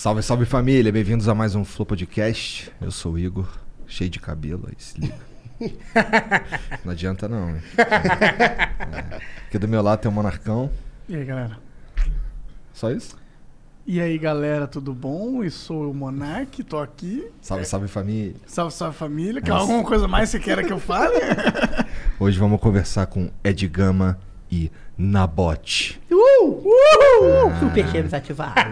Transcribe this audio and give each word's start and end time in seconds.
Salve, 0.00 0.22
salve 0.22 0.46
família, 0.46 0.90
bem-vindos 0.90 1.28
a 1.28 1.34
mais 1.34 1.54
um 1.54 1.62
Flow 1.62 1.84
Podcast. 1.84 2.72
Eu 2.80 2.90
sou 2.90 3.12
o 3.12 3.18
Igor, 3.18 3.46
cheio 3.86 4.08
de 4.08 4.18
cabelo, 4.18 4.66
aí 4.66 4.74
se 4.78 4.98
liga. 4.98 5.14
Não 6.82 6.92
adianta 6.92 7.28
não, 7.28 7.50
hein? 7.50 7.62
É. 7.76 9.20
Aqui 9.46 9.58
do 9.58 9.68
meu 9.68 9.82
lado 9.82 10.00
tem 10.00 10.10
o 10.10 10.14
Monarcão. 10.14 10.70
E 11.06 11.14
aí, 11.14 11.22
galera? 11.22 11.58
Só 12.72 12.90
isso? 12.90 13.14
E 13.86 14.00
aí, 14.00 14.16
galera, 14.16 14.66
tudo 14.66 14.94
bom? 14.94 15.44
Eu 15.44 15.50
sou 15.50 15.90
o 15.90 15.94
Monark, 15.94 16.64
tô 16.64 16.78
aqui. 16.78 17.30
Salve, 17.42 17.66
salve 17.66 17.86
família. 17.86 18.36
Salve, 18.46 18.72
salve 18.72 18.96
família. 18.96 19.42
Quer 19.42 19.50
alguma 19.50 19.84
coisa 19.84 20.08
mais 20.08 20.30
que 20.30 20.38
você 20.38 20.42
queira 20.42 20.64
que 20.64 20.72
eu 20.72 20.80
fale? 20.80 21.12
Hoje 22.18 22.38
vamos 22.38 22.58
conversar 22.58 23.04
com 23.04 23.30
Ed 23.44 23.68
Gama 23.68 24.18
e 24.50 24.70
Nabote. 24.98 26.00
Uh! 26.10 26.44
Uh! 26.44 27.58
Super 27.60 27.86
gêmeos 27.88 28.12
ativados. 28.14 28.62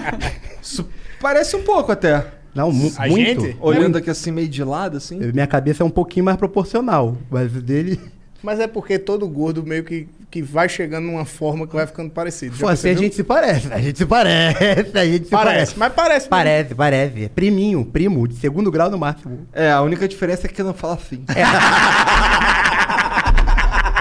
Isso 0.62 0.88
parece 1.20 1.56
um 1.56 1.62
pouco 1.62 1.92
até. 1.92 2.24
Não, 2.54 2.72
mu 2.72 2.90
A 2.96 3.06
muito. 3.06 3.42
gente? 3.42 3.56
Olhando 3.60 3.98
aqui 3.98 4.08
assim, 4.08 4.30
meio 4.30 4.48
de 4.48 4.64
lado, 4.64 4.96
assim. 4.96 5.18
Minha 5.18 5.46
cabeça 5.46 5.82
é 5.82 5.86
um 5.86 5.90
pouquinho 5.90 6.24
mais 6.24 6.38
proporcional, 6.38 7.16
mas 7.30 7.54
o 7.54 7.60
dele... 7.60 8.00
Mas 8.42 8.60
é 8.60 8.66
porque 8.66 8.98
todo 8.98 9.26
gordo 9.28 9.64
meio 9.64 9.82
que, 9.82 10.06
que 10.30 10.40
vai 10.40 10.68
chegando 10.68 11.06
numa 11.06 11.24
forma 11.24 11.66
que 11.66 11.74
vai 11.74 11.86
ficando 11.86 12.10
parecido. 12.10 12.54
Já 12.54 12.66
Pô, 12.66 12.68
assim 12.70 12.90
a 12.90 12.94
gente 12.94 13.14
se 13.16 13.24
parece, 13.24 13.72
a 13.72 13.78
gente 13.78 13.98
se 13.98 14.06
parece, 14.06 14.62
a 14.96 15.04
gente 15.04 15.24
se 15.24 15.30
Parece, 15.30 15.74
parece. 15.74 15.78
mas 15.78 15.92
parece. 15.92 16.14
mesmo. 16.20 16.30
Parece, 16.30 16.74
parece. 16.74 17.24
É 17.24 17.28
Priminho, 17.28 17.84
primo, 17.84 18.28
de 18.28 18.36
segundo 18.36 18.70
grau 18.70 18.88
no 18.90 18.98
máximo. 18.98 19.46
É, 19.52 19.72
a 19.72 19.80
única 19.82 20.06
diferença 20.06 20.46
é 20.46 20.50
que 20.50 20.62
não 20.62 20.74
fala 20.74 20.94
assim. 20.94 21.24
É 21.34 21.42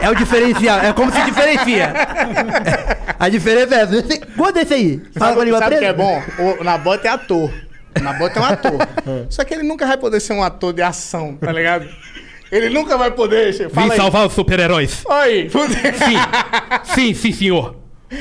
o 0.10 0.16
diferencial, 0.16 0.80
é 0.80 0.94
como 0.94 1.12
se 1.12 1.22
diferencia. 1.24 1.94
A 3.20 3.30
diferença 3.30 3.76
é 3.76 3.80
essa. 3.82 3.96
Esse- 3.98 4.20
Quanto 4.38 4.58
é 4.58 4.62
esse 4.62 4.74
aí? 4.74 5.02
Fala 5.18 5.34
com 5.36 5.40
a 5.42 5.46
Sabe, 5.46 5.46
língua 5.46 5.60
sabe 5.60 5.76
o 5.76 5.80
que 5.80 5.86
é 5.86 5.94
presa? 5.94 6.24
bom? 6.38 6.56
O 6.60 6.64
Nabote 6.64 7.08
é 7.08 7.10
ator. 7.10 7.52
O 7.98 8.04
Nabote 8.04 8.38
é 8.38 8.42
um 8.42 8.46
ator. 8.46 8.88
Só 9.30 9.44
que 9.44 9.54
ele 9.54 9.64
nunca 9.64 9.88
vai 9.88 9.98
poder 9.98 10.20
ser 10.20 10.34
um 10.34 10.44
ator 10.44 10.74
de 10.74 10.82
ação, 10.82 11.36
tá 11.40 11.52
ligado? 11.52 11.88
Ele 12.52 12.70
nunca 12.70 12.98
vai 12.98 13.12
poder. 13.12 13.54
Fala 13.70 13.88
Vim 13.88 13.92
aí. 13.94 13.98
salvar 13.98 14.28
os 14.28 14.34
super-heróis. 14.34 15.04
Oi. 15.06 15.50
Sim, 15.50 16.94
sim, 16.94 17.14
sim, 17.14 17.32
senhor. 17.32 17.76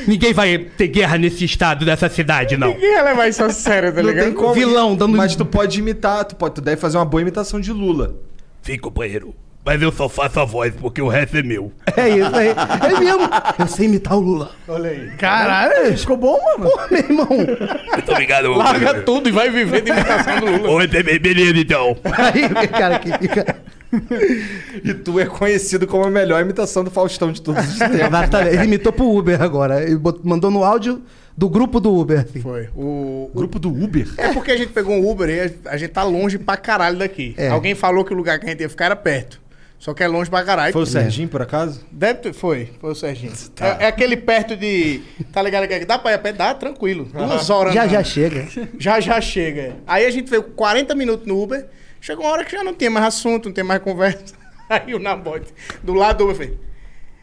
Ninguém 0.07 0.33
vai 0.33 0.57
ter 0.57 0.87
guerra 0.87 1.17
nesse 1.17 1.45
estado 1.45 1.85
dessa 1.85 2.09
cidade, 2.09 2.57
não. 2.57 2.69
Ninguém 2.69 2.93
vai 2.95 3.03
levar 3.03 3.27
isso 3.27 3.43
a 3.43 3.49
sério, 3.51 3.93
tá 3.93 4.01
Não 4.01 4.09
ligado? 4.09 4.25
tem 4.25 4.33
como. 4.33 4.53
Vilão 4.53 4.95
dando- 4.95 5.15
Mas 5.15 5.35
tu 5.35 5.45
pode 5.45 5.77
imitar, 5.79 6.25
tu, 6.25 6.35
pode, 6.35 6.55
tu 6.55 6.61
deve 6.61 6.77
fazer 6.77 6.97
uma 6.97 7.05
boa 7.05 7.21
imitação 7.21 7.59
de 7.61 7.71
Lula. 7.71 8.15
Sim, 8.63 8.77
companheiro. 8.79 9.35
Mas 9.65 9.81
eu 9.81 9.91
só 9.91 10.07
faço 10.07 10.39
a 10.39 10.45
voz 10.45 10.73
porque 10.79 11.01
o 11.01 11.07
resto 11.07 11.37
é 11.37 11.41
meu. 11.43 11.71
É 11.97 12.07
isso 12.09 12.35
aí. 12.35 12.49
É 12.49 12.99
mesmo. 12.99 13.21
Eu 13.57 13.67
sei 13.67 13.85
imitar 13.87 14.15
o 14.15 14.19
Lula. 14.19 14.51
Olha 14.67 14.91
aí. 14.91 15.09
Caralho, 15.17 15.97
ficou 15.97 16.15
bom, 16.17 16.39
mano. 16.59 16.69
Pô, 16.69 16.79
meu 16.91 16.99
irmão. 16.99 17.27
Muito 17.93 18.11
obrigado. 18.11 18.49
Larga 18.51 19.01
tudo 19.01 19.27
e 19.27 19.31
vai 19.31 19.49
viver 19.49 19.81
de 19.81 19.89
imitação 19.91 20.39
do 20.39 20.45
Lula. 20.45 20.69
Oi, 20.71 20.87
be- 20.87 21.01
be- 21.03 21.17
beleza, 21.19 21.57
então. 21.57 21.97
Aí 22.03 22.67
cara 22.67 22.99
que 22.99 23.17
fica... 23.17 23.55
E 24.83 24.93
tu 24.93 25.19
é 25.19 25.25
conhecido 25.25 25.87
como 25.87 26.03
a 26.05 26.11
melhor 26.11 26.41
imitação 26.41 26.83
do 26.83 26.91
Faustão 26.91 27.31
de 27.31 27.41
todos 27.41 27.65
os 27.67 27.79
tempos. 27.79 27.99
Exatamente. 27.99 28.55
Ele 28.55 28.65
imitou 28.65 28.91
pro 28.93 29.09
Uber 29.09 29.41
agora. 29.41 29.81
Ele 29.83 29.99
mandou 30.23 30.51
no 30.51 30.63
áudio 30.63 31.01
do 31.35 31.49
grupo 31.49 31.79
do 31.79 31.93
Uber. 31.95 32.19
assim. 32.19 32.41
Foi. 32.41 32.69
O, 32.75 32.81
o- 32.83 33.31
Grupo 33.33 33.57
do 33.57 33.69
Uber? 33.69 34.07
É 34.17 34.31
porque 34.33 34.51
a 34.51 34.57
gente 34.57 34.71
pegou 34.73 34.93
um 34.95 35.09
Uber 35.09 35.29
e 35.29 35.39
a- 35.41 35.71
a 35.71 35.77
gente 35.77 35.91
tá 35.91 36.03
longe 36.03 36.37
pra 36.37 36.57
caralho 36.57 36.97
daqui. 36.97 37.33
É. 37.37 37.47
Alguém 37.49 37.73
falou 37.73 38.03
que 38.03 38.13
o 38.13 38.17
lugar 38.17 38.37
que 38.39 38.45
a 38.45 38.49
gente 38.49 38.61
ia 38.61 38.69
ficar 38.69 38.85
era 38.85 38.95
perto. 38.95 39.41
Só 39.85 39.93
que 39.93 40.01
é 40.01 40.07
longe 40.07 40.31
pra 40.31 40.43
caralho. 40.43 40.73
Foi 40.73 40.81
o 40.81 40.85
Serginho, 40.87 41.29
por 41.29 41.43
acaso? 41.43 41.79
Deve 41.91 42.19
ter, 42.19 42.33
foi, 42.33 42.71
foi 42.81 42.89
o 42.91 42.95
Serginho. 42.95 43.31
É, 43.61 43.83
é 43.83 43.87
aquele 43.87 44.17
perto 44.17 44.57
de. 44.57 45.01
Tá 45.31 45.43
ligado? 45.43 45.67
Que 45.67 45.85
dá 45.85 45.99
pra 45.99 46.09
ir 46.09 46.15
a 46.15 46.17
pé? 46.17 46.33
Dá, 46.33 46.55
tranquilo. 46.55 47.05
Duas 47.13 47.51
horas. 47.51 47.71
Já, 47.71 47.83
andando. 47.83 47.93
já 47.93 48.03
chega. 48.03 48.47
Já, 48.79 48.99
já 48.99 49.21
chega. 49.21 49.61
é. 49.61 49.73
Aí 49.85 50.03
a 50.07 50.09
gente 50.09 50.27
veio 50.27 50.41
40 50.41 50.95
minutos 50.95 51.27
no 51.27 51.39
Uber. 51.39 51.67
Chegou 52.01 52.25
uma 52.25 52.31
hora 52.31 52.43
que 52.43 52.51
já 52.51 52.63
não 52.63 52.73
tinha 52.73 52.89
mais 52.89 53.05
assunto, 53.05 53.45
não 53.45 53.53
tem 53.53 53.63
mais 53.63 53.79
conversa. 53.79 54.33
Aí 54.67 54.91
o 54.95 54.97
Nabote, 54.97 55.53
do 55.83 55.93
lado 55.93 56.17
do 56.17 56.23
Uber, 56.23 56.35
fez. 56.35 56.51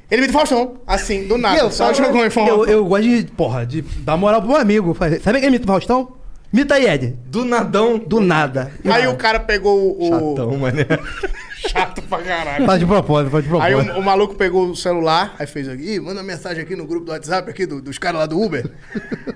Ele 0.08 0.20
me 0.20 0.28
deu 0.28 0.34
Faustão, 0.36 0.74
assim, 0.86 1.26
do 1.26 1.36
nada. 1.36 1.68
só 1.68 1.92
jogou 1.92 2.20
a 2.20 2.24
eu, 2.24 2.26
informação. 2.28 2.64
eu 2.66 2.84
gosto 2.84 3.02
de, 3.02 3.24
porra, 3.32 3.66
de 3.66 3.82
dar 3.82 4.16
moral 4.16 4.40
pro 4.40 4.50
meu 4.50 4.58
amigo. 4.60 4.94
Fazer- 4.94 5.20
Sabe 5.20 5.40
quem 5.40 5.48
imita 5.48 5.64
o 5.64 5.66
Faustão? 5.66 6.12
Imita 6.52 6.76
aí, 6.76 6.86
Ed. 6.86 7.16
Do 7.26 7.44
nadão. 7.44 7.98
Do 7.98 8.20
nada. 8.20 8.70
Aí 8.84 9.08
o 9.08 9.16
cara 9.16 9.40
pegou 9.40 9.96
o. 9.98 10.30
Chatão, 10.36 10.56
mané. 10.58 10.86
Chato 11.68 12.02
pra 12.02 12.18
caralho. 12.18 12.66
Faz 12.66 12.80
de 12.80 12.86
propósito, 12.86 13.30
faz 13.30 13.44
de 13.44 13.50
Aí 13.56 13.72
propósito. 13.72 13.94
o, 13.96 14.00
o 14.00 14.02
maluco 14.04 14.34
pegou 14.34 14.68
o 14.70 14.76
celular, 14.76 15.34
aí 15.38 15.46
fez 15.46 15.68
aqui, 15.68 15.94
"Ih, 15.94 16.00
manda 16.00 16.22
mensagem 16.22 16.62
aqui 16.62 16.74
no 16.74 16.86
grupo 16.86 17.06
do 17.06 17.12
WhatsApp 17.12 17.48
aqui 17.50 17.66
do- 17.66 17.80
dos 17.80 17.98
caras 17.98 18.20
lá 18.20 18.26
do 18.26 18.40
Uber. 18.40 18.68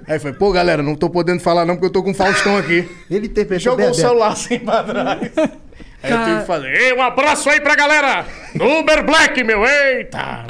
aí 0.09 0.19
foi, 0.19 0.33
pô, 0.33 0.51
galera, 0.53 0.83
não 0.83 0.95
tô 0.97 1.09
podendo 1.09 1.41
falar 1.41 1.65
não 1.65 1.75
porque 1.75 1.87
eu 1.87 1.93
tô 1.93 2.03
com 2.03 2.11
o 2.11 2.15
Faustão 2.15 2.57
aqui. 2.57 2.89
Ele 3.11 3.27
interpretou 3.27 3.73
Jogou 3.73 3.79
bem 3.79 3.91
o 3.91 3.95
celular 3.95 4.33
assim 4.33 4.59
pra 4.59 4.83
trás. 4.83 5.33
Aí 6.03 6.13
eu 6.13 6.25
tive 6.25 6.41
que 6.41 6.47
fazer, 6.47 6.69
Ei, 6.69 6.93
um 6.95 7.03
abraço 7.03 7.49
aí 7.49 7.61
pra 7.61 7.75
galera 7.75 8.25
do 8.55 8.65
Uber 8.65 9.05
Black, 9.05 9.43
meu, 9.43 9.65
eita! 9.67 10.45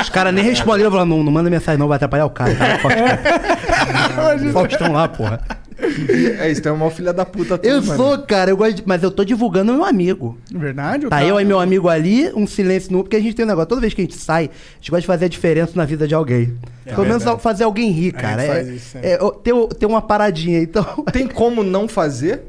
Os 0.00 0.08
caras 0.10 0.32
nem 0.32 0.44
responderam, 0.44 0.90
falaram, 0.90 1.08
não, 1.08 1.22
não 1.24 1.32
manda 1.32 1.50
mensagem 1.50 1.78
não, 1.78 1.88
vai 1.88 1.96
atrapalhar 1.96 2.26
o 2.26 2.30
cara. 2.30 2.54
Tá? 2.54 2.78
Faustão. 4.14 4.52
Faustão 4.52 4.92
lá, 4.92 5.08
porra. 5.08 5.40
É 6.40 6.50
isso, 6.50 6.62
tem 6.62 6.70
uma 6.72 6.90
filha 6.90 7.12
da 7.12 7.24
puta 7.24 7.56
tu, 7.58 7.66
Eu 7.66 7.82
mano. 7.82 7.96
sou, 7.96 8.18
cara, 8.18 8.50
eu 8.50 8.56
gosto 8.56 8.74
de, 8.76 8.82
mas 8.86 9.02
eu 9.02 9.10
tô 9.10 9.24
divulgando 9.24 9.72
meu 9.72 9.84
amigo. 9.84 10.38
Verdade? 10.50 11.06
Tá 11.08 11.24
eu 11.24 11.40
e 11.40 11.44
meu 11.44 11.58
amigo 11.58 11.88
ali, 11.88 12.30
um 12.34 12.46
silêncio 12.46 12.92
no 12.92 13.02
porque 13.02 13.16
a 13.16 13.20
gente 13.20 13.34
tem 13.34 13.44
um 13.44 13.48
negócio. 13.48 13.68
Toda 13.68 13.80
vez 13.80 13.92
que 13.94 14.00
a 14.00 14.04
gente 14.04 14.16
sai, 14.16 14.44
a 14.44 14.74
gente 14.76 14.90
gosta 14.90 15.00
de 15.02 15.06
fazer 15.06 15.24
a 15.24 15.28
diferença 15.28 15.72
na 15.74 15.84
vida 15.84 16.06
de 16.06 16.14
alguém. 16.14 16.54
Pelo 16.84 17.02
menos 17.02 17.22
verdade. 17.22 17.42
fazer 17.42 17.64
alguém 17.64 17.90
rir, 17.90 18.14
A 18.16 18.20
cara. 18.20 18.40
gente 18.42 18.50
É, 18.50 18.54
faz 18.54 18.68
isso, 18.68 18.98
é. 18.98 19.12
é, 19.12 19.22
o- 19.22 19.68
ter 19.68 19.86
uma 19.86 20.02
paradinha, 20.02 20.58
então. 20.60 20.84
Tem 21.12 21.26
como 21.26 21.62
não 21.62 21.86
fazer? 21.88 22.42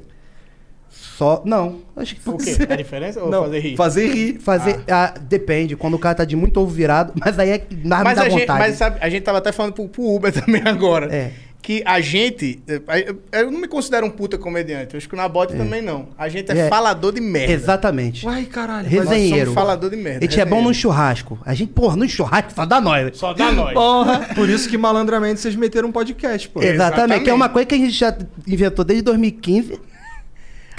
Só. 0.89 1.41
Não. 1.45 1.79
Acho 1.95 2.15
que 2.15 2.29
O 2.29 2.37
quê? 2.37 2.57
A 2.69 2.75
diferença 2.75 3.21
ou 3.21 3.29
não, 3.29 3.43
fazer 3.43 3.59
rir? 3.59 3.75
Fazer 3.75 4.07
rir. 4.07 4.39
Fazer. 4.39 4.79
ah, 4.89 5.13
depende, 5.21 5.75
quando 5.75 5.93
o 5.93 5.99
cara 5.99 6.15
tá 6.15 6.25
de 6.25 6.35
muito 6.35 6.59
ovo 6.59 6.71
virado, 6.71 7.13
mas 7.15 7.37
aí 7.37 7.49
é 7.51 7.63
nada 7.83 8.03
Mas 8.03 8.15
dá 8.17 8.23
a, 8.23 8.29
gente, 8.29 8.39
vontade. 8.41 8.59
mas 8.59 8.75
sabe, 8.75 8.97
a 8.99 9.09
gente 9.09 9.23
tava 9.23 9.37
até 9.37 9.51
falando 9.51 9.73
pro, 9.73 9.87
pro 9.87 10.03
Uber 10.03 10.33
também 10.33 10.61
agora. 10.65 11.13
É. 11.13 11.31
Que 11.71 11.81
a 11.85 12.01
gente. 12.01 12.61
eh, 12.67 12.81
Eu, 13.07 13.21
eu 13.43 13.49
não 13.51 13.61
me 13.61 13.67
considero 13.67 14.05
um 14.05 14.09
puta 14.09 14.37
comediante. 14.37 14.93
Eu 14.93 14.97
acho 14.97 15.07
que 15.07 15.13
o 15.13 15.17
Nabote 15.17 15.55
também 15.55 15.81
não. 15.81 16.09
A 16.17 16.27
gente 16.27 16.51
é, 16.51 16.57
É. 16.57 16.67
falador 16.67 17.13
de 17.13 17.21
merda. 17.21 17.53
Exatamente. 17.53 18.25
Uai, 18.25 18.43
caralho. 18.43 18.89
Resenheiro. 18.89 19.53
falador 19.53 19.89
de 19.89 19.95
merda. 19.95 20.17
A 20.19 20.21
gente 20.29 20.37
é 20.37 20.43
bom 20.43 20.55
resenheiro. 20.57 20.67
no 20.67 20.73
churrasco. 20.73 21.39
A 21.45 21.53
gente, 21.53 21.71
porra, 21.71 21.95
no 21.95 22.09
churrasco 22.09 22.51
só 22.53 22.65
dá 22.65 22.81
nós. 22.81 23.17
Só 23.17 23.33
dá 23.33 23.51
nós. 23.53 23.73
Porra. 23.73 24.19
Por 24.35 24.49
isso 24.49 24.67
que 24.67 24.77
malandramente 24.77 25.39
vocês 25.39 25.55
meteram 25.55 25.87
um 25.87 25.91
podcast, 25.93 26.49
pô. 26.49 26.61
Exatamente. 26.61 27.23
Que 27.23 27.29
é 27.29 27.33
uma 27.33 27.47
coisa 27.47 27.65
que 27.65 27.75
a 27.75 27.77
gente 27.77 27.91
já 27.91 28.13
inventou 28.45 28.83
desde 28.83 29.03
2015. 29.03 29.79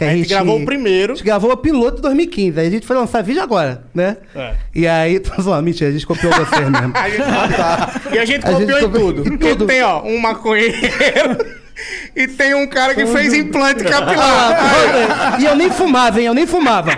A 0.08 0.14
gente 0.16 0.28
gravou 0.28 0.60
o 0.60 0.64
primeiro. 0.64 1.12
A 1.12 1.16
gente 1.16 1.25
gravou 1.25 1.50
o 1.52 1.56
piloto 1.56 1.99
em 1.99 2.02
2015. 2.02 2.60
Aí 2.60 2.66
a 2.66 2.70
gente 2.70 2.87
foi 2.87 2.96
lançar 2.96 3.22
vídeo 3.22 3.43
agora, 3.43 3.84
né? 3.94 4.16
É. 4.34 4.54
E 4.75 4.87
aí, 4.87 5.19
tô 5.20 5.40
zoando, 5.40 5.62
mentira, 5.62 5.90
a 5.90 5.93
gente 5.93 6.06
copiou 6.06 6.32
vocês 6.32 6.69
mesmo. 6.70 6.93
A 6.96 7.08
gente, 7.08 8.14
E 8.14 8.19
a 8.19 8.25
gente 8.25 8.46
A 8.46 8.52
gente 8.52 8.60
copiou 8.72 8.78
em 8.78 8.82
copiou 8.82 9.12
tudo. 9.12 9.34
em 9.34 9.37
tudo. 9.38 9.66
tem, 9.66 9.82
ó, 9.82 10.02
um 10.02 10.19
maconheiro 10.19 10.76
e 12.14 12.28
tem 12.28 12.54
um 12.54 12.66
cara 12.66 12.94
que 12.94 13.06
fez 13.06 13.32
implante 13.32 13.84
Ah, 13.87 13.90
capilar. 13.90 15.40
e 15.40 15.44
eu 15.44 15.56
nem 15.56 15.70
fumava, 15.70 16.20
hein? 16.20 16.26
Eu 16.26 16.34
nem 16.34 16.46
fumava. 16.46 16.90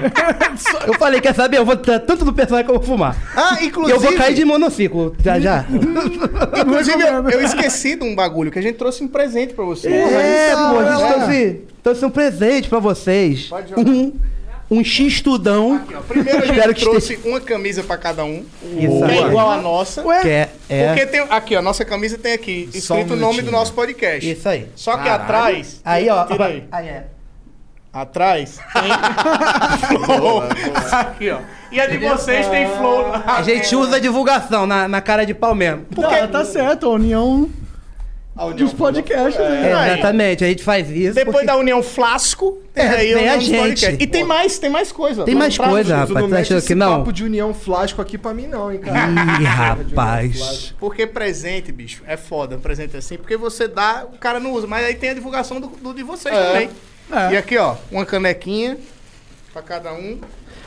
Eu 0.87 0.95
falei, 0.95 1.21
quer 1.21 1.35
saber? 1.35 1.59
Eu 1.59 1.65
vou 1.65 1.77
tanto 1.77 2.25
do 2.25 2.33
personagem 2.33 2.67
que 2.67 2.71
eu 2.73 2.79
vou 2.79 2.87
fumar. 2.87 3.17
Ah, 3.37 3.59
inclusive. 3.63 3.97
eu 3.97 4.01
vou 4.01 4.13
cair 4.15 4.35
de 4.35 4.45
monociclo, 4.45 5.15
já 5.23 5.39
já. 5.41 5.65
Inclusive, 6.61 7.03
eu, 7.03 7.31
eu 7.31 7.41
esqueci 7.43 7.97
de 7.97 8.05
um 8.05 8.15
bagulho 8.15 8.51
que 8.51 8.59
a 8.59 8.63
gente 8.63 8.77
trouxe 8.77 9.03
um 9.03 9.09
presente 9.09 9.55
pra 9.55 9.65
você. 9.65 9.89
É, 9.89 10.53
pô, 10.55 10.79
a 10.81 11.21
gente 11.21 11.74
é. 11.85 11.91
trouxe, 11.91 12.01
trouxe 12.01 12.05
um 12.05 12.11
presente 12.11 12.69
pra 12.69 12.79
vocês. 12.79 13.47
Pode 13.47 13.71
jogar. 13.71 13.83
Um, 13.83 14.13
um 14.71 14.83
X-tudão. 14.83 15.77
Aqui, 15.77 15.95
ó. 15.95 16.01
Primeiro 16.01 16.39
a 16.39 16.45
Espero 16.47 16.69
gente 16.69 16.75
que 16.75 16.85
trouxe 16.85 17.21
uma 17.25 17.41
camisa 17.41 17.83
pra 17.83 17.99
cada 17.99 18.25
um. 18.25 18.45
Isso 18.63 19.07
Que 19.07 19.13
é 19.13 19.27
igual 19.27 19.51
a 19.51 19.61
nossa. 19.61 20.03
Que 20.03 20.29
é, 20.29 20.51
é. 20.69 20.87
Porque 20.89 21.07
tem. 21.07 21.21
Aqui, 21.21 21.57
ó, 21.57 21.63
nossa 21.63 21.85
camisa 21.85 22.19
tem 22.19 22.33
aqui 22.33 22.69
Só 22.81 22.95
um 22.95 22.99
escrito 22.99 23.15
o 23.15 23.17
nome 23.17 23.43
do 23.43 23.51
nosso 23.51 23.73
podcast. 23.75 24.31
Isso 24.31 24.49
aí. 24.49 24.69
Só 24.75 24.97
que 24.97 25.05
Caralho. 25.05 25.23
atrás. 25.23 25.81
Aí, 25.85 26.09
ó. 26.09 26.25
Tira 26.25 26.47
aí. 26.47 26.65
Aí 26.73 26.89
é. 26.89 27.07
Atrás 27.93 28.59
tem. 28.73 30.01
flow. 30.05 30.43
Aqui, 30.91 31.31
ó. 31.31 31.39
E 31.71 31.81
a 31.81 31.87
de 31.87 31.99
vocês 31.99 32.49
tem 32.49 32.69
flow. 32.77 33.13
A 33.13 33.43
gente 33.43 33.77
usa 33.77 33.97
a 33.97 33.99
divulgação 34.01 34.67
na, 34.67 34.89
na 34.89 35.01
cara 35.01 35.25
de 35.25 35.33
pau 35.33 35.55
mesmo. 35.55 35.85
Tá, 35.95 36.27
tá 36.27 36.45
certo, 36.45 36.87
a 36.87 36.91
união 36.91 37.49
dos 38.57 38.73
podcasts. 38.73 39.41
né? 39.41 39.71
É, 39.71 39.75
aí. 39.75 39.93
exatamente, 39.93 40.45
a 40.45 40.49
gente 40.49 40.65
faz 40.65 40.91
isso. 40.91 41.15
Depois 41.15 41.35
porque- 41.37 41.47
da 41.47 41.57
União 41.57 41.83
Flasco, 41.83 42.59
tem 42.75 42.85
É, 42.85 42.89
aí 42.89 43.15
tem 43.15 43.29
a 43.29 43.39
gente. 43.39 43.59
podcast. 43.59 44.03
E 44.03 44.07
tem 44.09 44.25
mais, 44.25 44.59
tem 44.59 44.69
mais 44.71 44.91
coisa. 44.91 45.25
Tem 45.25 45.35
mais 45.37 45.57
coisa, 45.57 45.97
rapaz. 45.99 46.21
Não 46.21 46.29
tá 46.31 46.39
achando 46.41 46.59
esse 46.59 46.67
que 46.67 46.75
não? 46.75 46.99
papo 46.99 47.13
de 47.13 47.23
união 47.23 47.55
flasco 47.55 48.03
aqui 48.03 48.19
pra 48.19 48.35
mim 48.35 48.49
não, 48.49 48.73
hein, 48.73 48.81
cara. 48.81 49.09
Ih, 49.41 49.45
rapaz. 49.47 50.75
Porque 50.81 51.07
presente, 51.07 51.71
bicho, 51.71 52.03
é 52.07 52.17
foda. 52.17 52.57
Um 52.57 52.61
presente 52.61 52.97
assim, 52.97 53.17
porque 53.17 53.37
você 53.37 53.69
dá, 53.69 54.05
o 54.13 54.19
cara 54.19 54.41
não 54.41 54.53
usa. 54.53 54.67
Mas 54.67 54.85
aí 54.85 54.95
tem 54.95 55.11
a 55.11 55.15
divulgação 55.15 55.61
do, 55.61 55.69
do 55.69 55.95
de 55.95 56.03
vocês 56.03 56.35
também. 56.37 56.71
É. 57.13 57.35
E 57.35 57.37
aqui, 57.37 57.57
ó, 57.57 57.77
uma 57.93 58.05
canequinha 58.05 58.77
pra 59.53 59.63
cada 59.63 59.93
um. 59.93 60.19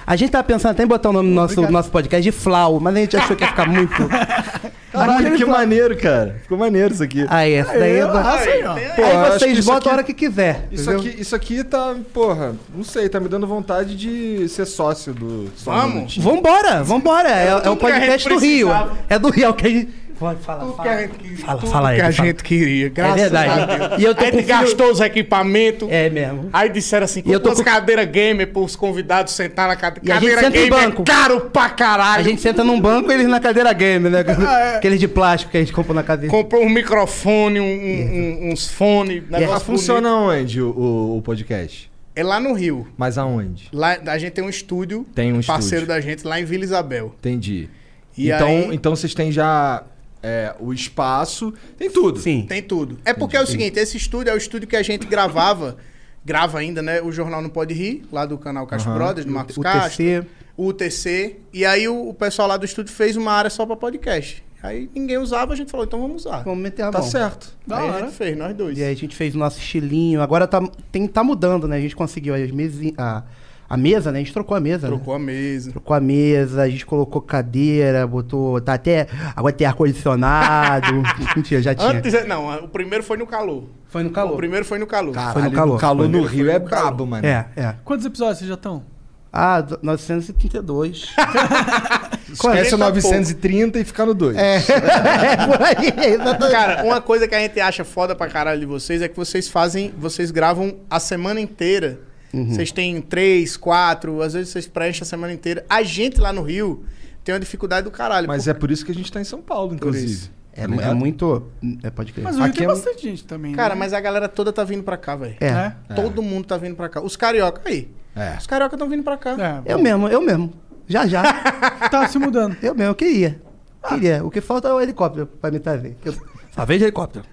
A 0.08 0.16
gente 0.16 0.32
tava 0.32 0.44
pensando 0.46 0.72
até 0.72 0.84
em 0.84 0.88
botar 0.88 1.10
o 1.10 1.14
nome 1.14 1.28
do 1.28 1.36
nosso, 1.36 1.62
nosso 1.70 1.92
podcast 1.92 2.24
de 2.24 2.32
Flau, 2.32 2.80
mas 2.80 2.96
a 2.96 3.00
gente 3.00 3.18
achou 3.18 3.36
que 3.36 3.44
ia 3.44 3.50
ficar 3.50 3.68
muito. 3.68 3.92
Caralho, 4.90 5.36
que 5.36 5.44
maneiro, 5.44 5.98
cara. 5.98 6.38
Ficou 6.44 6.58
maneiro 6.58 6.94
isso 6.94 7.04
aqui. 7.04 7.26
Aí, 7.30 7.54
essa 7.54 7.78
daí 7.78 7.98
é. 7.98 8.02
Ah, 8.04 8.38
tem 8.42 8.54
aí. 8.54 8.90
Pô, 8.96 9.04
Aí 9.04 9.32
vocês 9.32 9.66
botam 9.66 9.78
aqui- 9.80 9.90
a 9.90 9.92
hora 9.92 10.04
que 10.04 10.14
quiser. 10.14 10.66
Isso 10.72 10.90
entendeu? 10.90 11.12
aqui, 11.12 11.22
isso 11.22 11.36
aqui 11.36 11.62
tá, 11.62 11.94
porra, 12.14 12.56
não 12.74 12.86
sei, 12.86 13.10
tá 13.10 13.20
me 13.20 13.28
dando 13.28 13.46
vontade 13.46 13.98
de 13.98 14.48
ser 14.48 14.66
sócio 14.66 15.14
do 15.14 15.52
Vamos? 15.66 16.18
Vambora, 16.18 16.84
vambora. 16.84 17.30
É, 17.30 17.48
é 17.50 17.56
o 17.70 17.76
que 17.76 17.86
a 17.86 17.90
podcast 17.90 18.30
do 18.30 18.38
Rio. 18.38 18.70
É 19.10 19.20
do 19.20 19.30
Rio, 19.30 19.44
é 19.46 19.50
o 19.50 19.54
que 19.54 19.68
a 19.68 19.70
gente. 19.70 20.07
Pode 20.20 20.40
falar. 20.42 20.60
Tudo 20.62 20.72
que 20.72 20.78
fala. 20.78 20.92
a 20.92 21.02
gente 21.02 21.12
queria. 21.18 21.38
Fala, 21.38 21.60
tudo 21.60 21.72
fala 21.72 21.90
aí, 21.90 21.96
que 21.96 22.02
a 22.02 22.12
fala. 22.14 22.28
gente 22.28 22.44
queria. 22.44 22.90
Graças 22.90 23.18
É 23.18 23.22
verdade. 23.30 23.50
a 23.72 23.88
Deus. 23.88 24.02
E 24.02 24.06
eu 24.06 24.16
tô 24.16 24.22
a 24.22 24.24
gente 24.26 24.32
com 24.34 24.38
filho- 24.44 24.48
gastou 24.60 24.92
os 24.92 25.00
equipamentos. 25.00 25.90
É 25.92 26.10
mesmo. 26.10 26.50
Aí 26.52 26.70
disseram 26.70 27.06
assim, 27.06 27.22
E 27.26 27.32
eu 27.32 27.40
tô 27.40 27.54
com 27.54 27.64
cadeiras 27.64 28.06
gamer 28.08 28.48
pros 28.52 28.76
convidados 28.76 29.34
sentar 29.34 29.68
na 29.68 29.76
cadeira. 29.76 30.18
E 30.18 30.20
gente 30.20 30.36
Cadeira 30.36 30.58
em 30.66 30.70
gamer 30.70 30.90
banco. 30.90 31.02
é 31.04 31.06
caro 31.06 31.42
pra 31.52 31.70
caralho. 31.70 32.22
A 32.22 32.24
gente 32.24 32.42
senta 32.42 32.64
num 32.64 32.80
banco 32.80 33.12
e 33.12 33.14
eles 33.14 33.28
na 33.28 33.40
cadeira 33.40 33.72
game, 33.74 34.10
né? 34.10 34.24
Aqueles 34.78 35.00
de 35.00 35.08
plástico 35.08 35.52
que 35.52 35.58
a 35.58 35.60
gente 35.60 35.74
comprou 35.74 35.96
na 35.96 36.04
cadeira. 36.04 36.34
comprou 36.34 36.64
um 36.64 36.70
microfone, 36.70 37.60
um- 37.60 37.64
um- 37.64 38.48
um- 38.48 38.52
uns 38.52 38.68
fones, 38.70 39.24
Ah, 39.32 39.40
negócio 39.40 39.66
funciona 39.66 40.12
onde 40.14 40.62
o, 40.62 40.70
o, 40.72 41.18
o 41.18 41.22
podcast? 41.22 41.92
É 42.16 42.24
lá 42.24 42.40
no 42.40 42.54
Rio. 42.54 42.88
Mas 42.98 43.18
aonde? 43.20 43.68
Lá, 43.72 43.96
a 44.08 44.18
gente 44.18 44.32
tem 44.32 44.44
um 44.44 44.50
estúdio, 44.50 45.06
Tem 45.14 45.32
um 45.32 45.42
parceiro 45.44 45.84
estúdio. 45.84 45.88
da 45.88 46.02
gente, 46.02 46.26
lá 46.26 46.40
em 46.40 46.46
Vila 46.46 46.64
Isabel. 46.64 47.14
Entendi. 47.20 47.70
E 48.18 48.32
então, 48.32 48.48
aí- 48.48 48.70
então 48.72 48.96
vocês 48.96 49.14
têm 49.14 49.32
já 49.32 49.84
é, 50.28 50.56
o 50.60 50.74
espaço, 50.74 51.54
tem 51.78 51.90
tudo. 51.90 52.20
Sim. 52.20 52.46
Tem 52.48 52.62
tudo. 52.62 52.98
É 53.06 53.14
porque 53.14 53.38
é 53.38 53.42
o 53.42 53.48
seguinte, 53.48 53.80
esse 53.80 53.96
estúdio 53.98 54.30
é 54.32 54.34
o 54.34 54.38
estúdio 54.38 54.68
que 54.68 54.76
a 54.76 54.84
gente 54.84 55.06
gravava, 55.08 55.78
grava 56.26 56.60
ainda, 56.60 56.82
né? 56.82 57.02
O 57.02 57.12
Jornal 57.12 57.42
Não 57.42 57.50
Pode 57.50 57.74
Rir, 57.74 58.04
lá 58.12 58.26
do 58.26 58.38
canal 58.38 58.68
Castro 58.68 58.92
Aham. 58.92 59.00
Brothers, 59.00 59.26
do 59.26 59.32
Marcos 59.32 59.58
O 59.58 59.62
Castro. 59.62 59.98
TC. 60.04 60.26
O 60.58 60.68
UTC. 60.68 61.38
E 61.54 61.64
aí 61.66 61.88
o, 61.88 62.10
o 62.10 62.14
pessoal 62.14 62.48
lá 62.48 62.58
do 62.58 62.66
estúdio 62.66 62.94
fez 62.94 63.16
uma 63.16 63.32
área 63.32 63.50
só 63.50 63.66
pra 63.66 63.76
podcast. 63.76 64.44
Aí 64.62 64.90
ninguém 64.94 65.18
usava, 65.20 65.54
a 65.54 65.56
gente 65.56 65.70
falou, 65.70 65.86
então 65.86 66.02
vamos 66.02 66.26
usar. 66.26 66.40
Vamos 66.44 66.60
meter 66.64 66.82
a 66.82 66.90
Tá 66.92 67.00
mão. 67.00 67.08
certo. 67.08 67.56
Da 67.66 67.78
aí 67.78 67.88
a 67.88 67.92
hora. 67.94 68.06
gente 68.06 68.16
fez, 68.16 68.36
nós 68.38 68.56
dois. 68.56 68.78
E 68.78 68.84
aí 68.84 68.92
a 68.92 68.96
gente 68.96 69.16
fez 69.16 69.36
o 69.36 69.38
nosso 69.38 69.60
estilinho. 69.60 70.20
Agora 70.22 70.48
tá, 70.48 70.60
tem, 70.92 71.08
tá 71.08 71.24
mudando, 71.24 71.68
né? 71.68 71.78
A 71.78 71.80
gente 71.80 71.96
conseguiu 71.96 72.34
as 72.34 72.50
mesinhas. 72.52 72.96
A, 72.98 73.24
a 73.70 73.76
mesa, 73.78 74.12
né? 74.12 74.20
A 74.20 74.22
gente 74.22 74.34
trocou 74.34 74.56
a 74.56 74.60
mesa. 74.60 74.88
né? 74.88 74.96
Trocou 74.96 75.14
a 75.14 75.20
mesa. 75.20 75.72
Trocou 75.72 75.96
a 75.96 76.00
mesa, 76.00 76.62
a 76.62 76.70
gente 76.70 76.86
colocou 76.86 77.22
cadeira, 77.22 78.08
botou. 78.08 78.60
Tá 78.62 78.74
até. 78.76 79.08
Agora 79.36 79.54
tem 79.54 79.68
ar-condicionado. 79.68 81.04
Mentira, 81.36 81.62
já 81.62 81.76
tinha. 81.76 81.90
Antes, 81.90 82.28
não, 82.28 82.64
o 82.64 82.68
primeiro 82.70 83.04
foi 83.04 83.18
no 83.18 83.28
calor. 83.28 83.66
Foi 83.90 84.04
no 84.04 84.10
O 84.10 84.14
calor. 84.14 84.38
primeiro 84.38 84.66
foi 84.66 84.80
no 84.80 84.88
calor. 84.88 85.14
Caralho, 85.14 85.34
Foi 85.34 85.42
no 85.44 85.52
calor. 85.52 85.76
O 85.76 85.80
calor 85.80 86.10
no 86.10 86.24
Rio 86.24 86.50
é 86.50 86.60
brabo, 86.60 87.06
mano. 87.06 87.26
É, 87.26 87.48
é. 87.56 87.76
Quantos 87.84 88.06
episódios 88.06 88.40
vocês 88.40 88.48
já 88.50 88.56
estão? 88.56 88.84
Ah, 89.32 89.62
do- 89.62 89.80
932. 89.84 91.14
Esquece 92.32 92.76
o 92.76 92.78
930 92.78 93.80
e 93.80 93.84
fica 93.86 94.06
no 94.06 94.14
2. 94.14 94.36
é, 94.38 94.60
por 94.60 95.62
aí, 95.62 96.14
exatamente. 96.14 96.52
Cara, 96.52 96.84
uma 96.84 97.02
coisa 97.02 97.28
que 97.28 97.36
a 97.36 97.40
gente 97.40 97.60
acha 97.60 97.84
foda 97.84 98.16
pra 98.16 98.28
caralho 98.28 98.60
de 98.60 98.66
vocês 98.66 99.02
é 99.02 99.08
que 99.08 99.16
vocês 99.16 99.48
fazem, 99.48 99.94
vocês 99.98 100.32
gravam 100.32 100.76
a 100.90 101.00
semana 101.00 101.40
inteira. 101.40 102.00
Uhum. 102.38 102.46
Vocês 102.54 102.72
têm 102.72 103.02
três, 103.02 103.58
quatro, 103.58 104.22
às 104.22 104.34
vezes 104.34 104.50
vocês 104.50 104.68
preenchem 104.68 105.02
a 105.02 105.06
semana 105.06 105.34
inteira. 105.34 105.66
A 105.70 105.82
gente 105.84 106.20
lá 106.22 106.32
no 106.32 106.42
Rio 106.42 106.84
tem 107.24 107.34
uma 107.34 107.40
dificuldade 107.40 107.84
do 107.86 107.92
caralho. 107.92 108.28
Mas 108.28 108.48
é 108.48 108.54
por 108.54 108.70
isso 108.72 108.86
que 108.86 108.92
a 108.92 108.96
gente 108.96 109.12
tá 109.12 109.20
em 109.20 109.24
São 109.26 109.42
Paulo, 109.42 109.74
inclusive. 109.74 110.30
É, 110.54 110.62
Tá 110.62 110.64
é 110.64 110.68
ligado? 110.68 110.96
muito. 110.96 111.44
É, 111.84 111.90
pode 111.92 112.12
crer. 112.14 112.24
Mas 112.24 112.36
o 112.36 112.40
Rio 112.40 112.48
Aqui 112.48 112.58
tem 112.58 112.66
é 112.68 112.70
um- 112.70 112.74
bastante 112.74 113.02
gente 113.04 113.24
também. 113.26 113.54
Cara, 113.54 113.76
né? 113.76 113.80
mas 113.80 113.94
a 113.94 114.00
galera 114.00 114.28
toda 114.28 114.52
tá 114.52 114.64
vindo 114.64 114.82
pra 114.84 114.98
cá, 114.98 115.16
velho. 115.16 115.36
É. 115.40 115.74
É. 115.90 115.94
Todo 115.94 116.22
mundo 116.24 116.46
tá 116.46 116.58
vindo 116.58 116.76
pra 116.76 116.90
cá. 116.90 117.02
Os 117.02 117.16
carioca 117.16 117.62
aí. 117.66 117.90
É. 118.16 118.36
Os 118.40 118.48
carioca 118.48 118.74
estão 118.76 118.90
vindo 118.90 119.04
pra 119.04 119.18
cá. 119.18 119.62
É, 119.66 119.74
Eu 119.74 119.78
mesmo, 119.80 120.08
eu 120.08 120.20
mesmo. 120.22 120.52
Já, 120.88 121.06
já. 121.06 121.22
tá 121.92 122.08
se 122.08 122.18
mudando. 122.18 122.58
Eu 122.64 122.74
mesmo, 122.74 122.90
eu 122.92 122.96
queria. 122.96 123.40
Queria. 123.88 124.26
O 124.26 124.32
que 124.32 124.42
falta 124.42 124.68
é 124.68 124.74
o 124.74 124.82
helicóptero 124.82 125.28
pra 125.28 125.52
me 125.52 125.60
trazer. 125.60 125.96
Eu... 126.04 126.14
Só 126.56 126.66
vejo 126.66 126.84
helicóptero. 126.86 127.24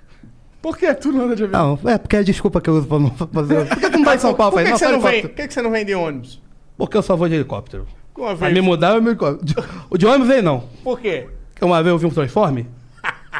Por 0.65 0.79
quê? 0.79 0.95
Tu 0.95 1.13
não 1.13 1.27
anda 1.27 1.37
de 1.37 1.45
avião. 1.45 1.79
Não, 1.83 1.91
é 1.91 1.99
porque 1.99 2.17
é 2.17 2.21
a 2.21 2.23
desculpa 2.23 2.59
que 2.59 2.71
eu 2.71 2.75
uso 2.77 2.87
pra 2.87 2.99
não 2.99 3.11
fazer. 3.11 3.69
Por 3.69 3.77
que 3.77 3.91
tu 3.91 3.99
não 3.99 4.05
vai 4.07 4.17
em 4.17 4.19
São 4.19 4.33
Paulo? 4.33 4.53
Por 4.53 4.65
que, 4.65 4.73
que 4.73 4.79
você 4.79 4.89
não 4.89 4.99
vem? 5.03 5.21
Por 5.21 5.31
que, 5.31 5.47
que 5.47 5.53
você 5.53 5.61
não 5.61 5.71
vem 5.71 5.85
de 5.85 5.95
ônibus? 5.95 6.41
Porque 6.79 6.97
eu 6.97 7.03
só 7.03 7.15
vou 7.15 7.29
de 7.29 7.35
helicóptero. 7.35 7.87
Uma 8.17 8.29
Pra 8.29 8.47
vez. 8.47 8.55
me 8.55 8.63
mudar, 8.63 8.95
eu 8.95 9.03
me 9.03 9.11
helicóptero. 9.11 9.63
O 9.91 9.99
de 9.99 10.07
ônibus 10.07 10.27
vem 10.27 10.41
não. 10.41 10.65
Por 10.83 10.99
quê? 10.99 11.27
Porque 11.53 11.63
uma 11.67 11.83
vez 11.83 11.93
eu 11.93 11.99
vi 11.99 12.07
um 12.07 12.11
transforme. 12.11 12.67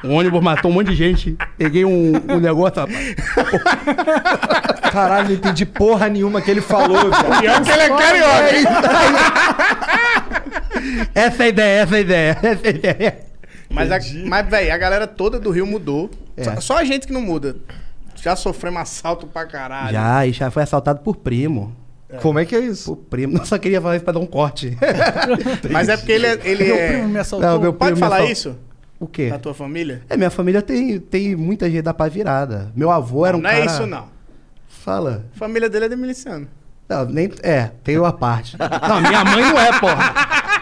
O 0.03 0.09
ônibus 0.09 0.43
matou 0.43 0.71
um 0.71 0.75
monte 0.75 0.89
de 0.89 0.97
gente. 0.97 1.35
Peguei 1.57 1.87
um, 1.87 2.13
um 2.29 2.39
negócio, 2.39 2.81
rapaz. 2.83 3.15
Caralho, 4.93 5.29
não 5.29 5.35
entendi 5.35 5.65
porra 5.65 6.11
nenhuma 6.11 6.43
que 6.43 6.51
ele 6.51 6.61
falou, 6.61 6.99
velho. 7.11 7.41
Pior 7.41 7.63
que 7.63 7.71
ele 7.71 7.83
é 7.85 7.89
carioca. 7.89 8.55
Essa 11.15 11.43
é 11.43 11.47
a 11.47 11.49
ideia, 11.49 11.81
essa 11.81 11.95
é 11.95 11.97
a 11.97 12.01
ideia. 12.03 12.39
Essa 12.43 12.67
é 12.67 12.69
a 12.69 12.71
ideia. 12.71 13.19
Mas, 13.71 13.91
a, 13.91 13.99
mas 14.27 14.47
velho, 14.47 14.75
a 14.75 14.77
galera 14.77 15.07
toda 15.07 15.41
do 15.41 15.51
Rio 15.51 15.67
mudou. 15.67 16.11
É. 16.37 16.45
Só, 16.45 16.61
só 16.61 16.77
a 16.79 16.85
gente 16.85 17.07
que 17.07 17.13
não 17.13 17.21
muda. 17.21 17.57
Já 18.17 18.35
sofremos 18.37 18.81
assalto 18.81 19.27
pra 19.27 19.45
caralho. 19.47 19.93
Já, 19.93 20.27
e 20.27 20.33
já 20.33 20.51
foi 20.51 20.63
assaltado 20.63 21.01
por 21.01 21.17
primo. 21.17 21.75
Como 22.23 22.39
é 22.39 22.45
que 22.45 22.55
é 22.55 22.61
isso? 22.61 22.95
Por 22.95 23.05
primo. 23.07 23.37
Não 23.39 23.45
só 23.45 23.59
queria 23.59 23.81
falar 23.81 23.97
isso 23.97 24.05
pra 24.05 24.15
dar 24.15 24.21
um 24.21 24.27
corte. 24.27 24.77
Mas 25.71 25.89
é 25.89 25.97
porque 25.97 26.13
ele 26.13 26.27
é. 26.27 26.41
Ele 26.45 26.65
Meu 26.65 26.77
é- 26.77 26.89
primo 26.93 27.09
me 27.09 27.19
assaltou. 27.19 27.49
Não, 27.49 27.61
meu 27.61 27.73
Pode 27.73 27.93
primo 27.93 28.07
falar 28.07 28.19
me 28.25 28.31
assal- 28.31 28.33
isso? 28.53 28.59
O 29.01 29.07
quê? 29.09 29.31
Da 29.31 29.39
tua 29.39 29.53
família? 29.53 30.03
É, 30.09 30.17
minha 30.17 30.31
família 30.31 30.63
tem, 30.63 31.01
tem 31.01 31.35
muita 31.35 31.69
gente 31.69 31.83
da 31.83 31.93
pá 31.93 32.07
virada. 32.09 32.71
Meu 32.77 32.91
avô 32.91 33.27
era 33.27 33.37
um 33.37 33.41
não 33.41 33.51
cara... 33.51 33.63
é 33.63 33.67
isso, 33.67 33.87
não. 33.87 34.07
Fala. 34.69 35.25
A 35.35 35.39
família 35.39 35.69
dele 35.69 35.87
é 35.87 35.89
de 35.89 35.97
miliciano. 35.97 36.47
Não, 36.89 37.05
nem. 37.07 37.31
É, 37.43 37.71
tem 37.83 37.99
uma 37.99 38.13
parte. 38.13 38.57
Não, 38.59 39.01
minha 39.01 39.25
mãe 39.25 39.43
não 39.43 39.59
é, 39.59 39.81
porra. 39.81 40.15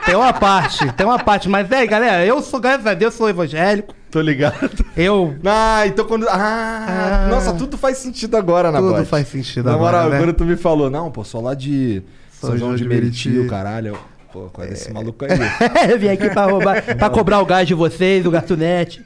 Tem 0.06 0.14
uma 0.14 0.32
parte, 0.32 0.90
tem 0.94 1.04
uma 1.06 1.18
parte. 1.18 1.48
Mas, 1.48 1.70
é, 1.70 1.86
galera, 1.86 2.24
eu 2.24 2.40
sou, 2.40 2.58
graças 2.60 2.86
a 2.86 2.94
Deus, 2.94 3.12
sou 3.14 3.28
evangélico. 3.28 3.94
Tô 4.12 4.20
ligado. 4.20 4.70
Eu. 4.96 5.34
Ah, 5.44 5.84
então 5.86 6.04
quando. 6.04 6.28
Ah, 6.28 7.24
Ah. 7.24 7.28
nossa, 7.30 7.52
tudo 7.54 7.76
faz 7.78 7.96
sentido 7.98 8.36
agora, 8.36 8.70
na 8.70 8.78
Tudo 8.78 9.04
faz 9.06 9.26
sentido 9.26 9.64
Na 9.64 9.74
agora, 9.74 9.96
moral, 10.02 10.10
né? 10.10 10.18
quando 10.18 10.32
tu 10.34 10.44
me 10.44 10.54
falou, 10.56 10.88
não, 10.90 11.10
pô, 11.10 11.24
sou 11.24 11.40
lá 11.42 11.54
de 11.54 12.02
São, 12.30 12.50
São 12.50 12.58
João 12.58 12.76
de 12.76 12.82
de 12.82 12.88
Meriti, 12.88 13.46
caralho. 13.48 13.98
Pô, 14.32 14.48
qual 14.52 14.66
é 14.66 14.70
esse 14.72 14.90
maluco 14.92 15.24
aí? 15.24 15.30
Eu 15.90 15.98
vim 15.98 16.08
aqui 16.08 16.30
pra 16.30 16.44
roubar, 16.46 16.82
pra 16.96 17.10
cobrar 17.10 17.40
o 17.40 17.44
gás 17.46 17.66
de 17.68 17.74
vocês, 17.74 18.24
o 18.24 18.30
garçonete, 18.30 19.02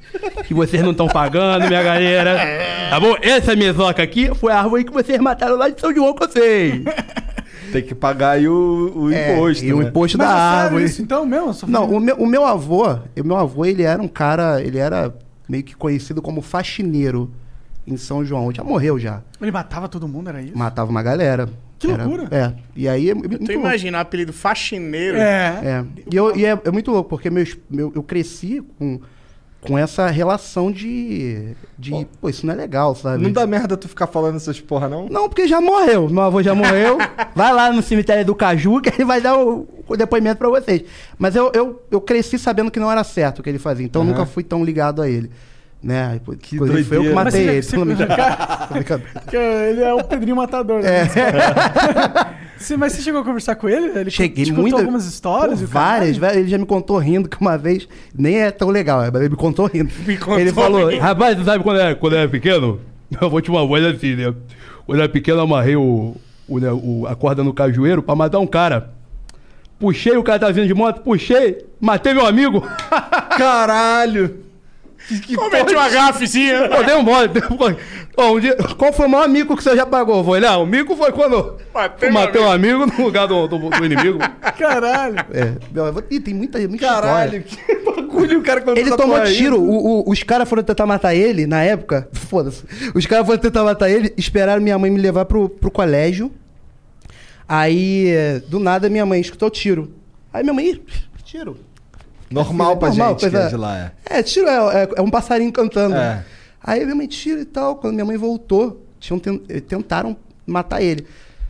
que 0.46 0.54
vocês 0.54 0.82
não 0.82 0.90
estão 0.92 1.08
pagando, 1.08 1.66
minha 1.66 1.82
galera. 1.82 2.36
Tá 2.90 3.00
bom? 3.00 3.16
Essa 3.22 3.56
mesoca 3.56 4.02
aqui 4.02 4.32
foi 4.36 4.52
a 4.52 4.58
árvore 4.60 4.84
que 4.84 4.92
vocês 4.92 5.18
mataram 5.20 5.56
lá 5.56 5.68
de 5.68 5.80
São 5.80 5.92
João 5.94 6.14
com 6.14 6.26
vocês. 6.26 6.80
Tem 7.72 7.82
que 7.82 7.94
pagar 7.94 8.30
aí 8.32 8.48
o, 8.48 8.92
o 8.94 9.12
imposto. 9.12 9.64
É, 9.64 9.68
e 9.68 9.72
o 9.72 9.78
né? 9.80 9.88
imposto 9.88 10.18
Mas 10.18 10.26
da 10.28 10.32
é 10.34 10.38
árvore. 10.38 10.84
isso 10.84 11.02
então 11.02 11.24
mesmo? 11.26 11.54
Não, 11.68 11.84
o 11.90 12.00
meu, 12.00 12.16
o 12.16 12.26
meu 12.26 12.44
avô, 12.44 12.84
o 12.92 13.24
meu 13.24 13.36
avô, 13.36 13.64
ele 13.64 13.82
era 13.82 14.00
um 14.02 14.08
cara, 14.08 14.60
ele 14.62 14.78
era 14.78 15.14
meio 15.48 15.62
que 15.64 15.74
conhecido 15.74 16.20
como 16.22 16.40
faxineiro 16.42 17.30
em 17.86 17.96
São 17.96 18.24
João. 18.24 18.52
Já 18.52 18.64
morreu 18.64 18.98
já. 18.98 19.22
Ele 19.40 19.50
matava 19.50 19.88
todo 19.88 20.08
mundo, 20.08 20.28
era 20.28 20.42
isso? 20.42 20.56
Matava 20.56 20.90
uma 20.90 21.02
galera. 21.02 21.48
Que 21.78 21.90
Era- 21.90 22.04
loucura. 22.04 22.28
É. 22.34 22.52
E 22.74 22.88
aí 22.88 23.10
é 23.10 23.14
muito 23.14 23.38
Tu 23.38 23.52
imagina 23.52 23.98
o 23.98 24.00
apelido 24.00 24.32
faxineiro. 24.32 25.18
É. 25.18 25.60
É. 25.62 25.84
E, 26.10 26.16
eu, 26.16 26.34
e 26.34 26.44
é, 26.46 26.58
é 26.64 26.70
muito 26.70 26.90
louco, 26.90 27.10
porque 27.10 27.28
meus, 27.28 27.56
meu, 27.70 27.92
eu 27.94 28.02
cresci 28.02 28.62
com, 28.78 28.98
com 29.66 29.78
essa 29.78 30.06
relação 30.08 30.70
de. 30.70 31.54
de 31.78 32.06
pô, 32.20 32.28
isso 32.28 32.46
não 32.46 32.54
é 32.54 32.56
legal, 32.56 32.94
sabe? 32.94 33.22
Não 33.22 33.32
dá 33.32 33.46
merda 33.46 33.76
tu 33.76 33.88
ficar 33.88 34.06
falando 34.06 34.36
essas 34.36 34.60
porra, 34.60 34.88
não? 34.88 35.08
Não, 35.08 35.28
porque 35.28 35.46
já 35.46 35.60
morreu. 35.60 36.08
Meu 36.08 36.22
avô 36.22 36.42
já 36.42 36.54
morreu. 36.54 36.98
vai 37.34 37.52
lá 37.52 37.72
no 37.72 37.82
cemitério 37.82 38.24
do 38.24 38.34
Caju 38.34 38.80
que 38.80 38.90
ele 38.90 39.04
vai 39.04 39.20
dar 39.20 39.38
o, 39.38 39.66
o 39.86 39.96
depoimento 39.96 40.38
pra 40.38 40.48
vocês. 40.48 40.82
Mas 41.18 41.34
eu, 41.34 41.50
eu, 41.54 41.82
eu 41.90 42.00
cresci 42.00 42.38
sabendo 42.38 42.70
que 42.70 42.80
não 42.80 42.90
era 42.90 43.04
certo 43.04 43.40
o 43.40 43.42
que 43.42 43.48
ele 43.48 43.58
fazia, 43.58 43.84
então 43.84 44.02
eu 44.02 44.08
Aham. 44.08 44.18
nunca 44.18 44.26
fui 44.26 44.42
tão 44.42 44.64
ligado 44.64 45.02
a 45.02 45.08
ele. 45.08 45.30
Né? 45.86 46.20
Que 46.40 46.56
Inclusive, 46.56 46.82
foi 46.84 46.96
eu 46.96 47.02
que 47.04 47.08
matei 47.12 47.46
Mas 47.46 47.48
ele. 47.48 47.62
você-. 47.62 47.76
Tô 48.68 48.74
brincando. 48.74 49.02
Que 49.30 49.36
ele 49.36 49.82
é 49.82 49.94
o 49.94 50.02
Pedrinho 50.02 50.36
Matador. 50.36 50.82
Né? 50.82 51.06
Sim, 52.58 52.78
mas 52.78 52.92
você 52.94 53.02
chegou 53.02 53.20
a 53.20 53.24
conversar 53.24 53.54
com 53.54 53.68
ele? 53.68 53.96
Ele 53.98 54.10
Cheguei 54.10 54.44
te 54.46 54.50
muito. 54.52 54.64
contou 54.70 54.78
algumas 54.80 55.04
histórias? 55.04 55.58
Pô, 55.58 55.64
e 55.64 55.66
várias, 55.68 56.16
várias. 56.16 56.38
Ele 56.40 56.48
já 56.48 56.56
me 56.58 56.64
contou 56.66 56.96
rindo 56.98 57.28
que 57.28 57.38
uma 57.40 57.56
vez. 57.56 57.86
Nem 58.16 58.40
é 58.40 58.50
tão 58.50 58.70
legal, 58.70 59.00
mas 59.12 59.14
ele 59.20 59.28
me 59.28 59.36
contou 59.36 59.66
rindo. 59.66 59.90
contou 60.18 60.38
ele 60.40 60.52
falou. 60.52 60.88
rindo. 60.88 61.00
Rapaz, 61.02 61.36
tu 61.36 61.44
sabe 61.44 61.62
quando 61.62 61.78
era, 61.78 61.94
quando 61.94 62.16
era 62.16 62.28
pequeno? 62.28 62.80
Eu 63.20 63.30
vou 63.30 63.40
te 63.40 63.50
uma 63.50 63.64
voz 63.64 63.84
assim, 63.84 64.16
né? 64.16 64.34
Quando 64.86 64.98
era 65.00 65.08
pequeno, 65.08 65.38
eu 65.38 65.42
amarrei 65.44 65.76
o, 65.76 66.16
o, 66.48 66.58
né, 66.58 66.72
o- 66.72 67.06
a 67.06 67.14
corda 67.14 67.44
no 67.44 67.52
cajueiro 67.52 68.02
pra 68.02 68.16
matar 68.16 68.38
um 68.40 68.46
cara. 68.46 68.90
Puxei, 69.78 70.16
o 70.16 70.22
cara 70.24 70.38
tava 70.40 70.52
vindo 70.52 70.66
de 70.66 70.74
moto, 70.74 71.02
puxei, 71.02 71.58
matei 71.78 72.14
meu 72.14 72.26
amigo. 72.26 72.62
Caralho! 73.36 74.45
Que, 75.08 75.36
Cometi 75.36 75.72
uma 75.74 75.88
gafezinha. 75.88 76.68
Pô, 76.68 76.82
dei 76.82 76.94
um 76.96 77.02
mole, 77.02 77.28
dei 77.28 77.42
um 77.48 77.54
mole. 77.56 77.76
Ó, 78.16 78.32
um 78.32 78.40
dia, 78.40 78.56
qual 78.76 78.92
foi 78.92 79.06
o 79.06 79.08
maior 79.08 79.28
mico 79.28 79.56
que 79.56 79.62
você 79.62 79.76
já 79.76 79.86
pagou? 79.86 80.24
Foi, 80.24 80.40
não, 80.40 80.64
o 80.64 80.66
mico 80.66 80.96
foi 80.96 81.12
quando 81.12 81.56
Matei 81.72 82.08
eu 82.08 82.12
matei 82.12 82.40
um 82.42 82.50
amigo 82.50 82.86
no 82.86 83.04
lugar 83.04 83.28
do, 83.28 83.46
do, 83.46 83.58
do 83.70 83.84
inimigo. 83.84 84.18
Caralho. 84.58 85.16
É, 85.32 85.52
Ih, 86.10 86.18
tem 86.20 86.34
muita, 86.34 86.58
muita 86.58 86.78
Caralho, 86.86 87.38
história. 87.46 87.66
que 87.76 87.84
bagulho 87.84 88.40
o 88.40 88.42
cara 88.42 88.60
contou 88.60 88.76
Ele 88.78 88.96
tomou 88.96 89.22
tiro, 89.24 89.60
o- 89.60 90.00
o- 90.00 90.10
os 90.10 90.22
caras 90.24 90.48
foram 90.48 90.62
tentar 90.64 90.86
matar 90.86 91.14
ele 91.14 91.46
na 91.46 91.62
época. 91.62 92.08
Foda-se. 92.12 92.64
Os 92.94 93.06
caras 93.06 93.26
foram 93.26 93.38
tentar 93.38 93.62
matar 93.62 93.88
ele, 93.90 94.12
esperaram 94.16 94.60
minha 94.62 94.78
mãe 94.78 94.90
me 94.90 94.98
levar 95.00 95.24
pro, 95.26 95.48
pro 95.48 95.70
colégio. 95.70 96.32
Aí, 97.48 98.12
do 98.48 98.58
nada, 98.58 98.88
minha 98.88 99.06
mãe 99.06 99.20
escutou 99.20 99.48
tiro. 99.50 99.92
Aí 100.32 100.42
minha 100.42 100.52
mãe, 100.54 100.66
"Ih, 100.70 100.82
tiro. 101.24 101.56
Normal 102.30 102.76
pra 102.76 102.88
Normal, 102.88 103.08
gente 103.10 103.18
que 103.18 103.30
coisa- 103.30 103.46
é 103.46 103.48
de 103.48 103.56
lá, 103.56 103.78
é. 103.78 103.92
É, 104.18 104.22
tiro 104.22 104.48
é, 104.48 104.82
é- 104.84 104.88
é 104.96 105.02
um 105.02 105.10
passarinho 105.10 105.52
cantando. 105.52 105.94
É. 105.96 106.24
Aí 106.62 106.82
minha 106.84 106.94
mãe 106.96 107.06
tira 107.06 107.40
e 107.40 107.44
tal. 107.44 107.76
Quando 107.76 107.94
minha 107.94 108.04
mãe 108.04 108.16
voltou, 108.16 108.84
tinham 108.98 109.18
ten- 109.18 109.40
eh, 109.48 109.60
tentaram 109.60 110.16
matar 110.46 110.82
ele. 110.82 111.06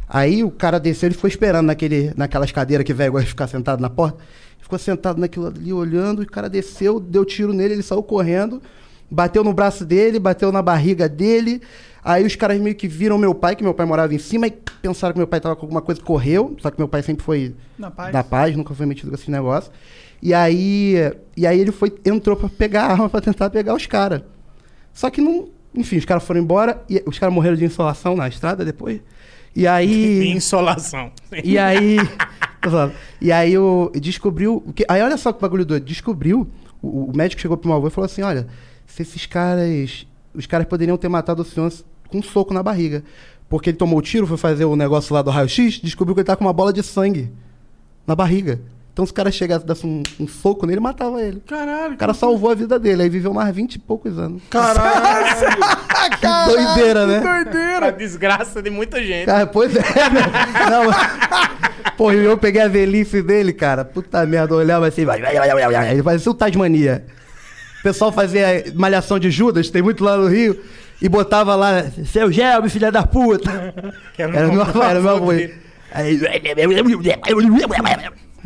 Aí 0.08 0.44
o 0.44 0.50
cara 0.50 0.78
desceu, 0.78 1.06
ele 1.08 1.14
ficou 1.14 1.28
esperando 1.28 1.66
naquele, 1.66 2.12
naquelas 2.16 2.52
cadeiras 2.52 2.84
que 2.84 2.92
velho 2.94 3.12
gosta 3.12 3.24
de 3.24 3.30
ficar 3.30 3.46
sentado 3.46 3.80
na 3.80 3.88
porta. 3.90 4.18
Ficou 4.60 4.78
sentado 4.78 5.18
naquilo 5.20 5.46
ali 5.46 5.72
olhando, 5.72 6.22
e 6.22 6.26
o 6.26 6.30
cara 6.30 6.48
desceu, 6.48 7.00
deu 7.00 7.24
tiro 7.24 7.52
nele, 7.52 7.74
ele 7.74 7.82
saiu 7.82 8.02
correndo, 8.02 8.60
bateu 9.10 9.42
no 9.44 9.52
braço 9.52 9.84
dele, 9.84 10.18
bateu 10.18 10.50
na 10.52 10.60
barriga 10.60 11.08
dele. 11.08 11.60
Aí 12.04 12.24
os 12.24 12.36
caras 12.36 12.60
meio 12.60 12.74
que 12.76 12.86
viram 12.86 13.18
meu 13.18 13.34
pai, 13.34 13.56
que 13.56 13.62
meu 13.64 13.74
pai 13.74 13.84
morava 13.86 14.14
em 14.14 14.18
cima, 14.18 14.46
e 14.46 14.50
pensaram 14.82 15.12
que 15.12 15.18
meu 15.18 15.26
pai 15.26 15.40
tava 15.40 15.56
com 15.56 15.62
alguma 15.62 15.80
coisa, 15.82 16.00
correu. 16.00 16.56
Só 16.60 16.70
que 16.70 16.78
meu 16.78 16.86
pai 16.88 17.02
sempre 17.02 17.24
foi 17.24 17.54
Na 17.78 17.90
paz. 17.90 18.12
da 18.12 18.22
paz, 18.22 18.56
nunca 18.56 18.74
foi 18.74 18.86
metido 18.86 19.08
com 19.08 19.14
esse 19.16 19.30
negócio. 19.30 19.72
E 20.22 20.32
aí, 20.34 20.94
e 21.36 21.46
aí 21.46 21.60
ele 21.60 21.70
foi, 21.72 21.94
entrou 22.04 22.36
pra 22.36 22.48
pegar 22.48 22.84
a 22.84 22.92
arma 22.92 23.08
pra 23.08 23.20
tentar 23.20 23.50
pegar 23.50 23.74
os 23.74 23.86
caras. 23.86 24.22
Só 24.92 25.10
que 25.10 25.20
não. 25.20 25.48
Enfim, 25.74 25.96
os 25.98 26.04
caras 26.06 26.24
foram 26.24 26.40
embora 26.40 26.82
e 26.88 27.02
os 27.06 27.18
caras 27.18 27.34
morreram 27.34 27.56
de 27.56 27.64
insolação 27.64 28.16
na 28.16 28.26
estrada 28.28 28.64
depois. 28.64 29.00
E 29.54 29.60
De 29.60 29.66
aí. 29.66 30.28
insolação. 30.32 31.12
e 31.44 31.58
aí. 31.58 31.96
e 33.20 33.30
aí 33.32 33.52
eu 33.52 33.92
descobriu. 34.00 34.62
o 34.66 34.72
que- 34.72 34.86
Aí 34.88 35.02
olha 35.02 35.16
só 35.16 35.32
que 35.32 35.40
bagulho 35.40 35.64
doido. 35.64 35.84
Descobriu. 35.84 36.48
O, 36.82 37.10
o 37.10 37.16
médico 37.16 37.40
chegou 37.40 37.56
pro 37.56 37.68
meu 37.68 37.76
avô 37.76 37.88
e 37.88 37.90
falou 37.90 38.06
assim: 38.06 38.22
olha, 38.22 38.46
se 38.86 39.02
esses 39.02 39.26
caras. 39.26 40.06
Os 40.34 40.46
caras 40.46 40.66
poderiam 40.66 40.96
ter 40.98 41.08
matado 41.08 41.40
o 41.42 41.44
senhor 41.44 41.72
com 42.08 42.18
um 42.18 42.22
soco 42.22 42.52
na 42.52 42.62
barriga. 42.62 43.02
Porque 43.48 43.70
ele 43.70 43.76
tomou 43.76 43.98
o 43.98 44.02
tiro, 44.02 44.26
foi 44.26 44.36
fazer 44.36 44.64
o 44.64 44.76
negócio 44.76 45.14
lá 45.14 45.22
do 45.22 45.30
raio-x, 45.30 45.78
descobriu 45.80 46.14
que 46.14 46.20
ele 46.20 46.26
tá 46.26 46.34
com 46.36 46.44
uma 46.44 46.52
bola 46.52 46.72
de 46.72 46.82
sangue 46.82 47.30
na 48.06 48.14
barriga. 48.14 48.60
Então 48.96 49.04
se 49.04 49.12
o 49.12 49.14
cara 49.14 49.30
chegasse 49.30 49.62
e 49.62 49.68
desse 49.68 49.86
um, 49.86 50.02
um 50.18 50.26
soco 50.26 50.64
nele, 50.64 50.80
matava 50.80 51.20
ele. 51.20 51.42
Caralho. 51.46 51.92
O 51.92 51.96
cara 51.98 52.14
salvou 52.14 52.50
a 52.50 52.54
vida 52.54 52.78
dele, 52.78 53.02
aí 53.02 53.10
viveu 53.10 53.30
mais 53.34 53.54
20 53.54 53.74
e 53.74 53.78
poucos 53.78 54.18
anos. 54.18 54.40
Caralho! 54.48 54.86
Que 56.18 56.26
doideira, 56.54 57.06
né? 57.06 57.20
Doideira. 57.20 57.92
desgraça 57.92 58.62
de 58.62 58.70
muita 58.70 59.04
gente. 59.04 59.26
Cara, 59.26 59.46
pois 59.46 59.74
é, 59.76 59.80
né? 59.80 60.22
Não, 60.70 60.86
mas- 60.86 61.92
Pô, 61.98 62.10
e 62.10 62.24
eu 62.24 62.38
peguei 62.38 62.62
a 62.62 62.68
velhice 62.68 63.20
dele, 63.22 63.52
cara. 63.52 63.84
Puta 63.84 64.24
merda, 64.24 64.54
eu 64.54 64.58
olhava 64.58 64.86
assim. 64.88 65.04
vai, 65.04 65.20
vai, 65.20 65.34
vai, 65.36 65.50
vai, 65.50 65.72
vai. 65.72 65.92
Ele 65.92 66.02
parecia 66.02 66.32
o 66.32 66.34
Tasmania. 66.34 67.04
O 67.80 67.82
pessoal 67.82 68.10
fazia 68.12 68.64
malhação 68.74 69.18
de 69.18 69.30
Judas, 69.30 69.68
tem 69.68 69.82
muito 69.82 70.02
lá 70.02 70.16
no 70.16 70.26
Rio, 70.28 70.58
e 71.02 71.08
botava 71.08 71.54
lá, 71.54 71.84
seu 72.10 72.32
Gelbe, 72.32 72.70
filha 72.70 72.90
da 72.90 73.02
puta. 73.02 73.74
Que 74.14 74.22
era 74.22 74.48
meu, 74.48 74.62
era 74.82 75.00
meu 75.00 75.10
avô. 75.10 75.32
Aí, 75.92 76.18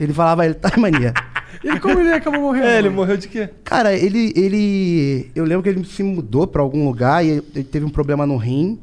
ele 0.00 0.12
falava, 0.12 0.44
ele 0.44 0.54
Tasmania. 0.54 1.14
E 1.62 1.78
como 1.78 2.00
ele 2.00 2.10
acabou 2.10 2.40
morrendo? 2.40 2.66
É, 2.66 2.78
ele 2.78 2.88
morreu 2.88 3.18
de 3.18 3.28
quê? 3.28 3.50
Cara, 3.64 3.92
ele, 3.92 4.32
ele. 4.34 5.30
Eu 5.34 5.44
lembro 5.44 5.62
que 5.62 5.68
ele 5.68 5.84
se 5.84 6.02
mudou 6.02 6.46
pra 6.46 6.62
algum 6.62 6.86
lugar 6.86 7.22
e 7.22 7.42
ele 7.54 7.64
teve 7.64 7.84
um 7.84 7.90
problema 7.90 8.24
no 8.24 8.38
rim. 8.38 8.80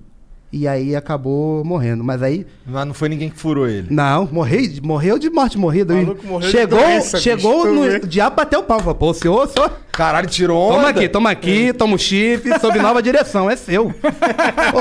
E 0.52 0.66
aí 0.66 0.96
acabou 0.96 1.64
morrendo. 1.66 2.04
Mas 2.04 2.24
aí. 2.24 2.48
Mas 2.66 2.88
não 2.88 2.94
foi 2.94 3.10
ninguém 3.10 3.30
que 3.30 3.38
furou 3.38 3.68
ele. 3.68 3.88
Não, 3.90 4.28
morreu, 4.32 4.62
morreu 4.82 5.20
de 5.20 5.30
morte 5.30 5.58
morrida. 5.58 5.94
O 5.94 5.98
maluco 5.98 6.26
morreu 6.26 6.50
de 6.50 6.58
chegou 6.58 6.80
doença, 6.80 7.20
chegou 7.20 7.64
bicho, 7.64 7.74
no. 7.76 7.96
O 8.06 8.08
diabo 8.08 8.36
bateu 8.38 8.60
o 8.62 8.64
pau. 8.64 8.80
Falou, 8.80 8.96
Pô, 8.96 9.14
senhor, 9.14 9.48
senhor. 9.50 9.72
Caralho, 9.92 10.28
tirou 10.30 10.58
onda. 10.58 10.76
Toma 10.78 10.90
aqui, 10.90 11.10
toma 11.10 11.32
aqui, 11.32 11.74
toma 11.74 11.96
o 11.96 12.00
chip, 12.00 12.48
sob 12.62 12.80
nova 12.80 13.02
direção, 13.02 13.50
é 13.50 13.56
seu. 13.58 13.90
Pô, 13.92 14.80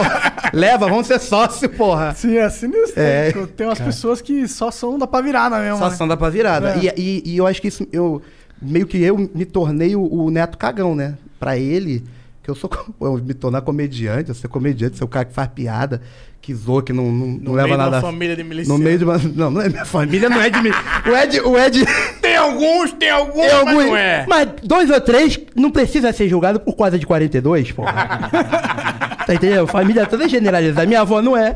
leva, 0.53 0.87
vamos 0.89 1.07
ser 1.07 1.19
sócio, 1.19 1.69
porra. 1.71 2.15
Sim, 2.15 2.37
é 2.37 2.49
sinistro. 2.49 3.01
É. 3.03 3.33
né? 3.35 3.49
Tem 3.57 3.67
umas 3.67 3.81
pessoas 3.81 4.21
que 4.21 4.47
só 4.47 4.71
são 4.71 4.99
da 4.99 5.07
pá 5.07 5.21
virada 5.21 5.59
mesmo. 5.59 5.79
Só 5.79 5.89
né? 5.89 5.95
ação 5.95 6.07
dá 6.07 6.17
pra 6.17 6.29
virada. 6.29 6.75
É. 6.77 6.93
E, 6.97 7.01
e- 7.01 7.23
e 7.33 7.37
eu 7.39 7.47
acho 7.47 7.61
que 7.61 7.69
isso. 7.69 7.87
Eu, 7.93 8.23
meio 8.63 8.87
que 8.87 9.03
eu 9.03 9.17
me 9.35 9.45
tornei 9.45 9.97
o, 9.97 10.03
o 10.03 10.31
neto 10.31 10.57
cagão, 10.57 10.95
né? 10.95 11.15
Pra 11.41 11.59
ele, 11.59 12.05
que 12.47 12.51
eu 12.51 12.55
sou. 12.55 12.71
Eu 13.01 13.15
me 13.19 13.35
tornar 13.35 13.61
comediante, 13.61 14.29
eu 14.29 14.35
ser 14.35 14.47
comediante, 14.49 14.97
ser 14.97 15.03
o 15.05 15.09
cara 15.09 15.25
que 15.25 15.35
faz 15.35 15.49
piada, 15.49 16.01
que 16.41 16.55
zoa, 16.55 16.81
que 16.81 16.93
não, 16.93 17.11
não, 17.11 17.27
não 17.27 17.39
No 17.39 17.53
leva 17.55 17.67
meio 17.69 17.79
de 17.79 17.85
nada. 17.85 17.97
uma 17.97 18.01
família 18.03 18.37
de 18.37 18.45
milicianos. 18.45 18.79
No 18.79 18.85
meio 18.85 18.99
de 18.99 19.05
uma. 19.05 19.19
Não, 19.19 19.51
não 19.51 19.61
é 19.61 19.69
minha 19.69 19.85
família, 19.85 20.29
não 20.31 20.41
é 20.41 20.49
de 20.49 20.63
mim. 20.63 20.71
O 20.71 21.17
Ed. 21.17 21.41
O 21.41 21.59
Ed. 21.59 21.85
Tem 22.23 22.37
alguns, 22.37 22.93
tem 22.93 23.11
alguns, 23.11 23.45
é 23.45 23.49
mas 23.53 23.69
algum- 23.69 23.83
não 23.87 23.97
é. 23.97 24.27
Mas 24.29 24.49
dois 24.63 24.91
ou 24.91 25.01
três 25.01 25.41
não 25.57 25.71
precisa 25.71 26.13
ser 26.13 26.29
julgado 26.29 26.61
por 26.61 26.77
causa 26.77 26.99
de 26.99 27.07
42, 27.07 27.73
porra. 27.73 27.93
tá 29.27 29.35
entendendo? 29.35 29.67
Família 29.67 30.07
toda 30.07 30.29
generalizada. 30.29 30.87
Minha 30.87 31.01
avó 31.01 31.21
não 31.23 31.37
é. 31.37 31.55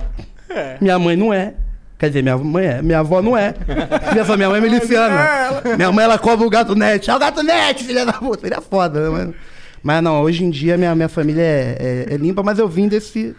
Minha 0.80 0.99
mãe 0.99 1.16
não 1.16 1.32
é. 1.32 1.54
Quer 1.99 2.06
dizer, 2.09 2.23
minha 2.23 2.38
mãe 2.38 2.66
é. 2.66 2.82
Minha 2.82 3.00
avó 3.00 3.20
não 3.20 3.37
é. 3.37 3.54
Minha, 4.12 4.23
avó- 4.23 4.37
minha 4.37 4.49
mãe 4.49 4.59
é 4.59 4.61
miliciana. 4.62 5.28
Minha 5.76 5.92
mãe, 5.92 6.04
ela 6.04 6.18
cobra 6.18 6.47
o 6.47 6.50
gato 6.50 6.75
net. 6.75 7.11
É 7.11 7.14
o 7.14 7.18
gato 7.18 7.42
net, 7.42 7.85
filha 7.85 8.06
da 8.06 8.14
puta. 8.14 8.47
Ele 8.47 8.54
é 8.54 8.61
foda, 8.61 9.11
né? 9.11 9.26
Mas, 9.26 9.35
mas 9.82 10.02
não, 10.02 10.22
hoje 10.22 10.44
em 10.44 10.50
dia 10.50 10.76
minha, 10.76 10.94
minha 10.94 11.08
família 11.08 11.42
é, 11.42 12.06
é- 12.10 12.14
é 12.14 12.16
limpa, 12.16 12.42
mas 12.42 12.58
eu 12.58 12.68
vim 12.68 12.88
desse, 12.88 13.34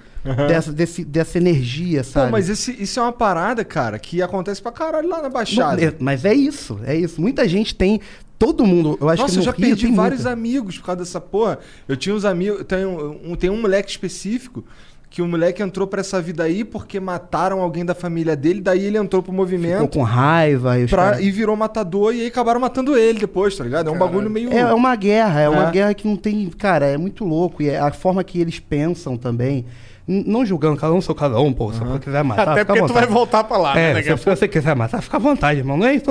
dessa, 0.48 0.72
desse, 0.72 1.04
dessa 1.04 1.38
energia, 1.38 2.04
sabe? 2.04 2.32
mas 2.32 2.50
esse, 2.50 2.72
isso 2.82 3.00
é 3.00 3.04
uma 3.04 3.12
parada, 3.14 3.64
cara, 3.66 3.98
que 4.00 4.22
acontece 4.22 4.62
pra 4.62 4.72
caralho 4.72 5.10
lá 5.10 5.18
na 5.18 5.24
Não, 5.24 5.30
Baixada. 5.32 5.84
é- 5.84 5.94
mas 6.00 6.26
é 6.26 6.34
isso, 6.34 6.80
é 6.86 6.96
isso. 6.96 7.20
Muita 7.22 7.48
gente 7.48 7.74
tem. 7.76 8.00
Todo 8.40 8.66
mundo, 8.66 8.98
eu 9.00 9.08
acho 9.08 9.22
Nossa, 9.22 9.34
que 9.36 9.40
eu 9.40 9.44
já 9.44 9.52
Rio 9.52 9.68
perdi 9.68 9.92
vários 9.92 10.22
muita. 10.22 10.34
amigos 10.34 10.78
por 10.80 10.86
causa 10.88 11.02
dessa 11.02 11.22
porra. 11.22 11.60
Eu 11.88 11.96
tinha 11.96 12.16
uns 12.16 12.26
amigos. 12.26 12.64
Tem 12.66 12.84
um, 12.84 13.32
um- 13.32 13.36
tem 13.36 13.52
um 13.52 13.62
moleque 13.62 13.92
específico 13.92 14.64
que 15.12 15.22
o 15.22 15.28
moleque 15.28 15.62
entrou 15.62 15.86
pra 15.86 16.00
essa 16.00 16.22
vida 16.22 16.44
aí 16.44 16.64
porque 16.64 16.98
mataram 16.98 17.60
alguém 17.62 17.84
da 17.86 17.94
família 17.94 18.34
dele, 18.34 18.62
daí 18.62 18.86
ele 18.86 18.98
entrou 18.98 19.22
pro 19.22 19.34
Ficou 19.34 19.46
movimento 19.46 19.88
com 19.90 20.02
raiva. 20.04 20.80
E, 20.80 20.86
os 20.86 20.90
pra- 20.90 21.04
caras- 21.04 21.20
e 21.22 21.30
virou 21.30 21.54
matador 21.58 22.16
e 22.16 22.22
aí 22.22 22.28
acabaram 22.28 22.62
matando 22.62 22.98
ele 22.98 23.20
depois, 23.20 23.54
tá 23.58 23.64
ligado? 23.66 23.90
É 23.90 23.92
um 23.92 23.98
bagulho 24.00 24.30
meio. 24.30 24.52
É, 24.54 24.60
é 24.60 24.74
uma 24.74 24.96
guerra, 24.96 25.42
é, 25.42 25.50
uma 25.50 25.68
É. 25.68 25.72
guerra 25.72 25.94
que 25.94 26.08
não 26.08 26.16
tem. 26.16 26.48
Cara, 26.58 26.86
é 26.86 26.98
muito 26.98 27.26
louco. 27.26 27.62
E 27.62 27.68
é 27.70 27.78
a 27.78 27.92
forma 27.92 28.24
que 28.24 28.40
eles 28.40 28.58
pensam 28.60 29.18
também. 29.18 29.66
Não 30.08 30.46
julgando, 30.46 30.78
cada 30.78 30.94
um 30.94 31.02
sou 31.02 31.14
cada 31.14 31.40
um, 31.40 31.52
pô. 31.54 31.72
Se 31.74 31.80
você 31.80 32.00
quiser 32.00 32.24
matar, 32.24 32.50
Até 32.50 32.64
porque 32.66 32.82
tu 32.82 32.94
vai 32.94 33.06
voltar 33.06 33.44
pra 33.44 33.58
lá, 33.58 33.76
né? 33.76 33.92
É, 33.92 33.94
daqui 33.96 34.06
se, 34.08 34.14
a 34.14 34.18
se 34.18 34.26
você 34.26 34.48
quiser 34.48 34.76
matar, 34.76 35.02
fica 35.02 35.18
à 35.18 35.20
vontade, 35.20 35.60
irmão. 35.60 35.78
Não 35.78 35.86
é 35.88 35.94
isso. 35.94 36.06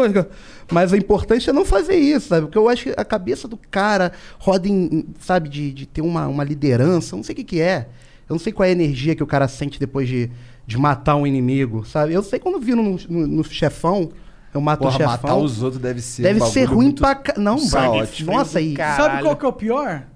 Mas 0.70 0.92
o 0.92 0.96
importante 0.96 1.48
é 1.48 1.52
não 1.52 1.64
fazer 1.64 1.96
isso, 1.96 2.28
sabe? 2.28 2.42
Porque 2.42 2.56
eu 2.58 2.68
acho 2.68 2.84
que 2.84 2.94
a 2.96 3.04
cabeça 3.04 3.48
do 3.48 3.58
cara 3.70 4.12
roda 4.38 4.68
em, 4.68 5.06
sabe, 5.18 5.48
de, 5.48 5.72
de 5.72 5.86
ter 5.86 6.02
uma, 6.02 6.28
uma 6.28 6.44
liderança, 6.44 7.16
não 7.16 7.22
sei 7.22 7.32
o 7.32 7.36
que, 7.36 7.44
que 7.44 7.60
é. 7.60 7.88
Eu 8.30 8.34
não 8.34 8.38
sei 8.38 8.52
qual 8.52 8.64
é 8.64 8.68
a 8.68 8.72
energia 8.72 9.14
que 9.16 9.22
o 9.22 9.26
cara 9.26 9.48
sente 9.48 9.78
depois 9.80 10.08
de, 10.08 10.30
de 10.66 10.78
matar 10.78 11.16
um 11.16 11.26
inimigo, 11.26 11.84
sabe? 11.84 12.12
Eu 12.14 12.22
sei 12.22 12.38
quando 12.38 12.60
viro 12.60 12.80
no, 12.82 12.96
no- 13.08 13.26
no 13.26 13.44
chefão, 13.44 14.10
eu 14.54 14.60
mato 14.60 14.78
Porra, 14.82 14.90
o 14.94 14.96
chefão. 14.98 15.10
matar 15.12 15.36
os 15.36 15.62
outros 15.62 15.82
deve 15.82 16.00
ser. 16.00 16.22
Deve 16.22 16.40
um 16.42 16.46
ser 16.46 16.64
ruim 16.64 16.84
muito 16.86 17.02
pra 17.02 17.14
ca... 17.16 17.34
Não, 17.36 17.58
sangue 17.58 18.24
Nossa, 18.24 18.58
aí. 18.60 18.74
cara. 18.74 18.96
Sabe 19.02 19.22
qual 19.22 19.36
que 19.36 19.44
é 19.44 19.48
o 19.48 19.52
pior? 19.52 20.06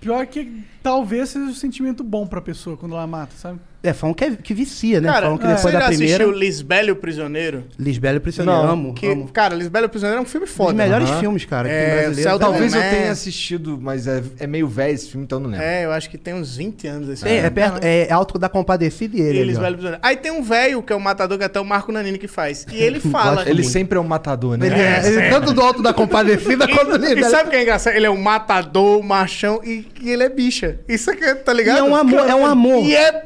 Pior 0.00 0.26
que 0.26 0.64
talvez 0.82 1.30
seja 1.30 1.46
um 1.46 1.54
sentimento 1.54 2.02
bom 2.04 2.26
pra 2.26 2.40
pessoa 2.40 2.76
quando 2.76 2.92
ela 2.96 3.06
mata, 3.06 3.34
sabe? 3.36 3.58
É, 3.84 3.92
falam 3.92 4.14
que, 4.14 4.24
é- 4.24 4.30
que 4.42 4.54
vicia, 4.54 5.00
né? 5.00 5.08
Cara, 5.08 5.22
falam 5.26 5.38
que 5.38 5.44
é. 5.44 5.48
depois 5.48 5.62
você 5.62 5.72
da 5.72 5.80
já 5.80 5.86
primeira. 5.88 6.14
assistiu 6.24 6.38
Lisbelo 6.38 6.88
e 6.88 6.90
o 6.92 6.96
Prisioneiro? 6.96 7.64
Lisbela 7.78 8.16
e 8.16 8.20
Prisioneiro. 8.20 8.62
Não, 8.62 8.70
amo, 8.70 8.94
Que, 8.94 9.06
amo. 9.06 9.28
cara, 9.32 9.54
Lisbelo 9.54 9.84
e 9.84 9.86
o 9.86 9.90
Prisioneiro 9.90 10.20
é 10.20 10.22
um 10.22 10.26
filme 10.26 10.46
Um 10.46 10.50
foda. 10.50 10.72
dos 10.72 10.76
melhores 10.78 11.10
filmes, 11.20 11.44
cara, 11.44 11.68
que 11.68 11.74
É, 11.74 11.84
tem 11.84 11.94
brasileiro. 11.94 12.22
Celta 12.30 12.44
Talvez 12.46 12.74
eu 12.74 12.80
tenha 12.80 13.10
assistido, 13.10 13.78
mas 13.80 14.06
é, 14.06 14.22
é 14.40 14.46
meio 14.46 14.66
velho 14.66 14.94
esse 14.94 15.10
filme, 15.10 15.24
então 15.24 15.38
não 15.38 15.50
lembro. 15.50 15.64
É, 15.64 15.84
eu 15.84 15.92
acho 15.92 16.08
que 16.10 16.16
tem 16.18 16.34
uns 16.34 16.56
20 16.56 16.86
anos 16.86 17.08
esse 17.10 17.24
É, 17.24 17.28
filme. 17.28 17.46
é, 17.46 17.50
perto, 17.50 17.78
é 17.84 18.10
alto 18.12 18.38
da 18.38 18.48
compadecida 18.48 19.16
e 19.16 19.20
ele. 19.20 19.38
E 19.38 19.40
ali. 19.42 19.48
Lisbelo 19.50 19.66
e 19.66 19.70
o 19.70 19.74
Prisioneiro. 19.74 20.00
Aí 20.06 20.16
tem 20.16 20.32
um 20.32 20.42
velho, 20.42 20.82
que 20.82 20.92
é 20.92 20.96
o 20.96 21.00
matador, 21.00 21.36
que 21.38 21.44
até 21.44 21.60
o 21.60 21.64
Marco 21.64 21.92
Nanini 21.92 22.18
que 22.18 22.28
faz. 22.28 22.66
E 22.72 22.76
ele 22.76 23.00
fala... 23.00 23.42
Ele 23.42 23.54
muito. 23.54 23.68
sempre 23.68 23.98
é 23.98 24.00
um 24.00 24.04
matador, 24.04 24.56
né? 24.56 24.66
Ele 24.66 24.74
é, 24.80 25.06
ele 25.06 25.20
é 25.20 25.30
tanto 25.30 25.52
do 25.52 25.60
alto 25.60 25.82
da 25.82 25.92
compadecida 25.92 26.66
quanto 26.68 26.96
do 26.98 27.04
E, 27.06 27.20
e 27.20 27.24
sabe 27.24 27.48
o 27.48 27.50
que 27.50 27.56
é 27.56 27.62
engraçado? 27.62 27.94
Ele 27.94 28.06
é 28.06 28.10
um 28.10 28.20
matador, 28.20 29.02
machão 29.02 29.60
e, 29.64 29.86
e 30.00 30.10
ele 30.10 30.22
é 30.22 30.28
bicha. 30.28 30.78
Isso 30.88 31.10
aqui, 31.10 31.34
tá 31.36 31.52
ligado? 31.52 31.76
E 31.76 31.80
é 31.80 31.82
um 31.82 31.94
amor, 31.94 32.28
é 32.28 32.34
um 32.34 32.46
amor. 32.46 32.84
E 32.84 32.94
é, 32.94 33.24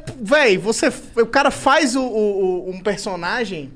véi, 0.49 0.57
você, 0.57 0.91
o 1.17 1.25
cara 1.25 1.51
faz 1.51 1.95
o, 1.95 2.01
o- 2.01 2.67
o- 2.67 2.69
um 2.71 2.79
personagem 2.81 3.71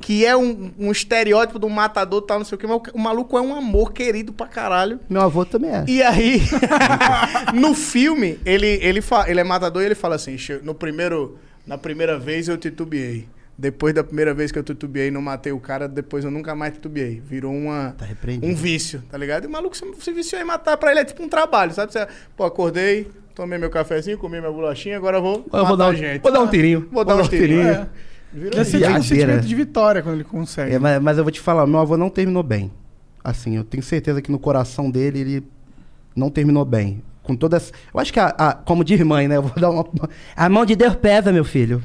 que 0.00 0.24
é 0.24 0.36
um, 0.36 0.70
um 0.78 0.92
estereótipo 0.92 1.58
do 1.58 1.68
matador 1.68 2.22
tal, 2.22 2.38
não 2.38 2.44
sei 2.44 2.54
o 2.54 2.58
que, 2.58 2.66
mas 2.68 2.76
o, 2.76 2.82
o 2.96 3.00
maluco 3.00 3.36
é 3.36 3.40
um 3.40 3.52
amor 3.54 3.92
querido 3.92 4.32
pra 4.32 4.46
caralho. 4.46 5.00
Meu 5.10 5.20
avô 5.22 5.44
também 5.44 5.70
é. 5.74 5.84
E 5.88 6.00
aí, 6.02 6.40
no 7.54 7.74
filme, 7.74 8.38
ele, 8.44 8.66
ele, 8.82 9.00
fa- 9.00 9.28
ele 9.28 9.40
é 9.40 9.44
matador 9.44 9.82
e 9.82 9.86
ele 9.86 9.94
fala 9.94 10.14
assim: 10.16 10.38
"Che- 10.38 10.60
no 10.62 10.74
primeiro, 10.74 11.38
na 11.66 11.76
primeira 11.78 12.18
vez 12.18 12.48
eu 12.48 12.56
titubeei. 12.56 13.26
Depois 13.60 13.92
da 13.92 14.04
primeira 14.04 14.32
vez 14.32 14.52
que 14.52 14.58
eu 14.60 14.62
titubeei, 14.62 15.10
não 15.10 15.20
matei 15.20 15.50
o 15.50 15.58
cara, 15.58 15.88
depois 15.88 16.24
eu 16.24 16.30
nunca 16.30 16.54
mais 16.54 16.74
titubeei. 16.74 17.20
Virou 17.26 17.52
uma, 17.52 17.92
Tá 17.98 18.06
um 18.40 18.54
vício, 18.54 19.02
tá 19.10 19.18
ligado? 19.18 19.44
E 19.44 19.46
o 19.48 19.50
maluco 19.50 19.76
se, 19.76 19.84
se 20.00 20.12
viciou 20.12 20.40
em 20.40 20.44
matar 20.44 20.76
pra 20.76 20.92
ele, 20.92 21.00
é 21.00 21.04
tipo 21.04 21.20
um 21.24 21.28
trabalho, 21.28 21.74
sabe? 21.74 21.92
Você, 21.92 22.06
pô, 22.36 22.44
acordei, 22.44 23.08
tomei 23.38 23.56
meu 23.56 23.70
cafezinho, 23.70 24.18
comi 24.18 24.40
minha 24.40 24.50
bolachinha, 24.50 24.96
agora 24.96 25.18
eu 25.18 25.22
vou 25.22 25.46
Eu 25.52 25.64
vou 25.64 25.76
dar 25.76 25.90
um- 25.90 25.94
gente. 25.94 26.20
vou 26.20 26.32
dar 26.32 26.40
um 26.40 26.48
tirinho. 26.48 26.88
Vou 26.90 27.04
dar 27.04 27.14
um 27.16 27.22
tirinho. 27.22 27.60
É. 27.68 27.86
Virou 28.32 28.50
tipo 28.50 28.60
um 28.60 28.64
Viadeira. 28.80 29.02
sentimento 29.02 29.46
de 29.46 29.54
vitória 29.54 30.02
quando 30.02 30.16
ele 30.16 30.24
consegue. 30.24 30.74
É, 30.74 30.78
mas, 30.78 31.00
mas 31.00 31.16
eu 31.18 31.24
vou 31.24 31.30
te 31.30 31.38
falar, 31.40 31.64
meu 31.66 31.78
avô 31.78 31.96
não 31.96 32.10
terminou 32.10 32.42
bem. 32.42 32.70
Assim, 33.22 33.56
eu 33.56 33.62
tenho 33.64 33.82
certeza 33.82 34.20
que 34.20 34.30
no 34.32 34.38
coração 34.40 34.90
dele 34.90 35.20
ele 35.20 35.42
não 36.16 36.30
terminou 36.30 36.64
bem. 36.64 37.00
Com 37.22 37.36
todas. 37.36 37.72
Eu 37.94 38.00
acho 38.00 38.12
que, 38.12 38.18
a, 38.18 38.26
a- 38.36 38.52
como 38.54 38.82
diz 38.82 39.00
mãe, 39.02 39.28
né? 39.28 39.36
Eu 39.36 39.42
vou 39.42 39.52
dar 39.54 39.70
uma. 39.70 39.84
A 40.34 40.48
mão 40.48 40.66
de 40.66 40.74
Deus 40.74 40.94
pesa, 40.96 41.30
meu 41.32 41.44
filho. 41.44 41.80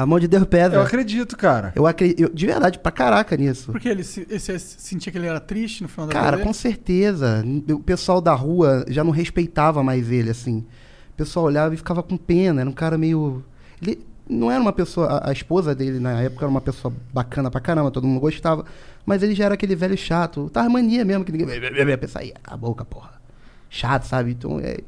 A 0.00 0.06
mão 0.06 0.20
de 0.20 0.28
Deus 0.28 0.44
pesa. 0.44 0.76
Eu 0.76 0.82
acredito, 0.82 1.36
cara. 1.36 1.72
Eu 1.74 1.86
acredito. 1.86 2.32
De 2.32 2.46
verdade, 2.46 2.78
pra 2.78 2.92
caraca 2.92 3.36
nisso. 3.36 3.72
Porque 3.72 3.88
ele 3.88 4.04
se, 4.04 4.20
ele 4.30 4.38
se- 4.38 4.58
sentia 4.58 5.10
que 5.10 5.18
ele 5.18 5.26
era 5.26 5.40
triste 5.40 5.82
no 5.82 5.88
final 5.88 6.06
da 6.06 6.12
Cara, 6.12 6.38
com 6.38 6.52
certeza. 6.52 7.44
O 7.70 7.80
pessoal 7.80 8.20
da 8.20 8.32
rua 8.32 8.84
já 8.88 9.02
não 9.02 9.10
respeitava 9.10 9.82
mais 9.82 10.10
ele, 10.12 10.30
assim. 10.30 10.58
O 11.10 11.16
pessoal 11.16 11.46
olhava 11.46 11.74
e 11.74 11.76
ficava 11.76 12.02
com 12.02 12.16
pena. 12.16 12.60
Era 12.60 12.70
um 12.70 12.72
cara 12.72 12.96
meio. 12.96 13.42
Ele 13.82 13.98
não 14.28 14.50
era 14.50 14.60
uma 14.60 14.72
pessoa. 14.72 15.08
A, 15.08 15.30
a 15.30 15.32
esposa 15.32 15.74
dele 15.74 15.98
na 15.98 16.20
época 16.22 16.44
era 16.44 16.50
uma 16.50 16.60
pessoa 16.60 16.94
bacana 17.12 17.50
pra 17.50 17.60
caramba, 17.60 17.90
todo 17.90 18.06
mundo 18.06 18.20
gostava. 18.20 18.64
Mas 19.04 19.22
ele 19.22 19.34
já 19.34 19.46
era 19.46 19.54
aquele 19.54 19.74
velho 19.74 19.96
chato. 19.96 20.48
Tava 20.50 20.68
mania 20.68 21.04
mesmo, 21.04 21.24
que 21.24 21.32
ninguém. 21.32 21.48
Pensa 21.98 22.20
aí, 22.20 22.32
a 22.44 22.56
boca, 22.56 22.84
porra. 22.84 23.14
Chato, 23.68 24.04
sabe? 24.04 24.30
Então, 24.30 24.60
é, 24.60 24.78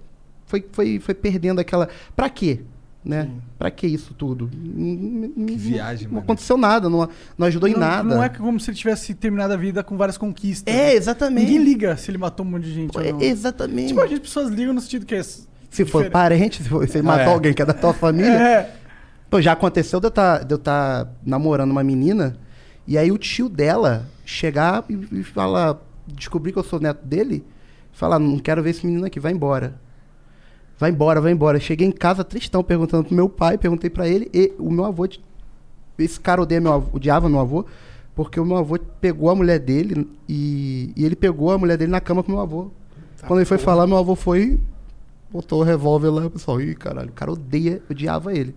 foi, 0.46 0.64
foi, 0.70 1.00
foi 1.00 1.14
perdendo 1.14 1.58
aquela. 1.60 1.88
Pra 2.14 2.30
quê? 2.30 2.60
Né? 3.02 3.30
Pra 3.58 3.70
que 3.70 3.86
isso 3.86 4.12
tudo? 4.12 4.48
Que 4.48 5.56
viagem, 5.56 6.06
Não 6.06 6.14
mano. 6.14 6.24
aconteceu 6.24 6.58
nada, 6.58 6.90
não, 6.90 7.08
não 7.38 7.46
ajudou 7.46 7.66
em 7.66 7.72
não, 7.72 7.80
nada. 7.80 8.14
Não 8.14 8.22
é 8.22 8.28
como 8.28 8.60
se 8.60 8.70
ele 8.70 8.76
tivesse 8.76 9.14
terminado 9.14 9.54
a 9.54 9.56
vida 9.56 9.82
com 9.82 9.96
várias 9.96 10.18
conquistas. 10.18 10.72
É, 10.72 10.88
né? 10.88 10.94
exatamente. 10.94 11.46
Ninguém 11.46 11.64
liga 11.64 11.96
se 11.96 12.10
ele 12.10 12.18
matou 12.18 12.44
um 12.44 12.50
monte 12.50 12.64
de 12.64 12.74
gente 12.74 12.96
ou 12.96 13.02
É, 13.02 13.12
não. 13.12 13.22
exatamente. 13.22 13.88
Tipo, 13.88 14.02
as 14.02 14.18
pessoas 14.18 14.50
ligam 14.50 14.74
no 14.74 14.80
sentido 14.82 15.06
que 15.06 15.14
é. 15.14 15.22
Se 15.22 15.86
for 15.86 16.10
parente, 16.10 16.62
se, 16.62 16.68
for, 16.68 16.86
se 16.86 17.00
matou 17.00 17.30
é. 17.30 17.32
alguém 17.32 17.54
que 17.54 17.62
é 17.62 17.64
da 17.64 17.72
tua 17.72 17.94
família. 17.94 18.38
É. 18.40 18.80
Pô, 19.30 19.40
já 19.40 19.52
aconteceu 19.52 20.00
de 20.00 20.06
eu 20.06 20.08
estar 20.08 20.44
tá 20.44 21.08
namorando 21.24 21.70
uma 21.70 21.84
menina 21.84 22.36
e 22.86 22.98
aí 22.98 23.12
o 23.12 23.16
tio 23.16 23.48
dela 23.48 24.08
chegar 24.24 24.84
e, 24.88 25.20
e 25.20 25.22
falar, 25.22 25.78
descobrir 26.08 26.50
que 26.52 26.58
eu 26.58 26.64
sou 26.64 26.80
neto 26.80 27.06
dele, 27.06 27.44
falar, 27.92 28.18
não 28.18 28.36
quero 28.40 28.60
ver 28.64 28.70
esse 28.70 28.84
menino 28.84 29.06
aqui, 29.06 29.20
vai 29.20 29.30
embora. 29.30 29.80
Vai 30.80 30.88
embora, 30.88 31.20
vai 31.20 31.30
embora. 31.30 31.60
Cheguei 31.60 31.86
em 31.86 31.92
casa 31.92 32.24
tristão, 32.24 32.64
perguntando 32.64 33.04
pro 33.04 33.14
meu 33.14 33.28
pai, 33.28 33.58
perguntei 33.58 33.90
pra 33.90 34.08
ele, 34.08 34.30
e 34.32 34.50
o 34.58 34.70
meu 34.70 34.86
avô, 34.86 35.06
esse 35.98 36.18
cara 36.18 36.40
odeia 36.40 36.58
meu 36.58 36.72
avô, 36.72 36.96
odiava 36.96 37.28
meu 37.28 37.38
avô, 37.38 37.66
porque 38.16 38.40
o 38.40 38.46
meu 38.46 38.56
avô 38.56 38.78
pegou 38.98 39.28
a 39.28 39.34
mulher 39.34 39.58
dele 39.58 40.08
e, 40.26 40.90
e 40.96 41.04
ele 41.04 41.14
pegou 41.14 41.52
a 41.52 41.58
mulher 41.58 41.76
dele 41.76 41.92
na 41.92 42.00
cama 42.00 42.22
com 42.22 42.32
meu 42.32 42.40
avô. 42.40 42.70
Quando 43.26 43.40
ele 43.40 43.44
foi 43.44 43.58
falar, 43.58 43.86
meu 43.86 43.98
avô 43.98 44.14
foi, 44.14 44.58
botou 45.30 45.60
o 45.60 45.62
revólver 45.62 46.08
lá, 46.08 46.24
o 46.24 46.30
pessoal, 46.30 46.58
ih, 46.62 46.74
caralho, 46.74 47.10
o 47.10 47.12
cara 47.12 47.30
odeia, 47.30 47.82
odiava 47.90 48.32
ele. 48.34 48.54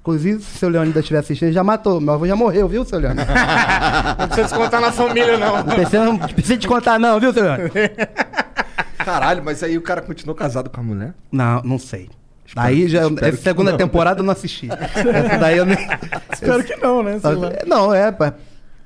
Inclusive, 0.00 0.42
se 0.42 0.56
o 0.56 0.58
seu 0.58 0.68
Leônidas 0.68 1.02
estiver 1.02 1.20
assistindo, 1.20 1.48
ele 1.48 1.54
já 1.54 1.62
matou. 1.62 2.00
Meu 2.00 2.14
avô 2.14 2.26
já 2.26 2.34
morreu, 2.34 2.66
viu, 2.66 2.84
seu 2.84 2.98
Leônidas? 2.98 3.28
Não 4.18 4.26
precisa 4.26 4.48
descontar 4.48 4.80
na 4.80 4.90
família, 4.90 5.38
não. 5.38 5.56
Não 5.58 5.74
precisa, 5.74 6.04
não 6.04 6.18
precisa 6.18 6.56
te 6.56 6.66
contar, 6.66 6.98
não, 6.98 7.20
viu, 7.20 7.32
seu 7.32 7.44
Leônidas? 7.44 7.72
Caralho, 9.04 9.42
mas 9.44 9.62
aí 9.62 9.76
o 9.78 9.82
cara 9.82 10.00
continuou 10.02 10.34
casado 10.34 10.68
com 10.70 10.80
a 10.80 10.82
mulher? 10.84 11.14
Não, 11.30 11.62
não 11.62 11.78
sei. 11.78 12.08
Daí 12.54 12.88
já. 12.88 13.02
espero 13.06 13.26
Essa 13.28 13.36
que 13.36 13.42
segunda 13.44 13.70
não. 13.70 13.78
temporada 13.78 14.20
eu 14.20 14.24
não 14.24 14.32
assisti. 14.32 14.68
Essa 14.70 15.38
daí 15.38 15.56
eu 15.56 15.64
nem. 15.64 15.76
Espero 16.32 16.64
que 16.64 16.74
não, 16.76 17.02
né? 17.02 17.18
Sei 17.20 17.34
lá. 17.34 17.50
Não, 17.66 17.94
é. 17.94 18.12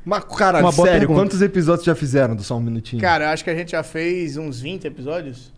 Mas, 0.04 0.22
caralho, 0.24 0.66
Uma 0.66 0.72
sério, 0.72 0.92
pergunta. 1.00 1.20
quantos 1.20 1.40
episódios 1.40 1.86
já 1.86 1.94
fizeram 1.94 2.36
do 2.36 2.42
Só 2.42 2.58
Um 2.58 2.60
Minutinho? 2.60 3.00
Cara, 3.00 3.24
eu 3.24 3.28
acho 3.30 3.42
que 3.42 3.48
a 3.48 3.54
gente 3.54 3.70
já 3.72 3.82
fez 3.82 4.36
uns 4.36 4.60
20 4.60 4.84
episódios. 4.86 5.50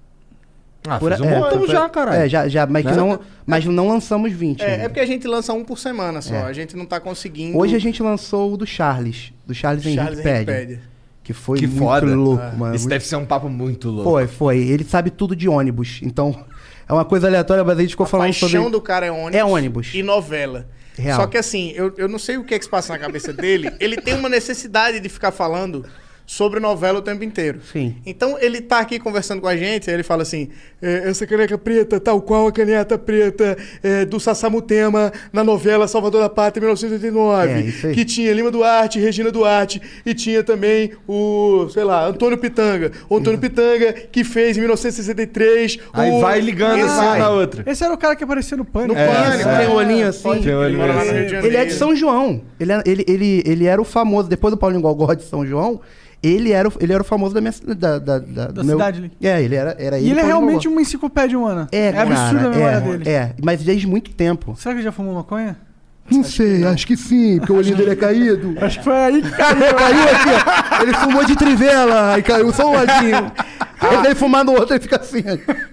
ah, 0.87 1.01
Por- 1.01 1.09
fez 1.11 1.21
um 1.21 1.25
é, 1.25 1.67
já, 1.67 1.89
caralho. 1.89 2.17
É, 2.23 2.29
já, 2.29 2.47
já, 2.47 2.65
mas, 2.65 2.85
Né? 2.85 2.93
não, 2.95 3.19
mas 3.45 3.65
não 3.65 3.89
lançamos 3.89 4.31
20. 4.33 4.63
É, 4.63 4.85
é 4.85 4.89
porque 4.89 5.01
a 5.01 5.07
gente 5.07 5.27
lança 5.27 5.53
um 5.53 5.65
por 5.65 5.77
semana 5.81 6.23
só. 6.23 6.33
É. 6.33 6.43
A 6.43 6.53
gente 6.53 6.77
não 6.77 6.87
tá 6.87 7.01
conseguindo. 7.01 7.59
Hoje 7.59 7.75
a 7.75 7.81
gente 7.81 8.01
lançou 8.01 8.53
o 8.53 8.57
do 8.57 8.65
Charles. 8.65 9.33
Do 9.45 9.53
Charles, 9.53 9.83
Charles 9.83 10.25
Henrique 10.25 10.45
Pede. 10.45 10.81
Que 11.27 11.33
foi 11.33 11.59
Que 11.59 11.67
muito 11.67 11.81
foda. 11.81 12.07
louco, 12.15 12.41
Ah. 12.41 12.53
mano. 12.57 12.75
Isso 12.77 12.85
muito- 12.85 12.91
deve 12.91 13.05
ser 13.05 13.17
um 13.17 13.25
papo 13.27 13.49
muito 13.49 13.91
louco. 13.91 14.11
Foi, 14.11 14.29
foi. 14.29 14.59
Ele 14.59 14.85
sabe 14.85 15.11
tudo 15.11 15.35
de 15.35 15.49
ônibus. 15.49 15.99
Então, 16.05 16.45
é 16.89 16.93
uma 16.93 17.05
coisa 17.05 17.27
aleatória, 17.27 17.65
mas 17.65 17.77
a 17.77 17.81
gente 17.83 17.91
ficou 17.91 18.05
A 18.05 18.09
falando 18.09 18.27
paixão 18.29 18.49
sobre. 18.49 18.71
do 18.71 18.81
cara 18.81 19.07
é 19.07 19.11
ônibus. 19.11 19.35
É 19.35 19.45
ônibus. 19.45 19.91
E 19.93 20.05
novela. 20.05 20.69
Real. 20.97 21.21
Só 21.21 21.27
que 21.27 21.37
assim, 21.37 21.73
eu, 21.75 21.93
eu 21.99 22.07
não 22.09 22.19
sei 22.19 22.37
o 22.39 22.45
que 22.45 22.55
é 22.55 22.59
que 22.61 22.65
se 22.65 22.71
passa 22.71 22.93
na 22.93 22.99
cabeça 23.01 23.33
dele. 23.33 23.73
Ele 23.81 23.97
tem 23.97 24.15
uma 24.15 24.29
necessidade 24.29 25.01
de 25.01 25.09
ficar 25.09 25.33
falando 25.33 25.85
sobre 26.27 26.59
novela 26.59 26.99
o 26.99 27.03
tempo 27.03 27.23
inteiro. 27.23 27.61
Sim. 27.73 27.95
Então 28.05 28.37
ele 28.41 28.61
tá 28.61 28.81
aqui 28.81 28.99
conversando 28.99 29.41
com 29.41 29.47
a 29.47 29.57
gente, 29.57 29.89
aí 29.89 29.95
ele 29.95 30.03
fala 30.03 30.23
assim: 30.23 30.49
"É, 30.83 31.09
essa 31.09 31.25
caneca 31.27 31.57
preta, 31.57 32.01
tal 32.01 32.21
qual 32.21 32.49
a 32.49 32.53
caneta 32.53 32.99
preta 32.99 33.57
é, 33.83 34.05
do 34.05 34.19
Sassamutema 34.19 35.13
na 35.33 35.45
novela 35.45 35.87
Salvador 35.87 36.21
da 36.23 36.29
Pátria 36.29 36.61
1989. 36.61 37.53
É, 37.53 37.61
isso 37.61 37.87
aí. 37.87 37.95
Que 37.95 38.05
tinha 38.05 38.33
Lima 38.33 38.51
Duarte, 38.51 38.99
Regina 38.99 39.31
Duarte, 39.31 39.81
e 40.05 40.13
tinha 40.15 40.43
também 40.43 40.91
o, 41.07 41.69
sei 41.73 41.85
lá, 41.85 42.07
Antônio 42.07 42.37
Pitanga. 42.39 42.91
O 43.09 43.17
Antônio 43.19 43.39
Pitanga, 43.39 43.93
que 43.93 44.25
fez 44.25 44.57
em 44.57 44.61
1963. 44.61 45.79
Aí 45.93 46.11
o... 46.11 46.21
vai 46.21 46.41
ligando 46.41 46.79
Exato. 46.79 46.93
assim 46.93 47.07
uma 47.07 47.19
na 47.19 47.31
outra. 47.31 47.63
Esse 47.71 47.85
era 47.85 47.95
o 47.95 47.99
cara 47.99 48.17
que 48.17 48.25
aparecia 48.25 48.57
no 48.57 48.65
pânico. 48.65 48.95
No 48.95 48.99
É, 49.01 49.07
Pânico, 49.07 49.49
é. 49.49 49.59
Tem 49.59 49.69
um 49.69 49.75
olhinho 49.75 50.09
assim. 50.09 50.23
Pode- 50.23 50.41
Tem 50.43 50.53
ele 50.53 50.77
olhinho 50.77 50.83
assim. 50.99 51.47
Ele 51.47 51.57
é 51.57 51.65
de 51.65 51.73
São 51.73 51.95
João. 51.95 52.41
Ele, 52.59 52.73
é- 52.73 52.83
ele, 52.85 53.05
ele, 53.07 53.43
ele 53.47 53.65
era 53.67 53.81
o 53.81 53.85
famoso, 53.85 54.29
depois 54.29 54.53
do 54.53 54.57
Paulinho 54.59 54.83
Gogó 54.83 55.15
de 55.15 55.23
São 55.25 55.47
João, 55.47 55.81
ele 56.27 56.53
era, 56.53 56.69
o- 56.69 56.73
ele 56.81 56.93
era 56.93 57.03
o 57.03 57.05
famoso 57.05 57.35
da 57.35 57.41
minha 57.41 57.53
da, 57.77 57.99
da, 57.99 58.19
da, 58.19 58.47
do 58.49 58.65
meu- 58.65 58.77
cidade 58.77 58.99
ali. 58.99 59.13
É, 59.21 59.43
ele 59.43 59.55
era, 59.55 59.77
era 59.79 59.99
E 59.99 60.11
ele 60.11 60.21
é 60.21 60.25
realmente 60.25 60.67
uma 60.69 60.81
enciclopédia 60.81 61.39
humana. 61.39 61.69
É, 61.73 61.87
é 61.87 61.99
absurda 61.99 62.15
cara, 62.15 62.47
a 62.47 62.51
memória 62.51 62.77
é, 62.77 62.81
dele. 62.81 63.11
É, 63.11 63.35
mas 63.43 63.63
desde 63.63 63.87
muito 63.87 64.11
tempo. 64.13 64.55
Será 64.57 64.75
que 64.75 64.81
ele 64.81 64.85
já 64.85 64.93
fumou 64.93 65.15
maconha? 65.15 65.57
Não 66.09 66.23
sei, 66.23 66.65
acho 66.65 66.87
que 66.87 66.97
sim, 66.97 67.39
porque 67.39 67.53
o 67.53 67.57
olhinho 67.57 67.77
dele 67.77 67.91
é 67.91 67.97
caído. 67.97 68.55
Acho 68.65 68.79
que 68.79 68.85
foi 68.85 68.95
aí 68.95 69.21
que 69.21 69.29
caiu. 69.33 69.57
caiu 69.75 70.03
aqui, 70.05 70.75
ó. 70.79 70.83
Ele 70.83 70.95
fumou 70.95 71.25
de 71.25 71.35
trivela 71.35 72.17
e 72.17 72.23
caiu 72.23 72.53
só 72.53 72.71
um 72.71 72.75
ladinho. 72.75 73.33
Ele 73.93 74.03
vem 74.03 74.15
fumar 74.15 74.45
no 74.45 74.53
outro 74.53 74.75
e 74.75 74.81
fica 74.81 75.01
assim. 75.01 75.23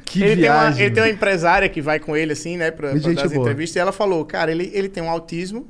Que 0.04 0.22
ele, 0.24 0.42
tem 0.42 0.50
uma, 0.52 0.60
viagem. 0.64 0.86
ele 0.86 0.94
tem 0.94 1.04
uma 1.04 1.10
empresária 1.10 1.70
que 1.70 1.82
vai 1.82 2.00
com 2.00 2.18
ele, 2.18 2.34
assim, 2.34 2.58
né, 2.58 2.70
pra, 2.70 2.90
pra 2.90 3.00
dar 3.00 3.24
as 3.26 3.32
boa. 3.32 3.42
entrevistas, 3.44 3.76
e 3.78 3.80
ela 3.80 3.94
falou, 3.94 4.26
cara, 4.26 4.52
ele, 4.52 4.70
ele 4.74 4.90
tem 4.90 5.02
um 5.02 5.10
autismo 5.10 5.66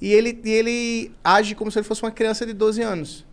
e 0.00 0.12
ele, 0.12 0.40
e 0.44 0.50
ele 0.50 1.12
age 1.24 1.54
como 1.56 1.70
se 1.70 1.78
ele 1.78 1.84
fosse 1.84 2.02
uma 2.04 2.12
criança 2.12 2.46
de 2.46 2.52
12 2.52 2.82
anos. 2.82 3.25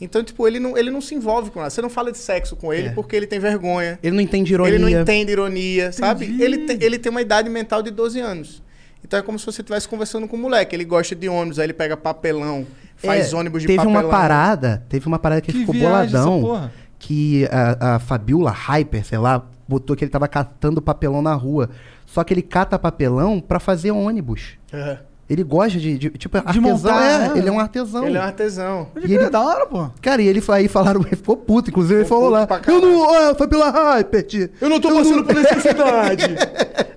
Então, 0.00 0.24
tipo, 0.24 0.46
ele 0.48 0.58
não, 0.58 0.78
ele 0.78 0.90
não 0.90 1.00
se 1.00 1.14
envolve 1.14 1.50
com 1.50 1.58
nada. 1.58 1.68
Você 1.70 1.82
não 1.82 1.90
fala 1.90 2.10
de 2.10 2.16
sexo 2.18 2.56
com 2.56 2.72
ele 2.72 2.88
É. 2.88 2.92
porque 2.92 3.14
ele 3.14 3.26
tem 3.26 3.38
vergonha. 3.38 3.98
Ele 4.02 4.14
não 4.16 4.22
entende 4.22 4.52
ironia. 4.52 4.74
Ele 4.74 4.82
não 4.82 4.88
entende 5.02 5.30
ironia, 5.32 5.92
sabe? 5.92 6.24
Entendi. 6.26 6.42
Ele, 6.42 6.58
te- 6.66 6.84
ele 6.84 6.98
tem 6.98 7.10
uma 7.10 7.20
idade 7.20 7.50
mental 7.50 7.82
de 7.82 7.90
12 7.90 8.18
anos. 8.18 8.62
Então 9.04 9.18
é 9.18 9.22
como 9.22 9.38
se 9.38 9.44
você 9.46 9.60
estivesse 9.60 9.86
conversando 9.88 10.26
com 10.26 10.36
um 10.36 10.40
moleque. 10.40 10.74
Ele 10.74 10.84
gosta 10.84 11.14
de 11.14 11.28
ônibus, 11.28 11.58
aí 11.58 11.66
ele 11.66 11.72
pega 11.74 11.96
papelão, 11.96 12.66
faz 12.96 13.32
É, 13.32 13.36
ônibus 13.36 13.62
de 13.62 13.66
teve 13.68 13.76
papelão. 13.78 14.00
uma 14.00 14.08
parada, 14.10 14.82
teve 14.88 15.06
uma 15.06 15.18
parada 15.18 15.40
que, 15.42 15.52
Que 15.52 15.58
ficou 15.60 15.74
boladão. 15.74 16.40
porra. 16.40 16.72
Que 16.98 17.46
a, 17.50 17.94
a 17.96 17.98
Fabiola 17.98 18.50
Hyper, 18.50 19.04
sei 19.04 19.18
lá, 19.18 19.46
botou 19.68 19.96
que 19.96 20.04
ele 20.04 20.10
tava 20.10 20.28
catando 20.28 20.80
papelão 20.82 21.20
na 21.22 21.34
rua. 21.34 21.70
Só 22.06 22.24
que 22.24 22.34
ele 22.34 22.42
cata 22.42 22.78
papelão 22.78 23.40
pra 23.40 23.60
fazer 23.60 23.90
ônibus. 23.90 24.58
Aham. 24.72 24.98
Ele 25.30 25.44
gosta 25.44 25.78
de, 25.78 25.96
de- 25.96 26.10
tipo, 26.10 26.36
artesão. 26.38 26.60
montar, 26.60 27.04
é, 27.04 27.18
né? 27.28 27.32
ele 27.36 27.48
é 27.48 27.52
um 27.52 27.60
artesão. 27.60 28.04
Ele 28.04 28.18
é 28.18 28.20
um 28.20 28.24
artesão. 28.24 28.88
E 28.96 29.14
ele- 29.14 29.30
da 29.30 29.40
hora, 29.40 29.64
pô. 29.64 29.88
Cara, 30.02 30.20
e 30.20 30.26
ele 30.26 30.42
aí 30.48 30.66
falaram, 30.66 31.02
ele 31.06 31.14
ficou 31.14 31.36
puto, 31.36 31.70
inclusive 31.70 31.94
ele 32.00 32.04
Ficou 32.04 32.18
falou 32.18 32.32
lá. 32.32 32.48
Eu 32.66 32.80
não. 32.80 33.08
Ah, 33.14 33.34
foi 33.36 33.46
pela 33.46 33.70
Hypert. 33.70 34.50
Eu 34.60 34.68
não 34.68 34.80
tô 34.80 34.92
passando 34.92 35.22
por 35.24 35.32
necessidade. 35.36 36.24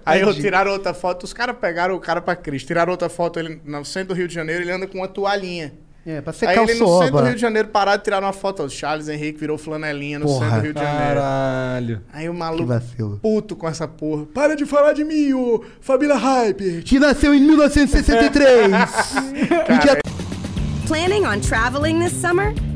Aí 0.04 0.22
eu 0.22 0.34
tiraram 0.34 0.72
outra 0.72 0.94
foto, 0.96 1.24
os 1.26 1.32
caras 1.32 1.56
pegaram 1.62 1.96
o 1.96 2.00
cara 2.00 2.20
pra 2.22 2.36
Cris, 2.36 2.64
tiraram 2.64 2.92
outra 2.92 3.08
foto, 3.08 3.40
ele 3.40 3.62
no 3.64 3.86
centro 3.86 4.10
do 4.10 4.18
Rio 4.18 4.28
de 4.28 4.34
Janeiro, 4.34 4.64
ele 4.64 4.72
anda 4.72 4.88
com 4.88 4.98
uma 4.98 5.08
toalhinha. 5.08 5.72
É, 6.06 6.20
pra 6.20 6.32
Aí 6.34 6.38
secar 6.38 6.60
o 6.66 6.70
ele 6.70 6.80
no 6.80 7.00
centro 7.00 7.18
do. 7.18 7.24
Rio 7.24 7.36
de 7.36 7.40
Janeiro 7.42 7.68
parado 7.70 8.04
tiraram 8.04 8.28
uma 8.28 8.34
foto, 8.34 8.62
o 8.64 8.70
Charles 8.70 9.08
Henrique 9.08 9.40
virou 9.40 9.58
flanelinha 9.58 10.20
no 10.20 10.26
Porra, 10.26 10.40
centro 10.46 10.60
do 10.60 10.64
Rio 10.66 10.74
de 10.74 10.80
Janeiro. 10.82 11.16
Caralho. 11.22 12.02
Aí 12.12 12.28
o 12.28 12.34
Que 12.34 12.38
maluco 12.40 12.66
vacilo. 12.66 13.20
puto 13.22 13.56
com 13.56 13.68
essa 13.68 13.88
porra. 13.88 14.26
Para 14.26 14.54
de 14.56 14.66
falar 14.66 14.92
de 14.94 15.04
mim, 15.06 15.32
ô 15.34 15.64
família 15.80 16.16
Hyper. 16.18 16.84
Que 16.84 17.00
nasceu 17.00 17.34
em 17.34 17.40
1963. 17.40 18.70
No 19.70 19.80
dia 19.80 19.98
Planning 20.88 21.26
on 21.26 21.40
traveling 21.40 22.00
this 22.00 22.12
summer? 22.12 22.54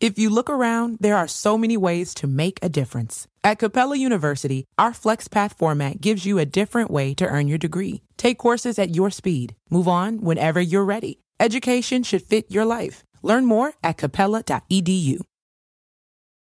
If 0.00 0.18
you 0.18 0.30
look 0.30 0.48
around, 0.48 0.96
there 1.00 1.14
are 1.14 1.28
so 1.28 1.58
many 1.58 1.76
ways 1.76 2.14
to 2.14 2.26
make 2.26 2.58
a 2.62 2.70
difference. 2.70 3.26
At 3.44 3.58
Capella 3.58 3.96
University, 3.98 4.64
our 4.78 4.92
FlexPath 4.92 5.52
format 5.58 6.00
gives 6.00 6.24
you 6.24 6.38
a 6.38 6.46
different 6.46 6.90
way 6.90 7.12
to 7.14 7.26
earn 7.26 7.48
your 7.48 7.58
degree. 7.58 8.00
Take 8.16 8.38
courses 8.38 8.78
at 8.78 8.94
your 8.96 9.10
speed. 9.10 9.54
Move 9.68 9.86
on 9.88 10.22
whenever 10.22 10.58
you're 10.58 10.86
ready. 10.86 11.18
Education 11.38 12.02
should 12.02 12.22
fit 12.22 12.46
your 12.50 12.64
life. 12.64 13.04
Learn 13.22 13.44
more 13.44 13.74
at 13.84 13.98
capella.edu. 13.98 15.20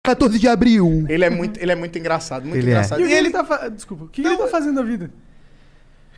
14 0.06 0.38
de 0.40 0.48
abril. 0.48 1.06
Ele 1.10 1.26
é 1.26 1.30
muito, 1.32 1.60
ele 1.60 1.72
é 1.72 1.76
muito 1.76 1.98
engraçado, 1.98 2.44
muito 2.46 2.58
Ele 2.60 2.68
é. 2.68 2.74
engraçado. 2.74 3.02
E 3.02 3.04
o 3.04 3.08
E 3.08 3.10
que 3.10 3.14
ele 3.16 3.28
ele 3.28 3.34
tá 3.34 3.44
fa... 3.44 3.70
Desculpa, 3.70 4.04
o 4.06 4.08
que 4.08 4.22
ele 4.22 4.38
tá 4.38 4.48
fazendo 4.48 4.76
da 4.76 4.84
vida? 4.84 5.12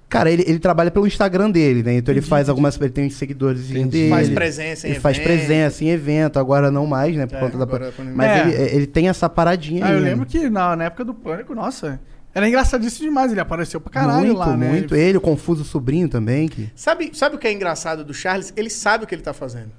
Cara, 0.09 0.31
ele, 0.31 0.43
ele 0.47 0.57
trabalha 0.57 0.89
pelo 0.89 1.05
Instagram 1.05 1.51
dele, 1.51 1.83
né? 1.83 1.93
Então 1.97 2.11
ele 2.11 2.21
faz 2.21 2.49
algumas. 2.49 2.75
Ele 2.81 2.89
tem 2.89 3.05
uns 3.05 3.13
seguidores 3.13 3.67
dele. 3.67 4.09
faz 4.09 4.27
presença 4.29 4.87
em 4.87 4.91
Ele 4.91 4.99
faz 4.99 5.17
evento. 5.17 5.27
presença 5.27 5.83
em 5.83 5.89
evento, 5.89 6.39
agora 6.39 6.71
não 6.71 6.87
mais, 6.87 7.15
né? 7.15 7.27
Por 7.27 7.35
É, 7.35 7.39
conta 7.39 7.57
da. 7.63 7.67
Mas 8.15 8.27
É. 8.27 8.41
ele, 8.49 8.75
ele 8.77 8.87
tem 8.87 9.07
essa 9.07 9.29
paradinha 9.29 9.85
Ah, 9.85 9.89
aí. 9.89 9.93
eu 9.93 10.01
né? 10.01 10.09
lembro 10.09 10.25
que 10.25 10.49
na, 10.49 10.75
na 10.75 10.85
época 10.85 11.05
do 11.05 11.13
Pânico, 11.13 11.53
nossa, 11.53 11.99
era 12.33 12.47
engraçadíssimo 12.47 13.07
demais. 13.07 13.31
Ele 13.31 13.39
apareceu 13.39 13.79
pra 13.79 13.91
caralho 13.91 14.25
muito, 14.25 14.37
lá, 14.39 14.57
né? 14.57 14.67
muito. 14.69 14.95
Ele- 14.95 15.03
Ele, 15.09 15.17
o 15.19 15.21
Confuso 15.21 15.63
Sobrinho 15.63 16.09
também, 16.09 16.47
que. 16.47 16.69
Sabe, 16.75 17.11
sabe 17.13 17.35
o 17.35 17.37
que 17.37 17.47
é 17.47 17.53
engraçado 17.53 18.03
do 18.03 18.13
Charles? 18.13 18.51
Ele 18.57 18.69
sabe 18.71 19.03
o 19.03 19.07
que 19.07 19.13
ele 19.13 19.21
tá 19.21 19.31
fazendo. 19.33 19.69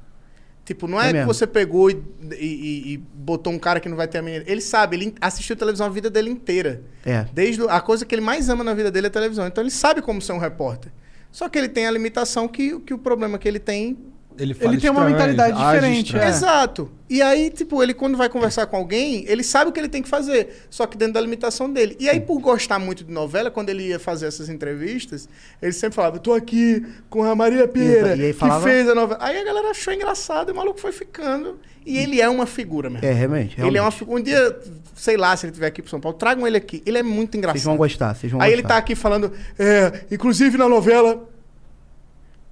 Tipo, 0.70 0.86
não 0.86 1.00
É 1.00 1.10
é, 1.10 1.12
que 1.22 1.26
você 1.26 1.48
pegou 1.48 1.90
e, 1.90 2.00
e- 2.38 2.92
e- 2.94 2.96
botou 3.12 3.52
um 3.52 3.58
cara 3.58 3.80
que 3.80 3.88
não 3.88 3.96
vai 3.96 4.06
ter 4.06 4.18
a 4.18 4.22
menina. 4.22 4.44
Ele 4.46 4.60
sabe, 4.60 4.94
ele 4.96 5.12
assistiu 5.20 5.56
televisão 5.56 5.84
a 5.88 5.90
vida 5.90 6.08
dele 6.08 6.30
inteira. 6.30 6.80
É. 7.04 7.26
Desde 7.32 7.62
a 7.68 7.80
coisa 7.80 8.06
que 8.06 8.14
ele 8.14 8.22
mais 8.22 8.48
ama 8.48 8.62
na 8.62 8.72
vida 8.72 8.88
dele 8.88 9.08
é 9.08 9.10
televisão. 9.10 9.48
Então 9.48 9.64
ele 9.64 9.70
sabe 9.72 10.00
como 10.00 10.22
ser 10.22 10.32
um 10.32 10.38
repórter. 10.38 10.92
Só 11.32 11.48
que 11.48 11.58
ele 11.58 11.68
tem 11.68 11.88
a 11.88 11.90
limitação 11.90 12.46
que, 12.46 12.78
que 12.80 12.94
o 12.94 12.98
problema 12.98 13.36
que 13.36 13.48
ele 13.48 13.58
tem. 13.58 13.98
Ele, 14.40 14.54
fala 14.54 14.72
Ele 14.72 14.80
tem 14.80 14.90
uma 14.90 15.00
estranho, 15.00 15.16
mentalidade 15.16 15.62
age 15.62 15.74
diferente, 15.74 16.06
estranho. 16.06 16.24
É. 16.24 16.28
Exato. 16.28 16.90
E 17.08 17.20
aí, 17.20 17.50
tipo, 17.50 17.82
ele 17.82 17.92
quando 17.92 18.16
vai 18.16 18.28
conversar 18.28 18.66
com 18.66 18.76
alguém, 18.76 19.24
ele 19.26 19.42
sabe 19.42 19.68
o 19.70 19.72
que 19.72 19.78
ele 19.80 19.88
tem 19.88 20.00
que 20.02 20.08
fazer, 20.08 20.64
só 20.70 20.86
que 20.86 20.96
dentro 20.96 21.14
da 21.14 21.20
limitação 21.20 21.70
dele. 21.70 21.96
E 22.00 22.08
aí, 22.08 22.20
por 22.20 22.38
gostar 22.40 22.78
muito 22.78 23.02
de 23.04 23.12
novela, 23.12 23.50
quando 23.50 23.68
ele 23.68 23.88
ia 23.88 23.98
fazer 23.98 24.26
essas 24.26 24.48
entrevistas, 24.48 25.28
ele 25.60 25.72
sempre 25.72 25.96
falava: 25.96 26.18
tô 26.18 26.32
aqui 26.32 26.86
com 27.08 27.22
a 27.24 27.34
Marília 27.34 27.66
Pieira, 27.68 28.16
E 28.16 28.26
aí 28.26 28.32
falava- 28.32 28.64
que 28.64 28.70
fez 28.72 28.88
a 28.88 28.94
novela. 28.94 29.18
Aí 29.22 29.38
a 29.38 29.44
galera 29.44 29.70
achou 29.70 29.92
engraçado 29.92 30.50
e 30.50 30.52
o 30.52 30.56
maluco 30.56 30.80
foi 30.80 30.92
ficando. 30.92 31.58
E 31.84 31.98
ele 31.98 32.20
é 32.20 32.28
uma 32.28 32.46
figura 32.46 32.88
mesmo. 32.90 33.06
É, 33.06 33.12
realmente. 33.12 33.60
Ele 33.60 33.76
é 33.78 33.80
uma 33.82 33.90
realmente. 33.90 33.98
figura. 33.98 34.20
Um 34.20 34.22
dia, 34.22 34.58
sei 34.94 35.16
lá, 35.16 35.36
se 35.36 35.46
ele 35.46 35.50
estiver 35.50 35.66
aqui 35.66 35.80
pro 35.82 35.90
São 35.90 35.98
Paulo, 36.00 36.16
tragam 36.16 36.46
ele 36.46 36.56
aqui. 36.58 36.82
Ele 36.86 36.98
é 36.98 37.02
muito 37.02 37.36
engraçado. 37.36 37.56
Vocês 37.56 37.64
vão 37.64 37.76
gostar, 37.76 38.14
vocês 38.14 38.30
vão 38.30 38.40
Aí 38.40 38.52
ele 38.52 38.62
gostar. 38.62 38.74
tá 38.74 38.78
aqui 38.80 38.94
falando, 38.94 39.32
é, 39.58 40.00
inclusive 40.12 40.56
na 40.56 40.68
novela. 40.68 41.26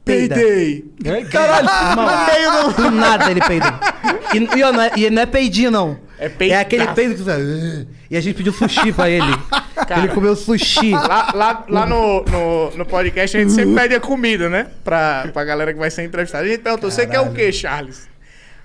Peida. 0.08 0.34
Peidei. 0.34 0.84
Caralho, 1.30 1.68
No 1.96 2.26
meio 2.26 2.72
do. 2.74 2.82
do 2.82 2.90
nada 2.90 3.30
ele 3.30 3.40
peidou. 3.40 3.72
E, 4.34 4.58
e, 4.58 4.62
ó, 4.62 4.72
não 4.72 4.82
é, 4.82 4.90
e 4.96 5.10
não 5.10 5.22
é 5.22 5.26
peidinho, 5.26 5.70
não. 5.70 5.98
É 6.18 6.28
peidaço. 6.28 6.58
É 6.58 6.62
aquele 6.62 6.86
peido 6.88 7.14
que 7.14 7.22
você... 7.22 7.86
E 8.10 8.16
a 8.16 8.20
gente 8.20 8.36
pediu 8.36 8.52
sushi 8.52 8.92
pra 8.92 9.08
ele. 9.08 9.24
ele 9.96 10.08
comeu 10.08 10.34
sushi. 10.34 10.90
Lá, 10.90 11.30
lá, 11.34 11.64
lá 11.68 11.86
no, 11.86 12.24
no, 12.24 12.70
no 12.76 12.86
podcast 12.86 13.36
a 13.36 13.40
gente 13.40 13.52
sempre 13.52 13.74
pede 13.74 13.94
a 13.94 14.00
comida, 14.00 14.48
né? 14.48 14.66
Pra, 14.82 15.28
pra 15.32 15.44
galera 15.44 15.72
que 15.72 15.78
vai 15.78 15.90
ser 15.90 16.04
entrevistada. 16.04 16.44
A 16.44 16.48
gente 16.48 16.60
perguntou, 16.60 16.90
você 16.90 17.06
quer 17.06 17.20
o 17.20 17.32
quê, 17.32 17.52
Charles? 17.52 18.08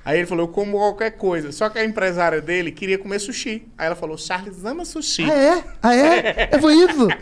Aí 0.06 0.17
ele 0.17 0.27
falou, 0.27 0.45
eu 0.45 0.47
como 0.51 0.77
qualquer 0.77 1.12
coisa. 1.12 1.51
Só 1.51 1.69
que 1.69 1.77
a 1.79 1.86
empresária 1.86 2.41
dele 2.41 2.71
queria 2.71 2.97
comer 2.97 3.19
sushi. 3.19 3.65
Aí 3.77 3.86
ela 3.86 3.95
falou, 3.95 4.17
Charles 4.17 4.63
ama 4.65 4.84
sushi. 4.84 5.29
Ah, 5.29 5.34
é? 5.34 5.63
Ah, 5.82 5.95
é? 5.95 6.49
É, 6.51 6.60
foi 6.60 6.73
isso? 6.73 7.08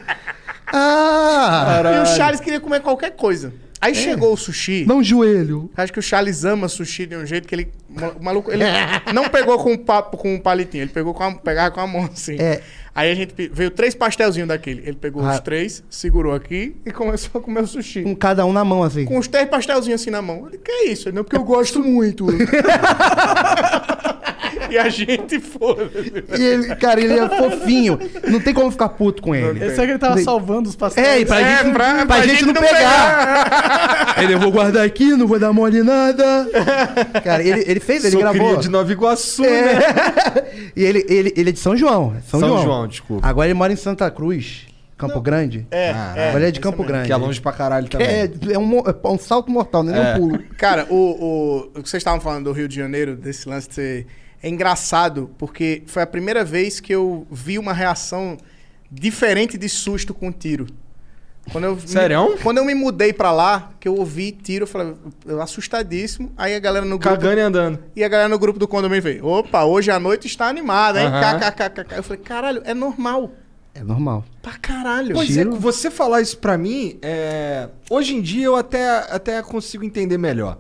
Ah! 0.74 1.82
E 1.84 2.00
o 2.02 2.06
Charles 2.16 2.40
queria 2.40 2.62
comer 2.62 2.80
qualquer 2.80 3.12
coisa. 3.12 3.54
Aí 3.82 3.96
chegou 3.96 4.32
o 4.34 4.38
sushi. 4.38 4.86
Não 4.88 5.04
joelho. 5.04 5.70
Acho 5.76 5.92
que 5.92 5.98
o 5.98 6.04
Charles 6.04 6.46
ama 6.46 6.68
sushi 6.68 7.08
de 7.08 7.16
um 7.16 7.26
jeito 7.26 7.48
que 7.48 7.56
ele. 7.56 7.72
O 8.20 8.24
maluco, 8.24 8.52
ele 8.52 8.64
não 9.12 9.28
pegou 9.28 9.58
com 9.58 9.74
um 9.74 9.78
papo 9.78 10.18
com 10.18 10.36
um 10.36 10.40
palitinho, 10.40 10.84
ele 10.84 10.92
pegou 10.92 11.14
com 11.16 11.24
a, 11.24 11.34
pegava 11.34 11.72
com 11.72 11.82
a 11.82 11.88
mão 11.88 12.08
assim. 12.14 12.36
É. 12.40 12.62
Aí 12.94 13.12
a 13.12 13.16
gente 13.16 13.34
veio 13.52 13.72
três 13.72 13.96
pastelzinhos 13.96 14.48
daquele. 14.50 14.82
Ele 14.86 14.98
pegou 14.98 15.26
Ah. 15.26 15.32
os 15.34 15.40
três, 15.40 15.84
segurou 15.90 16.34
aqui 16.36 16.76
e 16.86 16.92
começou 16.92 17.40
a 17.42 17.44
comer 17.44 17.64
o 17.64 17.68
sushi. 17.68 18.04
Com 18.04 18.16
cada 18.16 18.46
um 18.46 18.54
na 18.54 18.64
mão, 18.64 18.84
assim. 18.84 19.04
Com 19.06 19.18
os 19.18 19.28
três 19.28 19.50
pastelzinhos 19.50 20.00
assim 20.02 20.12
na 20.12 20.22
mão. 20.22 20.48
Ele, 20.48 20.58
que 20.60 20.70
é 20.72 20.88
isso? 20.90 21.12
Não, 21.12 21.24
porque 21.24 21.36
eu 21.38 21.44
gosto 21.44 21.82
muito. 21.84 22.28
e 24.70 24.78
a 24.78 24.90
gente 24.90 25.40
foda. 25.40 25.90
E 26.38 26.42
ele, 26.44 26.76
cara, 26.76 27.00
ele 27.02 27.14
é 27.18 27.28
fofinho. 27.30 28.00
Não 28.28 28.40
tem 28.40 28.54
como 28.54 28.72
ficar 28.72 28.90
puto 28.90 29.22
com 29.22 29.34
ele. 29.36 29.64
Esse 29.64 29.80
é 29.82 29.86
que 29.86 29.92
ele 29.92 30.00
tava 30.00 30.22
salvando 30.22 30.70
os 30.70 30.76
pastéis. 30.76 31.08
É, 31.08 31.20
e 31.20 31.26
pra, 31.26 31.40
É, 31.42 31.58
gente, 31.64 31.74
pra- 31.74 31.94
pra, 31.96 32.06
pra 32.06 32.22
gente, 32.22 32.32
gente 32.40 32.46
não 32.46 32.54
não 32.54 32.62
pegar. 32.62 34.16
ele, 34.22 34.34
eu 34.34 34.40
vou 34.40 34.52
guardar 34.52 34.86
aqui, 34.86 35.12
não 35.16 35.28
vou 35.28 35.40
dar 35.40 35.52
mole 35.54 35.82
nada. 35.84 36.48
Cara, 37.24 37.44
ele, 37.44 37.64
ele 37.68 37.80
fez, 37.80 38.04
ele 38.04 38.12
Sou 38.12 38.22
gravou. 38.22 38.48
cria 38.50 38.58
de 38.60 38.70
Nova 38.70 38.92
Iguaçu, 38.92 39.42
né? 39.44 39.50
É. 39.74 40.72
e 40.76 40.84
ele, 40.84 41.06
ele, 41.08 41.34
ele 41.36 41.50
é 41.50 41.54
de 41.54 41.60
São 41.60 41.76
João. 41.76 42.16
São, 42.28 42.40
São 42.40 42.50
João. 42.50 42.64
João, 42.64 42.88
desculpa. 42.88 43.28
Agora 43.28 43.48
ele 43.48 43.54
mora 43.54 43.72
em 43.74 43.76
Santa 43.76 44.10
Cruz, 44.12 44.68
Campo 44.98 45.20
Grande. 45.22 45.66
É, 45.72 45.92
Caralho. 45.94 46.20
é. 46.20 46.28
Agora 46.30 46.40
ele 46.44 46.48
é 46.48 46.52
de 46.52 46.60
Campo 46.60 46.78
mesmo. 46.80 46.88
Grande. 46.94 47.08
Que 47.08 47.14
é 47.14 47.16
longe 47.16 47.42
pra 47.42 47.52
caralho 47.52 47.88
também. 47.88 48.08
É, 48.08 48.30
é 48.54 48.60
um, 48.60 48.80
é 48.80 49.08
um 49.08 49.18
salto 49.18 49.50
mortal, 49.52 49.84
não 49.84 49.94
é, 49.94 49.98
nem 49.98 50.06
É. 50.12 50.14
um 50.16 50.18
pulo. 50.20 50.40
Cara, 50.58 50.86
o, 50.90 50.96
o, 50.96 51.58
o 51.80 51.82
que 51.84 51.90
vocês 51.90 52.02
estavam 52.02 52.20
falando 52.22 52.46
do 52.46 52.52
Rio 52.52 52.68
de 52.68 52.76
Janeiro, 52.76 53.16
desse 53.16 53.48
lance 53.50 53.68
de 53.70 53.76
ser. 53.76 54.08
É 54.44 54.50
engraçado, 54.50 55.30
porque 55.38 55.84
foi 55.86 56.02
a 56.02 56.08
primeira 56.08 56.44
vez 56.44 56.80
que 56.80 56.94
eu 56.94 57.28
vi 57.32 57.60
uma 57.60 57.74
reação 57.74 58.38
diferente 58.92 59.58
de 59.58 59.70
susto 59.70 60.14
com 60.14 60.32
tiro. 60.32 60.68
Quando 61.52 61.64
eu, 61.66 61.76
me- 61.76 61.88
Sério? 61.88 62.38
quando 62.44 62.60
eu 62.60 62.66
me 62.66 62.74
mudei 62.76 63.12
pra 63.12 63.32
lá, 63.32 63.72
que 63.80 63.88
eu 63.88 63.96
ouvi 63.96 64.32
tiro, 64.32 64.64
eu 64.64 64.68
falei, 64.68 64.94
eu 65.26 65.42
assustadíssimo. 65.42 66.32
Aí 66.38 66.56
a 66.56 66.60
galera 66.60 66.86
no 66.86 66.98
grupo. 67.00 67.16
Cagando 67.16 67.40
e 67.40 67.42
andando. 67.42 67.80
E 67.96 68.04
a 68.04 68.08
galera 68.08 68.30
no 68.30 68.38
grupo 68.38 68.60
do 68.60 68.68
condomínio 68.68 69.02
veio: 69.02 69.26
opa, 69.26 69.64
hoje 69.64 69.90
a 69.90 70.00
noite 70.00 70.28
está 70.28 70.48
animada, 70.48 71.02
hein? 71.02 71.10
KKKK. 71.10 71.96
Eu 71.98 72.04
falei, 72.04 72.22
caralho, 72.22 72.62
é 72.64 72.74
normal. 72.74 73.32
É 73.74 73.84
normal. 73.84 74.24
Pra 74.42 74.54
caralho. 74.54 75.16
Pois 75.16 75.36
é, 75.36 75.46
você 75.46 75.90
falar 75.90 76.22
isso 76.22 76.38
pra 76.38 76.58
mim, 76.58 77.00
é... 77.02 77.70
hoje 77.90 78.14
em 78.16 78.22
dia 78.22 78.46
eu 78.46 78.56
até, 78.56 78.90
até 79.10 79.42
consigo 79.42 79.84
entender 79.84 80.18
melhor. 80.18 80.58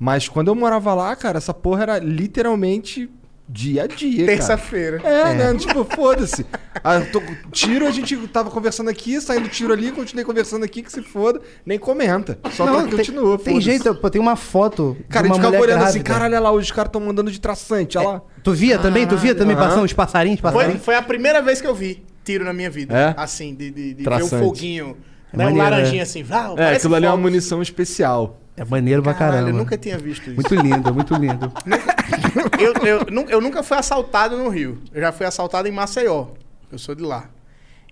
Mas 0.00 0.28
quando 0.28 0.48
eu 0.48 0.54
morava 0.54 0.94
lá, 0.94 1.14
cara, 1.14 1.38
essa 1.38 1.54
porra 1.54 1.82
era 1.82 1.98
literalmente 1.98 3.08
dia 3.48 3.84
a 3.84 3.86
dia. 3.86 4.24
cara. 4.24 4.36
Terça-feira. 4.38 5.00
É, 5.04 5.34
né? 5.34 5.54
Tipo, 5.58 5.84
foda-se. 5.84 6.44
Ah, 6.82 7.00
tô- 7.00 7.22
Tiro, 7.52 7.86
a 7.86 7.90
gente 7.90 8.16
tava 8.28 8.50
conversando 8.50 8.90
aqui, 8.90 9.20
saindo 9.20 9.48
tiro 9.48 9.72
ali, 9.72 9.92
continuei 9.92 10.24
conversando 10.24 10.64
aqui, 10.64 10.82
que 10.82 10.90
se 10.90 11.02
foda, 11.02 11.40
nem 11.64 11.78
comenta. 11.78 12.38
Só 12.52 12.66
Não, 12.66 12.88
continua. 12.88 13.38
tem 13.38 13.60
jeito, 13.60 13.94
pô, 13.94 14.10
tem 14.10 14.20
uma 14.20 14.36
foto 14.36 14.96
Cara, 15.08 15.26
de 15.26 15.32
a 15.32 15.34
uma 15.34 15.42
gente 15.42 15.46
ficava 15.46 15.62
olhando 15.64 15.84
assim, 15.84 16.02
caralho, 16.02 16.34
olha 16.34 16.40
lá, 16.40 16.52
os 16.52 16.70
caras 16.70 16.88
estão 16.88 17.00
mandando 17.00 17.30
de 17.30 17.40
traçante, 17.40 17.96
olha 17.98 18.08
lá. 18.08 18.22
Tu 18.42 18.52
via 18.52 18.78
também? 18.78 19.06
Tu 19.06 19.16
via 19.16 19.34
também 19.34 19.56
passando 19.56 19.84
os 19.84 19.92
passarinhos, 19.92 20.40
Foi, 20.40 20.50
passarinhos? 20.52 20.84
foi 20.84 20.94
a 20.96 21.02
primeira 21.02 21.40
vez 21.40 21.60
que 21.60 21.66
eu 21.66 21.74
vi 21.74 22.02
tiro 22.24 22.44
na 22.44 22.52
minha 22.52 22.70
vida. 22.70 22.94
É? 22.96 23.14
Assim, 23.16 23.54
de, 23.54 23.70
de, 23.70 23.94
de 23.94 24.02
ver 24.02 24.02
o 24.02 24.04
Traçante. 24.04 24.96
Foguinho. 25.34 25.38
Né, 25.38 25.44
um 25.54 25.56
maneiro, 25.56 25.70
laranjinha 25.76 26.00
é. 26.00 26.04
assim. 26.04 26.22
Vau, 26.22 26.58
É, 26.58 26.76
aquilo 26.76 26.94
ali 26.94 27.06
é 27.06 27.08
uma 27.10 27.16
munição 27.16 27.60
especial. 27.62 28.40
É 28.56 28.64
maneiro 28.64 29.02
pra 29.02 29.12
Caralho, 29.14 29.38
caramba. 29.38 29.50
eu 29.50 29.56
nunca 29.56 29.76
tinha 29.76 29.98
visto 29.98 30.30
isso. 30.30 30.34
Muito 30.34 30.54
lindo, 30.54 30.94
muito 30.94 31.14
lindo. 31.14 31.52
eu, 32.58 32.86
eu, 32.86 33.28
eu 33.28 33.40
nunca 33.40 33.62
fui 33.62 33.76
assaltado 33.76 34.36
no 34.36 34.48
Rio. 34.48 34.80
Eu 34.92 35.00
já 35.00 35.10
fui 35.12 35.26
assaltado 35.26 35.66
em 35.66 35.72
Maceió. 35.72 36.26
Eu 36.70 36.78
sou 36.78 36.94
de 36.94 37.02
lá. 37.02 37.28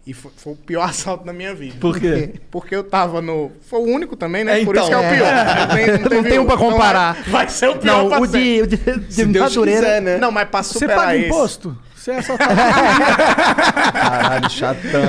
E 0.07 0.13
foi, 0.13 0.31
foi 0.37 0.53
o 0.53 0.57
pior 0.57 0.83
assalto 0.89 1.25
da 1.25 1.33
minha 1.33 1.55
vida. 1.55 1.77
Por 1.81 1.99
quê? 1.99 2.35
Porque 2.51 2.75
eu 2.75 2.85
tava 2.85 3.21
no. 3.21 3.51
Foi 3.69 3.81
o 3.81 3.85
único 3.85 4.17
também, 4.17 4.45
né? 4.45 4.61
É, 4.61 4.65
Por 4.65 4.77
isso 4.77 4.87
que 4.89 4.95
é 4.95 4.99
então, 4.99 5.11
o 5.11 5.15
pior. 5.15 5.35
Não 5.35 5.77
tem, 5.77 5.87
Não 6.01 6.09
teve 6.11 6.29
tem 6.29 6.39
um 6.39 6.45
pra 6.45 6.55
outro. 6.55 6.67
Então 6.67 6.71
comparar. 6.73 7.23
vai, 7.29 7.49
ser 7.49 7.69
o 7.69 7.77
pior 7.77 7.97
Não, 8.03 8.09
pra 8.09 8.21
o 8.21 8.27
de, 8.27 8.63
o 8.63 8.67
de, 8.67 8.77
de 8.77 9.15
Se 9.15 9.25
Deus 9.27 9.57
quiser, 9.57 10.01
né? 10.03 10.19
Não, 10.19 10.31
mas 10.31 10.49
pra 10.49 10.63
Você 10.63 10.75
superar 10.75 10.97
paga 10.99 11.17
esse. 11.17 11.27
imposto? 11.27 11.79
Você 12.03 12.11
é 12.11 12.19
assaltado. 12.19 12.57
Caralho, 13.93 14.51
chatão. 14.51 15.03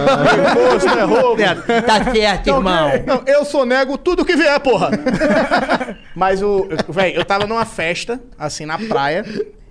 Imposto 0.51 0.89
é 0.89 1.01
roubo. 1.01 1.41
Tá 1.87 2.11
certo, 2.13 2.47
irmão. 2.51 2.89
Não, 3.07 3.23
eu 3.25 3.43
sou 3.43 3.65
nego 3.65 3.97
tudo 3.97 4.23
que 4.23 4.35
vier, 4.35 4.59
porra. 4.59 4.91
Mas 6.13 6.43
o. 6.43 6.69
Véi, 6.89 7.17
eu 7.17 7.25
tava 7.25 7.47
numa 7.47 7.65
festa, 7.65 8.21
assim, 8.37 8.67
na 8.67 8.77
praia. 8.77 9.25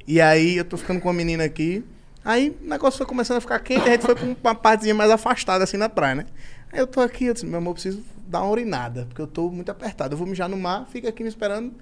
E 0.05 0.21
aí 0.21 0.57
eu 0.57 0.65
tô 0.65 0.77
ficando 0.77 1.01
com 1.01 1.07
uma 1.07 1.15
menina 1.15 1.45
aqui. 1.45 1.85
Aí 2.25 2.57
o 2.61 2.69
negócio 2.69 2.99
foi 2.99 3.07
começando 3.07 3.37
a 3.37 3.41
ficar 3.41 3.61
quente, 3.61 3.89
a 3.89 3.93
gente 3.93 4.05
foi 4.05 4.17
pra 4.17 4.27
uma 4.43 4.55
partezinha 4.57 4.95
mais 4.95 5.11
afastada, 5.11 5.63
assim, 5.63 5.77
na 5.77 5.89
praia, 5.89 6.17
né? 6.17 6.27
Aí 6.73 6.81
eu 6.81 6.89
tô 6.89 7.01
aqui, 7.01 7.27
eu 7.27 7.35
disse, 7.35 7.47
meu 7.47 7.59
amor, 7.59 7.71
eu 7.71 7.75
preciso 7.75 8.03
dar 8.27 8.43
uma 8.43 8.51
urinada, 8.51 9.05
porque 9.07 9.23
eu 9.23 9.29
tô 9.29 9.49
muito 9.49 9.71
apertado. 9.71 10.15
Eu 10.15 10.19
vou 10.19 10.27
mijar 10.27 10.49
no 10.49 10.57
mar, 10.57 10.89
fica 10.91 11.09
aqui 11.09 11.23
me 11.23 11.29
esperando. 11.29 11.73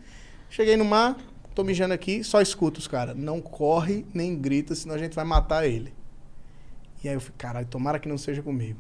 Cheguei 0.51 0.77
no 0.77 0.85
mar, 0.85 1.17
tô 1.61 1.65
mijando 1.65 1.93
aqui, 1.93 2.25
só 2.25 2.41
escuto 2.41 2.81
os 2.81 2.89
caras. 2.89 3.15
Não 3.17 3.41
corre 3.41 4.07
nem 4.15 4.35
grita, 4.35 4.75
senão 4.75 4.95
a 4.95 4.99
gente 4.99 5.15
vai 5.15 5.25
matar 5.25 5.67
ele. 5.67 5.93
E 7.05 7.09
aí 7.09 7.15
eu 7.15 7.21
falei, 7.21 7.35
caralho, 7.37 7.67
tomara 7.67 7.99
que 7.99 8.09
não 8.09 8.17
seja 8.19 8.43
comigo. 8.43 8.79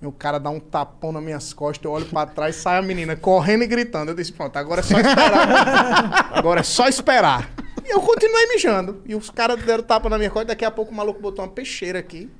Meu 0.00 0.12
cara 0.12 0.38
dá 0.38 0.50
um 0.50 0.60
tapão 0.60 1.10
nas 1.10 1.22
minhas 1.22 1.52
costas, 1.52 1.84
eu 1.84 1.90
olho 1.90 2.06
pra 2.06 2.26
trás, 2.26 2.56
sai 2.56 2.78
a 2.78 2.82
menina 2.82 3.16
correndo 3.16 3.64
e 3.64 3.66
gritando. 3.66 4.10
Eu 4.10 4.14
disse, 4.14 4.32
pronto, 4.32 4.56
agora 4.56 4.80
é 4.80 4.84
só 4.84 4.98
esperar. 4.98 6.30
agora 6.38 6.60
é 6.60 6.62
só 6.62 6.86
esperar. 6.86 7.50
E 7.84 7.90
eu 7.92 8.00
continuei 8.00 8.46
mijando. 8.48 9.02
E 9.06 9.14
os 9.14 9.30
caras 9.30 9.60
deram 9.64 9.82
tapa 9.82 10.08
na 10.08 10.18
minha 10.18 10.30
costa, 10.30 10.48
daqui 10.48 10.64
a 10.64 10.70
pouco 10.70 10.92
o 10.92 10.94
maluco 10.94 11.20
botou 11.20 11.44
uma 11.44 11.50
peixeira 11.50 11.98
aqui 11.98 12.30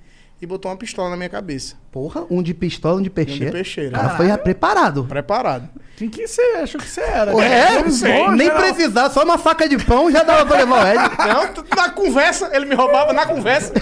e 0.41 0.47
botou 0.47 0.71
uma 0.71 0.77
pistola 0.77 1.11
na 1.11 1.17
minha 1.17 1.31
cabeça. 1.31 1.77
Porra, 1.91 2.25
um 2.31 2.43
de 2.43 2.53
pistola, 2.53 3.01
um 3.01 3.03
de 3.03 3.09
Um 3.09 3.13
peixeira. 3.13 3.47
de 3.47 3.53
peixeira. 3.53 3.99
Cara 3.99 4.17
foi 4.17 4.37
preparado. 4.39 5.05
Preparado. 5.05 5.71
Quem 5.97 6.09
que 6.11 6.27
você 6.29 6.43
achou 6.63 6.79
que 6.81 6.87
você 6.89 7.01
era? 7.01 7.33
Pô, 7.33 7.41
é, 7.41 7.83
Não 7.83 7.91
sei. 7.91 8.29
nem 8.33 8.49
Geral. 8.49 8.63
precisar, 8.63 9.11
só 9.11 9.25
uma 9.25 9.39
faca 9.39 9.67
de 9.67 9.79
pão 9.79 10.11
já 10.11 10.23
dava 10.23 10.45
pra 10.45 10.59
levar 10.59 10.85
o 10.85 10.89
Ed. 10.89 10.99
Não, 11.27 11.65
na 11.77 11.89
conversa, 11.91 12.51
ele 12.53 12.67
me 12.67 12.75
roubava 12.75 13.13
na 13.15 13.25
conversa. 13.25 13.73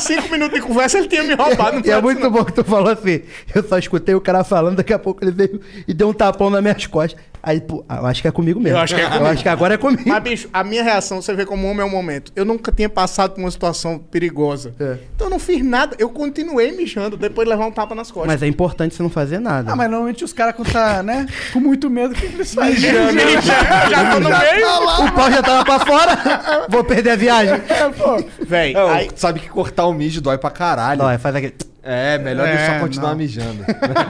Cinco 0.00 0.28
minutos 0.30 0.60
de 0.60 0.66
conversa, 0.66 0.98
ele 0.98 1.06
tinha 1.08 1.22
me 1.22 1.34
roubado. 1.34 1.80
E 1.86 1.90
é 1.90 1.94
foi 1.94 2.02
muito 2.02 2.18
assim, 2.18 2.24
não. 2.24 2.30
bom 2.32 2.44
que 2.44 2.52
tu 2.52 2.64
falou 2.64 2.90
assim. 2.92 3.22
Eu 3.54 3.62
só 3.62 3.78
escutei 3.78 4.14
o 4.14 4.20
cara 4.20 4.42
falando, 4.42 4.76
daqui 4.76 4.92
a 4.92 4.98
pouco 4.98 5.22
ele 5.24 5.30
veio 5.30 5.60
e 5.86 5.94
deu 5.94 6.08
um 6.08 6.12
tapão 6.12 6.50
nas 6.50 6.60
minhas 6.60 6.84
costas. 6.86 7.18
Aí, 7.46 7.60
pô, 7.60 7.84
eu 7.88 8.06
acho 8.06 8.22
que 8.22 8.28
é 8.28 8.30
comigo 8.30 8.58
mesmo. 8.58 8.78
Eu 8.78 8.82
acho 8.82 8.94
que 8.94 9.00
é 9.00 9.04
Eu 9.04 9.08
comigo. 9.10 9.26
acho 9.26 9.42
que 9.42 9.48
agora 9.48 9.74
é 9.74 9.76
comigo. 9.76 10.02
Mas, 10.06 10.22
bicho, 10.22 10.48
a 10.52 10.64
minha 10.64 10.82
reação, 10.82 11.20
você 11.20 11.34
vê 11.34 11.44
como 11.44 11.66
homem 11.68 11.82
é 11.82 11.84
um 11.84 11.90
momento. 11.90 12.32
Eu 12.34 12.44
nunca 12.44 12.72
tinha 12.72 12.88
passado 12.88 13.32
por 13.34 13.40
uma 13.40 13.50
situação 13.50 13.98
perigosa. 13.98 14.74
É. 14.80 14.96
Então 15.14 15.26
eu 15.26 15.30
não 15.30 15.38
fiz 15.38 15.62
nada. 15.62 15.94
Eu 15.98 16.08
continuei 16.08 16.72
mijando 16.72 17.16
depois 17.16 17.46
de 17.46 17.50
levar 17.50 17.66
um 17.66 17.70
tapa 17.70 17.94
nas 17.94 18.10
costas. 18.10 18.32
Mas 18.32 18.42
é 18.42 18.46
importante 18.46 18.94
você 18.94 19.02
não 19.02 19.10
fazer 19.10 19.38
nada. 19.38 19.72
Ah, 19.72 19.76
mas 19.76 19.90
normalmente 19.90 20.24
os 20.24 20.32
caras 20.32 20.54
quando 20.56 20.72
tá, 20.72 21.02
né, 21.02 21.26
com 21.52 21.60
muito 21.60 21.90
medo, 21.90 22.12
o 22.12 22.16
que 22.16 22.24
eles 22.26 22.54
fazem? 22.54 22.76
já, 23.42 23.88
já 23.90 24.10
tô 24.12 24.20
no 24.20 24.28
meio. 24.30 25.06
O 25.06 25.12
pau 25.12 25.30
já 25.30 25.42
tava 25.42 25.64
pra 25.64 25.78
fora. 25.80 26.66
Vou 26.70 26.82
perder 26.82 27.10
a 27.10 27.16
viagem. 27.16 27.60
Véi, 28.40 28.72
Não, 28.72 28.88
aí, 28.88 29.10
Sabe 29.14 29.40
que 29.40 29.48
cortar 29.48 29.86
o 29.86 29.92
mijo 29.92 30.20
dói 30.20 30.38
pra 30.38 30.50
caralho. 30.50 30.98
Não, 31.02 31.10
é, 31.10 31.18
faz 31.18 31.34
aquele. 31.36 31.54
É, 31.86 32.16
melhor 32.18 32.48
ele 32.48 32.56
É, 32.56 32.66
só 32.74 32.80
continuar 32.80 33.10
não. 33.10 33.16
mijando. 33.18 33.62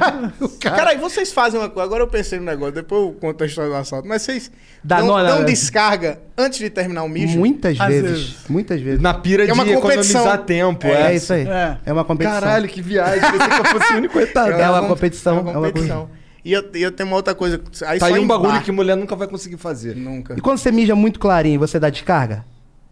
cara, 0.60 0.90
aí 0.90 0.96
vocês 0.98 1.32
fazem 1.32 1.58
uma 1.58 1.68
coisa. 1.68 1.84
Agora 1.86 2.02
eu 2.02 2.06
pensei 2.08 2.38
no 2.38 2.44
negócio, 2.44 2.72
depois 2.74 3.02
eu 3.02 3.12
conto 3.20 3.42
a 3.42 3.46
história 3.46 3.70
do 3.70 3.76
assalto. 3.76 4.06
Mas 4.08 4.22
vocês 4.22 4.50
Dá 4.82 4.98
dão, 4.98 5.08
na- 5.08 5.24
dão 5.24 5.44
descarga 5.44 6.18
antes 6.38 6.58
de 6.58 6.70
terminar 6.70 7.02
o 7.02 7.08
mijo? 7.08 7.38
Muitas 7.38 7.78
Às 7.80 7.88
vezes, 7.88 8.10
vezes. 8.10 8.36
Muitas 8.48 8.80
vezes. 8.80 9.00
Na 9.00 9.12
pira 9.14 9.42
É 9.42 9.46
de 9.46 9.52
uma 9.52 9.64
competição. 9.64 10.20
economizar 10.20 10.38
tempo. 10.46 10.86
É, 10.86 11.12
É, 11.12 11.14
isso 11.16 11.32
aí. 11.32 11.46
É. 11.48 11.76
É. 11.84 11.92
uma 11.92 12.04
competição. 12.04 12.40
Caralho, 12.40 12.68
que 12.68 12.80
viagem. 12.80 13.20
Pensei 13.20 13.48
que 13.48 13.54
eu 13.60 13.64
fosse 13.80 13.92
o 13.92 13.96
único 13.96 14.12
coitado. 14.14 14.52
É 14.52 14.70
uma 14.70 14.80
com- 14.82 14.88
competição, 14.88 15.36
É 15.38 15.40
uma 15.40 15.50
é 15.50 15.56
uma 15.56 15.66
competição. 15.68 16.08
E 16.44 16.52
eu, 16.52 16.62
e 16.74 16.82
eu 16.82 16.92
tenho 16.92 17.08
uma 17.08 17.16
outra 17.16 17.34
coisa. 17.34 17.60
Aí 17.86 17.98
Tá 17.98 18.06
aí 18.06 18.18
um 18.18 18.26
bagulho 18.26 18.52
bar. 18.52 18.62
que 18.62 18.70
mulher 18.70 18.96
nunca 18.96 19.16
vai 19.16 19.26
conseguir 19.26 19.56
fazer. 19.56 19.96
Nunca. 19.96 20.34
E 20.36 20.40
quando 20.40 20.58
você 20.58 20.70
mija 20.70 20.94
muito 20.94 21.18
clarinho, 21.18 21.58
você 21.58 21.80
dá 21.80 21.88
descarga? 21.88 22.44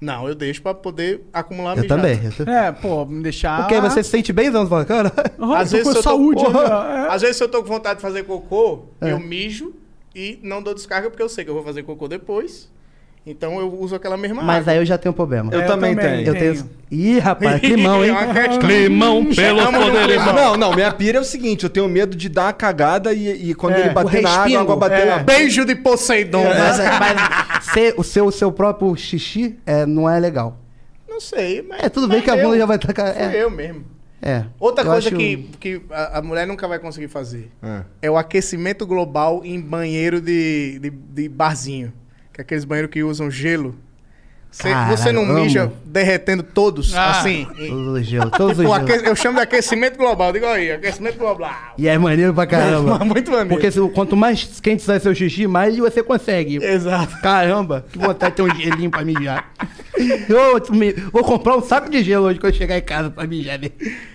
Não, 0.03 0.27
eu 0.29 0.35
deixo 0.35 0.61
pra 0.61 0.75
poder 0.75 1.23
acumular 1.33 1.77
Eu 1.77 1.83
mijada. 1.83 2.03
também. 2.03 2.55
É, 2.57 2.73
pô, 2.73 3.07
me 3.07 3.23
deixar... 3.23 3.59
Porque 3.69 3.81
você 3.81 4.03
se 4.03 4.11
sente 4.11 4.33
bem, 4.33 4.51
não? 4.51 4.65
Você 4.65 4.69
fala, 4.71 4.85
cara. 4.85 5.13
Ah, 5.39 5.59
Às 5.61 5.71
vezes 5.71 5.85
com 5.87 5.91
eu 5.91 5.95
tô- 5.95 6.03
saúde. 6.03 6.43
É. 6.45 7.07
Às 7.09 7.23
vezes 7.23 7.37
se 7.37 7.45
eu 7.45 7.49
tô 7.49 7.63
com 7.63 7.69
vontade 7.69 7.97
de 7.99 8.03
fazer 8.03 8.25
cocô, 8.25 8.87
É. 9.01 9.13
eu 9.13 9.21
mijo 9.21 9.73
e 10.15 10.41
não 10.43 10.61
dou 10.61 10.75
descarga 10.75 11.09
porque 11.09 11.23
eu 11.23 11.29
sei 11.29 11.45
que 11.45 11.51
eu 11.51 11.55
vou 11.55 11.63
fazer 11.63 11.85
cocô 11.85 12.09
depois. 12.09 12.69
Então 13.25 13.61
eu 13.61 13.73
uso 13.73 13.95
aquela 13.95 14.17
mesma 14.17 14.43
Mas 14.43 14.63
água. 14.63 14.73
aí 14.73 14.79
eu 14.79 14.85
já 14.85 14.99
tenho 14.99 15.13
um 15.13 15.15
problema. 15.15 15.53
Eu 15.55 15.61
É, 15.61 15.65
também 15.65 15.95
tenho. 15.95 16.27
Eu 16.27 16.35
tenho. 16.35 16.69
Ih, 16.91 17.21
rapaz, 17.21 17.61
climão, 17.61 18.03
hein? 18.05 18.11
É 18.11 18.13
uma 18.13 18.35
questão. 18.35 18.59
Climão 18.59 19.25
pelo 19.33 19.73
poder 19.73 20.07
climão. 20.09 20.35
Não, 20.35 20.57
não, 20.57 20.75
minha 20.75 20.91
pira 20.93 21.19
é 21.19 21.21
o 21.21 21.25
seguinte, 21.25 21.63
eu 21.63 21.71
tenho 21.71 21.89
medo 21.89 22.17
de 22.17 22.29
dar 22.29 22.47
uma 22.47 22.53
cagada 22.53 23.13
e, 23.13 23.51
e 23.51 23.55
quando 23.55 23.75
É, 23.77 23.81
ele 23.83 23.91
bater 23.91 24.23
na 24.23 24.31
água, 24.31 24.59
a 24.59 24.61
água 24.63 24.77
bater 24.77 25.07
É. 25.07 25.11
na 25.11 25.19
Beijo 25.19 25.65
de 25.65 25.77
Poseidon. 25.77 26.43
Mas, 26.45 26.79
né? 26.79 26.91
mas 26.99 27.65
ser- 27.73 27.95
o 27.97 28.03
seu, 28.03 28.27
o 28.27 28.33
seu 28.33 28.51
próprio 28.51 28.95
xixi 28.97 29.57
é, 29.65 29.87
não 29.87 30.11
é 30.11 30.19
legal. 30.19 30.59
Não 31.09 31.21
sei, 31.21 31.63
mas. 31.63 31.81
É, 31.85 31.89
tudo 31.89 32.09
bem 32.09 32.17
mas 32.19 32.25
que 32.25 32.31
a 32.31 32.37
eu- 32.37 32.43
bunda 32.45 32.59
já 32.59 32.67
vai 32.67 32.77
estar. 32.77 32.93
Fui 32.93 33.23
É, 33.23 33.41
eu 33.45 33.51
mesmo. 33.51 33.85
é. 34.21 34.47
Outra 34.59 34.83
Eu 34.85 34.91
coisa 34.91 35.09
acho- 35.09 35.17
que, 35.17 35.37
que 35.61 35.81
a, 35.93 36.19
a 36.19 36.23
mulher 36.23 36.45
nunca 36.45 36.67
vai 36.67 36.81
conseguir 36.81 37.07
fazer 37.07 37.53
Ah. 37.63 37.83
é 38.03 38.11
o 38.11 38.17
aquecimento 38.17 38.85
global 38.85 39.43
em 39.45 39.61
banheiro 39.61 40.21
de, 40.21 40.81
de, 40.81 40.91
de 40.91 41.29
barzinho. 41.29 41.93
Que 42.33 42.41
é 42.41 42.43
aqueles 42.43 42.65
banheiros 42.65 42.91
que 42.91 43.03
usam 43.03 43.31
gelo. 43.31 43.75
Cê- 44.51 44.69
Caralho, 44.69 44.97
você 44.99 45.13
não 45.13 45.23
amo. 45.23 45.33
mija 45.45 45.73
derretendo 45.83 46.43
todos, 46.43 46.95
Ah. 46.95 47.13
assim. 47.13 47.47
Todos 47.57 47.87
os 48.01 48.07
gelos, 48.07 48.31
todos 48.33 48.59
os 48.59 48.65
O 48.67 48.87
gelos. 48.87 49.03
Eu 49.05 49.17
chamo 49.17 49.37
de 49.39 49.43
aquecimento 49.45 49.97
global. 49.97 50.31
Digo 50.31 50.45
aí, 50.45 50.71
aquecimento 50.73 51.17
global. 51.17 51.51
E 51.79 51.89
é 51.89 51.97
maneiro 51.97 52.35
pra 52.35 52.47
caramba. 52.47 52.99
Muito 53.05 53.31
maneiro. 53.31 53.49
Porque 53.49 53.71
se- 53.71 53.81
quanto 53.95 54.15
mais 54.15 54.61
quente 54.61 54.83
sai 54.83 55.01
seu 55.01 55.15
xixi, 55.15 55.47
mais 55.47 55.75
você 55.79 56.03
consegue. 56.03 56.57
Exato. 56.63 57.19
Caramba, 57.23 57.87
que 57.91 57.99
vontade 57.99 58.33
de 58.33 58.37
ter 58.37 58.43
um 58.43 58.55
gelinho 58.55 58.91
pra 58.91 59.03
mijar. 59.05 59.51
Eu 60.29 60.61
vou 61.13 61.23
comprar 61.23 61.57
um 61.57 61.63
saco 61.63 61.89
de 61.89 62.03
gelo 62.03 62.27
hoje 62.27 62.39
quando 62.39 62.53
eu 62.53 62.59
chegar 62.59 62.77
em 62.77 62.83
casa 62.83 63.09
pra 63.11 63.27
mijar. 63.27 63.59
né? 63.59 63.69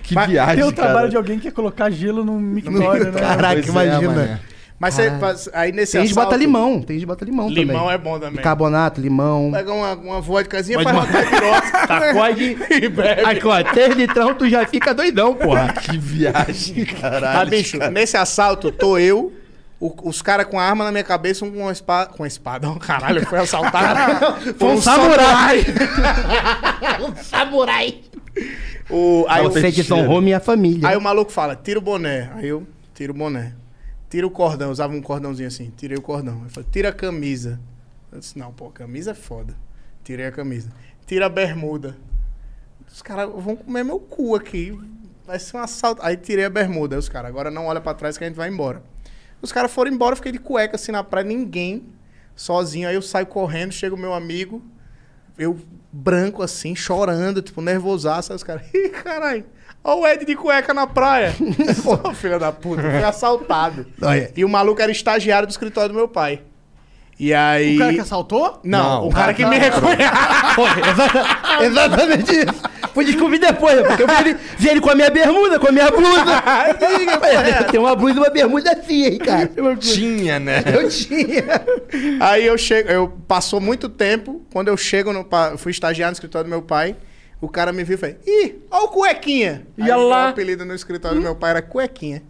Que 0.03 0.13
Mas 0.13 0.29
viagem, 0.29 0.55
Tem 0.57 0.63
o 0.65 0.71
trabalho 0.71 0.97
cara. 0.97 1.09
de 1.09 1.17
alguém 1.17 1.39
que 1.39 1.47
é 1.47 1.51
colocar 1.51 1.89
gelo 1.89 2.23
no 2.25 2.39
mictório, 2.39 3.11
né? 3.11 3.19
Caraca, 3.19 3.53
Pois 3.63 3.67
é, 3.67 3.69
imagina. 3.71 4.09
mané. 4.13 4.39
Mas 4.79 4.93
você 4.93 5.09
faz- 5.17 5.49
aí 5.53 5.71
nesse 5.71 5.93
Tem 5.93 6.01
gente 6.01 6.09
que 6.09 6.15
bota 6.15 6.27
assalto, 6.27 6.43
limão, 6.45 6.81
tem 6.83 6.97
gente 6.97 6.99
que 7.01 7.05
bota 7.07 7.25
limão, 7.25 7.47
também. 7.49 7.65
Limão 7.65 7.89
é 7.89 7.97
bom 7.97 8.19
também. 8.19 8.35
Bicarbonato, 8.35 9.01
limão. 9.01 9.49
Pega 9.51 9.73
uma, 9.73 9.93
uma 9.95 10.21
vodkazinha, 10.21 10.83
faz 10.83 10.95
uma 10.95 11.07
caipirosca. 11.07 11.87
Sacode. 11.87 12.57
e 12.83 12.89
bebe. 12.89 13.21
Aqui, 13.25 13.47
ó, 13.47 13.63
três 13.63 13.95
litrão, 13.95 14.35
tu 14.35 14.47
já 14.47 14.67
fica 14.67 14.93
doidão, 14.93 15.33
porra. 15.33 15.73
Que 15.81 15.97
viagem, 15.97 16.85
caralho. 16.85 17.39
Mas, 17.39 17.49
bicho, 17.49 17.77
nesse 17.91 18.17
assalto, 18.17 18.71
tô 18.71 18.99
eu, 18.99 19.33
o- 19.79 19.95
os 20.07 20.21
caras 20.21 20.45
com 20.45 20.59
arma 20.59 20.83
na 20.83 20.91
minha 20.91 21.03
cabeça, 21.03 21.43
um 21.43 21.49
com 21.51 21.61
uma 21.61 21.71
espada. 21.71 22.11
Com 22.11 22.21
uma 22.21 22.27
espada, 22.27 22.69
oh, 22.69 22.75
caralho, 22.75 23.25
foi 23.25 23.39
assaltado. 23.39 24.53
Foi 24.59 24.69
um 24.69 24.81
samurai. 24.81 25.65
um 27.01 27.15
samurai. 27.23 28.01
O, 28.89 29.25
aí, 29.27 29.41
Aí 29.41 29.47
o, 29.47 30.11
home 30.11 30.29
e 30.29 30.33
a 30.35 30.39
família. 30.39 30.87
aí 30.87 30.95
o 30.95 31.01
maluco 31.01 31.31
fala, 31.31 31.55
tira 31.55 31.79
o 31.79 31.81
boné. 31.81 32.29
Aí 32.35 32.47
eu 32.47 32.65
tiro 32.93 33.11
o 33.11 33.15
boné. 33.17 33.53
Tira 34.09 34.25
o 34.25 34.31
cordão, 34.31 34.71
usava 34.71 34.93
um 34.93 35.01
cordãozinho 35.01 35.47
assim. 35.47 35.71
Tirei 35.75 35.97
o 35.97 36.01
cordão. 36.01 36.41
Ele 36.41 36.49
falou, 36.49 36.69
tira 36.71 36.89
a 36.89 36.93
camisa. 36.93 37.59
Eu 38.11 38.19
disse, 38.19 38.37
não, 38.37 38.53
pô, 38.53 38.69
camisa 38.69 39.11
é 39.11 39.13
foda. 39.13 39.55
Tirei 40.03 40.27
a 40.27 40.31
camisa. 40.31 40.71
Tira 41.05 41.25
a 41.25 41.29
bermuda. 41.29 41.97
Os 42.89 43.01
caras 43.01 43.29
vão 43.29 43.55
comer 43.55 43.83
meu 43.83 43.99
cu 43.99 44.35
aqui. 44.35 44.77
Vai 45.25 45.39
ser 45.39 45.57
um 45.57 45.59
assalto. 45.59 46.01
Aí 46.01 46.15
tirei 46.15 46.45
a 46.45 46.49
bermuda. 46.49 46.95
Aí 46.95 46.99
os 46.99 47.09
caras, 47.09 47.29
agora 47.29 47.51
não 47.51 47.65
olha 47.65 47.81
pra 47.81 47.93
trás 47.93 48.17
que 48.17 48.23
a 48.23 48.27
gente 48.27 48.37
vai 48.37 48.49
embora. 48.49 48.81
Os 49.41 49.51
caras 49.51 49.71
foram 49.71 49.91
embora, 49.91 50.13
eu 50.13 50.17
fiquei 50.17 50.31
de 50.31 50.39
cueca 50.39 50.75
assim 50.75 50.91
na 50.91 51.03
praia, 51.03 51.25
ninguém, 51.25 51.85
sozinho. 52.35 52.87
Aí 52.87 52.95
eu 52.95 53.01
saio 53.01 53.27
correndo, 53.27 53.71
chega 53.71 53.93
o 53.93 53.97
meu 53.97 54.13
amigo, 54.13 54.63
eu 55.37 55.59
branco 55.91 56.41
assim, 56.41 56.75
chorando, 56.75 57.41
tipo, 57.41 57.61
nervosaço. 57.61 58.31
Aí 58.31 58.35
os 58.35 58.43
caras, 58.43 58.63
ih, 58.73 58.89
caralho, 58.89 59.45
olha 59.83 60.01
o 60.01 60.07
Ed 60.07 60.25
de 60.25 60.35
cueca 60.35 60.73
na 60.73 60.85
praia. 60.87 61.35
Ô, 62.03 62.13
filha 62.13 62.37
da 62.39 62.51
puta, 62.51 62.81
fui 62.81 63.03
assaltado. 63.03 63.85
Olha. 64.01 64.31
E 64.35 64.43
o 64.45 64.49
maluco 64.49 64.81
era 64.81 64.91
estagiário 64.91 65.47
do 65.47 65.51
escritório 65.51 65.89
do 65.89 65.95
meu 65.95 66.07
pai. 66.07 66.41
E 67.19 67.33
aí. 67.33 67.75
O 67.77 67.79
cara 67.79 67.93
que 67.95 67.99
assaltou? 67.99 68.59
Não, 68.63 69.01
Não. 69.01 69.07
o 69.07 69.11
cara 69.11 69.33
que 69.33 69.43
me 69.43 69.57
reconhece. 69.57 70.03
Foi, 70.53 70.69
exata- 70.69 71.63
exatamente 71.65 72.31
isso. 72.31 72.61
Fui 72.93 73.05
descobrir 73.05 73.39
depois, 73.39 73.79
porque 73.87 74.03
eu 74.03 74.07
vi 74.07 74.13
ele, 74.21 74.37
vi 74.57 74.69
ele 74.69 74.81
com 74.81 74.89
a 74.91 74.95
minha 74.95 75.09
bermuda, 75.09 75.59
com 75.59 75.67
a 75.67 75.71
minha 75.71 75.89
blusa. 75.89 76.43
Tem 77.71 77.79
uma 77.79 77.95
blusa 77.95 78.15
e 78.15 78.19
uma 78.19 78.29
bermuda 78.29 78.71
assim, 78.71 79.03
hein, 79.05 79.17
cara. 79.19 79.49
Tinha, 79.79 80.39
né? 80.39 80.63
Eu 80.65 80.87
tinha. 80.89 81.61
Aí 82.19 82.45
eu 82.45 82.57
chego, 82.57 82.89
eu 82.89 83.13
passou 83.27 83.59
muito 83.59 83.89
tempo, 83.89 84.41
quando 84.51 84.67
eu 84.67 84.77
chego 84.77 85.11
no 85.13 85.23
pa- 85.23 85.49
eu 85.51 85.57
fui 85.57 85.71
estagiar 85.71 86.09
no 86.09 86.13
escritório 86.13 86.45
do 86.47 86.49
meu 86.51 86.61
pai, 86.61 86.95
o 87.41 87.47
cara 87.47 87.71
me 87.73 87.83
viu 87.83 87.95
e 87.95 87.97
falou: 87.97 88.15
"Ih, 88.25 88.55
ó 88.71 88.85
o 88.85 88.87
cuequinha". 88.89 89.65
Ia 89.77 89.95
Aí, 89.95 90.03
lá. 90.03 90.25
O 90.27 90.29
apelido 90.29 90.65
no 90.65 90.73
escritório 90.73 91.17
do 91.17 91.23
meu 91.23 91.35
pai 91.35 91.51
era 91.51 91.61
cuequinha. 91.61 92.23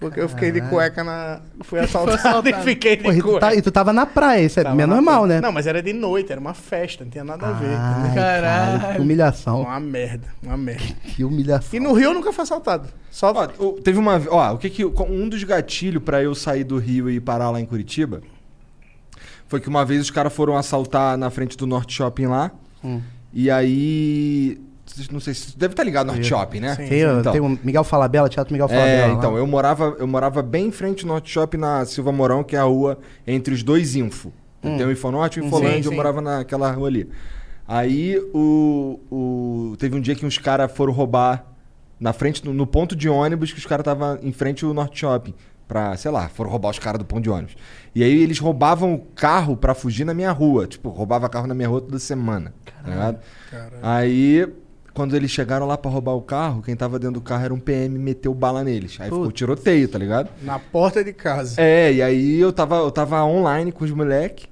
Porque 0.00 0.20
eu 0.20 0.28
fiquei 0.28 0.52
de 0.52 0.60
cueca 0.60 1.02
na. 1.02 1.40
Fui 1.62 1.80
assaltado, 1.80 2.16
assaltado. 2.16 2.48
e 2.60 2.62
fiquei 2.62 2.96
de 2.96 3.02
Pô, 3.02 3.10
e, 3.12 3.20
tu 3.20 3.38
tá- 3.40 3.54
e 3.56 3.60
tu 3.60 3.70
tava 3.72 3.92
na 3.92 4.06
praia, 4.06 4.44
isso 4.44 4.60
é 4.60 4.62
normal, 4.62 5.24
praia. 5.24 5.26
né? 5.26 5.40
Não, 5.40 5.50
mas 5.50 5.66
era 5.66 5.82
de 5.82 5.92
noite, 5.92 6.30
era 6.30 6.40
uma 6.40 6.54
festa, 6.54 7.02
não 7.02 7.10
tinha 7.10 7.24
nada 7.24 7.48
a 7.48 7.52
ver. 7.52 7.66
Ai, 7.76 8.00
entendeu? 8.04 8.14
Caralho. 8.22 8.80
cara, 8.80 8.94
que 8.94 9.00
humilhação. 9.00 9.62
Uma 9.62 9.80
merda, 9.80 10.28
uma 10.40 10.56
merda. 10.56 10.84
Que 11.02 11.24
humilhação. 11.24 11.76
E 11.76 11.80
no 11.80 11.92
Rio 11.94 12.10
eu 12.10 12.14
nunca 12.14 12.32
fui 12.32 12.42
assaltado. 12.44 12.88
Só. 13.10 13.32
Ó, 13.32 13.48
o- 13.64 13.72
teve 13.80 13.98
uma. 13.98 14.22
Ó, 14.30 14.54
o 14.54 14.58
que 14.58 14.70
que. 14.70 14.84
Um 14.84 15.28
dos 15.28 15.42
gatilhos 15.42 16.00
pra 16.00 16.22
eu 16.22 16.32
sair 16.32 16.62
do 16.62 16.78
Rio 16.78 17.10
e 17.10 17.16
ir 17.16 17.20
parar 17.20 17.50
lá 17.50 17.60
em 17.60 17.66
Curitiba 17.66 18.22
foi 19.48 19.58
que 19.60 19.68
uma 19.68 19.84
vez 19.84 20.00
os 20.02 20.10
caras 20.12 20.32
foram 20.32 20.56
assaltar 20.56 21.16
na 21.18 21.28
frente 21.28 21.56
do 21.56 21.66
Norte 21.66 21.92
Shopping 21.94 22.26
lá. 22.26 22.52
Hum. 22.84 23.00
E 23.32 23.50
aí. 23.50 24.58
Não 25.12 25.20
sei 25.20 25.34
se. 25.34 25.56
Deve 25.56 25.72
estar 25.74 25.84
ligado 25.84 26.06
no 26.06 26.12
Norte 26.14 26.26
Shopping, 26.26 26.60
né? 26.60 26.74
Sim. 26.74 26.88
Tem, 26.88 27.06
o- 27.06 27.20
Então. 27.20 27.32
tem 27.32 27.40
o 27.40 27.58
Miguel 27.62 27.84
Falabella, 27.84 28.28
Teatro 28.28 28.52
Miguel 28.52 28.68
Falabella. 28.68 28.90
É, 28.90 29.06
lá. 29.06 29.12
então, 29.14 29.36
eu 29.36 29.46
morava, 29.46 29.94
eu 29.98 30.06
morava 30.06 30.42
bem 30.42 30.68
em 30.68 30.72
frente 30.72 31.04
ao 31.04 31.08
Norte 31.08 31.30
Shopping 31.30 31.58
na 31.58 31.84
Silva 31.84 32.10
Mourão, 32.10 32.42
que 32.42 32.56
é 32.56 32.58
a 32.58 32.64
rua 32.64 32.98
entre 33.26 33.52
os 33.54 33.62
dois 33.62 33.94
Info. 33.94 34.32
Tem 34.62 34.84
o 34.84 34.90
Infonorte 34.90 35.38
e 35.38 35.42
o 35.42 35.46
Infolândia, 35.46 35.86
eu 35.86 35.90
sim. 35.90 35.96
morava 35.96 36.20
naquela 36.20 36.70
rua 36.72 36.88
ali. 36.88 37.08
Aí 37.66 38.18
o, 38.34 38.98
o- 39.10 39.76
teve 39.78 39.94
um 39.96 40.00
dia 40.00 40.14
que 40.14 40.24
uns 40.26 40.38
caras 40.38 40.72
foram 40.72 40.92
roubar 40.92 41.44
na 42.00 42.12
frente, 42.12 42.44
no, 42.44 42.52
no 42.54 42.66
ponto 42.66 42.96
de 42.96 43.08
ônibus, 43.08 43.52
que 43.52 43.58
os 43.58 43.66
caras 43.66 43.82
estavam 43.82 44.18
em 44.22 44.32
frente 44.32 44.64
ao 44.64 44.72
Norte 44.74 45.00
Shopping. 45.00 45.34
Pra, 45.68 45.94
sei 45.98 46.10
lá, 46.10 46.30
foram 46.30 46.50
roubar 46.50 46.70
os 46.70 46.78
caras 46.78 46.98
do 46.98 47.04
ponto 47.04 47.22
de 47.22 47.28
ônibus. 47.28 47.54
E 47.94 48.02
aí 48.02 48.22
eles 48.22 48.38
roubavam 48.38 48.94
o 48.94 48.98
carro 49.14 49.54
pra 49.54 49.74
fugir 49.74 50.04
na 50.04 50.14
minha 50.14 50.32
rua. 50.32 50.66
Tipo, 50.66 50.88
roubava 50.88 51.28
carro 51.28 51.46
na 51.46 51.54
minha 51.54 51.68
rua 51.68 51.82
toda 51.82 51.98
semana. 51.98 52.54
Tá 52.82 52.90
ligado? 52.90 53.18
Aí, 53.82 54.50
quando 54.94 55.14
eles 55.14 55.30
chegaram 55.30 55.66
lá 55.66 55.76
pra 55.76 55.90
roubar 55.90 56.14
o 56.14 56.22
carro, 56.22 56.62
quem 56.62 56.74
tava 56.74 56.98
dentro 56.98 57.14
do 57.14 57.20
carro 57.20 57.44
era 57.44 57.52
um 57.54 57.60
PM 57.60 57.96
e 57.96 57.98
meteu 57.98 58.32
bala 58.32 58.64
neles. 58.64 58.96
Aí 58.98 59.10
ficou 59.10 59.30
tiroteio, 59.30 59.86
tá 59.88 59.98
ligado? 59.98 60.30
Na 60.42 60.58
porta 60.58 61.04
de 61.04 61.12
casa. 61.12 61.60
É, 61.60 61.92
e 61.92 62.02
aí 62.02 62.40
eu 62.40 62.52
tava, 62.52 62.76
eu 62.76 62.90
tava 62.90 63.22
online 63.24 63.70
com 63.70 63.84
os 63.84 63.90
moleque. 63.90 64.46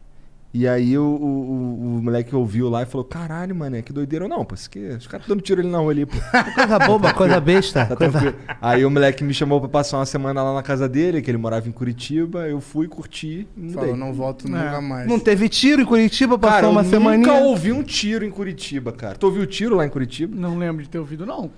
E 0.59 0.67
aí 0.67 0.97
o, 0.97 1.03
o, 1.03 1.07
o- 1.07 1.97
o 1.99 2.03
moleque 2.03 2.35
ouviu 2.35 2.71
lá 2.71 2.83
e 2.83 2.87
falou: 2.87 3.05
Caralho, 3.05 3.55
mano, 3.55 3.83
que 3.83 3.93
doideira. 3.93 4.27
Não, 4.27 4.43
pô, 4.43 4.55
aqui, 4.55 4.79
os 4.89 5.07
caras 5.07 5.27
dando 5.27 5.43
tiro 5.43 5.61
ali 5.61 5.69
na 5.69 5.77
rua 5.79 5.93
ali, 5.93 6.07
pô. 6.07 6.17
Coisa 6.55 6.79
boba, 6.79 7.13
coisa 7.13 7.39
besta. 7.41 7.85
Tá 7.85 7.95
coisa... 7.95 8.35
Aí 8.63 8.83
o 8.83 8.91
moleque 8.91 9.23
me 9.23 9.35
chamou 9.35 9.61
pra 9.61 9.69
passar 9.69 9.99
uma 9.99 10.07
semana 10.07 10.43
lá 10.43 10.55
na 10.55 10.63
casa 10.63 10.89
dele, 10.89 11.21
que 11.21 11.31
ele 11.31 11.37
morava 11.37 11.69
em 11.69 11.73
Curitiba. 11.73 12.49
Eu 12.49 12.59
fui, 12.63 12.89
curti 12.89 13.47
e 13.55 13.61
mudei. 13.61 13.75
Falou, 13.75 13.97
não 13.97 14.15
volto 14.15 14.49
nunca 14.49 14.81
mais. 14.81 15.07
Não 15.07 15.19
teve 15.21 15.47
tiro 15.51 15.83
em 15.83 15.85
Curitiba, 15.85 16.39
passou 16.39 16.55
Cara, 16.57 16.69
uma 16.71 16.81
eu 16.81 16.85
semaninha. 16.89 17.19
nunca 17.35 17.45
ouvi 17.47 17.71
um 17.73 17.83
tiro 17.83 18.25
em 18.25 18.31
Curitiba, 18.31 18.93
cara. 18.93 19.17
Tu 19.17 19.27
ouviu 19.27 19.45
tiro 19.47 19.77
lá 19.77 19.85
em 19.85 19.91
Curitiba? 19.91 20.35
Não 20.35 20.57
lembro 20.57 20.83
de 20.83 20.89
ter 20.89 20.99
ouvido, 20.99 21.27
não. 21.27 21.51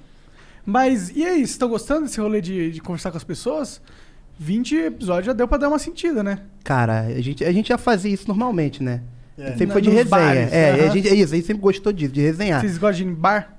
Mas, 0.67 1.11
e 1.15 1.25
aí, 1.25 1.37
vocês 1.39 1.51
estão 1.51 1.69
gostando 1.69 2.03
desse 2.03 2.21
rolê 2.21 2.41
de, 2.41 2.73
de 2.73 2.81
conversar 2.81 3.11
com 3.13 3.17
as 3.17 3.25
pessoas? 3.25 3.81
20 4.39 4.75
episódios 4.77 5.27
já 5.27 5.33
deu 5.33 5.49
pra 5.49 5.59
dar 5.59 5.69
uma 5.69 5.79
sentida, 5.79 6.23
né? 6.23 6.39
Cara, 6.65 7.01
a 7.01 7.21
gente, 7.21 7.45
a 7.45 7.53
gente 7.53 7.69
já 7.69 7.79
fazia 7.79 8.13
isso 8.13 8.29
normalmente, 8.29 8.83
né? 8.83 9.01
É. 9.37 9.51
Sempre 9.53 9.67
Na- 9.67 9.73
foi 9.73 9.83
de 9.83 9.91
resenha. 9.91 10.07
bares, 10.11 10.53
é, 10.53 10.71
aham. 10.73 10.85
a 10.85 10.89
gente, 10.91 11.09
é 11.09 11.15
isso, 11.15 11.33
a 11.33 11.37
gente 11.37 11.47
sempre 11.47 11.63
gostou 11.63 11.93
disso, 11.93 12.13
de 12.13 12.21
resenhar. 12.21 12.61
Vocês 12.61 12.79
gostam 12.79 12.93
de 12.97 13.03
ir 13.05 13.07
em 13.13 13.15
bar? 13.15 13.55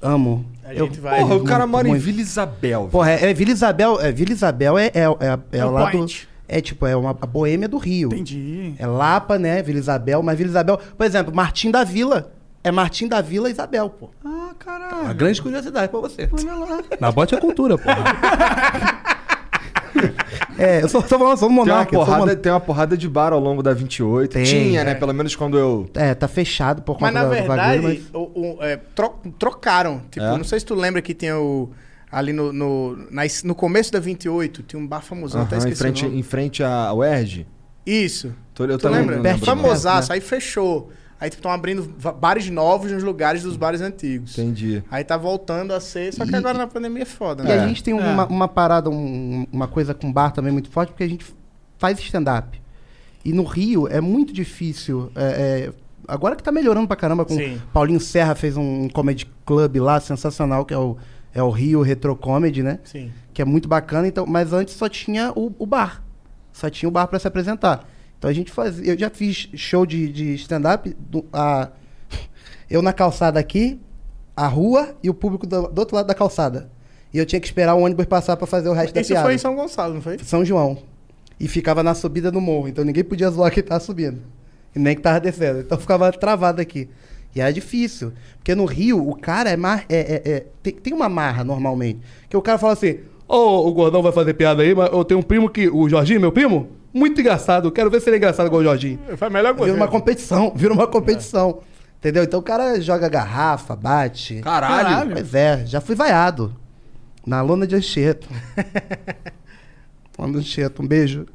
Amo. 0.00 0.44
A 0.64 0.74
gente 0.74 0.98
vai. 1.00 1.20
Porra, 1.20 1.34
o 1.36 1.44
cara 1.44 1.66
muito, 1.66 1.86
mora 1.86 1.88
em. 1.88 1.94
Vila 2.00 2.20
Isabel. 2.20 2.88
Porra, 2.90 3.12
é, 3.12 3.30
é 3.30 3.34
Vila 3.34 3.50
Isabel, 3.52 4.00
é, 4.00 4.10
Vila 4.12 4.32
Isabel 4.32 4.76
é, 4.78 4.86
é, 4.86 5.00
é, 5.00 5.58
é, 5.58 5.64
o 5.64 5.68
o 5.68 5.70
lado. 5.72 5.92
point. 5.92 6.28
É 6.48 6.60
tipo, 6.60 6.84
é 6.86 6.94
uma 6.96 7.10
a 7.10 7.26
boêmia 7.26 7.68
do 7.68 7.78
Rio. 7.78 8.08
Entendi. 8.08 8.74
É 8.78 8.86
Lapa, 8.86 9.38
né? 9.38 9.62
Vila 9.62 9.78
Isabel, 9.78 10.22
mas 10.22 10.36
Vila 10.36 10.50
Isabel. 10.50 10.78
Por 10.96 11.06
exemplo, 11.06 11.34
Martim 11.34 11.70
da 11.70 11.82
Vila. 11.84 12.32
É 12.64 12.70
Martim 12.70 13.08
da 13.08 13.20
Vila 13.20 13.48
Isabel, 13.48 13.88
pô. 13.90 14.10
Ah, 14.24 14.28
Uma 14.28 14.54
caralho. 14.54 15.14
grande 15.14 15.40
curiosidade 15.40 15.88
pra 15.88 16.00
você. 16.00 16.28
Olha 16.32 16.54
lá. 16.54 16.82
Na 17.00 17.10
bote 17.10 17.34
é 17.34 17.40
cultura, 17.40 17.78
porra. 17.78 17.96
É, 20.58 20.82
eu 20.82 20.88
sou, 20.88 21.00
sou, 21.02 21.18
sou, 21.18 21.36
sou 21.36 21.48
Tem 21.48 21.48
uma, 21.48 21.64
monarca. 21.64 21.94
eu 21.94 21.98
sou 22.00 22.06
porrada, 22.06 22.26
mon- 22.34 22.40
tem 22.40 22.52
uma 22.52 22.60
porrada 22.60 22.96
de 22.96 23.08
bar 23.08 23.32
ao 23.32 23.40
longo 23.40 23.62
da 23.62 23.72
28. 23.72 24.32
Tem, 24.32 24.44
Tinha, 24.44 24.84
né? 24.84 24.90
é. 24.92 24.94
Pelo 24.94 25.12
menos 25.12 25.34
quando 25.36 25.58
eu. 25.58 25.88
É, 25.94 26.14
tá 26.14 26.28
fechado 26.28 26.82
por 26.82 26.94
conta 26.98 27.06
Mas 27.06 27.14
na 27.14 27.24
do 27.24 27.30
verdade, 27.30 27.80
bagulho, 27.82 27.82
mas- 27.82 28.10
o- 28.14 28.56
o- 28.58 28.62
é, 28.62 28.76
tro- 28.94 29.14
trocaram. 29.38 30.02
Tipo, 30.10 30.24
É? 30.26 30.36
não 30.36 30.44
sei 30.44 30.60
se 30.60 30.66
tu 30.66 30.74
lembra 30.74 31.00
que 31.02 31.14
tinha 31.14 31.38
o. 31.38 31.70
Ali 32.10 32.32
no, 32.32 32.52
no, 32.52 32.96
na 33.10 33.22
no 33.44 33.54
começo 33.54 33.90
da 33.90 33.98
28, 33.98 34.62
tinha 34.64 34.78
um 34.80 34.86
bar 34.86 35.00
famosão, 35.00 35.40
até 35.42 35.56
Aham, 35.56 35.64
em 35.64 35.68
esqueci 35.70 35.78
frente, 35.82 36.02
o 36.04 36.08
nome. 36.08 36.20
em 36.20 36.22
frente 36.22 36.62
à 36.62 36.92
UERJ. 36.92 37.46
Isso. 37.86 38.34
Tô- 38.54 38.64
Eu 38.66 38.76
Tu 38.76 38.82
também 38.82 39.00
lembra? 39.00 39.16
não. 39.32 39.38
Famosaço, 39.38 40.10
né? 40.10 40.16
aí 40.16 40.20
fechou. 40.20 40.90
Aí 41.22 41.28
estão 41.28 41.52
abrindo 41.52 41.94
va- 41.96 42.10
bares 42.10 42.50
novos 42.50 42.90
nos 42.90 43.04
lugares 43.04 43.44
dos 43.44 43.56
bares 43.56 43.80
antigos. 43.80 44.36
Entendi. 44.36 44.82
Aí 44.90 45.04
tá 45.04 45.16
voltando 45.16 45.72
a 45.72 45.78
ser, 45.78 46.12
só 46.12 46.24
que 46.26 46.32
E- 46.32 46.34
agora 46.34 46.58
na 46.58 46.66
pandemia 46.66 47.02
é 47.02 47.06
foda, 47.06 47.44
E 47.44 47.46
né? 47.46 47.60
a 47.60 47.68
gente 47.68 47.80
tem 47.80 47.94
uma, 47.94 48.26
uma 48.26 48.48
parada, 48.48 48.90
um- 48.90 49.46
uma 49.52 49.68
coisa 49.68 49.94
com 49.94 50.12
bar 50.12 50.32
também 50.32 50.52
muito 50.52 50.68
forte, 50.68 50.88
porque 50.90 51.04
a 51.04 51.08
gente 51.08 51.24
faz 51.78 51.96
stand-up. 52.00 52.60
E 53.24 53.32
no 53.32 53.44
Rio 53.44 53.86
é 53.86 54.00
muito 54.00 54.32
difícil. 54.32 55.12
é, 55.14 55.22
é, 55.68 55.72
agora 56.08 56.34
que 56.34 56.42
tá 56.42 56.50
melhorando 56.50 56.88
pra 56.88 56.96
caramba, 56.96 57.24
com 57.24 57.36
Sim. 57.36 57.62
Paulinho 57.72 58.00
Serra 58.00 58.34
fez 58.34 58.56
um 58.56 58.88
comedy 58.88 59.24
club 59.46 59.76
lá, 59.76 60.00
sensacional, 60.00 60.64
que 60.64 60.74
é 60.74 60.78
o, 60.78 60.96
é 61.32 61.40
o 61.40 61.50
Rio 61.50 61.82
Retro 61.82 62.16
Comedy, 62.16 62.64
né? 62.64 62.80
Sim. 62.82 63.12
Que 63.32 63.40
é 63.40 63.44
muito 63.44 63.68
bacana, 63.68 64.08
então, 64.08 64.26
mas 64.26 64.52
antes 64.52 64.74
só 64.74 64.88
tinha 64.88 65.30
o, 65.36 65.54
o 65.56 65.66
bar. 65.66 66.02
Só 66.52 66.68
tinha 66.68 66.88
o 66.88 66.92
bar 66.92 67.06
pra 67.06 67.20
se 67.20 67.28
apresentar. 67.28 67.88
Então 68.22 68.30
a 68.30 68.34
gente 68.34 68.52
fazia. 68.52 68.92
Eu 68.92 68.96
já 68.96 69.10
fiz 69.10 69.48
show 69.54 69.84
de, 69.84 70.08
de 70.08 70.34
stand-up. 70.34 70.96
Eu 72.70 72.80
na 72.80 72.92
calçada 72.92 73.40
aqui, 73.40 73.80
a 74.36 74.46
rua 74.46 74.94
e 75.02 75.10
o 75.10 75.14
público 75.14 75.44
do, 75.44 75.66
do 75.66 75.78
outro 75.80 75.96
lado 75.96 76.06
da 76.06 76.14
calçada. 76.14 76.70
E 77.12 77.18
eu 77.18 77.26
tinha 77.26 77.40
que 77.40 77.46
esperar 77.46 77.74
o 77.74 77.80
ônibus 77.82 78.06
passar 78.06 78.36
pra 78.36 78.46
fazer 78.46 78.68
o 78.68 78.72
resto 78.72 78.94
da 78.94 79.00
Isso 79.00 79.10
piada. 79.10 79.26
foi 79.26 79.34
em 79.34 79.38
São 79.38 79.54
Gonçalo, 79.56 79.94
não 79.94 80.00
foi? 80.00 80.16
São 80.20 80.44
João. 80.44 80.78
E 81.38 81.46
ficava 81.48 81.82
na 81.82 81.94
subida 81.94 82.30
do 82.30 82.40
morro. 82.40 82.68
Então 82.68 82.84
ninguém 82.84 83.02
podia 83.04 83.28
zoar 83.28 83.52
quem 83.52 83.62
tava 83.62 83.80
subindo. 83.80 84.22
E 84.74 84.78
nem 84.78 84.94
que 84.94 85.02
tava 85.02 85.18
descendo. 85.20 85.58
Então 85.60 85.76
ficava 85.76 86.10
travado 86.12 86.62
aqui. 86.62 86.88
E 87.34 87.40
era 87.40 87.52
difícil. 87.52 88.12
Porque 88.38 88.54
no 88.54 88.64
Rio, 88.64 89.06
o 89.06 89.16
cara 89.16 89.50
é 89.50 89.56
mais. 89.56 89.82
É, 89.88 89.98
é- 89.98 90.32
é- 90.32 90.46
tem, 90.62 90.72
tem 90.74 90.94
uma 90.94 91.08
marra 91.08 91.42
normalmente. 91.42 91.98
Que 92.30 92.36
o 92.36 92.40
cara 92.40 92.56
fala 92.56 92.74
assim: 92.74 93.00
Ô, 93.28 93.68
o 93.68 93.72
gordão 93.74 94.00
vai 94.00 94.12
fazer 94.12 94.32
piada 94.34 94.62
aí, 94.62 94.74
mas 94.74 94.90
eu 94.92 95.04
tenho 95.04 95.18
um 95.18 95.24
primo 95.24 95.50
que. 95.50 95.68
O 95.68 95.88
Jorginho, 95.88 96.20
meu 96.20 96.30
primo? 96.32 96.68
Muito 96.92 97.20
engraçado. 97.20 97.70
Quero 97.72 97.90
ver 97.90 98.00
se 98.00 98.08
ele 98.08 98.16
é 98.16 98.18
engraçado 98.18 98.46
igual 98.46 98.60
o 98.60 98.64
Jorginho. 98.64 98.98
Foi 99.16 99.28
a 99.28 99.30
melhor 99.30 99.54
vira 99.54 99.72
uma 99.74 99.88
competição. 99.88 100.52
Vira 100.54 100.72
uma 100.72 100.86
competição. 100.86 101.60
Entendeu? 101.98 102.24
Então 102.24 102.40
o 102.40 102.42
cara 102.42 102.80
joga 102.80 103.08
garrafa, 103.08 103.76
bate. 103.76 104.40
Caralho. 104.40 104.84
Caralho. 104.84 105.12
Pois 105.12 105.34
é, 105.34 105.64
já 105.64 105.80
fui 105.80 105.94
vaiado. 105.94 106.54
Na 107.24 107.40
lona 107.40 107.66
de 107.66 107.76
Anchieta. 107.76 108.26
lona 110.18 110.32
de 110.32 110.38
Anchieta, 110.40 110.82
um 110.82 110.86
beijo. 110.86 111.26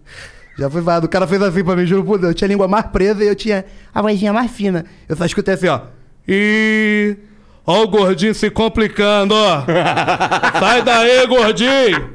Já 0.57 0.69
fui 0.69 0.81
vaiado. 0.81 1.05
O 1.05 1.09
cara 1.09 1.25
fez 1.25 1.41
assim 1.41 1.63
pra 1.63 1.75
mim, 1.75 1.85
juro 1.85 2.03
por 2.03 2.19
Deus. 2.19 2.31
Eu 2.31 2.35
tinha 2.35 2.47
a 2.47 2.49
língua 2.49 2.67
mais 2.67 2.85
presa 2.87 3.23
e 3.23 3.27
eu 3.27 3.35
tinha 3.35 3.63
a 3.93 4.01
vozinha 4.01 4.33
mais 4.33 4.51
fina. 4.51 4.85
Eu 5.07 5.15
só 5.15 5.25
escutei 5.25 5.53
assim, 5.53 5.67
ó. 5.67 5.81
E. 6.27 7.15
Ó 7.65 7.83
o 7.83 7.87
gordinho 7.87 8.33
se 8.33 8.49
complicando, 8.49 9.35
ó. 9.35 9.63
Sai 10.59 10.81
daí, 10.81 11.27
gordinho! 11.27 12.13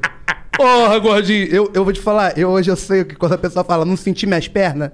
Porra, 0.55 0.99
gordinho. 0.99 1.47
Eu, 1.47 1.71
eu 1.73 1.83
vou 1.83 1.91
te 1.93 1.99
falar, 1.99 2.37
eu 2.37 2.49
hoje 2.49 2.69
eu 2.69 2.75
sei 2.75 3.03
que 3.03 3.15
quando 3.15 3.33
a 3.33 3.37
pessoa 3.37 3.63
fala, 3.65 3.83
não 3.85 3.97
senti 3.97 4.25
minhas 4.27 4.47
pernas. 4.47 4.91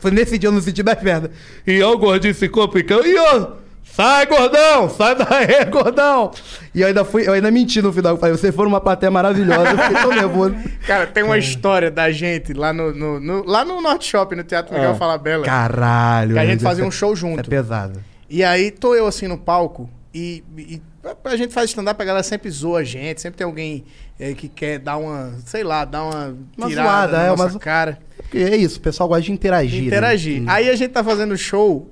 Foi 0.00 0.10
nesse 0.10 0.36
dia 0.38 0.48
eu 0.48 0.52
não 0.52 0.60
senti 0.60 0.82
minhas 0.82 0.98
pernas. 0.98 1.30
E 1.66 1.80
ó 1.82 1.92
o 1.92 1.98
gordinho 1.98 2.34
se 2.34 2.48
complicando. 2.48 3.06
E 3.06 3.16
ó, 3.16 3.52
sai, 3.84 4.26
gordão! 4.26 4.90
Sai 4.90 5.14
daí, 5.14 5.64
gordão! 5.70 6.32
E 6.74 6.80
eu 6.80 6.88
ainda 6.88 7.04
fui, 7.04 7.26
eu 7.26 7.32
ainda 7.34 7.50
menti 7.50 7.80
no 7.80 7.92
final. 7.92 8.14
Eu 8.14 8.18
falei, 8.18 8.36
vocês 8.36 8.54
foram 8.54 8.68
uma 8.68 8.80
plateia 8.80 9.10
maravilhosa. 9.10 9.70
Eu 9.70 9.78
fiquei 9.78 10.02
tão 10.02 10.10
nervoso. 10.10 10.56
Cara, 10.86 11.06
tem 11.06 11.22
uma 11.22 11.38
história 11.38 11.90
da 11.90 12.10
gente 12.10 12.52
lá 12.52 12.72
no, 12.72 12.92
no- 12.92 13.20
no- 13.20 13.44
lá 13.46 13.64
no 13.64 13.80
Norte 13.80 14.06
Shopping, 14.10 14.34
no 14.36 14.44
Teatro 14.44 14.74
Miguel 14.74 14.96
Falabella. 14.96 15.44
Caralho. 15.44 16.32
Que 16.34 16.38
a 16.40 16.46
gente 16.46 16.62
fazia 16.62 16.82
isso 16.82 16.88
um 16.88 16.90
show 16.90 17.12
É 17.12 17.16
junto. 17.16 17.48
pesado. 17.48 18.02
E 18.28 18.42
aí 18.42 18.72
tô 18.72 18.92
eu 18.94 19.06
assim 19.06 19.28
no 19.28 19.38
palco 19.38 19.88
e, 20.12 20.42
e 20.58 20.82
a- 21.24 21.36
gente 21.36 21.52
faz 21.52 21.70
stand-up, 21.70 22.00
a 22.00 22.04
galera 22.04 22.22
sempre 22.22 22.50
zoa 22.50 22.80
a 22.80 22.84
gente, 22.84 23.20
sempre 23.20 23.38
tem 23.38 23.44
alguém 23.44 23.84
eh, 24.18 24.34
que 24.34 24.48
quer 24.48 24.78
dar 24.78 24.96
uma, 24.96 25.34
sei 25.44 25.62
lá, 25.62 25.84
dar 25.84 26.04
uma, 26.04 26.36
Uma 26.56 26.68
tirada 26.68 26.88
zoada, 26.88 27.12
na 27.18 27.24
é, 27.24 27.32
uma 27.32 27.58
cara. 27.58 27.98
Porque 28.16 28.38
é 28.38 28.56
isso, 28.56 28.78
o 28.78 28.82
pessoal 28.82 29.08
gosta 29.08 29.22
de 29.22 29.32
interagir. 29.32 29.80
né? 29.82 29.86
interagir. 29.86 30.42
Hum. 30.42 30.46
Aí 30.48 30.68
a 30.70 30.76
gente 30.76 30.90
tá 30.90 31.02
fazendo 31.04 31.36
show. 31.36 31.90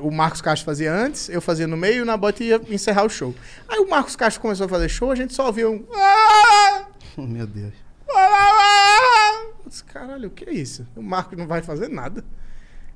O 0.00 0.10
Marcos 0.10 0.40
Castro 0.40 0.64
fazia 0.64 0.90
antes, 0.90 1.28
eu 1.28 1.42
fazia 1.42 1.66
no 1.66 1.76
meio 1.76 1.96
e 1.96 2.00
o 2.00 2.04
Nabote 2.06 2.42
ia 2.42 2.58
encerrar 2.70 3.04
o 3.04 3.08
show. 3.10 3.34
Aí 3.68 3.78
o 3.78 3.88
Marcos 3.90 4.16
Castro 4.16 4.40
começou 4.40 4.64
a 4.64 4.68
fazer 4.68 4.88
show, 4.88 5.10
a 5.10 5.14
gente 5.14 5.34
só 5.34 5.46
ouvia 5.46 5.68
um. 5.68 5.84
"Ah!" 5.94 6.86
Oh, 7.18 7.22
meu 7.26 7.46
Deus. 7.46 7.74
Eu 8.08 9.68
disse, 9.68 9.84
Caralho, 9.84 10.28
o 10.28 10.30
que 10.30 10.48
é 10.48 10.52
isso? 10.52 10.86
O 10.96 11.02
Marcos 11.02 11.36
não 11.36 11.46
vai 11.46 11.60
fazer 11.62 11.88
nada. 11.88 12.24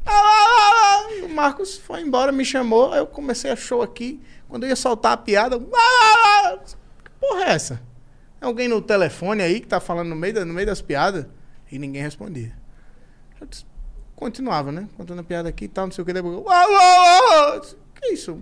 E 0.06 1.22
o 1.22 1.28
Marcos 1.28 1.76
foi 1.76 2.00
embora, 2.00 2.32
me 2.32 2.44
chamou, 2.44 2.92
aí 2.92 2.98
eu 2.98 3.06
comecei 3.06 3.50
a 3.50 3.56
show 3.56 3.82
aqui. 3.82 4.20
Quando 4.48 4.64
eu 4.64 4.68
ia 4.68 4.76
soltar 4.76 5.12
a 5.12 5.16
piada, 5.16 5.58
que 5.58 7.10
porra 7.20 7.44
é 7.44 7.50
essa? 7.50 7.80
É 8.40 8.46
alguém 8.46 8.68
no 8.68 8.82
telefone 8.82 9.42
aí 9.42 9.60
que 9.60 9.66
tá 9.66 9.80
falando 9.80 10.08
no 10.08 10.16
meio, 10.16 10.44
no 10.44 10.52
meio 10.52 10.66
das 10.66 10.82
piadas? 10.82 11.26
E 11.70 11.78
ninguém 11.78 12.02
respondia. 12.02 12.52
Eu 13.40 13.48
continuava, 14.14 14.70
né? 14.70 14.88
Contando 14.96 15.20
a 15.20 15.24
piada 15.24 15.48
aqui 15.48 15.64
e 15.64 15.68
tal, 15.68 15.86
não 15.86 15.92
sei 15.92 16.02
o 16.02 16.04
que. 16.04 16.12
Depois, 16.12 16.34
eu, 16.34 17.76
que 17.94 18.08
isso? 18.08 18.38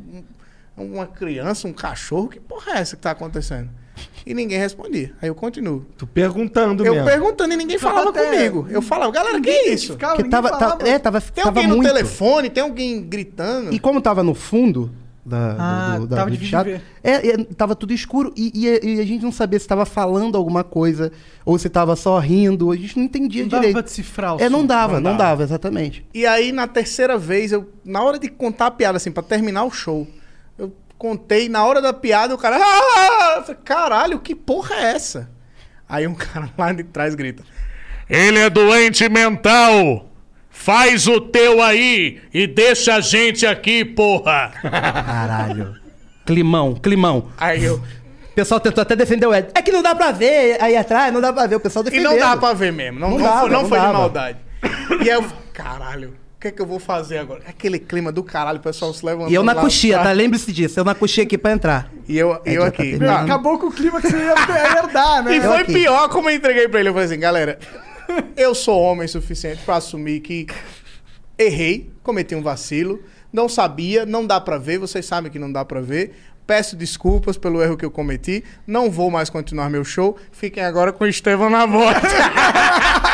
uma 0.77 1.07
criança, 1.07 1.69
um 1.69 1.73
cachorro, 1.73 2.29
que 2.29 2.41
porra 2.41 2.73
é 2.73 2.79
essa 2.79 2.97
que 2.97 3.03
tá 3.03 3.11
acontecendo? 3.11 3.71
E 4.27 4.35
ninguém 4.35 4.59
respondia. 4.59 5.13
Aí 5.21 5.29
eu 5.29 5.35
continuo. 5.35 5.85
Tu 5.97 6.07
perguntando 6.07 6.85
Eu 6.85 6.93
mesmo. 6.95 7.09
perguntando 7.09 7.55
e 7.55 7.57
ninguém 7.57 7.79
falava 7.79 8.13
comigo. 8.13 8.67
Eu 8.71 8.83
falava, 8.83 9.11
galera, 9.13 9.41
que 9.41 9.49
é 9.51 9.71
isso? 9.73 9.93
Ficava, 9.93 10.17
Que 10.17 10.25
tava, 10.29 10.51
tava- 10.51 10.89
é, 10.89 10.99
tava, 10.99 11.21
Tem 11.21 11.45
tava 11.45 11.49
alguém 11.59 11.67
no 11.69 11.77
muito. 11.77 11.89
telefone? 11.89 12.51
Tem 12.51 12.63
alguém 12.63 13.03
gritando? 13.03 13.73
E 13.73 13.79
como 13.79 14.01
tava 14.01 14.23
no 14.23 14.35
fundo 14.35 14.91
da, 15.25 15.57
Ah, 15.59 15.95
do, 15.95 16.01
do, 16.01 16.07
da- 16.09 16.17
tava 16.17 16.31
do 16.31 16.37
difícil 16.37 16.59
de 16.59 16.65
teatro, 16.71 16.87
é, 17.05 17.29
é, 17.29 17.45
tava 17.55 17.77
tudo 17.77 17.93
escuro 17.93 18.33
e, 18.37 18.51
e- 18.67 18.97
e 18.97 19.01
a 19.01 19.05
gente 19.05 19.23
não 19.23 19.31
sabia 19.31 19.59
se 19.59 19.67
tava 19.69 19.85
falando 19.85 20.37
alguma 20.37 20.65
coisa 20.65 21.13
ou 21.45 21.59
se 21.59 21.69
tava 21.69 21.95
só 21.95 22.19
rindo. 22.19 22.71
A 22.73 22.77
gente 22.77 22.97
não 22.97 23.05
entendia 23.05 23.43
Não 23.43 23.49
dava 23.49 23.61
direito. 23.61 23.75
pra 23.77 23.83
decifrar 23.83 24.37
o 24.37 24.41
É, 24.41 24.49
não 24.49 24.65
dava, 24.67 24.95
Não 24.95 25.01
não, 25.11 25.17
dava. 25.17 25.31
dava, 25.31 25.43
exatamente. 25.45 26.05
E 26.13 26.27
aí, 26.27 26.53
na 26.53 26.67
terceira 26.67 27.17
vez, 27.19 27.53
eu, 27.53 27.69
na 27.85 28.03
hora 28.03 28.19
de 28.19 28.29
contar 28.29 28.67
a 28.67 28.71
piada, 28.71 28.97
assim, 28.97 29.11
pra 29.13 29.23
terminar 29.23 29.65
o 29.65 29.71
show, 29.71 30.07
eu 30.07 30.20
contei, 31.01 31.49
na 31.49 31.65
hora 31.65 31.81
da 31.81 31.93
piada, 31.95 32.35
o 32.35 32.39
cara. 32.39 32.59
"Ah!" 32.61 33.35
Eu 33.39 33.43
falei, 33.43 33.61
Caralho, 33.65 34.21
que 34.21 34.35
porra 34.35 34.75
é 34.77 34.93
essa? 34.93 35.31
Aí 35.89 36.07
um 36.07 36.15
cara 36.15 36.51
lá 36.59 36.73
de 36.73 36.85
trás 36.85 37.15
grita: 37.15 37.43
Ele 38.09 38.39
é 38.39 38.51
doente 38.51 39.09
mental. 39.09 40.07
Faz 40.51 41.07
o 41.07 41.21
teu 41.23 41.63
aí 41.63 42.21
e 42.35 42.47
deixa 42.47 42.97
a 42.97 43.01
gente 43.01 43.47
aqui, 43.47 43.83
porra. 43.85 44.53
Caralho. 44.61 45.75
climão, 46.27 46.75
climão. 46.75 47.29
Aí 47.39 47.65
eu. 47.65 47.77
O 47.77 48.35
pessoal 48.35 48.61
tentou 48.61 48.83
até 48.83 48.95
defender 48.95 49.27
o 49.27 49.35
Ed. 49.35 49.49
É 49.55 49.63
que 49.63 49.73
não 49.73 49.83
dá 49.83 49.95
pra 49.95 50.13
ver 50.13 50.63
aí 50.63 50.77
atrás, 50.77 51.13
não 51.13 51.21
dá 51.21 51.33
pra 51.33 51.47
ver. 51.47 51.57
O 51.57 51.61
pessoal 51.61 51.83
E 51.87 51.91
defendeu. 51.91 52.11
não 52.13 52.19
dá 52.19 52.37
pra 52.37 52.53
ver 52.53 52.73
mesmo. 52.73 52.99
Não, 53.01 53.11
Não 53.11 53.19
não 53.19 53.25
dava, 53.25 53.41
foi, 53.41 53.51
não 53.51 53.69
foi 53.69 53.81
de 53.81 53.87
maldade. 53.87 54.39
E 55.03 55.11
aí 55.11 55.17
eu. 55.17 55.25
Caralho, 55.55 56.15
que 56.41 56.49
é 56.49 56.51
que 56.51 56.63
eu 56.63 56.67
vou 56.67 56.81
fazer 56.81 57.19
agora? 57.19 57.43
Aquele 57.47 57.79
clima 57.79 58.11
do 58.11 58.23
caralho, 58.25 58.59
o 58.59 58.63
pessoal 58.63 58.93
se 58.95 59.05
levantando. 59.05 59.31
E 59.31 59.35
eu 59.35 59.43
na 59.43 59.55
coxia, 59.55 59.97
atrás. 59.99 60.17
tá? 60.17 60.23
Lembre-se 60.23 60.51
disso. 60.53 60.81
Eu 60.81 60.85
na 60.85 60.95
coxia 60.95 61.25
aqui 61.25 61.37
pra 61.37 61.53
entrar. 61.53 61.91
E 62.09 62.17
eu, 62.19 62.41
e 62.47 62.55
eu 62.55 62.65
aqui. 62.65 62.99
tá 62.99 63.21
acabou 63.21 63.59
com 63.59 63.67
o 63.67 63.73
clima 63.73 64.01
que 64.01 64.09
você 64.09 64.17
ia 64.17 64.35
herdar, 64.79 65.23
né? 65.23 65.37
E 65.37 65.41
foi 65.41 65.59
aqui. 65.59 65.73
pior 65.75 66.09
como 66.09 66.31
eu 66.31 66.37
entreguei 66.37 66.67
pra 66.69 66.81
ele. 66.81 66.89
Eu 66.89 66.93
falei 66.95 67.07
assim, 67.09 67.19
galera, 67.21 67.59
eu 68.37 68.55
sou 68.55 68.81
homem 68.81 69.07
suficiente 69.07 69.63
pra 69.65 69.77
assumir 69.77 70.21
que 70.21 70.47
errei, 71.39 71.93
cometi 72.03 72.35
um 72.35 72.43
vacilo, 72.43 73.03
não 73.33 73.49
sabia, 73.49 74.05
não 74.07 74.27
dá 74.27 74.41
pra 74.41 74.59
ver, 74.59 74.79
vocês 74.79 75.05
sabem 75.07 75.31
que 75.31 75.39
não 75.39 75.53
dá 75.53 75.65
pra 75.65 75.81
ver. 75.81 76.13
Peço 76.47 76.75
desculpas 76.75 77.37
pelo 77.37 77.63
erro 77.63 77.77
que 77.77 77.85
eu 77.85 77.91
cometi, 77.93 78.43
não 78.67 78.91
vou 78.91 79.09
mais 79.09 79.31
continuar 79.31 79.71
meu 79.71 79.85
show. 79.85 80.17
Fiquem 80.33 80.65
agora 80.65 80.91
com 80.93 81.05
o 81.05 81.07
Estevão 81.07 81.49
na 81.49 81.65
voz. 81.65 81.97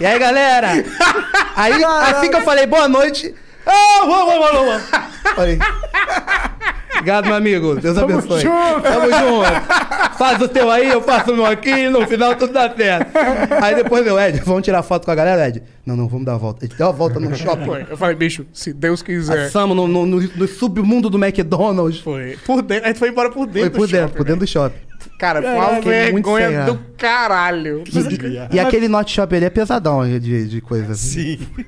E 0.00 0.06
aí, 0.06 0.18
galera? 0.18 0.68
Aí, 1.54 1.84
assim 1.84 2.30
que 2.30 2.36
eu 2.36 2.40
falei 2.42 2.66
boa 2.66 2.88
noite. 2.88 3.34
Ah, 3.66 4.00
vamos, 4.06 4.34
vamos, 4.34 4.50
vamos. 4.66 4.82
Falei. 5.36 5.58
Obrigado, 6.92 7.26
meu 7.26 7.34
amigo. 7.34 7.76
Deus 7.76 7.96
abençoe. 7.98 8.40
junto. 8.40 8.82
Tamo 8.82 9.06
junto. 9.10 10.18
Faz 10.18 10.40
o 10.42 10.48
teu 10.48 10.70
aí, 10.70 10.88
eu 10.88 11.00
faço 11.02 11.32
o 11.32 11.36
meu 11.36 11.46
aqui, 11.46 11.88
no 11.88 12.06
final 12.06 12.34
tudo 12.34 12.52
dá 12.52 12.70
certo. 12.74 13.10
Aí 13.62 13.74
depois, 13.74 14.04
meu, 14.04 14.18
Ed, 14.20 14.40
vamos 14.44 14.62
tirar 14.64 14.82
foto 14.82 15.04
com 15.04 15.10
a 15.10 15.14
galera, 15.14 15.48
Ed? 15.48 15.62
Não, 15.86 15.96
não, 15.96 16.08
vamos 16.08 16.26
dar 16.26 16.34
a 16.34 16.38
volta. 16.38 16.64
A 16.64 16.68
gente 16.68 16.76
deu 16.76 16.88
a 16.88 16.92
volta 16.92 17.18
no 17.20 17.34
shopping. 17.34 17.64
Foi. 17.64 17.86
Eu 17.88 17.96
falei, 17.96 18.16
bicho, 18.16 18.44
se 18.52 18.72
Deus 18.72 19.02
quiser. 19.02 19.44
Passamos 19.44 19.74
no, 19.76 19.86
no, 19.88 20.04
no- 20.06 20.20
no 20.34 20.48
submundo 20.48 21.08
do 21.08 21.22
McDonald's. 21.22 22.00
Foi. 22.00 22.38
Por 22.44 22.60
dentro, 22.62 22.84
a 22.84 22.88
gente 22.88 22.98
foi 22.98 23.08
embora 23.10 23.30
por 23.30 23.46
dentro 23.46 23.70
Foi 23.70 23.70
por 23.80 23.86
do 23.86 23.92
dentro, 23.92 24.00
shopping, 24.08 24.16
por 24.16 24.24
dentro 24.24 24.40
do 24.46 24.46
velho. 24.46 24.52
shopping. 24.52 24.89
Cara, 25.18 25.42
foi 25.42 25.50
uma 25.50 25.80
vergonha 25.80 26.50
graça. 26.50 26.72
do 26.72 26.78
caralho. 26.96 27.84
E, 28.50 28.56
e 28.56 28.60
aquele 28.60 28.88
Norte 28.88 29.12
Shopping 29.14 29.36
ali 29.36 29.44
é 29.46 29.50
pesadão 29.50 30.06
de, 30.18 30.48
de 30.48 30.60
coisa. 30.60 30.92
assim. 30.92 31.38
Sim. 31.38 31.64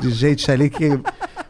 De 0.00 0.10
gente 0.10 0.50
ali 0.50 0.70
que. 0.70 0.88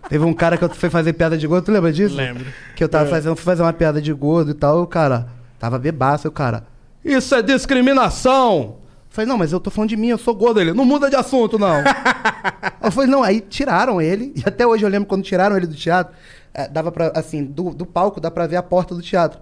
Teve 0.08 0.24
um 0.24 0.32
cara 0.32 0.56
que 0.56 0.64
eu 0.64 0.68
fui 0.70 0.88
fazer 0.88 1.12
piada 1.12 1.36
de 1.36 1.46
gordo, 1.46 1.64
tu 1.64 1.72
lembra 1.72 1.92
disso? 1.92 2.14
Lembro. 2.14 2.46
Que 2.76 2.84
eu 2.84 2.88
tava 2.88 3.08
fazendo, 3.08 3.34
fui 3.34 3.44
fazer 3.44 3.62
uma 3.62 3.72
piada 3.72 4.00
de 4.00 4.12
gordo 4.12 4.52
e 4.52 4.54
tal, 4.54 4.78
e 4.80 4.82
o 4.82 4.86
cara 4.86 5.28
tava 5.58 5.78
bebaço, 5.78 6.26
e 6.26 6.28
o 6.28 6.32
cara. 6.32 6.64
Isso 7.04 7.34
é 7.34 7.42
discriminação! 7.42 8.76
Eu 9.10 9.16
falei, 9.16 9.28
não, 9.28 9.38
mas 9.38 9.52
eu 9.52 9.58
tô 9.58 9.70
falando 9.70 9.88
de 9.88 9.96
mim, 9.96 10.08
eu 10.08 10.18
sou 10.18 10.34
gordo. 10.34 10.60
Ele, 10.60 10.72
não 10.72 10.84
muda 10.84 11.08
de 11.08 11.16
assunto, 11.16 11.58
não. 11.58 11.82
eu 12.82 12.90
falei, 12.92 13.10
não, 13.10 13.22
aí 13.22 13.40
tiraram 13.40 14.00
ele, 14.00 14.32
e 14.36 14.42
até 14.46 14.66
hoje 14.66 14.84
eu 14.84 14.88
lembro 14.88 15.08
quando 15.08 15.24
tiraram 15.24 15.56
ele 15.56 15.66
do 15.66 15.74
teatro, 15.74 16.14
eh, 16.54 16.68
dava 16.68 16.92
pra, 16.92 17.10
assim, 17.14 17.44
do, 17.44 17.70
do 17.70 17.86
palco 17.86 18.20
dá 18.20 18.30
pra 18.30 18.46
ver 18.46 18.56
a 18.56 18.62
porta 18.62 18.94
do 18.94 19.02
teatro. 19.02 19.40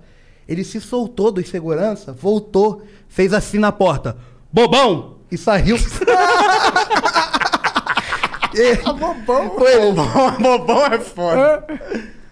Ele 0.48 0.62
se 0.64 0.80
soltou 0.80 1.30
dos 1.32 1.48
segurança, 1.48 2.12
voltou, 2.12 2.82
fez 3.08 3.32
assim 3.32 3.58
na 3.58 3.72
porta. 3.72 4.16
Bobão! 4.52 5.14
E 5.30 5.38
saiu. 5.38 5.76
E- 8.54 8.76
Bobão. 8.92 9.50
Foi. 9.56 9.80
Bobão, 9.92 10.36
bobão 10.40 10.86
é 10.86 10.98
foda. 11.00 11.64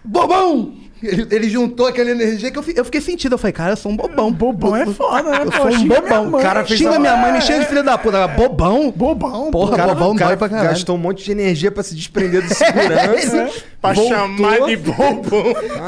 Bobão! 0.03 0.73
Ele, 1.05 1.27
ele 1.29 1.49
juntou 1.49 1.85
aquela 1.87 2.09
energia 2.11 2.49
que 2.51 2.57
eu, 2.57 2.63
fi- 2.63 2.73
eu 2.75 2.85
fiquei 2.85 3.01
sentido. 3.01 3.33
Eu 3.33 3.37
falei, 3.37 3.51
cara, 3.53 3.73
eu 3.73 3.77
sou 3.77 3.91
um 3.91 3.95
bobão. 3.97 4.31
Bobão 4.31 4.75
é 4.75 4.85
foda, 4.85 5.29
né? 5.31 5.39
Eu 5.43 5.51
Pô, 5.51 5.57
sou 5.57 5.67
um 5.67 5.71
xinga 5.71 5.95
bobão. 6.01 6.07
minha 6.19 6.31
mãe. 6.31 6.39
O 6.41 6.43
cara 6.43 6.65
Fez 6.65 6.79
xinga 6.79 6.95
a- 6.95 6.99
minha 6.99 7.17
mãe, 7.17 7.33
me 7.33 7.41
cheia 7.41 7.59
de 7.59 7.65
filho 7.65 7.83
da 7.83 7.97
puta. 7.97 8.27
Bobão? 8.27 8.91
Bobão. 8.91 9.51
Porra, 9.51 9.73
O 9.73 9.75
cara, 9.77 9.93
bobão 9.93 10.15
cara 10.15 10.29
dói 10.31 10.37
pra 10.37 10.49
caralho. 10.49 10.69
gastou 10.69 10.95
um 10.95 10.99
monte 10.99 11.23
de 11.25 11.31
energia 11.31 11.71
pra 11.71 11.83
se 11.83 11.93
desprender 11.95 12.41
do 12.47 12.53
segurança. 12.53 13.49
Pra 13.83 13.91
voltou. 13.91 14.15
chamar 14.17 14.59
de 14.65 14.77
bobão. 14.77 15.21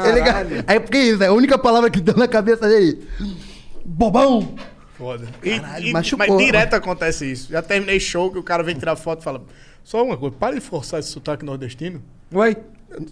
Ele, 0.04 0.62
aí, 0.66 0.78
porque 0.78 0.98
isso, 0.98 1.22
é 1.22 1.28
a 1.28 1.32
única 1.32 1.56
palavra 1.56 1.88
que 1.90 1.98
deu 2.00 2.14
na 2.14 2.28
cabeça 2.28 2.68
dele. 2.68 3.08
Bobão! 3.84 4.54
Foda. 4.98 5.26
E, 5.42 5.58
Caralho, 5.60 5.86
e- 5.86 5.92
machucou. 5.92 6.26
Mas 6.28 6.44
direto 6.44 6.74
acontece 6.74 7.30
isso. 7.30 7.50
Já 7.50 7.62
terminei 7.62 7.98
show 8.00 8.30
que 8.30 8.38
o 8.38 8.42
cara 8.42 8.62
vem 8.62 8.74
tirar 8.74 8.96
foto 8.96 9.20
e 9.20 9.24
fala: 9.24 9.42
Só 9.84 10.02
uma 10.02 10.16
coisa, 10.16 10.34
para 10.38 10.54
de 10.54 10.60
forçar 10.60 11.00
esse 11.00 11.10
sotaque 11.10 11.44
nordestino. 11.44 12.02
Ué? 12.34 12.56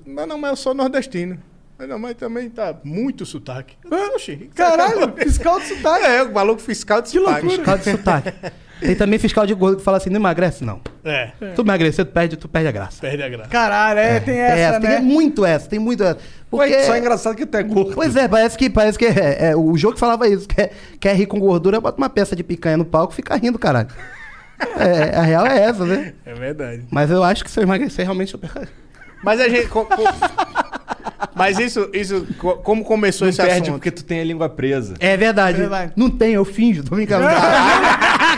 Não, 0.06 0.26
não, 0.26 0.38
mas 0.38 0.50
eu 0.50 0.56
sou 0.56 0.74
nordestino. 0.74 1.38
Mas 1.78 1.88
não, 1.88 1.98
mas 1.98 2.14
também 2.14 2.48
tá 2.48 2.74
muito 2.84 3.26
sotaque. 3.26 3.76
"Oxi, 4.14 4.36
que 4.36 4.44
que 4.46 4.54
Caralho, 4.54 5.10
quer?" 5.12 5.24
fiscal 5.24 5.58
de 5.60 5.66
sotaque. 5.66 6.04
É, 6.06 6.22
o 6.22 6.32
maluco 6.32 6.60
fiscal 6.62 7.02
de 7.02 7.08
sotaque. 7.10 7.48
Fiscal 7.48 7.78
de 7.78 7.84
sotaque. 7.90 8.32
Tem 8.80 8.94
também 8.94 9.18
fiscal 9.18 9.46
de 9.46 9.54
gordo 9.54 9.78
que 9.78 9.82
fala 9.82 9.96
assim, 9.96 10.10
não 10.10 10.16
emagrece, 10.16 10.64
não. 10.64 10.80
É, 11.04 11.30
Tu 11.54 11.62
emagrecer, 11.62 12.04
tu 12.04 12.12
perde, 12.12 12.36
tu 12.36 12.48
perde 12.48 12.68
a 12.68 12.72
graça. 12.72 13.00
perde 13.00 13.22
a 13.22 13.28
graça. 13.28 13.48
Caralho, 13.48 13.98
é, 13.98 14.20
tem 14.20 14.34
Tem 14.34 14.38
essa, 14.42 14.56
essa, 14.58 14.80
né? 14.80 14.96
tem 14.96 15.02
muito 15.04 15.44
essa, 15.44 15.68
tem 15.68 15.78
muito 15.78 16.02
essa. 16.02 16.18
Porque... 16.50 16.72
Ué, 16.74 16.82
só 16.82 16.94
é 16.94 16.98
engraçado 16.98 17.36
que 17.36 17.46
tu 17.46 17.56
é 17.56 17.62
gordo. 17.62 17.92
Pois 17.94 18.14
é, 18.14 18.28
parece 18.28 18.58
que, 18.58 18.68
parece 18.68 18.98
que 18.98 19.06
é, 19.06 19.50
é, 19.50 19.56
o 19.56 19.76
jogo 19.76 19.94
que 19.94 20.00
falava 20.00 20.28
isso. 20.28 20.46
Quer, 20.46 20.72
quer 21.00 21.14
rir 21.16 21.26
com 21.26 21.38
gordura, 21.38 21.80
bota 21.80 21.96
uma 21.98 22.10
peça 22.10 22.36
de 22.36 22.42
picanha 22.44 22.76
no 22.76 22.84
palco 22.84 23.12
e 23.12 23.16
fica 23.16 23.34
rindo, 23.36 23.58
caralho. 23.58 23.88
É, 24.76 25.16
a 25.16 25.22
real 25.22 25.46
é 25.46 25.60
essa, 25.62 25.84
né? 25.84 26.14
É 26.26 26.34
verdade. 26.34 26.84
Mas 26.90 27.10
eu 27.10 27.22
acho 27.24 27.42
que 27.44 27.50
se 27.50 27.58
eu 27.58 27.62
emagrecer, 27.64 28.04
realmente 28.04 28.34
eu 28.34 28.40
perco. 28.40 28.66
Mas 29.22 29.40
a 29.40 29.48
gente. 29.48 29.68
Mas 31.34 31.58
isso, 31.58 31.88
isso, 31.92 32.26
co- 32.38 32.56
como 32.58 32.84
começou 32.84 33.26
Não 33.26 33.30
esse 33.30 33.38
perde 33.40 33.62
assunto? 33.62 33.72
porque 33.74 33.90
tu 33.90 34.04
tem 34.04 34.20
a 34.20 34.24
língua 34.24 34.48
presa. 34.48 34.94
É 35.00 35.16
verdade. 35.16 35.58
Verdade. 35.58 35.92
Não 35.96 36.08
tem, 36.10 36.34
eu 36.34 36.44
finjo, 36.44 36.82
tô 36.84 36.94
brincando. 36.94 37.26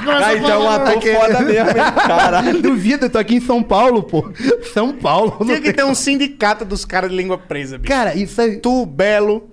Ah, 0.08 0.34
então 0.34 0.50
é 0.50 0.58
um 0.58 0.68
ator 0.70 0.96
Aquele- 0.98 1.16
foda 1.16 1.40
mesmo, 1.40 1.70
hein? 1.70 1.74
Caralho. 2.06 2.62
Duvido, 2.62 3.06
eu 3.06 3.10
tô 3.10 3.18
aqui 3.18 3.36
em 3.36 3.40
São 3.40 3.60
Paulo, 3.62 4.02
pô. 4.04 4.30
São 4.72 4.92
Paulo. 4.92 5.36
não 5.40 5.46
Tinha 5.46 5.56
que 5.58 5.64
tem- 5.64 5.74
ter 5.74 5.84
um 5.84 5.94
sindicato 5.96 6.64
dos 6.64 6.84
caras 6.84 7.10
de 7.10 7.16
língua 7.16 7.36
presa, 7.38 7.76
bicho. 7.78 7.92
Cara, 7.92 8.14
isso 8.14 8.40
é 8.40 8.54
Tu, 8.56 8.86
Belo, 8.86 9.48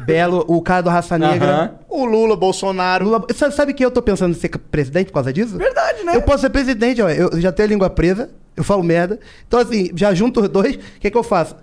belo, 0.00 0.44
o 0.46 0.60
cara 0.60 0.82
do 0.82 0.90
Raça 0.90 1.16
Negra. 1.16 1.46
Aham. 1.50 1.70
o 1.88 2.04
Lula, 2.04 2.36
Bolsonaro. 2.36 3.04
Lula- 3.06 3.26
Sabe, 3.34 3.54
sabe 3.54 3.72
que 3.72 3.82
eu 3.84 3.90
tô 3.90 4.02
pensando 4.02 4.32
em 4.36 4.38
ser 4.38 4.48
presidente 4.50 5.06
por 5.06 5.14
causa 5.14 5.32
disso? 5.32 5.56
Verdade, 5.56 6.02
né? 6.04 6.14
Eu 6.16 6.22
posso 6.22 6.42
ser 6.42 6.50
presidente, 6.50 7.00
ó. 7.00 7.08
Eu 7.08 7.40
já 7.40 7.50
tenho 7.50 7.68
a 7.68 7.70
língua 7.70 7.88
presa, 7.88 8.28
eu 8.56 8.64
falo 8.64 8.82
merda. 8.82 9.18
Então, 9.46 9.58
assim, 9.60 9.90
já 9.94 10.12
junto 10.12 10.40
os 10.42 10.48
dois, 10.48 10.74
o 10.76 10.78
que, 11.00 11.10
que 11.10 11.16
eu 11.16 11.22
faço? 11.22 11.56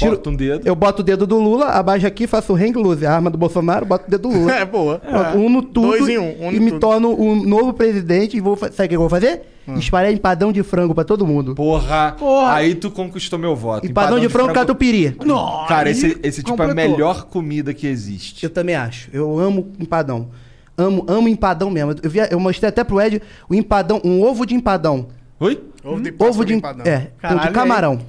Bota 0.00 0.30
um 0.30 0.34
dedo. 0.34 0.66
Eu 0.66 0.74
boto 0.74 1.00
o 1.00 1.04
dedo 1.04 1.26
do 1.26 1.38
Lula, 1.38 1.66
abaixo 1.66 2.06
aqui, 2.06 2.26
faço 2.26 2.52
o 2.52 2.56
hang 2.56 2.72
loose, 2.76 3.06
a 3.06 3.14
arma 3.14 3.30
do 3.30 3.38
Bolsonaro, 3.38 3.86
boto 3.86 4.06
o 4.08 4.10
dedo 4.10 4.28
do 4.28 4.34
Lula. 4.36 4.52
É 4.56 4.64
boa. 4.64 4.98
Pronto, 4.98 5.38
uno 5.38 5.62
tudo 5.62 5.88
Dois 5.88 6.08
em 6.08 6.18
um, 6.18 6.50
e 6.52 6.58
me 6.58 6.70
tudo. 6.72 6.80
torno 6.80 7.10
um 7.20 7.36
novo 7.46 7.72
presidente 7.72 8.36
e 8.36 8.40
vou 8.40 8.56
sabe 8.56 8.86
o 8.86 8.88
que 8.88 8.96
eu 8.96 9.00
vou 9.00 9.08
fazer? 9.10 9.42
Hum. 9.68 9.74
Espalhar 9.76 10.12
empadão 10.12 10.50
de 10.50 10.60
frango 10.64 10.92
pra 10.92 11.04
todo 11.04 11.24
mundo. 11.24 11.54
Porra. 11.54 12.16
Porra. 12.18 12.52
Aí 12.54 12.74
tu 12.74 12.90
conquistou 12.90 13.38
meu 13.38 13.54
voto. 13.54 13.86
Empadão 13.86 14.18
de 14.18 14.28
frango 14.28 14.52
catupiry. 14.52 15.16
Nossa, 15.24 15.68
Cara, 15.68 15.88
esse, 15.90 16.18
esse 16.22 16.42
tipo 16.42 16.60
é 16.60 16.70
a 16.70 16.74
melhor 16.74 17.26
comida 17.26 17.72
que 17.72 17.86
existe. 17.86 18.42
Eu 18.42 18.50
também 18.50 18.74
acho. 18.74 19.08
Eu 19.12 19.38
amo 19.38 19.68
empadão. 19.78 20.28
Amo, 20.76 21.04
amo 21.06 21.28
empadão 21.28 21.70
mesmo. 21.70 21.94
Eu, 22.02 22.10
vi- 22.10 22.26
eu 22.28 22.40
mostrei 22.40 22.70
até 22.70 22.82
pro 22.82 23.00
Ed 23.00 23.22
o 23.48 23.54
empadão, 23.54 24.00
um 24.02 24.20
ovo 24.24 24.44
de 24.44 24.54
empadão. 24.56 25.06
Oi? 25.38 25.60
Ovo 25.84 26.00
de 26.00 26.14
Ovo 26.18 26.44
de, 26.44 26.54
empadão. 26.54 26.84
é, 26.86 27.08
Caralho, 27.20 27.40
de 27.48 27.50
camarão. 27.54 28.00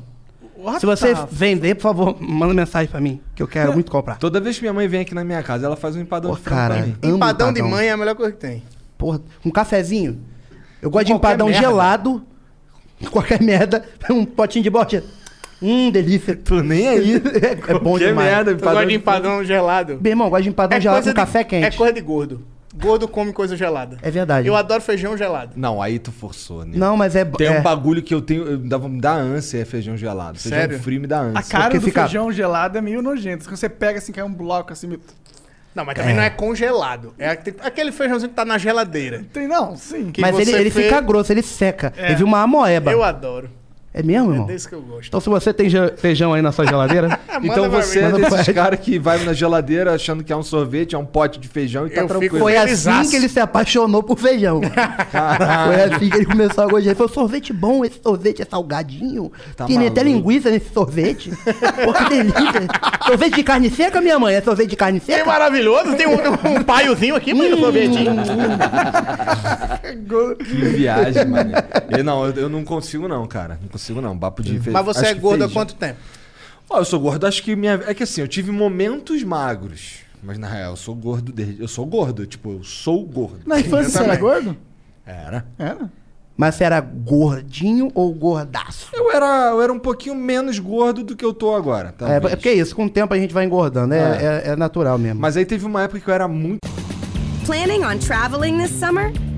What 0.63 0.79
Se 0.79 0.85
você 0.85 1.13
the 1.13 1.27
vender, 1.29 1.75
por 1.75 1.81
favor, 1.81 2.15
manda 2.21 2.53
mensagem 2.53 2.87
pra 2.89 3.01
mim, 3.01 3.19
que 3.35 3.43
eu 3.43 3.47
quero 3.47 3.73
muito 3.73 3.91
comprar. 3.91 4.17
Toda 4.17 4.39
vez 4.39 4.55
que 4.55 4.61
minha 4.61 4.73
mãe 4.73 4.87
vem 4.87 5.01
aqui 5.01 5.13
na 5.13 5.23
minha 5.23 5.43
casa, 5.43 5.65
ela 5.65 5.75
faz 5.75 5.95
um 5.95 6.01
empadão 6.01 6.31
Pô, 6.31 6.37
de 6.37 6.43
frango 6.43 6.73
pra 6.73 6.81
mim. 6.85 6.95
Amo 7.03 7.15
Empadão 7.17 7.51
de 7.53 7.59
empadão. 7.59 7.77
mãe 7.77 7.87
é 7.87 7.91
a 7.91 7.97
melhor 7.97 8.15
coisa 8.15 8.31
que 8.31 8.39
tem. 8.39 8.63
Porra, 8.97 9.19
um 9.45 9.49
cafezinho. 9.51 10.19
Eu 10.81 10.89
gosto 10.89 11.05
de 11.07 11.13
empadão 11.13 11.47
merda. 11.47 11.61
gelado, 11.61 12.23
qualquer 13.11 13.41
merda, 13.41 13.83
um 14.09 14.23
potinho 14.25 14.63
de 14.63 14.69
bote. 14.69 15.03
Hum, 15.61 15.91
delícia. 15.91 16.35
Tô 16.35 16.61
nem 16.61 16.87
aí. 16.87 17.15
É, 17.15 17.71
é 17.71 17.79
bom 17.79 17.97
Que 17.97 18.07
demais. 18.07 18.29
merda, 18.29 18.55
Tu 18.55 18.63
gosta 18.63 18.85
de 18.85 18.95
empadão 18.95 19.43
gelado? 19.43 19.99
Meu 20.01 20.11
irmão, 20.11 20.27
eu 20.27 20.31
gosto 20.31 20.43
de 20.43 20.49
empadão 20.49 20.79
gelado 20.81 21.03
com 21.03 21.09
de, 21.09 21.15
café 21.15 21.43
quente. 21.43 21.65
É 21.65 21.71
coisa 21.71 21.93
de 21.93 22.01
gordo. 22.01 22.45
Gordo 22.75 23.07
come 23.07 23.31
coisa 23.31 23.55
gelada. 23.55 23.97
É 24.01 24.09
verdade. 24.09 24.47
Eu 24.47 24.55
adoro 24.55 24.81
feijão 24.81 25.15
gelado. 25.15 25.51
Não, 25.55 25.79
aí 25.81 25.99
tu 25.99 26.11
forçou, 26.11 26.65
né? 26.65 26.71
Não, 26.75 26.97
mas 26.97 27.15
é. 27.15 27.23
Tem 27.23 27.47
é, 27.47 27.59
um 27.59 27.61
bagulho 27.61 28.01
que 28.01 28.13
eu 28.13 28.21
tenho, 28.21 28.43
eu 28.47 28.57
dava, 28.57 28.89
me 28.89 28.99
dá 28.99 29.13
ânsia, 29.13 29.59
é 29.59 29.65
feijão 29.65 29.95
gelado. 29.95 30.39
Feijão 30.39 30.59
Sério? 30.59 30.79
frio 30.79 30.99
me 30.99 31.05
dá 31.05 31.19
ânsia. 31.19 31.39
A 31.39 31.43
cara 31.43 31.63
Porque 31.65 31.79
do 31.79 31.85
fica- 31.85 32.01
feijão 32.01 32.31
gelado 32.31 32.77
é 32.77 32.81
meio 32.81 33.01
nojento. 33.01 33.45
Quando 33.45 33.57
você 33.57 33.69
pega 33.69 33.99
assim, 33.99 34.11
cai 34.11 34.23
um 34.23 34.33
bloco 34.33 34.73
assim, 34.73 34.87
meio... 34.87 35.01
Não, 35.75 35.83
mas 35.85 35.95
também 35.95 36.15
não 36.15 36.21
é 36.23 36.29
congelado. 36.29 37.13
É 37.17 37.29
aquele- 37.29 37.91
feijãozinho 37.91 38.29
que 38.29 38.35
tá 38.35 38.45
na 38.45 38.57
geladeira. 38.57 39.23
Tem 39.33 39.47
não, 39.47 39.75
sim. 39.75 40.11
Que 40.11 40.21
mas 40.21 40.35
ele, 40.35 40.45
você 40.45 40.57
ele 40.57 40.69
fez- 40.71 40.85
fica 40.87 41.01
grosso, 41.01 41.31
ele 41.31 41.41
seca. 41.41 41.93
É. 41.97 42.11
Eu 42.13 42.17
vi 42.17 42.23
uma 42.23 42.41
amoeba. 42.41 42.91
Eu 42.91 43.03
adoro. 43.03 43.49
É 43.93 44.01
mesmo, 44.01 44.31
É 44.31 44.33
irmão? 44.33 44.47
desse 44.47 44.67
que 44.67 44.73
eu 44.73 44.81
gosto. 44.81 45.07
Então, 45.07 45.19
se 45.21 45.29
você 45.29 45.53
tem 45.53 45.69
feijão 45.97 46.33
aí 46.33 46.41
na 46.41 46.51
sua 46.51 46.65
geladeira, 46.65 47.19
Então 47.43 47.69
pra 47.69 47.81
você 47.81 47.99
é 47.99 48.11
desses 48.11 48.53
caras 48.55 48.79
que 48.79 48.97
vai 48.97 49.23
na 49.23 49.33
geladeira 49.33 49.93
achando 49.93 50.23
que 50.23 50.33
é 50.33 50.35
um 50.35 50.41
sorvete, 50.41 50.95
é 50.95 50.97
um 50.97 51.05
pote 51.05 51.39
de 51.39 51.47
feijão 51.47 51.85
e 51.85 51.89
tá 51.91 52.01
Eu 52.01 52.07
tranquilo. 52.07 52.39
Foi 52.39 52.57
assim 52.57 53.09
que 53.09 53.15
ele 53.15 53.29
se 53.29 53.39
apaixonou 53.39 54.01
por 54.01 54.17
feijão. 54.17 54.61
Foi 54.63 55.83
assim 55.83 56.09
que 56.09 56.17
ele 56.17 56.25
começou 56.25 56.63
a 56.63 56.67
gostar. 56.67 56.85
Ele 56.87 56.95
falou, 56.95 57.11
sorvete 57.13 57.53
bom, 57.53 57.85
esse 57.85 57.99
sorvete 58.01 58.41
é 58.41 58.45
salgadinho. 58.45 59.31
Tá 59.55 59.65
tem 59.65 59.85
até 59.85 60.01
linguiça 60.03 60.49
nesse 60.49 60.73
sorvete. 60.73 61.31
Pô, 61.85 61.93
que 61.93 62.09
delícia. 62.09 62.67
sorvete 63.05 63.35
de 63.35 63.43
carne 63.43 63.69
seca, 63.69 64.01
minha 64.01 64.17
mãe? 64.17 64.35
É 64.35 64.41
sorvete 64.41 64.69
de 64.71 64.75
carne 64.75 64.97
É 64.97 65.01
seca? 65.01 65.25
maravilhoso. 65.25 65.95
Tem 65.95 66.07
um, 66.07 66.57
um 66.57 66.63
paiozinho 66.63 67.15
aqui, 67.15 67.33
mãe, 67.33 67.49
do 67.51 67.57
sorvetinho. 67.59 68.11
Que 70.39 70.55
viagem, 70.55 71.25
mano. 71.25 71.51
Eu, 71.95 72.03
não, 72.03 72.25
eu, 72.25 72.33
eu 72.33 72.49
não 72.49 72.63
consigo 72.63 73.07
não, 73.07 73.25
cara. 73.27 73.59
Não 73.61 73.67
consigo 73.69 73.82
não. 73.91 74.17
Papo 74.17 74.41
de 74.43 74.59
fe- 74.59 74.71
Mas 74.71 74.85
você 74.85 74.99
acho 75.01 75.09
é 75.11 75.13
gordo 75.15 75.43
há 75.43 75.49
quanto 75.49 75.75
tempo? 75.75 75.99
Ó, 76.69 76.79
eu 76.79 76.85
sou 76.85 76.99
gordo, 76.99 77.25
acho 77.27 77.43
que 77.43 77.55
minha. 77.55 77.73
É 77.85 77.93
que 77.93 78.03
assim, 78.03 78.21
eu 78.21 78.27
tive 78.27 78.51
momentos 78.51 79.21
magros. 79.23 79.97
Mas 80.23 80.37
na 80.37 80.47
real, 80.47 80.71
eu 80.71 80.77
sou 80.77 80.95
gordo 80.95 81.31
desde. 81.33 81.61
Eu 81.61 81.67
sou 81.67 81.85
gordo, 81.85 82.25
tipo, 82.25 82.51
eu 82.53 82.63
sou 82.63 83.03
gordo. 83.05 83.39
Na 83.45 83.59
infância 83.59 83.89
você 83.89 84.03
era 84.03 84.15
gordo? 84.15 84.55
Era. 85.05 85.45
Era. 85.59 85.91
Mas 86.35 86.55
você 86.55 86.63
era 86.63 86.79
gordinho 86.81 87.91
ou 87.93 88.11
gordaço? 88.13 88.87
Eu 88.93 89.11
era, 89.11 89.49
eu 89.51 89.61
era 89.61 89.71
um 89.71 89.77
pouquinho 89.77 90.15
menos 90.15 90.57
gordo 90.57 91.03
do 91.03 91.15
que 91.15 91.23
eu 91.23 91.33
tô 91.33 91.53
agora. 91.53 91.89
É, 91.89 91.91
talvez. 91.91 92.23
é 92.33 92.35
porque 92.37 92.49
é 92.49 92.53
isso, 92.53 92.75
com 92.75 92.85
o 92.85 92.89
tempo 92.89 93.13
a 93.13 93.17
gente 93.17 93.33
vai 93.33 93.45
engordando. 93.45 93.93
É, 93.93 93.99
É. 93.99 94.25
é- 94.25 94.51
é 94.51 94.55
natural 94.55 94.97
mesmo. 94.97 95.19
Mas 95.19 95.37
aí 95.37 95.45
teve 95.45 95.65
uma 95.65 95.83
época 95.83 95.99
que 95.99 96.07
eu 96.09 96.13
era 96.13 96.27
muito. 96.27 96.59
Planning 97.45 97.83
on 97.83 97.97
traveling 97.99 98.57
this 98.57 98.71
summer? 98.71 99.11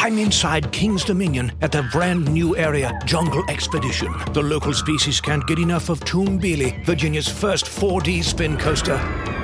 I'm 0.00 0.16
inside 0.16 0.70
King's 0.70 1.02
Dominion 1.02 1.50
at 1.60 1.72
the 1.72 1.82
brand 1.90 2.30
new 2.30 2.56
area, 2.56 2.96
Jungle 3.04 3.42
Expedition. 3.50 4.14
The 4.32 4.40
local 4.40 4.72
species 4.72 5.20
can't 5.20 5.44
get 5.48 5.58
enough 5.58 5.88
of 5.88 5.98
Toonbeely, 6.00 6.84
Virginia's 6.84 7.26
first 7.26 7.64
4D 7.64 8.22
spin 8.22 8.56
coaster. 8.56 8.96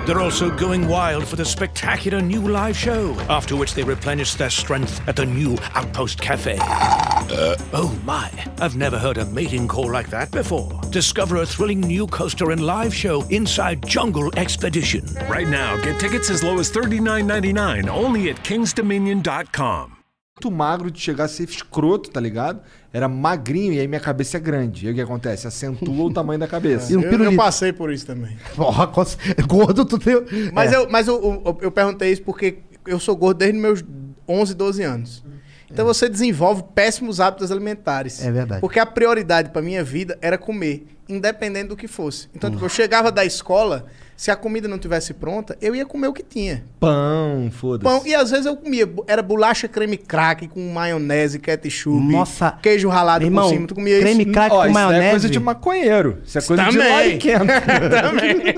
They're 0.06 0.20
also 0.20 0.56
going 0.56 0.86
wild 0.86 1.26
for 1.26 1.34
the 1.34 1.44
spectacular 1.44 2.20
new 2.20 2.40
live 2.40 2.76
show, 2.76 3.14
after 3.28 3.56
which 3.56 3.74
they 3.74 3.82
replenish 3.82 4.34
their 4.34 4.48
strength 4.48 5.06
at 5.08 5.16
the 5.16 5.26
new 5.26 5.58
Outpost 5.74 6.20
Cafe. 6.20 6.56
Uh. 6.60 7.56
oh 7.72 8.00
my, 8.04 8.30
I've 8.60 8.76
never 8.76 8.96
heard 8.96 9.18
a 9.18 9.26
mating 9.26 9.66
call 9.66 9.90
like 9.90 10.08
that 10.10 10.30
before. 10.30 10.80
Discover 10.90 11.38
a 11.38 11.46
thrilling 11.46 11.80
new 11.80 12.06
coaster 12.06 12.52
and 12.52 12.64
live 12.64 12.94
show 12.94 13.24
inside 13.24 13.84
Jungle 13.88 14.30
Expedition. 14.36 15.04
Right 15.28 15.48
now, 15.48 15.82
get 15.82 15.98
tickets 15.98 16.30
as 16.30 16.44
low 16.44 16.60
as 16.60 16.70
$39.99 16.70 17.88
only 17.88 18.30
at 18.30 18.36
kingsdominion.com. 18.36 20.03
muito 20.36 20.50
magro 20.50 20.90
de 20.90 20.98
chegar 20.98 21.24
a 21.24 21.28
ser 21.28 21.48
escroto, 21.48 22.10
tá 22.10 22.20
ligado? 22.20 22.60
Era 22.92 23.08
magrinho 23.08 23.72
e 23.72 23.78
aí 23.78 23.86
minha 23.86 24.00
cabeça 24.00 24.36
é 24.36 24.40
grande. 24.40 24.84
E 24.84 24.88
aí 24.88 24.92
o 24.92 24.96
que 24.96 25.00
acontece? 25.00 25.46
Acentua 25.46 26.06
o 26.06 26.12
tamanho 26.12 26.40
da 26.40 26.48
cabeça. 26.48 26.90
E 26.92 26.96
um 26.96 27.02
Eu, 27.02 27.22
eu 27.22 27.36
passei 27.36 27.72
por 27.72 27.92
isso 27.92 28.04
também. 28.04 28.36
Porra, 28.56 28.86
gordo, 29.46 29.84
tu 29.84 29.96
tem. 29.96 30.16
Mas, 30.52 30.72
é. 30.72 30.76
eu, 30.76 30.90
mas 30.90 31.06
eu, 31.06 31.22
eu, 31.22 31.58
eu 31.62 31.70
perguntei 31.70 32.10
isso 32.10 32.22
porque 32.22 32.58
eu 32.84 32.98
sou 32.98 33.14
gordo 33.16 33.38
desde 33.38 33.56
meus 33.56 33.84
11, 34.28 34.54
12 34.54 34.82
anos. 34.82 35.24
Então 35.70 35.84
você 35.84 36.08
desenvolve 36.08 36.64
péssimos 36.74 37.20
hábitos 37.20 37.50
alimentares. 37.50 38.24
É 38.24 38.30
verdade. 38.30 38.60
Porque 38.60 38.78
a 38.78 38.86
prioridade 38.86 39.50
pra 39.50 39.60
minha 39.62 39.82
vida 39.82 40.18
era 40.20 40.36
comer, 40.38 40.86
independente 41.08 41.68
do 41.68 41.76
que 41.76 41.88
fosse. 41.88 42.28
Então, 42.34 42.50
tipo, 42.50 42.64
eu 42.64 42.68
chegava 42.68 43.10
da 43.10 43.24
escola, 43.24 43.86
se 44.16 44.30
a 44.30 44.36
comida 44.36 44.68
não 44.68 44.78
tivesse 44.78 45.12
pronta, 45.14 45.56
eu 45.60 45.74
ia 45.74 45.84
comer 45.84 46.06
o 46.08 46.12
que 46.12 46.22
tinha. 46.22 46.64
Pão, 46.78 47.50
foda-se. 47.50 47.82
Pão, 47.84 48.06
e 48.06 48.14
às 48.14 48.30
vezes 48.30 48.46
eu 48.46 48.56
comia, 48.56 48.88
era 49.08 49.22
bolacha 49.22 49.66
creme 49.66 49.96
crack 49.96 50.46
com 50.48 50.72
maionese, 50.72 51.38
ketchup, 51.40 51.98
Nossa. 52.12 52.52
queijo 52.62 52.88
ralado 52.88 53.24
Irmão, 53.24 53.48
por 53.48 53.54
cima. 53.54 53.66
Tu 53.66 53.74
comia 53.74 53.98
creme 54.00 54.22
isso? 54.22 54.32
crack 54.32 54.54
Ó, 54.54 54.58
com 54.60 54.64
isso 54.66 54.74
daí 54.74 54.84
maionese. 54.84 55.06
é 55.06 55.10
coisa 55.10 55.30
de 55.30 55.40
maconheiro. 55.40 56.18
Isso 56.24 56.38
é 56.38 56.42
coisa 56.42 56.64
de 56.64 56.70
Também. 56.78 56.90
lariquento. 56.92 57.44
Também. 57.90 58.54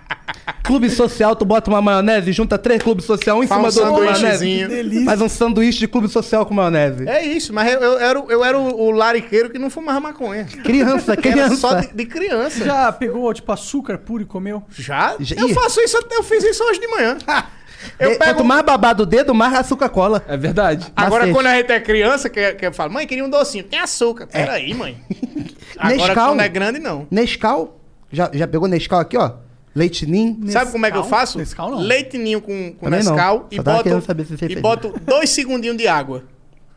clube 0.63 0.89
social, 0.91 1.35
tu 1.37 1.45
bota 1.45 1.71
uma 1.71 1.83
maionese, 1.83 2.33
junta 2.33 2.57
três 2.59 2.83
clubes 2.83 3.05
social, 3.05 3.39
um 3.39 3.43
em 3.43 3.47
cima 3.47 3.59
um 3.69 3.71
do 3.71 3.81
outro 3.83 4.05
maionese. 4.05 5.05
Faz 5.05 5.21
um 5.21 5.29
sanduíche 5.29 5.79
de 5.81 5.89
clube 5.89 6.09
social 6.09 6.47
com 6.47 6.55
maionese. 6.55 7.09
É 7.09 7.25
isso, 7.25 7.53
mas 7.53 7.73
eu, 7.73 7.81
eu 7.81 7.99
era, 7.99 8.21
o- 8.21 8.31
eu 8.31 8.45
era 8.45 8.59
o, 8.59 8.81
o 8.81 8.91
lariqueiro 8.91 9.51
que 9.51 9.59
não 9.59 9.69
fumava 9.71 10.01
maconha. 10.01 10.45
Criança, 10.63 11.13
Era 11.19 11.23
criança. 11.23 11.57
só 11.57 11.75
de, 11.75 11.93
de 11.93 12.07
criança. 12.07 12.65
Já 12.65 12.93
pegou, 12.93 13.33
tipo, 13.35 13.51
açúcar 13.53 13.99
puro 13.99 14.23
e 14.23 14.27
comeu? 14.27 14.63
Já? 14.71 15.17
Já- 15.21 15.37
Eu 15.37 15.49
faço 15.51 15.81
isso, 15.81 15.99
até- 15.99 16.17
eu 16.17 16.23
fiz 16.23 16.45
isso 16.45 16.63
hoje 16.65 16.81
de 16.81 16.87
manhã. 16.89 17.19
Eu 17.99 18.13
É, 18.13 18.15
pego... 18.15 18.35
Quanto 18.37 18.45
mais 18.45 18.63
babado 18.63 19.03
o 19.03 19.07
dedo, 19.07 19.35
mais 19.35 19.53
açúcar 19.55 19.89
cola. 19.89 20.25
É 20.29 20.37
verdade. 20.37 20.87
Agora, 20.95 21.23
Macete. 21.27 21.33
quando 21.37 21.47
a 21.49 21.57
gente 21.57 21.73
é 21.73 21.81
criança, 21.81 22.31
que, 22.31 22.53
que 22.55 22.65
eu 22.67 22.73
falo, 22.73 22.93
mãe, 22.93 23.09
queria 23.09 23.25
um 23.25 23.29
docinho. 23.29 23.65
Tem 23.65 23.81
açúcar. 23.81 24.29
Peraí, 24.29 24.73
mãe. 24.73 24.97
Agora, 25.77 25.97
Nescau. 25.97 26.29
quando 26.29 26.41
é 26.43 26.49
grande, 26.49 26.79
não. 26.79 27.09
Nescau. 27.11 27.81
Já, 28.13 28.31
já 28.33 28.47
pegou 28.47 28.69
Nescau 28.69 29.01
aqui, 29.01 29.17
ó? 29.17 29.33
Leite 29.75 30.05
ninho. 30.07 30.39
Sabe 30.51 30.71
como 30.71 30.85
é 30.87 30.91
que 30.91 30.97
eu 30.99 31.05
faço? 31.05 31.39
Nescau 31.39 31.71
não. 31.71 31.79
Leite 31.81 32.19
ninho 32.19 32.41
com, 32.41 32.73
com 32.73 32.85
Também 32.87 33.03
não. 33.03 33.13
Nescau 33.15 33.39
Só 33.39 33.47
e 33.51 33.57
tava 33.57 33.71
boto, 33.73 33.83
querendo 33.85 34.03
saber 34.05 34.25
se 34.27 34.37
você 34.37 34.45
e 34.45 34.49
fez. 34.49 34.61
boto 34.61 34.95
dois 35.03 35.31
segundinhos 35.31 35.77
de 35.77 35.89
água. 35.89 36.25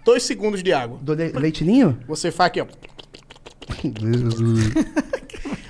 Dois 0.06 0.24
segundos 0.24 0.62
de 0.64 0.72
água. 0.72 0.98
Do 1.02 1.14
le- 1.14 1.32
leite 1.34 1.64
ninho? 1.64 1.98
Você 2.08 2.32
faz 2.32 2.48
aqui, 2.48 2.62
ó. 2.62 2.66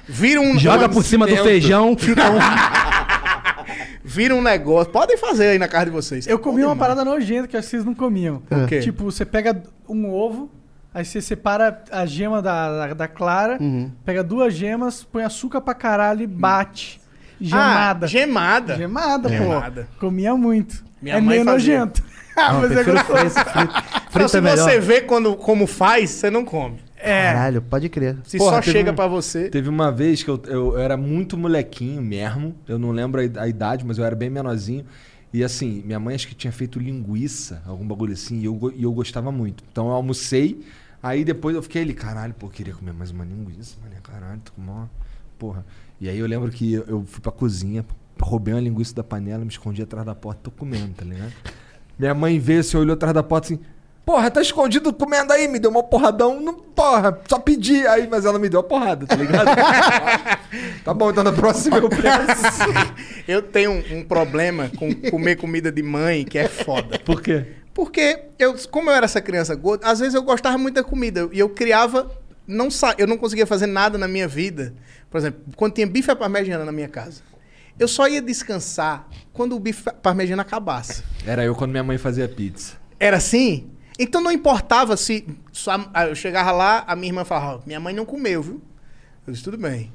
Vira 0.08 0.40
um... 0.42 0.58
Joga 0.60 0.88
por 0.90 1.04
cima 1.04 1.26
do 1.28 1.36
feijão, 1.38 1.96
fica 1.98 2.30
um. 2.32 2.38
Vira 4.04 4.36
um 4.36 4.42
negócio. 4.42 4.92
Podem 4.92 5.18
fazer 5.18 5.48
aí 5.48 5.60
na 5.60 5.68
casa 5.68 5.86
de 5.86 5.92
vocês. 5.92 6.28
Eu 6.28 6.38
comi 6.40 6.64
uma 6.64 6.76
parada 6.76 7.04
nojenta 7.04 7.48
que 7.48 7.56
eu 7.56 7.60
acho 7.60 7.68
que 7.68 7.72
vocês 7.72 7.86
não 7.86 7.94
comiam. 7.96 8.42
O 8.52 8.68
quê? 8.68 8.80
Tipo, 8.80 9.04
você 9.06 9.26
pega 9.26 9.62
um 9.90 10.10
ovo, 10.14 10.50
aí 10.94 11.04
você 11.04 11.20
separa 11.22 11.84
a 11.92 12.06
gema 12.06 12.42
da, 12.42 12.88
da, 12.88 12.94
da 12.94 13.08
clara, 13.08 13.58
Uhum. 13.60 13.92
pega 14.06 14.24
duas 14.24 14.54
gemas, 14.54 15.04
põe 15.04 15.24
açúcar 15.24 15.60
pra 15.62 15.74
caralho 15.74 16.22
e 16.22 16.28
bate. 16.28 17.02
Ah, 17.36 17.98
Gemada. 17.98 18.08
gemada. 18.08 18.76
Gemada, 18.78 19.30
Gemada. 19.30 19.88
pô. 19.94 20.00
Comia 20.08 20.36
muito. 20.36 20.84
Minha 21.02 21.16
é 21.18 21.22
mãe 21.22 21.36
meio 21.40 21.46
fazia. 21.46 21.80
nojento. 21.80 22.04
ah, 22.36 22.54
Não, 22.54 22.62
mas 22.62 22.72
é 22.72 22.84
gostoso. 22.84 23.30
frito. 23.52 23.74
Então, 24.10 24.28
se 24.28 24.38
é 24.38 24.42
melhor. 24.42 24.58
você 24.70 24.80
vê 24.80 25.02
quando, 25.02 25.36
como 25.36 25.68
faz, 25.68 26.10
você 26.10 26.30
não 26.30 26.44
come. 26.46 26.80
É. 26.98 27.34
Caralho, 27.34 27.62
pode 27.62 27.88
crer. 27.90 28.18
Se 28.24 28.38
Porra, 28.38 28.56
só 28.56 28.62
chega 28.72 28.92
um- 28.92 28.96
pra 28.96 29.06
você. 29.08 29.50
Teve 29.50 29.70
uma 29.70 29.92
vez 29.92 30.24
que 30.24 30.30
eu, 30.30 30.42
eu 30.48 30.78
era 30.80 30.96
muito 30.98 31.38
molequinho 31.38 32.02
mesmo. 32.02 32.56
Eu 32.68 32.80
não 32.80 32.92
lembro 32.92 33.22
a 33.22 33.24
id- 33.26 33.38
a 33.38 33.48
idade, 33.48 33.86
mas 33.86 33.98
eu 33.98 34.06
era 34.06 34.16
bem 34.16 34.30
menorzinho. 34.30 34.86
E 35.32 35.44
assim, 35.44 35.84
minha 35.86 36.00
mãe 36.00 36.16
acho 36.16 36.28
que 36.28 36.34
tinha 36.34 36.52
feito 36.54 36.80
linguiça, 36.80 37.62
algum 37.68 37.86
bagulho 37.86 38.14
assim, 38.14 38.40
e 38.40 38.46
eu, 38.46 38.74
e 38.76 38.84
eu 38.84 38.92
gostava 38.94 39.32
muito. 39.34 39.64
Então 39.70 39.88
eu 39.88 39.92
almocei, 39.94 40.66
aí 41.04 41.26
depois 41.26 41.56
eu 41.56 41.62
fiquei 41.62 41.82
ali, 41.82 41.94
caralho, 41.94 42.34
pô, 42.34 42.48
eu 42.48 42.52
queria 42.52 42.74
comer 42.74 42.94
mais 42.94 43.12
uma 43.12 43.26
linguiça, 43.26 43.76
mano, 43.84 43.96
caralho, 44.02 44.40
tô 44.46 44.54
com 44.54 44.62
uma 44.62 44.90
porra. 45.38 45.66
E 46.06 46.10
aí 46.10 46.20
eu 46.20 46.28
lembro 46.28 46.52
que 46.52 46.76
eu- 46.76 47.04
fui 47.08 47.20
pra 47.20 47.32
cozinha, 47.32 47.84
roubei 48.22 48.54
uma 48.54 48.62
linguiça 48.62 48.94
da 48.94 49.04
panela, 49.04 49.44
me 49.44 49.50
escondi 49.50 49.82
atrás 49.82 50.06
da 50.06 50.14
porta, 50.14 50.40
tô 50.44 50.52
comendo, 50.52 50.94
tá 50.94 51.04
ligado? 51.04 51.34
Minha 51.98 52.14
mãe 52.14 52.38
veio 52.38 52.60
assim, 52.60 52.78
olhou 52.78 52.94
atrás 52.94 53.12
da 53.12 53.24
porta 53.24 53.48
assim, 53.48 53.60
porra, 54.06 54.30
tá 54.30 54.40
escondido 54.40 54.94
comendo 54.94 55.34
aí, 55.34 55.48
me 55.48 55.58
deu 55.58 55.72
uma 55.72 55.82
porradão, 55.82 56.40
não, 56.40 56.54
porra, 56.54 57.20
só 57.28 57.40
pedi, 57.40 57.88
aí, 57.88 58.08
mas 58.08 58.24
ela 58.24 58.38
me 58.38 58.48
deu 58.48 58.60
a 58.60 58.64
porrada, 58.64 59.08
tá 59.08 59.16
ligado? 59.16 59.48
tá 60.86 60.94
bom, 60.94 61.10
então 61.10 61.24
na 61.24 61.32
próxima 61.34 61.78
eu 61.78 61.90
peço. 61.90 62.64
Eu 63.28 63.42
tenho 63.42 63.72
um, 63.72 63.98
um 63.98 64.04
problema 64.04 64.70
com 64.78 64.94
comer 65.10 65.38
comida 65.38 65.72
de 65.72 65.82
mãe 65.82 66.24
que 66.24 66.38
é 66.38 66.48
foda. 66.48 67.00
Por 67.00 67.20
quê? 67.20 67.48
Porque 67.74 68.26
eu, 68.38 68.54
como 68.70 68.92
eu 68.92 68.94
era 68.96 69.06
essa 69.06 69.20
criança 69.20 69.56
gorda, 69.56 69.88
às 69.88 69.98
vezes 70.00 70.14
eu 70.14 70.22
gostava 70.22 70.56
muito 70.60 70.76
da 70.76 70.84
comida 70.84 71.28
e 71.34 71.40
eu 71.40 71.50
criava, 71.50 72.12
não 72.48 72.70
sa 72.70 72.94
eu 73.00 73.08
não 73.08 73.18
conseguia 73.18 73.48
fazer 73.48 73.66
nada 73.66 73.98
na 73.98 74.08
minha 74.08 74.28
vida. 74.28 74.76
Por 75.16 75.20
exemplo, 75.20 75.40
quando 75.56 75.72
tinha 75.76 75.88
bife 75.88 76.12
à 76.12 76.16
parmegiana 76.16 76.66
na 76.66 76.74
minha 76.74 76.90
casa, 76.90 77.22
eu 77.80 77.88
só 77.88 78.06
ia 78.06 78.22
descansar 78.22 79.08
quando 79.32 79.56
o 79.56 79.60
bife 79.62 79.88
à 79.88 79.94
parmegiana 79.94 80.42
acabasse. 80.42 81.06
Era 81.26 81.42
eu 81.42 81.56
quando 81.56 81.72
minha 81.72 81.86
mãe 81.86 81.98
fazia 81.98 82.28
pizza. 82.28 82.74
Era 83.00 83.16
assim? 83.16 83.70
Então 83.98 84.20
não 84.20 84.30
importava 84.30 84.98
se. 84.98 85.26
só- 85.54 85.90
eu 86.10 86.16
chegava 86.16 86.52
lá, 86.52 86.84
a 86.86 86.98
minha 86.98 87.08
irmã 87.08 87.24
falava: 87.24 87.64
minha 87.66 87.80
mãe 87.80 87.94
não 87.94 88.04
comeu, 88.04 88.44
viu? 88.44 88.62
Eu 89.26 89.32
disse: 89.32 89.42
tudo 89.46 89.58
bem. 89.58 89.90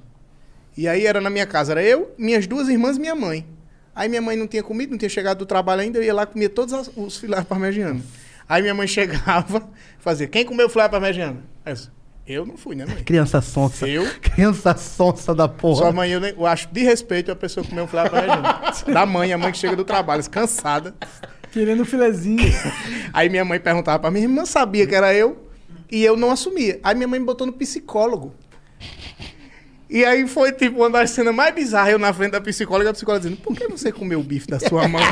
E 0.74 0.88
aí 0.88 1.04
era 1.04 1.20
na 1.20 1.28
minha 1.28 1.44
casa, 1.44 1.72
era 1.72 1.82
eu, 1.82 2.14
minhas 2.16 2.46
duas 2.46 2.70
irmãs 2.70 2.96
e 2.96 3.00
minha 3.00 3.14
mãe. 3.14 3.46
Aí 3.94 4.08
minha 4.08 4.22
mãe 4.22 4.36
não 4.38 4.46
tinha 4.46 4.62
comido, 4.62 4.92
não 4.92 4.96
tinha 4.98 5.10
chegado 5.10 5.36
do 5.36 5.44
trabalho 5.44 5.82
ainda, 5.82 5.98
eu 5.98 6.02
ia 6.02 6.14
lá 6.14 6.24
comia 6.24 6.48
todos 6.48 6.72
as- 6.72 6.90
os 6.96 7.18
filés 7.18 7.44
parmegianos. 7.44 8.04
Aí 8.48 8.62
minha 8.62 8.72
mãe 8.72 8.86
chegava, 8.88 9.68
fazia: 9.98 10.26
quem 10.26 10.46
comeu 10.46 10.66
filé 10.70 10.88
parmegiano? 10.88 11.42
Aí 11.62 11.72
eu 11.72 11.76
disse, 11.76 11.90
Eu 12.26 12.46
não 12.46 12.56
fui, 12.56 12.76
né, 12.76 12.86
mãe? 12.86 13.02
Criança 13.02 13.40
sonsa. 13.40 13.88
Eu? 13.88 14.04
Criança 14.20 14.76
sonsa 14.76 15.34
da 15.34 15.48
porra. 15.48 15.76
Sua 15.82 15.92
mãe, 15.92 16.10
eu, 16.10 16.20
nem- 16.20 16.32
eu 16.34 16.46
acho 16.46 16.68
de 16.68 16.82
respeito 16.82 17.30
a 17.32 17.36
pessoa 17.36 17.66
comer 17.66 17.82
um 17.82 17.86
filé 17.88 18.04
da 18.92 19.04
mãe, 19.06 19.32
a 19.32 19.38
mãe 19.38 19.50
que 19.50 19.58
chega 19.58 19.74
do 19.74 19.84
trabalho, 19.84 20.22
cansada. 20.30 20.94
Querendo 21.52 21.82
um 21.82 21.84
filezinho. 21.84 22.38
Aí 23.12 23.28
minha 23.28 23.44
mãe 23.44 23.58
perguntava 23.58 23.98
pra 23.98 24.10
minha 24.10 24.24
irmã, 24.24 24.44
sabia 24.44 24.86
que 24.86 24.94
era 24.94 25.12
eu, 25.12 25.48
e 25.90 26.04
eu 26.04 26.16
não 26.16 26.30
assumia. 26.30 26.78
Aí 26.84 26.94
minha 26.94 27.08
mãe 27.08 27.18
me 27.18 27.26
botou 27.26 27.46
no 27.46 27.52
psicólogo. 27.52 28.32
E 29.90 30.04
aí 30.04 30.24
foi 30.28 30.52
tipo 30.52 30.78
uma 30.78 30.88
das 30.90 31.10
cenas 31.10 31.34
mais 31.34 31.52
bizarras, 31.52 31.90
eu 31.92 31.98
na 31.98 32.12
frente 32.12 32.30
da 32.30 32.40
psicóloga, 32.40 32.90
a 32.90 32.92
psicóloga 32.92 33.24
dizendo, 33.24 33.40
por 33.42 33.56
que 33.56 33.66
você 33.66 33.90
comeu 33.90 34.20
o 34.20 34.22
bife 34.22 34.46
da 34.46 34.60
sua 34.60 34.86
mãe? 34.86 35.02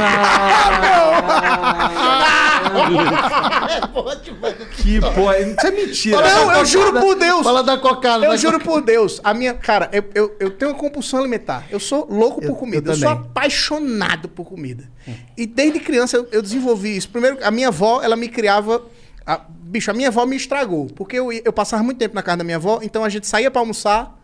Que 4.77 5.01
porra, 5.01 5.39
isso 5.41 5.67
é 5.67 5.71
mentira. 5.71 6.21
não, 6.21 6.53
eu 6.53 6.65
juro 6.65 7.01
por 7.01 7.15
Deus. 7.17 7.43
Fala 7.43 7.63
da 7.63 7.77
cocada. 7.79 8.25
Eu 8.25 8.31
da 8.31 8.37
juro 8.37 8.61
por 8.61 8.81
Deus, 8.81 9.21
a 9.23 9.35
minha. 9.35 9.55
Cara, 9.55 9.89
eu, 9.93 10.05
eu, 10.15 10.37
eu 10.41 10.51
tenho 10.51 10.71
uma 10.73 10.77
compulsão 10.79 11.19
alimentar. 11.21 11.67
Eu 11.71 11.81
sou 11.81 12.07
louco 12.11 12.41
por 12.41 12.57
comida. 12.57 12.91
eu 12.91 12.95
Eu, 12.95 12.99
sou 12.99 13.09
apaixonado 13.09 14.29
por 14.29 14.45
comida. 14.47 14.89
E 15.37 15.47
desde 15.47 15.81
criança 15.81 16.17
eu, 16.17 16.29
eu 16.33 16.43
desenvolvi 16.43 16.97
isso. 16.97 17.09
Primeiro, 17.09 17.39
a 17.43 17.51
minha 17.51 17.69
avó, 17.69 18.01
ela 18.03 18.17
me 18.17 18.29
criava. 18.29 18.83
a- 19.27 19.41
bicho, 19.61 19.91
a 19.91 19.95
minha 19.95 20.09
avó 20.09 20.25
me 20.25 20.37
estragou. 20.37 20.87
Porque 20.95 21.19
eu, 21.19 21.33
eu 21.33 21.53
passava 21.53 21.83
muito 21.83 21.99
tempo 21.99 22.15
na 22.15 22.23
casa 22.23 22.39
da 22.39 22.45
minha 22.45 22.57
avó, 22.57 22.81
então 22.83 23.05
a 23.05 23.09
gente 23.09 23.27
saía 23.27 23.51
pra 23.51 23.61
almoçar. 23.61 24.18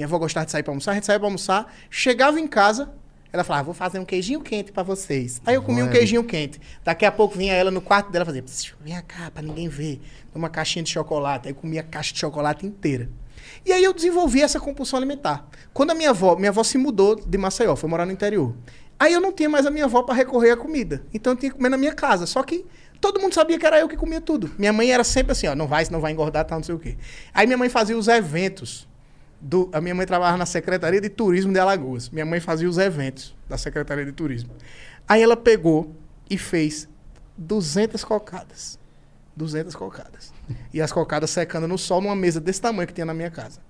Minha 0.00 0.06
avó 0.06 0.16
gostava 0.18 0.46
de 0.46 0.52
sair 0.52 0.62
pra 0.62 0.70
almoçar, 0.70 0.92
a 0.92 0.94
gente 0.94 1.04
saía 1.04 1.18
pra 1.18 1.26
almoçar. 1.26 1.74
Chegava 1.90 2.40
em 2.40 2.46
casa, 2.46 2.90
ela 3.30 3.44
falava, 3.44 3.64
vou 3.64 3.74
fazer 3.74 3.98
um 3.98 4.04
queijinho 4.06 4.40
quente 4.40 4.72
pra 4.72 4.82
vocês. 4.82 5.42
Aí 5.44 5.54
eu 5.56 5.60
comia 5.60 5.84
um 5.84 5.90
queijinho 5.90 6.24
quente. 6.24 6.58
Daqui 6.82 7.04
a 7.04 7.12
pouco 7.12 7.36
vinha 7.36 7.52
ela 7.52 7.70
no 7.70 7.82
quarto 7.82 8.10
dela 8.10 8.24
fazer, 8.24 8.40
"Psiu, 8.40 8.76
vem 8.80 8.98
cá, 9.02 9.30
pra 9.30 9.42
ninguém 9.42 9.68
ver. 9.68 10.00
Uma 10.34 10.48
caixinha 10.48 10.82
de 10.82 10.88
chocolate. 10.88 11.48
Aí 11.48 11.52
eu 11.52 11.54
comia 11.54 11.82
a 11.82 11.84
caixa 11.84 12.14
de 12.14 12.18
chocolate 12.18 12.64
inteira. 12.64 13.10
E 13.66 13.74
aí 13.74 13.84
eu 13.84 13.92
desenvolvi 13.92 14.40
essa 14.40 14.58
compulsão 14.58 14.96
alimentar. 14.96 15.46
Quando 15.74 15.90
a 15.90 15.94
minha 15.94 16.08
avó, 16.10 16.34
minha 16.34 16.48
avó 16.48 16.64
se 16.64 16.78
mudou 16.78 17.14
de 17.14 17.36
Maceió, 17.36 17.76
foi 17.76 17.90
morar 17.90 18.06
no 18.06 18.12
interior. 18.12 18.56
Aí 18.98 19.12
eu 19.12 19.20
não 19.20 19.30
tinha 19.32 19.50
mais 19.50 19.66
a 19.66 19.70
minha 19.70 19.84
avó 19.84 20.02
para 20.02 20.14
recorrer 20.14 20.52
à 20.52 20.56
comida. 20.56 21.04
Então 21.12 21.34
eu 21.34 21.36
tinha 21.36 21.50
que 21.50 21.56
comer 21.58 21.68
na 21.68 21.76
minha 21.76 21.92
casa. 21.92 22.24
Só 22.24 22.42
que 22.42 22.64
todo 23.02 23.20
mundo 23.20 23.34
sabia 23.34 23.58
que 23.58 23.66
era 23.66 23.78
eu 23.78 23.86
que 23.86 23.98
comia 23.98 24.22
tudo. 24.22 24.50
Minha 24.56 24.72
mãe 24.72 24.90
era 24.90 25.04
sempre 25.04 25.32
assim, 25.32 25.46
ó, 25.46 25.54
não 25.54 25.66
vai, 25.66 25.84
senão 25.84 26.00
vai 26.00 26.10
engordar, 26.10 26.46
tal, 26.46 26.56
não 26.58 26.64
sei 26.64 26.74
o 26.74 26.78
quê. 26.78 26.96
Aí 27.34 27.46
minha 27.46 27.58
mãe 27.58 27.68
fazia 27.68 27.98
os 27.98 28.08
eventos. 28.08 28.88
Do, 29.40 29.70
a 29.72 29.80
minha 29.80 29.94
mãe 29.94 30.06
trabalhava 30.06 30.36
na 30.36 30.46
Secretaria 30.46 31.00
de 31.00 31.08
Turismo 31.08 31.52
de 31.52 31.58
Alagoas. 31.58 32.10
Minha 32.10 32.26
mãe 32.26 32.40
fazia 32.40 32.68
os 32.68 32.76
eventos 32.76 33.34
da 33.48 33.56
Secretaria 33.56 34.04
de 34.04 34.12
Turismo. 34.12 34.50
Aí 35.08 35.22
ela 35.22 35.36
pegou 35.36 35.94
e 36.28 36.36
fez 36.36 36.88
200 37.36 38.04
cocadas. 38.04 38.78
200 39.34 39.74
cocadas. 39.74 40.32
E 40.72 40.80
as 40.82 40.92
cocadas 40.92 41.30
secando 41.30 41.66
no 41.66 41.78
sol 41.78 42.00
numa 42.00 42.16
mesa 42.16 42.40
desse 42.40 42.60
tamanho 42.60 42.86
que 42.86 42.92
tinha 42.92 43.06
na 43.06 43.14
minha 43.14 43.30
casa. 43.30 43.60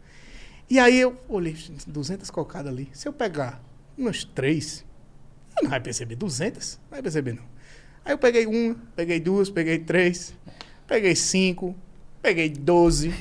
E 0.68 0.78
aí 0.78 0.98
eu 1.00 1.18
olhei, 1.28 1.56
200 1.86 2.30
cocadas 2.30 2.72
ali. 2.72 2.88
Se 2.92 3.06
eu 3.06 3.12
pegar 3.12 3.62
umas 3.96 4.24
três, 4.24 4.84
eu 5.56 5.64
não 5.64 5.70
vai 5.70 5.80
perceber 5.80 6.16
200? 6.16 6.78
Não 6.84 6.90
vai 6.90 7.02
perceber 7.02 7.32
não. 7.34 7.44
Aí 8.04 8.12
eu 8.12 8.18
peguei 8.18 8.46
uma, 8.46 8.76
peguei 8.96 9.20
duas, 9.20 9.50
peguei 9.50 9.78
três, 9.78 10.34
peguei 10.86 11.14
cinco, 11.14 11.76
peguei 12.22 12.48
12. 12.50 13.12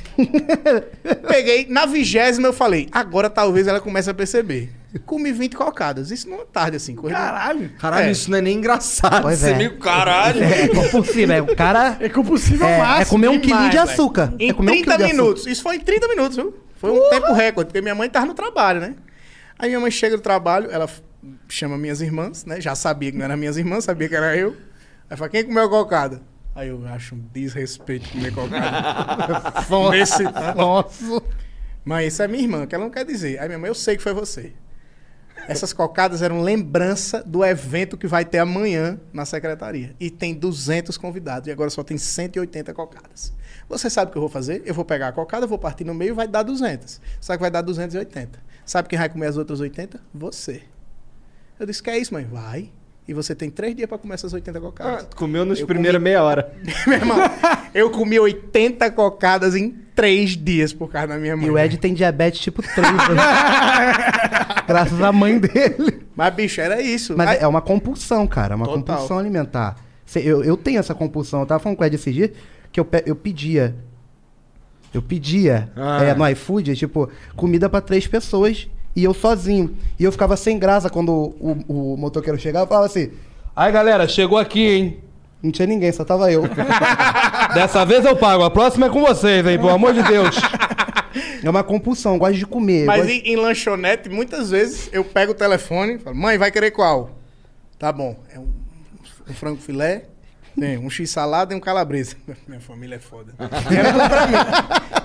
peguei, 1.28 1.66
na 1.70 1.86
vigésima 1.86 2.47
eu 2.47 2.54
falei, 2.54 2.88
agora 2.91 3.30
talvez 3.30 3.68
ela 3.68 3.80
comece 3.80 4.10
a 4.10 4.14
perceber. 4.14 4.70
Comi 5.06 5.32
20 5.32 5.56
cocadas. 5.56 6.10
Isso 6.10 6.28
numa 6.28 6.45
tarde 6.45 6.78
assim. 6.78 6.95
Coisa 6.95 7.16
de- 7.16 7.22
Caralho. 7.22 7.70
Caralho, 7.78 8.08
É. 8.08 8.12
isso 8.12 8.32
não 8.32 8.39
é 8.39 8.41
nem 8.41 8.58
engraçado. 8.58 9.22
Pois 9.22 9.38
Você 9.39 9.50
é 9.50 9.52
é. 9.52 9.56
meio 9.58 9.78
caralho. 9.78 10.43
É 10.43 10.68
compulsivo, 10.68 11.32
é. 11.32 11.41
O 11.41 11.56
cara. 11.56 11.97
É 12.00 12.10
compulsível 12.10 12.66
É, 12.68 12.78
máximo. 12.80 13.02
é 13.02 13.06
comer 13.06 13.28
um 13.30 13.39
demais, 13.39 13.45
quilinho 13.54 13.70
de 13.70 13.78
açúcar. 13.78 14.34
Em 14.39 14.50
é 14.50 14.54
comer 14.54 14.72
um 14.72 14.74
30 14.74 14.84
quilo 14.86 14.97
de 14.97 15.04
açúcar. 15.04 15.22
minutos. 15.24 15.45
Isso 15.45 15.62
foi 15.62 15.76
em 15.76 15.80
30 15.80 16.08
minutos, 16.08 16.38
viu? 16.38 16.58
Foi 16.78 16.91
um 16.91 17.10
tempo 17.12 17.32
recorde, 17.34 17.68
porque 17.70 17.82
minha 17.82 17.93
mãe 17.93 18.10
tava 18.10 18.26
no 18.26 18.34
trabalho, 18.34 18.80
né? 18.82 18.95
Aí 19.60 19.70
minha 19.70 19.80
mãe 19.80 19.91
chega 19.91 20.16
do 20.18 20.24
trabalho, 20.24 20.72
ela 20.72 20.89
chama 21.47 21.78
minhas 21.78 22.02
irmãs, 22.02 22.43
né? 22.45 22.60
Já 22.60 22.74
sabia 22.74 23.12
que 23.12 23.18
não 23.18 23.26
eram 23.26 23.38
minhas 23.38 23.58
irmãs, 23.58 23.84
sabia 23.84 24.10
que 24.10 24.16
era 24.16 24.36
eu. 24.36 24.56
Aí 25.08 25.16
fala, 25.18 25.30
quem 25.30 25.43
comeu 25.43 25.70
cocada? 25.70 26.22
Aí 26.60 26.68
eu 26.68 26.86
acho 26.88 27.16
um 27.16 27.20
desrespeito 27.32 28.10
comer 28.10 28.34
cocada. 28.34 29.64
Nesse... 29.91 30.24
Nossa. 30.57 31.24
Mãe, 31.86 32.07
isso 32.07 32.22
é 32.22 32.28
minha 32.28 32.43
irmã, 32.43 32.68
que 32.68 32.76
ela 32.76 32.84
não 32.84 32.91
quer 32.91 33.05
dizer. 33.05 33.39
Aí 33.39 33.47
minha 33.47 33.57
mãe, 33.57 33.70
eu 33.70 33.74
sei 33.74 33.95
que 33.95 34.03
foi 34.03 34.14
você. 34.14 34.51
Essas 35.47 35.72
cocadas 35.72 36.22
eram 36.22 36.41
lembrança 36.41 37.24
do 37.24 37.45
evento 37.45 37.97
que 37.97 38.07
vai 38.07 38.26
ter 38.26 38.39
amanhã 38.39 38.99
na 39.14 39.24
secretaria. 39.24 39.95
E 40.01 40.12
tem 40.12 40.34
200 40.34 40.97
convidados. 40.97 41.47
E 41.47 41.51
agora 41.51 41.70
só 41.70 41.82
tem 41.82 41.97
180 41.97 42.74
cocadas. 42.74 43.32
Você 43.70 43.89
sabe 43.89 44.10
o 44.10 44.12
que 44.12 44.18
eu 44.18 44.22
vou 44.22 44.30
fazer? 44.30 44.62
Eu 44.66 44.74
vou 44.74 44.84
pegar 44.84 45.07
a 45.07 45.12
cocada, 45.14 45.47
vou 45.47 45.57
partir 45.57 45.86
no 45.86 45.93
meio 45.93 46.10
e 46.10 46.14
vai 46.14 46.28
dar 46.28 46.43
200. 46.43 46.99
Sabe 47.22 47.38
que 47.38 47.41
vai 47.41 47.51
dar 47.51 47.62
280. 47.62 48.38
Sabe 48.66 48.89
quem 48.89 48.99
vai 48.99 49.07
comer 49.07 49.28
as 49.28 49.38
outras 49.38 49.62
80? 49.62 49.97
Você. 50.14 50.64
Eu 51.57 51.66
disse, 51.66 51.82
que 51.82 51.89
é 51.89 51.97
isso, 51.97 52.14
mãe? 52.14 52.26
Vai. 52.26 52.70
E 53.10 53.14
você 53.14 53.34
tem 53.34 53.49
três 53.49 53.76
dias 53.76 53.89
para 53.89 53.97
comer 53.97 54.14
essas 54.14 54.32
80 54.34 54.60
cocadas. 54.62 55.03
Ah, 55.12 55.16
comeu 55.16 55.43
nos 55.43 55.60
primeiros 55.64 55.97
comi- 55.97 56.03
meia 56.03 56.24
hora. 56.24 56.53
Meu 56.86 56.97
irmão, 56.97 57.18
eu 57.74 57.89
comi 57.89 58.20
80 58.20 58.91
cocadas 58.91 59.55
em 59.55 59.72
três 59.95 60.38
dias 60.38 60.72
por 60.72 60.91
causa 60.91 61.07
da 61.07 61.18
minha 61.18 61.36
mãe. 61.36 61.47
E 61.47 61.49
o 61.49 61.57
Ed 61.57 61.78
tem 61.80 61.93
diabetes 61.93 62.39
tipo 62.39 62.62
3. 62.62 62.78
né? 62.88 62.93
Graças 64.68 65.01
à 65.01 65.12
mãe 65.12 65.39
dele. 65.39 66.05
Mas, 66.16 66.34
bicho, 66.36 66.62
era 66.62 66.82
isso. 66.82 67.16
Mas 67.18 67.30
Aí- 67.30 67.38
é 67.41 67.47
uma 67.47 67.62
compulsão, 67.62 68.28
cara. 68.28 68.53
É 68.53 68.55
uma 68.55 68.66
Total. 68.66 68.95
compulsão 68.97 69.18
alimentar. 69.18 69.76
Eu, 70.16 70.43
eu 70.43 70.55
tenho 70.55 70.80
essa 70.80 70.93
compulsão. 70.93 71.39
Eu 71.41 71.45
tava 71.45 71.60
falando 71.60 71.78
com 71.78 71.84
o 71.84 71.88
Ed 71.88 71.95
esses 71.95 72.14
dias 72.14 72.32
que 72.72 72.80
eu, 72.80 72.86
pe- 72.86 73.03
eu 73.05 73.16
pedia. 73.16 73.76
Eu 74.93 75.01
pedia 75.01 75.72
Ah. 75.76 76.03
é, 76.03 76.14
no 76.16 76.28
iFood, 76.30 76.76
tipo, 76.76 77.10
comida 77.36 77.70
pra 77.70 77.82
três 77.82 78.07
pessoas 78.07 78.68
e 78.96 79.04
eu 79.04 79.14
sozinho. 79.14 79.76
E 80.00 80.04
eu 80.04 80.12
ficava 80.12 80.36
sem 80.38 80.58
graça 80.60 80.90
quando 80.90 81.12
o, 81.12 81.64
o, 81.68 81.94
o 81.94 81.98
motoqueiro 81.98 82.40
chegava 82.40 82.66
e 82.66 82.70
falava 82.70 82.86
assim: 82.86 83.12
Aí, 83.56 83.72
galera, 83.72 84.08
chegou 84.08 84.38
aqui, 84.38 84.68
hein? 84.68 84.98
não 85.42 85.52
tinha 85.52 85.66
ninguém, 85.66 85.92
só 85.92 86.04
tava 86.04 86.32
eu. 86.32 86.44
Dessa 87.54 87.86
vez 87.86 88.04
eu 88.06 88.16
pago. 88.16 88.44
A 88.44 88.50
próxima 88.52 88.88
é 88.88 88.90
com 88.90 89.02
vocês, 89.02 89.46
hein? 89.46 89.58
Pelo 89.58 89.70
amor 89.70 89.94
de 89.94 90.04
Deus. 90.04 90.36
é 91.44 91.50
uma 91.50 91.64
compulsão, 91.64 92.14
eu 92.14 92.20
gosto 92.20 92.36
de 92.36 92.46
comer. 92.46 92.86
Mas 92.86 93.04
gosto- 93.06 93.12
em, 93.12 93.34
em 93.34 93.36
lanchonete, 93.36 94.10
muitas 94.10 94.50
vezes 94.50 94.90
eu 94.92 95.04
pego 95.04 95.32
o 95.32 95.36
telefone 95.36 95.96
e 95.96 96.00
falo, 96.00 96.16
mãe, 96.16 96.38
vai 96.38 96.52
querer 96.52 96.72
qual? 96.72 97.12
Tá 97.78 97.92
bom. 97.92 98.16
É 98.34 98.38
um, 98.40 98.48
um 99.30 99.34
frango 99.34 99.62
filé, 99.62 100.06
tem 100.60 100.78
um 100.78 100.89
x-salada 100.89 101.53
e 101.53 101.57
um 101.57 101.60
calabresa. 101.60 102.16
Minha 102.47 102.60
família 102.60 102.95
é 102.95 102.99
foda. 102.99 103.34
Era 103.70 103.93
tudo 103.93 104.10
pra 104.10 104.28
mim. 104.28 104.36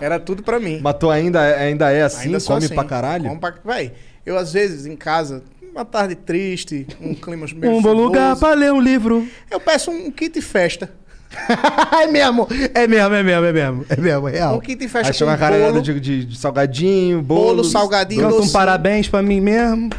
Era 0.00 0.20
tudo 0.20 0.42
pra 0.42 0.60
mim. 0.60 0.80
Mas 0.82 0.96
tu 0.98 1.10
ainda, 1.10 1.40
ainda 1.40 1.90
é 1.90 2.02
assim? 2.02 2.26
Ainda 2.26 2.40
come 2.40 2.64
assim. 2.64 2.74
pra 2.74 2.84
caralho? 2.84 3.28
Como 3.28 3.40
pra... 3.40 3.54
Véi, 3.64 3.92
eu 4.24 4.36
às 4.36 4.52
vezes 4.52 4.86
em 4.86 4.96
casa, 4.96 5.42
uma 5.72 5.84
tarde 5.84 6.14
triste, 6.14 6.86
um 7.00 7.14
clima 7.14 7.46
meio 7.54 7.72
Um 7.72 7.82
bom 7.82 7.92
lugar 7.92 8.36
pra 8.36 8.54
ler 8.54 8.72
um 8.72 8.80
livro. 8.80 9.28
Eu 9.50 9.60
peço 9.60 9.90
um 9.90 10.10
kit 10.10 10.40
festa. 10.40 10.90
é 12.00 12.06
mesmo, 12.06 12.46
é 12.72 12.86
mesmo, 12.86 13.14
é 13.14 13.22
mesmo, 13.22 13.46
é 13.46 13.52
mesmo. 13.52 13.86
É 13.88 13.96
mesmo, 13.96 14.28
é 14.28 14.32
real. 14.32 14.56
Um 14.56 14.60
kit 14.60 14.88
festa 14.88 15.08
Aí 15.08 15.14
chega 15.14 15.30
uma 15.30 15.36
com 15.36 15.40
caralhada 15.40 15.72
bolo, 15.72 15.82
de, 15.82 16.00
de, 16.00 16.24
de 16.24 16.38
salgadinho, 16.38 17.20
bolo. 17.20 17.40
bolo, 17.40 17.64
salgadinho, 17.64 18.22
Canta 18.22 18.40
um 18.40 18.48
parabéns 18.48 19.08
pra 19.08 19.20
mim 19.20 19.40
mesmo. 19.40 19.90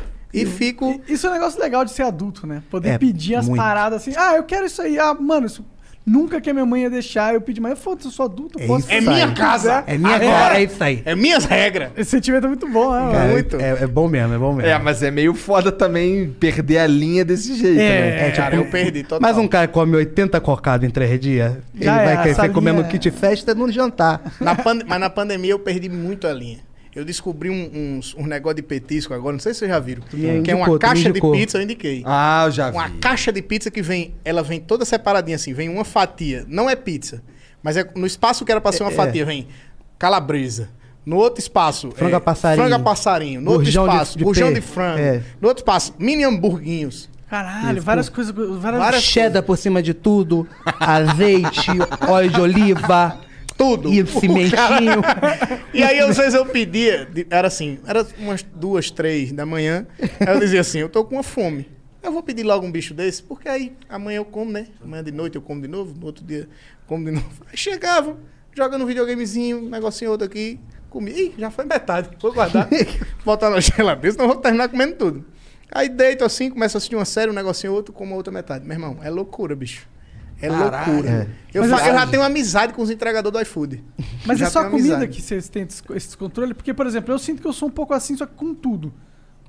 E 0.41 0.45
fico... 0.45 1.01
Isso 1.07 1.25
é 1.27 1.29
um 1.29 1.33
negócio 1.33 1.59
legal 1.59 1.83
de 1.85 1.91
ser 1.91 2.03
adulto, 2.03 2.45
né? 2.47 2.61
Poder 2.69 2.89
É, 2.89 2.97
pedir 2.97 3.35
as 3.35 3.47
muito. 3.47 3.59
paradas 3.59 4.01
assim. 4.01 4.13
Ah, 4.17 4.35
eu 4.35 4.43
quero 4.43 4.65
isso 4.65 4.81
aí. 4.81 4.97
Ah, 4.99 5.13
mano, 5.13 5.45
isso 5.47 5.65
nunca 6.07 6.39
que 6.39 6.47
a 6.51 6.53
minha 6.53 6.67
mãe 6.67 6.83
ia 6.83 6.89
deixar 6.91 7.33
eu 7.33 7.41
pedir, 7.41 7.59
mas 7.59 7.79
foda-se, 7.79 8.05
eu 8.07 8.11
sou 8.11 8.25
adulto, 8.27 8.59
eu 8.59 8.63
É 8.63 8.67
posso 8.67 8.85
É 8.91 9.01
minha 9.01 9.31
casa. 9.33 9.81
quiser. 9.81 9.95
É 9.95 9.97
minha 9.97 10.15
É. 10.17 10.19
cara, 10.19 10.59
é 10.59 10.63
isso 10.63 10.83
aí. 10.83 11.01
É 11.03 11.15
minhas 11.15 11.45
regras. 11.45 11.89
Esse 11.97 12.11
sentimento 12.11 12.45
é 12.45 12.47
muito 12.47 12.67
bom, 12.69 12.91
né? 12.93 13.11
Cara, 13.11 13.31
muito. 13.31 13.55
É, 13.55 13.69
é 13.83 13.87
bom 13.87 14.07
mesmo, 14.07 14.33
é 14.35 14.37
bom 14.37 14.53
mesmo. 14.53 14.69
É, 14.69 14.77
mas 14.77 15.01
é 15.01 15.09
meio 15.09 15.33
foda 15.33 15.71
também 15.71 16.29
perder 16.39 16.77
a 16.77 16.85
linha 16.85 17.25
desse 17.25 17.55
jeito, 17.55 17.79
É, 17.79 17.89
né? 18.01 18.19
É, 18.19 18.25
tipo, 18.29 18.37
Cara, 18.37 18.55
eu 18.55 18.65
perdi 18.69 19.01
total. 19.01 19.19
Mas 19.19 19.35
um 19.35 19.47
cara 19.47 19.67
come 19.67 19.95
80 19.95 20.39
cocadas 20.41 20.87
em 20.87 20.91
três 20.91 21.19
dias, 21.19 21.53
ele 21.73 21.89
é, 21.89 22.05
vai 22.05 22.21
crescer 22.21 22.49
comendo 22.51 22.81
é- 22.81 22.83
kit 22.83 23.09
festa 23.09 23.55
no 23.55 23.71
jantar. 23.71 24.21
Na 24.39 24.55
Mas 24.87 24.99
na 24.99 25.09
pandemia 25.09 25.51
eu 25.53 25.59
perdi 25.59 25.89
muito 25.89 26.27
a 26.27 26.33
linha. 26.33 26.59
Eu 26.95 27.03
descobri 27.03 27.49
um, 27.49 27.97
uns, 27.97 28.15
um 28.17 28.25
negócio 28.25 28.55
de 28.55 28.61
petisco 28.61 29.13
agora, 29.13 29.33
não 29.33 29.39
sei 29.39 29.53
se 29.53 29.59
vocês 29.59 29.69
já 29.71 29.79
viram. 29.79 30.01
que 30.01 30.25
é 30.27 30.35
indicou, 30.37 30.55
uma 30.59 30.65
tu 30.67 30.73
me 30.73 30.79
caixa 30.79 31.11
de 31.11 31.19
pizza, 31.21 31.57
eu 31.57 31.61
indiquei. 31.61 32.01
Ah, 32.05 32.43
eu 32.47 32.51
já 32.51 32.69
vi. 32.71 32.77
Uma 32.77 32.89
caixa 32.89 33.31
de 33.33 33.41
pizza 33.41 33.69
que 33.69 33.81
vem, 33.81 34.15
ela 34.23 34.41
vem 34.41 34.59
toda 34.61 34.85
separadinha 34.85 35.35
assim, 35.35 35.53
vem 35.53 35.67
uma 35.67 35.83
fatia, 35.83 36.45
não 36.47 36.69
é 36.69 36.75
pizza, 36.75 37.21
mas 37.61 37.75
é 37.75 37.85
no 37.95 38.05
espaço 38.07 38.45
que 38.45 38.51
era 38.51 38.61
pra 38.61 38.71
ser 38.71 38.83
uma 38.83 38.91
É, 38.91 38.93
é. 38.93 38.95
fatia, 38.95 39.25
vem 39.25 39.47
calabresa. 39.99 40.69
No 41.05 41.17
outro 41.17 41.39
espaço, 41.39 41.91
Frango 41.91 42.15
é, 42.15 42.19
passarinho. 42.19 42.61
frango 42.67 42.75
a 42.81 42.83
passarinho. 42.83 43.41
No 43.41 43.51
outro 43.51 43.65
Burjão 43.65 43.87
de- 43.87 43.93
espaço, 43.93 44.17
de 44.17 44.23
burjão 44.23 44.47
pé. 44.47 44.53
de 44.55 44.61
frango. 44.61 44.99
É. 44.99 45.21
No 45.39 45.47
outro 45.49 45.61
espaço, 45.61 45.93
mini 45.99 46.23
hamburguinhos. 46.23 47.09
Caralho, 47.29 47.77
Isso, 47.77 47.85
várias 47.85 48.09
pô. 48.09 48.15
coisas. 48.15 48.33
Várias, 48.35 48.81
Várias 48.81 49.03
cheddar 49.03 49.43
por 49.43 49.57
cima 49.57 49.83
de 49.83 49.93
tudo, 49.93 50.47
azeite, 50.79 51.71
óleo 52.07 52.29
de 52.31 52.41
oliva, 52.41 53.19
Tudo. 53.57 53.91
e 53.91 54.01
O 54.03 54.07
cimentinho. 54.07 55.01
E 55.73 55.83
aí, 55.83 55.99
às 55.99 56.15
vezes, 56.15 56.33
eu 56.33 56.45
pedia, 56.45 57.07
era 57.29 57.47
assim, 57.47 57.79
era 57.85 58.05
umas 58.17 58.41
duas, 58.43 58.89
três 58.89 59.31
da 59.31 59.45
manhã. 59.45 59.85
Aí 60.19 60.33
eu 60.33 60.39
dizia 60.39 60.61
assim, 60.61 60.79
eu 60.79 60.89
tô 60.89 61.03
com 61.03 61.15
uma 61.15 61.23
fome. 61.23 61.69
Eu 62.01 62.11
vou 62.11 62.21
pedir 62.21 62.43
logo 62.43 62.65
um 62.65 62.71
bicho 62.71 62.93
desse, 62.93 63.23
porque 63.23 63.49
aí 63.49 63.73
amanhã 63.89 64.17
eu 64.17 64.25
como, 64.25 64.51
né? 64.51 64.67
Amanhã 64.81 65.03
de 65.03 65.11
noite 65.11 65.35
eu 65.35 65.41
como 65.41 65.59
de 65.61 65.67
novo, 65.67 65.93
no 65.99 66.05
outro 66.05 66.23
dia 66.23 66.41
eu 66.41 66.47
como 66.85 67.03
de 67.03 67.11
novo. 67.11 67.27
Aí 67.51 67.57
chegava, 67.57 68.15
joga 68.55 68.77
no 68.77 68.85
videogamezinho, 68.85 69.57
um 69.57 69.69
negocinho 69.69 70.11
outro 70.11 70.27
aqui, 70.27 70.59
comi. 70.89 71.11
Ih, 71.11 71.33
já 71.37 71.49
foi 71.49 71.65
metade. 71.65 72.09
Vou 72.21 72.31
guardar, 72.31 72.69
botar 73.25 73.49
na 73.49 73.59
geladeira, 73.59 74.11
senão 74.13 74.25
eu 74.25 74.33
vou 74.33 74.41
terminar 74.41 74.69
comendo 74.69 74.95
tudo. 74.95 75.25
Aí 75.71 75.89
deito 75.89 76.23
assim, 76.23 76.49
começo 76.51 76.77
a 76.77 76.79
assistir 76.79 76.95
uma 76.95 77.05
série, 77.05 77.31
um 77.31 77.33
negocinho 77.33 77.73
outro, 77.73 77.91
como 77.91 78.13
a 78.13 78.17
outra 78.17 78.31
metade. 78.31 78.63
Meu 78.65 78.75
irmão, 78.75 78.99
é 79.01 79.09
loucura, 79.09 79.55
bicho. 79.55 79.87
É 80.41 80.49
Caralho. 80.49 80.91
loucura. 80.93 81.09
É. 81.09 81.27
Eu, 81.57 81.63
assim- 81.63 81.87
eu 81.87 81.93
já 81.93 82.07
tenho 82.07 82.23
amizade 82.23 82.73
com 82.73 82.81
os 82.81 82.89
entregadores 82.89 83.37
do 83.37 83.41
iFood. 83.41 83.83
Mas 84.25 84.37
Já 84.39 84.47
é 84.47 84.49
só 84.49 84.59
tenho 84.59 84.71
comida 84.71 84.95
amizade. 84.95 85.15
que 85.15 85.21
vocês 85.21 85.47
têm 85.49 85.63
esse 85.63 85.81
descontrole? 86.07 86.53
Porque, 86.53 86.73
por 86.73 86.85
exemplo, 86.85 87.13
eu 87.13 87.19
sinto 87.19 87.41
que 87.41 87.47
eu 87.47 87.53
sou 87.53 87.69
um 87.69 87.71
pouco 87.71 87.93
assim, 87.93 88.15
só 88.17 88.25
que 88.25 88.33
com 88.33 88.53
tudo. 88.53 88.93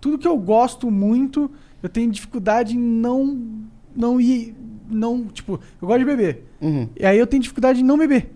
Tudo 0.00 0.18
que 0.18 0.28
eu 0.28 0.36
gosto 0.38 0.90
muito, 0.90 1.50
eu 1.82 1.88
tenho 1.88 2.10
dificuldade 2.10 2.76
em 2.76 2.80
não. 2.80 3.42
Não 3.94 4.20
ir. 4.20 4.54
Não. 4.88 5.24
Tipo, 5.26 5.58
eu 5.82 5.88
gosto 5.88 5.98
de 5.98 6.04
beber. 6.04 6.44
Uhum. 6.60 6.88
E 6.96 7.04
aí 7.04 7.18
eu 7.18 7.26
tenho 7.26 7.42
dificuldade 7.42 7.80
em 7.80 7.84
não 7.84 7.98
beber. 7.98 8.32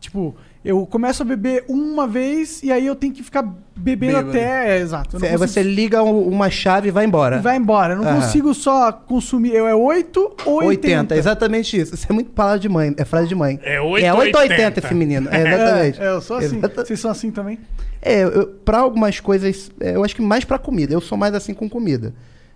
Tipo, 0.00 0.34
eu 0.68 0.84
começo 0.86 1.22
a 1.22 1.24
beber 1.26 1.64
uma 1.68 2.06
vez 2.06 2.62
e 2.62 2.72
aí 2.72 2.86
eu 2.86 2.94
tenho 2.96 3.12
que 3.12 3.22
ficar 3.22 3.42
bebendo 3.76 4.12
Bêbado. 4.14 4.30
até. 4.30 4.76
É, 4.76 4.80
exato. 4.80 5.18
consigo- 5.18 5.38
você 5.38 5.62
liga 5.62 6.02
um- 6.02 6.28
uma 6.28 6.50
chave 6.50 6.88
e 6.88 6.90
vai 6.90 7.04
embora. 7.04 7.40
Vai 7.40 7.56
embora. 7.56 7.94
Eu 7.94 7.98
não 7.98 8.04
Aham. 8.08 8.20
consigo 8.20 8.52
só 8.54 8.90
consumir. 8.90 9.52
Eu 9.54 9.66
é 9.68 9.74
8 9.74 10.18
ou 10.44 10.56
80. 10.64 10.68
80, 10.68 11.16
exatamente 11.16 11.76
isso. 11.80 11.94
Isso 11.94 12.06
é 12.08 12.12
muito 12.12 12.30
palavra 12.30 12.58
de 12.58 12.68
mãe, 12.68 12.94
é 12.96 13.04
frase 13.04 13.28
de 13.28 13.34
mãe. 13.34 13.60
É 13.62 13.76
É 13.76 13.80
880. 13.80 14.18
880 14.38 14.80
esse 14.80 14.94
menino. 14.94 15.28
É, 15.32 15.40
exatamente. 15.54 16.02
É, 16.02 16.08
eu 16.08 16.20
sou 16.20 16.36
assim. 16.38 16.56
Exata- 16.58 16.84
Vocês 16.84 17.00
são 17.00 17.10
assim 17.10 17.30
também? 17.30 17.58
É, 18.02 18.22
eu, 18.24 18.46
pra 18.64 18.78
algumas 18.78 19.20
coisas, 19.20 19.70
é, 19.80 19.94
eu 19.96 20.04
acho 20.04 20.14
que 20.16 20.22
mais 20.22 20.44
pra 20.44 20.58
comida. 20.58 20.92
Eu 20.92 21.00
sou 21.00 21.16
mais 21.16 21.34
assim 21.34 21.54
com 21.54 21.68
comida. 21.68 22.12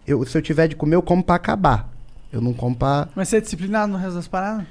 Eu, 0.07 0.25
se 0.27 0.37
eu 0.37 0.43
tiver 0.43 0.67
de 0.69 0.75
comer, 0.77 0.97
eu 0.97 1.03
como 1.03 1.23
pra 1.23 1.37
acabar. 1.37 1.89
Eu 2.33 2.41
não 2.41 2.53
como 2.53 2.75
pra. 2.75 3.09
Mas 3.15 3.29
você 3.29 3.37
é 3.37 3.41
disciplinado 3.41 3.93
no 3.93 3.99
resto 3.99 4.15
das 4.15 4.27
paradas? 4.29 4.65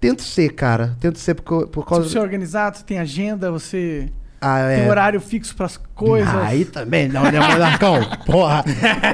Tento 0.00 0.22
ser, 0.22 0.50
cara. 0.54 0.96
Tento 1.00 1.18
ser 1.18 1.34
por, 1.34 1.66
por 1.68 1.86
causa. 1.86 2.08
você 2.08 2.16
é 2.18 2.20
organizado, 2.20 2.78
você 2.78 2.84
tem 2.84 2.98
agenda, 2.98 3.50
você 3.50 4.08
Ah, 4.40 4.60
tem 4.74 4.86
é. 4.86 4.88
horário 4.88 5.20
fixo 5.20 5.54
pras 5.54 5.78
coisas. 5.94 6.32
Ah, 6.34 6.46
aí 6.46 6.64
também 6.64 7.06
não, 7.08 7.22
né, 7.24 7.38
Monarcão? 7.38 8.00
Porra. 8.24 8.64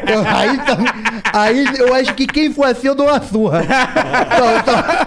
Eu- 0.08 0.24
aí 0.24 0.56
também. 0.64 0.92
Aí 1.32 1.64
eu 1.78 1.92
acho 1.94 2.14
que 2.14 2.26
quem 2.26 2.52
for 2.52 2.66
assim, 2.66 2.86
eu 2.86 2.94
dou 2.94 3.08
uma 3.08 3.20
surra. 3.20 3.62
Então, 3.64 4.58
então, 4.58 5.04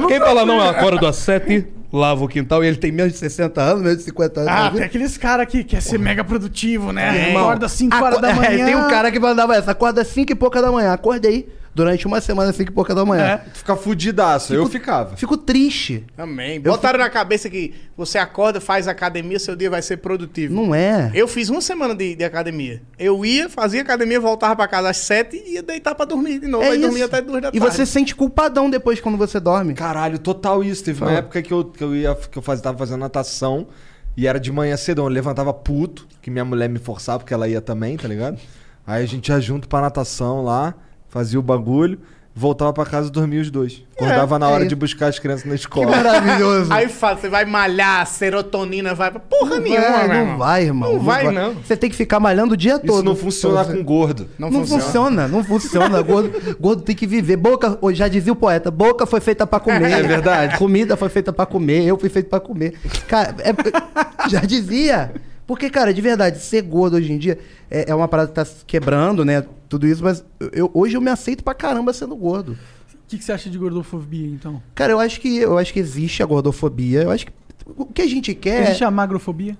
quem, 0.00 0.08
Quem 0.08 0.18
fala 0.18 0.44
não, 0.44 0.60
acorda 0.60 1.08
às 1.08 1.16
7, 1.16 1.64
lava 1.92 2.24
o 2.24 2.28
quintal 2.28 2.64
e 2.64 2.66
ele 2.66 2.76
tem 2.76 2.90
menos 2.90 3.12
de 3.12 3.18
60 3.20 3.60
anos, 3.62 3.82
menos 3.82 3.98
de 3.98 4.04
50 4.04 4.40
anos. 4.40 4.52
Ah, 4.52 4.70
tem 4.74 4.82
aqueles 4.82 5.16
caras 5.16 5.46
que 5.46 5.62
quer 5.62 5.80
ser 5.80 5.98
mega 5.98 6.24
produtivo, 6.24 6.92
né? 6.92 7.28
Irmão, 7.28 7.44
Acorda 7.44 7.66
às 7.66 7.72
5 7.72 7.96
horas 8.04 8.20
da 8.20 8.34
manhã. 8.34 8.50
É, 8.60 8.64
tem 8.64 8.74
um 8.74 8.88
cara 8.88 9.12
que 9.12 9.20
mandava 9.20 9.54
essa, 9.54 9.70
acorda 9.70 10.00
às 10.02 10.08
5 10.08 10.32
e 10.32 10.34
pouca 10.34 10.60
da 10.60 10.72
manhã. 10.72 10.92
Acordei 10.92 11.48
durante 11.74 12.06
uma 12.06 12.20
semana 12.20 12.50
às 12.50 12.56
5 12.56 12.70
e 12.70 12.74
pouca 12.74 12.94
da 12.94 13.04
manhã. 13.04 13.24
É. 13.24 13.36
Tu 13.38 13.58
fica 13.58 13.76
fudidaço. 13.76 14.52
Eu 14.52 14.66
ficava. 14.66 15.16
Fico 15.16 15.36
triste. 15.36 16.04
Também. 16.16 16.60
Botaram 16.60 16.98
na 16.98 17.08
cabeça 17.08 17.48
que 17.48 17.72
você 17.96 18.18
acorda, 18.18 18.60
faz 18.60 18.88
academia, 18.88 19.38
seu 19.38 19.54
dia 19.54 19.70
vai 19.70 19.80
ser 19.82 19.98
produtivo. 19.98 20.52
Não 20.54 20.74
é? 20.74 21.10
Eu 21.14 21.28
fiz 21.28 21.48
uma 21.48 21.60
semana 21.60 21.94
de, 21.94 22.14
de 22.16 22.24
academia. 22.24 22.82
Eu 22.98 23.24
ia, 23.24 23.48
fazia 23.48 23.82
academia, 23.82 24.18
voltava 24.20 24.56
pra 24.56 24.66
casa 24.68 24.90
às 24.90 24.96
sete 24.96 25.36
e 25.36 25.54
ia 25.54 25.62
deitar 25.62 25.94
pra 25.94 26.04
dormir 26.04 26.40
de 26.40 26.48
novo. 26.48 26.64
É 26.64 26.68
aí 26.70 26.78
isso. 26.78 26.88
dormia 26.88 27.04
até 27.04 27.20
duas 27.22 27.40
da 27.42 27.48
E 27.48 27.52
tarde. 27.52 27.76
você 27.76 27.86
se 27.86 27.92
sente 27.92 28.14
culpadão 28.14 28.68
depois 28.68 29.00
quando 29.00 29.16
você 29.16 29.38
dorme. 29.38 29.74
Caralho, 29.74 30.18
total 30.18 30.64
isso. 30.64 30.82
Teve 30.84 31.00
uma 31.00 31.06
Fala. 31.08 31.18
época 31.20 31.40
que 31.42 31.52
eu, 31.52 31.64
que 31.64 31.84
eu 31.84 31.94
ia 31.94 32.14
que 32.14 32.36
eu 32.38 32.42
fazia, 32.42 32.62
tava 32.64 32.78
fazendo 32.78 33.00
natação 33.00 33.68
e 34.16 34.26
era 34.26 34.40
de 34.40 34.50
manhã 34.50 34.76
cedo. 34.76 35.02
Eu 35.02 35.08
levantava 35.08 35.52
puto, 35.54 36.06
que 36.20 36.30
minha 36.30 36.44
mulher 36.44 36.68
me 36.68 36.78
forçava, 36.78 37.20
porque 37.20 37.32
ela 37.32 37.46
ia 37.48 37.60
também, 37.60 37.96
tá 37.96 38.08
ligado? 38.08 38.38
Aí 38.86 39.04
a 39.04 39.06
gente 39.06 39.28
ia 39.28 39.40
junto 39.40 39.68
pra 39.68 39.80
natação 39.80 40.42
lá, 40.42 40.74
fazia 41.10 41.38
o 41.38 41.42
bagulho, 41.42 41.98
voltava 42.34 42.72
pra 42.72 42.86
casa 42.86 43.08
e 43.08 43.10
dormia 43.10 43.40
os 43.42 43.50
dois. 43.50 43.82
Acordava 43.96 44.38
na 44.38 44.48
é 44.48 44.52
hora 44.52 44.60
isso. 44.62 44.68
de 44.70 44.76
buscar 44.76 45.08
as 45.08 45.18
crianças 45.18 45.44
na 45.44 45.50
Que 45.50 45.56
escola. 45.60 45.90
maravilhoso. 45.96 46.72
Aí 46.72 46.88
fala, 46.88 47.18
você 47.18 47.28
vai 47.28 47.44
malhar, 47.44 48.00
a 48.00 48.04
serotonina 48.06 48.94
vai 48.94 49.10
pra 49.10 49.20
porra 49.20 49.56
não 49.56 49.60
nenhuma, 49.62 49.80
vai, 49.90 50.08
não 50.08 50.14
irmão. 50.14 50.38
vai, 50.38 50.64
irmão. 50.64 50.92
Não 50.94 51.00
vai, 51.00 51.30
não. 51.32 51.54
Você 51.56 51.76
tem 51.76 51.90
que 51.90 51.96
ficar 51.96 52.18
malhando 52.20 52.54
o 52.54 52.56
dia 52.56 52.78
todo. 52.78 52.94
Isso 52.94 53.02
não 53.02 53.16
funciona 53.16 53.64
com 53.64 53.82
gordo. 53.84 54.28
Não, 54.38 54.48
Não 54.50 54.64
funciona, 54.66 55.28
não 55.28 55.44
funciona. 55.44 56.00
Gordo, 56.00 56.56
gordo 56.58 56.82
tem 56.82 56.94
que 56.96 57.06
viver. 57.06 57.36
Boca, 57.36 57.76
já 57.92 58.08
dizia 58.08 58.32
o 58.32 58.36
poeta, 58.36 58.70
boca 58.70 59.04
foi 59.04 59.20
feita 59.20 59.46
pra 59.46 59.60
comer. 59.60 59.90
É 59.90 60.02
verdade. 60.02 60.56
Comida 60.56 60.96
foi 60.96 61.08
feita 61.08 61.32
pra 61.32 61.44
comer, 61.44 61.84
eu 61.84 61.98
fui 61.98 62.08
feito 62.08 62.30
pra 62.30 62.40
comer. 62.40 62.74
Cara, 63.06 63.34
é- 63.40 64.28
já 64.30 64.40
dizia. 64.40 65.12
Porque, 65.50 65.68
cara, 65.68 65.92
de 65.92 66.00
verdade, 66.00 66.38
ser 66.38 66.62
gordo 66.62 66.96
hoje 66.96 67.12
em 67.12 67.18
dia 67.18 67.36
é, 67.68 67.90
é 67.90 67.94
uma 67.94 68.06
parada 68.06 68.28
que 68.28 68.34
tá 68.36 68.46
quebrando, 68.68 69.24
né? 69.24 69.44
Tudo 69.68 69.84
isso, 69.84 70.00
mas 70.00 70.24
eu, 70.52 70.70
hoje 70.72 70.96
eu 70.96 71.00
me 71.00 71.10
aceito 71.10 71.42
pra 71.42 71.52
caramba 71.54 71.92
sendo 71.92 72.14
gordo. 72.14 72.52
O 72.52 72.98
que, 73.08 73.18
que 73.18 73.24
você 73.24 73.32
acha 73.32 73.50
de 73.50 73.58
gordofobia, 73.58 74.28
então? 74.28 74.62
Cara, 74.76 74.92
eu 74.92 75.00
acho 75.00 75.20
que 75.20 75.38
eu 75.38 75.58
acho 75.58 75.72
que 75.72 75.80
existe 75.80 76.22
a 76.22 76.26
gordofobia. 76.26 77.02
Eu 77.02 77.10
acho 77.10 77.26
que 77.26 77.32
o 77.66 77.84
que 77.84 78.00
a 78.00 78.06
gente 78.06 78.32
quer. 78.32 78.62
Existe 78.62 78.84
a 78.84 78.92
magrofobia? 78.92 79.58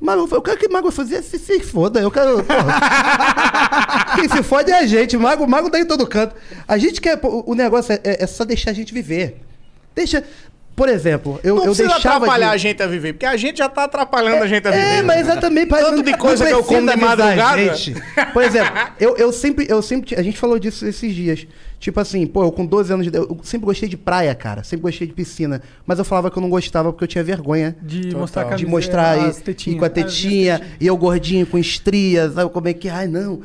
Mago, 0.00 0.28
eu 0.30 0.40
quero 0.40 0.56
que 0.56 0.68
Mago 0.68 0.92
fazer 0.92 1.20
se, 1.24 1.36
se 1.36 1.58
foda. 1.58 1.98
Eu 2.00 2.08
quero. 2.08 2.36
Quem 4.14 4.28
se 4.28 4.40
fode 4.44 4.70
é 4.70 4.78
a 4.78 4.86
gente. 4.86 5.16
Mago, 5.16 5.48
Mago 5.48 5.68
dá 5.68 5.80
em 5.80 5.84
todo 5.84 6.06
canto. 6.06 6.36
A 6.68 6.78
gente 6.78 7.00
quer. 7.00 7.16
pô, 7.16 7.42
O 7.44 7.56
negócio 7.56 7.92
é, 7.92 8.22
é 8.22 8.26
só 8.28 8.44
deixar 8.44 8.70
a 8.70 8.74
gente 8.74 8.94
viver. 8.94 9.40
Deixa. 9.96 10.22
Por 10.74 10.88
exemplo, 10.88 11.38
eu, 11.44 11.56
Não 11.56 11.62
eu 11.64 11.68
precisa 11.72 11.88
deixava. 11.88 12.16
atrapalhar 12.16 12.48
de... 12.48 12.54
a 12.54 12.56
gente 12.56 12.82
a 12.82 12.86
viver, 12.86 13.12
porque 13.12 13.26
a 13.26 13.36
gente 13.36 13.58
já 13.58 13.68
tá 13.68 13.84
atrapalhando 13.84 14.42
a 14.42 14.46
gente 14.46 14.66
a 14.66 14.70
viver. 14.70 14.82
É, 14.84 15.02
mas 15.02 15.20
exatamente. 15.20 15.66
pai, 15.66 15.80
Tanto 15.82 15.96
não- 15.96 16.02
de 16.02 16.10
não 16.12 16.18
coisa 16.18 16.46
que 16.46 16.52
eu 16.52 16.64
como 16.64 16.86
precisa 16.86 16.96
de 16.96 17.04
madrugada. 17.04 17.74
gente. 17.74 17.94
Por 18.32 18.42
exemplo, 18.42 18.72
eu, 18.98 19.16
eu 19.16 19.32
sempre, 19.32 19.66
eu 19.68 19.82
sempre. 19.82 20.14
A 20.16 20.22
gente 20.22 20.38
falou 20.38 20.58
disso 20.58 20.86
esses 20.86 21.14
dias. 21.14 21.46
Tipo 21.82 21.98
assim, 21.98 22.24
pô, 22.28 22.44
eu 22.44 22.52
com 22.52 22.64
12 22.64 22.92
anos 22.92 23.04
de 23.04 23.08
idade. 23.08 23.26
Eu 23.28 23.40
sempre 23.42 23.66
gostei 23.66 23.88
de 23.88 23.96
praia, 23.96 24.32
cara. 24.36 24.62
Sempre 24.62 24.82
gostei 24.84 25.04
de 25.04 25.12
piscina. 25.12 25.60
Mas 25.84 25.98
eu 25.98 26.04
falava 26.04 26.30
que 26.30 26.38
eu 26.38 26.40
não 26.40 26.48
gostava 26.48 26.92
porque 26.92 27.02
eu 27.02 27.08
tinha 27.08 27.24
vergonha 27.24 27.74
De 27.82 28.14
mostrar 28.14 28.42
a 28.42 28.44
de 28.44 28.50
camiseta, 28.50 28.70
mostrar 28.70 29.18
as 29.18 29.38
e, 29.38 29.42
tetinhas. 29.42 29.74
e 29.76 29.78
com 29.80 29.84
a 29.84 29.88
Ah, 29.88 29.90
tetinha, 29.90 30.60
e 30.80 30.86
eu 30.86 30.96
gordinho 30.96 31.44
com 31.44 31.58
estrias, 31.58 32.34
sabe 32.34 32.48
como 32.52 32.68
é 32.68 32.72
que, 32.72 32.88
ai 32.88 33.08
não, 33.08 33.40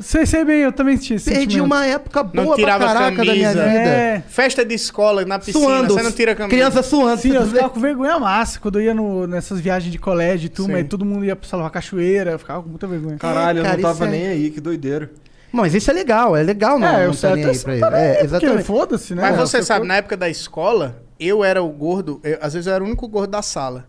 Sei, 0.00 0.24
sei 0.24 0.42
bem, 0.42 0.60
eu 0.60 0.72
também 0.72 0.96
tinha 0.96 1.16
esse 1.18 1.28
perdi 1.30 1.60
uma 1.60 1.84
época 1.84 2.22
Não 2.32 2.44
boa 2.44 2.56
pra 2.56 2.64
tirava 2.64 2.86
caraca 2.86 3.16
da 3.24 3.32
minha 3.34 3.48
camisa. 3.52 3.68
vida. 3.68 3.78
É. 3.90 4.22
Festa 4.26 4.64
de 4.64 4.74
escola, 4.74 5.22
na 5.26 5.38
piscina, 5.38 5.62
Suando, 5.62 5.92
você 5.92 6.02
não 6.02 6.12
tira 6.12 6.32
a 6.32 6.34
camisa. 6.34 6.56
criança 6.56 6.82
suando. 6.82 7.20
Sim, 7.20 7.32
eu 7.34 7.42
você- 7.42 7.50
ficava 7.50 7.68
com 7.68 7.80
vergonha 7.80 8.18
massa 8.18 8.58
quando 8.58 8.78
eu 8.80 8.86
ia 8.86 8.94
no- 8.94 9.26
nessas 9.26 9.60
viagens 9.60 9.92
de 9.92 9.98
colégio 9.98 10.46
e 10.46 10.48
turma, 10.48 10.78
Sim. 10.78 10.80
e 10.80 10.84
todo 10.84 11.04
mundo 11.04 11.26
ia 11.26 11.36
pra 11.36 11.46
salvar 11.46 11.70
cachoeira, 11.70 12.30
eu 12.30 12.38
ficava 12.38 12.62
com 12.62 12.70
muita 12.70 12.86
vergonha. 12.86 13.18
Caralho, 13.18 13.58
eu 13.58 13.64
cara, 13.64 13.76
não 13.76 13.82
tava 13.82 14.06
é- 14.06 14.10
nem 14.10 14.26
aí, 14.28 14.50
que 14.50 14.60
doideira. 14.62 15.10
Mas 15.52 15.74
isso 15.74 15.90
é 15.90 15.94
legal, 15.94 16.34
é 16.36 16.42
legal 16.42 16.78
não, 16.78 16.86
é, 16.88 17.06
não 17.06 17.14
tá 17.14 17.34
nem 17.36 17.44
aí 17.44 17.58
pra 17.58 17.72
ele. 17.74 17.84
É, 17.84 17.88
porque 18.14 18.24
exatamente. 18.24 18.64
Foda-se, 18.64 19.14
né? 19.14 19.22
Mas 19.22 19.34
É, 19.34 19.36
você 19.36 19.56
seu 19.58 19.64
sabe, 19.64 19.80
corpo. 19.80 19.88
na 19.88 19.96
época 19.96 20.16
da 20.16 20.28
escola, 20.28 21.02
eu 21.20 21.44
era 21.44 21.62
o 21.62 21.68
gordo, 21.68 22.20
eu- 22.24 22.38
às 22.40 22.54
vezes 22.54 22.66
eu 22.66 22.72
era 22.74 22.82
o 22.82 22.86
único 22.86 23.06
gordo 23.06 23.30
da 23.30 23.42
sala. 23.42 23.86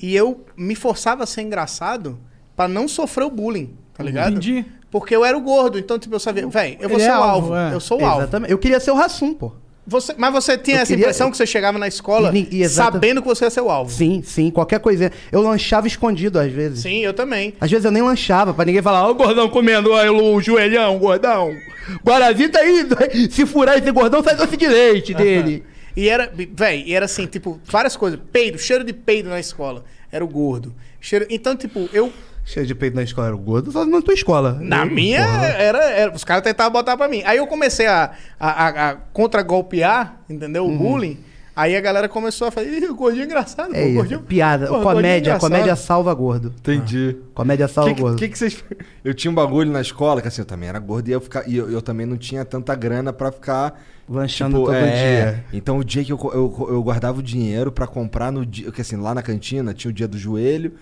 E 0.00 0.14
eu 0.14 0.44
me 0.56 0.74
forçava 0.74 1.22
a 1.22 1.26
ser 1.26 1.42
engraçado 1.42 2.18
pra 2.56 2.66
não 2.66 2.88
sofrer 2.88 3.24
o 3.24 3.30
bullying, 3.30 3.76
tá 3.94 4.02
ligado? 4.02 4.30
Entendi. 4.32 4.64
Porque 4.90 5.14
eu 5.14 5.24
era 5.24 5.36
o 5.36 5.40
gordo, 5.40 5.78
então 5.78 5.98
tipo, 5.98 6.14
eu 6.14 6.20
sabia, 6.20 6.46
velho, 6.48 6.76
eu 6.80 6.88
vou 6.88 6.98
Ele 6.98 7.04
ser 7.04 7.10
é 7.10 7.18
o 7.18 7.22
alvo, 7.22 7.54
alvo, 7.54 7.56
é. 7.56 7.74
eu 7.74 7.80
sou 7.80 8.00
o 8.00 8.04
alvo. 8.04 8.20
Exatamente. 8.22 8.50
Eu 8.52 8.58
queria 8.58 8.78
ser 8.80 8.90
o 8.90 8.94
Rassum, 8.94 9.34
pô. 9.34 9.52
Você, 9.86 10.14
mas 10.16 10.32
você 10.32 10.56
tinha 10.56 10.78
Eu 10.78 10.80
essa 10.82 10.86
queria- 10.92 11.02
impressão 11.02 11.30
que 11.30 11.36
você 11.36 11.46
chegava 11.46 11.78
na 11.78 11.86
escola 11.86 12.32
E 12.34 12.62
e 12.62 12.68
sabendo 12.68 13.20
que 13.20 13.28
você 13.28 13.44
ia 13.44 13.50
ser 13.50 13.60
o 13.60 13.70
alvo. 13.70 13.90
Sim, 13.92 14.22
sim, 14.24 14.50
qualquer 14.50 14.80
coisinha. 14.80 15.12
Eu 15.30 15.42
lanchava 15.42 15.86
escondido 15.86 16.38
às 16.38 16.50
vezes. 16.50 16.80
Sim, 16.80 17.00
eu 17.00 17.12
também. 17.12 17.52
Às 17.60 17.70
vezes 17.70 17.84
eu 17.84 17.90
nem 17.90 18.02
lanchava, 18.02 18.54
pra 18.54 18.64
ninguém 18.64 18.80
falar, 18.80 19.06
Ó, 19.06 19.10
o 19.10 19.14
gordão 19.14 19.48
comendo 19.50 19.90
o 19.92 20.40
joelhão, 20.40 20.98
gordão. 20.98 21.54
Guaravita 22.02 22.60
aí, 22.60 22.86
se 23.30 23.44
furar 23.44 23.76
esse 23.78 23.90
gordão, 23.90 24.22
sai 24.24 24.34
doce 24.36 24.56
de 24.56 24.66
leite 24.66 25.12
dele. 25.12 25.62
E 25.96 26.08
era, 26.08 26.32
véi, 26.52 26.82
e 26.86 26.94
era 26.94 27.04
assim, 27.04 27.26
tipo, 27.26 27.60
várias 27.66 27.94
coisas. 27.96 28.18
Peido, 28.32 28.58
cheiro 28.58 28.82
de 28.84 28.92
peido 28.92 29.28
na 29.28 29.38
escola. 29.38 29.84
Era 30.10 30.24
o 30.24 30.28
gordo. 30.28 30.74
Cheiro... 31.00 31.26
Então, 31.28 31.54
tipo, 31.54 31.88
eu. 31.92 32.10
Cheio 32.44 32.66
de 32.66 32.74
peito 32.74 32.94
na 32.94 33.02
escola, 33.02 33.28
era 33.28 33.36
o 33.36 33.38
gordo, 33.38 33.72
só 33.72 33.86
na 33.86 34.02
tua 34.02 34.12
escola. 34.12 34.58
Na 34.60 34.84
Eu, 34.84 34.90
minha, 34.90 35.24
porra. 35.24 35.46
era, 35.46 35.84
era- 35.90 36.14
Os 36.14 36.24
caras 36.24 36.42
tentavam 36.44 36.72
botar 36.72 36.96
pra 36.96 37.08
mim. 37.08 37.22
Aí 37.24 37.38
eu 37.38 37.46
comecei 37.46 37.86
a, 37.86 38.12
a, 38.38 38.48
a, 38.48 38.90
a 38.90 38.94
contra-golpear, 38.94 40.16
entendeu? 40.28 40.66
O 40.66 40.76
bullying. 40.76 41.18
Aí 41.56 41.76
a 41.76 41.80
galera 41.80 42.08
começou 42.08 42.48
a 42.48 42.50
falar, 42.50 42.66
Ih, 42.66 42.86
o 42.86 42.94
gordinho 42.96 43.22
é 43.22 43.26
engraçado. 43.26 43.70
Uhum. 43.70 43.76
É 43.76 43.86
isso, 43.86 43.94
gordinho... 43.94 44.20
piada. 44.20 44.66
Pô, 44.66 44.72
o 44.74 44.82
gordinho 44.82 44.90
é 44.90 44.94
comédia, 44.94 45.28
engraçado." 45.30 45.50
comédia 45.50 45.76
salva 45.76 46.12
gordo. 46.14 46.52
Entendi. 46.58 47.16
Comédia 47.32 47.68
salva 47.68 47.94
Que, 47.94 48.00
gordo. 48.00 48.16
que, 48.18 48.28
que 48.28 48.36
vocês. 48.36 48.64
Eu 49.04 49.14
tinha 49.14 49.30
um 49.30 49.34
bagulho 49.34 49.70
na 49.70 49.80
escola, 49.80 50.20
que 50.20 50.28
assim, 50.28 50.42
eu 50.42 50.46
também 50.46 50.68
era 50.68 50.78
gordo 50.80 51.08
e 51.08 51.12
eu, 51.12 51.20
fica, 51.20 51.44
e 51.46 51.56
eu, 51.56 51.70
eu 51.70 51.80
também 51.80 52.04
não 52.06 52.16
tinha 52.16 52.44
tanta 52.44 52.74
grana 52.74 53.12
pra 53.12 53.30
ficar. 53.30 53.80
Lanchando 54.06 54.56
tipo, 54.58 54.66
todo 54.66 54.74
é, 54.76 54.90
dia. 55.30 55.44
Então 55.52 55.78
o 55.78 55.84
dia 55.84 56.04
que 56.04 56.12
eu, 56.12 56.18
eu, 56.34 56.66
eu 56.72 56.82
guardava 56.82 57.20
o 57.20 57.22
dinheiro 57.22 57.72
pra 57.72 57.86
comprar 57.86 58.30
no 58.30 58.44
dia. 58.44 58.70
Que 58.70 58.82
assim, 58.82 58.96
lá 58.96 59.14
na 59.14 59.22
cantina 59.22 59.72
tinha 59.72 59.90
o 59.90 59.94
dia 59.94 60.06
do 60.06 60.18
joelho 60.18 60.72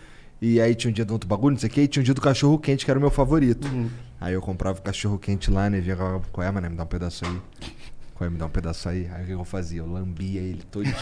E 0.43 0.61
aí 0.61 0.75
tinha 0.75 0.91
um 0.91 0.93
dia 0.95 1.05
do 1.05 1.13
outro 1.13 1.29
bagulho, 1.29 1.53
não 1.53 1.61
sei 1.61 1.69
o 1.69 1.73
que, 1.73 1.81
e 1.83 1.87
tinha 1.87 2.01
um 2.01 2.05
dia 2.05 2.13
do 2.15 2.21
cachorro 2.21 2.59
quente, 2.59 2.85
que 2.85 2.91
era 2.91 2.99
o 2.99 3.01
meu 3.01 3.11
favorito. 3.13 3.69
Aí 4.21 4.35
eu 4.35 4.41
comprava 4.43 4.79
o 4.81 4.83
cachorro 4.83 5.17
quente 5.17 5.49
lá, 5.53 5.71
né? 5.71 5.81
Via 5.81 5.97
qual 5.97 6.45
é, 6.47 6.51
mano? 6.51 6.69
Me 6.69 6.77
dá 6.77 6.83
um 6.83 6.87
pedaço 6.87 7.25
aí. 7.25 7.39
Qual 8.15 8.27
é? 8.27 8.31
Me 8.31 8.37
dá 8.39 8.47
um 8.47 8.49
pedaço 8.49 8.89
aí. 8.89 9.09
Aí 9.15 9.23
o 9.23 9.27
que 9.27 9.33
eu 9.33 9.45
fazia? 9.45 9.81
Eu 9.81 9.87
lambia 9.87 10.41
ele 10.41 10.63
todo. 10.71 10.85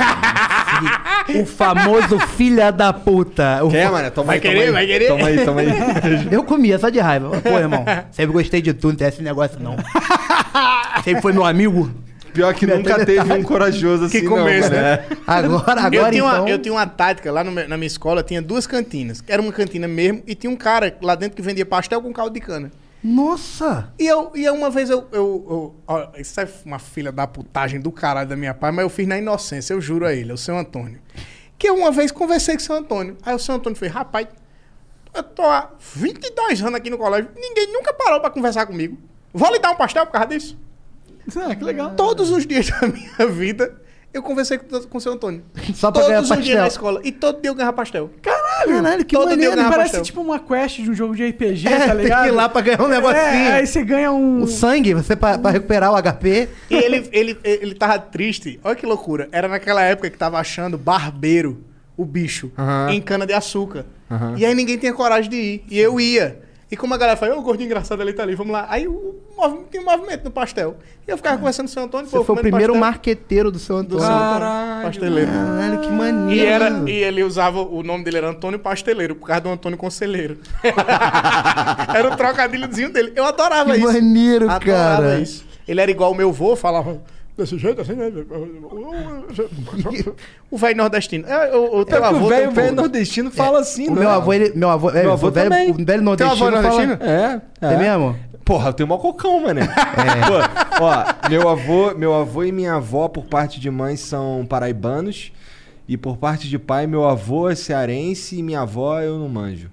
O 1.41 1.45
famoso 1.47 2.19
filha 2.19 2.71
da 2.71 2.93
puta. 2.93 3.63
O 3.65 3.71
Quer, 3.71 3.87
fa- 3.87 3.93
mano? 3.93 4.11
Toma 4.11 4.27
Vai 4.29 4.37
aí, 4.37 4.41
toma 4.41 4.55
querer? 4.55 4.67
aí. 4.67 4.73
Vai 4.73 4.87
querer? 4.87 5.09
Toma 5.09 5.27
aí, 5.27 5.45
toma 5.45 5.61
aí. 5.61 5.69
Eu 6.33 6.45
comia 6.45 6.79
só 6.79 6.89
de 6.89 6.99
raiva. 6.99 7.31
Pô, 7.41 7.59
irmão, 7.59 7.85
sempre 8.11 8.33
gostei 8.33 8.61
de 8.63 8.73
tu, 8.73 8.89
não 8.89 8.95
tem 8.97 9.07
esse 9.09 9.23
negócio 9.23 9.59
não. 9.61 9.77
sempre 11.05 11.21
foi 11.23 11.33
meu 11.33 11.45
amigo. 11.45 11.91
Pior 12.33 12.55
que 12.55 12.67
nunca 12.67 13.05
teve 13.05 13.33
um 13.33 13.43
corajoso 13.43 14.05
assim, 14.05 14.21
Que 14.21 14.25
não, 14.25 14.37
começo, 14.39 14.71
mano. 14.71 14.83
né? 14.83 14.93
É. 15.11 15.17
Agora, 15.27 15.81
agora 15.83 15.95
eu, 15.95 16.11
tinha 16.11 16.25
então... 16.25 16.41
uma, 16.43 16.51
eu 16.51 16.59
tinha 16.59 16.73
uma 16.73 16.87
tática 16.87 17.31
lá 17.33 17.43
no 17.45 17.51
na 17.51 17.77
minha 17.77 17.87
escola, 17.87 18.23
tinha 18.23 18.41
duas 18.43 18.67
cantinas. 18.67 19.23
Era 19.29 19.41
uma 19.43 19.53
cantina 19.53 19.87
mesmo 19.89 20.23
e 20.27 20.35
tinha 20.35 20.51
um 20.51 20.57
cara 20.57 20.97
lá 21.03 21.15
dentro 21.15 21.37
que 21.37 21.43
vendia 21.43 21.65
pastel 21.67 22.01
com 22.03 22.13
caldo 22.13 22.33
de 22.35 22.41
cana. 22.41 22.71
Nossa! 23.03 23.93
E 23.99 24.07
eu, 24.07 24.31
e 24.35 24.49
uma 24.51 24.69
vez 24.71 24.91
eu, 24.91 25.07
eu, 25.11 25.47
eu- 25.49 25.75
ó, 25.87 26.09
Isso 26.19 26.39
é 26.41 26.49
uma 26.67 26.79
filha 26.79 27.11
da 27.11 27.27
putagem 27.27 27.81
do 27.81 27.91
caralho 27.91 28.29
da 28.29 28.37
minha 28.37 28.53
parte, 28.55 28.75
mas 28.75 28.83
eu 28.83 28.91
fiz 28.91 29.07
na 29.07 29.17
inocência, 29.19 29.73
eu 29.73 29.81
juro 29.81 30.05
a 30.07 30.13
ele, 30.15 30.33
o 30.33 30.37
seu 30.37 30.57
Antônio. 30.57 30.99
Que 31.59 31.69
eu 31.69 31.75
uma 31.75 31.91
vez 31.91 32.11
conversei 32.13 32.55
com 32.57 32.61
o 32.61 32.65
seu 32.65 32.77
Antônio. 32.77 33.17
Aí 33.23 33.35
o 33.35 33.39
seu 33.39 33.55
Antônio 33.55 33.79
fez, 33.79 33.91
rapaz, 33.91 34.27
eu 35.15 35.23
tô 35.23 35.43
há 35.43 35.71
22 35.95 36.61
anos 36.63 36.75
aqui 36.75 36.91
no 36.91 36.99
colégio, 36.99 37.31
ninguém 37.35 37.73
nunca 37.73 37.93
parou 37.93 38.21
pra 38.21 38.31
conversar 38.31 38.67
comigo. 38.67 38.99
Vou 39.33 39.51
lhe 39.53 39.59
dar 39.59 39.71
um 39.71 39.77
pastel 39.77 40.05
por 40.07 40.13
causa 40.13 40.29
disso? 40.29 40.59
Ah, 41.37 41.55
que 41.55 41.65
legal. 41.65 41.91
Todos 41.97 42.31
os 42.31 42.47
dias 42.47 42.69
da 42.71 42.87
minha 42.89 43.27
vida, 43.29 43.73
eu 44.13 44.23
conversei 44.23 44.59
com, 44.59 44.81
com 44.81 44.99
o 44.99 45.01
seu 45.01 45.13
Antônio. 45.13 45.43
Só 45.75 45.91
pra 45.91 46.03
ganhar 46.03 46.17
Todos 46.23 46.31
os 46.31 46.37
dias 46.37 46.47
pastel. 46.47 46.61
na 46.63 46.67
escola. 46.69 47.01
E 47.05 47.13
todo 47.13 47.41
dia 47.41 47.51
eu 47.51 47.55
ganhava 47.55 47.73
pastel. 47.77 48.11
Caralho, 48.23 49.05
que 49.05 49.15
Todo 49.17 49.37
dia 49.37 49.47
eu 49.47 49.51
ganhava 49.55 49.71
Parece 49.71 49.91
pastel. 49.93 50.03
tipo 50.05 50.21
uma 50.21 50.39
quest 50.39 50.81
de 50.83 50.91
um 50.91 50.95
jogo 50.95 51.15
de 51.17 51.27
RPG, 51.29 51.67
É, 51.69 51.79
tá 51.87 51.95
tem 51.95 52.03
ligado? 52.05 52.23
que 52.25 52.29
ir 52.29 52.33
lá 52.33 52.49
pra 52.49 52.61
ganhar 52.61 52.83
um 52.83 52.89
negocinho. 52.89 53.21
É, 53.21 53.53
aí 53.53 53.67
você 53.67 53.83
ganha 53.85 54.13
um... 54.13 54.43
O 54.43 54.47
sangue, 54.47 54.93
você 54.95 55.15
pra, 55.17 55.39
pra 55.39 55.51
recuperar 55.51 55.93
o 55.93 56.03
HP. 56.03 56.49
E 56.69 56.75
ele, 56.75 57.09
ele, 57.13 57.39
ele 57.45 57.75
tava 57.75 57.99
triste. 57.99 58.59
Olha 58.65 58.75
que 58.75 58.85
loucura. 58.87 59.29
Era 59.33 59.49
naquela 59.49 59.83
época 59.83 60.11
que 60.11 60.19
tava 60.19 60.39
achando 60.39 60.77
barbeiro, 60.77 61.65
o 61.97 62.05
bicho, 62.05 62.51
Aham. 62.59 62.91
em 62.93 63.01
cana 63.01 63.27
de 63.27 63.33
açúcar. 63.33 63.87
E 64.37 64.45
aí 64.45 64.55
ninguém 64.55 64.77
tinha 64.77 64.93
coragem 64.93 65.31
de 65.31 65.37
ir. 65.37 65.65
E 65.71 65.79
eu 65.79 66.01
ia. 66.01 66.41
E 66.71 66.77
como 66.77 66.95
a 66.95 66.97
galera 66.97 67.17
fala, 67.17 67.35
ô, 67.35 67.41
o 67.41 67.43
gordinho 67.43 67.67
engraçado 67.67 68.01
ali 68.01 68.13
tá 68.13 68.23
ali, 68.23 68.37
vamos 68.37 68.53
lá. 68.53 68.67
Aí 68.71 68.87
o, 68.87 69.17
tinha 69.71 69.83
um 69.83 69.85
movimento 69.85 70.25
no 70.25 70.31
pastel. 70.31 70.77
E 71.07 71.11
eu 71.11 71.17
ficava 71.17 71.37
conversando 71.37 71.67
com 71.67 71.71
o 71.71 71.73
seu 71.73 71.83
Antônio. 71.83 72.07
Você 72.09 72.17
pô, 72.17 72.23
foi 72.23 72.37
o 72.37 72.39
primeiro 72.39 72.75
pastel 72.75 72.81
marqueteiro 72.81 73.51
do 73.51 73.59
seu 73.59 73.83
do 73.83 73.97
Antônio. 73.97 74.07
Caralho. 74.07 74.83
pasteleiro. 74.85 75.31
Caralho, 75.33 75.81
que 75.81 75.91
maneiro. 75.91 76.41
E, 76.41 76.47
era, 76.47 76.91
e 76.91 76.93
ele 76.93 77.25
usava, 77.25 77.61
o 77.61 77.83
nome 77.83 78.05
dele 78.05 78.19
era 78.19 78.29
Antônio 78.31 78.59
Pasteleiro, 78.61 79.17
por 79.17 79.27
causa 79.27 79.41
do 79.41 79.49
Antônio 79.49 79.77
Conselheiro. 79.77 80.39
era 81.93 82.09
o 82.09 82.17
trocadilhozinho 82.17 82.93
dele. 82.93 83.13
Eu 83.17 83.25
adorava 83.25 83.73
Que 83.73 83.79
isso. 83.79 83.93
maneiro, 83.93 84.49
adorava 84.49 85.03
cara. 85.03 85.19
isso. 85.19 85.45
Ele 85.67 85.81
era 85.81 85.91
igual 85.91 86.13
o 86.13 86.15
meu 86.15 86.29
avô, 86.29 86.55
falava 86.55 87.01
desse 87.41 87.59
jeito 87.59 87.81
assim, 87.81 87.95
né? 87.95 88.11
O 90.51 90.57
velho 90.57 90.77
nordestino. 90.77 91.27
É, 91.27 91.55
o, 91.57 91.79
o 91.79 91.85
teu 91.85 91.99
É 91.99 92.01
que 92.01 92.07
avô 92.07 92.27
o 92.27 92.29
velho 92.29 92.51
um 92.51 92.55
velho 92.55 92.75
nordestino 92.75 93.31
fala 93.31 93.61
assim, 93.61 93.89
O 93.89 93.95
né? 93.95 94.01
meu 94.01 94.11
avô, 94.11 94.33
ele, 94.33 94.53
meu 94.55 94.71
avô, 94.71 94.91
é, 94.91 95.03
Meu 95.03 95.13
avô 95.13 95.31
velho, 95.31 95.51
também. 95.51 95.71
o 95.71 95.75
velho 95.75 95.87
Teu 95.87 96.03
nordestino, 96.03 96.47
avô 96.47 96.49
é 96.49 96.51
nordestino? 96.63 96.97
fala... 96.99 97.11
É, 97.11 97.73
É 97.75 97.77
mesmo? 97.77 98.17
Porra, 98.45 98.71
eu 98.71 98.73
tenho 98.73 98.89
mó 98.89 98.99
cocão, 98.99 99.41
mano. 99.43 99.61
Pô, 100.77 100.85
ó, 100.85 101.29
meu 101.29 101.49
avô, 101.49 101.95
meu 101.95 102.15
avô 102.15 102.43
e 102.43 102.51
minha 102.51 102.75
avó, 102.75 103.07
por 103.07 103.25
parte 103.27 103.61
de 103.61 103.71
mãe, 103.71 103.97
são 103.97 104.45
paraibanos. 104.49 105.31
E 105.87 105.97
por 105.97 106.17
parte 106.17 106.49
de 106.49 106.59
pai, 106.59 106.87
meu 106.87 107.05
avô 107.05 107.49
é 107.49 107.55
cearense 107.55 108.37
e 108.39 108.43
minha 108.43 108.61
avó 108.63 109.01
eu 109.01 109.19
não 109.19 109.29
manjo. 109.29 109.71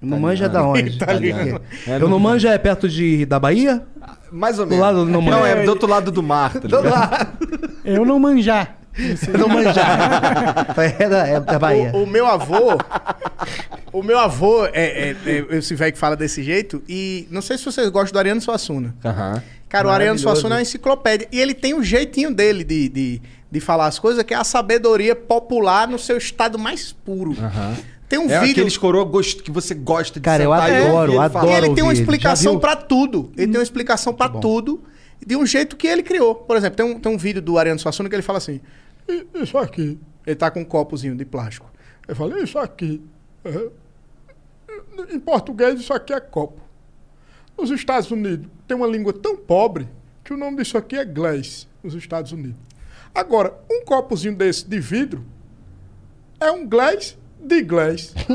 Não 0.00 0.18
manja 0.20 0.48
da 0.48 0.62
onde? 0.62 0.90
Italiano. 0.96 1.60
É, 1.86 1.96
Eu 1.96 2.08
não 2.08 2.18
manjo 2.18 2.46
é 2.48 2.58
perto 2.58 2.88
de, 2.88 3.24
da 3.26 3.40
Bahia? 3.40 3.82
Mais 4.30 4.58
ou 4.58 4.66
Do 4.66 4.70
menos. 4.70 4.84
lado 4.84 4.98
do 5.04 5.10
não 5.10 5.22
Não, 5.22 5.30
manjo. 5.40 5.44
é 5.46 5.64
do 5.64 5.70
outro 5.70 5.88
lado 5.88 6.10
do 6.10 6.22
mar, 6.22 6.52
tá 6.52 6.60
Do 6.68 6.80
lado. 6.82 7.38
Eu 7.84 8.04
não 8.04 8.18
manjar. 8.18 8.76
Não 9.38 9.46
manjar. 9.46 10.68
é, 10.98 11.06
da, 11.08 11.26
é 11.28 11.38
da 11.40 11.58
Bahia. 11.58 11.90
O, 11.94 12.04
o 12.04 12.06
meu 12.06 12.26
avô. 12.26 12.78
o 13.92 14.02
meu 14.02 14.18
avô 14.18 14.64
é, 14.66 14.70
é, 15.10 15.16
é 15.26 15.56
esse 15.58 15.74
velho 15.74 15.92
que 15.92 15.98
fala 15.98 16.16
desse 16.16 16.42
jeito. 16.42 16.82
E 16.88 17.28
não 17.30 17.42
sei 17.42 17.58
se 17.58 17.64
vocês 17.66 17.86
gostam 17.90 18.14
do 18.14 18.18
Ariano 18.18 18.40
Suassuna. 18.40 18.94
Aham. 19.04 19.42
Cara, 19.68 19.88
o 19.88 19.90
Ariano. 19.90 20.18
Suassuna 20.18 20.54
é 20.54 20.56
uma 20.56 20.62
enciclopédia. 20.62 21.28
E 21.30 21.38
ele 21.38 21.52
tem 21.52 21.74
um 21.74 21.82
jeitinho 21.82 22.32
dele 22.34 22.64
de, 22.64 22.88
de, 22.88 23.22
de 23.50 23.60
falar 23.60 23.86
as 23.86 23.98
coisas, 23.98 24.22
que 24.22 24.32
é 24.32 24.36
a 24.38 24.44
sabedoria 24.44 25.14
popular 25.14 25.86
no 25.86 25.98
seu 25.98 26.16
estado 26.16 26.58
mais 26.58 26.90
puro. 26.92 27.36
Aham. 27.38 27.76
Tem 28.08 28.18
um 28.18 28.30
É 28.30 28.38
vídeo. 28.40 28.52
aqueles 28.52 28.76
coroa 28.78 29.04
gost- 29.04 29.42
que 29.42 29.50
você 29.50 29.74
gosta 29.74 30.14
de 30.20 30.24
Cara, 30.24 30.42
eu 30.44 30.52
sentar 30.52 30.70
e 30.70 30.76
adoro, 30.86 31.20
adoro. 31.20 31.48
E 31.48 31.52
ele 31.54 31.74
tem 31.74 31.82
uma 31.82 31.92
explicação 31.92 32.58
pra 32.58 32.76
tudo. 32.76 33.32
Ele 33.36 33.46
tem 33.50 33.56
uma 33.58 33.62
explicação 33.64 34.14
pra 34.14 34.28
tudo 34.28 34.82
de 35.24 35.34
um 35.36 35.44
jeito 35.44 35.76
que 35.76 35.86
ele 35.88 36.02
criou. 36.02 36.34
Por 36.34 36.56
exemplo, 36.56 36.76
tem 36.76 36.86
um, 36.86 37.00
tem 37.00 37.12
um 37.12 37.18
vídeo 37.18 37.42
do 37.42 37.58
Ariano 37.58 37.80
Suassuna 37.80 38.08
que 38.08 38.14
ele 38.14 38.22
fala 38.22 38.38
assim: 38.38 38.60
"I- 39.08 39.26
Isso 39.34 39.58
aqui. 39.58 39.98
Ele 40.24 40.36
tá 40.36 40.50
com 40.50 40.60
um 40.60 40.64
copozinho 40.64 41.16
de 41.16 41.24
plástico. 41.24 41.68
Ele 42.06 42.14
fala: 42.16 42.38
Isso 42.40 42.58
aqui. 42.58 43.02
é, 43.44 43.68
Em 45.12 45.18
português, 45.20 45.78
isso 45.80 45.92
aqui 45.92 46.12
é 46.12 46.20
copo. 46.20 46.60
Nos 47.58 47.70
Estados 47.70 48.10
Unidos, 48.10 48.46
tem 48.68 48.76
uma 48.76 48.86
língua 48.86 49.12
tão 49.12 49.36
pobre 49.36 49.88
que 50.24 50.32
o 50.32 50.36
nome 50.36 50.58
disso 50.58 50.76
aqui 50.76 50.96
é 50.96 51.04
glass, 51.04 51.66
nos 51.82 51.94
Estados 51.94 52.32
Unidos. 52.32 52.58
Agora, 53.14 53.54
um 53.70 53.84
copozinho 53.84 54.34
desse 54.36 54.66
de 54.68 54.78
vidro 54.78 55.24
é 56.40 56.50
um 56.50 56.66
glass 56.68 57.16
de 57.46 57.62
glass. 57.62 58.12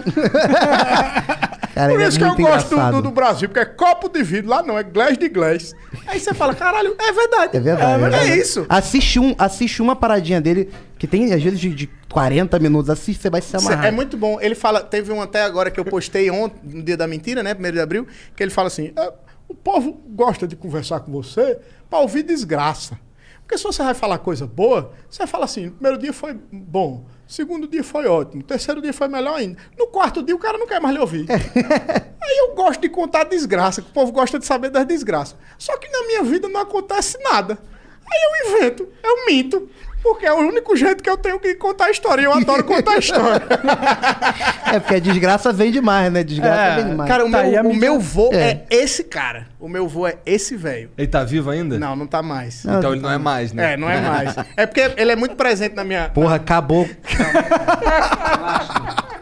Cara, 1.73 1.93
Por 1.93 2.01
é 2.01 2.07
isso 2.07 2.17
que 2.17 2.23
eu 2.23 2.27
muito 2.27 2.41
gosto 2.41 2.69
do, 2.69 2.75
engraçado. 2.75 2.95
do, 2.97 3.01
do 3.03 3.11
Brasil, 3.11 3.47
porque 3.47 3.59
é 3.59 3.65
copo 3.65 4.09
de 4.09 4.21
vidro, 4.23 4.49
lá 4.49 4.61
não, 4.61 4.77
é 4.77 4.83
glass 4.83 5.17
de 5.17 5.29
glass. 5.29 5.73
Aí 6.05 6.19
você 6.19 6.33
fala, 6.33 6.53
caralho, 6.53 6.95
é 6.99 7.11
verdade. 7.11 7.57
É 7.57 7.59
verdade. 7.59 7.91
É, 7.91 7.95
é 7.95 7.97
verdade. 7.97 8.39
isso. 8.39 8.65
Assiste, 8.67 9.19
um, 9.19 9.33
assiste 9.37 9.81
uma 9.81 9.95
paradinha 9.95 10.41
dele, 10.41 10.69
que 10.97 11.07
tem 11.07 11.33
às 11.33 11.41
vezes 11.41 11.59
de, 11.59 11.73
de 11.73 11.87
40 12.11 12.59
minutos. 12.59 12.89
Assiste, 12.89 13.21
você 13.21 13.29
vai 13.29 13.41
se 13.41 13.55
amarrar. 13.55 13.85
É 13.85 13.91
muito 13.91 14.17
bom. 14.17 14.37
Ele 14.41 14.53
fala, 14.53 14.81
teve 14.81 15.11
um 15.13 15.21
até 15.21 15.43
agora 15.43 15.71
que 15.71 15.79
eu 15.79 15.85
postei 15.85 16.29
ontem, 16.29 16.59
no 16.63 16.83
dia 16.83 16.97
da 16.97 17.07
mentira, 17.07 17.41
né? 17.41 17.53
Primeiro 17.53 17.77
de 17.77 17.81
abril, 17.81 18.07
que 18.35 18.43
ele 18.43 18.51
fala 18.51 18.67
assim: 18.67 18.91
"É, 18.97 19.13
o 19.47 19.55
povo 19.55 20.01
gosta 20.09 20.47
de 20.47 20.55
conversar 20.55 20.99
com 21.01 21.11
você 21.11 21.57
pra 21.89 21.99
ouvir 21.99 22.23
desgraça. 22.23 22.97
Porque 23.41 23.57
se 23.57 23.63
você 23.63 23.83
vai 23.83 23.93
falar 23.93 24.17
coisa 24.19 24.47
boa, 24.47 24.93
você 25.09 25.27
fala 25.27 25.45
assim: 25.45 25.69
primeiro 25.69 25.97
dia 25.97 26.13
foi 26.13 26.37
bom, 26.51 27.05
segundo 27.31 27.65
dia 27.65 27.83
foi 27.83 28.07
ótimo, 28.07 28.43
terceiro 28.43 28.81
dia 28.81 28.91
foi 28.91 29.07
melhor 29.07 29.37
ainda. 29.37 29.57
No 29.77 29.87
quarto 29.87 30.21
dia 30.21 30.35
o 30.35 30.39
cara 30.39 30.57
não 30.57 30.67
quer 30.67 30.81
mais 30.81 30.93
lhe 30.93 30.99
ouvir. 30.99 31.25
Aí 31.31 32.37
eu 32.39 32.53
gosto 32.53 32.81
de 32.81 32.89
contar 32.89 33.23
desgraça, 33.23 33.81
que 33.81 33.89
o 33.89 33.93
povo 33.93 34.11
gosta 34.11 34.37
de 34.37 34.45
saber 34.45 34.69
das 34.69 34.85
desgraças. 34.85 35.37
Só 35.57 35.77
que 35.77 35.89
na 35.89 36.07
minha 36.07 36.23
vida 36.23 36.49
não 36.49 36.59
acontece 36.59 37.17
nada. 37.23 37.57
Aí 38.05 38.19
eu 38.23 38.57
invento, 38.57 38.87
eu 39.01 39.25
minto. 39.25 39.69
Porque 40.03 40.25
é 40.25 40.33
o 40.33 40.37
único 40.37 40.75
jeito 40.75 41.03
que 41.03 41.09
eu 41.09 41.17
tenho 41.17 41.39
que 41.39 41.53
contar 41.55 41.85
a 41.85 41.91
história. 41.91 42.21
E 42.21 42.25
eu 42.25 42.33
adoro 42.33 42.63
contar 42.63 42.93
a 42.93 42.97
história. 42.97 43.45
É, 44.71 44.79
porque 44.79 44.95
a 44.95 44.99
desgraça 44.99 45.51
vem 45.51 45.69
demais, 45.69 46.09
né? 46.13 46.23
Desgraça 46.23 46.61
É, 46.61 46.75
vem 46.77 46.91
demais. 46.91 47.09
Cara, 47.09 47.25
o, 47.25 47.31
Tá, 47.31 47.43
meu, 47.43 47.69
o 47.71 47.75
meu 47.75 47.99
vô 47.99 48.29
É. 48.31 48.51
é. 48.51 48.65
esse 48.69 49.03
cara. 49.03 49.47
O 49.59 49.67
meu 49.67 49.85
vô 49.85 50.07
é 50.07 50.15
esse 50.25 50.55
velho. 50.55 50.89
Ele 50.97 51.07
tá 51.07 51.25
vivo 51.25 51.49
ainda? 51.49 51.77
Não, 51.77 51.93
não 51.93 52.07
tá 52.07 52.23
mais. 52.23 52.63
Não. 52.63 52.77
Então 52.79 52.93
ele 52.93 53.01
não 53.01 53.11
é 53.11 53.17
mais, 53.17 53.51
né? 53.51 53.73
É, 53.73 53.77
não 53.77 53.89
é 53.89 53.99
mais. 53.99 54.33
É 54.55 54.65
porque 54.65 54.79
ele 54.95 55.11
é 55.11 55.15
muito 55.15 55.35
presente 55.35 55.75
na 55.75 55.83
minha. 55.83 56.07
Porra, 56.09 56.35
acabou. 56.37 56.87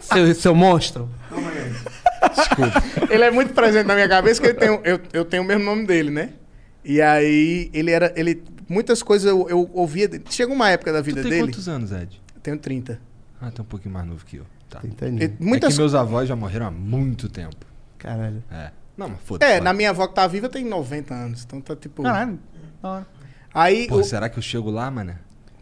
seu, 0.01 0.33
seu 0.35 0.55
monstro. 0.55 1.09
Ele 3.09 3.23
é 3.23 3.31
muito 3.31 3.53
presente 3.53 3.85
na 3.87 3.95
minha 3.95 4.09
cabeça, 4.09 4.41
que 4.41 4.47
ele 4.47 4.53
tem, 4.55 4.67
eu, 4.83 4.99
eu 5.13 5.25
tenho 5.25 5.43
o 5.43 5.45
mesmo 5.45 5.63
nome 5.63 5.85
dele, 5.85 6.09
né? 6.11 6.29
E 6.83 7.01
aí, 7.01 7.69
ele 7.73 7.91
era. 7.91 8.11
Ele, 8.15 8.43
muitas 8.69 9.01
coisas 9.03 9.29
eu, 9.29 9.49
eu 9.49 9.69
ouvia. 9.73 10.07
dele. 10.07 10.23
Chega 10.29 10.53
uma 10.53 10.69
época 10.69 10.93
da 10.93 11.01
Tu 11.01 11.05
vida 11.05 11.21
tem 11.21 11.31
dele. 11.31 11.43
quantos 11.47 11.67
anos, 11.67 11.91
Ed? 11.91 12.21
Eu 12.35 12.41
tenho 12.41 12.57
30. 12.57 12.99
Ah, 13.41 13.51
tem 13.51 13.61
um 13.63 13.67
pouquinho 13.67 13.93
mais 13.93 14.05
novo 14.07 14.23
que 14.25 14.37
eu. 14.37 14.45
Tá. 14.69 14.79
E 14.83 15.43
muitas 15.43 15.71
É 15.73 15.75
que 15.75 15.79
meus 15.79 15.95
avós 15.95 16.29
já 16.29 16.35
morreram 16.35 16.67
há 16.67 16.71
muito 16.71 17.27
tempo. 17.27 17.55
Caralho. 17.97 18.43
É. 18.51 18.71
Não, 18.95 19.09
mas 19.09 19.17
foda-se. 19.23 19.49
É, 19.51 19.55
vai. 19.55 19.63
na 19.63 19.73
minha 19.73 19.89
avó 19.89 20.05
que 20.07 20.13
tá 20.13 20.27
viva 20.27 20.47
tem 20.49 20.63
90 20.63 21.13
anos. 21.13 21.43
Então 21.43 21.59
tá 21.59 21.75
tipo. 21.75 22.03
Caralho. 22.03 22.37
hora. 22.83 23.07
Aí. 23.53 23.87
Pô, 23.87 23.95
o- 23.97 24.03
será 24.03 24.29
que 24.29 24.37
eu 24.37 24.43
chego 24.43 24.69
lá, 24.69 24.91
mano? 24.91 25.15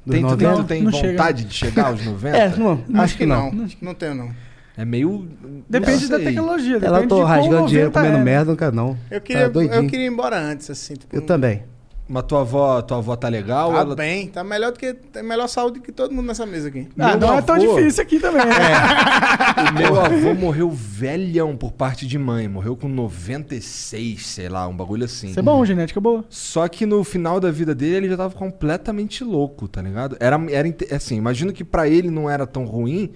Tem, 0.09 0.21
tu, 0.25 0.37
tem, 0.37 0.47
90? 0.47 0.55
tu 0.55 0.63
tem 0.67 0.83
Não 0.83 0.91
chega. 0.91 1.11
vontade 1.11 1.43
de 1.45 1.53
chegar 1.53 1.87
aos 1.87 2.03
90? 2.03 2.37
É, 2.37 2.55
não, 2.55 2.83
acho 3.01 3.17
que 3.17 3.25
não. 3.25 3.51
não. 3.51 3.67
Não 3.81 3.93
tenho, 3.93 4.15
não. 4.15 4.33
É 4.75 4.85
meio. 4.85 5.27
Depende 5.69 6.03
não 6.03 6.17
da 6.17 6.23
tecnologia. 6.23 6.77
Ela 6.81 7.05
tô 7.07 7.23
rasgando 7.23 7.67
dinheiro 7.67 7.89
90 7.89 7.91
comendo 7.91 8.17
é. 8.17 8.23
merda, 8.23 8.51
nunca 8.51 8.71
não. 8.71 8.97
Eu 9.09 9.19
queria, 9.21 9.43
Tá 9.43 9.49
doidinho. 9.49 9.83
eu 9.83 9.89
queria 9.89 10.05
ir 10.05 10.09
embora 10.09 10.37
antes, 10.39 10.69
assim. 10.69 10.93
Tipo, 10.95 11.15
Eu 11.15 11.21
também. 11.21 11.63
Mas 12.09 12.23
tua 12.23 12.41
avó, 12.41 12.81
tua 12.81 12.97
avó 12.97 13.15
tá 13.17 13.27
legal? 13.27 13.71
Tá 13.73 13.79
ela... 13.79 13.95
bem, 13.95 14.27
tá 14.27 14.43
melhor 14.43 14.71
do 14.71 14.79
que. 14.79 14.93
Tem 14.93 15.21
melhor 15.21 15.47
saúde 15.47 15.81
que 15.81 15.91
todo 15.91 16.13
mundo 16.13 16.27
nessa 16.27 16.45
mesa 16.45 16.69
aqui. 16.69 16.87
Ah, 16.97 17.09
Meu 17.09 17.19
não 17.19 17.37
é 17.37 17.41
tão 17.41 17.55
avô- 17.55 17.75
difícil 17.75 18.01
aqui 18.03 18.19
também. 18.19 18.45
né? 18.45 18.53
O 19.69 19.73
meu 19.73 19.99
avô 19.99 20.33
morreu 20.33 20.69
velhão 20.71 21.57
por 21.57 21.71
parte 21.73 22.07
de 22.07 22.17
mãe. 22.17 22.47
Morreu 22.47 22.75
com 22.77 22.87
96, 22.87 24.25
sei 24.25 24.47
lá, 24.49 24.67
um 24.67 24.75
bagulho 24.75 25.03
assim. 25.05 25.29
Isso 25.29 25.39
é 25.39 25.41
bom, 25.41 25.63
genética 25.65 25.99
boa. 25.99 26.23
Só 26.29 26.67
que 26.67 26.85
no 26.85 27.03
final 27.03 27.39
da 27.39 27.51
vida 27.51 27.75
dele, 27.75 27.97
ele 27.97 28.09
já 28.09 28.17
tava 28.17 28.33
completamente 28.35 29.23
louco, 29.23 29.67
tá 29.67 29.81
ligado? 29.81 30.15
Era, 30.19 30.39
era 30.49 30.73
assim, 30.95 31.17
imagino 31.17 31.51
que 31.51 31.63
pra 31.63 31.87
ele 31.87 32.09
não 32.09 32.29
era 32.29 32.45
tão 32.47 32.65
ruim, 32.65 33.11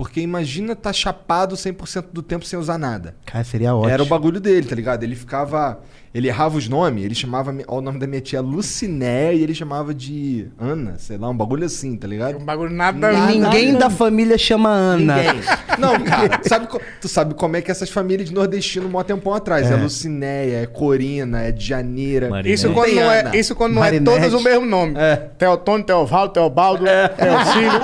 Porque 0.00 0.22
imagina 0.22 0.74
tá 0.74 0.94
chapado 0.94 1.54
100% 1.54 2.06
do 2.10 2.22
tempo 2.22 2.46
sem 2.46 2.58
usar 2.58 2.78
nada. 2.78 3.14
Cara, 3.26 3.44
seria 3.44 3.74
ótimo. 3.74 3.92
Era 3.92 4.02
o 4.02 4.06
bagulho 4.06 4.40
dele, 4.40 4.66
tá 4.66 4.74
ligado? 4.74 5.02
Ele 5.02 5.14
ficava. 5.14 5.78
Ele 6.14 6.26
errava 6.26 6.56
os 6.56 6.66
nomes, 6.70 7.04
ele 7.04 7.14
chamava. 7.14 7.54
Ó, 7.68 7.76
o 7.76 7.80
nome 7.82 7.98
da 7.98 8.06
minha 8.06 8.22
tia 8.22 8.40
Luciné 8.40 9.34
e 9.34 9.42
ele 9.42 9.54
chamava 9.54 9.92
de 9.92 10.48
Ana, 10.58 10.94
sei 10.96 11.18
lá, 11.18 11.28
um 11.28 11.36
bagulho 11.36 11.66
assim, 11.66 11.98
tá 11.98 12.08
ligado? 12.08 12.38
Um 12.38 12.44
bagulho 12.46 12.70
nada... 12.70 13.12
E 13.12 13.38
ninguém 13.38 13.74
da 13.74 13.90
família 13.90 14.38
chama 14.38 14.70
Ana. 14.70 15.16
Ninguém. 15.16 15.42
Não, 15.78 16.00
cara, 16.00 16.40
sabe, 16.44 16.66
tu 16.98 17.06
sabe 17.06 17.34
como 17.34 17.56
é 17.56 17.60
que 17.60 17.70
essas 17.70 17.90
famílias 17.90 18.30
de 18.30 18.34
nordestino 18.34 18.88
mó 18.88 19.02
tempão 19.02 19.34
atrás. 19.34 19.70
É, 19.70 19.76
Lucinéia, 19.76 20.62
é 20.62 20.66
Corina, 20.66 21.42
é 21.42 21.52
Djaneira. 21.52 22.30
Maria. 22.30 22.54
Isso 22.54 22.72
quando 22.72 22.94
não, 22.94 23.12
é, 23.12 23.30
isso 23.34 23.54
quando 23.54 23.74
não 23.74 23.84
é 23.84 24.00
todos 24.00 24.32
o 24.32 24.40
mesmo 24.40 24.64
nome. 24.64 24.94
É. 24.96 25.16
Teotônio, 25.36 25.84
Teovaldo, 25.84 26.32
Teobaldo, 26.32 26.84
Teocílio. 26.84 27.80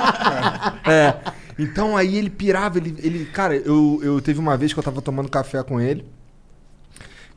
É. 0.86 1.14
Então 1.58 1.96
aí 1.96 2.16
ele 2.16 2.30
pirava, 2.30 2.78
ele. 2.78 2.94
ele 2.98 3.24
cara, 3.26 3.56
eu, 3.56 4.00
eu 4.02 4.20
teve 4.20 4.38
uma 4.38 4.56
vez 4.56 4.72
que 4.72 4.78
eu 4.78 4.82
tava 4.82 5.00
tomando 5.00 5.28
café 5.30 5.62
com 5.62 5.80
ele. 5.80 6.04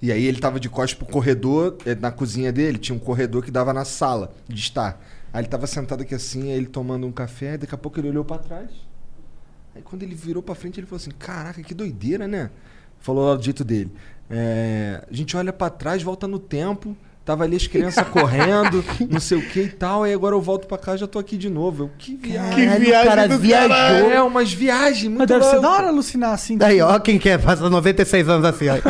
E 0.02 0.12
aí 0.12 0.24
ele 0.26 0.40
tava 0.40 0.60
de 0.60 0.70
costas 0.70 0.98
pro 0.98 1.06
corredor, 1.06 1.78
eh, 1.86 1.94
na 1.96 2.12
cozinha 2.12 2.54
dele, 2.54 2.78
tinha 2.78 2.96
um 2.96 3.00
corredor 3.00 3.44
que 3.44 3.52
dava 3.52 3.74
na 3.74 3.84
sala 3.84 4.34
de 4.48 4.60
estar. 4.60 5.02
Aí 5.34 5.42
ele 5.42 5.50
tava 5.50 5.68
sentado 5.68 6.02
aqui 6.02 6.16
assim, 6.16 6.52
aí 6.52 6.58
ele 6.58 6.68
tomando 6.68 7.06
um 7.06 7.12
café, 7.12 7.58
daqui 7.58 7.76
a 7.76 7.78
pouco 7.78 8.00
ele 8.00 8.10
olhou 8.10 8.24
pra 8.24 8.38
trás. 8.38 8.70
Aí 9.76 9.82
quando 9.82 10.04
ele 10.04 10.16
virou 10.16 10.42
pra 10.42 10.56
frente, 10.56 10.80
ele 10.80 10.88
falou 10.88 10.98
assim: 10.98 11.12
Caraca, 11.12 11.62
que 11.62 11.74
doideira, 11.74 12.28
né? 12.28 12.50
Falou 13.00 13.30
lá 13.30 13.36
do 13.36 13.44
jeito 13.44 13.64
dele. 13.64 13.92
É, 14.30 15.06
a 15.10 15.14
gente 15.14 15.36
olha 15.36 15.52
pra 15.52 15.70
trás, 15.70 16.02
volta 16.02 16.28
no 16.28 16.40
tempo. 16.40 16.96
Tava 17.30 17.44
ali 17.44 17.58
as 17.58 17.68
crianças 17.68 18.04
correndo, 18.10 18.84
não 19.08 19.20
sei 19.20 19.38
o 19.38 19.42
que 19.48 19.60
e 19.60 19.70
tal. 19.70 20.02
Aí 20.02 20.12
agora 20.12 20.34
eu 20.34 20.42
volto 20.42 20.66
pra 20.66 20.80
cá 20.80 20.98
já 20.98 21.06
tô 21.06 21.20
aqui 21.20 21.38
de 21.38 21.48
novo. 21.48 21.84
Eu, 21.84 21.92
que 21.96 22.16
viagem. 22.16 22.56
Que 22.56 22.66
Caralho, 22.66 22.86
viagem 22.86 23.06
o 23.06 23.10
cara 23.10 23.28
do 23.28 23.38
viajou. 23.38 23.70
caralho. 23.70 24.12
É, 24.12 24.22
umas 24.24 24.52
viagens 24.52 25.04
muito 25.10 25.20
Mas 25.20 25.28
deve 25.28 25.44
ser 25.44 25.62
da 25.62 25.70
hora 25.70 25.88
alucinar 25.90 26.34
assim. 26.34 26.58
Aí, 26.60 26.82
ó, 26.82 26.98
quem 26.98 27.20
quer 27.20 27.40
passar 27.40 27.70
96 27.70 28.28
anos 28.30 28.46
assim, 28.48 28.66
ó. 28.70 28.78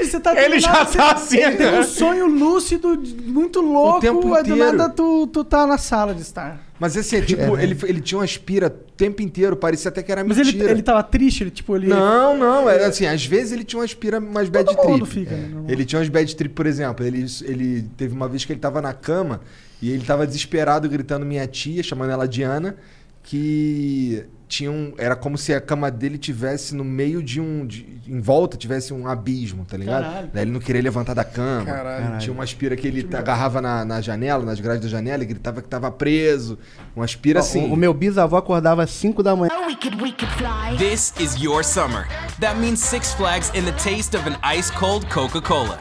Você 0.00 0.18
tá 0.18 0.36
Ele 0.42 0.58
já 0.58 0.72
nada, 0.72 0.86
tá 0.86 1.16
você 1.16 1.40
assim, 1.42 1.56
Tem 1.56 1.70
né? 1.70 1.78
um 1.80 1.84
sonho 1.84 2.26
lúcido, 2.26 3.00
muito 3.26 3.60
louco, 3.60 4.00
tempo 4.00 4.34
aí 4.34 4.42
do 4.42 4.54
inteiro. 4.54 4.76
nada 4.76 4.92
tu, 4.92 5.28
tu 5.28 5.44
tá 5.44 5.66
na 5.68 5.78
sala 5.78 6.12
de 6.14 6.22
estar. 6.22 6.58
Mas 6.80 6.96
assim, 6.96 7.16
é 7.18 7.20
tipo, 7.20 7.56
ele, 7.58 7.78
ele 7.84 8.00
tinha 8.00 8.18
uma 8.18 8.24
aspira 8.24 8.66
o 8.68 8.89
tempo 9.00 9.22
inteiro, 9.22 9.56
parecia 9.56 9.88
até 9.88 10.02
que 10.02 10.12
era 10.12 10.22
Mas 10.22 10.36
mentira. 10.36 10.64
ele, 10.64 10.72
ele 10.72 10.82
tava 10.82 11.02
triste, 11.02 11.42
ele 11.42 11.50
tipo, 11.50 11.74
ele... 11.74 11.86
Não, 11.86 12.36
não, 12.36 12.68
era 12.68 12.88
assim, 12.88 13.06
às 13.06 13.24
vezes 13.24 13.52
ele 13.52 13.64
tinha 13.64 13.80
uma 13.80 13.84
aspira 13.86 14.20
mais 14.20 14.50
bad 14.50 14.66
Todo 14.66 14.76
trip. 14.76 14.92
mundo 14.92 15.06
fica, 15.06 15.34
né. 15.34 15.64
Ele 15.68 15.86
tinha 15.86 15.98
umas 15.98 16.10
bad 16.10 16.36
trip, 16.36 16.54
por 16.54 16.66
exemplo, 16.66 17.06
ele, 17.06 17.24
ele 17.44 17.82
teve 17.96 18.12
uma 18.14 18.28
vez 18.28 18.44
que 18.44 18.52
ele 18.52 18.60
tava 18.60 18.82
na 18.82 18.92
cama 18.92 19.40
e 19.80 19.90
ele 19.90 20.04
tava 20.04 20.26
desesperado 20.26 20.86
gritando 20.86 21.24
minha 21.24 21.46
tia, 21.46 21.82
chamando 21.82 22.10
ela 22.10 22.28
de 22.28 22.42
Ana, 22.42 22.76
que 23.22 24.22
tinha 24.50 24.70
um, 24.70 24.92
era 24.98 25.14
como 25.14 25.38
se 25.38 25.54
a 25.54 25.60
cama 25.60 25.92
dele 25.92 26.18
tivesse 26.18 26.74
no 26.74 26.82
meio 26.82 27.22
de 27.22 27.40
um 27.40 27.64
de- 27.64 28.00
em 28.08 28.20
volta 28.20 28.56
tivesse 28.56 28.92
um 28.92 29.06
abismo, 29.06 29.64
tá 29.64 29.76
ligado? 29.76 30.02
Caralho. 30.02 30.30
Daí 30.34 30.42
ele 30.42 30.50
não 30.50 30.58
queria 30.58 30.82
levantar 30.82 31.14
da 31.14 31.22
cama. 31.22 31.64
Caralho. 31.66 32.18
Tinha 32.18 32.32
uma 32.32 32.42
aspira 32.42 32.74
que 32.74 32.88
ele 32.88 33.08
agarrava 33.16 33.62
na, 33.62 33.84
na 33.84 34.00
janela, 34.00 34.44
nas 34.44 34.58
grades 34.58 34.82
da 34.82 34.88
janela 34.88 35.22
e 35.22 35.26
gritava 35.26 35.62
que 35.62 35.68
tava 35.68 35.88
preso. 35.92 36.58
Uma 36.96 37.04
aspira 37.04 37.38
assim. 37.38 37.70
O, 37.70 37.74
o 37.74 37.76
meu 37.76 37.94
bisavô 37.94 38.36
acordava 38.36 38.82
às 38.82 38.90
5 38.90 39.22
da 39.22 39.36
manhã. 39.36 39.50
We 39.68 39.76
could, 39.76 40.02
we 40.02 40.10
could. 40.12 40.30
This 40.78 41.14
is 41.20 41.40
your 41.40 41.62
summer. 41.62 42.08
That 42.40 42.58
means 42.58 42.80
Six 42.80 43.14
Flags 43.14 43.50
and 43.54 43.62
the 43.64 43.72
taste 43.80 44.16
of 44.16 44.26
an 44.28 44.36
ice 44.42 44.70
cold 44.72 45.08
Coca 45.08 45.40
Cola. 45.40 45.78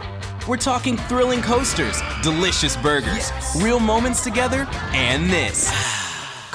We're 0.48 0.58
talking 0.62 0.96
thrilling 1.08 1.42
coasters, 1.42 2.02
delicious 2.22 2.78
burgers, 2.78 3.32
real 3.64 3.80
moments 3.80 4.24
together, 4.24 4.68
and 4.94 5.28
this. 5.32 5.72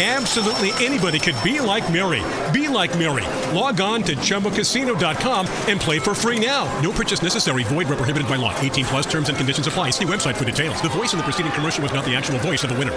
Absolutely 0.00 0.72
anybody 0.82 1.18
could 1.18 1.36
be 1.44 1.60
like 1.60 1.92
Mary. 1.92 2.22
Be 2.50 2.66
like 2.66 2.96
Mary. 2.96 3.24
Log 3.54 3.78
on 3.82 4.02
to 4.04 4.16
chumbacasino.com 4.16 5.46
and 5.68 5.78
play 5.78 5.98
for 5.98 6.14
free 6.14 6.40
now. 6.40 6.64
No 6.80 6.92
purchase 6.92 7.22
necessary. 7.22 7.62
Void 7.64 7.88
where 7.88 7.98
prohibited 7.98 8.26
by 8.26 8.36
law. 8.36 8.58
18 8.60 8.86
plus 8.86 9.04
terms 9.04 9.28
and 9.28 9.36
conditions 9.36 9.66
apply. 9.66 9.90
See 9.90 10.06
website 10.06 10.34
for 10.34 10.46
details. 10.46 10.80
The 10.80 10.88
voice 10.88 11.12
in 11.12 11.18
the 11.18 11.24
preceding 11.24 11.52
commercial 11.52 11.82
was 11.82 11.92
not 11.92 12.06
the 12.06 12.16
actual 12.16 12.38
voice 12.38 12.64
of 12.64 12.70
the 12.70 12.76
winner. 12.78 12.94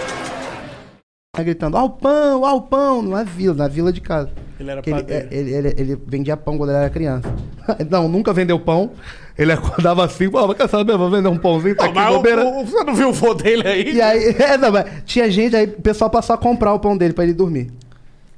Tá 1.36 1.42
gritando, 1.42 1.76
ao 1.76 1.90
pão, 1.90 2.46
ao 2.46 2.62
pão, 2.62 3.02
na 3.02 3.22
vila, 3.22 3.54
na 3.54 3.68
vila 3.68 3.92
de 3.92 4.00
casa. 4.00 4.30
Ele 4.58 4.70
era 4.70 4.80
Que 4.80 4.88
ele, 4.88 5.04
ele, 5.30 5.54
ele, 5.54 5.74
ele 5.76 6.02
vendia 6.06 6.34
pão 6.34 6.56
quando 6.56 6.70
ele 6.70 6.78
era 6.78 6.88
criança. 6.88 7.30
Não, 7.90 8.08
nunca 8.08 8.32
vendeu 8.32 8.58
pão. 8.58 8.92
Ele 9.38 9.52
acordava 9.52 10.04
assim, 10.04 10.30
pô, 10.30 10.54
quer 10.54 10.68
saber, 10.68 10.96
vou 10.96 11.10
vender 11.10 11.28
um 11.28 11.36
pãozinho, 11.36 11.76
tá 11.76 11.84
aqui, 11.84 11.94
Mas 11.94 12.10
o, 12.10 12.16
bobeira. 12.16 12.44
o- 12.44 12.64
você 12.64 12.84
não 12.84 12.94
viu 12.94 13.08
o 13.10 13.12
vô 13.12 13.34
dele 13.34 13.68
aí? 13.68 13.92
E 13.94 14.00
aí, 14.00 14.24
é, 14.40 14.56
não, 14.56 14.72
mas 14.72 14.86
tinha 15.04 15.30
gente 15.30 15.54
aí, 15.54 15.66
o 15.66 15.82
pessoal 15.82 16.08
passou 16.10 16.34
a 16.34 16.38
comprar 16.38 16.72
o 16.72 16.78
pão 16.80 16.96
dele 16.96 17.12
pra 17.12 17.24
ele 17.24 17.34
dormir. 17.34 17.70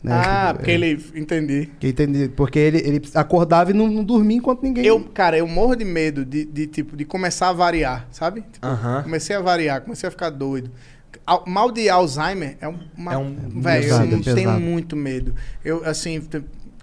Né? 0.03 0.13
Ah, 0.13 0.49
É, 0.51 0.53
porque 0.55 0.71
ele... 0.71 1.05
Entendi. 1.15 1.69
que 1.79 1.89
entendi, 1.89 2.29
porque 2.29 2.59
ele, 2.59 2.79
ele 2.79 3.03
acordava 3.15 3.71
e 3.71 3.75
não, 3.75 3.87
não 3.89 4.03
dormia 4.05 4.37
enquanto 4.39 4.63
ninguém... 4.63 4.85
Eu, 4.85 5.01
cara, 5.13 5.37
eu 5.39 5.47
morro 5.47 5.75
de 5.77 5.85
medo 5.85 6.25
de, 6.25 6.45
de, 6.45 6.67
tipo, 6.67 6.97
de 6.97 7.05
começar 7.05 7.49
a 7.49 7.53
variar, 7.53 8.07
sabe? 8.11 8.43
Tipo, 8.53 8.67
Aham. 8.67 9.03
Comecei 9.05 9.35
a 9.37 9.41
variar, 9.41 9.81
comecei 9.83 10.07
a 10.07 10.11
ficar 10.11 10.31
doido. 10.31 10.71
Al- 11.27 11.45
Mal 11.47 11.71
de 11.73 11.89
Alzheimer 11.89 12.57
é 12.61 12.69
um- 12.69 12.79
uma... 12.97 13.13
É 13.15 13.19
um- 13.19 13.35
Velho, 13.57 13.85
eu 13.85 13.89
pesado, 13.89 14.05
é 14.05 14.11
não 14.11 14.23
tenho 14.23 14.61
muito 14.61 14.95
medo. 14.97 15.35
Eu, 15.65 15.83
assim, 15.85 16.21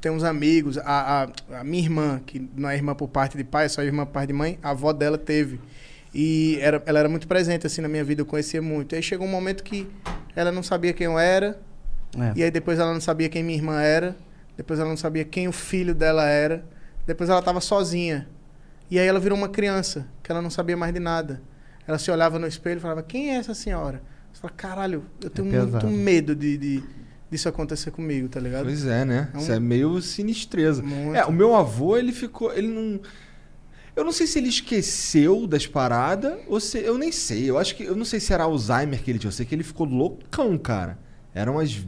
te- 0.06 0.10
tenho 0.10 0.16
uns 0.16 0.24
amigos, 0.24 0.78
a, 0.78 1.24
a, 1.51 1.60
a 1.60 1.64
minha 1.64 1.84
irmã, 1.84 2.22
que 2.26 2.39
não 2.56 2.70
é 2.70 2.76
irmã 2.76 2.93
por 2.95 3.08
parte 3.10 3.36
de 3.38 3.43
pai, 3.43 3.66
é 3.66 3.70
só 3.70 3.82
irmã 3.82 4.06
por 4.06 4.12
parte 4.14 4.28
de 4.28 4.34
mãe, 4.34 4.60
a 4.62 4.70
avó 4.70 4.93
dela 4.93 5.18
teve. 5.18 5.60
E 6.14 6.58
era, 6.62 6.82
ela 6.86 6.99
era 6.99 7.10
muito 7.10 7.28
presente, 7.28 7.68
assim, 7.68 7.82
na 7.82 7.88
minha 7.89 8.03
vida, 8.03 8.22
eu 8.22 8.26
conhecia 8.26 8.62
muito. 8.62 8.95
Aí 8.95 9.01
chegou 9.03 9.28
um 9.28 9.32
momento 9.32 9.64
que 9.64 9.88
ela 10.36 10.51
não 10.51 10.64
sabia 10.64 10.93
quem 10.93 11.06
eu 11.06 11.18
era, 11.20 11.60
É. 12.18 12.34
e 12.36 12.43
aí 12.43 12.51
depois 12.51 12.80
ela 12.80 12.93
não 12.93 13.01
sabia 13.01 13.28
quem 13.30 13.43
minha 13.43 13.58
irmã 13.58 13.82
era. 13.82 14.16
Depois 14.56 14.80
ela 14.80 14.88
não 14.88 14.95
sabia 14.97 15.26
quem 15.26 15.47
o 15.49 15.51
filho 15.51 15.93
dela 15.93 16.26
era. 16.26 16.64
Depois 17.06 17.30
ela 17.30 17.39
estava 17.39 17.60
sozinha. 17.60 18.28
E 18.89 18.97
aí 18.97 19.06
ela 19.08 19.20
virou 19.20 19.38
uma 19.38 19.49
criança, 19.49 20.08
que 20.24 20.32
ela 20.32 20.41
não 20.41 20.49
sabia 20.49 20.78
mais 20.78 20.93
de 20.93 20.99
nada. 20.99 21.41
Ela 21.88 21.97
se 21.97 22.10
olhava 22.10 22.39
no 22.39 22.47
espelho 22.47 22.78
e 22.78 22.82
falava, 22.82 23.03
quem 23.03 23.32
é 23.32 23.36
essa 23.36 23.53
senhora? 23.53 24.01
Você 24.32 24.39
fala, 24.41 24.53
caralho, 24.56 25.03
eu 25.22 25.30
tenho 25.30 25.47
muito 25.49 25.66
pesado. 25.66 25.88
medo 25.89 26.34
de, 26.36 26.58
de- 26.58 26.84
disso 27.36 27.48
acontecer 27.50 27.92
comigo, 27.92 28.28
tá 28.28 28.40
ligado? 28.40 28.64
Pois 28.66 28.86
é, 28.86 29.06
né? 29.06 29.30
É 29.34 29.38
um- 29.38 29.42
Isso 29.42 29.52
é 29.52 29.60
meio 29.60 30.02
sinistreza. 30.02 30.82
Muito. 30.82 31.16
É, 31.16 31.26
o 31.26 31.32
meu 31.32 31.56
avô, 31.56 31.96
ele 31.98 32.12
ficou. 32.12 32.52
Ele 32.54 32.68
não. 32.68 33.00
Eu 33.96 34.04
não 34.04 34.12
sei 34.12 34.28
se 34.28 34.40
ele 34.40 34.50
esqueceu 34.50 35.48
das 35.48 35.66
paradas 35.66 36.34
ou 36.48 36.60
se. 36.60 36.80
Eu 36.80 36.98
nem 36.98 37.12
sei. 37.12 37.50
Eu 37.50 37.58
acho 37.58 37.76
que. 37.76 37.84
Eu 37.84 37.96
não 37.96 38.04
sei 38.06 38.20
se 38.20 38.34
era 38.34 38.44
Alzheimer 38.44 39.02
que 39.02 39.10
ele 39.12 39.20
tinha. 39.20 39.30
Eu 39.30 39.34
sei 39.34 39.46
que 39.46 39.56
ele 39.56 39.64
ficou 39.64 39.88
loucão, 39.88 40.58
cara. 40.58 40.98
Eram 41.34 41.54
umas 41.54 41.86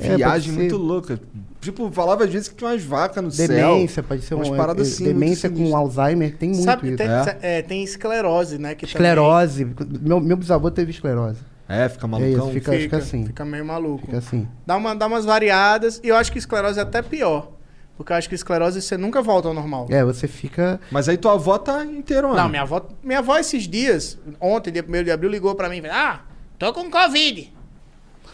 É, 0.00 0.16
viagens 0.16 0.54
ser. 0.54 0.58
muito 0.60 0.76
loucas. 0.78 1.18
Tipo, 1.60 1.92
falava 1.92 2.24
às 2.24 2.30
vezes 2.32 2.48
que 2.48 2.54
tinha 2.54 2.70
umas 2.70 2.82
vacas 2.82 3.22
no 3.22 3.30
Demência, 3.30 3.94
céu. 3.96 4.04
pode 4.04 4.22
ser 4.22 4.34
umas 4.34 4.48
uma 4.48 4.56
paradas 4.56 4.88
é, 4.88 4.90
assim. 4.92 5.04
Demência 5.04 5.50
com. 5.50 5.76
Alzheimer, 5.76 6.36
tem 6.38 6.48
muito 6.48 6.64
Sabe, 6.64 6.88
isso. 6.88 6.96
tem, 6.96 7.06
É. 7.06 7.38
é, 7.42 7.62
tem 7.62 7.84
esclerose, 7.84 8.56
né? 8.58 8.74
Que 8.74 8.86
Esclerose. 8.86 9.66
Meu, 10.00 10.20
meu 10.20 10.36
bisavô 10.38 10.70
teve 10.70 10.90
esclerose. 10.90 11.38
É, 11.72 11.88
fica 11.88 12.06
É 12.06 12.08
malucão. 12.08 12.30
isso, 12.44 12.52
fica, 12.52 12.64
também 12.66 12.80
fica 12.82 12.96
assim. 12.98 13.26
Fica 13.26 13.44
meio 13.44 13.64
maluco. 13.64 14.06
Fica 14.06 14.18
assim. 14.18 14.48
Dá, 14.66 14.76
uma, 14.76 14.94
dá 14.94 15.06
umas 15.06 15.24
variadas. 15.24 16.00
E 16.04 16.08
eu 16.08 16.16
acho 16.16 16.30
que 16.30 16.38
esclerose 16.38 16.78
é 16.78 16.82
até 16.82 17.00
pior. 17.02 17.52
Porque 17.96 18.12
eu 18.12 18.16
acho 18.16 18.28
que 18.28 18.34
esclerose 18.34 18.80
você 18.80 18.96
nunca 18.96 19.20
volta 19.22 19.48
ao 19.48 19.54
normal. 19.54 19.86
É, 19.90 20.04
você 20.04 20.26
fica. 20.26 20.80
Mas 20.90 21.08
aí 21.08 21.16
tua 21.16 21.34
avó 21.34 21.58
tá 21.58 21.84
inteira, 21.84 22.26
mano. 22.26 22.40
Não, 22.40 22.48
minha 22.48 22.62
avó, 22.62 22.86
minha 23.02 23.18
avó 23.20 23.36
esses 23.38 23.68
dias, 23.68 24.18
ontem, 24.40 24.70
dia 24.70 24.84
1 24.86 25.04
de 25.04 25.10
abril, 25.10 25.30
ligou 25.30 25.54
pra 25.54 25.68
mim 25.68 25.78
e 25.78 25.82
falou: 25.82 25.96
Ah, 25.96 26.20
tô 26.58 26.72
com 26.72 26.90
Covid. 26.90 27.52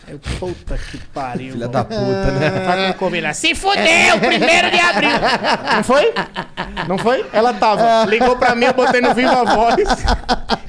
Aí 0.09 0.15
Eu, 0.15 0.19
puta 0.39 0.79
que 0.79 0.97
pariu. 1.13 1.53
Filha 1.53 1.69
da 1.69 1.85
puta, 1.85 2.31
né? 2.33 2.51
Tá 2.51 2.93
com 2.93 2.99
Covid. 2.99 3.25
Ela, 3.25 3.35
Se 3.35 3.55
fudeu, 3.55 4.19
primeiro 4.19 4.71
de 4.71 4.81
abril. 4.81 5.11
Não 5.75 5.85
foi? 5.85 6.15
Não 6.89 6.99
foi? 6.99 7.27
Ela 7.31 7.53
tava. 7.53 8.07
Ligou 8.07 8.37
pra 8.37 8.55
mim, 8.55 8.65
eu 8.65 8.73
botei 8.73 9.03
no 9.03 9.15
viva 9.15 9.45
voz. 9.45 9.77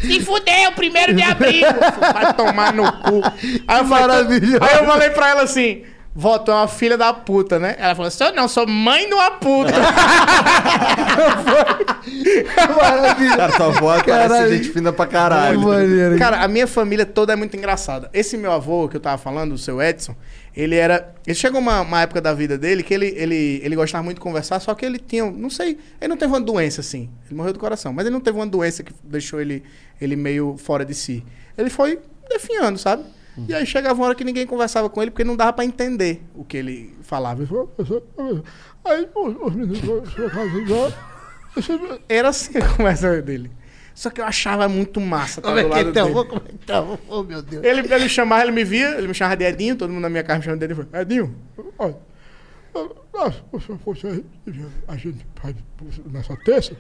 Se 0.02 0.20
fudeu, 0.20 0.72
primeiro 0.76 1.14
de 1.14 1.24
abril. 1.24 1.66
Vai 2.14 2.34
tomar 2.34 2.74
no 2.74 2.92
cu. 2.92 3.22
Aí 3.66 3.80
eu 3.80 3.86
falei. 3.86 4.18
Aí 4.62 4.78
eu 4.78 4.86
falei 4.86 5.10
pra 5.12 5.30
ela 5.30 5.44
assim. 5.44 5.84
É 6.16 6.52
uma 6.52 6.68
filha 6.68 6.98
da 6.98 7.14
puta, 7.14 7.60
né? 7.60 7.76
Ela 7.78 7.94
falou, 7.94 8.10
sou 8.10 8.34
não, 8.34 8.48
sou 8.48 8.68
mãe 8.68 9.08
de 9.08 9.14
uma 9.14 9.32
puta. 9.32 9.72
Cara, 13.38 13.54
tua 13.56 13.68
avó 13.68 14.04
parece 14.04 14.58
gente 14.58 14.70
fina 14.70 14.92
pra 14.92 15.06
caralho. 15.06 15.60
Maneiro. 15.62 16.18
Cara, 16.18 16.42
a 16.44 16.48
minha 16.48 16.66
família 16.66 17.06
toda 17.06 17.34
é 17.34 17.36
muito 17.36 17.56
engraçada. 17.56 18.10
Esse 18.12 18.38
meu 18.38 18.52
avô 18.52 18.90
que 18.90 18.98
eu 18.98 19.00
tava 19.00 19.18
falando, 19.18 19.54
o 19.54 19.58
seu 19.58 19.82
Edson, 19.82 20.16
ele 20.56 20.76
era. 20.76 21.14
Ele 21.26 21.36
chegou 21.36 21.62
uma, 21.62 21.82
uma 21.82 22.02
época 22.02 22.20
da 22.20 22.34
vida 22.34 22.58
dele 22.58 22.82
que 22.82 22.94
ele, 22.94 23.14
ele, 23.16 23.62
ele 23.64 23.76
gostava 23.76 24.04
muito 24.04 24.18
de 24.18 24.22
conversar, 24.22 24.60
só 24.60 24.74
que 24.74 24.86
ele 24.86 24.98
tinha. 24.98 25.30
Não 25.30 25.50
sei. 25.50 25.78
Ele 26.02 26.10
não 26.10 26.18
teve 26.18 26.34
uma 26.34 26.42
doença 26.42 26.82
assim. 26.82 27.10
Ele 27.28 27.36
morreu 27.36 27.54
do 27.54 27.60
coração, 27.60 27.94
mas 27.94 28.06
ele 28.06 28.14
não 28.14 28.22
teve 28.22 28.38
uma 28.38 28.48
doença 28.48 28.84
que 28.84 28.92
deixou 29.04 29.40
ele, 29.40 29.64
ele 30.02 30.16
meio 30.16 30.58
fora 30.58 30.84
de 30.84 30.96
si. 30.96 31.24
Ele 31.56 31.70
foi 31.70 32.00
definhando, 32.30 32.80
sabe? 32.80 33.04
E 33.48 33.54
aí 33.54 33.66
chegava 33.66 33.96
uma 33.96 34.06
hora 34.08 34.16
que 34.16 34.24
ninguém 34.24 34.46
conversava 34.46 34.90
com 34.90 35.02
ele 35.02 35.12
porque 35.12 35.24
não 35.24 35.36
dava 35.36 35.54
pra 35.54 35.66
entender 35.66 36.24
o 36.36 36.44
que 36.44 36.58
ele 36.58 36.96
falava. 37.02 37.42
Aí 38.86 39.08
os 39.16 39.56
meninos. 39.56 40.14
Era 42.08 42.30
assim 42.30 42.58
a 42.58 42.68
conversa 42.76 43.22
dele. 43.22 43.52
Só 43.94 44.10
que 44.10 44.22
eu 44.22 44.26
achava 44.26 44.70
muito 44.70 45.02
massa. 45.02 45.40
estar 45.42 45.50
Como 45.50 45.60
é 45.60 45.64
do 45.64 45.70
que 45.70 45.76
lado 45.76 45.90
então? 45.90 46.04
dele. 46.04 46.14
Vou 46.14 46.26
como 46.26 46.42
é 46.46 46.52
que 46.52 46.66
tá? 46.66 46.82
Oh, 47.10 47.24
meu 47.24 47.42
Deus. 47.42 47.64
Ele, 47.66 47.94
ele 47.94 48.08
chamava, 48.10 48.44
ele 48.44 48.52
me 48.52 48.64
via, 48.64 48.92
ele 48.98 49.08
me 49.08 49.14
chamava 49.14 49.36
de 49.36 49.44
Edinho, 49.44 49.76
todo 49.76 49.90
mundo 49.90 50.04
na 50.04 50.10
minha 50.10 50.24
casa 50.24 50.40
me 50.40 50.46
chamava 50.46 50.60
de 50.60 50.72
Edinho. 50.74 50.90
Edinho, 50.94 51.36
olha, 51.78 51.96
ah, 53.16 53.32
se 53.32 53.42
você 53.52 53.78
fosse 53.84 54.08
aí, 54.08 54.24
a 54.88 54.96
gente 54.96 55.26
faz 55.36 55.56
nessa 56.06 56.36
terça. 56.38 56.74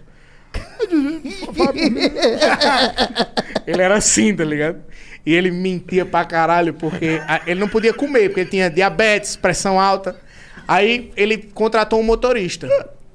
ele 3.67 3.81
era 3.81 3.97
assim, 3.97 4.35
tá 4.35 4.43
ligado? 4.45 4.81
E 5.25 5.33
ele 5.33 5.51
mentia 5.51 6.05
pra 6.05 6.25
caralho, 6.25 6.73
porque 6.73 7.21
ele 7.45 7.59
não 7.59 7.67
podia 7.67 7.93
comer, 7.93 8.29
porque 8.29 8.41
ele 8.41 8.49
tinha 8.49 8.69
diabetes, 8.69 9.35
pressão 9.35 9.79
alta. 9.79 10.15
Aí 10.67 11.11
ele 11.15 11.37
contratou 11.37 11.99
um 11.99 12.03
motorista. 12.03 12.67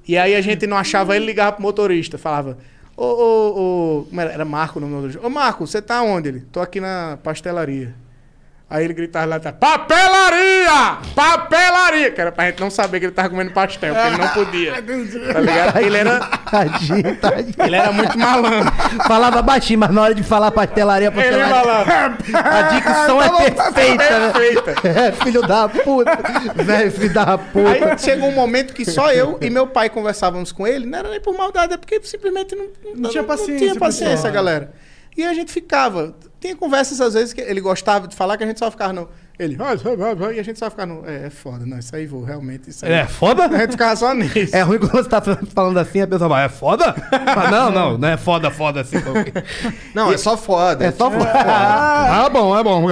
E 0.07 0.19
aí 0.19 0.35
a 0.35 0.41
gente 0.41 0.67
não 0.67 0.77
achava 0.77 1.17
ele, 1.17 1.27
ligava 1.27 1.53
pro 1.53 1.63
motorista, 1.63 2.19
falava. 2.19 2.59
Ô, 2.97 3.05
ô, 3.05 4.07
ô. 4.13 4.21
Era 4.21 4.45
Marco 4.45 4.79
o 4.79 4.81
nome 4.81 4.93
do 4.93 4.97
motorista. 4.97 5.27
Ô, 5.27 5.31
Marco, 5.31 5.67
você 5.67 5.81
tá 5.81 6.03
onde? 6.03 6.29
Ele? 6.29 6.41
Tô 6.53 6.61
aqui 6.61 6.81
na 6.81 7.19
pastelaria. 7.23 7.95
Aí 8.75 8.85
ele 8.85 8.93
gritava 8.93 9.27
lá 9.27 9.37
atrás, 9.37 9.55
papelaria! 9.61 10.99
Papelaria! 11.15 12.11
Que 12.11 12.21
era 12.21 12.33
pra 12.33 12.47
gente 12.47 12.59
não 12.59 12.71
saber 12.71 12.99
que 12.99 13.07
ele 13.07 13.13
tava 13.13 13.29
comendo 13.31 13.53
pastel, 13.53 13.95
porque 13.95 14.09
ele 14.09 14.17
não 14.19 14.29
podia. 14.31 14.75
Tá 15.33 15.41
ligado? 15.41 15.79
Ele 15.79 15.97
era, 15.97 16.21
Tadinho, 16.51 17.17
tadinho. 17.17 17.55
ele 17.59 17.77
era 17.77 17.93
muito 17.93 18.19
malandro. 18.19 18.73
Falava 19.07 19.43
baixinho, 19.43 19.79
mas 19.79 19.91
na 19.91 20.03
hora 20.03 20.15
de 20.15 20.23
falar 20.25 20.51
pastelaria, 20.51 21.07
Ele 21.09 21.15
pastelaria. 21.17 21.55
falava. 21.55 22.17
A 22.45 22.63
dicção 22.63 23.23
é 23.23 23.51
perfeita, 23.51 24.19
né? 24.19 24.33
Perfeita. 24.33 24.89
É, 24.89 25.13
filho 25.13 25.43
da 25.43 25.69
puta. 25.69 26.19
Velho, 26.57 26.91
filho 26.91 27.15
da 27.15 27.39
puta. 27.39 27.71
Aí 27.93 27.99
chegou 27.99 28.29
um 28.29 28.35
momento 28.35 28.75
que 28.75 28.85
só 28.85 29.13
eu 29.13 29.39
e 29.41 29.49
meu 29.51 29.67
pai 29.69 29.89
conversávamos 29.89 30.51
com 30.51 30.67
ele, 30.67 30.85
não 30.87 30.99
era 30.99 31.11
nem 31.11 31.21
por 31.21 31.37
maldade, 31.37 31.75
é 31.75 31.77
porque 31.77 32.01
simplesmente 32.03 32.57
não, 32.57 32.67
Não 32.97 33.11
tinha 33.11 33.23
paciência, 33.23 33.53
Não 33.53 33.59
tinha 33.73 33.75
paciência, 33.81 34.17
pessoal. 34.17 34.33
galera. 34.33 34.71
E 35.17 35.23
a 35.25 35.33
gente 35.35 35.53
ficava. 35.53 36.15
Tinha 36.41 36.55
conversas 36.57 37.01
às 37.01 37.15
vezes 37.15 37.33
que 37.33 37.41
ele 37.41 37.61
gostava 37.61 38.07
de 38.07 38.15
falar 38.15 38.37
que 38.37 38.45
a 38.45 38.47
gente 38.47 38.59
só 38.59 38.71
ficava 38.71 38.93
no. 38.93 39.09
Ele, 39.39 39.57
"Ah, 39.59 39.75
vai, 39.75 39.97
vai, 39.97 40.15
vai", 40.15 40.35
e 40.37 40.41
a 40.41 40.43
gente 40.45 40.59
só 40.59 40.71
ficava 40.71 40.93
no. 40.93 41.09
É, 41.09 41.27
é 41.27 41.31
foda, 41.31 41.65
não, 41.67 41.79
isso 41.79 41.95
aí 41.97 42.07
vou, 42.07 42.23
realmente. 42.23 42.71
Isso 42.71 42.85
aí. 42.85 42.93
É 42.93 43.07
foda? 43.07 43.47
A 43.51 43.59
gente 43.59 43.73
ficava 43.73 43.97
só 43.97 44.15
nisso. 44.15 44.55
É 44.55 44.61
ruim 44.63 44.79
quando 44.79 44.93
você 44.93 45.09
tá 45.09 45.21
falando 45.55 45.79
assim, 45.79 46.01
a 46.03 46.07
pessoa 46.07 46.29
vai, 46.29 46.45
é 46.45 46.49
foda? 46.49 46.95
Não, 47.51 47.71
não, 47.71 47.99
não 47.99 48.09
é 48.09 48.17
foda, 48.17 48.51
foda 48.51 48.81
assim. 48.83 48.97
Não, 49.95 50.13
é 50.13 50.19
só 50.19 50.37
foda. 50.37 50.85
É 50.85 50.93
só 50.93 51.11
foda. 51.11 51.31
Ah, 51.33 52.29
bom, 52.29 52.57
é 52.59 52.63
bom. 52.63 52.85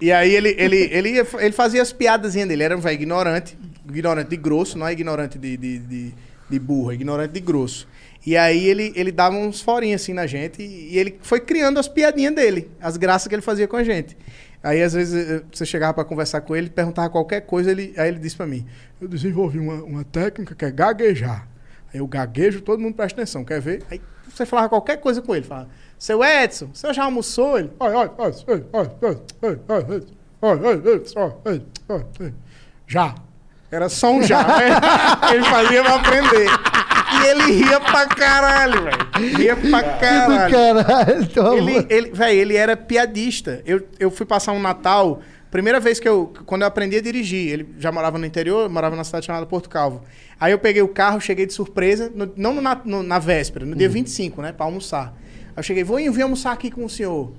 E 0.00 0.12
aí 0.12 0.34
ele, 0.34 0.54
ele, 0.58 0.88
ele, 0.92 1.10
ia- 1.12 1.26
ele 1.38 1.52
fazia 1.52 1.80
as 1.82 1.92
piadazinhas 1.92 2.48
dele. 2.48 2.62
Era 2.62 2.76
um 2.76 2.80
velho 2.80 2.94
ignorante. 2.94 3.56
Ignorante 3.88 4.28
de 4.30 4.36
grosso, 4.36 4.76
não 4.78 4.86
é 4.86 4.92
ignorante 4.92 5.38
de, 5.38 5.56
de, 5.56 5.78
de, 5.78 6.14
de 6.50 6.58
burro, 6.58 6.90
é 6.90 6.94
ignorante 6.94 7.32
de 7.32 7.40
grosso. 7.40 7.88
E 8.26 8.36
aí 8.36 8.66
ele, 8.66 8.92
ele 8.94 9.12
dava 9.12 9.36
uns 9.36 9.60
forinhos 9.60 10.02
assim 10.02 10.12
na 10.12 10.26
gente 10.26 10.62
e, 10.62 10.94
e 10.94 10.98
ele 10.98 11.18
foi 11.22 11.40
criando 11.40 11.78
as 11.78 11.88
piadinhas 11.88 12.34
dele, 12.34 12.70
as 12.80 12.96
graças 12.96 13.28
que 13.28 13.34
ele 13.34 13.42
fazia 13.42 13.66
com 13.66 13.76
a 13.76 13.84
gente. 13.84 14.16
Aí 14.62 14.82
às 14.82 14.92
vezes 14.92 15.28
eh, 15.28 15.42
você 15.52 15.64
chegava 15.64 15.94
pra 15.94 16.04
conversar 16.04 16.40
com 16.40 16.54
ele, 16.54 16.68
perguntava 16.68 17.08
qualquer 17.08 17.42
coisa, 17.42 17.70
ele, 17.70 17.94
aí 17.96 18.08
ele 18.08 18.18
disse 18.18 18.36
pra 18.36 18.46
mim: 18.46 18.66
Eu 19.00 19.06
desenvolvi 19.06 19.58
uma, 19.58 19.82
uma 19.84 20.04
técnica 20.04 20.54
que 20.54 20.64
é 20.64 20.70
gaguejar. 20.70 21.46
Aí 21.92 22.00
eu 22.00 22.06
gaguejo, 22.06 22.60
todo 22.60 22.80
mundo 22.80 22.94
presta 22.94 23.20
atenção, 23.20 23.44
quer 23.44 23.60
ver? 23.60 23.82
Aí 23.90 24.00
você 24.28 24.44
falava 24.44 24.68
qualquer 24.68 24.96
coisa 24.98 25.22
com 25.22 25.34
ele, 25.34 25.44
falava: 25.44 25.68
Seu 25.98 26.24
Edson, 26.24 26.70
você 26.72 26.92
já 26.92 27.04
almoçou? 27.04 27.58
Ele: 27.58 27.70
olha, 27.78 27.98
olha, 27.98 28.12
olha, 28.18 28.34
olha, 28.46 28.66
olha, 28.72 28.90
olha, 29.00 29.20
olha, 29.42 29.60
olha, 29.68 29.80
olha, 30.42 30.60
olha, 30.62 31.62
olha, 31.88 32.06
olha. 32.18 32.34
Já. 32.86 33.14
Era 33.70 33.88
só 33.88 34.12
um 34.12 34.22
já. 34.22 34.42
né? 34.46 34.70
ele 35.34 35.44
fazia 35.44 35.82
pra 35.84 35.94
aprender. 35.96 36.48
E 37.22 37.26
ele 37.26 37.52
ria 37.64 37.80
pra 37.80 38.06
caralho, 38.06 38.82
velho. 38.84 39.36
Ria 39.36 39.56
pra 39.56 39.82
caralho. 39.82 40.52
Caralho, 40.52 41.28
Ele, 41.58 41.86
ele, 41.90 42.12
ele 42.36 42.56
era 42.56 42.76
piadista. 42.76 43.62
Eu, 43.66 43.82
eu 43.98 44.10
fui 44.10 44.24
passar 44.26 44.52
um 44.52 44.60
Natal, 44.60 45.20
primeira 45.50 45.80
vez 45.80 45.98
que 45.98 46.08
eu. 46.08 46.32
Quando 46.46 46.62
eu 46.62 46.68
aprendi 46.68 46.96
a 46.96 47.00
dirigir. 47.02 47.52
Ele 47.52 47.68
já 47.78 47.90
morava 47.92 48.18
no 48.18 48.26
interior, 48.26 48.62
eu 48.64 48.70
morava 48.70 48.94
na 48.96 49.04
cidade 49.04 49.26
chamada 49.26 49.46
Porto 49.46 49.68
Calvo. 49.68 50.02
Aí 50.40 50.52
eu 50.52 50.58
peguei 50.58 50.82
o 50.82 50.88
carro, 50.88 51.20
cheguei 51.20 51.46
de 51.46 51.52
surpresa, 51.52 52.10
no- 52.14 52.32
não 52.36 52.54
no, 52.54 52.60
na, 52.62 52.80
no- 52.84 53.02
na 53.02 53.18
véspera, 53.18 53.64
no 53.66 53.74
dia 53.74 53.88
25, 53.88 54.40
né? 54.42 54.52
Pra 54.52 54.66
almoçar. 54.66 55.14
Aí 55.48 55.52
eu 55.56 55.62
cheguei, 55.62 55.82
vou 55.84 55.96
vir 55.96 56.22
almoçar 56.22 56.52
aqui 56.52 56.70
com 56.70 56.84
o 56.84 56.88
senhor. 56.90 57.32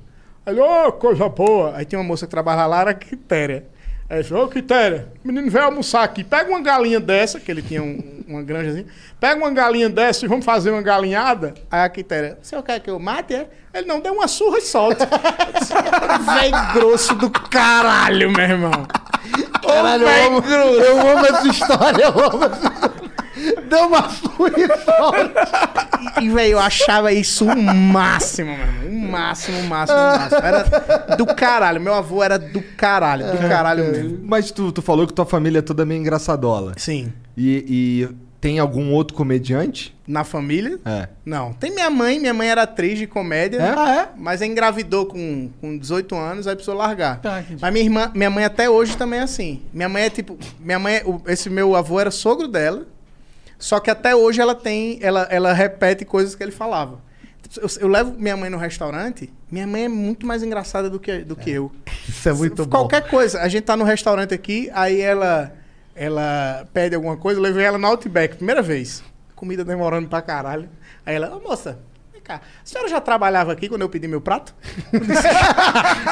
Aí, 0.45 0.57
ô, 0.59 0.91
coisa 0.93 1.29
boa. 1.29 1.75
Aí 1.75 1.85
tem 1.85 1.97
uma 1.97 2.03
moça 2.05 2.25
que 2.25 2.31
trabalha 2.31 2.65
lá, 2.65 2.81
era 2.81 2.93
Quitéria. 2.93 3.65
Aí 4.09 4.17
ele 4.17 4.23
falou, 4.23 4.45
ô 4.45 4.47
Quitéria, 4.47 5.07
o 5.23 5.27
menino 5.27 5.51
veio 5.51 5.65
almoçar 5.65 6.03
aqui, 6.03 6.23
pega 6.23 6.49
uma 6.49 6.61
galinha 6.61 6.99
dessa, 6.99 7.39
que 7.39 7.51
ele 7.51 7.61
tinha 7.61 7.83
um- 7.83 8.23
uma 8.27 8.41
granjazinha, 8.41 8.85
pega 9.19 9.35
uma 9.39 9.51
galinha 9.51 9.87
dessa 9.89 10.25
e 10.25 10.27
vamos 10.27 10.43
fazer 10.45 10.71
uma 10.71 10.81
galinhada. 10.81 11.53
Aí 11.69 11.81
a 11.81 11.89
Quitéria, 11.89 12.37
o 12.41 12.45
senhor 12.45 12.63
quer 12.63 12.79
que 12.79 12.89
eu 12.89 12.97
mate? 12.99 13.35
É? 13.35 13.47
Ele 13.73 13.85
não, 13.87 13.99
deu 13.99 14.13
uma 14.13 14.27
surra 14.27 14.57
e 14.57 14.61
solta. 14.61 15.07
Véi 16.25 16.51
grosso 16.73 17.13
do 17.15 17.29
caralho, 17.29 18.31
meu 18.31 18.41
irmão. 18.45 18.87
Caralho, 19.65 20.05
Ô, 20.05 20.09
eu 20.09 20.27
amo, 20.27 20.41
grosso. 20.41 20.79
eu 20.81 20.99
amo 21.07 21.25
essa 21.27 21.47
história, 21.47 22.03
eu 22.03 22.09
amo 22.25 22.45
essa 22.45 22.67
história. 22.73 22.98
Deu 23.69 23.87
uma 23.87 24.03
furição. 24.09 25.11
E, 26.21 26.29
velho, 26.29 26.51
eu 26.53 26.59
achava 26.59 27.11
isso 27.11 27.45
o 27.45 27.61
máximo, 27.61 28.51
irmão. 28.51 28.89
O 28.89 29.11
máximo, 29.11 29.59
o 29.59 29.63
máximo, 29.63 29.97
o 29.99 30.01
máximo. 30.01 30.41
Era 30.41 31.15
do 31.15 31.25
caralho. 31.25 31.81
Meu 31.81 31.93
avô 31.93 32.23
era 32.23 32.37
do 32.37 32.61
caralho, 32.61 33.31
do 33.31 33.37
caralho 33.37 33.85
mesmo. 33.91 34.19
Mas 34.23 34.51
tu, 34.51 34.71
tu 34.71 34.81
falou 34.81 35.07
que 35.07 35.13
tua 35.13 35.25
família 35.25 35.59
é 35.59 35.61
toda 35.61 35.85
meio 35.85 35.99
engraçadola. 35.99 36.73
Sim. 36.77 37.11
E, 37.37 37.65
e 37.67 38.15
tem 38.41 38.59
algum 38.59 38.91
outro 38.93 39.15
comediante? 39.15 39.95
Na 40.07 40.23
família? 40.23 40.79
É. 40.85 41.07
Não. 41.25 41.53
Tem 41.53 41.71
minha 41.71 41.89
mãe, 41.89 42.19
minha 42.19 42.33
mãe 42.33 42.49
era 42.49 42.63
atriz 42.63 42.97
de 42.97 43.05
comédia. 43.07 43.57
É? 43.57 43.73
Ah, 43.77 43.95
é? 43.95 44.09
Mas 44.17 44.41
engravidou 44.41 45.05
com, 45.05 45.49
com 45.61 45.77
18 45.77 46.15
anos, 46.15 46.47
aí 46.47 46.55
precisou 46.55 46.75
largar. 46.75 47.19
Tá. 47.21 47.43
Mas 47.61 47.73
minha 47.73 47.85
irmã, 47.85 48.11
minha 48.15 48.29
mãe 48.29 48.43
até 48.45 48.69
hoje 48.69 48.97
também 48.97 49.19
é 49.19 49.23
assim. 49.23 49.61
Minha 49.73 49.89
mãe 49.89 50.03
é 50.03 50.09
tipo, 50.09 50.37
minha 50.59 50.79
mãe, 50.79 50.95
é- 50.95 51.03
esse 51.31 51.49
meu 51.49 51.75
avô 51.75 51.99
era 51.99 52.11
sogro 52.11 52.47
dela. 52.47 52.85
Só 53.59 53.79
que 53.81 53.91
até 53.91 54.15
hoje 54.15 54.39
ela 54.39 54.55
tem, 54.55 54.97
ela, 55.01 55.27
ela 55.29 55.51
repete 55.51 56.05
coisas 56.05 56.33
que 56.33 56.41
ele 56.41 56.51
falava. 56.51 57.01
Eu, 57.57 57.67
eu 57.81 57.87
levo 57.87 58.13
minha 58.17 58.37
mãe 58.37 58.49
no 58.49 58.57
restaurante, 58.57 59.31
minha 59.51 59.67
mãe 59.67 59.85
é 59.85 59.89
muito 59.89 60.25
mais 60.25 60.41
engraçada 60.43 60.89
do 60.89 60.99
que, 60.99 61.19
do 61.19 61.35
que 61.35 61.49
eu. 61.49 61.71
Isso 62.07 62.29
é 62.29 62.33
muito 62.33 62.63
bom. 62.65 62.69
Qualquer 62.69 63.09
coisa, 63.09 63.41
a 63.41 63.47
gente 63.49 63.63
tá 63.63 63.75
no 63.75 63.83
restaurante 63.83 64.33
aqui, 64.33 64.69
aí 64.73 65.01
ela 65.01 65.51
ela 65.95 66.65
pede 66.73 66.95
alguma 66.95 67.17
coisa, 67.17 67.39
eu 67.39 67.43
levei 67.43 67.65
ela 67.65 67.77
no 67.77 67.85
Outback, 67.87 68.37
primeira 68.37 68.61
vez. 68.61 69.03
Comida 69.35 69.65
demorando 69.65 70.07
pra 70.07 70.21
caralho. 70.21 70.69
Aí 71.05 71.15
ela, 71.15 71.35
ô 71.35 71.41
moça, 71.41 71.79
vem 72.13 72.21
cá, 72.21 72.35
a 72.35 72.65
senhora 72.65 72.87
já 72.87 73.01
trabalhava 73.01 73.51
aqui 73.51 73.67
quando 73.67 73.81
eu 73.81 73.89
pedi 73.89 74.07
meu 74.07 74.21
prato? 74.21 74.55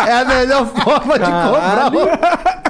É 0.08 0.14
a 0.14 0.26
melhor 0.26 0.66
forma 0.68 1.18
de 1.20 1.26
comprar. 1.26 2.64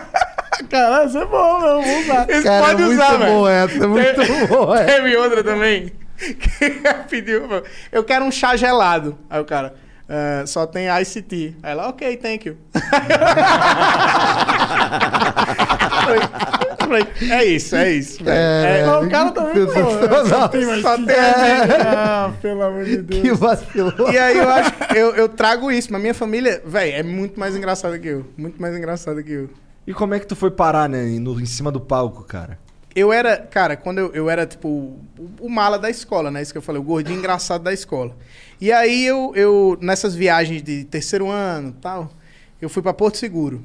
Caralho, 0.70 1.08
isso 1.08 1.18
é 1.18 1.26
bom, 1.26 1.60
meu. 1.60 1.82
Vamos 1.82 2.04
usar. 2.06 2.30
Esse 2.30 2.44
Cara, 2.44 2.66
pode 2.66 2.82
é 2.82 2.86
muito 2.86 3.02
usar, 3.02 3.18
velho. 3.18 3.32
bom 3.32 3.48
essa, 3.48 3.84
é 3.84 3.88
muito 3.88 4.16
Teve- 4.16 4.48
bom 4.48 4.76
essa. 4.76 4.86
Teve 4.86 5.16
outra 5.18 5.44
também. 5.44 5.92
Que 6.18 6.82
pediu, 7.10 7.44
eu 7.92 8.04
quero 8.04 8.26
um 8.26 8.32
chá 8.32 8.56
gelado. 8.56 9.18
Aí 9.30 9.40
o 9.40 9.46
cara, 9.46 9.76
"Ah, 10.10 10.44
só 10.48 10.66
tem 10.66 10.88
ice 11.02 11.22
tea. 11.22 11.54
Aí 11.62 11.72
ela, 11.74 11.90
ok, 11.90 12.18
thank 12.18 12.48
you. 12.48 12.58
Eu 16.08 16.88
falei, 16.88 17.08
é 17.30 17.44
isso, 17.44 17.76
é 17.76 17.92
isso. 17.92 18.24
velho. 18.24 18.38
É, 18.38 18.80
É, 18.82 18.90
o 18.98 19.10
cara 19.10 19.32
também, 19.32 19.66
pô. 19.66 19.72
sensacional. 19.74 20.26
só 20.28 20.48
tem 20.48 20.64
assim. 20.72 21.06
Ah, 21.86 22.32
pelo 22.42 22.64
amor 22.64 22.86
de 22.86 22.98
Deus. 23.04 23.22
Que 23.22 23.34
vacilou. 23.34 24.12
E 24.12 24.18
aí 24.18 24.38
eu 24.38 24.50
acho 24.50 24.72
que 24.72 24.98
eu, 24.98 25.16
eu 25.16 25.28
trago 25.30 25.70
isso, 25.72 25.92
mas 25.92 26.00
minha 26.02 26.14
família, 26.14 26.62
velho, 26.66 26.94
é 26.96 27.04
muito 27.04 27.38
mais 27.40 27.56
engraçada 27.58 28.00
que 28.00 28.08
eu. 28.08 28.26
Muito 28.38 28.62
mais 28.62 28.76
engraçada 28.76 29.22
que 29.22 29.32
eu. 29.34 29.50
E 29.88 29.94
como 29.94 30.14
é 30.14 30.20
que 30.20 30.28
tu 30.28 30.36
foi 30.36 30.52
parar, 30.52 30.88
né? 30.90 31.04
No, 31.20 31.40
em 31.40 31.46
cima 31.46 31.72
do 31.72 31.80
palco, 31.80 32.24
cara? 32.24 32.60
Eu 32.94 33.14
era, 33.14 33.38
cara, 33.38 33.78
quando 33.78 34.00
eu, 34.00 34.12
eu 34.14 34.30
era, 34.30 34.46
tipo, 34.46 34.68
o, 34.68 35.00
o 35.42 35.50
mala 35.50 35.80
da 35.80 35.90
escola, 35.90 36.30
né? 36.30 36.42
Isso 36.42 36.52
que 36.52 36.58
eu 36.58 36.62
falei, 36.64 36.82
o 36.82 36.84
gordinho 36.84 37.18
engraçado 37.20 37.64
da 37.64 37.72
escola. 37.72 38.16
E 38.60 38.72
aí 38.72 39.06
eu, 39.06 39.32
eu 39.36 39.78
nessas 39.80 40.14
viagens 40.16 40.62
de 40.64 40.84
terceiro 40.84 41.30
ano 41.30 41.70
e 41.70 41.82
tal, 41.82 42.12
eu 42.62 42.68
fui 42.70 42.82
pra 42.82 42.94
Porto 42.94 43.18
Seguro. 43.18 43.64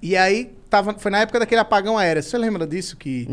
E 0.00 0.16
aí 0.16 0.50
tava, 0.70 0.94
foi 0.98 1.10
na 1.10 1.18
época 1.20 1.38
daquele 1.38 1.60
apagão 1.60 1.96
aéreo. 1.98 2.22
Você 2.22 2.36
lembra 2.38 2.66
disso? 2.66 2.96
Que 2.96 3.28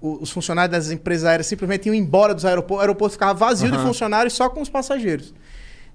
o- 0.00 0.18
os 0.22 0.30
funcionários 0.30 0.70
das 0.76 0.90
empresas 0.92 1.24
aéreas 1.24 1.46
simplesmente 1.46 1.86
iam 1.86 1.94
embora 1.94 2.34
dos 2.34 2.44
aeroportos. 2.44 2.76
O 2.76 2.80
aeroporto 2.82 3.12
ficava 3.14 3.32
vazio 3.34 3.70
de 3.70 3.76
Aham. 3.78 3.86
funcionários 3.86 4.34
só 4.34 4.48
com 4.50 4.60
os 4.60 4.68
passageiros. 4.68 5.32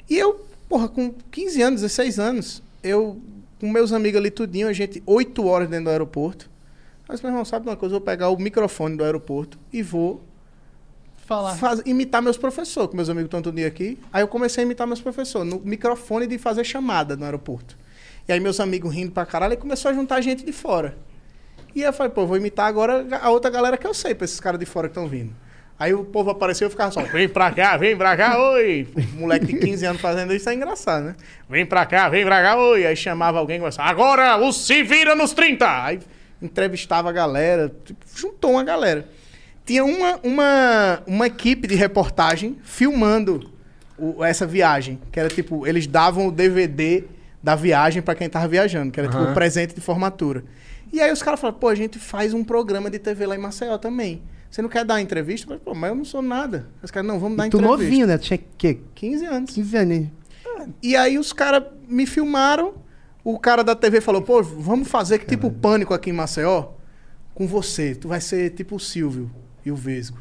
E 0.10 0.18
eu, 0.18 0.46
porra, 0.68 0.90
com 0.90 1.14
15 1.32 1.62
anos, 1.62 1.82
16 1.82 2.18
anos, 2.20 2.64
eu, 2.84 3.22
com 3.60 3.70
meus 3.70 3.92
amigos 3.94 4.20
ali 4.20 4.32
tudinho, 4.32 4.68
a 4.68 4.74
gente, 4.74 5.02
8 5.06 5.46
horas 5.46 5.68
dentro 5.70 5.86
do 5.86 5.90
aeroporto. 5.92 6.50
Mas, 7.08 7.22
meu 7.22 7.32
irmão, 7.32 7.44
sabe 7.44 7.64
de 7.66 7.70
uma 7.72 7.76
coisa? 7.76 7.96
Eu 7.96 8.00
vou 8.00 8.06
pegar 8.06 8.30
o 8.30 8.38
microfone 8.38 8.96
do 8.96 9.04
aeroporto 9.04 9.58
e 9.74 9.82
vou 9.82 10.22
Falar. 11.18 11.56
faz- 11.56 11.82
imitar 11.86 12.22
meus 12.22 12.38
professores, 12.38 12.90
que 12.90 12.96
meus 12.96 13.10
amigos 13.10 13.28
estão 13.28 13.42
todo 13.42 13.56
dia 13.56 13.68
aqui. 13.68 14.00
Aí 14.14 14.22
eu 14.24 14.28
comecei 14.28 14.64
a 14.64 14.66
imitar 14.66 14.88
meus 14.88 15.02
professores, 15.02 15.52
no 15.52 15.60
microfone 15.60 16.26
de 16.28 16.38
fazer 16.38 16.64
chamada 16.64 17.16
no 17.16 17.26
aeroporto. 17.26 17.78
E 18.28 18.32
aí 18.32 18.40
meus 18.40 18.60
amigos 18.60 18.94
rindo 18.94 19.12
pra 19.12 19.26
caralho, 19.26 19.54
e 19.54 19.58
começou 19.58 19.90
a 19.90 19.94
juntar 19.94 20.22
gente 20.22 20.46
de 20.46 20.52
fora. 20.52 20.96
E 21.76 21.82
eu 21.82 21.94
falei, 21.94 22.12
pô, 22.12 22.26
vou 22.26 22.38
imitar 22.38 22.68
agora 22.68 23.06
a 23.22 23.30
outra 23.30 23.50
galera 23.52 23.78
que 23.78 23.86
eu 23.86 23.94
sei, 23.94 24.16
pra 24.16 24.26
esses 24.26 24.40
caras 24.40 24.60
de 24.60 24.66
fora 24.66 24.88
que 24.88 24.92
estão 24.92 25.08
vindo. 25.08 25.34
Aí 25.80 25.94
o 25.94 26.04
povo 26.04 26.30
apareceu 26.30 26.68
e 26.68 26.72
ficava 26.72 26.92
só, 26.92 27.02
vem 27.04 27.30
pra 27.30 27.52
cá, 27.52 27.78
vem 27.78 27.96
pra 27.96 28.18
cá, 28.18 28.38
oi. 28.52 28.86
Moleque 29.14 29.46
de 29.46 29.54
15 29.60 29.86
anos 29.86 30.02
fazendo 30.02 30.34
isso 30.34 30.50
é 30.50 30.54
engraçado, 30.54 31.06
né? 31.06 31.16
Vem 31.50 31.66
pra 31.66 31.86
cá, 31.86 32.10
vem 32.10 32.26
pra 32.26 32.42
cá, 32.42 32.58
oi. 32.58 32.86
Aí 32.86 32.96
chamava 32.98 33.40
alguém 33.40 33.56
e 33.56 33.60
começava, 33.60 33.90
agora 33.90 34.38
o 34.38 34.52
se 34.52 34.84
vira 34.84 35.16
nos 35.16 35.32
30. 35.34 35.86
Aí 35.86 36.00
entrevistava 36.42 37.08
a 37.10 37.12
galera, 37.14 37.72
tipo, 37.86 38.06
juntou 38.14 38.52
uma 38.52 38.64
galera. 38.64 39.08
Tinha 39.66 39.86
uma, 39.86 40.20
uma, 40.24 41.04
uma 41.08 41.28
equipe 41.28 41.66
de 41.68 41.76
reportagem 41.76 42.58
filmando 42.64 43.50
o- 43.98 44.24
essa 44.24 44.46
viagem, 44.48 45.00
que 45.12 45.20
era 45.20 45.30
tipo, 45.30 45.66
eles 45.68 45.86
davam 45.88 46.28
o 46.28 46.32
DVD 46.32 47.04
da 47.42 47.56
viagem 47.56 48.02
pra 48.02 48.16
quem 48.16 48.28
tava 48.30 48.48
viajando, 48.48 48.92
que 48.92 49.00
era 49.00 49.08
tipo 49.08 49.22
o 49.22 49.34
presente 49.34 49.74
de 49.76 49.80
formatura. 49.82 50.44
E 50.92 51.00
aí 51.00 51.12
os 51.12 51.22
caras 51.24 51.40
falaram, 51.40 51.60
pô, 51.60 51.68
a 51.70 51.76
gente 51.76 52.00
faz 52.00 52.34
um 52.34 52.44
programa 52.44 52.90
de 52.90 53.00
TV 53.00 53.26
lá 53.26 53.36
em 53.36 53.40
Maceió 53.40 53.78
também. 53.78 54.22
Você 54.50 54.62
não 54.62 54.70
quer 54.70 54.84
dar 54.84 54.96
uma 54.96 55.02
entrevista? 55.02 55.46
Falei, 55.48 55.62
pô, 55.64 55.76
mas 55.76 55.90
eu 55.90 55.96
não 55.96 56.06
sou 56.06 56.22
nada. 56.22 56.68
Os 56.82 56.90
caras, 56.92 57.08
não, 57.08 57.20
vamos 57.20 57.38
dar 57.38 57.48
E 57.48 57.50
tu 57.50 57.58
entrevista. 57.58 57.84
novinho, 57.84 58.08
né? 58.08 58.18
Tu 58.18 58.24
tinha 58.26 58.38
que 58.38 58.74
15 58.96 59.26
anos. 59.26 59.52
15 59.54 59.78
anos. 59.78 59.96
hein? 59.98 60.12
E 60.82 60.96
aí 60.96 61.18
os 61.18 61.32
caras 61.32 61.64
me 61.88 62.06
filmaram. 62.06 62.74
O 63.24 63.38
cara 63.38 63.64
da 63.64 63.76
TV 63.76 64.02
falou, 64.02 64.22
pô, 64.22 64.42
vamos 64.42 64.88
fazer 64.88 65.20
que 65.20 65.26
tipo 65.26 65.52
pânico 65.52 65.94
aqui 65.94 66.10
em 66.10 66.14
Maceió 66.14 66.70
com 67.36 67.46
você. 67.48 67.94
Tu 67.94 68.08
vai 68.08 68.20
ser 68.22 68.50
tipo 68.52 68.76
o 68.76 68.80
Silvio 68.80 69.30
e 69.66 69.72
o 69.72 69.76
Vesgo. 69.76 70.18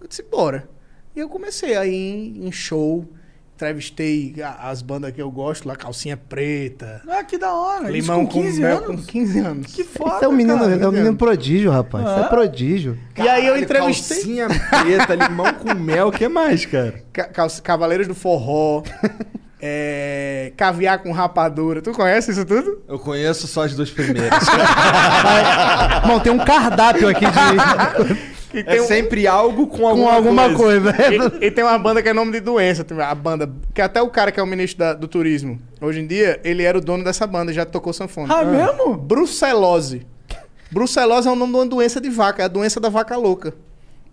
Eu 0.00 0.06
disse, 0.06 0.22
bora. 0.22 0.68
E 1.16 1.20
eu 1.20 1.28
comecei 1.28 1.76
aí 1.76 1.94
em, 1.94 2.46
em 2.46 2.52
show. 2.52 3.06
Entrevistei 3.62 4.34
as 4.60 4.82
bandas 4.82 5.12
que 5.12 5.22
eu 5.22 5.30
gosto 5.30 5.68
lá, 5.68 5.76
calcinha 5.76 6.16
preta. 6.16 7.00
Ah, 7.08 7.22
que 7.22 7.38
da 7.38 7.52
hora. 7.52 7.84
Isso 7.84 7.92
Limão 7.92 8.26
com 8.26 8.42
15 8.42 8.60
mel 8.60 8.76
anos? 8.78 8.86
com 8.88 8.96
15 9.06 9.38
anos. 9.38 9.72
Que 9.72 9.84
foda, 9.84 10.16
Esse 10.16 10.24
é 10.24 10.28
um 10.28 10.32
menino, 10.32 10.58
cara. 10.58 10.74
é 10.74 10.88
um 10.88 10.92
menino 10.92 11.16
prodígio, 11.16 11.70
rapaz. 11.70 12.04
Isso 12.04 12.14
Ah. 12.14 12.24
é 12.24 12.28
prodígio. 12.28 12.98
E 13.16 13.20
aí 13.22 13.46
eu 13.46 13.52
Caralho, 13.52 13.62
entrevistei. 13.62 14.16
Calcinha 14.16 14.48
preta, 14.48 15.14
limão 15.14 15.54
com 15.54 15.74
mel, 15.74 16.08
o 16.08 16.12
que 16.12 16.26
mais, 16.28 16.66
cara? 16.66 17.04
Ca- 17.12 17.26
cal- 17.28 17.48
Cavaleiros 17.62 18.08
do 18.08 18.16
Forró. 18.16 18.82
é, 19.62 20.52
caviar 20.56 20.98
com 20.98 21.12
rapadura. 21.12 21.80
Tu 21.80 21.92
conhece 21.92 22.32
isso 22.32 22.44
tudo? 22.44 22.82
Eu 22.88 22.98
conheço 22.98 23.46
só 23.46 23.64
as 23.64 23.76
duas 23.76 23.90
primeiras. 23.90 24.40
Bom, 26.04 26.18
tem 26.18 26.32
um 26.32 26.44
cardápio 26.44 27.08
aqui 27.08 27.24
de. 27.24 28.31
É 28.60 28.62
tem 28.62 28.80
um- 28.80 28.86
sempre 28.86 29.26
algo 29.26 29.66
com 29.66 29.78
com 29.78 29.88
alguma, 29.88 30.12
alguma 30.14 30.54
coisa. 30.54 30.92
E, 31.40 31.46
e 31.46 31.50
tem 31.50 31.64
uma 31.64 31.78
banda 31.78 32.02
que 32.02 32.08
é 32.08 32.12
nome 32.12 32.32
de 32.32 32.40
doença, 32.40 32.84
a 33.04 33.14
banda. 33.14 33.50
Que 33.74 33.80
até 33.82 34.00
o 34.02 34.08
cara 34.08 34.30
que 34.32 34.38
é 34.38 34.42
o 34.42 34.46
ministro 34.46 34.78
da- 34.78 34.94
do 34.94 35.08
turismo, 35.08 35.58
hoje 35.80 36.00
em 36.00 36.06
dia, 36.06 36.40
ele 36.44 36.62
era 36.62 36.76
o 36.76 36.80
dono 36.80 37.02
dessa 37.04 37.26
banda, 37.26 37.52
já 37.52 37.64
tocou 37.64 37.92
sanfona. 37.92 38.34
Ah, 38.34 38.44
mesmo? 38.44 38.96
Brucelose. 38.96 40.06
Brucelose 40.70 41.28
é 41.28 41.30
o 41.30 41.36
nome 41.36 41.52
de 41.52 41.58
uma 41.58 41.66
doença 41.66 42.00
de 42.00 42.08
vaca, 42.08 42.42
é 42.42 42.44
a 42.44 42.48
doença 42.48 42.80
da 42.80 42.88
vaca 42.88 43.16
louca. 43.16 43.54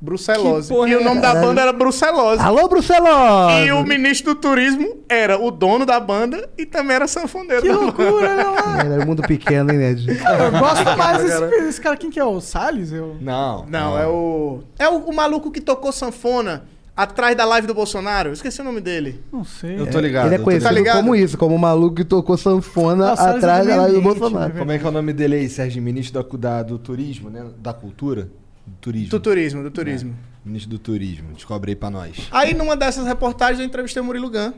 Brucelose. 0.01 0.73
E 0.73 0.77
o 0.77 0.85
é 0.85 1.03
nome 1.03 1.21
da 1.21 1.35
banda 1.35 1.61
era 1.61 1.73
Brucelose. 1.73 2.41
Alô, 2.41 2.67
Brucelose! 2.69 3.65
E 3.67 3.71
o 3.71 3.83
ministro 3.83 4.33
do 4.33 4.39
turismo 4.39 4.97
era 5.09 5.37
o 5.37 5.51
dono 5.51 5.85
da 5.85 5.99
banda 5.99 6.49
e 6.57 6.65
também 6.65 6.95
era 6.95 7.07
sanfoneiro 7.07 7.61
Que 7.63 7.71
loucura, 7.71 8.35
né? 8.35 8.43
Era 8.95 9.05
mundo 9.05 9.21
pequeno, 9.23 9.71
hein, 9.71 9.77
Ned? 9.77 10.07
Eu 10.09 10.59
gosto 10.59 10.97
mais 10.97 11.23
desse 11.23 11.55
esse 11.67 11.81
cara. 11.81 11.97
Quem 11.97 12.09
que 12.09 12.19
é? 12.19 12.23
O 12.23 12.39
Salles? 12.39 12.91
Eu... 12.91 13.17
Não. 13.19 13.65
Não, 13.67 13.97
é 13.99 14.07
o. 14.07 14.59
É 14.77 14.87
o, 14.87 14.97
o 14.99 15.13
maluco 15.15 15.51
que 15.51 15.59
tocou 15.59 15.91
sanfona 15.91 16.63
atrás 16.95 17.35
da 17.35 17.45
live 17.45 17.67
do 17.67 17.73
Bolsonaro. 17.73 18.29
Eu 18.29 18.33
esqueci 18.33 18.59
o 18.61 18.63
nome 18.63 18.81
dele. 18.81 19.21
Não 19.31 19.43
sei. 19.43 19.79
Eu 19.79 19.89
tô 19.89 19.99
ligado. 19.99 20.27
Ele 20.27 20.35
é 20.35 20.39
conhecido 20.39 20.67
Tá 20.67 20.71
ligado? 20.71 20.97
como 20.97 21.15
isso, 21.15 21.37
como 21.37 21.55
o 21.55 21.59
maluco 21.59 21.95
que 21.95 22.03
tocou 22.05 22.37
sanfona 22.37 23.13
o 23.13 23.15
Salles 23.15 23.35
atrás 23.35 23.67
é 23.67 23.69
da 23.69 23.75
live 23.83 23.95
do 23.95 24.01
Bolsonaro. 24.01 24.53
né? 24.53 24.59
Como 24.59 24.71
é 24.71 24.77
que 24.77 24.85
é 24.85 24.89
o 24.89 24.91
nome 24.91 25.13
dele 25.13 25.35
aí, 25.35 25.49
Sérgio? 25.49 25.81
Ministro 25.81 26.21
da, 26.23 26.37
da- 26.37 26.63
do 26.63 26.77
turismo, 26.77 27.29
né? 27.29 27.45
Da 27.57 27.73
cultura? 27.73 28.29
Do 28.69 28.77
turismo. 28.81 29.09
Do 29.09 29.19
turismo, 29.19 29.63
do 29.63 29.71
turismo. 29.71 30.15
Ministro 30.45 30.69
do 30.71 30.79
turismo. 30.79 31.33
Descobre 31.33 31.71
aí 31.71 31.75
pra 31.75 31.89
nós. 31.89 32.27
Aí 32.31 32.53
numa 32.53 32.75
dessas 32.75 33.05
reportagens 33.05 33.59
eu 33.59 33.65
entrevistei 33.65 34.01
o 34.01 34.05
Murilo 34.05 34.29
Gun. 34.29 34.53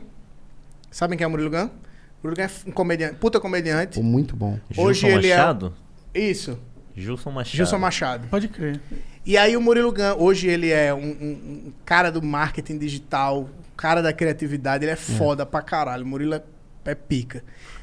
Sabem 0.90 1.16
quem 1.16 1.24
é 1.24 1.28
o 1.28 1.30
Murilo 1.30 1.50
Gun? 1.50 1.66
O 1.66 2.28
Murilo 2.28 2.36
Gun 2.36 2.42
é 2.42 2.68
um 2.68 2.72
comediante, 2.72 3.14
puta 3.16 3.40
comediante. 3.40 3.98
Pô, 3.98 4.02
muito 4.02 4.36
bom. 4.36 4.58
Hoje 4.76 5.00
Gilson 5.00 5.18
ele 5.18 5.28
Machado? 5.30 5.74
é. 6.14 6.20
Isso, 6.20 6.58
Gilson 6.94 7.30
Machado. 7.30 7.56
Gilson 7.56 7.78
Machado. 7.78 8.28
Pode 8.28 8.48
crer. 8.48 8.80
E 9.24 9.36
aí 9.36 9.56
o 9.56 9.60
Murilo 9.60 9.92
Gun, 9.92 10.16
hoje 10.18 10.48
ele 10.48 10.70
é 10.70 10.92
um, 10.92 10.98
um- 10.98 11.62
um 11.68 11.72
cara 11.84 12.10
do 12.10 12.20
marketing 12.22 12.76
digital, 12.78 13.48
cara 13.76 14.02
da 14.02 14.12
criatividade, 14.12 14.84
ele 14.84 14.92
é 14.92 14.96
foda 14.96 15.46
pra 15.46 15.62
caralho. 15.62 16.04
O 16.04 16.06
Murilo 16.08 16.34
é, 16.34 16.42
é 16.84 16.94
pica. 16.94 17.42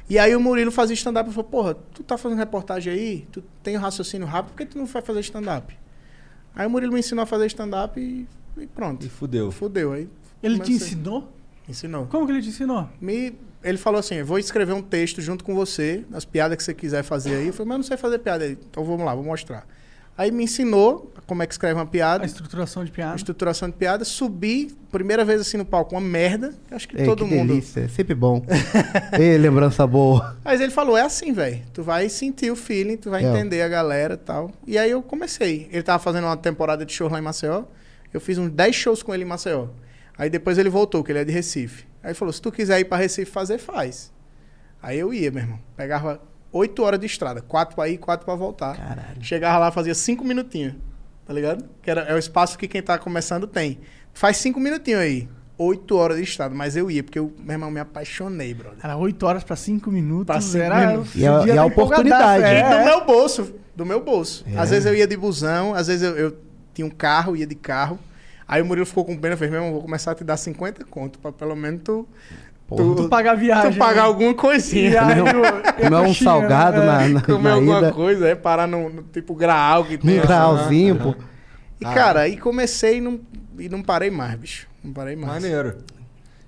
E 0.10 0.18
aí 0.20 0.36
o 0.36 0.40
Murilo 0.40 0.72
fazia 0.72 0.94
stand-up 0.96 1.30
e 1.30 1.34
falou, 1.34 1.50
porra, 1.50 1.76
tu 1.94 2.02
tá 2.04 2.18
fazendo 2.18 2.38
reportagem 2.40 2.92
aí, 2.92 3.28
tu 3.32 3.44
tem 3.64 3.78
um 3.78 3.80
raciocínio 3.80 4.26
rápido, 4.28 4.52
por 4.52 4.58
que 4.58 4.66
tu 4.66 4.78
não 4.78 4.86
vai 4.86 5.02
fazer 5.02 5.20
stand-up? 5.22 5.78
Aí 6.60 6.68
o 6.68 6.70
Murilo 6.70 6.92
me 6.92 7.00
ensinou 7.00 7.24
a 7.24 7.26
fazer 7.26 7.46
stand-up 7.46 7.98
e, 7.98 8.28
e 8.62 8.68
pronto. 8.68 9.06
E 9.06 9.08
fudeu. 9.10 9.50
Fudeu. 9.50 9.94
Aí 9.94 10.10
Ele 10.44 10.56
te 10.56 10.66
comecei. 10.66 10.88
ensinou? 10.88 11.32
Ensinou. 11.70 12.06
Como 12.08 12.26
que 12.26 12.34
ele 12.34 12.42
te 12.42 12.50
ensinou? 12.50 12.90
Me, 13.00 13.34
ele 13.64 13.78
falou 13.78 13.98
assim: 13.98 14.16
eu 14.16 14.26
vou 14.26 14.38
escrever 14.38 14.74
um 14.74 14.82
texto 14.82 15.22
junto 15.22 15.46
com 15.46 15.56
você, 15.56 16.04
as 16.12 16.26
piadas 16.26 16.58
que 16.58 16.64
você 16.66 16.74
quiser 16.74 17.02
fazer 17.02 17.36
aí. 17.36 17.48
Eu 17.48 17.54
falei, 17.54 17.70
mas 17.70 17.76
eu 17.76 17.78
não 17.78 17.84
sei 17.86 17.96
fazer 17.96 18.20
piada 18.20 18.44
aí. 18.44 18.58
Então 18.70 18.84
vamos 18.84 19.06
lá, 19.06 19.16
vou 19.16 19.24
mostrar. 19.24 19.66
Aí 20.20 20.32
me 20.32 20.44
ensinou 20.44 21.14
como 21.26 21.42
é 21.42 21.48
que 21.48 21.54
escreve 21.54 21.76
uma 21.76 21.86
piada, 21.86 22.24
A 22.24 22.26
estruturação 22.26 22.84
de 22.84 22.92
piada. 22.92 23.16
estruturação 23.16 23.70
de 23.70 23.76
piada. 23.76 24.04
Subi, 24.04 24.76
primeira 24.92 25.24
vez 25.24 25.40
assim 25.40 25.56
no 25.56 25.64
palco, 25.64 25.96
uma 25.96 26.02
merda. 26.02 26.54
Acho 26.70 26.90
que 26.90 26.98
Ei, 27.00 27.06
todo 27.06 27.24
que 27.26 27.34
mundo. 27.34 27.48
delícia, 27.48 27.82
é 27.82 27.88
sempre 27.88 28.14
bom. 28.16 28.44
Ei, 29.18 29.38
lembrança 29.38 29.88
boa. 29.88 30.36
Mas 30.44 30.60
ele 30.60 30.72
falou: 30.74 30.98
é 30.98 31.04
assim, 31.04 31.32
velho. 31.32 31.62
Tu 31.74 31.82
vai 31.84 32.10
sentir 32.10 32.52
o 32.52 32.56
feeling, 32.58 32.98
tu 32.98 33.10
vai 33.10 33.24
É. 33.24 33.30
entender 33.30 33.62
a 33.62 33.70
galera 33.70 34.16
e 34.16 34.18
tal. 34.18 34.52
E 34.68 34.78
aí 34.78 34.92
eu 34.92 35.02
comecei. 35.02 35.70
Ele 35.72 35.84
tava 35.84 36.00
fazendo 36.04 36.26
uma 36.26 36.36
temporada 36.36 36.86
de 36.86 36.92
show 36.92 37.08
lá 37.10 37.18
em 37.18 37.22
Maceió. 37.22 37.64
Eu 38.14 38.20
fiz 38.20 38.38
uns 38.38 38.50
10 38.52 38.76
shows 38.76 39.02
com 39.02 39.14
ele 39.14 39.24
em 39.24 39.28
Maceió. 39.28 39.68
Aí 40.18 40.30
depois 40.30 40.58
ele 40.58 40.70
voltou, 40.70 41.02
que 41.02 41.12
ele 41.14 41.20
é 41.20 41.24
de 41.24 41.32
Recife. 41.32 41.86
Aí 42.04 42.10
ele 42.10 42.16
falou: 42.16 42.34
se 42.34 42.42
tu 42.42 42.52
quiser 42.52 42.78
ir 42.80 42.86
pra 42.86 42.98
Recife 42.98 43.32
fazer, 43.32 43.58
faz. 43.58 44.12
Aí 44.84 45.00
eu 45.00 45.14
ia, 45.14 45.32
meu 45.32 45.44
irmão. 45.44 45.60
Pegava 45.78 46.20
8 46.52 46.82
horas 46.84 47.00
de 47.00 47.06
estrada, 47.06 47.42
4 47.42 47.76
pra 47.76 47.88
ir, 47.90 47.98
4 47.98 48.26
pra 48.26 48.36
voltar. 48.36 48.76
Caralho. 48.78 49.22
Chegava 49.24 49.58
lá, 49.60 49.72
fazia 49.72 49.94
5 49.94 50.24
minutinhos. 50.26 50.74
Tá 51.26 51.34
ligado? 51.34 51.64
Que 51.82 51.92
era, 51.92 52.02
é 52.02 52.14
o 52.14 52.18
espaço 52.18 52.58
que 52.58 52.68
quem 52.68 52.82
tá 52.82 52.98
começando 52.98 53.46
tem. 53.46 53.80
Faz 54.14 54.38
5 54.38 54.60
minutinhos 54.60 55.00
aí. 55.02 55.30
8 55.58 55.96
horas 55.98 56.18
de 56.18 56.24
estrada, 56.24 56.56
mas 56.56 56.76
eu 56.78 56.90
ia, 56.90 57.04
porque 57.04 57.20
eu, 57.20 57.34
meu 57.38 57.52
irmão, 57.54 57.70
me 57.70 57.80
apaixonei, 57.80 58.54
brother. 58.54 58.80
Era 58.82 58.96
8 58.98 59.24
horas 59.26 59.44
pra 59.44 59.56
5 59.56 59.92
minutos. 59.92 60.26
Pra 60.26 60.40
cinco 60.42 60.64
era... 60.64 60.88
minutos. 60.88 61.16
E 61.16 61.28
a- 61.28 61.38
podia 61.40 61.54
e 61.54 61.58
a 61.58 61.66
oportunidade. 61.66 62.40
empolgadaço, 62.44 62.66
E 62.66 62.70
do 62.76 62.82
É. 62.82 62.86
meu 62.86 63.06
bolso. 63.06 63.54
Do 63.76 63.86
meu 63.86 64.02
bolso. 64.04 64.46
É. 64.52 64.58
Às 64.58 64.70
vezes 64.72 64.86
eu 64.86 64.96
ia 64.96 65.06
de 65.06 65.16
busão, 65.18 65.74
às 65.76 65.88
vezes 65.88 66.02
eu, 66.02 66.18
eu 66.18 66.38
tinha 66.74 66.86
um 66.86 66.90
carro, 66.90 67.36
ia 67.36 67.46
de 67.46 67.56
carro. 67.56 68.00
Aí 68.48 68.62
o 68.62 68.66
Murilo 68.66 68.86
ficou 68.86 69.06
com 69.06 69.16
pena, 69.18 69.38
fez, 69.38 69.52
meu 69.52 69.60
irmão, 69.60 69.74
vou 69.74 69.82
começar 69.84 70.12
a 70.12 70.16
te 70.16 70.24
dar 70.24 70.36
50 70.38 70.84
conto, 70.86 71.20
pra 71.20 71.32
pelo 71.32 71.56
menos 71.56 71.82
tu, 71.84 72.08
Porra. 72.70 72.96
Tu 72.96 73.10
pagar 73.10 73.32
a 73.32 73.36
viagem. 73.36 73.72
tu 73.72 73.78
pagar 73.78 74.02
né? 74.02 74.08
alguma 74.08 74.34
coisinha. 74.36 74.92
E 74.92 74.98
aí, 74.98 75.16
né? 75.16 75.32
e 75.80 75.84
Comer 75.84 75.96
um 75.98 76.06
coxinha, 76.06 76.32
salgado 76.32 76.80
né? 76.80 76.86
na, 76.86 77.08
na, 77.08 77.22
Comer 77.22 77.50
na 77.50 77.54
alguma 77.54 77.78
ida. 77.80 77.92
coisa, 77.92 78.28
é 78.28 78.36
parar 78.36 78.68
no, 78.68 78.90
no 78.90 79.02
tipo 79.02 79.34
graal 79.34 79.84
que 79.86 79.98
tem. 79.98 80.20
Um 80.20 80.22
grauzinho, 80.22 80.96
pô. 80.96 81.16
E 81.82 81.86
cara, 81.86 82.22
aí 82.22 82.38
comecei 82.38 82.98
e 82.98 83.02
não, 83.02 83.20
e 83.58 83.68
não 83.68 83.82
parei 83.82 84.12
mais, 84.12 84.36
bicho. 84.36 84.68
Não 84.84 84.94
parei 84.94 85.16
mais. 85.16 85.34
Maneiro. 85.42 85.78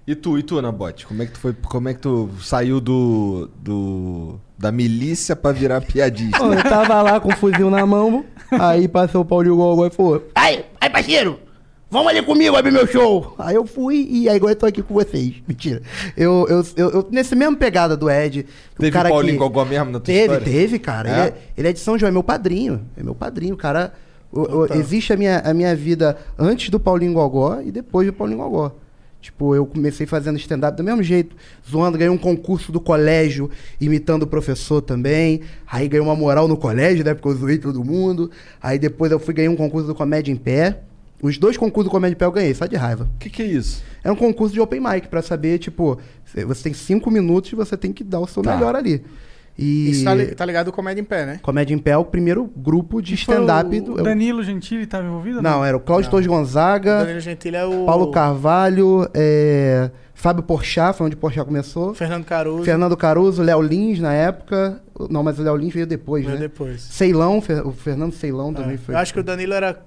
E 0.06 0.15
tu, 0.15 0.38
e 0.38 0.43
tu, 0.43 0.61
Nabote? 0.61 1.06
Como 1.07 1.22
é 1.22 1.26
que 1.26 1.31
tu 1.31 1.39
foi. 1.39 1.53
Como 1.53 1.89
é 1.89 1.93
que 1.93 1.99
tu 1.99 2.30
saiu 2.41 2.80
do. 2.80 3.49
do 3.57 4.39
da 4.57 4.72
milícia 4.72 5.35
pra 5.35 5.52
virar 5.52 5.81
piadista? 5.81 6.38
Pô, 6.38 6.53
eu 6.53 6.64
tava 6.64 7.02
lá 7.02 7.19
com 7.19 7.30
o 7.30 7.35
fuzil 7.35 7.69
na 7.72 7.84
mão, 7.84 8.23
aí 8.52 8.88
passou 8.88 9.22
o 9.22 9.26
Paulinho 9.26 9.56
Gogó 9.56 9.88
e 9.88 9.89
falou: 9.89 10.27
Aí, 10.35 10.65
aí, 10.80 10.89
parceiro, 10.89 11.39
vamos 11.91 12.07
ali 12.07 12.22
comigo 12.23 12.55
abrir 12.55 12.72
meu 12.72 12.88
show. 12.88 13.35
Aí 13.38 13.53
eu 13.55 13.65
fui 13.68 14.07
e 14.09 14.27
aí 14.30 14.35
agora 14.38 14.53
eu 14.53 14.55
tô 14.55 14.65
aqui 14.65 14.81
com 14.81 14.93
vocês. 14.95 15.35
Mentira. 15.47 15.81
Eu, 16.18 16.47
eu, 16.49 16.65
eu, 16.76 16.89
eu- 16.91 17.07
nesse 17.11 17.35
mesmo 17.35 17.57
pegada 17.57 17.95
do 17.95 18.09
Ed, 18.09 18.45
o 18.76 18.80
Teve 18.80 18.91
cara 18.91 19.09
Paulinho 19.09 19.34
que... 19.34 19.39
Gogó 19.39 19.63
mesmo 19.65 19.85
na 19.91 19.99
tua 19.99 20.01
Teve, 20.01 20.22
história? 20.22 20.45
teve, 20.45 20.80
cara. 20.80 21.09
É? 21.09 21.11
Ele, 21.13 21.22
é, 21.30 21.34
ele 21.57 21.68
é 21.68 21.73
de 21.73 21.80
São 21.80 21.97
João, 21.99 22.09
é 22.09 22.11
meu 22.11 22.23
padrinho. 22.23 22.81
É 22.97 23.03
meu 23.03 23.13
padrinho. 23.13 23.53
O 23.53 23.57
cara. 23.57 23.93
o- 24.31 24.59
o- 24.61 24.73
existe 24.73 25.11
a 25.13 25.18
minha, 25.18 25.39
a 25.39 25.53
minha 25.53 25.76
vida 25.76 26.18
antes 26.39 26.69
do 26.69 26.80
Paulinho 26.80 27.13
Gogó 27.13 27.59
e 27.63 27.72
depois 27.72 28.07
do 28.07 28.13
Paulinho 28.13 28.39
Gogó. 28.39 28.72
Tipo, 29.19 29.53
eu 29.53 29.68
comecei 29.68 30.07
fazendo 30.07 30.39
stand-up 30.39 30.76
do 30.76 30.84
mesmo 30.84 31.03
jeito, 31.03 31.35
zoando, 31.69 31.95
ganhei 31.95 32.09
um 32.09 32.18
concurso 32.18 32.72
do 32.72 32.80
colégio, 32.80 33.51
imitando 33.80 34.23
o 34.23 34.27
professor 34.27 34.81
também. 34.81 35.41
Aí 35.72 35.88
ganhei 35.88 36.03
uma 36.03 36.15
moral 36.15 36.47
no 36.47 36.57
colégio, 36.57 37.05
né? 37.05 37.13
Porque 37.13 37.27
eu 37.27 37.35
zoei 37.35 37.59
todo 37.59 37.84
mundo. 37.84 38.31
Aí 38.59 38.80
depois 38.80 39.11
eu 39.11 39.19
fui 39.19 39.31
ganhar 39.31 39.51
um 39.51 39.55
concurso 39.55 39.85
do 39.85 39.93
Comédia 39.93 40.31
em 40.31 40.35
Pé. 40.35 40.80
Os 41.22 41.38
dois 41.38 41.56
concursos 41.57 41.89
do 41.89 41.91
Comédia 41.91 42.14
em 42.15 42.18
Pé 42.18 42.26
eu 42.26 42.31
ganhei, 42.31 42.53
só 42.53 42.65
de 42.65 42.76
raiva. 42.76 43.07
O 43.15 43.18
que, 43.19 43.30
que 43.30 43.41
é 43.41 43.45
isso? 43.45 43.84
É 44.03 44.11
um 44.11 44.15
concurso 44.15 44.53
de 44.53 44.60
open 44.60 44.80
mic, 44.80 45.07
pra 45.07 45.22
saber, 45.22 45.60
tipo, 45.60 45.99
você 46.48 46.64
tem 46.64 46.73
cinco 46.73 47.11
minutos 47.11 47.52
e 47.52 47.56
você 47.56 47.77
tem 47.77 47.93
que 47.93 48.03
dar 48.03 48.19
o 48.19 48.27
seu 48.27 48.41
Tá. 48.41 48.56
melhor 48.56 48.76
ali. 48.76 49.03
E 49.57 49.91
Isso 49.91 50.06
tá, 50.06 50.14
li- 50.15 50.27
tá 50.34 50.45
ligado 50.45 50.72
com 50.72 50.77
Comédia 50.77 51.02
em 51.02 51.03
Pé, 51.06 51.26
né? 51.26 51.39
Comédia 51.43 51.76
em 51.76 51.77
Pé 51.77 51.91
é 51.91 51.98
o 51.98 52.06
primeiro 52.06 52.49
grupo 52.56 53.02
de 53.02 53.14
stand-up 53.15 53.77
o 53.80 53.84
do. 53.84 53.95
Danilo 54.02 54.41
Gentili 54.41 54.84
estava 54.84 55.06
envolvido? 55.06 55.41
Não, 55.41 55.64
era 55.64 55.76
o 55.76 55.80
Cláudio 55.80 56.10
Torres 56.10 56.26
Gonzaga, 56.26 56.99
Danilo 56.99 57.19
Gentili 57.19 57.57
é 57.57 57.65
o... 57.65 57.85
Paulo 57.85 58.10
Carvalho, 58.11 59.07
é, 59.14 59.91
Fábio 60.15 60.41
Porchat, 60.41 60.98
foi 60.98 61.06
onde 61.06 61.15
o 61.15 61.19
Porchat 61.19 61.45
começou. 61.45 61.93
Fernando 61.93 62.23
Caruso. 62.26 62.64
Fernando 62.64 62.98
Caruso, 62.98 63.43
Léo 63.43 63.61
Lins 63.61 63.99
na 63.99 64.14
época. 64.14 64.81
Não, 65.10 65.22
mas 65.22 65.38
o 65.38 65.43
Léo 65.43 65.57
Lins 65.57 65.73
veio 65.73 65.85
depois, 65.85 66.23
Veio 66.26 66.35
né? 66.38 66.41
depois. 66.41 66.81
Ceilão, 66.81 67.39
o 67.65 67.72
Fernando 67.73 68.14
Ceilão 68.14 68.52
É. 68.52 68.53
também 68.53 68.77
foi. 68.77 68.95
Eu 68.95 68.99
acho 68.99 69.14
que 69.14 69.19
o 69.19 69.23
Danilo 69.23 69.53
era 69.53 69.77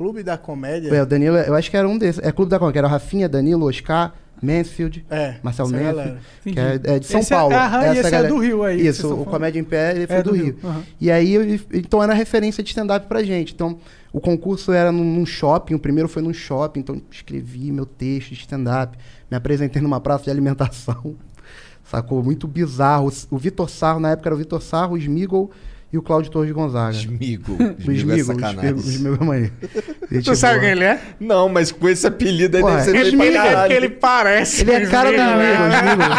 Clube 0.00 0.22
da 0.22 0.38
Comédia. 0.38 0.88
É, 0.94 1.02
o 1.02 1.04
Danilo, 1.04 1.36
eu 1.36 1.54
acho 1.54 1.70
que 1.70 1.76
era 1.76 1.86
um 1.86 1.98
desses. 1.98 2.22
É 2.24 2.32
Clube 2.32 2.50
da 2.50 2.58
Comédia, 2.58 2.72
que 2.72 2.78
era 2.78 2.86
o 2.86 2.90
Rafinha, 2.90 3.28
Danilo, 3.28 3.66
Oscar, 3.68 4.14
Mansfield, 4.42 5.04
É, 5.10 5.34
Marcelo 5.42 5.68
essa 5.76 5.92
Mansfield, 5.92 6.20
que 6.42 6.58
é, 6.58 6.80
é 6.94 6.98
de 6.98 7.06
São 7.06 7.20
Esse 7.20 7.34
é- 7.34 7.36
Paulo. 7.36 7.54
aham, 7.54 7.80
e 7.82 7.84
Essa 7.84 7.98
esse 7.98 8.08
é 8.08 8.10
galera- 8.10 8.28
do 8.34 8.38
Rio 8.40 8.64
aí, 8.64 8.86
Isso, 8.86 9.12
o. 9.12 9.26
Comédia 9.26 9.60
em 9.60 9.64
Pé 9.64 9.94
ele 9.94 10.06
foi 10.06 10.16
É 10.16 10.22
do, 10.22 10.30
do 10.30 10.36
Rio. 10.36 10.44
Rio, 10.46 10.56
aham. 10.64 10.82
E 10.98 11.10
aí, 11.10 11.34
eu- 11.34 11.60
então 11.74 12.02
era 12.02 12.14
referência 12.14 12.62
de 12.62 12.70
stand-up 12.70 13.06
pra 13.06 13.22
gente. 13.22 13.52
Então, 13.52 13.78
o 14.10 14.18
concurso 14.20 14.72
era 14.72 14.90
num, 14.90 15.04
num 15.04 15.26
shopping, 15.26 15.74
o 15.74 15.78
primeiro 15.78 16.08
foi 16.08 16.22
num 16.22 16.32
shopping, 16.32 16.80
então 16.80 17.02
escrevi 17.10 17.70
meu 17.70 17.84
texto 17.84 18.28
de 18.30 18.40
stand-up, 18.40 18.96
me 19.30 19.36
apresentei 19.36 19.82
numa 19.82 20.00
praça 20.00 20.24
de 20.24 20.30
alimentação. 20.30 21.14
Sacou? 21.84 22.22
Muito 22.22 22.48
bizarro. 22.48 23.08
O- 23.30 23.34
O 23.34 23.38
Vitor 23.38 23.68
Sarro, 23.68 24.00
na 24.00 24.12
época 24.12 24.28
era 24.30 24.34
o 24.34 24.38
Vitor 24.38 24.62
Sarro, 24.62 24.94
o 24.94 24.96
Smigol 24.98 25.50
e 25.92 25.98
o 25.98 26.02
Cláudio 26.02 26.30
Torres 26.30 26.52
Gonzaga. 26.52 26.92
Smigo. 26.96 27.56
O 27.60 27.76
Smigo 27.92 28.12
é 28.12 28.24
sacanagem. 28.24 28.72
o 28.74 28.78
Smigol 28.78 29.34
é. 29.34 29.50
Gente 30.12 30.24
Tu 30.24 30.36
sabe 30.36 30.60
quem 30.60 30.70
ele 30.70 30.84
é? 30.84 31.00
Não, 31.20 31.48
mas 31.48 31.70
com 31.72 31.88
esse 31.88 32.06
apelido 32.06 32.56
aí 32.56 32.62
deve 32.62 32.82
ser 32.82 32.90
pra 32.92 33.00
Ele, 33.00 33.36
é 33.36 33.56
porque 33.56 33.72
ele 33.74 33.88
parece. 33.90 34.62
Ele 34.62 34.72
é 34.72 34.86
cara 34.86 35.10
do 35.10 35.16
Smigol, 35.16 35.40
Smigol, 35.42 35.68
né? 35.68 35.78
Smigol. 35.90 36.16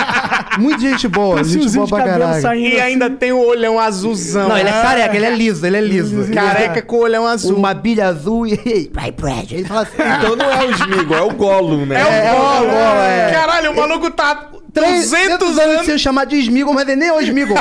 Muito 0.60 0.81
gente 0.81 1.07
boa, 1.07 1.43
gente 1.43 1.69
boa 1.69 1.88
pra 1.88 2.03
caralho. 2.03 2.60
E 2.60 2.68
assim. 2.73 2.80
ainda 2.81 3.10
tem 3.10 3.31
o 3.31 3.39
olhão 3.39 3.80
azulzão. 3.80 4.49
Não, 4.49 4.57
ele 4.57 4.68
é 4.69 4.72
careca, 4.73 5.15
ele 5.15 5.26
é 5.26 5.35
liso, 5.35 5.65
ele 5.65 5.77
é 5.77 5.81
liso. 5.81 6.30
Careca 6.34 6.81
com 6.81 6.98
o 6.98 6.99
olhão 7.03 7.26
azul. 7.26 7.56
Uma 7.56 7.73
bilha 7.73 8.07
azul 8.07 8.45
e. 8.48 8.52
Ele 8.53 9.64
fala 9.65 9.81
assim. 9.84 9.98
Então 10.22 10.35
não 10.35 10.52
é 10.52 10.65
o 10.65 10.72
Smigo, 10.72 11.14
é 11.14 11.22
o 11.22 11.31
Gollum, 11.31 11.85
né? 11.85 11.99
É 12.02 12.03
o 12.06 12.07
É, 12.07 12.31
Gollum. 12.31 12.45
é 12.45 12.60
o 12.60 12.65
Gollum, 12.65 13.02
é. 13.02 13.31
Caralho, 13.31 13.72
o 13.72 13.76
maluco 13.76 14.11
tá 14.11 14.49
300 14.73 15.39
200 15.39 15.57
anos 15.57 15.85
sem 15.85 15.98
chamar 15.98 16.26
de 16.26 16.35
Smigol, 16.38 16.73
mas 16.73 16.88
ele 16.88 16.98
nem 16.98 17.10
é 17.10 17.14
o 17.14 17.22
Smigol. 17.22 17.57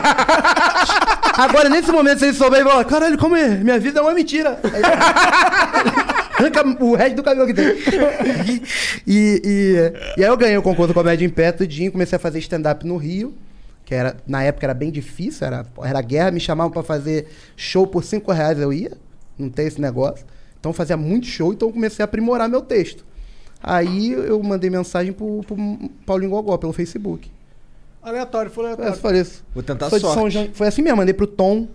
Agora, 1.37 1.69
nesse 1.69 1.91
momento, 1.91 2.00
se 2.19 2.27
ele 2.27 2.35
souber, 2.35 2.61
ele 2.61 2.65
vai 2.65 2.73
falar: 2.73 2.85
caralho, 2.85 3.19
como 3.19 3.37
é? 3.37 3.49
Minha 3.57 3.79
vida 3.79 4.01
é 4.01 4.03
uma 4.03 4.15
mentira. 4.15 4.59
Aí, 4.65 4.83
Arranca 6.39 6.85
o 6.85 6.95
resto 6.95 7.17
do 7.17 7.23
cabelo 7.23 7.47
que 7.47 7.55
tem. 7.55 7.67
e, 9.07 9.43
e, 9.45 10.21
e 10.21 10.25
aí 10.25 10.31
eu 10.31 10.37
ganhei 10.37 10.57
o 10.57 10.63
concurso 10.63 10.95
Comédia 10.95 11.27
em 11.27 11.29
Pé, 11.29 11.53
tudinho, 11.53 11.93
comecei 11.93 12.17
a 12.17 12.19
fazer 12.19 12.39
stand-up 12.39 12.87
no 12.87 12.97
Rio. 12.97 13.35
Que 13.85 13.95
era, 13.95 14.17
na 14.27 14.43
época 14.43 14.65
era 14.67 14.73
bem 14.75 14.91
difícil, 14.91 15.47
era, 15.47 15.67
era 15.83 16.01
guerra, 16.01 16.31
me 16.31 16.39
chamavam 16.41 16.71
pra 16.73 16.83
fazer 16.83 17.27
show 17.57 17.87
por 17.87 18.05
5 18.05 18.31
reais, 18.33 18.59
eu 18.59 18.73
ia. 18.73 18.93
Não 19.39 19.51
tem 19.51 19.67
esse 19.67 19.81
negócio. 19.81 20.25
Então 20.59 20.71
eu 20.71 20.75
fazia 20.75 20.97
muito 20.97 21.27
show, 21.27 21.53
então 21.53 21.69
eu 21.69 21.73
comecei 21.73 22.03
a 22.03 22.05
aprimorar 22.05 22.49
meu 22.49 22.61
texto. 22.63 23.05
Aí 23.63 24.13
eu 24.13 24.41
mandei 24.43 24.71
mensagem 24.71 25.13
pro, 25.13 25.43
pro 25.47 25.57
Paulinho 26.07 26.31
Gogó 26.31 26.57
pelo 26.57 26.73
Facebook. 26.73 27.31
Aleatório, 28.03 28.51
foi 28.51 28.65
É, 28.65 28.67
aleatório. 28.73 28.97
só 29.01 29.11
isso. 29.11 29.45
Vou 29.53 29.63
tentar 29.63 29.91
Foi, 29.91 29.99
sorte. 30.01 30.15
São 30.15 30.31
João- 30.31 30.49
foi 30.55 30.69
assim 30.69 30.81
mesmo, 30.83 30.97
mandei 30.99 31.13
pro 31.13 31.27
Tom. 31.27 31.69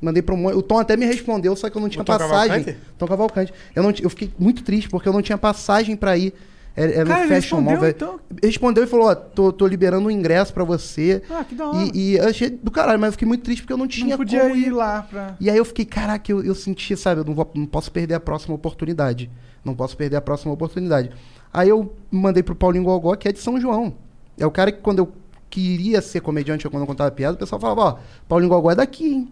Mandei 0.00 0.22
pro 0.22 0.36
O 0.36 0.62
Tom 0.62 0.78
até 0.78 0.96
me 0.96 1.04
respondeu, 1.06 1.54
só 1.56 1.68
que 1.68 1.76
eu 1.76 1.80
não 1.82 1.88
tinha 1.88 2.04
Tom 2.04 2.12
passagem. 2.12 2.48
Cavalcante? 2.48 2.78
Tom 2.96 3.06
Cavalcante. 3.06 3.54
Eu, 3.74 3.82
não, 3.82 3.92
eu 4.00 4.10
fiquei 4.10 4.30
muito 4.38 4.62
triste 4.62 4.88
porque 4.88 5.08
eu 5.08 5.12
não 5.12 5.22
tinha 5.22 5.36
passagem 5.38 5.96
pra 5.96 6.16
ir. 6.16 6.32
Era, 6.76 6.92
era 6.92 7.06
Cara, 7.06 7.18
no 7.18 7.24
ele 7.26 7.34
Fashion 7.40 7.56
respondeu, 7.58 7.88
então? 7.90 8.20
Respondeu 8.40 8.84
e 8.84 8.86
falou: 8.86 9.06
Ó, 9.08 9.14
tô, 9.16 9.52
tô 9.52 9.66
liberando 9.66 10.06
um 10.06 10.10
ingresso 10.12 10.54
pra 10.54 10.62
você. 10.62 11.20
Ah, 11.28 11.42
que 11.42 11.56
da 11.56 11.66
hora. 11.68 11.90
E, 11.92 12.12
e 12.12 12.16
eu 12.16 12.28
achei 12.28 12.48
do 12.50 12.70
caralho, 12.70 13.00
mas 13.00 13.08
eu 13.08 13.12
fiquei 13.12 13.26
muito 13.26 13.42
triste 13.42 13.62
porque 13.62 13.72
eu 13.72 13.76
não 13.76 13.88
tinha 13.88 14.10
não 14.10 14.16
podia 14.16 14.42
como 14.42 14.54
ir 14.54 14.70
lá 14.70 15.02
pra... 15.02 15.34
e 15.40 15.50
aí 15.50 15.56
eu 15.56 15.64
fiquei, 15.64 15.84
caraca, 15.84 16.30
eu, 16.30 16.44
eu 16.44 16.54
senti, 16.54 16.96
sabe, 16.96 17.22
eu 17.22 17.24
não, 17.24 17.34
vou- 17.34 17.50
não 17.52 17.66
posso 17.66 17.90
perder 17.90 18.14
a 18.14 18.20
próxima 18.20 18.54
oportunidade. 18.54 19.28
Não 19.64 19.74
posso 19.74 19.96
perder 19.96 20.14
a 20.16 20.20
próxima 20.20 20.52
oportunidade. 20.52 21.10
Aí 21.52 21.68
eu 21.68 21.92
mandei 22.12 22.44
pro 22.44 22.54
Paulinho 22.54 22.84
Gogó, 22.84 23.16
que 23.16 23.26
é 23.26 23.32
de 23.32 23.40
São 23.40 23.60
João. 23.60 23.94
É 24.38 24.46
o 24.46 24.50
cara 24.52 24.70
que 24.70 24.78
quando 24.80 25.00
eu 25.00 25.12
queria 25.50 26.00
ser 26.00 26.20
comediante 26.20 26.64
ou 26.64 26.70
quando 26.70 26.82
eu 26.82 26.86
contava 26.86 27.10
piada, 27.10 27.34
o 27.34 27.38
pessoal 27.40 27.60
falava, 27.60 27.80
ó, 27.80 27.98
Paulinho 28.28 28.50
Gogó 28.50 28.70
é 28.70 28.76
daqui, 28.76 29.04
hein? 29.14 29.28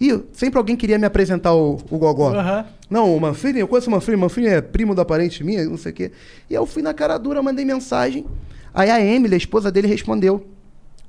E 0.00 0.18
sempre 0.32 0.58
alguém 0.58 0.76
queria 0.76 0.98
me 0.98 1.04
apresentar 1.06 1.54
o, 1.54 1.74
o 1.90 1.98
Gogó. 1.98 2.32
Aham. 2.34 2.64
Não, 2.88 3.14
o 3.14 3.20
Manfrini, 3.20 3.60
eu 3.60 3.68
conheço 3.68 3.88
o 3.88 3.92
Manfrini, 3.92 4.16
o 4.16 4.20
Manfrini 4.20 4.48
é 4.48 4.60
primo 4.62 4.94
da 4.94 5.04
parente 5.04 5.44
minha, 5.44 5.64
não 5.64 5.76
sei 5.76 5.92
o 5.92 5.94
quê. 5.94 6.12
E 6.48 6.54
eu 6.54 6.64
fui 6.66 6.82
na 6.82 6.94
cara 6.94 7.18
dura, 7.18 7.42
mandei 7.42 7.64
mensagem. 7.64 8.24
Aí 8.72 8.90
a 8.90 9.00
Emily, 9.04 9.34
a 9.34 9.38
esposa 9.38 9.70
dele, 9.70 9.86
respondeu. 9.86 10.46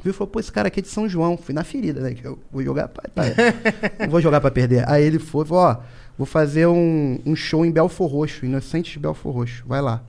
Viu, 0.03 0.13
falou, 0.13 0.27
pô, 0.27 0.39
esse 0.39 0.51
cara 0.51 0.67
aqui 0.67 0.79
é 0.79 0.83
de 0.83 0.89
São 0.89 1.07
João. 1.07 1.37
Fui 1.37 1.53
na 1.53 1.63
ferida, 1.63 2.01
né? 2.01 2.13
Que 2.13 2.25
eu 2.25 2.37
vou 2.51 2.61
jogar 2.63 2.87
pra... 2.89 3.03
pra- 3.09 3.23
não 4.05 4.09
vou 4.09 4.19
jogar 4.19 4.41
pra 4.41 4.51
perder. 4.51 4.83
Aí 4.89 5.03
ele 5.03 5.19
foi, 5.19 5.45
falou, 5.45 5.63
ó, 5.63 5.77
vou 6.17 6.25
fazer 6.27 6.67
um, 6.67 7.17
um 7.25 7.35
show 7.35 7.65
em 7.65 7.71
Belfor 7.71 8.07
Roxo, 8.11 8.45
Inocentes 8.45 8.91
de 8.93 8.99
Belfor 8.99 9.31
Roxo, 9.33 9.63
vai 9.65 9.81
lá. 9.81 10.03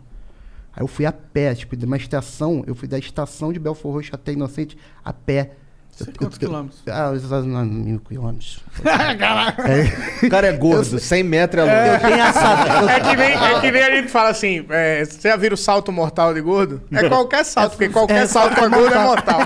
Aí 0.75 0.83
eu 0.83 0.87
fui 0.89 1.05
a 1.07 1.13
pé, 1.13 1.55
tipo, 1.55 1.77
de 1.77 1.85
uma 1.85 1.99
estação, 1.99 2.65
eu 2.67 2.75
fui 2.75 2.89
da 2.89 2.99
estação 2.99 3.53
de 3.53 3.59
Belfor 3.59 3.93
Roxo 3.93 4.11
até 4.15 4.33
Inocente 4.33 4.77
a 5.05 5.13
pé. 5.13 5.53
Sei 5.95 6.07
Eu- 6.09 6.15
quantos 6.19 6.39
eu- 6.41 6.49
quilômetros? 6.49 6.83
Ah, 6.89 7.11
uns 7.11 7.67
mil 7.71 8.01
quilômetros. 8.01 8.61
O 10.23 10.31
cara 10.31 10.47
é 10.49 10.53
gordo, 10.53 10.99
100 10.99 11.23
metros 11.23 11.65
é 11.67 11.87
Eu 11.87 11.91
louco. 11.91 12.07
tenho 12.07 12.21
essa... 12.25 12.81
eu- 12.81 12.89
É 12.91 13.01
que, 13.01 13.17
nem, 13.17 13.33
é 13.33 13.61
que 13.61 13.71
nem 13.71 13.83
a 13.83 13.91
gente 13.97 14.09
fala 14.09 14.31
assim, 14.31 14.65
é, 14.71 15.05
você 15.05 15.29
já 15.29 15.37
viram 15.37 15.55
o 15.55 15.57
salto 15.59 15.93
mortal 15.93 16.33
de 16.33 16.41
gordo? 16.41 16.83
É 16.93 17.09
qualquer 17.09 17.45
salto, 17.45 17.73
porque 17.73 17.89
qualquer 17.91 18.23
É, 18.23 18.27
salto 18.27 18.55
pra 18.55 18.69
gordo 18.69 18.95
é 18.95 18.99
mortal. 19.05 19.41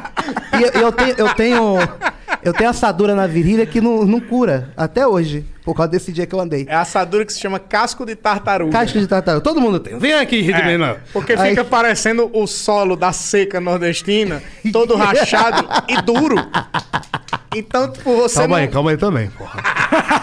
E 0.59 0.63
eu, 0.63 0.83
eu 0.83 0.93
tenho, 0.93 1.15
eu 1.19 1.35
tenho. 1.35 1.77
Eu 2.47 2.53
tenho 2.53 2.71
assadura 2.71 3.13
na 3.15 3.27
virilha 3.27 3.67
que 3.67 3.81
não, 3.81 4.07
não 4.07 4.21
cura. 4.21 4.71
Até 4.77 5.05
hoje. 5.05 5.45
Por 5.65 5.75
causa 5.75 5.91
desse 5.91 6.13
dia 6.13 6.27
que 6.27 6.35
eu 6.35 6.39
andei. 6.41 6.65
É 6.69 6.75
a 6.77 6.83
assadura 6.83 7.25
que 7.25 7.33
se 7.33 7.41
chama 7.41 7.59
casco 7.59 8.07
de 8.07 8.15
tartaruga. 8.15 8.71
Casca 8.71 9.01
de 9.01 9.07
tartaruga. 9.09 9.43
Todo 9.43 9.61
mundo 9.61 9.81
tem. 9.81 9.99
Vem 9.99 10.13
aqui, 10.15 10.41
Ridmena. 10.43 10.99
Porque 11.13 11.33
Aí- 11.33 11.51
fica 11.51 11.65
parecendo 11.65 12.31
o 12.33 12.47
solo 12.47 12.95
da 12.95 13.13
seca 13.13 13.61
nordestina, 13.61 14.41
todo 14.73 14.95
rachado 14.97 15.67
e 15.89 16.01
duro. 16.03 16.37
Então, 17.57 17.91
tipo, 17.91 18.15
você 18.15 18.37
Calma 18.39 18.57
não... 18.59 18.63
aí, 18.63 18.69
calma 18.69 18.91
aí 18.93 18.97
também, 18.97 19.29
porra. 19.31 19.61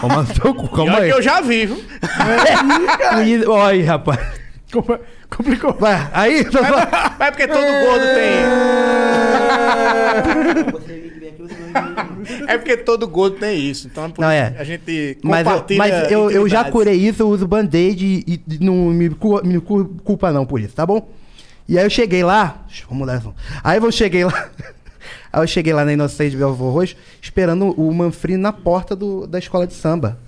Calma, 0.00 0.24
teu 0.40 0.54
cu, 0.54 0.64
E 0.64 0.68
calma 0.76 0.96
aí. 1.00 1.10
que 1.10 1.18
eu 1.18 1.22
já 1.22 1.42
vi, 1.42 1.66
viu? 1.66 1.84
Aí, 3.10 3.44
Olha 3.46 3.66
aí, 3.70 3.82
rapaz. 3.82 4.18
Compl- 4.72 4.94
Complicou. 5.28 5.74
Vai, 5.78 6.08
aí. 6.12 6.46
Mas 6.52 7.20
é 7.28 7.30
porque 7.30 7.46
todo 7.48 7.60
gordo 7.60 8.06
tem. 8.14 8.44
É 12.48 12.56
porque 12.56 12.76
todo 12.76 13.06
gordo 13.06 13.36
tem 13.38 13.58
isso. 13.58 13.86
Então, 13.86 14.10
por 14.10 14.22
Não, 14.22 14.30
é. 14.30 14.54
a 14.58 14.64
gente 14.64 15.18
Mas, 15.22 15.46
eu, 15.46 15.52
compartilha 15.52 15.78
mas 15.78 16.10
eu, 16.10 16.30
eu 16.30 16.48
já 16.48 16.70
curei 16.70 16.94
isso, 16.94 17.22
eu 17.22 17.28
uso 17.28 17.46
band-aid 17.46 18.24
e, 18.26 18.40
e 18.48 18.64
não 18.64 18.74
me, 18.86 19.08
me 19.44 19.60
cu- 19.60 19.84
culpa 20.02 20.32
não 20.32 20.46
por 20.46 20.60
isso, 20.60 20.74
tá 20.74 20.86
bom? 20.86 21.08
E 21.68 21.78
aí 21.78 21.84
eu 21.84 21.90
cheguei 21.90 22.22
lá. 22.22 22.64
Mudar 22.90 23.18
isso. 23.18 23.34
Aí 23.62 23.78
eu 23.78 23.92
cheguei 23.92 24.24
lá. 24.24 24.50
aí 25.32 25.42
eu 25.42 25.46
cheguei 25.46 25.72
lá 25.72 25.84
na 25.84 25.92
Inocente 25.92 26.30
de 26.32 26.36
Belfor 26.36 26.72
Roxo, 26.72 26.96
esperando 27.20 27.70
o 27.80 27.92
Manfrini 27.92 28.40
na 28.40 28.52
porta 28.52 28.94
do, 28.94 29.26
da 29.26 29.38
escola 29.38 29.66
de 29.66 29.74
samba. 29.74 30.18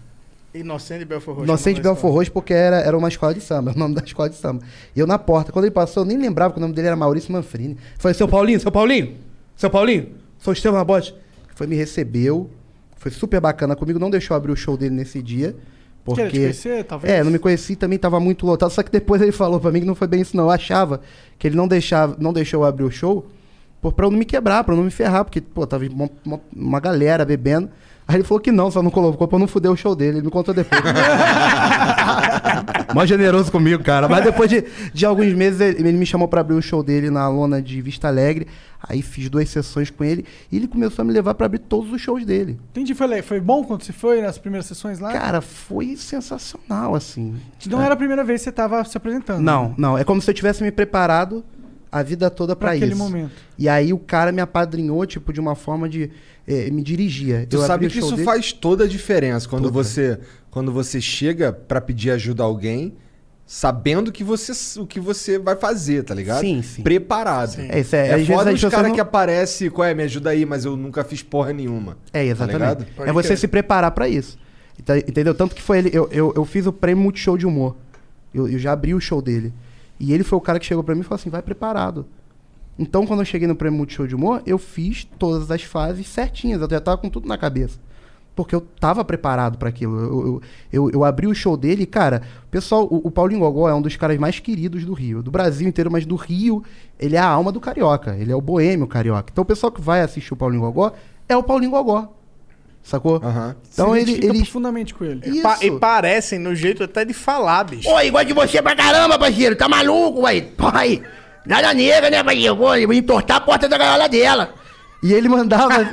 Inocente 0.54 1.00
de 1.00 1.04
Belfor 1.04 1.34
Roxo. 1.34 1.46
Inocente 1.46 1.76
não 1.76 1.82
Belfor 1.82 2.10
Roxo, 2.12 2.32
porque 2.32 2.54
era, 2.54 2.76
era 2.80 2.96
uma 2.96 3.08
escola 3.08 3.34
de 3.34 3.40
samba, 3.40 3.72
o 3.76 3.78
nome 3.78 3.94
da 3.94 4.02
escola 4.02 4.30
de 4.30 4.36
samba. 4.36 4.62
E 4.94 5.00
eu 5.00 5.06
na 5.06 5.18
porta, 5.18 5.52
quando 5.52 5.66
ele 5.66 5.74
passou, 5.74 6.02
eu 6.02 6.06
nem 6.06 6.16
lembrava 6.16 6.52
que 6.54 6.58
o 6.58 6.62
nome 6.62 6.74
dele 6.74 6.88
era 6.88 6.96
Maurício 6.96 7.30
Manfrini. 7.32 7.76
Falei, 7.98 8.14
seu 8.14 8.26
Paulinho, 8.26 8.58
seu 8.58 8.72
Paulinho, 8.72 9.14
seu 9.56 9.68
Paulinho, 9.68 10.08
sou 10.38 10.52
Estevam 10.52 10.78
Nabote. 10.78 11.14
Foi, 11.56 11.66
me 11.66 11.74
recebeu, 11.74 12.50
foi 12.96 13.10
super 13.10 13.40
bacana 13.40 13.74
comigo, 13.74 13.98
não 13.98 14.10
deixou 14.10 14.36
abrir 14.36 14.52
o 14.52 14.56
show 14.56 14.76
dele 14.76 14.94
nesse 14.94 15.22
dia. 15.22 15.56
Porque... 16.04 16.22
Queria 16.28 16.52
te 16.52 16.62
conhecer, 16.62 16.84
talvez? 16.84 17.12
É, 17.12 17.24
não 17.24 17.30
me 17.30 17.38
conheci, 17.38 17.74
também 17.74 17.98
tava 17.98 18.20
muito 18.20 18.44
lotado. 18.44 18.70
Só 18.70 18.82
que 18.82 18.92
depois 18.92 19.22
ele 19.22 19.32
falou 19.32 19.58
pra 19.58 19.72
mim 19.72 19.80
que 19.80 19.86
não 19.86 19.94
foi 19.94 20.06
bem 20.06 20.20
isso, 20.20 20.36
não. 20.36 20.44
Eu 20.44 20.50
achava 20.50 21.00
que 21.38 21.48
ele 21.48 21.56
não, 21.56 21.66
deixava, 21.66 22.14
não 22.20 22.30
deixou 22.30 22.60
eu 22.60 22.68
abrir 22.68 22.84
o 22.84 22.90
show 22.90 23.26
por, 23.80 23.94
pra 23.94 24.04
eu 24.04 24.10
não 24.10 24.18
me 24.18 24.26
quebrar, 24.26 24.64
pra 24.64 24.74
eu 24.74 24.76
não 24.76 24.84
me 24.84 24.90
ferrar, 24.90 25.24
porque, 25.24 25.40
pô, 25.40 25.66
tava 25.66 25.86
uma, 25.86 26.10
uma, 26.24 26.40
uma 26.54 26.78
galera 26.78 27.24
bebendo. 27.24 27.70
Aí 28.08 28.16
ele 28.16 28.24
falou 28.24 28.40
que 28.40 28.52
não, 28.52 28.70
só 28.70 28.82
não 28.82 28.90
colocou 28.90 29.26
pra 29.26 29.36
eu 29.36 29.40
não 29.40 29.48
fuder 29.48 29.70
o 29.70 29.76
show 29.76 29.96
dele. 29.96 30.18
Ele 30.18 30.26
me 30.26 30.30
contou 30.30 30.54
depois. 30.54 30.80
Mó 32.94 33.04
generoso 33.04 33.50
comigo, 33.50 33.82
cara. 33.82 34.08
Mas 34.08 34.24
depois 34.24 34.48
de, 34.48 34.64
de 34.94 35.04
alguns 35.04 35.32
meses, 35.32 35.60
ele, 35.60 35.80
ele 35.80 35.98
me 35.98 36.06
chamou 36.06 36.28
pra 36.28 36.40
abrir 36.40 36.54
o 36.54 36.62
show 36.62 36.84
dele 36.84 37.10
na 37.10 37.28
lona 37.28 37.60
de 37.60 37.82
Vista 37.82 38.06
Alegre. 38.06 38.46
Aí 38.80 39.02
fiz 39.02 39.28
duas 39.28 39.48
sessões 39.48 39.90
com 39.90 40.04
ele. 40.04 40.24
E 40.52 40.56
ele 40.56 40.68
começou 40.68 41.02
a 41.02 41.04
me 41.04 41.12
levar 41.12 41.34
pra 41.34 41.46
abrir 41.46 41.58
todos 41.58 41.92
os 41.92 42.00
shows 42.00 42.24
dele. 42.24 42.60
Entendi, 42.70 42.94
foi, 42.94 43.22
foi 43.22 43.40
bom 43.40 43.64
quando 43.64 43.82
você 43.82 43.92
foi 43.92 44.22
nas 44.22 44.38
primeiras 44.38 44.66
sessões 44.66 45.00
lá? 45.00 45.12
Cara, 45.12 45.40
foi 45.40 45.96
sensacional, 45.96 46.94
assim. 46.94 47.34
Não 47.66 47.82
era 47.82 47.94
a 47.94 47.96
primeira 47.96 48.22
vez 48.22 48.40
que 48.40 48.44
você 48.44 48.52
tava 48.52 48.84
se 48.84 48.96
apresentando. 48.96 49.40
Não, 49.40 49.74
não. 49.76 49.98
É 49.98 50.04
como 50.04 50.22
se 50.22 50.30
eu 50.30 50.34
tivesse 50.34 50.62
me 50.62 50.70
preparado 50.70 51.44
a 51.90 52.02
vida 52.02 52.30
toda 52.30 52.52
aquele 52.52 52.86
isso. 52.86 52.96
momento. 52.96 53.32
E 53.58 53.68
aí 53.68 53.92
o 53.92 53.98
cara 53.98 54.30
me 54.30 54.40
apadrinhou, 54.40 55.04
tipo, 55.06 55.32
de 55.32 55.40
uma 55.40 55.54
forma 55.54 55.88
de. 55.88 56.10
Eh, 56.46 56.70
me 56.70 56.82
dirigia. 56.82 57.46
Tu 57.48 57.56
Eu 57.56 57.62
sabe 57.66 57.88
que 57.88 57.98
isso 57.98 58.12
dele- 58.12 58.24
faz 58.24 58.52
toda 58.52 58.84
a 58.84 58.86
diferença 58.88 59.48
quando 59.48 59.64
Toda. 59.64 59.74
você 59.82 60.18
quando 60.50 60.72
você 60.72 61.00
chega 61.00 61.52
pra 61.52 61.80
pedir 61.82 62.10
ajuda 62.10 62.42
a 62.42 62.46
alguém, 62.46 62.94
sabendo 63.44 64.10
que 64.10 64.24
você 64.24 64.52
o 64.80 64.86
que 64.86 64.98
você 64.98 65.38
vai 65.38 65.54
fazer, 65.54 66.02
tá 66.02 66.14
ligado? 66.14 66.40
Sim, 66.40 66.62
sim. 66.62 66.82
Preparado. 66.82 67.60
É, 67.60 67.80
isso 67.80 67.94
é- 67.94 68.20
é 68.20 68.24
foda 68.24 68.52
os 68.52 68.60
caras 68.64 68.88
não- 68.88 68.94
que 68.94 69.00
aparece, 69.00 69.68
qual 69.70 69.86
é, 69.86 69.94
me 69.94 70.02
ajuda 70.02 70.30
aí, 70.30 70.44
mas 70.46 70.64
eu 70.64 70.76
nunca 70.76 71.04
fiz 71.04 71.22
porra 71.22 71.52
nenhuma. 71.52 71.96
É, 72.12 72.20
Tá 72.20 72.24
exatamente. 72.24 72.52
ligado? 72.54 72.86
é 73.06 73.12
você 73.12 73.36
se 73.36 73.46
preparar 73.46 73.90
pra 73.92 74.08
isso. 74.08 74.38
Entendeu? 75.06 75.34
Tanto 75.34 75.54
que 75.54 75.62
foi 75.62 75.78
ele. 75.78 75.90
Eu, 75.92 76.08
eu, 76.12 76.32
eu 76.36 76.44
fiz 76.44 76.66
o 76.66 76.72
prêmio 76.72 77.02
Multishow 77.02 77.38
de 77.38 77.46
Humor. 77.46 77.76
Eu, 78.34 78.48
eu 78.48 78.58
já 78.58 78.72
abri 78.72 78.94
o 78.94 79.00
show 79.00 79.22
dele. 79.22 79.52
E 79.98 80.12
ele 80.12 80.22
foi 80.22 80.36
o 80.36 80.40
cara 80.40 80.58
que 80.58 80.66
chegou 80.66 80.84
pra 80.84 80.94
mim 80.94 81.00
e 81.00 81.04
falou 81.04 81.16
assim: 81.16 81.30
vai 81.30 81.40
preparado. 81.40 82.06
Então, 82.78 83.06
quando 83.06 83.20
eu 83.20 83.24
cheguei 83.26 83.48
no 83.48 83.56
prêmio 83.56 83.78
Multishow 83.78 84.06
de 84.06 84.14
Humor, 84.14 84.42
eu 84.46 84.58
fiz 84.58 85.06
todas 85.18 85.50
as 85.50 85.62
fases 85.62 86.06
certinhas. 86.06 86.60
Eu 86.60 86.68
já 86.70 86.80
tava 86.80 86.98
com 86.98 87.08
tudo 87.08 87.26
na 87.26 87.38
cabeça. 87.38 87.78
Porque 88.34 88.54
eu 88.54 88.60
tava 88.60 89.02
preparado 89.02 89.56
pra 89.56 89.70
aquilo. 89.70 89.98
Eu, 89.98 90.26
eu, 90.26 90.42
eu, 90.70 90.90
eu 90.90 91.04
abri 91.04 91.26
o 91.26 91.34
show 91.34 91.56
dele 91.56 91.84
e, 91.84 91.86
cara, 91.86 92.20
pessoal, 92.50 92.84
o, 92.84 93.06
o 93.06 93.10
Paulinho 93.10 93.40
Gogó 93.40 93.66
é 93.66 93.74
um 93.74 93.80
dos 93.80 93.96
caras 93.96 94.18
mais 94.18 94.38
queridos 94.38 94.84
do 94.84 94.92
Rio. 94.92 95.22
Do 95.22 95.30
Brasil 95.30 95.66
inteiro, 95.66 95.90
mas 95.90 96.04
do 96.04 96.16
Rio, 96.16 96.62
ele 97.00 97.16
é 97.16 97.18
a 97.18 97.26
alma 97.26 97.50
do 97.50 97.58
carioca. 97.60 98.14
Ele 98.14 98.30
é 98.30 98.36
o 98.36 98.40
boêmio 98.42 98.86
carioca. 98.86 99.30
Então, 99.32 99.40
o 99.40 99.46
pessoal 99.46 99.72
que 99.72 99.80
vai 99.80 100.02
assistir 100.02 100.34
o 100.34 100.36
Paulinho 100.36 100.60
Gogó 100.60 100.92
é 101.26 101.34
o 101.34 101.42
Paulinho 101.42 101.70
Gogó. 101.70 102.12
Sacou? 102.82 103.16
Então, 103.72 103.94
Se 103.94 104.00
ele. 104.00 104.12
ele... 104.24 104.38
profundamente 104.38 104.94
com 104.94 105.02
ele. 105.04 105.20
Isso. 105.28 105.42
Pa- 105.42 105.58
e 105.62 105.70
parecem 105.72 106.38
no 106.38 106.54
jeito 106.54 106.84
até 106.84 107.04
de 107.06 107.14
falar, 107.14 107.64
bicho. 107.64 107.88
Oi, 107.90 108.10
gosto 108.10 108.26
de 108.26 108.32
você 108.34 108.60
pra 108.62 108.76
caramba, 108.76 109.18
parceiro. 109.18 109.56
Tá 109.56 109.66
maluco, 109.68 110.20
ué? 110.20 110.40
Pai, 110.42 111.02
nada 111.46 111.72
negra, 111.72 112.10
né, 112.10 112.22
parceiro? 112.22 112.56
Vou, 112.56 112.68
vou 112.68 112.92
entortar 112.92 113.36
a 113.38 113.40
porta 113.40 113.68
da 113.68 113.78
gaiola 113.78 114.08
dela. 114.08 114.54
E 115.02 115.12
ele 115.12 115.28
mandava. 115.28 115.86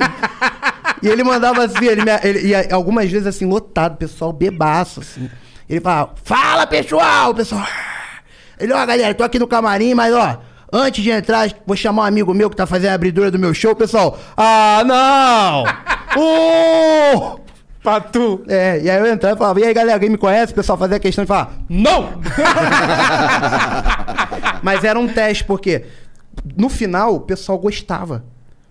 e 1.02 1.08
ele 1.08 1.22
mandava 1.22 1.64
assim, 1.64 1.84
ele, 1.86 2.02
ele- 2.22 2.48
e 2.48 2.72
algumas 2.72 3.10
vezes 3.10 3.26
assim, 3.26 3.46
lotado, 3.46 3.96
pessoal 3.96 4.32
bebaço, 4.32 5.00
assim. 5.00 5.30
Ele 5.68 5.80
falava, 5.80 6.12
fala 6.24 6.66
pessoal, 6.66 7.34
pessoal. 7.34 7.66
Ele, 8.58 8.72
ó, 8.72 8.84
galera, 8.86 9.14
tô 9.14 9.24
aqui 9.24 9.38
no 9.38 9.46
camarim, 9.46 9.94
mas 9.94 10.12
ó, 10.14 10.38
antes 10.72 11.02
de 11.02 11.10
entrar, 11.10 11.48
vou 11.66 11.76
chamar 11.76 12.02
um 12.02 12.06
amigo 12.06 12.32
meu 12.34 12.48
que 12.50 12.56
tá 12.56 12.66
fazendo 12.66 12.90
a 12.92 12.94
abridura 12.94 13.30
do 13.30 13.38
meu 13.38 13.52
show, 13.54 13.74
pessoal. 13.74 14.18
Ah, 14.36 14.82
não! 14.84 15.64
Uh! 16.20 17.43
Patu. 17.84 18.42
É, 18.48 18.80
e 18.82 18.90
aí 18.90 18.98
eu 18.98 19.06
entrava 19.06 19.36
e 19.36 19.38
falava, 19.38 19.60
e 19.60 19.64
aí 19.64 19.74
galera, 19.74 19.94
alguém 19.94 20.10
me 20.10 20.16
conhece? 20.18 20.52
O 20.52 20.56
pessoal 20.56 20.76
fazia 20.78 20.98
questão 20.98 21.22
de 21.22 21.28
falar, 21.28 21.52
não! 21.68 22.14
Mas 24.62 24.82
era 24.84 24.98
um 24.98 25.06
teste, 25.06 25.44
porque 25.44 25.84
no 26.56 26.68
final 26.68 27.14
o 27.16 27.20
pessoal 27.20 27.58
gostava. 27.58 28.24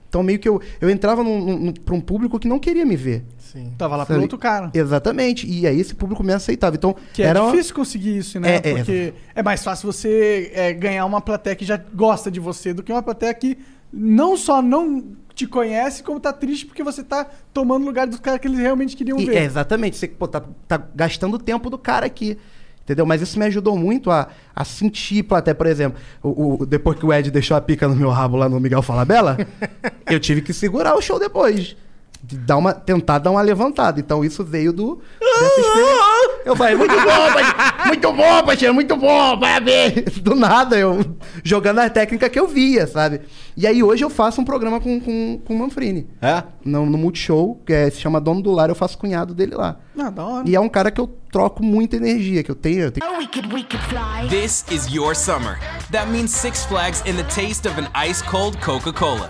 Então 0.10 0.22
meio 0.24 0.40
que 0.40 0.48
eu, 0.50 0.62
eu 0.82 0.90
entrava 0.90 1.24
num, 1.24 1.58
num, 1.58 1.72
pra 1.74 1.94
um 1.96 2.02
público 2.02 2.40
que 2.40 2.48
não 2.48 2.60
queria 2.60 2.86
me 2.86 2.96
ver. 2.96 3.24
Sim. 3.38 3.72
Tava 3.78 3.96
lá 3.96 4.06
pro 4.06 4.16
Sabe? 4.16 4.24
outro 4.24 4.38
cara. 4.38 4.72
Exatamente. 4.74 5.48
E 5.48 5.66
aí 5.68 5.80
esse 5.80 5.94
público 5.94 6.24
me 6.24 6.34
aceitava. 6.34 6.76
Então 6.76 6.96
Que 7.14 7.22
é 7.24 7.28
era 7.28 7.42
uma- 7.42 7.52
difícil 7.52 7.76
conseguir 7.76 8.18
isso, 8.18 8.40
né? 8.40 8.56
É, 8.64 8.70
é. 8.70 8.74
Porque 8.76 9.14
é, 9.36 9.44
mais 9.44 9.64
fácil 9.64 9.92
você 9.92 10.52
é, 10.54 10.74
ganhar 10.74 11.06
uma 11.06 11.22
plateia 11.22 11.56
que 11.56 11.66
já 11.66 11.78
gosta 11.94 12.30
de 12.32 12.40
você 12.40 12.74
do 12.74 12.82
que 12.84 12.92
uma 12.92 13.04
plateia 13.04 13.34
que 13.34 13.58
não 13.92 14.36
só 14.36 14.62
não 14.62 15.04
te 15.36 15.48
conhece, 15.48 16.04
como 16.04 16.20
tá 16.20 16.32
triste 16.32 16.66
porque 16.66 16.84
você 16.84 17.04
tá 17.04 17.26
tomando 17.54 17.86
lugar 17.86 18.06
dos 18.08 18.20
caras 18.20 18.40
que 18.40 18.48
eles 18.48 18.60
realmente 18.60 18.96
queriam 18.96 19.20
E- 19.20 19.26
ver. 19.26 19.36
é, 19.38 19.44
exatamente. 19.44 19.98
Você 19.98 20.08
pô, 20.08 20.28
tá, 20.28 20.44
tá 20.68 20.82
gastando 20.96 21.36
o 21.36 21.40
tempo 21.40 21.70
do 21.70 21.78
cara 21.78 22.06
aqui. 22.06 22.38
Entendeu? 22.84 23.06
Mas 23.06 23.22
isso 23.22 23.40
me 23.40 23.46
ajudou 23.46 23.78
muito 23.78 24.12
a, 24.12 24.28
a 24.54 24.66
sentir 24.66 25.24
plateia. 25.24 25.56
Por 25.56 25.68
exemplo, 25.68 25.98
o, 26.22 26.62
o- 26.62 26.66
depois 26.66 27.00
que 27.00 27.06
o 27.06 27.14
Ed 27.14 27.32
deixou 27.32 27.56
a 27.56 27.62
pica 27.62 27.88
no 27.88 27.96
meu 27.96 28.10
rabo 28.10 28.36
lá 28.36 28.50
no 28.50 28.60
Miguel 28.60 28.82
Falabella, 28.82 29.38
eu 30.12 30.20
tive 30.20 30.42
que 30.42 30.54
segurar 30.54 30.94
o 30.96 31.02
show 31.02 31.18
depois. 31.18 31.78
De 32.24 32.38
dar 32.38 32.56
uma, 32.58 32.74
tentar 32.74 33.20
dar 33.20 33.32
uma 33.32 33.42
levantada. 33.42 34.00
Então 34.00 34.24
isso 34.24 34.44
veio 34.46 34.72
do. 34.72 35.02
Dessa 35.20 35.60
experiência. 35.60 36.14
Eu 36.46 36.56
falei, 36.56 36.76
muito 36.76 36.94
bom, 36.94 37.04
parceiro, 37.04 37.88
muito 37.88 38.14
bom, 38.14 38.44
parceiro, 38.44 38.74
muito 38.74 38.96
bom, 38.98 39.40
parabéns. 39.40 40.20
Do 40.20 40.36
nada, 40.36 40.78
eu 40.78 41.00
jogando 41.44 41.80
a 41.80 41.90
técnica 41.90 42.30
que 42.30 42.38
eu 42.40 42.48
via, 42.48 42.86
sabe? 42.86 43.22
E 43.56 43.66
aí 43.66 43.82
hoje 43.82 44.04
eu 44.04 44.10
faço 44.10 44.42
um 44.42 44.46
programa 44.46 44.80
com, 44.82 45.00
com, 45.00 45.40
com 45.46 45.54
o 45.56 45.60
Manfrini. 45.60 46.08
É? 46.22 46.44
No, 46.66 46.86
no 46.86 46.98
Multishow, 46.98 47.62
que 47.66 47.72
é- 47.72 47.90
se 47.90 48.02
chama 48.02 48.20
Dono 48.20 48.42
do 48.42 48.52
Lar, 48.52 48.70
eu 48.70 48.76
faço 48.76 48.98
cunhado 48.98 49.34
dele 49.34 49.56
lá. 49.56 49.78
Ah, 49.98 50.10
da 50.10 50.26
hora. 50.26 50.50
E 50.50 50.56
é 50.56 50.60
um 50.60 50.70
cara 50.70 50.92
que 50.92 51.00
eu 51.00 51.08
troco 51.32 51.64
muita 51.64 51.96
energia, 51.96 52.44
que 52.44 52.52
eu 52.52 52.56
tenho. 52.56 52.84
Eu 52.86 52.92
tenho... 52.92 53.06
This 54.30 54.66
is 54.70 54.88
your 54.94 55.16
summer. 55.16 55.60
That 55.92 56.10
means 56.10 56.32
Six 56.32 56.66
Flags 56.66 57.02
and 57.08 57.16
the 57.16 57.24
taste 57.24 57.68
of 57.68 57.80
an 57.80 57.88
ice 57.96 58.22
cold 58.24 58.58
Coca 58.60 58.92
Cola. 58.92 59.30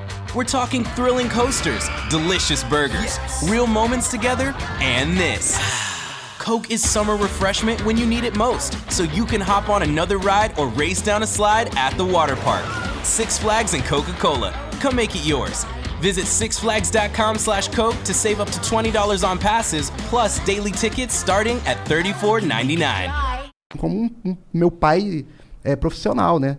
We're 0.33 0.45
talking 0.45 0.83
thrilling 0.85 1.27
coasters, 1.27 1.87
delicious 2.09 2.63
burgers, 2.63 3.19
real 3.49 3.67
moments 3.67 4.09
together, 4.09 4.53
and 4.79 5.17
this. 5.17 5.57
Coke 6.39 6.71
is 6.71 6.81
summer 6.87 7.17
refreshment 7.17 7.83
when 7.85 7.97
you 7.97 8.05
need 8.05 8.23
it 8.23 8.35
most, 8.37 8.77
so 8.89 9.03
you 9.03 9.25
can 9.25 9.41
hop 9.41 9.67
on 9.69 9.83
another 9.83 10.17
ride 10.17 10.57
or 10.57 10.67
race 10.69 11.01
down 11.01 11.21
a 11.23 11.27
slide 11.27 11.75
at 11.75 11.95
the 11.97 12.05
water 12.05 12.37
park. 12.37 12.63
Six 13.03 13.37
Flags 13.37 13.73
and 13.73 13.83
Coca 13.83 14.13
Cola. 14.13 14.53
Come 14.79 14.95
make 14.95 15.13
it 15.15 15.25
yours. 15.25 15.65
Visit 15.99 16.25
sixflags.com 16.25 17.37
slash 17.37 17.67
Coke 17.67 18.01
to 18.05 18.13
save 18.13 18.39
up 18.39 18.49
to 18.51 18.59
$20 18.61 19.27
on 19.27 19.37
passes, 19.37 19.91
plus 20.09 20.39
daily 20.45 20.71
tickets 20.71 21.13
starting 21.13 21.57
at 21.65 21.77
$34.99. 21.87 23.49
Como 23.77 23.95
um, 24.05 24.15
um- 24.25 24.37
meu 24.53 24.71
pai 24.71 25.25
é 25.63 25.75
profissional, 25.75 26.39
né? 26.39 26.57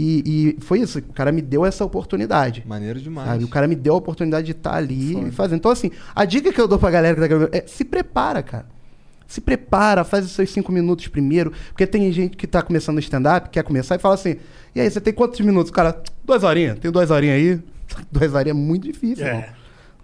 E, 0.00 0.56
e 0.58 0.62
foi 0.62 0.78
isso, 0.78 1.00
o 1.00 1.12
cara 1.12 1.32
me 1.32 1.42
deu 1.42 1.66
essa 1.66 1.84
oportunidade. 1.84 2.62
Maneiro 2.64 3.00
demais. 3.00 3.28
Sabe? 3.28 3.42
O 3.42 3.48
cara 3.48 3.66
me 3.66 3.74
deu 3.74 3.94
a 3.94 3.96
oportunidade 3.96 4.46
de 4.46 4.52
estar 4.52 4.74
ali 4.76 5.26
e 5.26 5.32
fazendo. 5.32 5.58
Então, 5.58 5.72
assim, 5.72 5.90
a 6.14 6.24
dica 6.24 6.52
que 6.52 6.60
eu 6.60 6.68
dou 6.68 6.78
pra 6.78 6.88
galera 6.88 7.16
que 7.16 7.20
tá 7.20 7.26
gravando 7.26 7.50
é 7.52 7.64
se 7.66 7.84
prepara, 7.84 8.40
cara. 8.40 8.66
Se 9.26 9.40
prepara, 9.40 10.04
faz 10.04 10.24
os 10.24 10.30
seus 10.30 10.50
cinco 10.50 10.70
minutos 10.70 11.08
primeiro. 11.08 11.52
Porque 11.70 11.84
tem 11.86 12.10
gente 12.12 12.36
que 12.36 12.46
tá 12.46 12.62
começando 12.62 12.94
no 12.94 13.00
stand-up, 13.00 13.50
quer 13.50 13.64
começar 13.64 13.96
e 13.96 13.98
fala 13.98 14.14
assim: 14.14 14.36
e 14.72 14.80
aí, 14.80 14.88
você 14.88 15.00
tem 15.00 15.12
quantos 15.12 15.40
minutos? 15.40 15.70
O 15.70 15.74
cara, 15.74 16.00
duas 16.24 16.44
horinhas, 16.44 16.78
tem 16.78 16.90
duas 16.92 17.10
horinhas 17.10 17.36
aí. 17.36 17.60
Duas 18.12 18.34
horinhas 18.34 18.56
é 18.56 18.60
muito 18.60 18.84
difícil, 18.84 19.24
É. 19.26 19.28
irmão. 19.30 19.44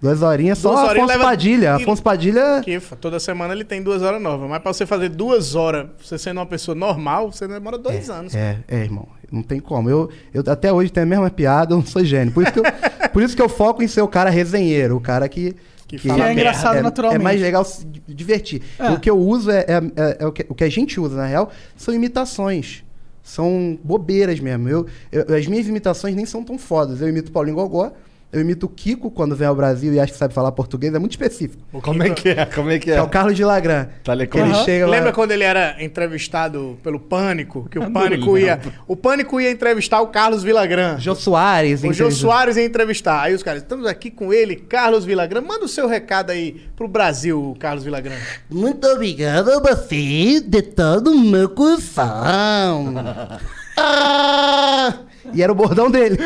Duas 0.03 0.23
horinhas 0.23 0.59
só 0.59 0.71
Duas 0.71 0.89
horinhas 0.89 0.97
Afonso 1.11 1.19
leva- 1.19 1.31
Padilha. 1.31 1.65
e- 1.79 1.83
Afonso 1.83 2.03
Padilha. 2.03 2.61
Que 2.65 2.81
fa- 2.81 2.97
toda 2.97 3.21
semana 3.21 3.55
ele 3.55 3.65
tem 3.65 3.83
duas 3.83 4.03
horas 4.03 4.21
novas. 4.21 4.49
Mas 4.51 4.61
pra 4.63 4.73
você 4.73 4.85
fazer 4.85 5.09
duas 5.11 5.55
horas, 5.55 5.87
você 6.03 6.19
sendo 6.19 6.39
uma 6.41 6.47
pessoa 6.47 6.75
normal, 6.75 7.31
você 7.31 7.47
demora 7.47 7.79
dois 7.79 8.11
anos. 8.11 8.35
É, 8.35 8.59
é, 8.69 8.79
irmão. 8.81 9.07
Não 9.35 9.43
tem 9.43 9.61
como. 9.61 9.91
Eu, 9.91 10.09
eu 10.33 10.43
até 10.47 10.73
hoje 10.73 10.91
tenho 10.93 11.07
a 11.07 11.09
mesma 11.11 11.31
piada, 11.31 11.73
eu 11.75 11.79
não 11.79 11.85
sou 11.87 12.05
gênio. 12.05 12.33
Por 12.33 12.43
isso 12.45 12.53
que 12.53 12.59
eu, 12.61 12.65
por 13.13 13.23
isso 13.23 13.35
que 13.37 13.43
eu 13.43 13.49
foco 13.49 13.83
em 13.83 13.89
ser 13.89 14.01
o 14.03 14.09
cara 14.09 14.31
resenheiro, 14.31 14.97
o 14.97 15.01
cara 15.01 15.29
que. 15.29 15.55
Que 15.87 15.99
fala 15.99 16.15
Que 16.15 16.23
é 16.23 16.33
engraçado 16.33 16.77
é, 16.77 16.83
naturalmente. 16.83 17.21
É 17.21 17.23
mais 17.23 17.41
legal 17.41 17.63
se 17.65 17.85
di- 17.85 18.03
divertir. 18.09 18.63
É. 18.79 18.91
O 18.91 18.99
que 18.99 19.11
eu 19.11 19.19
uso 19.19 19.51
é, 19.51 19.61
é- 19.69 19.83
é- 20.03 20.17
é 20.21 20.27
o, 20.27 20.33
que, 20.33 20.47
o 20.49 20.55
que 20.55 20.65
a 20.65 20.69
gente 20.71 20.99
usa, 20.99 21.15
na 21.17 21.27
real, 21.27 21.51
são 21.77 21.93
imitações. 21.93 22.83
São 23.23 23.79
bobeiras 23.85 24.41
mesmo. 24.41 24.69
Eu, 24.69 24.87
eu- 25.13 25.35
as 25.37 25.47
minhas 25.47 25.67
imitações 25.69 26.15
nem 26.15 26.25
são 26.25 26.43
tão 26.43 26.57
fodas. 26.59 27.01
Eu 27.03 27.09
imito 27.09 27.31
Paulinho 27.33 27.57
Gogó, 27.57 27.93
eu 28.35 28.41
imito 28.41 28.67
o 28.67 28.69
Kiko 28.69 29.11
quando 29.11 29.37
vem 29.37 29.47
ao 29.47 29.55
Brasil 29.55 29.93
e 29.95 30.01
acha 30.01 30.13
que 30.13 30.19
sabe 30.19 30.35
falar 30.35 30.53
português. 30.53 30.93
É 30.93 30.99
muito 30.99 31.13
específico. 31.13 31.63
Como 31.81 32.03
é 32.03 32.11
que 32.11 32.31
é? 32.31 32.45
Como 32.55 32.71
é 32.71 32.79
que 32.79 32.91
É, 32.91 32.97
é? 32.97 33.03
o 33.03 33.09
Carlos 33.09 33.37
de 33.37 33.45
Lagran. 33.45 33.87
Tá. 34.03 34.15
Que 34.27 34.39
ele 34.39 34.55
chega 34.65 34.87
lá. 34.87 34.91
Lembra 34.91 35.13
quando 35.13 35.31
ele 35.31 35.45
era 35.45 35.77
entrevistado 35.83 36.79
pelo 36.83 36.99
Pânico? 36.99 37.69
Que 37.71 37.79
o 37.79 37.83
não 37.83 37.93
Pânico 37.93 38.37
ia. 38.37 38.61
O 38.89 38.97
Pânico 38.97 39.41
ia 39.41 39.51
entrevistar 39.51 40.01
o 40.01 40.09
Carlos 40.09 40.43
Vilagran. 40.43 40.99
Jô 40.99 41.15
Soares. 41.15 41.83
O 41.85 41.93
Jô 41.93 42.11
Soares 42.11 42.57
ia 42.57 42.65
entrevistar. 42.65 43.23
Aí 43.23 43.35
os 43.35 43.43
caras, 43.43 43.63
estamos 43.63 43.87
aqui 43.87 44.11
com 44.11 44.33
ele, 44.33 44.57
Carlos 44.57 45.05
Vilagran. 45.05 45.41
Manda 45.41 45.65
o 45.65 45.69
seu 45.69 45.87
recado 45.87 46.31
aí 46.31 46.67
pro 46.77 46.89
Brasil, 46.89 47.57
Carlos 47.61 47.85
Vilagran. 47.85 48.17
Muito 48.51 48.87
obrigado 48.89 49.51
a 49.51 49.61
você 49.61 50.41
de 50.41 50.63
todo 50.63 51.13
o 51.13 51.19
meu 51.21 51.49
coração. 51.49 52.95
Ah! 53.77 55.01
E 55.33 55.43
era 55.43 55.51
o 55.51 55.55
bordão 55.55 55.91
dele. 55.91 56.17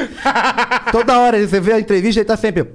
Toda 0.93 1.19
hora 1.19 1.47
você 1.47 1.61
vê 1.61 1.73
a 1.73 1.81
entrevista, 1.81 2.21
ele 2.21 2.27
tá 2.27 2.37
sempre. 2.37 2.67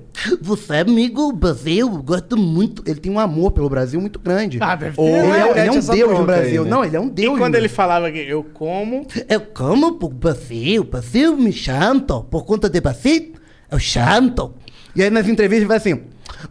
Você 0.41 0.76
é 0.76 0.80
amigo 0.82 1.32
do 1.32 1.38
Brasil, 1.38 1.90
gosto 2.04 2.38
muito. 2.38 2.84
Ele 2.86 3.00
tem 3.00 3.12
um 3.12 3.20
amor 3.20 3.52
pelo 3.52 3.70
Brasil 3.70 4.00
muito 4.00 4.20
grande. 4.20 4.58
Ah, 4.62 4.76
deve 4.76 4.95
ter. 4.95 5.02
Ele, 5.02 5.16
é, 5.32 5.50
ele 5.52 5.60
é 5.60 5.72
um 5.72 5.80
deus 5.80 5.88
no 5.88 5.94
bronca 6.08 6.20
aí, 6.20 6.26
Brasil. 6.41 6.64
né? 6.64 6.70
Não, 6.70 6.86
ele 6.86 6.95
é 6.95 7.00
um 7.00 7.08
E 7.08 7.12
deus. 7.12 7.38
quando 7.38 7.54
no 7.54 7.58
ele 7.60 7.68
Brasil. 7.68 7.76
falava 7.76 8.12
que 8.12 8.20
eu 8.20 8.44
como, 8.54 9.06
Eu 9.28 9.41
como 9.41 9.94
por 9.94 10.10
Brasil, 10.14 10.84
Brasil 10.84 11.36
me 11.36 11.52
chanto, 11.52 12.24
por 12.24 12.45
conta 12.45 12.70
de 12.70 12.80
Brasil, 12.80 13.34
eu 13.72 13.80
chanto. 13.80 14.54
E 14.95 15.02
aí 15.04 15.10
nas 15.10 15.28
entrevistas 15.28 15.68
vai 15.68 15.78
assim, 15.78 16.02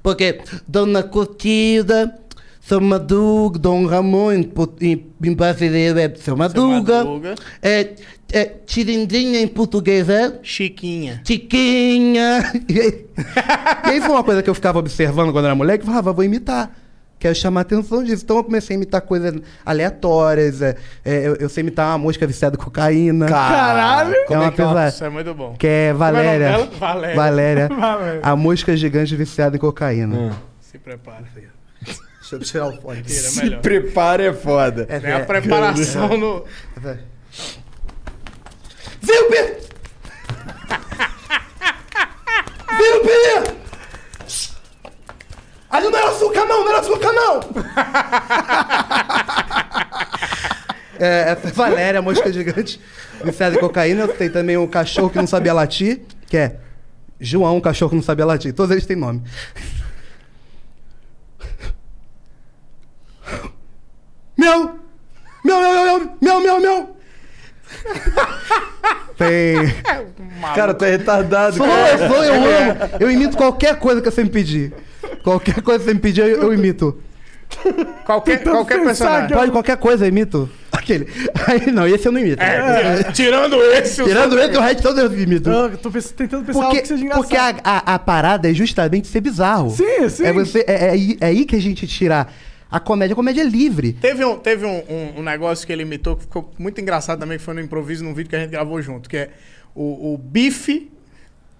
porque 0.02 0.40
Dona 0.66 1.02
Curtida, 1.02 2.12
Seu 2.60 2.80
Madruga, 2.80 3.58
Dom 3.58 3.86
Ramon, 3.86 4.32
em, 4.32 4.52
em, 5.22 5.34
brasileiro 5.34 5.98
é 5.98 6.12
Seu 6.16 6.36
Madruga, 6.36 6.98
Madruga. 7.04 7.34
é, 7.62 7.94
é 8.32 8.44
Tirindinha 8.66 9.40
em 9.40 9.46
português 9.48 10.08
é 10.08 10.38
Chiquinha. 10.42 11.20
Chiquinha. 11.24 12.52
E 12.68 12.80
aí, 12.80 13.06
e 13.86 13.90
aí 13.90 14.00
foi 14.00 14.10
uma 14.10 14.24
coisa 14.24 14.42
que 14.42 14.48
eu 14.48 14.54
ficava 14.54 14.78
observando 14.78 15.32
quando 15.32 15.44
era 15.44 15.54
moleque, 15.54 15.84
e 15.84 15.86
falava, 15.86 16.12
vou 16.12 16.24
imitar. 16.24 16.70
Quero 17.18 17.36
chamar 17.36 17.60
a 17.60 17.62
atenção 17.62 18.02
disso. 18.02 18.24
Então 18.24 18.38
eu 18.38 18.42
comecei 18.42 18.74
a 18.74 18.76
imitar 18.76 19.00
coisas 19.00 19.32
aleatórias. 19.64 20.60
é, 20.60 20.76
é, 21.04 21.28
eu, 21.28 21.36
eu 21.36 21.48
sei 21.48 21.60
imitar 21.60 21.90
uma 21.90 21.98
mosca 21.98 22.26
viciada 22.26 22.56
em 22.56 22.58
cocaína. 22.58 23.26
Caralho! 23.26 24.16
É 24.28 24.36
uma 24.38 24.50
pessoa 24.50 24.88
Isso 24.88 25.04
é 25.04 25.08
muito 25.08 25.32
bom. 25.32 25.54
que 25.56 25.66
é 25.68 25.84
é 25.88 25.92
Valéria. 25.92 26.66
Valéria. 26.80 27.14
Valéria. 27.14 27.68
Valéria. 27.70 28.20
A 28.24 28.34
mosca 28.34 28.76
gigante 28.76 29.14
viciada 29.14 29.54
em 29.54 29.60
cocaína. 29.60 30.32
Se 30.58 30.78
prepara, 30.78 31.22
filho. 31.32 31.50
Deixa 31.84 32.34
eu 32.36 32.40
tirar 32.40 32.66
o 32.68 32.80
fone. 32.80 33.00
É 33.00 33.04
Se 33.04 33.50
prepara 33.56 34.24
é 34.24 34.32
foda. 34.32 34.86
É, 34.88 34.98
Tem 34.98 35.12
a 35.12 35.18
é, 35.20 35.24
preparação 35.24 36.16
no. 36.16 36.44
Viu, 39.02 39.28
Pedro? 39.28 39.56
Viu, 42.78 43.02
Pedro? 43.02 43.56
Ali 45.70 45.88
não 45.88 45.98
era 45.98 46.10
açúcar, 46.10 46.44
não, 46.44 46.60
não 46.64 46.68
era 46.68 46.80
açúcar, 46.80 47.12
não! 47.12 47.40
é, 51.00 51.30
essa 51.32 51.48
é 51.48 51.50
Valéria, 51.50 52.02
mosca 52.02 52.32
gigante, 52.32 52.80
viciada 53.24 53.56
em 53.56 53.58
cocaína. 53.58 54.06
Tem 54.06 54.30
também 54.30 54.56
um 54.56 54.66
cachorro 54.66 55.10
que 55.10 55.16
não 55.18 55.26
sabia 55.26 55.52
latir, 55.52 56.02
que 56.28 56.36
é 56.36 56.56
João, 57.18 57.56
um 57.56 57.60
cachorro 57.60 57.90
que 57.90 57.96
não 57.96 58.02
sabia 58.02 58.26
latir. 58.26 58.52
Todos 58.52 58.70
eles 58.70 58.86
têm 58.86 58.96
nome. 58.96 59.22
Meu! 64.36 64.78
Meu, 65.44 65.60
meu, 65.60 65.72
meu, 65.72 65.84
meu, 65.84 66.16
meu, 66.20 66.40
meu, 66.40 66.60
meu! 66.60 66.96
Tem. 69.16 69.74
Cara, 70.54 70.74
tu 70.74 70.84
é 70.84 70.90
retardado, 70.90 71.56
Sou, 71.56 71.66
cara. 71.66 71.90
eu 71.92 72.08
sou, 72.08 72.24
eu 72.24 72.34
amo. 72.34 72.80
Eu 72.98 73.10
imito 73.10 73.36
qualquer 73.36 73.76
coisa 73.76 74.00
que 74.00 74.10
você 74.10 74.24
me 74.24 74.30
pedir. 74.30 74.72
Qualquer 75.22 75.60
coisa 75.62 75.80
que 75.80 75.84
você 75.86 75.94
me 75.94 76.00
pedir, 76.00 76.22
eu, 76.22 76.42
eu 76.42 76.54
imito. 76.54 76.98
Qualquer, 78.04 78.42
qualquer 78.42 78.82
personagem. 78.82 79.36
Pode 79.36 79.52
qualquer 79.52 79.76
coisa, 79.76 80.04
eu 80.04 80.08
imito. 80.08 80.48
Aquele. 80.72 81.06
Aí 81.46 81.70
não, 81.70 81.86
esse 81.86 82.08
eu 82.08 82.12
não 82.12 82.18
imito. 82.20 82.42
É, 82.42 83.02
tirando 83.12 83.62
esse, 83.62 84.02
Tirando 84.02 84.38
esse, 84.38 84.56
o 84.56 84.60
resto 84.60 84.82
todo 84.82 85.00
eu 85.00 85.12
imito. 85.12 85.50
Eu 85.50 85.76
tô 85.78 85.90
tentando 85.90 86.44
pensar 86.44 86.58
algo 86.58 86.70
Porque, 86.70 86.82
que 86.82 86.88
seja 86.88 87.04
engraçado. 87.04 87.22
porque 87.22 87.36
a, 87.36 87.54
a, 87.62 87.94
a 87.94 87.98
parada 87.98 88.50
é 88.50 88.54
justamente 88.54 89.06
ser 89.06 89.20
bizarro. 89.20 89.70
Sim, 89.70 90.08
sim. 90.08 90.24
É, 90.24 90.32
você, 90.32 90.64
é, 90.66 90.72
é, 90.72 91.16
é 91.20 91.26
aí 91.26 91.44
que 91.44 91.54
a 91.54 91.60
gente 91.60 91.86
tira 91.86 92.26
a 92.72 92.80
comédia. 92.80 93.12
A 93.12 93.16
comédia 93.16 93.42
é 93.42 93.44
livre. 93.44 93.92
Teve, 93.92 94.24
um, 94.24 94.38
teve 94.38 94.64
um, 94.66 94.78
um- 94.88 95.20
um 95.20 95.22
negócio 95.22 95.66
que 95.66 95.72
ele 95.72 95.82
imitou 95.82 96.16
que 96.16 96.22
ficou 96.22 96.50
muito 96.58 96.80
engraçado 96.80 97.20
também, 97.20 97.38
que 97.38 97.44
foi 97.44 97.54
no 97.54 97.60
improviso, 97.60 98.02
num 98.02 98.14
vídeo 98.14 98.30
que 98.30 98.36
a 98.36 98.40
gente 98.40 98.50
gravou 98.50 98.80
junto, 98.82 99.08
que 99.08 99.16
é 99.16 99.30
o, 99.74 100.14
o 100.14 100.18
bife 100.18 100.90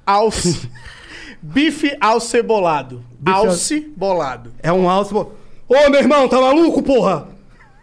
alce. 0.06 0.68
bife 1.42 1.96
alcebolado. 2.00 3.04
al- 3.24 3.46
Alce 3.48 3.80
bolado. 3.96 4.52
É 4.62 4.72
um 4.72 4.88
alce. 4.88 5.14
Ô, 5.14 5.26
meu 5.90 6.00
irmão, 6.00 6.28
tá 6.28 6.40
maluco, 6.40 6.82
porra? 6.82 7.28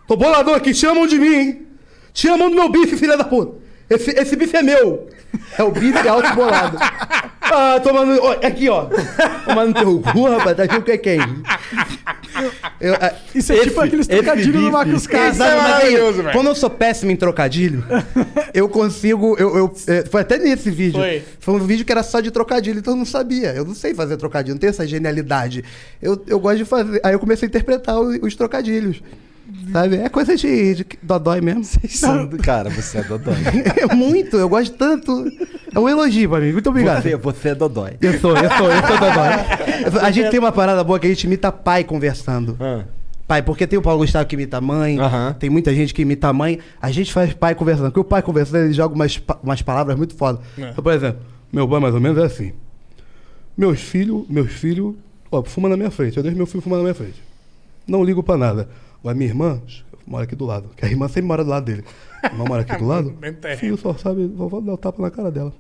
Tô 0.08 0.16
boladão 0.16 0.54
aqui, 0.54 0.74
chamam 0.74 1.06
de 1.08 1.18
mim, 1.20 1.34
hein? 1.36 1.68
Chamam 2.14 2.50
do 2.50 2.56
meu 2.56 2.70
bife, 2.70 2.98
filha 2.98 3.16
da 3.18 3.24
puta. 3.24 3.58
Esse, 3.90 4.12
esse 4.12 4.36
bife 4.36 4.56
é 4.58 4.62
meu. 4.64 5.08
É 5.58 5.64
o 5.64 5.72
bife 5.72 6.08
alto 6.08 6.34
bolado. 6.36 6.78
Ah, 7.52 7.80
tomando. 7.80 8.22
Ó, 8.22 8.32
aqui, 8.46 8.70
ó. 8.70 8.86
Tomando 9.44 9.74
teu 9.74 10.00
cu, 10.14 10.30
rapaz. 10.30 10.56
Tá 10.56 10.64
achando 10.66 10.84
que 10.84 10.92
é 10.92 10.98
quem? 11.00 11.18
Eu, 12.80 12.94
ah, 12.94 13.12
Isso 13.34 13.52
é 13.52 13.56
esse- 13.56 13.70
tipo 13.70 13.82
aqueles 13.82 14.06
trocadilhos 14.08 14.62
do 14.62 14.72
Marcos 14.72 15.08
é 15.08 15.18
mas 15.18 15.42
aí, 15.42 15.58
maravilhoso, 15.58 16.18
velho. 16.22 16.32
Quando 16.32 16.46
eu 16.48 16.54
sou 16.54 16.70
péssimo 16.70 17.10
em 17.12 17.16
trocadilho, 17.16 17.84
eu 18.54 18.70
consigo. 18.70 19.36
Eu, 19.40 19.58
eu- 19.58 19.74
é, 19.88 20.06
foi 20.06 20.22
até 20.22 20.38
nesse 20.38 20.70
vídeo. 20.70 21.02
Foi. 21.40 21.56
um 21.56 21.66
vídeo 21.66 21.84
que 21.84 21.92
era 21.92 22.04
só 22.04 22.20
de 22.20 22.30
trocadilho, 22.30 22.78
então 22.78 22.94
eu 22.94 22.98
não 22.98 23.06
sabia. 23.06 23.52
Eu 23.54 23.66
não 23.66 23.74
sei 23.74 23.96
fazer 23.96 24.16
trocadilho, 24.18 24.54
não 24.54 24.60
tenho 24.60 24.70
essa 24.70 24.86
genialidade. 24.88 25.64
Eu, 26.00 26.22
eu 26.28 26.40
gosto 26.40 26.58
de 26.60 26.66
fazer. 26.66 27.02
Aí 27.04 27.14
eu 27.14 27.20
comecei 27.20 27.48
a 27.48 27.50
interpretar 27.50 28.00
os, 28.00 28.20
os 28.22 28.36
trocadilhos. 28.36 29.02
Sabe? 29.72 29.96
É 29.98 30.10
coisa 30.10 30.36
de, 30.36 30.76
de 30.76 30.86
dodói 31.02 31.42
mesmo. 31.42 31.64
São- 31.90 32.28
Cara, 32.44 32.70
você 32.70 33.00
é 33.00 33.04
dodói. 33.04 33.36
É 33.90 33.94
muito, 33.96 34.38
eu 34.38 34.50
gosto 34.50 34.76
tanto. 34.76 35.12
É 35.74 35.80
um 35.80 35.88
elogio 35.88 36.30
pra 36.30 36.40
mim. 36.40 36.52
Muito 36.52 36.70
obrigado. 36.70 37.02
Você, 37.04 37.16
você 37.16 37.50
é 37.50 37.56
dodói. 37.56 37.94
Eu 38.02 38.20
sou, 38.20 38.36
eu 38.36 38.50
sou, 38.52 38.72
eu 38.72 38.82
sou 38.88 38.98
dodói. 38.98 40.00
A 40.02 40.12
gente 40.12 40.30
tem 40.30 40.40
uma 40.40 40.52
parada 40.52 40.84
boa 40.84 41.00
que 41.00 41.08
a 41.08 41.10
gente 41.10 41.24
imita 41.26 41.52
pai 41.52 41.84
conversando. 41.84 42.58
Ah. 42.60 42.84
Pai, 43.28 43.44
porque 43.44 43.68
tem 43.68 43.78
o 43.78 43.82
Paulo 43.82 44.00
Gustavo 44.00 44.26
que 44.28 44.36
imita 44.36 44.60
mãe, 44.60 44.98
tem 45.38 45.50
muita 45.52 45.74
gente 45.76 45.94
que 45.94 46.02
imita 46.02 46.34
mãe. 46.34 46.60
A 46.82 46.90
gente 46.92 47.14
faz 47.14 47.32
pai 47.34 47.54
conversando. 47.54 47.86
Porque 47.88 48.00
o 48.00 48.04
pai 48.04 48.22
conversando, 48.24 48.64
ele 48.66 48.74
joga 48.74 48.96
umas, 48.96 49.22
umas 49.44 49.62
palavras 49.62 49.96
muito 49.96 50.16
foda. 50.16 50.40
É. 50.58 50.70
Então, 50.72 50.84
por 50.84 50.92
exemplo, 50.94 51.22
meu 51.54 51.68
pai 51.68 51.80
mais 51.80 51.94
ou 51.94 52.02
menos 52.02 52.18
é 52.18 52.26
assim. 52.26 52.54
Meus 53.58 53.80
filhos, 53.82 54.26
meus 54.30 54.52
filhos, 54.52 54.96
ó, 55.32 55.44
fuma 55.44 55.70
na 55.70 55.78
minha 55.78 55.92
frente. 55.92 56.18
Eu 56.18 56.24
deixo 56.24 56.36
meu 56.38 56.48
filho 56.48 56.62
fumar 56.62 56.78
na 56.78 56.84
minha 56.84 56.96
frente. 56.96 57.22
Não 57.88 58.04
ligo 58.04 58.24
pra 58.24 58.38
nada. 58.38 58.68
Agora, 59.00 59.16
minha 59.16 59.30
irmã 59.30 59.62
mora 60.06 60.24
aqui 60.24 60.36
do 60.36 60.46
lado. 60.46 60.70
Que 60.76 60.86
a 60.86 60.90
irmã 60.90 61.08
sempre 61.08 61.24
mora 61.24 61.44
do 61.44 61.50
lado 61.50 61.66
dele. 61.66 61.86
A 62.22 62.28
irmã 62.28 62.46
mora 62.46 62.62
aqui 62.64 62.78
do 62.78 62.86
lado. 62.86 63.18
Filho 63.58 63.78
só 63.78 63.94
sabe, 63.94 64.28
vou 64.28 64.50
vou 64.50 64.62
dar 64.62 64.74
o 64.74 64.78
tapa 64.78 65.02
na 65.02 65.12
cara 65.12 65.32
dela. 65.32 65.54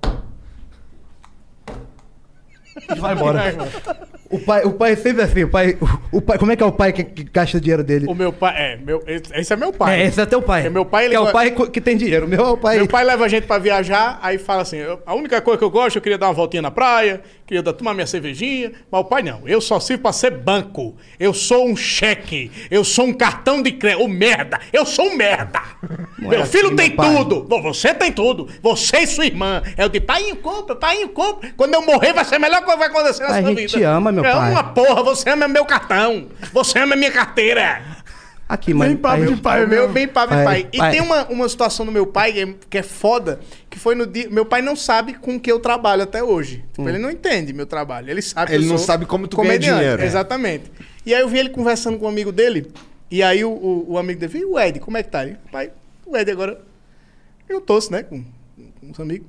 E 2.89 2.99
vai 2.99 3.15
embora. 3.15 3.41
O 4.29 4.37
pai, 4.39 4.63
o 4.63 4.71
pai 4.73 4.91
é 4.91 4.95
sempre 4.95 5.23
assim. 5.23 5.43
O 5.43 5.49
pai, 5.49 5.75
o, 6.11 6.17
o 6.17 6.21
pai, 6.21 6.37
como 6.37 6.51
é 6.51 6.55
que 6.55 6.61
é 6.61 6.65
o 6.65 6.71
pai 6.71 6.93
que, 6.93 7.03
que 7.03 7.23
gasta 7.23 7.57
o 7.57 7.61
dinheiro 7.61 7.83
dele? 7.83 8.05
O 8.07 8.13
meu 8.13 8.31
pai. 8.31 8.53
É, 8.55 8.77
meu, 8.77 9.03
esse 9.07 9.51
é 9.51 9.55
meu 9.55 9.73
pai. 9.73 10.01
É, 10.01 10.05
esse 10.05 10.21
é 10.21 10.25
teu 10.25 10.41
pai. 10.41 10.67
É 10.67 10.69
meu 10.69 10.85
pai, 10.85 11.09
que 11.09 11.15
é 11.15 11.19
o 11.19 11.31
pai 11.31 11.51
que 11.51 11.81
tem 11.81 11.97
dinheiro. 11.97 12.25
O 12.25 12.29
meu 12.29 12.45
é 12.45 12.49
o 12.51 12.57
pai. 12.57 12.75
Meu 12.77 12.87
pai 12.87 13.03
leva 13.03 13.25
a 13.25 13.27
gente 13.27 13.47
pra 13.47 13.57
viajar, 13.57 14.19
aí 14.21 14.37
fala 14.37 14.61
assim: 14.61 14.77
"Eu- 14.77 15.01
a 15.05 15.15
única 15.15 15.41
coisa 15.41 15.57
que 15.57 15.63
eu 15.63 15.71
gosto, 15.71 15.95
eu 15.95 16.01
queria 16.01 16.17
dar 16.17 16.27
uma 16.27 16.33
voltinha 16.33 16.61
na 16.61 16.69
praia, 16.69 17.21
queria 17.47 17.63
dar, 17.63 17.73
tomar 17.73 17.95
minha 17.95 18.05
cervejinha, 18.05 18.71
mas 18.91 19.01
o 19.01 19.05
pai 19.05 19.23
não. 19.23 19.41
Eu 19.47 19.59
só 19.59 19.79
sirvo 19.79 20.03
pra 20.03 20.13
ser 20.13 20.29
banco. 20.31 20.95
Eu 21.19 21.33
sou 21.33 21.67
um 21.67 21.75
cheque. 21.75 22.51
Eu 22.69 22.83
sou 22.83 23.05
um 23.05 23.13
cartão 23.13 23.63
de 23.63 23.71
crédito. 23.71 24.03
Ô, 24.03 24.07
merda! 24.07 24.59
Eu 24.71 24.85
sou 24.85 25.05
um 25.07 25.15
merda! 25.15 25.59
meu 26.19 26.41
é 26.41 26.45
filho 26.45 26.67
assim, 26.67 26.75
tem 26.75 26.95
meu 26.95 27.15
tudo! 27.25 27.41
Bom, 27.49 27.61
você 27.63 27.93
tem 27.95 28.11
tudo! 28.11 28.47
Você 28.61 28.97
e 28.99 29.07
sua 29.07 29.25
irmã. 29.25 29.63
Eu 29.75 29.89
digo, 29.89 30.05
pai, 30.05 30.31
compra, 30.35 30.75
pai, 30.75 31.07
compra. 31.07 31.49
Quando 31.57 31.73
eu 31.73 31.81
morrer, 31.81 32.13
vai 32.13 32.23
ser 32.25 32.35
a 32.35 32.39
melhor 32.39 32.61
coisa 32.63 32.73
que 32.73 32.79
vai 32.79 32.87
acontecer 32.89 33.23
na 33.23 33.29
A 33.37 33.41
sua 33.41 33.53
vida. 33.55 33.67
te 33.67 33.83
ama, 33.83 34.11
meu 34.11 34.18
é 34.25 34.31
pai. 34.33 34.51
uma 34.51 34.63
porra, 34.63 35.03
você 35.03 35.29
ama 35.29 35.47
meu 35.47 35.65
cartão. 35.65 36.27
Você 36.53 36.79
ama 36.79 36.95
minha 36.95 37.11
carteira. 37.11 37.81
Aqui, 38.47 38.73
mãe. 38.73 38.89
Bem 38.89 38.97
papo 38.97 39.25
de 39.27 39.35
pai, 39.39 39.61
É 39.61 39.65
meu, 39.67 39.87
bem 39.89 40.07
pai, 40.07 40.27
Pai, 40.27 40.43
pai. 40.43 40.67
E 40.73 40.77
pai. 40.79 40.91
tem 40.91 41.01
uma, 41.01 41.25
uma 41.27 41.47
situação 41.47 41.85
do 41.85 41.91
meu 41.91 42.07
pai 42.07 42.33
que 42.33 42.39
é, 42.41 42.53
que 42.71 42.77
é 42.79 42.83
foda, 42.83 43.39
que 43.69 43.77
foi 43.77 43.93
no 43.93 44.07
dia. 44.07 44.27
Meu 44.29 44.43
pai 44.43 44.61
não 44.63 44.75
sabe 44.75 45.13
com 45.13 45.39
que 45.39 45.51
eu 45.51 45.59
trabalho 45.59 46.01
até 46.01 46.23
hoje. 46.23 46.65
Tipo, 46.73 46.89
ele 46.89 46.97
não 46.97 47.11
entende 47.11 47.53
meu 47.53 47.67
trabalho. 47.67 48.09
Ele 48.09 48.23
sabe 48.23 48.47
que 48.49 48.55
Ele 48.55 48.65
não 48.65 48.77
sou 48.79 48.87
sabe 48.87 49.05
como 49.05 49.27
tu 49.27 49.37
ganha 49.37 49.49
comediante. 49.49 49.79
dinheiro. 49.79 50.03
Exatamente. 50.03 50.71
E 51.05 51.13
aí 51.13 51.21
eu 51.21 51.29
vi 51.29 51.37
ele 51.37 51.49
conversando 51.49 51.99
com 51.99 52.05
um 52.05 52.09
amigo 52.09 52.31
dele, 52.31 52.71
e 53.11 53.21
aí 53.21 53.43
o, 53.45 53.49
o, 53.51 53.91
o 53.93 53.97
amigo 53.99 54.19
dele, 54.19 54.39
e 54.39 54.45
o 54.45 54.59
Ed, 54.59 54.79
como 54.79 54.97
é 54.97 55.03
que 55.03 55.09
tá? 55.09 55.23
Ele, 55.23 55.37
pai, 55.51 55.71
o 56.05 56.17
Ed 56.17 56.31
agora. 56.31 56.59
Eu 57.47 57.61
torço, 57.61 57.91
né? 57.91 58.01
Com, 58.03 58.23
com 58.23 58.91
os 58.91 58.99
amigos. 58.99 59.27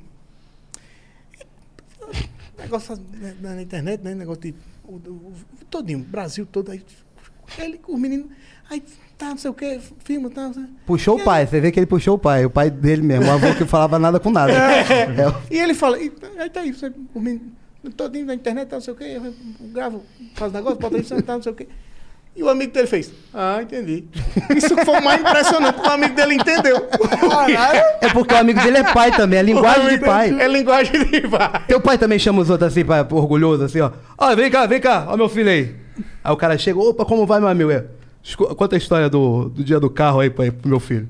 Negócio 2.58 2.98
na, 3.40 3.54
na 3.54 3.62
internet, 3.62 4.02
né? 4.02 4.14
Negócio 4.14 4.42
de. 4.42 4.54
O, 4.90 4.94
o, 5.10 5.32
todinho, 5.70 6.00
Brasil 6.00 6.44
todo. 6.46 6.70
Aí, 6.72 6.82
ele 7.58 7.80
os 7.86 7.98
meninos. 7.98 8.26
Aí 8.68 8.82
tá, 9.18 9.30
não 9.30 9.36
sei 9.38 9.50
o 9.50 9.54
que, 9.54 9.80
filma, 10.04 10.30
tá. 10.30 10.42
não 10.46 10.54
sei- 10.54 10.64
Puxou 10.86 11.18
o 11.18 11.24
pai, 11.24 11.46
você 11.46 11.60
vê 11.60 11.70
que 11.72 11.78
ele 11.78 11.86
puxou 11.86 12.14
o 12.14 12.18
pai, 12.18 12.44
o 12.44 12.50
pai 12.50 12.70
dele 12.70 13.02
mesmo, 13.02 13.26
o 13.26 13.30
avô 13.30 13.54
que 13.54 13.64
falava 13.64 13.98
nada 13.98 14.18
com 14.20 14.30
nada. 14.30 14.52
É 15.16 15.28
o- 15.28 15.34
E 15.50 15.58
ele 15.58 15.74
fala, 15.74 15.98
e, 16.00 16.12
aí 16.38 16.48
tá 16.50 16.60
aí, 16.60 16.72
você, 16.72 16.92
os 17.14 17.22
meninos, 17.22 17.48
todinho 17.96 18.26
na 18.26 18.34
internet, 18.34 18.68
tá, 18.68 18.76
não 18.76 18.80
sei 18.80 18.94
o 18.94 18.96
que, 18.96 19.04
eu 19.04 19.34
gravo, 19.72 20.02
faço 20.34 20.54
negócio, 20.54 20.78
bota 20.78 20.96
aí, 20.96 21.22
tá, 21.22 21.34
não 21.34 21.42
sei 21.42 21.52
o 21.52 21.54
que. 21.54 21.68
E 22.34 22.42
o 22.42 22.48
amigo 22.48 22.72
dele 22.72 22.86
fez, 22.86 23.12
ah, 23.34 23.58
entendi. 23.60 24.04
Isso 24.56 24.74
foi 24.84 24.98
o 24.98 25.04
mais 25.04 25.20
impressionante, 25.20 25.74
porque 25.74 25.88
o 25.88 25.92
amigo 25.92 26.14
dele 26.14 26.34
entendeu. 26.34 26.86
É 28.00 28.08
porque 28.08 28.32
o 28.34 28.36
amigo 28.38 28.60
dele 28.62 28.78
é 28.78 28.84
pai 28.94 29.10
também, 29.10 29.38
é 29.38 29.42
linguagem 29.42 29.88
de 29.88 29.98
pai. 29.98 30.40
É 30.40 30.48
linguagem 30.48 31.04
de 31.04 31.20
pai. 31.28 31.62
Teu 31.66 31.80
pai 31.80 31.98
também 31.98 32.18
chama 32.18 32.40
os 32.40 32.48
outros 32.48 32.70
assim, 32.72 32.84
pai, 32.84 33.00
orgulhoso, 33.10 33.64
assim, 33.64 33.80
ó. 33.80 33.90
Ó, 34.16 34.34
vem 34.36 34.50
cá, 34.50 34.64
vem 34.66 34.80
cá, 34.80 35.06
ó 35.08 35.16
meu 35.16 35.28
filho 35.28 35.50
aí. 35.50 35.74
Aí 36.24 36.32
o 36.32 36.36
cara 36.36 36.56
chega, 36.56 36.78
opa, 36.78 37.04
como 37.04 37.26
vai, 37.26 37.40
meu 37.40 37.48
amigo? 37.48 37.70
É, 37.70 37.84
escu- 38.22 38.54
Conta 38.54 38.76
a 38.76 38.78
história 38.78 39.10
do, 39.10 39.48
do 39.50 39.62
dia 39.64 39.80
do 39.80 39.90
carro 39.90 40.20
aí 40.20 40.30
pai, 40.30 40.50
pro 40.50 40.68
meu 40.68 40.80
filho. 40.80 41.08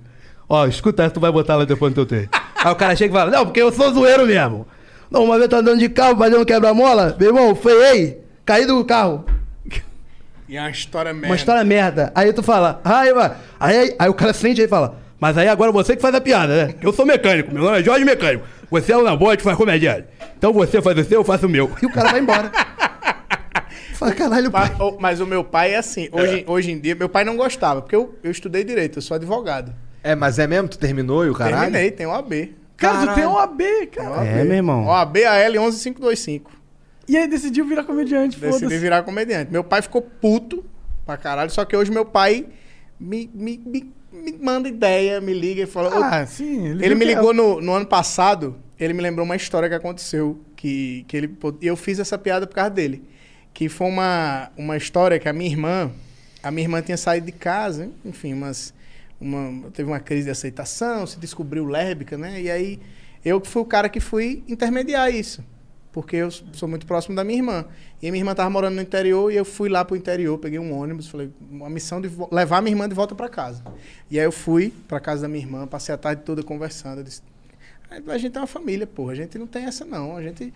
Ó, 0.48 0.66
escuta 0.66 1.04
essa, 1.04 1.14
tu 1.14 1.20
vai 1.20 1.30
botar 1.30 1.54
lá 1.56 1.64
depois 1.64 1.90
no 1.92 1.94
teu 1.94 2.06
texto. 2.06 2.30
Aí 2.56 2.72
o 2.72 2.76
cara 2.76 2.96
chega 2.96 3.14
e 3.14 3.16
fala, 3.18 3.30
não, 3.30 3.44
porque 3.44 3.60
eu 3.62 3.70
sou 3.70 3.92
zoeiro 3.92 4.26
mesmo. 4.26 4.66
Não, 5.10 5.24
uma 5.24 5.34
vez 5.34 5.42
eu 5.44 5.48
tô 5.48 5.56
andando 5.56 5.78
de 5.78 5.88
carro, 5.88 6.16
fazendo 6.16 6.40
um 6.40 6.44
quebra-mola. 6.44 7.14
Meu 7.20 7.28
irmão, 7.28 7.54
freiei, 7.54 8.20
caí 8.44 8.66
do 8.66 8.84
carro. 8.84 9.24
E 10.50 10.56
é 10.56 10.60
uma 10.60 10.70
história 10.70 11.12
merda. 11.12 11.26
Uma 11.28 11.36
história 11.36 11.64
merda. 11.64 12.12
Aí 12.12 12.32
tu 12.32 12.42
fala, 12.42 12.80
aí, 12.84 13.12
vai. 13.14 13.32
aí, 13.60 13.94
aí 13.96 14.08
o 14.08 14.14
cara 14.14 14.32
sente 14.32 14.60
aí 14.60 14.66
e 14.66 14.68
fala, 14.68 14.96
Mas 15.20 15.38
aí 15.38 15.46
agora 15.46 15.70
você 15.70 15.94
que 15.94 16.02
faz 16.02 16.12
a 16.12 16.20
piada, 16.20 16.66
né? 16.66 16.74
Eu 16.82 16.92
sou 16.92 17.06
mecânico, 17.06 17.54
meu 17.54 17.62
nome 17.62 17.78
é 17.78 17.82
Jorge 17.84 18.04
Mecânico. 18.04 18.44
Você 18.68 18.90
é 18.92 18.96
o 18.96 19.36
que 19.36 19.42
faz 19.44 19.56
comediante. 19.56 20.08
Então 20.36 20.52
você 20.52 20.82
faz 20.82 20.98
o 20.98 21.04
seu, 21.04 21.20
eu 21.20 21.24
faço 21.24 21.46
o 21.46 21.48
meu. 21.48 21.70
e 21.80 21.86
o 21.86 21.92
cara 21.92 22.10
vai 22.10 22.20
embora. 22.20 22.50
Fala, 23.94 24.12
caralho, 24.14 24.50
pai. 24.50 24.70
Pa- 24.70 24.84
o- 24.84 24.96
Mas 24.98 25.20
o 25.20 25.26
meu 25.26 25.44
pai 25.44 25.72
é 25.74 25.76
assim. 25.76 26.08
Hoje, 26.10 26.42
hoje 26.48 26.72
em 26.72 26.80
dia, 26.80 26.94
meu 26.94 27.08
pai 27.08 27.22
não 27.22 27.36
gostava, 27.36 27.82
porque 27.82 27.94
eu, 27.94 28.18
eu 28.24 28.30
estudei 28.30 28.64
direito, 28.64 28.96
eu 28.98 29.02
sou 29.02 29.14
advogado. 29.14 29.74
É, 30.02 30.14
mas 30.14 30.38
é 30.38 30.46
mesmo? 30.46 30.68
Tu 30.68 30.78
terminou 30.78 31.24
e 31.26 31.28
o 31.30 31.34
caralho? 31.34 31.60
Terminei, 31.70 31.90
tem 31.90 32.06
OAB. 32.06 32.32
Cara, 32.78 33.08
tu 33.08 33.14
tem 33.14 33.26
um 33.26 33.36
AB, 33.38 33.86
cara. 33.94 34.24
É, 34.24 34.42
meu 34.42 34.54
irmão. 34.56 34.86
OAB 34.86 35.18
AL 35.18 35.52
11525. 35.52 36.50
E 37.10 37.16
aí 37.16 37.26
decidiu 37.28 37.64
virar 37.66 37.84
comediante, 37.84 38.38
Decidi 38.38 38.60
foda-se. 38.64 38.78
virar 38.78 39.02
comediante. 39.02 39.50
Meu 39.50 39.64
pai 39.64 39.82
ficou 39.82 40.00
puto 40.02 40.64
pra 41.04 41.16
caralho, 41.16 41.50
só 41.50 41.64
que 41.64 41.76
hoje 41.76 41.90
meu 41.90 42.04
pai 42.04 42.46
me, 42.98 43.28
me, 43.34 43.58
me, 43.58 43.92
me 44.12 44.32
manda 44.40 44.68
ideia, 44.68 45.20
me 45.20 45.34
liga 45.34 45.62
e 45.62 45.66
fala. 45.66 45.88
"Ô, 45.98 46.02
Ah, 46.02 46.24
sim. 46.26 46.66
Ele 46.68 46.94
me 46.94 47.04
viu 47.04 47.08
que- 47.08 47.14
ligou 47.16 47.34
no, 47.34 47.60
no 47.60 47.72
ano 47.72 47.86
passado, 47.86 48.56
ele 48.78 48.92
me 48.94 49.02
lembrou 49.02 49.24
uma 49.24 49.34
história 49.36 49.68
que 49.68 49.74
aconteceu, 49.74 50.38
que, 50.54 51.04
que 51.08 51.16
ele, 51.16 51.36
e 51.60 51.66
eu 51.66 51.76
fiz 51.76 51.98
essa 51.98 52.16
piada 52.16 52.46
por 52.46 52.54
causa 52.54 52.70
dele. 52.70 53.02
Que 53.52 53.68
foi 53.68 53.88
uma, 53.88 54.50
uma 54.56 54.76
história 54.76 55.18
que 55.18 55.28
a 55.28 55.32
minha 55.32 55.50
irmã, 55.50 55.90
a 56.42 56.50
minha 56.52 56.64
irmã 56.64 56.80
tinha 56.80 56.96
saído 56.96 57.26
de 57.26 57.32
casa, 57.32 57.90
enfim, 58.04 58.32
umas, 58.32 58.72
uma, 59.20 59.68
teve 59.70 59.90
uma 59.90 59.98
crise 59.98 60.24
de 60.26 60.30
aceitação, 60.30 61.04
se 61.08 61.18
descobriu 61.18 61.64
lésbica, 61.64 62.16
né? 62.16 62.40
E 62.40 62.48
aí 62.48 62.78
eu 63.24 63.40
que 63.40 63.48
fui 63.48 63.60
o 63.62 63.64
cara 63.64 63.88
que 63.88 63.98
fui 63.98 64.44
intermediar 64.46 65.12
isso. 65.12 65.44
Porque 65.92 66.16
eu 66.16 66.30
sou 66.30 66.68
muito 66.68 66.86
próximo 66.86 67.16
da 67.16 67.24
minha 67.24 67.38
irmã. 67.38 67.64
E 68.00 68.10
minha 68.10 68.20
irmã 68.20 68.30
estava 68.30 68.48
morando 68.48 68.76
no 68.76 68.82
interior 68.82 69.32
e 69.32 69.36
eu 69.36 69.44
fui 69.44 69.68
lá 69.68 69.84
pro 69.84 69.96
interior, 69.96 70.38
peguei 70.38 70.58
um 70.58 70.72
ônibus, 70.72 71.08
falei, 71.08 71.30
uma 71.50 71.68
missão 71.68 72.00
de 72.00 72.10
levar 72.30 72.62
minha 72.62 72.72
irmã 72.72 72.88
de 72.88 72.94
volta 72.94 73.14
para 73.14 73.28
casa. 73.28 73.62
E 74.10 74.18
aí 74.18 74.24
eu 74.24 74.32
fui 74.32 74.72
para 74.86 75.00
casa 75.00 75.22
da 75.22 75.28
minha 75.28 75.44
irmã, 75.44 75.66
passei 75.66 75.94
a 75.94 75.98
tarde 75.98 76.22
toda 76.24 76.42
conversando. 76.42 77.02
Disse, 77.02 77.22
a 78.06 78.18
gente 78.18 78.36
é 78.36 78.40
uma 78.40 78.46
família, 78.46 78.86
porra. 78.86 79.12
A 79.12 79.16
gente 79.16 79.36
não 79.36 79.46
tem 79.46 79.64
essa, 79.64 79.84
não. 79.84 80.16
A 80.16 80.22
gente. 80.22 80.54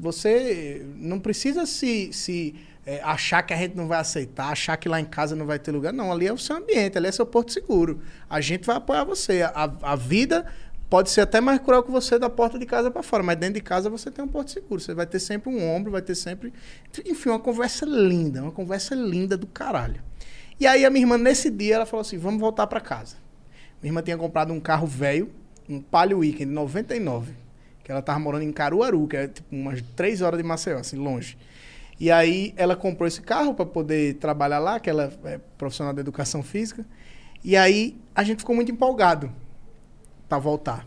Você 0.00 0.84
não 0.96 1.18
precisa 1.18 1.64
se, 1.64 2.12
se 2.12 2.54
é, 2.84 3.00
achar 3.02 3.42
que 3.42 3.54
a 3.54 3.56
gente 3.56 3.74
não 3.74 3.88
vai 3.88 3.98
aceitar, 3.98 4.50
achar 4.50 4.76
que 4.76 4.88
lá 4.88 5.00
em 5.00 5.04
casa 5.04 5.34
não 5.34 5.46
vai 5.46 5.58
ter 5.58 5.72
lugar. 5.72 5.92
Não, 5.92 6.12
ali 6.12 6.26
é 6.26 6.32
o 6.32 6.38
seu 6.38 6.56
ambiente, 6.56 6.96
ali 6.96 7.08
é 7.08 7.12
seu 7.12 7.26
porto 7.26 7.52
seguro. 7.52 8.00
A 8.28 8.40
gente 8.40 8.66
vai 8.66 8.76
apoiar 8.76 9.04
você. 9.04 9.42
A, 9.42 9.70
a 9.82 9.96
vida 9.96 10.46
pode 10.88 11.10
ser 11.10 11.22
até 11.22 11.40
mais 11.40 11.58
cruel 11.58 11.82
que 11.82 11.90
você 11.90 12.18
da 12.18 12.30
porta 12.30 12.58
de 12.58 12.66
casa 12.66 12.90
para 12.90 13.02
fora, 13.02 13.22
mas 13.22 13.36
dentro 13.36 13.54
de 13.54 13.60
casa 13.60 13.90
você 13.90 14.10
tem 14.10 14.24
um 14.24 14.28
porto 14.28 14.50
seguro. 14.50 14.80
Você 14.80 14.94
vai 14.94 15.06
ter 15.06 15.18
sempre 15.18 15.50
um 15.50 15.68
ombro, 15.68 15.90
vai 15.90 16.02
ter 16.02 16.14
sempre. 16.14 16.52
Enfim, 17.04 17.30
uma 17.30 17.40
conversa 17.40 17.84
linda, 17.84 18.42
uma 18.42 18.52
conversa 18.52 18.94
linda 18.94 19.36
do 19.36 19.46
caralho. 19.46 20.00
E 20.58 20.66
aí 20.66 20.84
a 20.84 20.90
minha 20.90 21.02
irmã, 21.02 21.18
nesse 21.18 21.50
dia, 21.50 21.76
ela 21.76 21.86
falou 21.86 22.02
assim: 22.02 22.18
vamos 22.18 22.40
voltar 22.40 22.66
para 22.66 22.80
casa. 22.80 23.16
Minha 23.82 23.90
irmã 23.90 24.02
tinha 24.02 24.16
comprado 24.16 24.52
um 24.52 24.60
carro 24.60 24.86
velho, 24.86 25.30
um 25.68 25.80
Palio 25.80 26.18
Weekend 26.18 26.50
99, 26.52 27.34
que 27.84 27.90
ela 27.90 28.00
tava 28.00 28.18
morando 28.18 28.42
em 28.42 28.52
Caruaru, 28.52 29.06
que 29.06 29.16
é 29.16 29.28
tipo 29.28 29.54
umas 29.54 29.82
três 29.94 30.22
horas 30.22 30.38
de 30.38 30.44
Maceió, 30.44 30.78
assim, 30.78 30.96
longe. 30.96 31.36
E 31.98 32.10
aí 32.10 32.52
ela 32.56 32.76
comprou 32.76 33.06
esse 33.06 33.22
carro 33.22 33.54
para 33.54 33.66
poder 33.66 34.14
trabalhar 34.14 34.58
lá, 34.58 34.78
que 34.78 34.88
ela 34.88 35.12
é 35.24 35.38
profissional 35.58 35.92
da 35.92 36.00
educação 36.00 36.42
física. 36.42 36.84
E 37.42 37.56
aí 37.56 37.96
a 38.14 38.22
gente 38.22 38.40
ficou 38.40 38.54
muito 38.54 38.70
empolgado 38.70 39.32
para 40.28 40.38
voltar. 40.38 40.86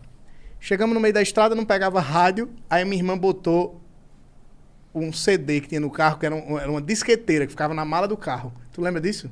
Chegamos 0.58 0.94
no 0.94 1.00
meio 1.00 1.14
da 1.14 1.22
estrada, 1.22 1.54
não 1.54 1.64
pegava 1.64 2.00
rádio, 2.00 2.50
aí 2.68 2.84
minha 2.84 3.00
irmã 3.00 3.16
botou 3.16 3.80
um 4.94 5.12
CD 5.12 5.60
que 5.60 5.68
tinha 5.68 5.80
no 5.80 5.90
carro, 5.90 6.18
que 6.18 6.26
era, 6.26 6.34
um- 6.34 6.58
era 6.58 6.70
uma 6.70 6.82
disqueteira 6.82 7.46
que 7.46 7.52
ficava 7.52 7.72
na 7.72 7.84
mala 7.84 8.06
do 8.08 8.16
carro. 8.16 8.52
Tu 8.72 8.80
lembra 8.82 9.00
disso? 9.00 9.30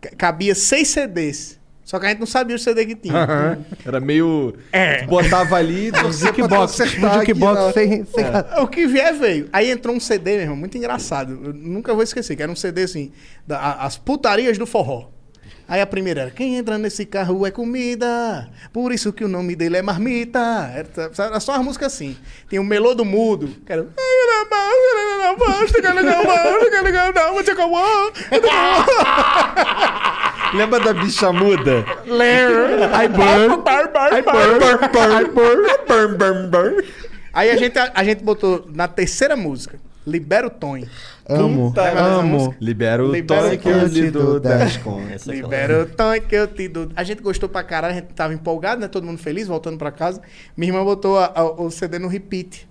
Ca- 0.00 0.10
Cabia 0.16 0.54
seis 0.54 0.88
CDs. 0.88 1.58
Só 1.84 1.98
que 1.98 2.04
a 2.04 2.10
gente 2.10 2.18
não 2.18 2.26
sabia 2.26 2.54
o 2.54 2.58
CD 2.58 2.84
que 2.84 2.94
tinha. 2.96 3.14
Aham. 3.16 3.64
Era 3.86 3.98
meio. 3.98 4.54
É. 4.72 5.06
Botava 5.06 5.56
ali 5.56 5.90
tu 5.92 6.12
Jukebox, 6.12 6.80
aqui, 6.82 7.00
jukebox 7.00 7.72
sem, 7.72 8.04
sem 8.04 8.24
O 8.62 8.66
que 8.68 8.86
vier 8.86 9.14
veio. 9.14 9.48
Aí 9.50 9.70
entrou 9.70 9.96
um 9.96 10.00
CD, 10.00 10.32
meu 10.32 10.40
irmão, 10.42 10.56
muito 10.56 10.76
engraçado. 10.76 11.32
Eu 11.42 11.54
nunca 11.54 11.94
vou 11.94 12.02
esquecer, 12.02 12.36
que 12.36 12.42
era 12.42 12.52
um 12.52 12.56
CD 12.56 12.82
assim, 12.82 13.10
da- 13.46 13.74
as 13.76 13.96
putarias 13.96 14.58
do 14.58 14.66
forró. 14.66 15.08
Aí 15.68 15.82
a 15.82 15.86
primeira 15.86 16.22
era, 16.22 16.30
quem 16.30 16.56
entra 16.56 16.78
nesse 16.78 17.04
carro 17.04 17.46
é 17.46 17.50
comida, 17.50 18.48
por 18.72 18.90
isso 18.90 19.12
que 19.12 19.22
o 19.22 19.28
nome 19.28 19.54
dele 19.54 19.76
é 19.76 19.82
marmita. 19.82 20.40
Era, 20.74 20.88
era 21.26 21.40
só 21.40 21.52
as 21.52 21.62
músicas 21.62 21.92
assim. 21.92 22.16
Tem 22.48 22.58
o 22.58 22.64
Melô 22.64 22.94
do 22.94 23.04
Mudo, 23.04 23.48
que 23.66 23.70
era... 23.70 23.86
Lembra 30.56 30.80
da 30.80 30.94
bicha 30.94 31.30
muda? 31.34 31.84
I 34.16 34.22
burn, 34.22 34.58
I 35.20 35.24
burn, 35.26 35.66
burn, 35.86 36.16
burn, 36.16 36.48
burn. 36.48 36.88
Aí 37.34 37.50
a 37.50 37.56
gente, 37.56 37.78
a 37.78 38.04
gente 38.04 38.24
botou 38.24 38.66
na 38.74 38.88
terceira 38.88 39.36
música, 39.36 39.78
Libera 40.06 40.46
o 40.46 40.50
Tony. 40.50 40.88
Amo, 41.28 41.68
Puta, 41.68 41.82
amo. 41.98 42.54
Libera 42.60 43.04
o 43.04 43.12
Libera 43.12 43.56
que 43.56 43.68
eu 43.68 43.90
te 43.90 44.10
dou 44.10 44.40
10 44.40 44.76
com. 44.78 45.00
Libera 45.26 45.82
o 45.82 45.86
Tony 45.86 46.20
que 46.22 46.34
eu 46.34 46.46
te 46.46 46.66
dou. 46.68 46.88
A 46.96 47.04
gente 47.04 47.20
gostou 47.22 47.48
pra 47.48 47.62
caralho, 47.62 47.92
a 47.92 47.96
gente 48.00 48.14
tava 48.14 48.32
empolgado, 48.32 48.80
né? 48.80 48.88
Todo 48.88 49.04
mundo 49.04 49.18
feliz, 49.18 49.46
voltando 49.46 49.76
pra 49.76 49.90
casa. 49.90 50.22
Minha 50.56 50.72
irmã 50.72 50.82
botou 50.84 51.18
a- 51.18 51.32
a- 51.34 51.44
o 51.62 51.70
CD 51.70 51.98
no 51.98 52.08
repeat. 52.08 52.66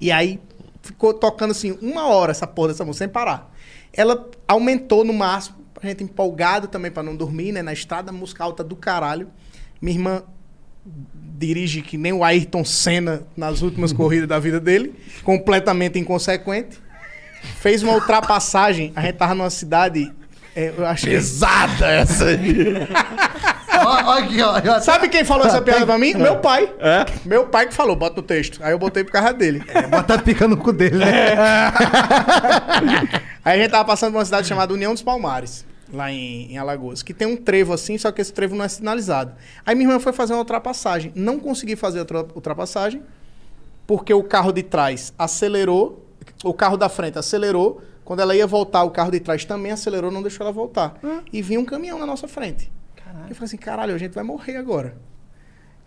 E 0.00 0.12
aí 0.12 0.38
ficou 0.82 1.14
tocando 1.14 1.52
assim 1.52 1.76
uma 1.80 2.08
hora 2.08 2.30
essa 2.30 2.46
porra 2.46 2.68
dessa 2.68 2.84
música, 2.84 3.04
sem 3.06 3.12
parar. 3.12 3.50
Ela 3.92 4.28
aumentou 4.46 5.02
no 5.04 5.14
máximo, 5.14 5.56
a 5.82 5.86
gente 5.86 6.04
empolgado 6.04 6.68
também 6.68 6.90
pra 6.90 7.02
não 7.02 7.16
dormir, 7.16 7.52
né? 7.52 7.62
Na 7.62 7.72
estrada, 7.72 8.12
música 8.12 8.44
alta 8.44 8.62
do 8.62 8.76
caralho. 8.76 9.28
Minha 9.80 9.96
irmã 9.96 10.22
dirige 11.38 11.82
que 11.82 11.96
nem 11.96 12.12
o 12.12 12.22
Ayrton 12.22 12.64
Senna 12.64 13.22
nas 13.36 13.60
últimas 13.62 13.92
corridas 13.92 14.28
da 14.28 14.38
vida 14.38 14.60
dele, 14.60 14.94
completamente 15.24 15.98
inconsequente. 15.98 16.78
Fez 17.60 17.82
uma 17.82 17.94
ultrapassagem, 17.94 18.92
a 18.94 19.02
gente 19.02 19.16
tava 19.16 19.34
numa 19.34 19.50
cidade, 19.50 20.12
é, 20.54 20.72
eu 20.76 20.86
acho 20.86 21.06
pesada 21.06 21.86
essa 21.86 22.26
aí. 22.26 22.86
Ó, 23.78 23.88
ó 23.88 24.18
aqui, 24.18 24.42
ó. 24.42 24.60
ó. 24.76 24.80
Sabe 24.80 25.08
quem 25.08 25.24
falou 25.24 25.46
essa 25.46 25.60
piada 25.60 25.84
pra 25.84 25.98
mim? 25.98 26.14
Meu 26.14 26.38
pai. 26.38 26.72
Meu 27.24 27.46
pai 27.46 27.66
que 27.66 27.74
falou, 27.74 27.94
bota 27.94 28.16
no 28.16 28.22
texto. 28.22 28.58
Aí 28.62 28.72
eu 28.72 28.78
botei 28.78 29.04
por 29.04 29.12
causa 29.12 29.32
dele. 29.32 29.62
Bota 29.90 30.14
a 30.14 30.18
pica 30.18 30.48
no 30.48 30.56
cu 30.56 30.72
dele, 30.72 30.96
né? 30.96 31.34
Aí 33.44 33.60
a 33.60 33.62
gente 33.62 33.70
tava 33.70 33.84
passando 33.84 34.12
por 34.12 34.18
uma 34.18 34.24
cidade 34.24 34.48
chamada 34.48 34.72
União 34.74 34.92
dos 34.92 35.02
Palmares, 35.02 35.64
lá 35.92 36.10
em, 36.10 36.52
em 36.52 36.58
Alagoas, 36.58 37.02
que 37.02 37.14
tem 37.14 37.28
um 37.28 37.36
trevo 37.36 37.72
assim, 37.72 37.96
só 37.96 38.10
que 38.10 38.20
esse 38.20 38.32
trevo 38.32 38.56
não 38.56 38.64
é 38.64 38.68
sinalizado. 38.68 39.34
Aí 39.64 39.74
minha 39.74 39.88
irmã 39.88 40.00
foi 40.00 40.12
fazer 40.12 40.32
uma 40.32 40.40
ultrapassagem. 40.40 41.12
Não 41.14 41.38
consegui 41.38 41.76
fazer 41.76 41.98
a 41.98 42.02
outra 42.02 42.26
ultrapassagem, 42.34 43.02
porque 43.86 44.12
o 44.12 44.22
carro 44.24 44.52
de 44.52 44.62
trás 44.62 45.12
acelerou, 45.16 46.05
o 46.44 46.52
carro 46.54 46.76
da 46.76 46.88
frente 46.88 47.18
acelerou. 47.18 47.82
Quando 48.04 48.20
ela 48.20 48.36
ia 48.36 48.46
voltar, 48.46 48.84
o 48.84 48.90
carro 48.90 49.10
de 49.10 49.18
trás 49.20 49.44
também 49.44 49.72
acelerou, 49.72 50.10
não 50.12 50.22
deixou 50.22 50.44
ela 50.44 50.52
voltar. 50.52 50.94
E 51.32 51.42
vinha 51.42 51.58
um 51.58 51.64
caminhão 51.64 51.98
na 51.98 52.06
nossa 52.06 52.28
frente. 52.28 52.70
Eu 53.28 53.34
falei 53.34 53.46
assim, 53.46 53.56
caralho, 53.56 53.94
a 53.94 53.98
gente 53.98 54.12
vai 54.12 54.22
morrer 54.22 54.56
agora. 54.56 54.94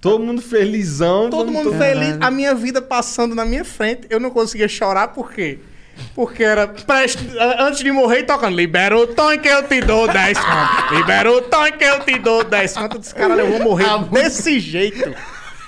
Todo 0.02 0.24
mundo 0.24 0.42
felizão. 0.42 1.30
Todo 1.30 1.52
mundo 1.52 1.72
to- 1.72 1.78
feliz, 1.78 2.18
a 2.22 2.32
minha 2.32 2.54
vida 2.56 2.82
passando 2.82 3.36
na 3.36 3.46
minha 3.46 3.64
frente. 3.66 4.08
Eu 4.10 4.20
não 4.20 4.30
conseguia 4.32 4.68
chorar, 4.68 5.10
por 5.10 5.32
quê? 5.32 5.60
Porque 6.16 6.42
era 6.44 6.66
preste, 6.68 7.20
antes 7.60 7.80
de 7.82 7.92
morrer 7.92 8.24
tocando 8.24 8.56
Libera 8.56 8.98
o 8.98 9.08
tom 9.08 9.38
que 9.38 9.48
eu 9.50 9.68
te 9.68 9.82
dou 9.82 10.08
10 10.08 10.38
conto. 10.40 10.94
Libera 10.96 11.30
o 11.32 11.42
tom 11.42 11.66
que 11.78 11.84
eu 11.84 12.00
te 12.06 12.18
dou 12.20 12.44
10 12.44 12.74
conto. 12.78 12.96
Eu 12.96 13.00
disse, 13.00 13.14
caralho, 13.16 13.42
eu 13.42 13.48
vou 13.52 13.60
morrer 13.60 13.86
desse 14.12 14.60
jeito. 14.60 15.14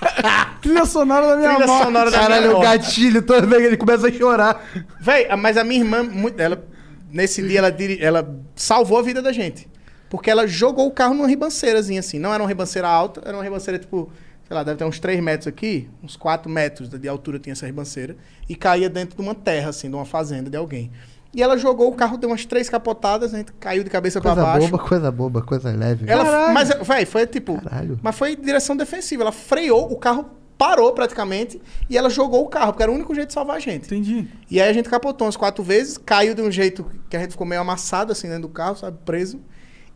Trilha 0.62 0.84
sonora 0.86 1.26
da 1.28 1.36
minha 1.36 1.50
Trilha 1.50 1.66
morte. 1.66 1.84
sonora 1.84 2.10
da 2.10 2.18
Caralho, 2.18 2.42
minha 2.42 2.56
o 2.56 2.60
morte. 2.62 2.78
gatilho, 2.78 3.22
toda 3.22 3.46
vez 3.46 3.60
que 3.62 3.66
ele 3.68 3.76
começa 3.76 4.08
a 4.08 4.12
chorar. 4.12 4.64
Véi, 5.00 5.28
mas 5.36 5.56
a 5.56 5.64
minha 5.64 5.80
irmã, 5.80 6.02
muito- 6.02 6.38
ela, 6.40 6.62
nesse 7.10 7.42
dia, 7.46 7.58
ela, 7.58 7.70
diri- 7.70 7.98
ela 8.00 8.36
salvou 8.54 8.98
a 8.98 9.02
vida 9.02 9.20
da 9.22 9.32
gente. 9.32 9.68
Porque 10.08 10.30
ela 10.30 10.46
jogou 10.46 10.86
o 10.86 10.90
carro 10.90 11.14
numa 11.14 11.26
ribanceirazinha 11.28 12.00
assim. 12.00 12.18
Não 12.18 12.32
era 12.34 12.42
uma 12.42 12.48
ribanceira 12.48 12.86
alta, 12.88 13.22
era 13.24 13.36
uma 13.36 13.42
ribanceira 13.42 13.78
tipo, 13.78 14.10
sei 14.46 14.54
lá, 14.54 14.62
deve 14.62 14.76
ter 14.76 14.84
uns 14.84 14.98
3 15.00 15.20
metros 15.22 15.46
aqui, 15.48 15.88
uns 16.02 16.16
4 16.16 16.50
metros 16.50 16.88
de 16.88 17.08
altura 17.08 17.38
tinha 17.38 17.52
essa 17.54 17.64
ribanceira. 17.66 18.14
E 18.48 18.54
caía 18.54 18.90
dentro 18.90 19.16
de 19.16 19.22
uma 19.22 19.34
terra, 19.34 19.70
assim, 19.70 19.88
de 19.88 19.96
uma 19.96 20.04
fazenda 20.04 20.50
de 20.50 20.56
alguém. 20.56 20.90
E 21.34 21.42
ela 21.42 21.56
jogou 21.56 21.88
o 21.90 21.94
carro, 21.94 22.18
deu 22.18 22.28
umas 22.28 22.44
três 22.44 22.68
capotadas, 22.68 23.32
a 23.32 23.38
gente 23.38 23.52
caiu 23.54 23.82
de 23.82 23.88
cabeça 23.88 24.20
pra 24.20 24.32
Coisa 24.34 24.46
baixo. 24.46 24.68
boba, 24.68 24.84
coisa 24.84 25.10
boba, 25.10 25.42
coisa 25.42 25.70
leve. 25.72 26.04
Ela, 26.06 26.52
mas, 26.52 26.68
véi, 26.82 27.06
foi 27.06 27.26
tipo. 27.26 27.60
Caralho. 27.62 27.98
Mas 28.02 28.16
foi 28.16 28.32
em 28.32 28.36
direção 28.40 28.76
defensiva. 28.76 29.22
Ela 29.22 29.32
freou, 29.32 29.90
o 29.90 29.96
carro 29.96 30.26
parou 30.58 30.92
praticamente 30.92 31.60
e 31.88 31.96
ela 31.96 32.10
jogou 32.10 32.44
o 32.44 32.48
carro, 32.48 32.72
porque 32.72 32.82
era 32.82 32.92
o 32.92 32.94
único 32.94 33.14
jeito 33.14 33.28
de 33.28 33.34
salvar 33.34 33.56
a 33.56 33.60
gente. 33.60 33.86
Entendi. 33.86 34.28
E 34.50 34.60
aí 34.60 34.68
a 34.68 34.72
gente 34.72 34.88
capotou 34.88 35.26
umas 35.26 35.36
quatro 35.36 35.64
vezes, 35.64 35.96
caiu 35.98 36.34
de 36.34 36.42
um 36.42 36.50
jeito 36.50 36.84
que 37.08 37.16
a 37.16 37.20
gente 37.20 37.30
ficou 37.32 37.46
meio 37.46 37.62
amassado 37.62 38.12
assim 38.12 38.28
dentro 38.28 38.42
do 38.42 38.48
carro, 38.50 38.76
sabe, 38.76 38.98
preso. 39.04 39.40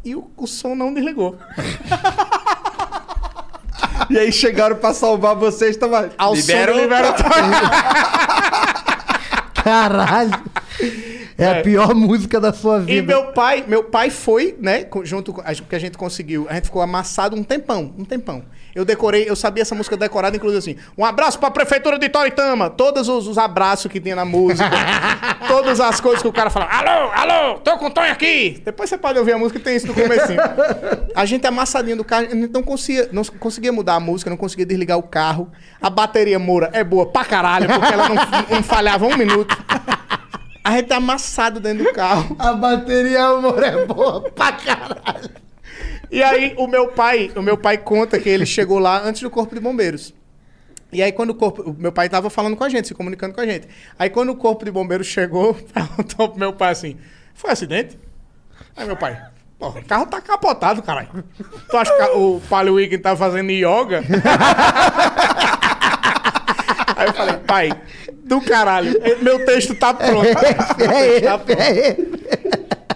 E 0.05 0.15
o, 0.17 0.31
o 0.37 0.47
som 0.47 0.75
não 0.75 0.93
desligou. 0.95 1.37
E 4.09 4.17
aí 4.19 4.31
chegaram 4.31 4.77
pra 4.77 4.95
salvar 4.95 5.35
vocês, 5.35 5.77
tava. 5.77 6.11
Ao 6.17 6.33
Libera 6.35 6.73
som 6.73 6.73
do 6.73 6.79
o- 6.79 6.83
Liberatório. 6.85 7.35
Caralho. 9.65 10.31
É, 11.39 11.61
a 11.61 11.63
pior 11.63 11.93
música 11.95 12.41
da 12.41 12.53
sua 12.53 12.81
vida. 12.81 12.93
E 12.93 13.03
meu 13.03 13.33
pai, 13.33 13.65
meu 13.67 13.85
pai 13.85 14.11
foi, 14.11 14.57
né, 14.61 14.87
junto 15.05 15.33
com 15.33 15.41
a 15.41 15.55
que 15.55 15.75
a 15.75 15.79
gente 15.79 15.99
conseguiu. 15.99 16.47
A 16.49 16.55
gente 16.55 16.65
ficou 16.65 16.81
amassado 16.81 17.37
um 17.37 17.43
tempão, 17.43 17.93
um 17.99 18.05
tempão. 18.05 18.43
Eu 18.75 18.85
decorei, 18.85 19.29
eu 19.29 19.35
sabia 19.35 19.63
essa 19.63 19.75
música 19.75 19.97
decorada, 19.97 20.37
inclusive 20.37 20.59
assim. 20.59 20.77
Um 20.99 21.05
abraço 21.05 21.39
pra 21.39 21.51
prefeitura 21.51 21.99
de 21.99 22.11
Toritama. 22.11 22.69
Todos 22.69 23.09
os, 23.09 23.27
os 23.27 23.39
abraços 23.39 23.91
que 23.91 23.99
tinha 23.99 24.15
na 24.15 24.25
música. 24.25 24.71
todas 25.49 25.81
as 25.81 25.99
coisas 25.99 26.21
que 26.21 26.29
o 26.29 26.33
cara 26.33 26.51
fala. 26.51 26.67
Alô, 26.67 27.11
alô, 27.13 27.59
tô 27.61 27.79
com 27.79 27.87
o 27.87 27.91
Tonho 27.91 28.13
aqui. 28.13 28.61
Depois 28.65 28.91
você 28.91 28.99
pode 28.99 29.19
ouvir 29.19 29.33
a 29.33 29.39
música, 29.39 29.59
tem 29.59 29.77
isso 29.77 29.87
no 29.87 29.95
comecinho. 29.95 30.41
a 31.15 31.25
gente 31.25 31.47
amassadinho 31.47 31.97
do 31.97 32.05
carro, 32.05 32.27
a 32.27 32.35
gente 32.35 32.53
não 32.53 32.63
conseguia, 32.63 33.09
não 33.13 33.25
conseguia 33.25 33.73
mudar 33.73 33.95
a 33.95 34.01
música, 34.01 34.29
não 34.29 34.37
conseguia 34.37 34.67
desligar 34.67 34.99
o 34.99 35.03
carro. 35.03 35.51
A 35.81 35.89
bateria 35.89 36.39
Moura 36.39 36.69
é 36.75 36.85
boa 36.85 37.07
pra 37.07 37.25
caralho, 37.25 37.67
porque 37.69 37.93
ela 37.93 38.09
não, 38.11 38.17
não 38.57 38.63
falhava 38.63 39.07
um 39.07 39.17
minuto. 39.17 39.57
A 40.67 40.73
gente 40.73 40.89
tá 40.89 40.97
amassado 40.97 41.61
dentro 41.61 41.85
do 41.85 41.93
carro. 41.93 42.35
A 42.41 42.53
bateria, 42.53 43.23
amor, 43.23 43.63
é 43.63 43.87
boa 43.87 44.21
pra 44.23 44.51
caralho. 44.51 45.31
E 46.11 46.21
aí 46.21 46.57
o 46.59 46.67
meu 46.67 46.89
pai, 46.89 47.31
o 47.37 47.41
meu 47.41 47.57
pai 47.57 47.79
conta 47.79 48.19
que 48.19 48.29
ele 48.29 48.45
chegou 48.45 48.81
lá 48.81 49.01
antes 49.01 49.23
do 49.23 49.31
corpo 49.31 49.55
de 49.55 49.61
bombeiros. 49.61 50.13
E 50.91 51.01
aí 51.05 51.13
quando 51.13 51.31
o 51.31 51.35
corpo, 51.37 51.63
o 51.63 51.73
meu 51.73 51.93
pai 51.93 52.09
tava 52.09 52.29
falando 52.29 52.57
com 52.57 52.65
a 52.65 52.69
gente, 52.69 52.89
se 52.89 52.95
comunicando 52.95 53.33
com 53.33 53.41
a 53.41 53.47
gente. 53.47 53.69
Aí 53.97 54.11
quando 54.11 54.31
o 54.31 54.37
corpo 54.37 54.65
de 54.65 54.73
bombeiros 54.73 55.07
chegou, 55.07 55.55
perguntou 55.73 56.31
pro 56.31 56.39
meu 56.41 56.53
pai 56.53 56.73
assim: 56.73 56.97
"Foi 57.33 57.53
acidente?" 57.53 57.97
Aí 58.77 58.85
meu 58.85 58.97
pai: 58.97 59.23
Pô, 59.61 59.69
o 59.69 59.85
carro 59.85 60.07
tá 60.07 60.21
capotado, 60.21 60.83
caralho. 60.83 61.25
Tu 61.71 61.77
acha 61.77 61.93
que 61.97 62.03
o 62.17 62.41
Palio 62.51 62.75
Weekend 62.75 63.03
tá 63.05 63.17
fazendo 63.17 63.53
yoga? 63.53 64.03
Pai, 67.47 67.71
do 68.25 68.41
caralho, 68.41 68.95
meu 69.23 69.45
texto 69.45 69.75
tá 69.75 69.95
pronto. 69.95 70.27
É 70.81 71.21
Tá 71.21 71.39
pronto. 71.39 72.17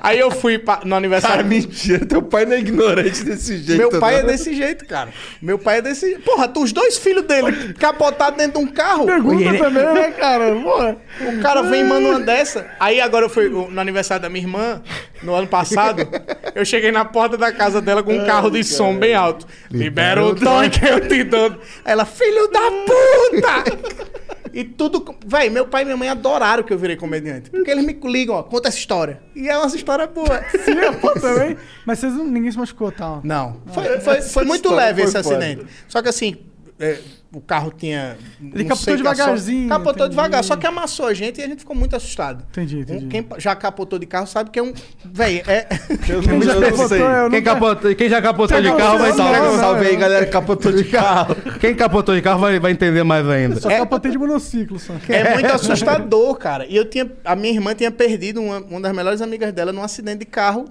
Aí 0.03 0.19
eu 0.19 0.31
fui 0.31 0.59
pra- 0.59 0.81
no 0.83 0.95
aniversário. 0.97 1.41
Ah, 1.45 1.47
mentira, 1.47 2.07
teu 2.07 2.23
pai 2.23 2.47
não 2.47 2.55
é 2.55 2.59
ignorante 2.61 3.23
desse 3.23 3.59
jeito. 3.59 3.77
Meu 3.79 4.01
pai 4.01 4.15
é 4.15 4.21
não. 4.23 4.29
desse 4.29 4.55
jeito, 4.55 4.87
cara. 4.87 5.11
Meu 5.43 5.59
pai 5.59 5.77
é 5.79 5.83
desse 5.83 6.07
jeito. 6.07 6.23
Porra, 6.23 6.49
tu, 6.49 6.63
os 6.63 6.73
dois 6.73 6.97
filhos 6.97 7.23
dele 7.25 7.75
capotados 7.75 8.39
dentro 8.39 8.59
de 8.63 8.67
um 8.67 8.73
carro. 8.73 9.05
Pergunta 9.05 9.43
ele- 9.45 9.59
também, 9.59 9.85
né, 9.85 10.11
cara? 10.13 10.55
Porra. 10.55 10.97
O 11.21 11.43
cara 11.43 11.61
vem 11.65 11.83
e 11.83 11.85
manda 11.85 12.09
uma 12.09 12.21
dessa. 12.21 12.67
Aí 12.81 12.99
agora 12.99 13.27
eu 13.27 13.29
fui 13.29 13.51
no 13.51 13.79
aniversário 13.79 14.23
da 14.23 14.31
minha 14.31 14.43
irmã, 14.43 14.81
no 15.23 15.35
ano 15.35 15.47
passado. 15.47 16.09
Eu 16.55 16.65
cheguei 16.65 16.91
na 16.91 17.05
porta 17.05 17.37
da 17.37 17.53
casa 17.53 17.79
dela 17.83 18.03
com 18.03 18.15
um 18.15 18.25
carro 18.25 18.49
de 18.51 18.65
som 18.65 18.97
bem 18.97 19.15
alto. 19.15 19.47
Libera 19.71 20.25
o 20.25 20.35
dom 20.35 20.63
que 20.71 20.83
eu 20.83 21.07
te 21.07 21.23
dou. 21.25 21.55
Ela, 21.85 22.07
filho 22.07 22.49
da 22.51 22.61
puta! 22.87 24.09
E 24.53 24.65
tudo. 24.65 25.15
Véi, 25.27 25.51
meu 25.51 25.67
pai 25.67 25.83
e 25.83 25.85
minha 25.85 25.97
mãe 25.97 26.09
adoraram 26.09 26.63
que 26.63 26.73
eu 26.73 26.79
virei 26.79 26.97
comediante. 26.97 27.51
Porque 27.51 27.71
eles 27.71 27.85
me 27.85 27.99
ligam, 28.05 28.35
ó, 28.35 28.43
conta 28.43 28.69
essa 28.69 28.79
história. 28.79 29.21
E 29.35 29.49
é 29.49 29.57
uma 29.57 29.67
história 29.67 30.07
boa. 30.07 30.43
Sim, 30.51 30.75
pô, 31.01 31.13
também. 31.19 31.57
Mas 31.87 31.99
vocês 31.99 32.13
não, 32.13 32.27
ninguém 32.27 32.51
se 32.51 32.59
machucou, 32.59 32.91
tal. 32.91 33.21
Não. 33.25 33.61
Foi, 33.73 34.01
foi, 34.01 34.23
foi 34.23 34.45
muito 34.45 34.65
história 34.65 34.87
leve 34.87 35.03
foi 35.03 35.11
esse 35.11 35.23
foda. 35.23 35.39
acidente. 35.39 35.67
Só 35.89 36.03
que 36.03 36.09
assim, 36.09 36.37
é, 36.81 36.99
o 37.33 37.41
carro 37.41 37.73
tinha. 37.77 38.17
Ele 38.43 38.65
capotou 38.65 38.97
devagarzinho, 38.97 39.69
sorte- 39.69 39.69
Capotou 39.69 40.07
entendi. 40.07 40.11
devagar. 40.11 40.43
Só 40.43 40.57
que 40.57 40.67
amassou 40.67 41.07
a 41.07 41.15
gente 41.15 41.41
e 41.41 41.45
a 41.45 41.47
gente 41.47 41.61
ficou 41.61 41.77
muito 41.77 41.95
assustado. 41.95 42.45
Entendi, 42.51 42.81
entendi. 42.81 43.05
Um- 43.05 43.09
quem 43.09 43.27
já 43.39 43.55
capotou 43.55 43.99
de 43.99 44.07
carro 44.07 44.27
sabe 44.27 44.51
que 44.51 44.59
é 44.59 44.63
um. 44.63 44.73
Véi, 45.05 45.43
é. 45.47 45.67
Eu 46.09 46.23
não, 46.23 46.43
eu 46.43 46.71
não 46.77 46.89
sei. 46.89 47.03
eu 47.03 47.31
Quem, 47.31 47.39
nunca- 47.41 47.43
capotou, 47.55 47.95
quem 47.95 48.09
já 48.09 48.23
capotou 48.23 48.61
de 48.61 48.69
Não, 48.69 48.77
carro 48.77 48.99
vai 48.99 49.13
saber. 49.13 49.39
não, 49.39 49.59
Salve 49.59 49.87
aí, 49.87 49.97
galera 49.97 50.27
que 50.27 50.33
capotou 50.33 50.73
de 50.73 50.85
carro. 50.85 51.37
Quem 51.61 51.75
capotou 51.75 52.15
de 52.15 52.23
carro 52.23 52.41
vai, 52.41 52.59
vai 52.59 52.73
entender 52.73 53.05
mais 53.05 53.29
ainda. 53.29 53.61
Só 53.61 53.69
capotei 53.69 54.11
de 54.11 54.19
monociclo, 54.19 54.79
só. 54.79 54.95
É 55.09 55.35
muito 55.35 55.47
assustador, 55.53 56.35
cara. 56.37 56.67
E 56.67 56.75
eu 56.77 56.85
tinha. 56.89 57.11
A 57.25 57.37
minha 57.37 57.53
irmã 57.55 57.75
tinha 57.75 57.91
perdido 57.91 58.41
uma, 58.41 58.59
uma 58.59 58.81
das 58.81 58.93
melhores 58.95 59.21
amigas 59.21 59.53
dela 59.53 59.73
num 59.73 59.83
acidente 59.83 60.21
de 60.21 60.25
carro, 60.27 60.65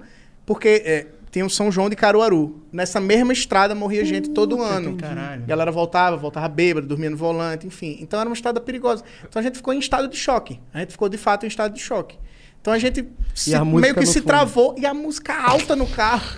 porque 0.44 0.82
é, 0.84 1.06
tinha 1.30 1.46
o 1.46 1.50
São 1.50 1.70
João 1.70 1.88
de 1.88 1.96
Caruaru. 1.96 2.60
Nessa 2.72 3.00
mesma 3.00 3.32
estrada 3.32 3.74
morria 3.74 4.04
gente 4.04 4.30
todo 4.30 4.60
ano. 4.62 4.96
Caralho. 4.96 5.44
A 5.44 5.46
galera 5.46 5.70
voltava, 5.70 6.16
voltava 6.16 6.48
bêbada, 6.48 6.86
dormia 6.86 7.10
no 7.10 7.16
volante, 7.16 7.66
enfim. 7.66 7.98
Então 8.00 8.18
era 8.18 8.28
uma 8.28 8.34
estrada 8.34 8.60
perigosa. 8.60 9.04
Então 9.28 9.38
a 9.40 9.42
gente 9.42 9.56
ficou 9.56 9.72
em 9.72 9.78
estado 9.78 10.08
de 10.08 10.16
choque. 10.16 10.58
A 10.74 10.80
gente 10.80 10.90
ficou 10.92 11.08
de 11.08 11.16
fato 11.16 11.44
em 11.44 11.48
estado 11.48 11.72
de 11.74 11.80
choque. 11.80 12.18
Então 12.60 12.72
a 12.72 12.78
gente 12.78 13.06
se- 13.34 13.54
a 13.54 13.64
meio 13.64 13.94
que 13.94 14.04
se 14.06 14.14
fundo. 14.14 14.26
travou 14.26 14.74
e 14.78 14.84
a 14.84 14.92
música 14.92 15.34
alta 15.34 15.74
no 15.76 15.86
carro. 15.86 16.36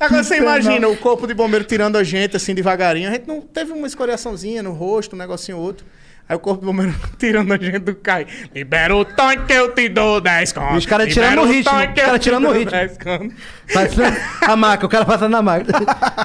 Agora 0.00 0.22
você 0.22 0.36
imagina 0.36 0.88
o 0.88 0.96
corpo 0.96 1.26
de 1.26 1.34
bombeiro 1.34 1.64
tirando 1.64 1.96
a 1.96 2.04
gente 2.04 2.36
assim 2.36 2.54
devagarinho. 2.54 3.08
A 3.08 3.12
gente 3.12 3.26
não 3.26 3.40
teve 3.40 3.72
uma 3.72 3.86
escoriaçãozinha 3.86 4.62
no 4.62 4.72
rosto, 4.72 5.16
um 5.16 5.18
negocinho 5.18 5.58
outro. 5.58 5.84
Aí 6.28 6.36
o 6.36 6.38
corpo 6.38 6.60
de 6.60 6.66
bombeiro 6.66 6.94
tirando 7.18 7.52
a 7.52 7.56
gente 7.56 7.78
do 7.78 7.94
carro. 7.94 8.26
Libera 8.54 8.94
o 8.94 9.04
tanque 9.04 9.46
que 9.46 9.52
eu 9.54 9.72
te 9.74 9.88
dou 9.88 10.20
10 10.20 10.52
conto. 10.52 10.74
E 10.74 10.78
os 10.78 10.86
caras 10.86 11.12
tirando 11.12 11.40
o 11.40 11.44
ritmo, 11.44 11.72
os 11.78 11.94
caras 11.94 12.20
tirando 12.20 12.48
o 12.48 12.52
ritmo. 12.52 12.70
10 12.70 12.98
conto. 12.98 13.34
Passando 13.72 14.16
a 14.42 14.56
maca, 14.56 14.86
o 14.86 14.88
cara 14.88 15.04
passando 15.04 15.32
na 15.32 15.42
maca. 15.42 15.72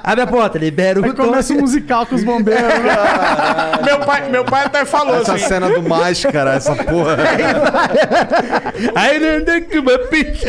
Abre 0.03 0.23
a 0.23 0.27
porta, 0.27 0.57
libera 0.57 0.99
o 0.99 1.05
Aí 1.05 1.13
começa 1.13 1.53
um 1.53 1.61
musical 1.61 2.05
com 2.05 2.15
os 2.15 2.23
bombeiros. 2.23 2.63
né? 2.63 3.81
meu, 3.85 3.99
pai, 3.99 4.29
meu 4.29 4.45
pai 4.45 4.65
até 4.65 4.85
falou 4.85 5.21
Essa 5.21 5.35
assim. 5.35 5.47
cena 5.47 5.69
do 5.69 5.81
máscara, 5.81 6.55
essa 6.55 6.75
porra. 6.75 7.17
Aí 8.95 9.19
não 9.19 9.45
tem 9.45 9.63
que 9.63 9.79
uma 9.79 9.97
picha. 9.99 10.47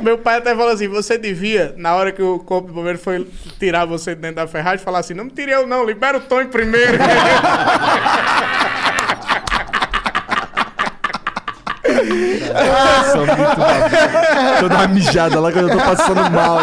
Meu 0.00 0.18
pai 0.18 0.38
até 0.38 0.54
falou 0.54 0.72
assim: 0.72 0.88
você 0.88 1.18
devia, 1.18 1.74
na 1.76 1.94
hora 1.94 2.12
que 2.12 2.22
o 2.22 2.38
corpo 2.38 2.68
de 2.68 2.74
bombeiro 2.74 2.98
foi 2.98 3.26
tirar 3.58 3.84
você 3.84 4.14
de 4.14 4.20
dentro 4.20 4.36
da 4.36 4.46
ferragem, 4.46 4.84
falar 4.84 5.00
assim: 5.00 5.14
não 5.14 5.24
me 5.24 5.30
tire 5.30 5.50
eu, 5.50 5.66
não, 5.66 5.84
libera 5.84 6.18
o 6.18 6.20
Tony 6.20 6.46
primeiro. 6.46 6.98
Nossa, 12.52 13.16
muito 13.16 13.36
babaca. 13.36 14.60
Tô 14.60 14.68
dando 14.68 14.74
uma 14.74 14.88
mijada 14.88 15.40
lá 15.40 15.52
quando 15.52 15.68
eu 15.68 15.78
tô 15.78 15.84
passando 15.84 16.30
mal. 16.30 16.58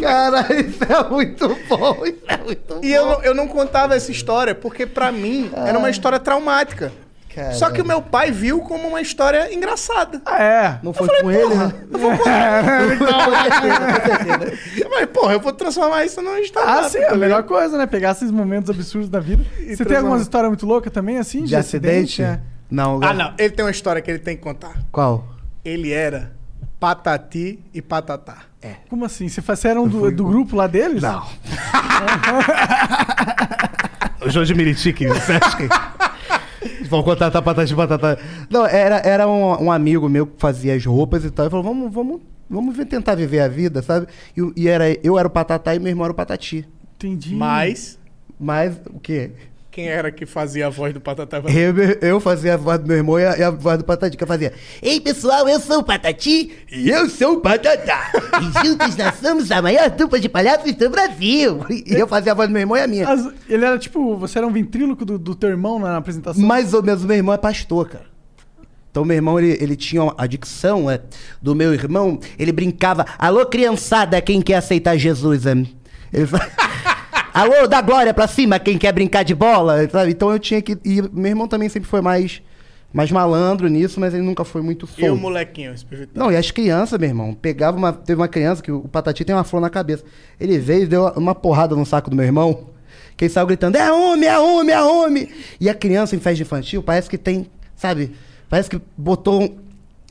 Cara, 0.00 0.46
isso 0.54 0.84
é 0.84 1.08
muito 1.08 1.48
bom, 1.68 2.04
isso 2.04 2.18
é 2.28 2.36
muito 2.38 2.74
bom. 2.74 2.80
E 2.82 2.92
eu, 2.92 3.22
eu 3.22 3.34
não 3.34 3.46
contava 3.48 3.94
essa 3.94 4.10
história 4.10 4.54
porque, 4.54 4.86
pra 4.86 5.10
mim, 5.12 5.50
era 5.54 5.78
uma 5.78 5.90
história 5.90 6.18
traumática. 6.18 6.92
Cara. 7.34 7.52
Só 7.54 7.70
que 7.70 7.80
o 7.80 7.86
meu 7.86 8.02
pai 8.02 8.32
viu 8.32 8.58
como 8.60 8.88
uma 8.88 9.00
história 9.00 9.54
engraçada. 9.54 10.20
Ah, 10.26 10.42
é. 10.42 10.78
Não 10.82 10.92
foi 10.92 11.06
com 11.20 11.30
ele, 11.30 11.54
né? 11.54 11.72
Mas, 14.90 15.06
porra, 15.14 15.34
eu 15.34 15.40
vou 15.40 15.52
transformar 15.52 16.04
isso 16.04 16.20
numa 16.20 16.40
história. 16.40 16.68
Ah, 16.68 16.88
sim, 16.88 16.98
é 16.98 17.08
a 17.08 17.14
melhor 17.14 17.44
coisa, 17.44 17.78
né? 17.78 17.86
Pegar 17.86 18.10
esses 18.12 18.32
momentos 18.32 18.68
absurdos 18.68 19.08
da 19.08 19.20
vida. 19.20 19.44
Você 19.44 19.64
tem 19.64 19.76
transformar. 19.76 19.98
algumas 19.98 20.22
histórias 20.22 20.50
muito 20.50 20.66
loucas 20.66 20.92
também, 20.92 21.18
assim? 21.18 21.44
De 21.44 21.54
acidente? 21.54 22.20
É. 22.20 22.40
Não, 22.68 23.00
Ah, 23.02 23.14
não. 23.14 23.32
Ele 23.38 23.50
tem 23.50 23.64
uma 23.64 23.70
história 23.70 24.02
que 24.02 24.10
ele 24.10 24.18
tem 24.18 24.36
que 24.36 24.42
contar. 24.42 24.74
Qual? 24.90 25.24
Ele 25.64 25.92
era 25.92 26.32
patati 26.80 27.60
e 27.72 27.80
patatá. 27.80 28.38
Como 28.88 29.04
assim? 29.04 29.28
Você, 29.28 29.40
você 29.40 29.68
era 29.68 29.80
um 29.80 29.86
do, 29.86 30.10
do 30.10 30.24
grupo 30.24 30.56
lá 30.56 30.66
deles? 30.66 31.02
Não. 31.02 31.24
O 34.22 34.28
Jorge 34.28 34.54
Miritique, 34.54 35.06
você 35.06 35.32
acha 35.32 35.56
que... 35.56 35.68
Vão 36.90 37.02
contratar 37.02 37.40
patata 37.40 37.64
de 37.64 37.74
batata. 37.74 38.18
Não, 38.50 38.66
era, 38.66 38.96
era 38.98 39.28
um, 39.28 39.64
um 39.66 39.72
amigo 39.72 40.08
meu 40.08 40.26
que 40.26 40.34
fazia 40.38 40.74
as 40.74 40.84
roupas 40.84 41.24
e 41.24 41.30
tal. 41.30 41.46
Ele 41.46 41.50
falou, 41.50 41.64
vamos, 41.64 41.92
vamos, 41.92 42.20
vamos 42.48 42.76
ver- 42.76 42.86
tentar 42.86 43.14
viver 43.14 43.40
a 43.40 43.48
vida, 43.48 43.80
sabe? 43.80 44.08
E, 44.36 44.62
e 44.62 44.68
era, 44.68 44.84
eu 45.06 45.16
era 45.18 45.28
o 45.28 45.30
patatá 45.30 45.74
e 45.74 45.78
meu 45.78 45.88
irmão 45.88 46.04
era 46.04 46.12
o 46.12 46.16
patati. 46.16 46.66
Entendi. 46.96 47.34
Mas, 47.34 47.98
Mas, 48.38 48.76
o 48.92 48.98
quê? 48.98 49.30
Quem 49.70 49.86
era 49.88 50.10
que 50.10 50.26
fazia 50.26 50.66
a 50.66 50.70
voz 50.70 50.92
do 50.92 51.00
patatá? 51.00 51.38
Eu, 51.48 51.74
eu 52.08 52.20
fazia 52.20 52.54
a 52.54 52.56
voz 52.56 52.78
do 52.80 52.86
meu 52.88 52.96
irmão 52.96 53.18
e 53.20 53.24
a, 53.24 53.38
e 53.38 53.42
a 53.42 53.50
voz 53.50 53.78
do 53.78 53.84
patati, 53.84 54.16
que 54.16 54.24
eu 54.24 54.26
fazia. 54.28 54.52
Ei, 54.82 55.00
pessoal, 55.00 55.48
eu 55.48 55.60
sou 55.60 55.78
o 55.78 55.84
Patati 55.84 56.50
e 56.72 56.90
eu 56.90 57.08
sou 57.08 57.34
o 57.34 57.40
Patatá. 57.40 58.10
e 58.40 58.66
juntos 58.66 58.96
nós 58.96 59.14
somos 59.16 59.50
a 59.52 59.62
maior 59.62 59.88
dupla 59.90 60.18
de 60.18 60.28
palhaços 60.28 60.72
do 60.74 60.90
Brasil. 60.90 61.64
E 61.70 61.84
eu 61.94 62.08
fazia 62.08 62.32
a 62.32 62.34
voz 62.34 62.48
do 62.48 62.52
meu 62.52 62.60
irmão 62.62 62.76
e 62.76 62.80
a 62.82 62.86
minha. 62.88 63.08
As- 63.08 63.28
ele 63.48 63.64
era 63.64 63.78
tipo, 63.78 64.16
você 64.16 64.38
era 64.38 64.46
um 64.46 64.52
ventríloco 64.52 65.04
do, 65.04 65.18
do 65.18 65.34
teu 65.36 65.48
irmão 65.50 65.78
na 65.78 65.96
apresentação? 65.98 66.42
Mais 66.44 66.74
ou 66.74 66.82
menos, 66.82 67.04
o 67.04 67.06
meu 67.06 67.16
irmão 67.16 67.34
é 67.34 67.38
pastor, 67.38 67.88
cara. 67.88 68.10
Então, 68.90 69.04
meu 69.04 69.14
irmão, 69.14 69.38
ele, 69.38 69.56
ele 69.62 69.76
tinha 69.76 70.12
a 70.18 70.26
dicção 70.26 70.90
é, 70.90 71.00
do 71.40 71.54
meu 71.54 71.72
irmão. 71.72 72.18
Ele 72.36 72.50
brincava, 72.50 73.06
alô, 73.16 73.46
criançada, 73.46 74.20
quem 74.20 74.42
quer 74.42 74.56
aceitar 74.56 74.96
Jesus? 74.96 75.46
é?" 75.46 75.52
Ele 76.12 76.26
fa- 76.26 76.50
alô, 77.40 77.66
dá 77.66 77.80
glória 77.80 78.12
pra 78.14 78.26
cima, 78.26 78.58
quem 78.58 78.78
quer 78.78 78.92
brincar 78.92 79.22
de 79.22 79.34
bola? 79.34 79.88
sabe? 79.88 80.10
Então, 80.12 80.30
eu 80.30 80.38
tinha 80.38 80.60
que... 80.62 80.78
E 80.84 81.02
meu 81.12 81.26
irmão 81.30 81.46
também 81.48 81.68
sempre 81.68 81.88
foi 81.88 82.00
mais, 82.00 82.42
mais 82.92 83.10
malandro 83.10 83.68
nisso, 83.68 84.00
mas 84.00 84.12
ele 84.14 84.22
nunca 84.22 84.44
foi 84.44 84.62
muito 84.62 84.88
E 84.96 85.02
o 85.02 85.06
solto. 85.08 85.20
molequinho, 85.20 85.72
perfeito. 85.88 86.10
Não, 86.14 86.30
e 86.32 86.36
as 86.36 86.50
crianças, 86.50 86.98
meu 86.98 87.08
irmão, 87.08 87.34
pegava 87.34 87.76
uma. 87.76 87.92
Teve 87.92 88.20
uma 88.20 88.28
criança 88.28 88.62
que 88.62 88.72
o 88.72 88.80
Patati 88.82 89.24
tem 89.24 89.34
uma 89.34 89.44
flor 89.44 89.60
na 89.60 89.70
cabeça. 89.70 90.04
Ele 90.40 90.58
veio 90.58 90.82
e 90.82 90.86
deu 90.86 91.06
uma 91.16 91.34
porrada 91.34 91.76
no 91.76 91.86
saco 91.86 92.10
do 92.10 92.16
meu 92.16 92.24
irmão. 92.24 92.66
Que 93.16 93.26
ele 93.26 93.32
saiu 93.32 93.46
gritando: 93.46 93.76
é 93.76 93.92
homem, 93.92 94.28
é 94.28 94.38
homem, 94.38 94.74
é 94.74 94.82
homem. 94.82 95.28
E 95.60 95.68
a 95.68 95.74
criança 95.74 96.16
em 96.16 96.18
festa 96.18 96.42
infantil 96.42 96.82
parece 96.82 97.08
que 97.08 97.18
tem, 97.18 97.46
sabe? 97.76 98.12
Parece 98.48 98.68
que 98.68 98.80
botou. 98.96 99.42
Um, 99.42 99.56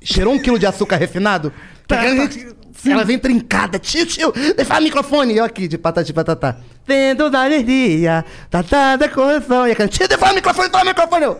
cheirou 0.02 0.34
um 0.34 0.40
quilo 0.40 0.58
de 0.58 0.66
açúcar 0.66 0.96
refinado. 0.96 1.52
Tá, 1.88 1.98
tá, 1.98 2.08
gente 2.08 2.48
Ela 2.86 3.04
vem 3.04 3.18
trincada, 3.20 3.78
tio, 3.80 4.06
tio, 4.06 4.32
deixa 4.56 4.78
o 4.80 4.82
microfone. 4.82 5.34
E 5.34 5.38
eu 5.38 5.44
aqui, 5.44 5.68
de 5.68 5.78
patati 5.78 6.14
patatá. 6.14 6.58
Vendo 6.88 7.30
da 7.30 7.44
alegria, 7.44 8.24
tatá 8.50 8.96
da 8.96 9.10
correção. 9.10 9.68
E 9.68 9.72
a 9.72 9.88
tio, 9.88 10.08
deixa 10.08 10.32
o 10.32 10.36
microfone, 10.36 10.70
toma 10.70 10.84
o 10.84 10.88
microfone. 10.88 11.26
Eu, 11.26 11.38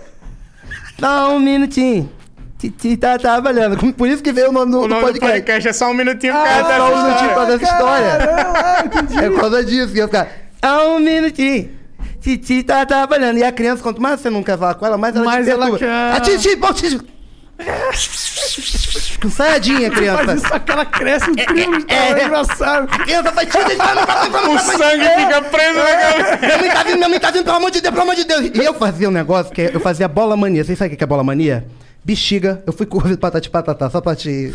Só 1.00 1.34
um 1.36 1.40
minutinho. 1.40 2.12
Titi 2.58 2.98
tá 2.98 3.18
trabalhando. 3.18 3.78
Por 3.96 4.10
isso 4.10 4.22
que 4.22 4.34
veio 4.34 4.50
o 4.50 4.52
nome 4.52 4.70
do, 4.72 4.82
O 4.82 4.88
nome 4.88 5.02
do 5.02 5.06
podcast. 5.06 5.32
podcast 5.38 5.68
é 5.70 5.72
só 5.74 5.90
um 5.90 5.94
minutinho 5.94 6.34
Ah, 6.36 6.44
cada 6.46 6.78
só 6.78 6.94
um 6.94 7.04
minutinho 7.06 7.30
pra 7.34 7.44
história. 7.44 7.58
dessa 7.58 7.72
história. 7.72 8.54
Ah, 8.54 8.84
entendi. 8.86 9.18
É 9.18 9.30
por 9.30 9.40
causa 9.40 9.64
disso 9.64 9.94
que 9.94 10.00
eu 10.00 10.02
ia 10.04 10.08
ficar. 10.08 10.28
Só 10.62 10.96
um 10.98 11.00
minutinho. 11.00 11.70
Titi 12.20 12.64
tá 12.64 12.86
trabalhando. 12.86 13.38
E 13.38 13.46
a 13.46 13.52
criança, 13.54 13.82
quanto 13.82 14.02
mais 14.02 14.20
você 14.20 14.30
não 14.30 14.44
quer 14.44 14.58
falar 14.58 14.74
com 14.76 14.86
ela, 14.86 14.98
mais 14.98 15.16
ela 15.16 15.24
Mais 15.24 15.46
te 15.46 15.52
ela 15.52 15.78
quer. 15.78 15.90
A 15.90 16.20
Titi, 16.20 16.56
bom, 16.58 16.74
Titi. 16.74 17.00
Com 19.22 19.30
saiadinha, 19.30 19.90
criança. 19.90 20.24
Faz 20.26 20.44
isso, 20.44 20.60
que 20.62 20.72
ela 20.72 20.86
cresce 20.86 21.30
um 21.30 21.36
triplo 21.36 21.78
de 21.80 21.86
tamanho, 21.86 22.18
É. 22.18 22.26
engraçado. 22.26 22.88
A 22.92 22.98
criança 23.00 23.32
vai 23.32 23.46
microfone, 23.46 24.56
O 24.56 24.60
sangue 24.60 25.10
fica 25.18 25.42
preso 25.42 25.80
na 25.80 25.86
cabeça. 25.96 26.38
Minha 26.40 26.58
mãe 26.58 26.70
tá 26.72 26.84
vindo, 26.84 26.96
minha 26.96 27.10
mãe 27.10 27.20
tá 27.20 27.32
vindo, 27.32 27.44
pelo 27.44 27.58
amor 27.58 27.72
de 27.72 27.82
Deus, 27.82 27.92
pelo 27.94 28.04
amor 28.04 28.16
de 28.16 28.24
Deus. 28.24 28.52
E 28.54 28.64
eu 28.66 28.74
fazia 28.74 29.10
um 29.10 29.12
negócio 29.12 29.52
que 29.54 29.62
eu 29.74 29.80
fazia 29.80 30.08
bola 30.08 30.38
mania. 30.38 30.64
Vocês 30.64 30.78
sabem 30.78 30.94
o 30.94 30.98
que 30.98 31.04
é 31.04 31.08
bola 31.08 31.24
mania? 31.24 31.66
Bexiga. 32.04 32.64
Eu 32.66 32.72
fui 32.72 32.86
curva 32.86 33.10
de 33.10 33.18
patati 33.18 33.50
patatá, 33.50 33.90
só 33.90 34.00
pra 34.00 34.16
te. 34.16 34.54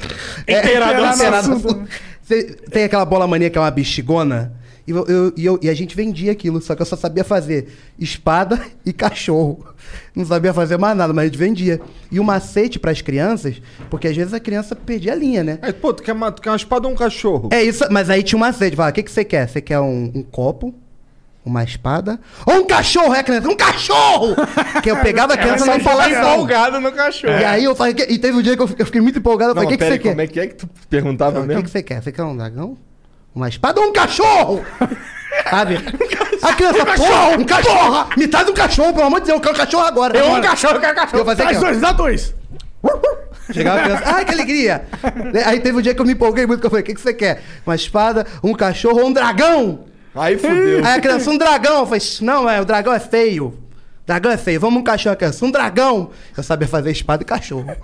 Inteirado 0.48 1.02
no 1.02 1.12
inteirado. 1.12 1.88
Cê- 2.22 2.56
Tem 2.70 2.84
aquela 2.84 3.04
bola 3.04 3.26
mania 3.26 3.50
que 3.50 3.58
é 3.58 3.60
uma 3.60 3.70
bexigona. 3.70 4.50
E, 4.86 4.90
eu, 4.90 5.06
eu- 5.06 5.32
e 5.36 5.46
eu- 5.46 5.58
e 5.62 5.68
a 5.70 5.74
gente 5.74 5.96
vendia 5.96 6.30
aquilo, 6.32 6.60
só 6.60 6.74
que 6.74 6.82
eu 6.82 6.86
só 6.86 6.94
sabia 6.96 7.24
fazer 7.24 7.68
espada 7.98 8.60
e 8.84 8.92
cachorro. 8.92 9.64
Não 10.14 10.24
sabia 10.24 10.52
fazer 10.52 10.76
mais 10.76 10.96
nada, 10.96 11.12
mas 11.12 11.22
a 11.22 11.26
gente 11.26 11.38
vendia. 11.38 11.80
E 12.10 12.20
o 12.20 12.24
macete 12.24 12.78
pras 12.78 13.00
crianças, 13.00 13.60
porque 13.88 14.08
às 14.08 14.16
vezes 14.16 14.34
a 14.34 14.40
criança 14.40 14.76
perdia 14.76 15.12
a 15.12 15.16
linha, 15.16 15.42
né? 15.42 15.58
Aí, 15.62 15.72
pô, 15.72 15.92
tu 15.92 16.02
quer 16.02 16.12
uma, 16.12 16.30
tu 16.30 16.42
quer 16.42 16.50
uma 16.50 16.56
espada 16.56 16.86
ou 16.86 16.92
um 16.92 16.96
cachorro? 16.96 17.48
É 17.52 17.62
isso, 17.62 17.84
mas 17.90 18.10
aí 18.10 18.22
tinha 18.22 18.36
um 18.36 18.40
macete. 18.40 18.76
Fala, 18.76 18.90
o 18.90 18.92
que, 18.92 19.02
que 19.02 19.10
você 19.10 19.24
quer? 19.24 19.48
Você 19.48 19.60
quer 19.60 19.80
um, 19.80 20.12
um 20.14 20.22
copo, 20.22 20.74
uma 21.44 21.62
espada 21.64 22.18
ou 22.46 22.54
um 22.56 22.66
cachorro? 22.66 23.14
É, 23.14 23.22
criança? 23.22 23.48
Um 23.48 23.56
cachorro! 23.56 24.34
que 24.82 24.90
eu 24.90 24.96
pegava 24.98 25.34
a 25.34 25.36
criança 25.38 25.64
Ela 25.64 25.74
na 25.74 25.80
empolgação. 25.80 26.34
empolgado 26.34 26.80
no 26.80 26.92
cachorro. 26.92 27.38
E 27.38 27.44
aí 27.44 27.64
eu 27.64 27.74
falei, 27.74 27.94
que- 27.94 28.10
e 28.12 28.18
teve 28.18 28.36
um 28.36 28.42
dia 28.42 28.54
que 28.56 28.62
eu 28.62 28.68
fiquei, 28.68 29.00
muito 29.00 29.18
empolgado. 29.18 29.50
Eu 29.52 29.54
falei, 29.54 29.68
o 29.68 29.70
que, 29.70 29.78
que 29.78 29.84
você 29.84 29.92
aí, 29.94 29.98
como 29.98 30.16
quer? 30.16 30.22
é 30.22 30.26
que 30.26 30.40
é 30.40 30.46
que 30.46 30.54
tu 30.56 30.68
perguntava 30.90 31.32
Não, 31.32 31.40
O 31.40 31.42
que, 31.42 31.48
mesmo? 31.48 31.62
que 31.64 31.70
você 31.70 31.82
quer? 31.82 32.02
Você 32.02 32.12
quer 32.12 32.22
um 32.22 32.36
dragão? 32.36 32.76
Uma 33.34 33.48
espada 33.48 33.80
ou 33.80 33.88
um 33.88 33.92
cachorro? 33.92 34.64
Sabe? 35.50 35.76
A 36.42 36.52
criança, 36.54 36.86
porra, 36.86 37.36
um 37.36 37.44
cachorro! 37.44 38.08
Me 38.16 38.28
traz 38.28 38.48
um 38.48 38.54
cachorro, 38.54 38.92
pelo 38.92 39.06
amor 39.06 39.20
de 39.20 39.26
Deus, 39.26 39.36
eu 39.36 39.42
quero 39.42 39.54
um 39.54 39.58
cachorro 39.58 39.84
agora. 39.84 40.16
Eu 40.16 40.32
amo 40.32 40.42
cachorro, 40.42 40.74
eu 40.74 40.80
quero 40.80 40.94
cachorro. 40.94 41.18
Eu 41.18 41.24
fazia 41.24 41.44
Traz 41.44 41.56
aqui, 41.56 41.66
dois, 41.66 41.80
dá 41.80 41.92
dois. 41.92 42.34
Chegava 43.52 43.80
a 43.80 43.82
criança, 43.82 44.02
ai 44.06 44.24
que 44.24 44.32
alegria! 44.32 44.84
Aí 45.44 45.60
teve 45.60 45.76
um 45.76 45.82
dia 45.82 45.94
que 45.94 46.00
eu 46.00 46.06
me 46.06 46.12
empolguei 46.12 46.46
muito, 46.46 46.60
que 46.60 46.66
eu 46.66 46.70
falei, 46.70 46.82
o 46.82 46.86
que, 46.86 46.94
que 46.94 47.00
você 47.00 47.12
quer? 47.12 47.42
Uma 47.66 47.74
espada, 47.74 48.26
um 48.42 48.54
cachorro 48.54 49.00
ou 49.00 49.08
um 49.08 49.12
dragão? 49.12 49.80
Aí 50.14 50.38
fudeu. 50.38 50.84
Aí 50.84 50.98
a 50.98 51.00
criança, 51.00 51.28
um 51.30 51.36
dragão. 51.36 51.80
Eu 51.80 51.86
falei, 51.86 52.02
não, 52.20 52.48
é, 52.48 52.60
o 52.60 52.64
dragão 52.64 52.92
é 52.92 53.00
feio. 53.00 53.58
Dragão 54.06 54.30
é 54.30 54.36
feio, 54.36 54.60
vamos 54.60 54.80
um 54.80 54.84
cachorro, 54.84 55.14
a 55.14 55.16
criança, 55.16 55.44
um 55.44 55.50
dragão. 55.50 56.10
Eu 56.36 56.42
sabia 56.42 56.68
fazer 56.68 56.90
espada 56.90 57.22
e 57.22 57.26
cachorro. 57.26 57.74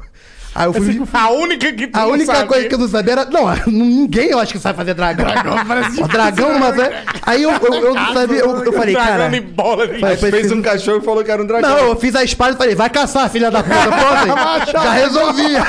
Aí 0.54 0.66
eu 0.66 0.72
fui. 0.72 1.00
A 1.12 1.30
única 1.30 1.72
que 1.72 1.86
tu 1.86 1.96
A 1.96 2.00
não 2.02 2.10
única 2.10 2.34
sabe. 2.34 2.48
coisa 2.48 2.68
que 2.68 2.74
eu 2.74 2.78
não 2.78 2.88
sabia 2.88 3.12
era. 3.12 3.24
Não, 3.26 3.44
ninguém 3.66 4.30
eu 4.30 4.38
acho 4.38 4.52
que 4.52 4.58
sabe 4.58 4.76
fazer 4.76 4.94
dragão. 4.94 5.26
Dragão, 5.26 6.08
dragão 6.08 6.58
mas 6.58 6.78
é. 6.78 7.04
Aí 7.22 7.42
eu, 7.42 7.50
eu, 7.52 7.74
eu 7.74 7.94
não 7.94 8.12
sabia, 8.12 8.38
eu, 8.38 8.64
eu 8.64 8.72
falei, 8.72 8.94
Dragão 8.94 9.16
cara. 9.16 9.28
de 9.30 9.40
bola. 9.40 9.86
Falei, 9.98 10.16
Fez 10.16 10.50
um 10.50 10.60
cachorro 10.60 10.98
e 10.98 11.04
falou 11.04 11.22
que 11.22 11.30
era 11.30 11.40
um 11.42 11.46
dragão. 11.46 11.70
Não, 11.70 11.78
eu 11.88 11.96
fiz 11.96 12.14
a 12.16 12.24
espada 12.24 12.54
e 12.54 12.56
falei, 12.56 12.74
vai 12.74 12.90
caçar, 12.90 13.30
filha 13.30 13.50
da 13.50 13.62
puta. 13.62 13.76
Pronto, 13.76 14.72
já 14.72 14.90
resolvia. 14.92 15.62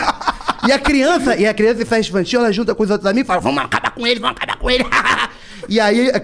E 0.68 0.72
a 0.72 0.80
criança, 0.80 1.36
e 1.36 1.48
a 1.48 1.54
criança 1.54 1.82
em 1.82 1.86
festa 1.86 2.10
infantil, 2.10 2.40
ela 2.40 2.52
junta 2.52 2.74
com 2.74 2.84
os 2.84 2.90
outros 2.90 3.10
amigos 3.10 3.26
e 3.26 3.28
fala, 3.28 3.40
vamos 3.40 3.64
acabar 3.64 3.92
com 3.92 4.06
ele, 4.08 4.20
vamos 4.20 4.38
acabar 4.38 4.58
com 4.58 4.70
ele. 4.70 4.86
e 5.70 5.80
aí, 5.80 6.10
a, 6.10 6.22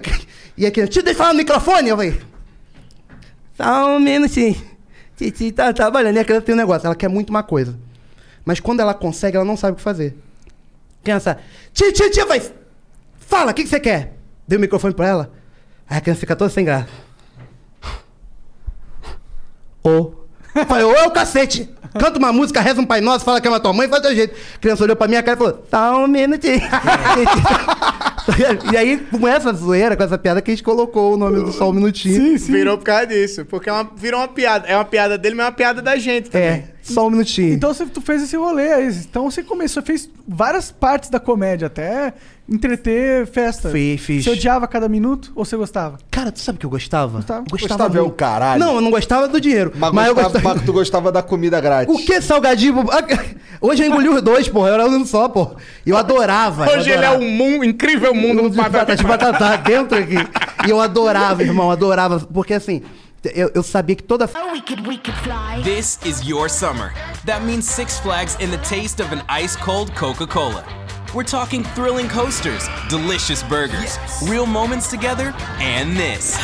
e 0.56 0.66
a 0.66 0.70
criança, 0.70 0.92
deixa 1.02 1.10
eu 1.10 1.14
falar 1.14 1.32
no 1.32 1.38
microfone. 1.38 1.88
Eu 1.88 1.96
falei, 1.96 2.20
só 3.56 3.96
um 3.96 4.00
minutinho. 4.00 4.56
Titi 5.16 5.50
tá 5.52 5.72
trabalhando. 5.72 6.16
E 6.16 6.20
a 6.20 6.24
criança 6.24 6.42
tem 6.46 6.54
um 6.54 6.58
negócio, 6.58 6.86
ela 6.86 6.94
quer 6.94 7.08
muito 7.08 7.30
uma 7.30 7.42
coisa. 7.42 7.76
Mas 8.48 8.60
quando 8.60 8.80
ela 8.80 8.94
consegue, 8.94 9.36
ela 9.36 9.44
não 9.44 9.58
sabe 9.58 9.74
o 9.74 9.76
que 9.76 9.82
fazer. 9.82 10.16
Criança, 11.04 11.36
tia, 11.70 11.92
tia, 11.92 12.10
tia, 12.10 12.24
vai. 12.24 12.40
Fala, 13.18 13.50
o 13.50 13.54
que, 13.54 13.62
que 13.62 13.68
você 13.68 13.78
quer? 13.78 14.14
Dei 14.48 14.56
o 14.56 14.60
microfone 14.60 14.94
pra 14.94 15.06
ela. 15.06 15.32
Aí 15.86 15.98
a 15.98 16.00
criança 16.00 16.20
fica 16.20 16.34
toda 16.34 16.48
sem 16.48 16.64
graça. 16.64 16.88
Ô. 19.84 20.12
Falei, 20.66 20.82
ô 20.82 20.94
é 20.94 21.06
o 21.06 21.10
cacete. 21.10 21.68
Canta 22.00 22.18
uma 22.18 22.32
música, 22.32 22.62
reza 22.62 22.80
um 22.80 22.86
Pai 22.86 23.02
Nosso, 23.02 23.22
fala 23.22 23.38
que 23.38 23.46
é 23.46 23.50
uma 23.50 23.60
tua 23.60 23.74
mãe, 23.74 23.86
faz 23.86 24.00
teu 24.00 24.14
jeito. 24.14 24.34
A 24.54 24.58
criança 24.58 24.82
olhou 24.82 24.96
pra 24.96 25.06
minha 25.06 25.22
cara 25.22 25.36
e 25.36 25.38
falou, 25.38 25.52
tá 25.52 25.94
um 25.98 26.06
minutinho. 26.06 26.62
e 28.72 28.76
aí, 28.76 28.98
com 28.98 29.26
essa 29.26 29.52
zoeira, 29.52 29.96
com 29.96 30.02
essa 30.02 30.18
piada, 30.18 30.42
que 30.42 30.50
a 30.50 30.54
gente 30.54 30.62
colocou 30.64 31.14
o 31.14 31.16
nome 31.16 31.42
do 31.42 31.52
Só 31.52 31.70
um 31.70 31.72
Minutinho. 31.72 32.14
Sim, 32.14 32.38
sim. 32.38 32.52
Virou 32.52 32.76
por 32.78 32.84
causa 32.84 33.06
disso. 33.06 33.44
Porque 33.44 33.68
é 33.68 33.72
uma- 33.72 33.90
virou 33.96 34.20
uma 34.20 34.28
piada. 34.28 34.66
É 34.68 34.74
uma 34.76 34.84
piada 34.84 35.16
dele, 35.16 35.34
mas 35.34 35.46
é 35.46 35.48
uma 35.48 35.54
piada 35.56 35.80
da 35.82 35.96
gente 35.96 36.30
também. 36.30 36.48
É, 36.48 36.64
Só 36.82 37.06
um 37.06 37.10
Minutinho. 37.10 37.54
Então 37.54 37.72
você, 37.72 37.86
tu 37.86 38.00
fez 38.00 38.22
esse 38.22 38.36
rolê 38.36 38.72
aí. 38.72 38.88
Então 38.88 39.30
você 39.30 39.42
começou, 39.42 39.82
fez 39.82 40.08
várias 40.26 40.70
partes 40.70 41.10
da 41.10 41.18
comédia, 41.20 41.66
até 41.66 42.12
entreter 42.48 43.26
festa. 43.26 43.68
Fiz, 43.70 44.00
fiz. 44.00 44.24
Você 44.24 44.30
odiava 44.30 44.66
cada 44.66 44.88
minuto 44.88 45.32
ou 45.34 45.44
você 45.44 45.56
gostava? 45.56 45.98
Cara, 46.10 46.32
tu 46.32 46.40
sabe 46.40 46.56
o 46.56 46.60
que 46.60 46.66
eu 46.66 46.70
gostava? 46.70 47.18
Gostava. 47.18 47.40
Eu 47.40 47.58
Gostava 47.58 47.98
é 47.98 48.00
o 48.00 48.10
caralho. 48.10 48.58
Não, 48.60 48.76
eu 48.76 48.80
não 48.80 48.90
gostava 48.90 49.28
do 49.28 49.40
dinheiro. 49.40 49.72
Mas, 49.76 49.92
Mas, 49.92 50.06
eu 50.08 50.14
gostava, 50.14 50.32
gostava. 50.34 50.54
mas 50.56 50.64
tu 50.64 50.72
gostava 50.72 51.12
da 51.12 51.22
comida 51.22 51.60
grátis. 51.60 51.94
O 51.94 51.98
que 51.98 52.20
salgadinho? 52.20 52.84
Hoje 53.60 53.82
eu 53.82 53.88
engoli 53.88 54.08
os 54.08 54.22
dois, 54.22 54.48
porra. 54.48 54.68
Eu 54.68 54.74
era 54.74 54.86
um 54.86 55.04
só, 55.04 55.28
porra. 55.28 55.56
Eu 55.84 55.96
adorava. 55.96 56.66
eu 56.66 56.78
Hoje 56.78 56.90
ele 56.90 57.04
é 57.04 57.08
adorava. 57.08 57.24
o 57.24 57.30
mundo, 57.30 57.64
incrível 57.64 58.14
mundo 58.14 58.42
do 58.42 58.50
de 58.50 58.56
batata 58.56 58.96
de 58.96 59.02
batata. 59.02 59.32
batata 59.32 59.62
dentro 59.68 59.98
aqui. 59.98 60.16
E 60.66 60.70
eu 60.70 60.80
adorava, 60.80 61.42
irmão, 61.42 61.70
adorava. 61.70 62.20
Porque 62.20 62.54
assim, 62.54 62.82
eu, 63.34 63.50
eu 63.54 63.62
sabia 63.62 63.96
que 63.96 64.02
toda. 64.02 64.28
This 65.64 65.98
is 66.04 66.20
your 66.26 66.48
summer. 66.48 66.92
That 67.26 67.44
means 67.44 67.64
Six 67.64 67.98
Flags 67.98 68.36
and 68.40 68.50
the 68.50 68.58
taste 68.58 69.02
of 69.02 69.12
an 69.14 69.22
ice 69.28 69.56
cold 69.56 69.92
Coca 69.94 70.26
Cola. 70.26 70.64
We're 71.14 71.24
talking 71.24 71.64
thrilling 71.64 72.06
coasters, 72.06 72.68
delicious 72.90 73.42
burgers, 73.42 73.98
real 74.26 74.44
moments 74.44 74.90
together, 74.90 75.34
and 75.58 75.96
this. 75.96 76.36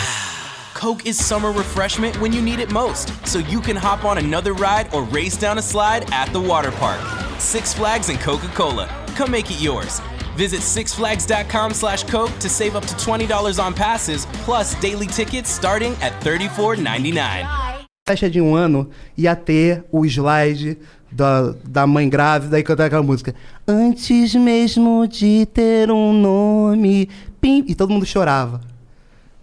Coke 0.72 1.04
is 1.04 1.22
summer 1.22 1.52
refreshment 1.52 2.18
when 2.18 2.32
you 2.32 2.40
need 2.40 2.60
it 2.60 2.72
most, 2.72 3.12
so 3.26 3.40
you 3.40 3.60
can 3.60 3.76
hop 3.76 4.04
on 4.06 4.16
another 4.16 4.54
ride 4.54 4.92
or 4.94 5.02
race 5.04 5.36
down 5.36 5.58
a 5.58 5.62
slide 5.62 6.10
at 6.12 6.32
the 6.32 6.40
water 6.40 6.70
park. 6.72 7.00
Six 7.38 7.74
Flags 7.74 8.08
and 8.08 8.18
Coca 8.18 8.48
Cola. 8.48 8.86
Come 9.08 9.30
make 9.30 9.50
it 9.50 9.60
yours. 9.60 10.00
Visit 10.34 10.60
sixflags.com 10.60 11.74
slash 11.74 12.04
Coke 12.04 12.36
to 12.38 12.48
save 12.48 12.74
up 12.74 12.86
to 12.86 12.94
$20 12.94 13.62
on 13.62 13.74
passes, 13.74 14.26
plus 14.44 14.74
daily 14.80 15.06
tickets 15.06 15.50
starting 15.50 15.92
at 16.00 16.12
$34.99. 16.22 17.74
festa 18.06 18.28
de 18.28 18.38
um 18.38 18.54
ano 18.54 18.90
ia 19.16 19.34
ter 19.34 19.82
o 19.90 20.06
slide 20.06 20.78
da, 21.14 21.54
da 21.66 21.86
mãe 21.86 22.08
grávida 22.08 22.58
e 22.58 22.62
cantar 22.62 22.86
aquela 22.86 23.02
música. 23.02 23.34
Antes 23.66 24.34
mesmo 24.34 25.06
de 25.06 25.46
ter 25.46 25.90
um 25.90 26.12
nome. 26.12 27.08
Pim, 27.40 27.64
e 27.68 27.74
todo 27.74 27.90
mundo 27.92 28.04
chorava. 28.04 28.60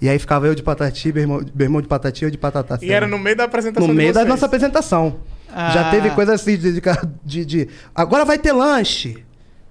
E 0.01 0.09
aí 0.09 0.17
ficava 0.17 0.47
eu 0.47 0.55
de 0.55 0.63
patati, 0.63 1.13
meu 1.13 1.21
irmão, 1.23 1.37
meu 1.53 1.65
irmão 1.65 1.81
de 1.81 1.87
patati, 1.87 2.23
eu 2.23 2.31
de 2.31 2.37
patatá. 2.37 2.79
E 2.81 2.91
era 2.91 3.07
no 3.07 3.19
meio 3.19 3.35
da 3.37 3.43
apresentação 3.43 3.87
No 3.87 3.93
de 3.93 3.97
meio 3.97 4.13
da 4.13 4.25
nossa 4.25 4.45
apresentação. 4.47 5.17
Já 5.47 5.87
Ah. 5.87 5.91
teve 5.91 6.09
coisa 6.11 6.33
assim 6.33 6.57
de, 6.57 6.73
de, 6.73 6.81
de- 7.25 7.45
de, 7.45 7.67
Agora 7.93 8.25
vai 8.25 8.39
ter 8.39 8.51
lanche. 8.51 9.23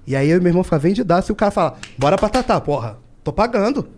E 0.06 0.14
aí 0.14 0.28
eu 0.30 0.36
e 0.36 0.40
meu 0.40 0.50
irmão 0.50 0.62
ficava 0.62 0.80
vendidaço 0.82 1.30
e 1.30 1.34
o 1.34 1.36
cara 1.36 1.50
fala: 1.50 1.76
Bora 1.98 2.16
pra 2.16 2.28
Tatá, 2.28 2.60
porra. 2.60 2.98
Tô 3.24 3.32
pagando. 3.32 3.88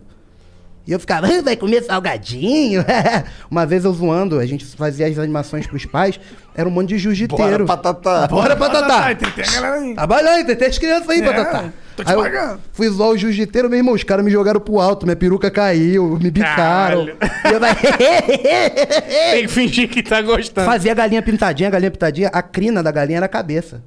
E 0.85 0.91
eu 0.91 0.99
ficava, 0.99 1.27
"Ah, 1.27 1.41
vai 1.41 1.55
comer 1.55 1.81
salgadinho? 1.83 2.83
Uma 3.49 3.65
vez 3.65 3.85
eu 3.85 3.93
zoando, 3.93 4.37
a 4.39 4.45
gente 4.45 4.65
fazia 4.65 5.07
as 5.07 5.17
animações 5.17 5.65
pros 5.65 5.85
pais, 5.85 6.19
era 6.53 6.67
um 6.67 6.71
monte 6.71 6.89
de 6.89 6.97
jiu-jiteiro. 6.97 7.65
Bora, 7.65 7.65
patatá. 7.65 8.27
Bora 8.27 8.55
pra 8.55 8.69
Tatá. 8.69 8.99
Ai, 9.05 9.15
tem, 9.15 9.31
tem 9.31 9.45
a 9.45 9.51
galera 9.51 9.75
aí. 9.77 9.93
Trabalhando, 9.93 10.55
tem 10.55 10.67
as 10.67 10.77
crianças 10.77 11.09
aí, 11.09 11.21
É, 11.21 11.25
Patatá. 11.25 11.69
tô 11.95 12.03
te 12.03 12.09
Aí 12.11 12.15
pagando. 12.17 12.59
Fui 12.73 12.89
zoar 12.89 13.09
o 13.11 13.17
jiu-jiteiro, 13.17 13.69
meu 13.69 13.77
irmão, 13.79 13.93
os 13.93 14.03
caras 14.03 14.25
me 14.25 14.29
jogaram 14.29 14.59
pro 14.59 14.77
alto, 14.81 15.05
minha 15.05 15.15
peruca 15.15 15.49
caiu, 15.49 16.19
me 16.21 16.29
bicaram. 16.29 17.07
E 17.07 17.53
eu 17.53 17.59
vai... 17.61 17.73
Tem 19.31 19.41
que 19.43 19.47
fingir 19.53 19.87
que 19.89 20.03
tá 20.03 20.21
gostando. 20.21 20.65
Fazia 20.67 20.91
a 20.91 20.95
galinha 20.95 21.21
pintadinha, 21.21 21.69
a 21.69 21.71
galinha 21.71 21.91
pintadinha, 21.91 22.27
a 22.27 22.41
crina 22.41 22.83
da 22.83 22.91
galinha 22.91 23.17
era 23.19 23.25
a 23.25 23.29
cabeça. 23.29 23.81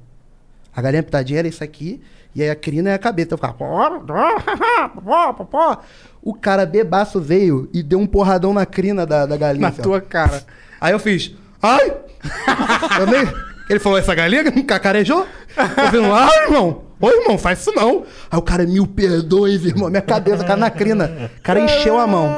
A 0.75 0.81
galinha 0.81 1.03
pintadinha 1.03 1.39
era 1.39 1.47
isso 1.47 1.63
aqui, 1.63 2.01
e 2.37 2.43
aí 2.43 2.49
a 2.51 2.55
crina 2.55 2.91
é 2.91 2.93
a 2.93 2.99
cabeça. 2.99 3.29
Eu 3.33 3.37
ficava. 3.37 3.55
O 6.21 6.33
cara 6.35 6.65
bebaço 6.67 7.19
veio 7.19 7.67
e 7.73 7.81
deu 7.81 7.99
um 7.99 8.05
porradão 8.05 8.53
na 8.53 8.63
crina 8.63 9.05
da, 9.07 9.25
da 9.25 9.35
galinha. 9.35 9.61
Na 9.63 9.67
assim, 9.69 9.81
tua 9.81 9.99
cara. 9.99 10.43
Aí 10.79 10.93
eu 10.93 10.99
fiz. 10.99 11.33
Ai! 11.61 11.93
Eu 12.99 13.07
nem- 13.07 13.27
Ele 13.69 13.79
falou, 13.79 13.97
essa 13.97 14.13
galinha 14.13 14.43
cacarejou? 14.63 15.25
Eu 15.57 15.67
falei, 15.67 16.11
ai, 16.11 16.43
irmão! 16.45 16.83
Ô, 17.01 17.09
irmão, 17.09 17.37
faz 17.37 17.59
isso 17.61 17.71
não. 17.75 18.03
Aí 18.29 18.37
o 18.37 18.41
cara, 18.41 18.65
mil 18.65 18.85
perdões, 18.85 19.65
irmão. 19.65 19.89
Minha 19.89 20.01
cabeça 20.01 20.43
caiu 20.43 20.57
na 20.59 20.69
crina. 20.69 21.31
O 21.39 21.41
cara 21.41 21.59
encheu 21.59 21.99
a 21.99 22.05
mão. 22.05 22.35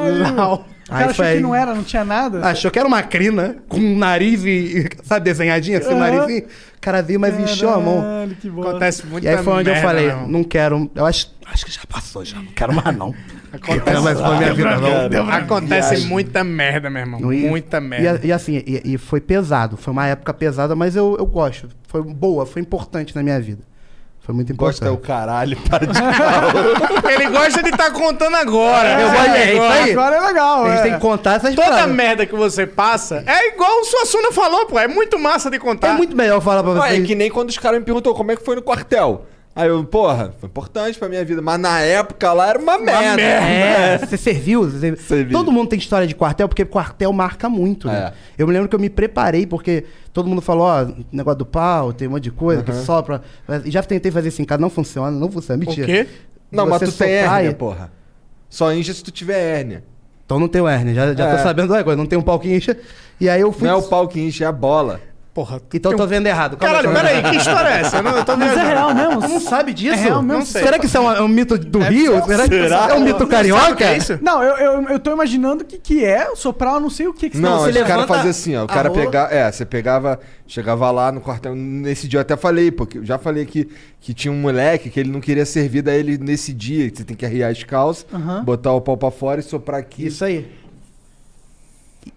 O 0.90 0.91
cara 0.98 1.11
achou 1.11 1.26
que 1.26 1.40
não 1.40 1.56
era, 1.56 1.74
não 1.76 1.84
tinha 1.84 2.03
nada. 2.03 2.45
Achou 2.45 2.72
que 2.72 2.80
era 2.80 2.88
uma 2.88 3.03
crina 3.03 3.57
com 3.68 3.78
um 3.78 3.98
nariz 3.98 4.44
e, 4.44 4.88
sabe, 5.03 5.26
desenhadinho 5.26 5.78
assim, 5.78 5.90
o 5.90 5.91
Aham. 5.91 5.99
narizinho. 5.99 6.44
O 6.45 6.82
cara 6.82 7.02
veio, 7.02 7.20
mas 7.20 7.38
encheu 7.40 7.70
a 7.70 7.80
mão. 7.80 8.02
Caralho, 8.02 8.36
que 8.36 8.49
bosta. 8.49 8.70
Acontece 8.72 9.06
muito 9.06 9.24
E 9.24 9.28
aí 9.28 9.38
foi 9.44 9.53
onde 9.53 9.70
eu 9.70 9.76
falei, 9.76 10.07
Não. 10.11 10.28
não 10.28 10.44
quero. 10.44 10.90
Eu 10.95 11.06
acho, 11.06 11.34
acho 11.45 11.66
que 11.66 11.72
já 11.72 11.82
passou, 11.88 12.24
já. 12.26 12.38
Não 12.38 12.45
quero 12.53 12.74
mais, 12.74 12.98
não. 12.98 13.14
Acontece, 13.52 13.82
Quero 13.84 14.03
mais 14.03 14.20
pra 14.20 14.38
minha 14.38 14.53
vida, 14.53 14.78
não. 14.78 15.30
Acontece 15.30 15.90
Viagem. 15.90 16.07
muita 16.07 16.44
merda, 16.44 16.90
meu 16.90 17.02
irmão. 17.02 17.34
E- 17.34 17.48
muita 17.48 17.82
merda. 17.82 18.22
E, 18.24 18.28
e 18.30 18.32
assim, 18.32 18.64
e, 18.66 18.94
e 18.94 18.98
foi 18.98 19.20
pesado. 19.20 19.76
Foi 19.76 19.91
uma 19.91 20.06
época 20.07 20.34
pesada, 20.34 20.76
mas 20.76 20.95
eu, 20.95 21.16
eu 21.20 21.26
gosto. 21.26 21.68
Foi 21.88 22.02
boa, 22.03 22.45
foi 22.45 22.61
importante 22.61 23.16
na 23.16 23.24
minha 23.24 23.40
vida. 23.41 23.64
Foi 24.22 24.36
muito 24.36 24.52
importante. 24.52 24.80
Gosta 24.82 24.86
é 24.86 24.91
o 24.91 24.98
caralho, 24.98 25.58
para 25.68 25.88
de 25.88 25.98
Ele 27.14 27.30
gosta 27.30 27.64
de 27.64 27.70
estar 27.70 27.91
contando 27.91 28.36
agora. 28.36 29.02
Eu 29.02 29.10
gosto- 29.10 29.30
é 29.32 29.54
isso 29.54 29.62
aí. 29.64 29.91
Agora 29.91 30.16
é 30.16 30.20
legal, 30.22 30.66
A 30.66 30.70
gente 30.70 30.80
é. 30.80 30.84
tem 30.84 30.94
que 30.94 31.00
contar 31.00 31.34
essas 31.38 31.56
Toda 31.56 31.68
paradas. 31.68 31.96
merda 31.96 32.26
que 32.26 32.36
você 32.36 32.68
passa 32.68 33.24
é 33.26 33.48
igual 33.54 33.80
o 33.80 33.84
Suassuna 33.86 34.32
falou, 34.32 34.66
pô. 34.68 34.78
É 34.78 34.88
muito 34.88 35.18
massa 35.18 35.50
de 35.50 35.58
contar. 35.58 35.90
É 35.90 35.94
muito 35.94 36.16
melhor 36.16 36.41
falar 36.41 36.62
pra 36.62 36.74
Ué, 36.74 36.90
vocês. 36.90 37.04
é 37.04 37.08
que 37.08 37.16
nem 37.16 37.30
quando 37.32 37.50
os 37.50 37.58
caras 37.58 37.80
me 37.80 37.86
perguntou 37.86 38.14
como 38.14 38.32
é 38.32 38.36
que 38.36 38.44
foi 38.46 38.56
no 38.56 38.62
quartel. 38.62 39.26
Aí 39.56 39.68
eu, 39.68 39.84
porra, 39.84 40.34
foi 40.40 40.48
importante 40.48 40.98
pra 40.98 41.10
minha 41.10 41.26
vida. 41.26 41.42
Mas 41.42 41.60
na 41.60 41.82
época 41.82 42.32
lá 42.32 42.50
era 42.50 42.60
uma 42.60 42.78
merda. 42.78 43.22
É, 43.22 43.98
você 43.98 44.16
serviu? 44.16 44.64
Você... 44.70 44.96
Servi. 44.96 45.34
Todo 45.34 45.52
mundo 45.52 45.68
tem 45.70 45.78
história 45.80 46.08
de 46.08 46.16
quartel, 46.16 46.48
porque 46.48 46.64
quartel 46.64 47.12
marca 47.12 47.50
muito, 47.50 47.88
né? 47.88 48.14
É. 48.38 48.42
Eu 48.42 48.48
me 48.48 48.54
lembro 48.54 48.70
que 48.70 48.76
eu 48.76 48.80
me 48.80 48.90
preparei, 48.90 49.46
porque 49.46 49.84
todo 50.14 50.30
mundo 50.30 50.42
falou, 50.42 50.66
ó, 50.68 50.88
negócio 51.12 51.40
do 51.40 51.46
pau, 51.46 51.92
tem 51.92 52.08
um 52.08 52.12
monte 52.12 52.24
de 52.24 52.32
coisa 52.32 52.64
que 52.64 52.72
sopra. 52.74 53.22
E 53.66 53.72
Já 53.72 53.84
tentei 53.84 54.12
fazer 54.12 54.30
isso 54.30 54.42
em 54.42 54.46
casa, 54.46 54.62
não 54.62 54.70
funciona, 54.70 55.12
não 55.12 55.30
funciona, 55.30 55.62
O 55.62 55.68
mentira. 55.68 55.86
quê? 55.86 56.08
Não, 56.52 56.66
mas 56.66 56.82
tu 56.82 56.92
tem 56.92 57.12
hérnia, 57.12 57.54
porra. 57.54 57.92
Só 58.50 58.72
incha 58.74 58.94
se 58.94 59.04
tu 59.04 59.12
tiver 59.12 59.40
hérnia. 59.60 59.84
Então 60.26 60.40
não 60.40 60.48
tenho 60.48 60.68
hérnia, 60.68 60.94
já, 60.94 61.14
já 61.14 61.28
É. 61.28 61.36
tô 61.38 61.44
sabendo 61.44 61.74
agora, 61.74 61.98
não 61.98 62.06
tem 62.06 62.18
um 62.18 62.22
pau 62.22 62.40
que 62.40 62.56
incha. 62.56 62.78
E 63.20 63.28
aí 63.28 63.42
eu 63.42 63.52
fui... 63.52 63.68
Não 63.68 63.74
é 63.76 63.78
o 63.78 63.84
pau 63.84 64.08
que 64.08 64.22
incha, 64.22 64.46
é 64.46 64.48
a 64.48 64.52
bola. 64.52 65.02
Porra. 65.40 65.61
Então 65.74 65.94
eu 65.94 65.98
tô 65.98 66.06
vendo 66.06 66.28
errado. 66.28 66.57
Calma 66.57 66.82
Caralho, 66.82 66.94
peraí, 66.94 67.24
que 67.32 67.38
história 67.38 67.70
é 67.70 67.80
essa? 67.80 67.95
Eu, 67.95 68.03
não, 68.03 68.18
eu 68.18 68.26
tô 68.26 68.36
Mas 68.36 68.57
é 68.57 68.68
real 68.68 68.94
mesmo? 68.94 69.22
Tu 69.22 69.28
não 69.30 69.40
sabe 69.40 69.74
disso? 69.74 69.94
É 69.94 69.95
real 69.95 70.22
mesmo? 70.22 70.40
Não 70.40 70.45
sei. 70.45 70.64
Será 70.64 70.78
que 70.78 70.86
isso 70.86 70.98
é 70.98 70.99
um, 70.99 71.11
é 71.14 71.22
um 71.22 71.30
mito 71.30 71.57
do 71.57 71.80
Rio? 71.80 72.22
Será, 72.26 72.44
que 72.44 72.61
Será? 72.61 72.88
é 72.90 72.94
um 72.95 72.99
mito 72.99 73.20
Sabe 73.20 73.32
carioca? 73.32 73.72
o 73.72 73.76
que 73.78 73.84
é 73.86 73.95
isso? 73.95 74.20
Não, 74.22 74.44
eu, 74.44 74.57
eu, 74.57 74.90
eu 74.90 74.99
tô 74.99 75.14
imaginando 75.14 75.64
que, 75.64 75.78
que 75.78 76.03
é 76.03 76.36
soprar, 76.36 76.74
eu 76.74 76.82
não 76.82 76.90
sei 76.90 77.07
o 77.07 77.14
que 77.14 77.30
que 77.30 77.38
você 77.38 77.41
Não, 77.41 77.60
os 77.60 77.72
caras 77.72 77.88
levanta 77.88 78.07
faziam 78.07 78.30
assim, 78.32 78.56
ó. 78.57 78.66
O 78.66 78.68
cara 78.68 78.90
pegava. 78.91 79.34
É, 79.34 79.49
você 79.49 79.64
pegava. 79.64 80.20
Chegava 80.45 80.91
lá 80.91 81.10
no 81.10 81.22
quartel. 81.22 81.56
Nesse 81.56 82.06
dia 82.06 82.18
eu 82.18 82.22
até 82.22 82.36
falei, 82.36 82.70
porque 82.70 82.98
eu 82.98 83.06
já 83.06 83.18
falei 83.18 83.45
que, 83.45 83.70
que 84.02 84.14
tinha 84.14 84.32
um 84.34 84.41
moleque 84.41 84.90
que 84.90 84.99
ele 84.99 85.10
não 85.10 85.22
queria 85.22 85.45
servir, 85.45 85.84
daí 85.84 85.99
ele 85.99 86.18
nesse 86.18 86.52
dia, 86.52 86.90
que 86.91 86.98
você 86.98 87.03
tem 87.06 87.16
que 87.16 87.26
arriar 87.26 87.49
as 87.49 87.64
calças, 87.64 88.06
botar 88.44 88.74
o 88.74 88.82
pau 88.82 88.98
pra 88.98 89.10
fora 89.10 89.40
e 89.40 89.44
soprar 89.44 89.80
aqui. 89.80 90.07
Isso 90.07 90.26
aí. 90.26 90.59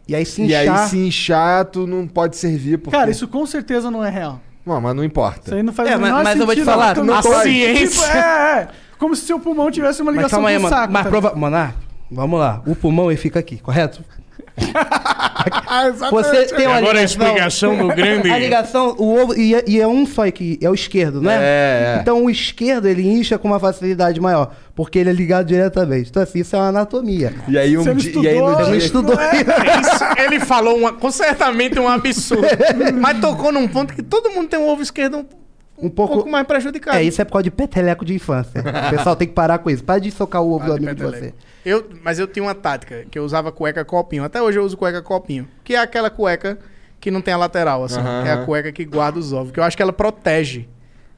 E 0.09 0.14
aí 0.14 0.24
se 0.24 0.43
E 0.43 0.47
inchar... 0.47 0.81
aí, 0.82 0.89
se 0.89 0.98
inchar, 0.98 1.64
tu 1.66 1.86
não 1.86 2.06
pode 2.06 2.36
servir. 2.36 2.78
Porque... 2.78 2.97
Cara, 2.97 3.10
isso 3.10 3.27
com 3.28 3.44
certeza 3.47 3.90
não 3.90 4.05
é 4.05 4.10
real. 4.10 4.40
Não, 4.64 4.81
mas 4.81 4.94
não 4.94 5.02
importa. 5.05 5.40
Isso 5.47 5.55
aí 5.55 5.62
não 5.62 5.73
faz 5.73 5.90
É, 5.90 5.97
mas- 5.97 6.24
mas 6.24 6.39
eu 6.39 6.47
vou 6.47 6.55
te 6.55 6.62
falar, 6.64 6.97
não 6.97 7.05
não 7.05 7.20
pode. 7.23 7.51
Tipo, 7.89 8.02
é, 8.05 8.19
é. 8.19 8.69
Como 8.98 9.16
se 9.16 9.23
seu 9.27 9.40
pulmão 9.40 9.70
tivesse 9.70 10.01
uma 10.02 10.12
Mas 10.12 10.16
ligação 10.19 10.36
calma 10.36 10.48
aí, 10.51 10.60
com 10.60 10.66
o 10.66 10.69
saco. 10.69 10.93
Mas 10.93 11.02
tá 11.02 11.09
prova... 11.09 11.35
Monark, 11.35 11.77
vamos 12.10 12.39
lá. 12.39 12.62
O 12.66 12.77
pulmão 12.77 13.10
ele 13.10 13.19
fica 13.19 13.40
aqui, 13.40 13.59
correto? 13.59 14.05
Você 16.11 16.47
tem 16.55 16.66
uma 16.66 16.77
Agora 16.77 16.99
a 16.99 17.03
ligação... 17.03 17.73
explicação 17.73 17.77
do 17.77 17.89
grande. 17.95 18.31
A 18.31 18.39
ligação, 18.39 18.95
o 18.99 19.23
ovo, 19.23 19.35
e 19.35 19.55
é, 19.55 19.65
e 19.66 19.81
é 19.81 19.87
um 19.87 20.07
só 20.07 20.31
que 20.31 20.59
é 20.61 20.69
o 20.69 20.74
esquerdo, 20.74 21.20
né? 21.20 21.39
É, 21.41 21.97
é. 21.97 22.01
Então 22.01 22.24
o 22.24 22.31
esquerdo 22.31 22.87
ele 22.87 23.03
incha 23.03 23.39
com 23.39 23.49
uma 23.49 23.59
facilidade 23.59 24.20
maior, 24.20 24.55
porque 24.74 24.99
ele 24.99 25.11
é 25.11 25.12
ligado 25.12 25.47
diretamente. 25.47 26.11
Então 26.11 26.23
assim, 26.23 26.41
isso 26.41 26.55
é 26.55 26.59
uma 26.59 26.69
anatomia. 26.69 27.35
E 27.49 27.59
aí, 27.59 27.77
um 27.77 27.83
Você 27.83 27.91
não 27.91 27.97
dia, 27.97 28.23
e 28.23 28.29
aí 28.29 28.41
no 28.41 28.77
estudou? 28.77 29.16
Não 29.16 29.31
dia. 29.31 29.41
estudou 29.41 29.81
Isso, 29.81 30.05
ele 30.19 30.41
falou 30.41 30.77
uma, 30.77 30.93
com 30.93 31.11
certamente 31.11 31.79
um 31.79 31.89
absurdo. 31.89 32.47
mas 33.01 33.20
tocou 33.20 33.51
num 33.51 33.66
ponto 33.66 33.95
que 33.95 34.03
todo 34.03 34.31
mundo 34.31 34.49
tem 34.49 34.59
um 34.59 34.69
ovo 34.69 34.83
esquerdo 34.83 35.27
um, 35.83 35.87
um 35.87 35.89
um 35.89 35.91
pouco... 35.91 36.15
pouco 36.15 36.31
mais 36.31 36.47
prejudicado. 36.47 36.97
É, 36.97 37.03
isso 37.03 37.21
é 37.21 37.25
por 37.25 37.33
causa 37.33 37.45
de 37.45 37.51
peteleco 37.51 38.05
de 38.05 38.15
infância. 38.15 38.61
O 38.61 38.91
pessoal 38.97 39.17
tem 39.17 39.27
que 39.29 39.35
parar 39.35 39.59
com 39.59 39.69
isso. 39.71 39.83
Para 39.83 39.99
de 39.99 40.11
socar 40.11 40.43
o 40.43 40.53
ovo 40.53 40.65
do 40.67 40.79
de 40.79 40.89
amigo 40.89 40.95
de 40.95 41.03
você. 41.05 41.35
Eu, 41.65 41.89
mas 42.03 42.19
eu 42.19 42.27
tinha 42.27 42.43
uma 42.43 42.55
tática, 42.55 43.05
que 43.11 43.19
eu 43.19 43.25
usava 43.25 43.51
cueca 43.53 43.85
copinho. 43.85 44.25
Até 44.25 44.41
hoje 44.43 44.59
eu 44.59 44.65
uso 44.65 44.77
cueca 44.77 45.01
copinho. 45.03 45.49
Que 45.65 45.75
é 45.75 45.79
aquela 45.79 46.11
cueca 46.11 46.59
que 47.01 47.11
não 47.11 47.21
tem 47.21 47.35
a 47.35 47.37
lateral, 47.37 47.85
assim. 47.85 48.01
Que 48.23 48.29
é 48.29 48.33
a 48.33 48.45
cueca 48.45 48.71
que 48.73 48.85
guarda 48.85 49.19
os 49.19 49.33
ovos. 49.33 49.53
Que 49.53 49.61
eu 49.61 49.65
acho 49.65 49.77
que 49.77 49.83
ela 49.83 49.93
protege 49.93 50.69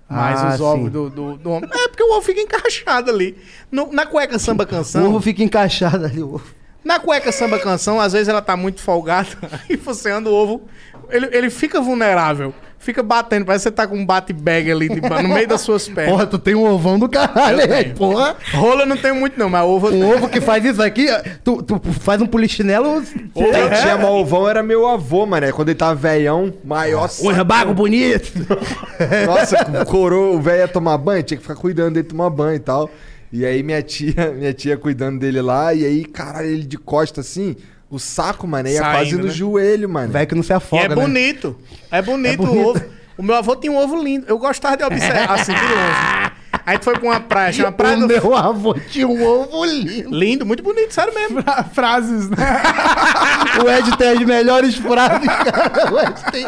mais 0.08 0.40
Ah, 0.42 0.54
os 0.54 0.60
ovos 0.60 0.90
do, 0.90 1.08
do, 1.10 1.36
do 1.36 1.50
homem. 1.50 1.68
É 1.72 1.88
porque 1.88 2.02
o 2.02 2.12
ovo 2.12 2.22
fica 2.22 2.40
encaixado 2.40 3.10
ali. 3.10 3.36
No- 3.70 3.90
na 3.92 4.04
cueca 4.06 4.38
samba 4.38 4.64
O 4.64 4.66
canção. 4.66 5.08
ovo 5.08 5.20
fica 5.20 5.42
encaixado 5.42 6.04
ali. 6.04 6.22
O 6.22 6.34
ovo. 6.34 6.54
Na 6.84 7.00
cueca 7.00 7.32
samba 7.32 7.58
canção, 7.58 7.98
às 7.98 8.12
vezes 8.12 8.28
ela 8.28 8.42
tá 8.42 8.54
muito 8.56 8.80
folgada. 8.82 9.28
Aí 9.68 9.76
você 9.82 10.10
anda 10.10 10.28
o 10.28 10.34
ovo. 10.34 10.62
Ele, 11.08 11.26
ele 11.32 11.48
fica 11.50 11.80
vulnerável. 11.80 12.52
Fica 12.78 13.02
batendo. 13.02 13.46
Parece 13.46 13.62
que 13.64 13.68
você 13.70 13.74
tá 13.74 13.86
com 13.86 13.96
um 13.96 14.04
bate-bag 14.04 14.70
ali 14.70 14.88
de- 14.90 15.00
no 15.00 15.28
meio 15.28 15.48
das 15.48 15.62
suas 15.62 15.88
pernas. 15.88 16.10
Porra, 16.12 16.26
tu 16.26 16.38
tem 16.38 16.54
um 16.54 16.64
ovão 16.64 16.98
do 16.98 17.08
caralho, 17.08 17.66
tenho. 17.66 17.94
Porra. 17.94 18.36
Rola 18.52 18.82
eu 18.82 18.86
não 18.86 18.96
tem 18.96 19.12
muito, 19.12 19.38
não, 19.38 19.48
mas 19.48 19.64
ovo. 19.64 19.88
Um 19.88 19.90
tenho. 19.90 20.14
ovo 20.16 20.28
que 20.28 20.40
faz 20.40 20.64
isso 20.64 20.82
aqui, 20.82 21.06
tu, 21.42 21.62
tu 21.62 21.80
faz 22.00 22.20
um 22.20 22.26
polichinelo. 22.26 23.02
Quem 23.34 23.52
tinha 23.80 23.96
malvão 23.96 24.46
era 24.48 24.62
meu 24.62 24.86
avô, 24.86 25.24
mané. 25.24 25.50
Quando 25.50 25.70
ele 25.70 25.78
tava 25.78 25.94
velhão, 25.94 26.52
maior. 26.62 27.08
Um 27.22 27.28
rebago 27.32 27.72
bonito. 27.72 28.30
Nossa, 29.26 29.84
corou, 29.86 30.36
o 30.36 30.40
velho 30.40 30.58
ia 30.60 30.68
tomar 30.68 30.98
banho, 30.98 31.22
tinha 31.22 31.36
que 31.38 31.42
ficar 31.42 31.56
cuidando 31.56 31.94
dele 31.94 32.06
tomar 32.08 32.30
banho 32.30 32.56
e 32.56 32.60
tal. 32.60 32.90
E 33.32 33.44
aí 33.44 33.62
minha 33.62 33.82
tia, 33.82 34.30
minha 34.36 34.52
tia 34.52 34.76
cuidando 34.76 35.18
dele 35.18 35.40
lá, 35.40 35.74
e 35.74 35.84
aí, 35.84 36.04
caralho, 36.04 36.46
ele 36.48 36.62
de 36.64 36.78
costa 36.78 37.20
assim, 37.20 37.56
o 37.94 37.98
saco, 37.98 38.46
mano, 38.46 38.68
ia 38.68 38.80
Saindo, 38.80 38.92
quase 38.96 39.16
no 39.16 39.24
né? 39.24 39.30
joelho, 39.30 39.88
mano. 39.88 40.12
Velho 40.12 40.26
que 40.26 40.34
não 40.34 40.42
se 40.42 40.52
E 40.52 40.54
afoga, 40.54 40.82
é 40.84 40.88
né? 40.88 40.94
bonito. 40.94 41.56
É 41.90 42.02
bonito, 42.02 42.32
É 42.32 42.36
bonito. 42.36 42.58
o 42.58 42.66
ovo. 42.68 42.84
O 43.16 43.22
meu 43.22 43.36
avô 43.36 43.54
tinha 43.54 43.72
um 43.72 43.76
ovo 43.76 44.02
lindo. 44.02 44.26
Eu 44.28 44.38
gostava 44.38 44.76
de 44.76 44.82
observar 44.84 45.30
assim 45.38 45.52
de 45.54 45.60
longe. 45.60 46.34
A 46.66 46.72
gente 46.72 46.84
foi 46.84 46.94
pra 46.94 47.02
uma 47.08 47.20
praia, 47.20 47.52
chama 47.52 47.72
Praia 47.72 47.96
O 47.98 48.00
do 48.00 48.06
meu 48.06 48.34
avô 48.34 48.72
tinha 48.74 49.06
um 49.06 49.22
ovo 49.22 49.64
lindo. 49.66 50.10
Lindo, 50.10 50.46
muito 50.46 50.62
bonito, 50.62 50.92
sério 50.94 51.12
mesmo. 51.14 51.42
Fra- 51.42 51.62
Frases, 51.64 52.28
né? 52.30 52.36
O 53.62 53.68
Ed 53.70 53.96
tem 53.98 54.08
as 54.08 54.18
melhores 54.20 54.74
frases, 54.74 55.26
cara. 55.28 55.92
O 55.92 55.98
Ed 56.00 56.14
tem... 56.32 56.46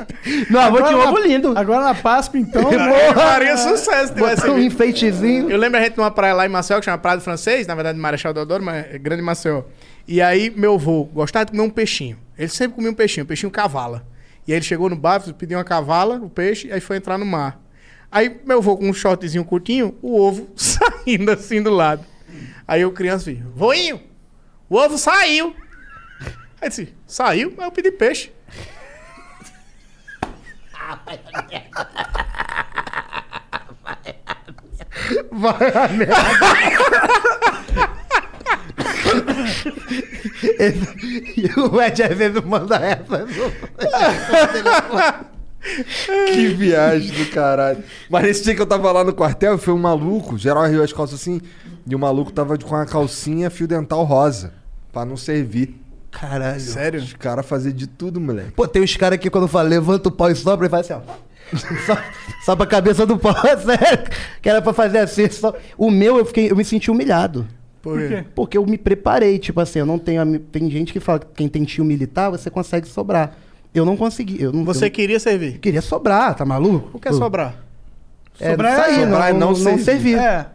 Meu 0.50 0.60
avô 0.60 0.78
tinha 0.82 0.96
um 0.96 1.02
na- 1.04 1.08
ovo 1.10 1.18
lindo. 1.18 1.52
Agora 1.56 1.84
na 1.84 1.94
Páscoa, 1.94 2.40
então. 2.40 2.72
Ele 2.72 2.82
né? 2.82 3.12
faria 3.14 3.56
sucesso 3.58 4.08
se 4.08 4.14
tivesse 4.14 4.36
Botou 4.40 4.54
um 4.54 4.58
vindo. 4.58 4.66
enfeitezinho. 4.72 5.50
Eu 5.50 5.58
lembro 5.58 5.78
a 5.78 5.82
gente 5.82 5.96
numa 5.98 6.10
praia 6.10 6.34
lá 6.34 6.46
em 6.46 6.48
Maceió, 6.48 6.78
que 6.80 6.86
chama 6.86 6.98
Praia 6.98 7.18
do 7.18 7.22
Francês, 7.22 7.66
na 7.66 7.74
verdade 7.74 7.98
Marechal 7.98 8.32
Deodoro, 8.32 8.62
mas 8.64 8.86
é 8.92 8.98
grande 8.98 9.22
Maceió. 9.22 9.62
E 10.06 10.22
aí 10.22 10.50
meu 10.50 10.74
avô 10.74 11.04
gostava 11.04 11.46
de 11.46 11.50
comer 11.52 11.62
um 11.62 11.70
peixinho. 11.70 12.18
Ele 12.38 12.48
sempre 12.48 12.76
comia 12.76 12.90
um 12.90 12.94
peixinho, 12.94 13.24
um 13.24 13.26
peixinho 13.26 13.50
cavala. 13.50 14.06
E 14.46 14.52
aí 14.52 14.58
ele 14.58 14.64
chegou 14.64 14.88
no 14.88 14.96
bar, 14.96 15.20
pediu 15.34 15.58
uma 15.58 15.64
cavala, 15.64 16.16
o 16.16 16.30
peixe, 16.30 16.68
e 16.68 16.72
aí 16.72 16.80
foi 16.80 16.96
entrar 16.96 17.18
no 17.18 17.26
mar. 17.26 17.60
Aí 18.10 18.40
meu 18.44 18.58
avô 18.58 18.76
com 18.76 18.88
um 18.88 18.94
shortzinho 18.94 19.44
curtinho, 19.44 19.96
o 20.00 20.20
ovo 20.20 20.48
saindo 20.54 21.30
assim 21.30 21.60
do 21.60 21.70
lado. 21.70 22.04
Aí 22.68 22.82
eu 22.82 22.92
criança 22.92 23.30
vi, 23.30 23.42
voinho, 23.54 24.00
o 24.68 24.76
ovo 24.76 24.96
saiu. 24.96 25.54
Aí 26.60 26.68
disse, 26.68 26.94
saiu, 27.06 27.52
mas 27.56 27.66
eu 27.66 27.72
pedi 27.72 27.90
peixe. 27.90 28.32
Vai 35.32 35.70
a 35.74 35.88
merda. 35.92 37.65
E 41.36 41.60
o 41.60 41.80
Ed 41.80 42.02
às 42.02 42.16
vezes 42.16 42.42
manda 42.42 42.76
essa. 42.76 43.26
Que 46.32 46.48
viagem 46.48 47.10
do 47.10 47.30
caralho. 47.30 47.82
Mas 48.08 48.22
nesse 48.22 48.44
dia 48.44 48.54
que 48.54 48.62
eu 48.62 48.66
tava 48.66 48.92
lá 48.92 49.02
no 49.02 49.12
quartel, 49.12 49.58
foi 49.58 49.74
um 49.74 49.78
maluco, 49.78 50.38
geral 50.38 50.64
riu 50.66 50.82
as 50.82 50.92
calças 50.92 51.20
assim, 51.20 51.40
e 51.84 51.94
o 51.94 51.98
maluco 51.98 52.32
tava 52.32 52.56
com 52.56 52.76
a 52.76 52.86
calcinha 52.86 53.50
fio 53.50 53.66
dental 53.66 54.04
rosa, 54.04 54.52
pra 54.92 55.04
não 55.04 55.16
servir. 55.16 55.74
Caralho. 56.10 56.60
Sério? 56.60 57.00
Os 57.00 57.12
caras 57.14 57.44
faziam 57.44 57.74
de 57.74 57.86
tudo, 57.86 58.20
moleque. 58.20 58.52
Pô, 58.52 58.66
tem 58.66 58.82
uns 58.82 58.96
caras 58.96 59.18
que 59.18 59.28
quando 59.28 59.48
fala 59.48 59.68
levanta 59.68 60.08
o 60.08 60.12
pau 60.12 60.30
e 60.30 60.36
sobra, 60.36 60.66
ele 60.66 60.70
faz 60.70 60.90
assim, 60.90 61.02
ó. 61.04 61.26
Só, 61.86 61.98
só 62.44 62.56
pra 62.56 62.66
cabeça 62.66 63.04
do 63.04 63.18
pau, 63.18 63.34
sério. 63.60 64.04
Que 64.40 64.48
era 64.48 64.62
pra 64.62 64.72
fazer 64.72 64.98
assim. 64.98 65.28
Só... 65.30 65.54
O 65.76 65.90
meu, 65.90 66.18
eu, 66.18 66.24
fiquei, 66.24 66.50
eu 66.50 66.56
me 66.56 66.64
senti 66.64 66.90
humilhado. 66.90 67.46
Por 67.90 68.08
quê? 68.08 68.24
Porque 68.34 68.58
eu 68.58 68.66
me 68.66 68.76
preparei, 68.78 69.38
tipo 69.38 69.60
assim, 69.60 69.78
eu 69.78 69.86
não 69.86 69.98
tenho. 69.98 70.38
Tem 70.40 70.70
gente 70.70 70.92
que 70.92 71.00
fala 71.00 71.18
que 71.20 71.26
quem 71.34 71.48
tem 71.48 71.64
tio 71.64 71.84
militar, 71.84 72.30
você 72.30 72.50
consegue 72.50 72.86
sobrar. 72.88 73.36
Eu 73.74 73.84
não 73.84 73.96
consegui. 73.96 74.40
Eu 74.42 74.52
não, 74.52 74.64
Você 74.64 74.86
eu 74.86 74.90
queria 74.90 75.20
servir? 75.20 75.58
queria 75.58 75.82
sobrar, 75.82 76.34
tá 76.34 76.44
maluco? 76.44 76.96
O 76.96 77.00
que 77.00 77.08
é 77.08 77.12
sobrar? 77.12 77.62
É, 78.40 78.50
Sobrar 78.50 78.72
é- 78.72 78.76
sair, 78.76 79.00
sobrar 79.04 79.30
é 79.30 79.32
não, 79.32 79.38
não 79.40 79.48
não, 79.50 79.54
servir. 79.56 79.84
servir. 79.84 80.18
É. 80.18 80.46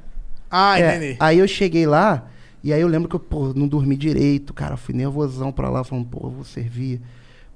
Ah, 0.49 0.79
É, 0.79 0.97
entendi. 0.97 1.17
Aí 1.19 1.39
eu 1.39 1.47
cheguei 1.47 1.85
lá, 1.85 2.27
e 2.63 2.73
aí 2.73 2.81
eu 2.81 2.87
lembro 2.87 3.07
que 3.07 3.15
eu, 3.15 3.19
pô, 3.19 3.53
não 3.55 3.67
dormi 3.67 3.95
direito, 3.95 4.53
cara. 4.53 4.75
Fui 4.75 4.93
nervosão 4.93 5.51
pra 5.51 5.69
lá, 5.69 5.83
falando, 5.83 6.05
pô, 6.07 6.27
eu 6.27 6.31
vou 6.31 6.43
servir. 6.43 6.99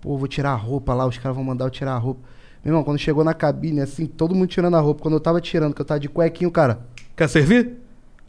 Pô, 0.02 0.14
eu 0.14 0.18
vou 0.18 0.28
tirar 0.28 0.52
a 0.52 0.56
roupa 0.56 0.94
lá, 0.94 1.06
os 1.06 1.18
caras 1.18 1.36
vão 1.36 1.44
mandar 1.44 1.66
eu 1.66 1.70
tirar 1.70 1.94
a 1.94 1.98
roupa. 1.98 2.22
Meu 2.64 2.72
irmão, 2.72 2.84
quando 2.84 2.98
chegou 2.98 3.24
na 3.24 3.34
cabine, 3.34 3.82
assim, 3.82 4.06
todo 4.08 4.34
mundo 4.34 4.48
tirando 4.48 4.76
a 4.76 4.80
roupa. 4.80 5.02
Quando 5.02 5.14
eu 5.16 5.20
tava 5.20 5.40
tirando, 5.42 5.74
que 5.76 5.82
eu 5.82 5.86
tava 5.86 6.00
de 6.00 6.10
cuequinho, 6.10 6.50
o 6.50 6.54
cara, 6.54 6.80
quer 7.16 7.28
servir? 7.30 7.74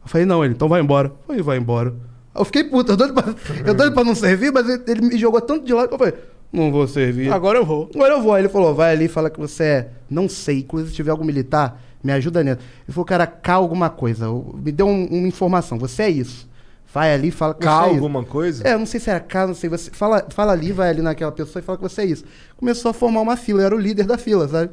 Eu 0.07 0.11
falei, 0.11 0.25
não, 0.25 0.45
ele, 0.45 0.55
então 0.55 0.69
vai 0.69 0.81
embora. 0.81 1.09
Eu 1.09 1.15
falei, 1.27 1.43
vai 1.43 1.59
embora. 1.59 1.93
Eu 2.35 2.45
fiquei 2.45 2.63
puto, 2.65 2.93
eu 2.93 2.97
doido 2.97 3.13
pra, 3.15 3.35
eu 3.67 3.75
doido 3.75 3.93
pra 3.93 4.05
não 4.05 4.15
servir, 4.15 4.53
mas 4.53 4.69
ele, 4.69 4.83
ele 4.87 5.01
me 5.03 5.19
jogou 5.19 5.41
tanto 5.41 5.65
de 5.67 5.73
lado 5.73 5.89
que 5.89 5.95
eu 5.95 5.99
falei, 5.99 6.15
não 6.53 6.71
vou 6.71 6.87
servir. 6.87 7.33
Agora 7.33 7.59
eu 7.59 7.65
vou. 7.67 7.91
Agora 7.95 8.15
eu 8.15 8.23
vou. 8.23 8.33
Aí 8.35 8.43
ele 8.43 8.49
falou, 8.49 8.75
vai 8.75 8.93
ali 8.93 9.09
fala 9.09 9.29
que 9.29 9.41
você 9.41 9.65
é, 9.65 9.89
não 10.09 10.29
sei, 10.29 10.61
inclusive 10.61 10.91
se 10.91 10.97
tiver 10.97 11.11
algum 11.11 11.25
militar, 11.25 11.83
me 12.05 12.13
ajuda 12.13 12.45
nisso. 12.45 12.59
Ele 12.87 12.93
falou, 12.95 13.05
cara, 13.05 13.27
cá 13.27 13.55
alguma 13.55 13.91
coisa. 13.91 14.27
Me 14.55 14.71
deu 14.71 14.87
um- 14.87 15.07
uma 15.07 15.27
informação, 15.27 15.77
você 15.79 16.05
é 16.05 16.11
isso. 16.11 16.49
Vai 16.95 17.13
ali 17.13 17.31
fala 17.31 17.53
que 17.53 17.61
Cá 17.61 17.79
você 17.81 17.83
é 17.83 17.87
isso. 17.87 17.95
alguma 17.97 18.25
coisa? 18.25 18.69
É, 18.69 18.75
eu 18.75 18.79
não 18.79 18.87
sei 18.87 19.01
se 19.01 19.11
era 19.11 19.19
cá, 19.21 19.47
não 19.47 19.55
sei. 19.55 19.69
Você 19.69 19.91
fala, 19.91 20.25
fala 20.31 20.53
ali, 20.53 20.73
vai 20.73 20.89
ali 20.91 21.03
naquela 21.03 21.33
pessoa 21.33 21.61
e 21.61 21.65
fala 21.65 21.77
que 21.77 21.83
você 21.83 22.03
é 22.03 22.05
isso. 22.07 22.25
Começou 22.57 22.91
a 22.91 22.95
formar 22.95 23.21
uma 23.23 23.37
fila, 23.37 23.61
eu 23.63 23.67
era 23.67 23.75
o 23.75 23.79
líder 23.79 24.07
da 24.07 24.17
fila, 24.17 24.47
sabe? 24.49 24.71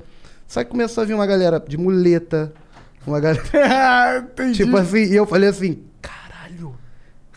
Só 0.48 0.64
que 0.64 0.70
começou 0.70 1.02
a 1.02 1.06
vir 1.06 1.14
uma 1.16 1.26
galera 1.26 1.62
de 1.66 1.78
muleta, 1.78 2.54
uma 3.06 3.20
galera. 3.20 3.44
tipo 4.54 4.76
assim, 4.78 5.04
e 5.06 5.16
eu 5.16 5.26
falei 5.26 5.50
assim, 5.50 5.84
caralho, 6.02 6.76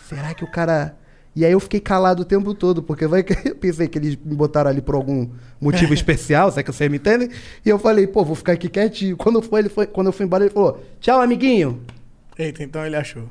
será 0.08 0.34
que 0.34 0.44
o 0.44 0.50
cara. 0.50 0.96
E 1.34 1.44
aí 1.44 1.52
eu 1.52 1.60
fiquei 1.60 1.80
calado 1.80 2.22
o 2.22 2.24
tempo 2.24 2.54
todo, 2.54 2.82
porque 2.82 3.06
vai 3.06 3.22
que 3.22 3.34
eu 3.48 3.54
pensei 3.56 3.86
que 3.88 3.98
eles 3.98 4.16
me 4.16 4.34
botaram 4.34 4.70
ali 4.70 4.80
por 4.80 4.94
algum 4.94 5.28
motivo 5.60 5.92
especial, 5.94 6.50
sabe 6.50 6.64
que 6.64 6.72
vocês 6.72 6.90
me 6.90 6.96
entendem? 6.96 7.30
E 7.64 7.68
eu 7.68 7.78
falei, 7.78 8.06
pô, 8.06 8.24
vou 8.24 8.34
ficar 8.34 8.52
aqui 8.52 8.68
quietinho. 8.68 9.16
Quando, 9.16 9.42
foi, 9.42 9.60
ele 9.60 9.68
foi, 9.68 9.86
quando 9.86 10.06
eu 10.06 10.12
fui 10.12 10.24
embora, 10.24 10.44
ele 10.44 10.54
falou, 10.54 10.82
tchau, 11.00 11.20
amiguinho. 11.20 11.82
Eita, 12.38 12.62
então 12.62 12.84
ele 12.86 12.96
achou. 12.96 13.24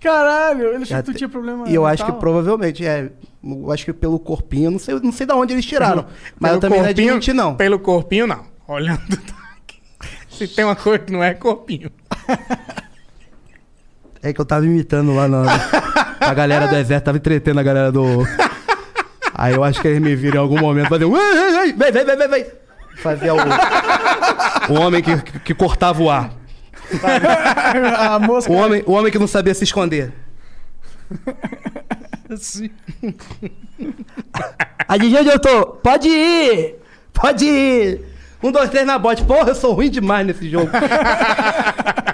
Caralho, 0.00 0.66
ele 0.74 0.82
achou 0.82 0.96
que 0.98 1.02
tu 1.04 1.14
tinha 1.14 1.28
problema. 1.28 1.68
E 1.68 1.74
eu 1.74 1.86
acho 1.86 2.04
que 2.04 2.12
provavelmente, 2.12 2.84
é. 2.84 3.10
Eu 3.42 3.70
acho 3.72 3.84
que 3.84 3.92
pelo 3.92 4.18
corpinho, 4.18 4.70
não 4.70 4.78
sei, 4.78 4.98
não 5.00 5.12
sei 5.12 5.26
de 5.26 5.32
onde 5.32 5.52
eles 5.54 5.64
tiraram. 5.64 6.06
mas 6.38 6.50
Pelo 6.50 6.56
eu 6.56 6.60
também 6.60 6.78
corpinho- 6.80 7.06
não 7.08 7.12
admiti, 7.14 7.32
não. 7.32 7.54
Pelo 7.56 7.78
corpinho, 7.78 8.26
não. 8.26 8.44
Olhando 8.66 9.00
daqui. 9.08 9.32
Se 10.36 10.48
tem 10.48 10.64
uma 10.64 10.74
coisa 10.76 10.98
que 10.98 11.12
não 11.12 11.22
é, 11.22 11.30
é 11.30 11.34
corpinho. 11.34 11.90
É 14.22 14.32
que 14.32 14.40
eu 14.40 14.44
tava 14.44 14.64
imitando 14.64 15.14
lá 15.14 15.28
na. 15.28 15.44
a 16.20 16.34
galera 16.34 16.66
do 16.66 16.74
exército 16.76 17.04
tava 17.04 17.18
entretendo 17.18 17.60
a 17.60 17.62
galera 17.62 17.92
do. 17.92 18.26
Aí 19.34 19.54
eu 19.54 19.62
acho 19.62 19.80
que 19.80 19.88
eles 19.88 20.00
me 20.00 20.14
viram 20.16 20.36
em 20.36 20.40
algum 20.40 20.58
momento 20.58 20.88
fazer 20.88 21.04
um. 21.04 21.16
"Ei, 21.16 21.22
ei, 21.22 21.56
ei, 21.66 21.72
Vem, 21.72 21.92
vem, 21.92 22.04
vem, 22.04 22.16
vem, 22.16 22.28
vem. 22.28 22.46
Fazia 22.96 23.34
o. 23.34 23.38
o 24.72 24.80
homem 24.80 25.02
que, 25.02 25.16
que, 25.40 25.54
cortava 25.54 26.02
o 26.02 26.10
ar. 26.10 26.30
a 27.98 28.18
mosca. 28.18 28.50
O 28.50 28.56
homem, 28.56 28.82
o 28.86 28.92
homem 28.92 29.12
que 29.12 29.18
não 29.18 29.26
sabia 29.26 29.54
se 29.54 29.64
esconder. 29.64 30.12
Adivinha 34.88 35.20
onde 35.20 35.30
eu 35.30 35.38
tô? 35.38 35.66
Pode 35.66 36.08
ir! 36.08 36.76
Pode 37.12 37.44
ir! 37.44 38.13
Um, 38.44 38.52
dois, 38.52 38.68
três 38.68 38.86
na 38.86 38.98
bote. 38.98 39.24
Porra, 39.24 39.48
eu 39.52 39.54
sou 39.54 39.72
ruim 39.72 39.88
demais 39.88 40.26
nesse 40.26 40.50
jogo. 40.50 40.70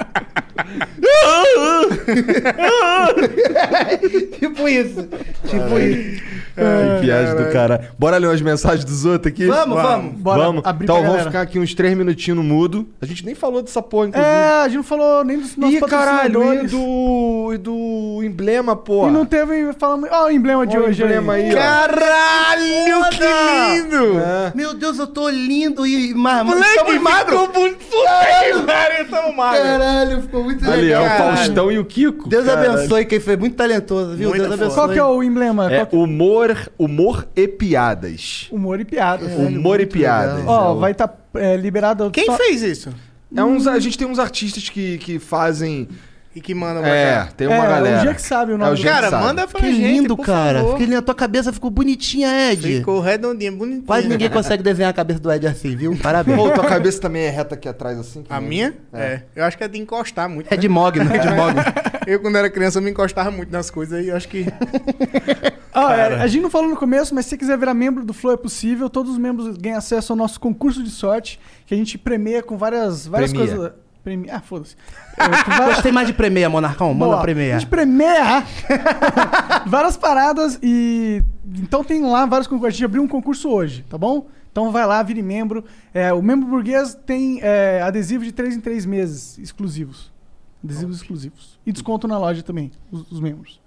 tipo 4.39 4.69
isso. 4.69 5.09
Tipo 5.47 5.79
isso. 5.79 6.23
Ai, 6.57 7.01
viagem 7.01 7.37
do 7.37 7.51
cara. 7.53 7.91
Bora 7.99 8.17
ler 8.19 8.27
umas 8.27 8.41
mensagens 8.43 8.85
dos 8.85 9.05
outros 9.05 9.33
aqui? 9.33 9.47
Vamos, 9.47 9.81
vamos. 9.81 10.15
Bora 10.21 10.43
vamos. 10.45 10.63
abrir 10.67 10.85
Então 10.85 10.97
vamos 10.97 11.11
galera. 11.11 11.31
ficar 11.31 11.41
aqui 11.43 11.59
uns 11.59 11.75
três 11.75 11.97
minutinhos 11.97 12.37
no 12.37 12.43
mudo. 12.43 12.87
A 13.01 13.07
gente 13.07 13.25
nem 13.25 13.35
falou 13.35 13.63
dessa 13.63 13.81
porra, 13.81 14.09
inclusive. 14.09 14.31
É, 14.35 14.61
a 14.63 14.67
gente 14.67 14.77
não 14.77 14.83
falou 14.83 15.25
nem 15.25 15.39
dos 15.39 15.57
nossos 15.57 15.77
Ih, 15.77 15.81
caralho, 15.81 16.29
e 16.29 16.33
patrocinadores. 16.33 16.71
do, 16.73 17.51
e 17.55 17.59
do 17.59 18.21
emblema, 18.25 18.77
porra. 18.77 19.09
E 19.09 19.13
não 19.13 19.25
teve. 19.25 19.73
Falamos. 19.79 20.09
Ó, 20.13 20.27
o 20.27 20.31
emblema 20.31 20.67
de 20.67 20.77
hoje. 20.77 21.03
emblema 21.03 21.35
aí, 21.35 21.51
ó. 21.51 21.55
Caralho, 21.57 23.11
que 23.11 23.81
lindo! 23.81 24.19
É. 24.19 24.53
Meu 24.55 24.75
Deus, 24.75 24.99
eu 24.99 25.07
tô 25.07 25.29
lindo 25.31 25.87
e 25.87 26.13
ma- 26.15 26.45
Moleque, 26.45 26.69
estamos 26.71 27.01
magros. 27.01 27.41
ficou 27.41 27.61
muito 27.61 27.81
Caralho, 28.05 29.37
magro. 29.37 29.63
Caralho, 29.63 30.23
ficou 30.23 30.45
muito 30.45 30.60
Ali, 30.69 30.93
é 30.93 30.99
o 30.99 31.03
legal. 31.03 31.19
Faustão 31.37 31.73
e 31.73 31.78
o 31.78 31.85
Kiko. 31.85 32.28
Deus 32.28 32.45
Caralho. 32.47 32.73
abençoe 32.73 33.05
quem 33.07 33.20
foi 33.20 33.37
muito 33.37 33.57
talentoso, 33.57 34.16
viu? 34.16 34.28
Muito 34.31 34.41
Deus 34.43 34.53
abençoe. 34.55 34.74
Qual 34.74 34.89
que 34.89 34.99
é 34.99 35.05
o 35.05 35.23
emblema? 35.23 35.73
É 35.73 35.87
humor, 35.93 36.57
humor 36.78 37.27
e 37.37 37.47
piadas. 37.49 38.49
Humor 38.51 38.81
e 38.81 38.85
piadas. 38.85 39.32
humor 39.32 39.81
e 39.81 39.87
piadas. 39.87 40.43
Ó, 40.47 40.69
É 40.69 40.70
o- 40.73 40.78
vai 40.78 40.93
estar 40.93 41.15
liberado. 41.61 42.11
Quem 42.11 42.27
só- 42.27 42.37
fez 42.37 42.62
isso? 42.62 42.91
É 43.35 43.45
uns, 43.45 43.66
a 43.66 43.78
gente 43.78 43.97
tem 43.97 44.07
uns 44.07 44.19
artistas 44.19 44.69
que, 44.69 44.99
que 44.99 45.19
fazem. 45.19 45.89
E 46.35 46.40
que 46.40 46.55
manda 46.55 46.81
pra 46.81 46.89
É, 46.89 47.24
tem 47.36 47.48
uma 47.48 47.57
É, 47.57 47.69
galera. 47.69 47.98
o 47.98 48.01
Gia 48.02 48.15
que 48.15 48.23
sabe 48.23 48.52
o 48.52 48.59
nome 48.59 48.70
É 48.70 48.74
o 48.74 48.77
que 48.77 48.85
Cara, 48.85 49.11
sabe. 49.11 49.24
manda 49.24 49.48
pra 49.48 49.61
Que 49.61 49.73
gente, 49.74 49.82
lindo, 49.82 50.16
por 50.16 50.24
cara. 50.24 50.59
favor. 50.61 50.73
Fiquei 50.74 50.86
lindo. 50.86 50.98
A 50.98 51.02
tua 51.02 51.15
cabeça 51.15 51.52
ficou 51.52 51.70
bonitinha, 51.70 52.52
Ed. 52.52 52.77
Ficou 52.78 53.01
redondinho, 53.01 53.57
bonitinho. 53.57 53.82
Quase 53.82 54.07
ninguém 54.07 54.31
consegue 54.31 54.62
desenhar 54.62 54.90
a 54.90 54.94
cabeça 54.94 55.19
do 55.19 55.32
Ed 55.32 55.44
assim, 55.48 55.74
viu? 55.74 55.97
Parabéns. 56.01 56.36
Pô, 56.39 56.48
tua 56.51 56.65
cabeça 56.65 57.01
também 57.01 57.23
é 57.24 57.31
reta 57.31 57.57
aqui 57.57 57.69
atrás, 57.69 57.98
assim? 57.98 58.23
A 58.31 58.40
minha? 58.40 58.74
É. 58.93 59.23
Eu 59.35 59.43
acho 59.44 59.59
que 59.59 59.65
é 59.65 59.69
de 59.69 59.81
encostar 59.81 60.28
muito. 60.28 60.52
É 60.55 60.57
de 60.57 60.69
Mogno, 60.69 61.02
é 61.12 61.19
de 61.19 61.28
Mogno. 61.35 61.61
Eu, 62.07 62.20
quando 62.20 62.36
era 62.39 62.48
criança, 62.48 62.78
eu 62.78 62.82
me 62.82 62.90
encostava 62.93 63.32
muito 63.32 63.51
nas 63.51 63.69
coisas 63.69 64.05
e 64.05 64.09
eu 64.11 64.16
acho 64.16 64.28
que. 64.28 64.47
Ah, 65.73 65.94
é, 65.97 66.15
a 66.20 66.27
gente 66.27 66.43
não 66.43 66.51
falou 66.51 66.69
no 66.69 66.77
começo, 66.77 67.15
mas 67.15 67.27
se 67.27 67.31
você 67.31 67.36
quiser 67.36 67.57
virar 67.57 67.74
membro 67.74 68.05
do 68.05 68.12
Flow 68.12 68.35
é 68.35 68.36
possível. 68.36 68.90
Todos 68.90 69.12
os 69.12 69.19
membros 69.19 69.57
ganham 69.57 69.78
acesso 69.78 70.12
ao 70.12 70.16
nosso 70.16 70.40
concurso 70.40 70.82
de 70.82 70.90
sorte, 70.90 71.39
que 71.65 71.73
a 71.73 71.77
gente 71.77 71.97
premia 71.97 72.43
com 72.43 72.59
várias, 72.59 73.07
várias 73.07 73.32
Premia. 73.32 73.55
coisas. 73.55 73.73
Premia. 74.03 74.37
Ah, 74.37 74.41
foda-se. 74.41 74.77
Gostei 75.67 75.93
mais 75.93 76.07
de 76.07 76.15
premeia, 76.15 76.49
Monarcão. 76.49 76.95
Manda 76.95 77.17
Boa. 77.17 77.35
Gente 77.35 77.67
premia 77.67 78.45
várias 79.67 79.97
paradas 79.97 80.59
e. 80.63 81.23
Então 81.59 81.85
tem 81.85 82.03
lá 82.03 82.25
vários 82.27 82.47
concursos. 82.47 82.69
A 82.69 82.77
gente 82.77 82.85
abriu 82.85 83.03
um 83.03 83.09
concurso 83.09 83.51
hoje, 83.51 83.85
tá 83.89 83.99
bom? 83.99 84.27
Então 84.51 84.73
vai 84.73 84.87
lá, 84.87 85.03
vire 85.03 85.23
membro. 85.23 85.65
É, 85.93 86.13
o 86.13 86.23
membro 86.23 86.49
burguês 86.49 86.97
tem 87.07 87.41
é, 87.43 87.83
adesivo 87.83 88.25
de 88.25 88.33
3 88.33 88.57
em 88.57 88.61
3 88.61 88.87
meses 88.87 89.39
exclusivos. 89.39 90.11
Adesivos 90.63 90.97
exclusivos. 90.97 91.59
E 91.65 91.73
desconto 91.73 92.09
na 92.09 92.19
loja 92.19 92.43
também, 92.43 92.71
os, 92.91 93.11
os 93.13 93.21
membros. 93.21 93.61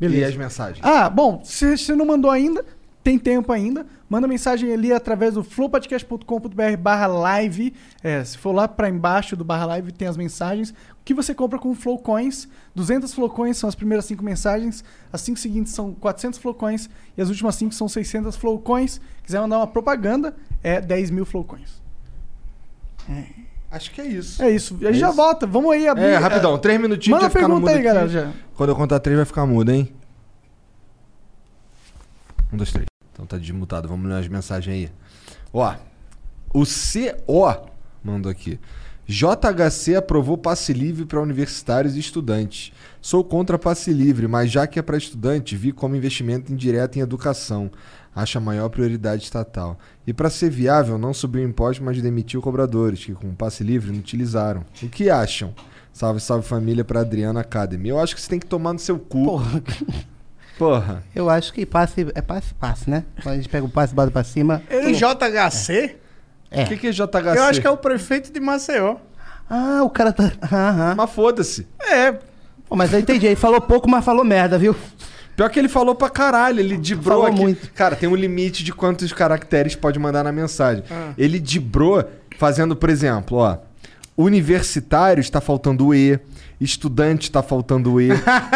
E 0.00 0.06
as 0.06 0.12
Beleza. 0.12 0.38
mensagens? 0.38 0.84
Ah, 0.84 1.10
bom, 1.10 1.42
se 1.44 1.76
você 1.76 1.94
não 1.94 2.06
mandou 2.06 2.30
ainda, 2.30 2.64
tem 3.02 3.18
tempo 3.18 3.50
ainda. 3.52 3.86
Manda 4.08 4.26
mensagem 4.28 4.72
ali 4.72 4.92
através 4.92 5.34
do 5.34 5.42
flowpodcast.com.br 5.44 6.76
barra 6.78 7.06
live. 7.06 7.72
É, 8.02 8.22
se 8.24 8.36
for 8.36 8.52
lá 8.52 8.68
para 8.68 8.88
embaixo 8.88 9.34
do 9.36 9.44
barra 9.44 9.64
live, 9.66 9.90
tem 9.92 10.06
as 10.06 10.16
mensagens. 10.16 10.70
O 10.70 10.74
que 11.04 11.14
você 11.14 11.34
compra 11.34 11.58
com 11.58 11.74
Flow 11.74 11.98
Coins. 11.98 12.46
200 12.74 13.14
Flow 13.14 13.30
Coins 13.30 13.56
são 13.56 13.68
as 13.68 13.74
primeiras 13.74 14.04
cinco 14.04 14.22
mensagens. 14.22 14.84
As 15.12 15.20
cinco 15.22 15.38
seguintes 15.38 15.72
são 15.72 15.94
400 15.94 16.38
Flow 16.38 16.54
Coins. 16.54 16.90
E 17.16 17.22
as 17.22 17.28
últimas 17.28 17.54
cinco 17.54 17.74
são 17.74 17.88
600 17.88 18.36
Flow 18.36 18.58
Coins. 18.58 19.00
Quiser 19.24 19.40
mandar 19.40 19.58
uma 19.58 19.66
propaganda, 19.66 20.34
é 20.62 20.80
10 20.80 21.10
mil 21.10 21.24
Flow 21.24 21.42
Coins. 21.44 21.80
Acho 23.70 23.90
que 23.92 24.00
é 24.00 24.06
isso. 24.06 24.42
É 24.42 24.50
isso. 24.50 24.74
A 24.74 24.78
gente 24.78 24.88
É 24.88 24.92
já 24.94 25.08
isso? 25.08 25.16
volta. 25.16 25.46
Vamos 25.46 25.72
aí 25.72 25.88
abrir. 25.88 26.04
É, 26.04 26.16
rapidão, 26.16 26.58
três 26.58 26.80
minutinhos 26.80 27.16
Manda 27.20 27.28
vai 27.28 27.30
ficar 27.30 27.48
no 27.48 27.54
pergunta 27.54 27.70
mudo 27.72 27.78
aí, 27.78 27.82
galera. 27.82 28.08
Já. 28.08 28.32
Quando 28.54 28.70
eu 28.70 28.76
contar 28.76 29.00
três, 29.00 29.16
vai 29.16 29.24
ficar 29.26 29.46
mudo, 29.46 29.70
hein? 29.70 29.88
Um, 32.52 32.56
dois, 32.56 32.72
três. 32.72 32.89
Então 33.20 33.26
tá 33.26 33.36
desmutado. 33.36 33.86
Vamos 33.86 34.08
ler 34.08 34.16
as 34.16 34.28
mensagens 34.28 34.74
aí. 34.74 34.90
Ó, 35.52 35.74
o 36.54 36.64
CO 36.64 37.70
mandou 38.02 38.32
aqui. 38.32 38.58
JHC 39.06 39.96
aprovou 39.96 40.38
passe 40.38 40.72
livre 40.72 41.04
para 41.04 41.20
universitários 41.20 41.96
e 41.96 41.98
estudantes. 41.98 42.72
Sou 43.00 43.24
contra 43.24 43.58
passe 43.58 43.92
livre, 43.92 44.28
mas 44.28 44.50
já 44.50 44.66
que 44.66 44.78
é 44.78 44.82
para 44.82 44.96
estudante, 44.96 45.56
vi 45.56 45.72
como 45.72 45.96
investimento 45.96 46.52
indireto 46.52 46.96
em 46.96 47.00
educação. 47.00 47.70
Acho 48.14 48.38
a 48.38 48.40
maior 48.40 48.68
prioridade 48.68 49.24
estatal. 49.24 49.78
E 50.06 50.12
para 50.12 50.30
ser 50.30 50.48
viável, 50.48 50.96
não 50.96 51.12
subiu 51.12 51.42
imposto, 51.42 51.82
mas 51.82 52.00
demitiu 52.00 52.40
cobradores, 52.40 53.04
que 53.04 53.12
com 53.12 53.34
passe 53.34 53.64
livre 53.64 53.90
não 53.90 53.98
utilizaram. 53.98 54.64
O 54.82 54.88
que 54.88 55.10
acham? 55.10 55.52
Salve, 55.92 56.20
salve 56.20 56.46
família 56.46 56.84
para 56.84 57.00
Adriana 57.00 57.40
Academy. 57.40 57.88
Eu 57.88 57.98
acho 57.98 58.14
que 58.14 58.20
você 58.20 58.30
tem 58.30 58.38
que 58.38 58.46
tomar 58.46 58.72
no 58.72 58.78
seu 58.78 58.98
cu. 58.98 59.24
Porra. 59.24 59.62
Porra. 60.60 61.02
Eu 61.14 61.30
acho 61.30 61.54
que 61.54 61.64
passe, 61.64 62.06
é 62.14 62.20
passe, 62.20 62.52
passe, 62.52 62.90
né? 62.90 63.04
Quando 63.22 63.32
a 63.32 63.36
gente 63.38 63.48
pega 63.48 63.64
o 63.64 63.68
passe, 63.70 63.94
bota 63.94 64.10
pra 64.10 64.22
cima. 64.22 64.62
Em 64.70 64.92
JHC? 64.92 65.96
É. 66.50 66.64
O 66.64 66.66
que, 66.66 66.76
que 66.76 66.86
é 66.88 66.90
JHC? 66.90 67.38
Eu 67.38 67.44
acho 67.44 67.60
que 67.62 67.66
é 67.66 67.70
o 67.70 67.78
prefeito 67.78 68.30
de 68.30 68.38
Maceió. 68.40 68.96
Ah, 69.48 69.80
o 69.82 69.88
cara 69.88 70.12
tá. 70.12 70.30
Aham. 70.52 70.96
Mas 70.98 71.10
foda-se. 71.12 71.66
É. 71.80 72.12
Pô, 72.68 72.76
mas 72.76 72.92
eu 72.92 73.00
entendi. 73.00 73.24
Ele 73.24 73.36
falou 73.36 73.58
pouco, 73.58 73.88
mas 73.88 74.04
falou 74.04 74.22
merda, 74.22 74.58
viu? 74.58 74.76
Pior 75.34 75.48
que 75.48 75.58
ele 75.58 75.68
falou 75.68 75.94
pra 75.94 76.10
caralho, 76.10 76.60
ele 76.60 76.76
dibrou 76.76 77.22
Falou 77.22 77.26
aqui. 77.32 77.40
muito. 77.40 77.72
Cara, 77.72 77.96
tem 77.96 78.06
um 78.06 78.14
limite 78.14 78.62
de 78.62 78.70
quantos 78.74 79.14
caracteres 79.14 79.74
pode 79.74 79.98
mandar 79.98 80.22
na 80.22 80.30
mensagem. 80.30 80.84
Ah. 80.90 81.14
Ele 81.16 81.40
dibrou 81.40 82.04
fazendo, 82.36 82.76
por 82.76 82.90
exemplo, 82.90 83.38
ó. 83.38 83.56
Universitário 84.14 85.22
está 85.22 85.40
faltando 85.40 85.86
o 85.86 85.94
E. 85.94 86.20
Estudante 86.60 87.22
está 87.22 87.42
faltando 87.42 87.94
o 87.94 88.00
E. 88.00 88.10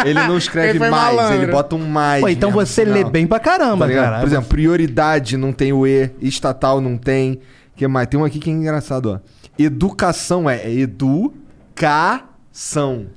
Ele 0.05 0.15
não 0.27 0.37
escreve 0.37 0.71
Ele 0.71 0.79
mais, 0.79 0.91
malandro. 0.93 1.43
ele 1.43 1.51
bota 1.51 1.75
um 1.75 1.87
mais. 1.89 2.21
Pô, 2.21 2.29
então 2.29 2.51
mesmo 2.51 2.67
você 2.67 2.85
lê 2.85 3.03
bem 3.05 3.27
pra 3.27 3.41
caramba, 3.41 3.89
Tá 3.89 3.95
cara. 3.95 4.19
Por 4.21 4.27
exemplo, 4.27 4.49
prioridade 4.49 5.37
não 5.37 5.53
tem 5.53 5.73
o 5.73 5.87
E, 5.87 6.11
estatal 6.21 6.81
não 6.81 6.97
tem. 6.99 7.41
que 7.75 7.87
mais? 7.89 8.07
Tem 8.09 8.21
um 8.21 8.25
aqui 8.25 8.39
que 8.39 8.51
é 8.51 8.53
engraçado, 8.53 9.11
ó. 9.11 9.19
Educação 9.59 10.51
é 10.51 10.69
educação. 10.71 11.43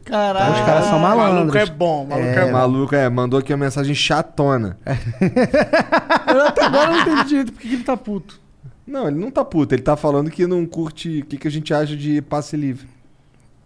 Caralho. 0.05 0.53
Os 0.53 0.59
caras 0.61 0.85
são 0.85 0.99
Maluco 0.99 1.21
malandros. 1.23 1.61
é 1.61 1.65
bom, 1.65 2.05
maluco 2.05 2.27
é, 2.29 2.35
É, 2.35 2.45
bom. 2.45 2.51
maluco, 2.51 2.95
é, 2.95 3.09
mandou 3.09 3.39
aqui 3.39 3.53
uma 3.53 3.65
mensagem 3.65 3.93
chatona. 3.93 4.77
Eu 6.33 6.41
até 6.45 6.63
agora 6.65 6.91
não 6.91 7.01
entendi 7.01 7.27
direito 7.29 7.51
porque 7.53 7.67
que 7.67 7.73
ele 7.75 7.83
tá 7.83 7.97
puto. 7.97 8.39
Não, 8.85 9.07
ele 9.07 9.19
não 9.19 9.29
tá 9.29 9.43
puto, 9.43 9.75
ele 9.75 9.81
tá 9.81 9.97
falando 9.97 10.29
que 10.31 10.47
não 10.47 10.65
curte 10.65 11.19
o 11.19 11.25
que, 11.25 11.37
que 11.37 11.47
a 11.47 11.51
gente 11.51 11.73
acha 11.73 11.95
de 11.95 12.21
passe 12.21 12.55
livre. 12.55 12.87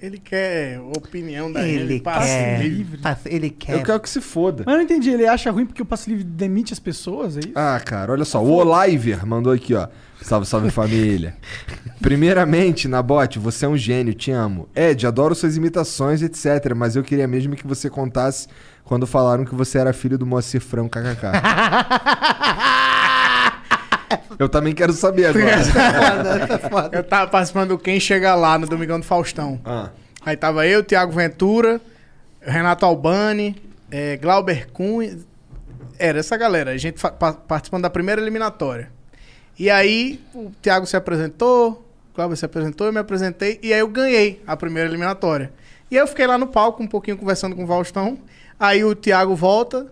Ele 0.02 0.18
quer 0.18 0.80
opinião 0.98 1.52
da 1.52 1.62
Ele 1.68 2.00
passe 2.00 2.28
quer. 2.28 2.62
livre. 2.64 2.98
passe- 2.98 3.30
Ele 3.30 3.50
quer. 3.52 3.76
Eu 3.76 3.84
quero 3.84 4.00
que 4.00 4.10
se 4.10 4.20
foda. 4.20 4.64
Mas 4.66 4.74
eu 4.74 4.78
não 4.80 4.84
entendi, 4.84 5.12
ele 5.12 5.28
acha 5.28 5.52
ruim 5.52 5.64
porque 5.66 5.82
o 5.82 5.86
passe 5.86 6.10
livre 6.10 6.24
demite 6.24 6.74
as 6.74 6.80
pessoas, 6.80 7.38
é 7.38 7.42
isso? 7.42 7.52
Ah, 7.54 7.80
cara, 7.86 8.12
olha 8.12 8.26
só. 8.26 8.44
O 8.44 8.52
Oliver 8.52 9.24
mandou 9.28 9.54
aqui, 9.54 9.76
ó. 9.76 9.88
Salve, 10.22 10.48
salve 10.48 10.72
família. 10.72 11.36
Primeiramente, 12.00 12.88
Nabote, 12.88 13.38
você 13.38 13.66
é 13.66 13.70
um 13.70 13.78
gênio, 13.78 14.14
te 14.14 14.32
amo. 14.32 14.68
Ed, 14.76 15.06
adoro 15.06 15.36
suas 15.36 15.56
imitações, 15.56 16.22
etc. 16.24 16.74
Mas 16.76 16.96
eu 16.96 17.04
queria 17.04 17.28
mesmo 17.28 17.56
que 17.56 17.66
você 17.68 17.90
contasse 17.90 18.48
quando 18.84 19.06
falaram 19.06 19.46
que 19.46 19.54
você 19.54 19.78
era 19.78 19.94
filho 19.94 20.18
do 20.18 20.26
Moacir 20.26 20.62
Franco 20.62 20.90
KKK. 20.90 21.28
eu 24.42 24.50
também 24.50 24.74
quero 24.74 24.92
saber 24.92 25.28
agora. 25.28 25.46
Eu 26.98 27.04
tava 27.04 27.30
participando 27.30 27.70
do 27.70 27.78
Quem 27.78 28.00
Chega 28.00 28.34
Lá 28.34 28.58
no 28.58 28.66
Domingão 28.66 29.00
do 29.00 29.06
Faustão. 29.06 29.62
Ah. 29.64 29.92
Aí 30.26 30.36
tava 30.36 30.66
eu, 30.66 30.84
Thiago 30.84 31.12
Ventura, 31.12 31.80
Renato 32.42 32.84
Albani, 32.84 33.56
eh, 33.92 34.18
Glauber 34.18 34.72
Cunha. 34.72 35.16
Era 36.00 36.20
essa 36.20 36.36
galera. 36.38 36.72
A 36.72 36.78
gente 36.78 37.00
participando 37.48 37.84
da 37.84 37.90
primeira 37.90 38.20
eliminatória. 38.20 38.92
E 39.60 39.70
aí 39.70 40.20
o 40.34 40.52
Thiago 40.60 40.88
se 40.88 40.98
apresentou, 40.98 41.86
o 42.12 42.16
Glauber 42.16 42.36
se 42.36 42.44
apresentou, 42.44 42.88
eu 42.88 42.94
me 42.94 43.00
apresentei. 43.00 43.60
E 43.62 43.72
aí 43.72 43.80
eu 43.80 43.88
ganhei 43.88 44.42
a 44.48 44.58
primeira 44.58 44.90
eliminatória. 44.90 45.54
E 45.92 45.98
aí 45.98 46.02
eu 46.02 46.08
fiquei 46.08 46.26
lá 46.26 46.40
no 46.40 46.48
palco 46.48 46.82
um 46.82 46.88
pouquinho 46.88 47.16
conversando 47.16 47.56
com 47.56 47.64
o 47.64 47.68
Faustão. 47.68 48.18
Aí 48.60 48.84
o 48.84 48.96
Thiago 48.96 49.36
volta, 49.36 49.86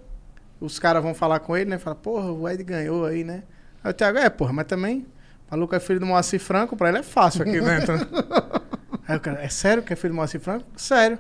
os 0.60 0.80
caras 0.80 1.04
vão 1.04 1.14
falar 1.14 1.40
com 1.40 1.56
ele, 1.56 1.70
né? 1.70 1.78
Fala, 1.78 1.96
porra, 1.96 2.32
o 2.32 2.50
Ed 2.50 2.64
ganhou 2.64 3.06
aí, 3.06 3.24
né? 3.24 3.44
Aí 3.84 3.92
o 3.92 3.94
Thiago, 3.94 4.18
é, 4.18 4.30
porra, 4.30 4.54
mas 4.54 4.66
também, 4.68 5.06
o 5.48 5.52
maluco 5.56 5.76
é 5.76 5.80
filho 5.80 6.00
do 6.00 6.06
Moacir 6.06 6.40
Franco, 6.40 6.76
pra 6.76 6.90
ele 6.90 7.00
é 7.00 7.04
fácil 7.04 7.42
aqui 7.44 7.60
dentro. 7.62 7.94
aí 9.08 9.18
o 9.18 9.20
cara, 9.20 9.42
é 9.42 9.50
sério 9.50 9.84
que 9.84 9.94
é 9.94 9.96
filho 9.96 10.14
do 10.14 10.18
Moacir 10.18 10.40
Franco? 10.40 10.66
Sério. 10.76 11.20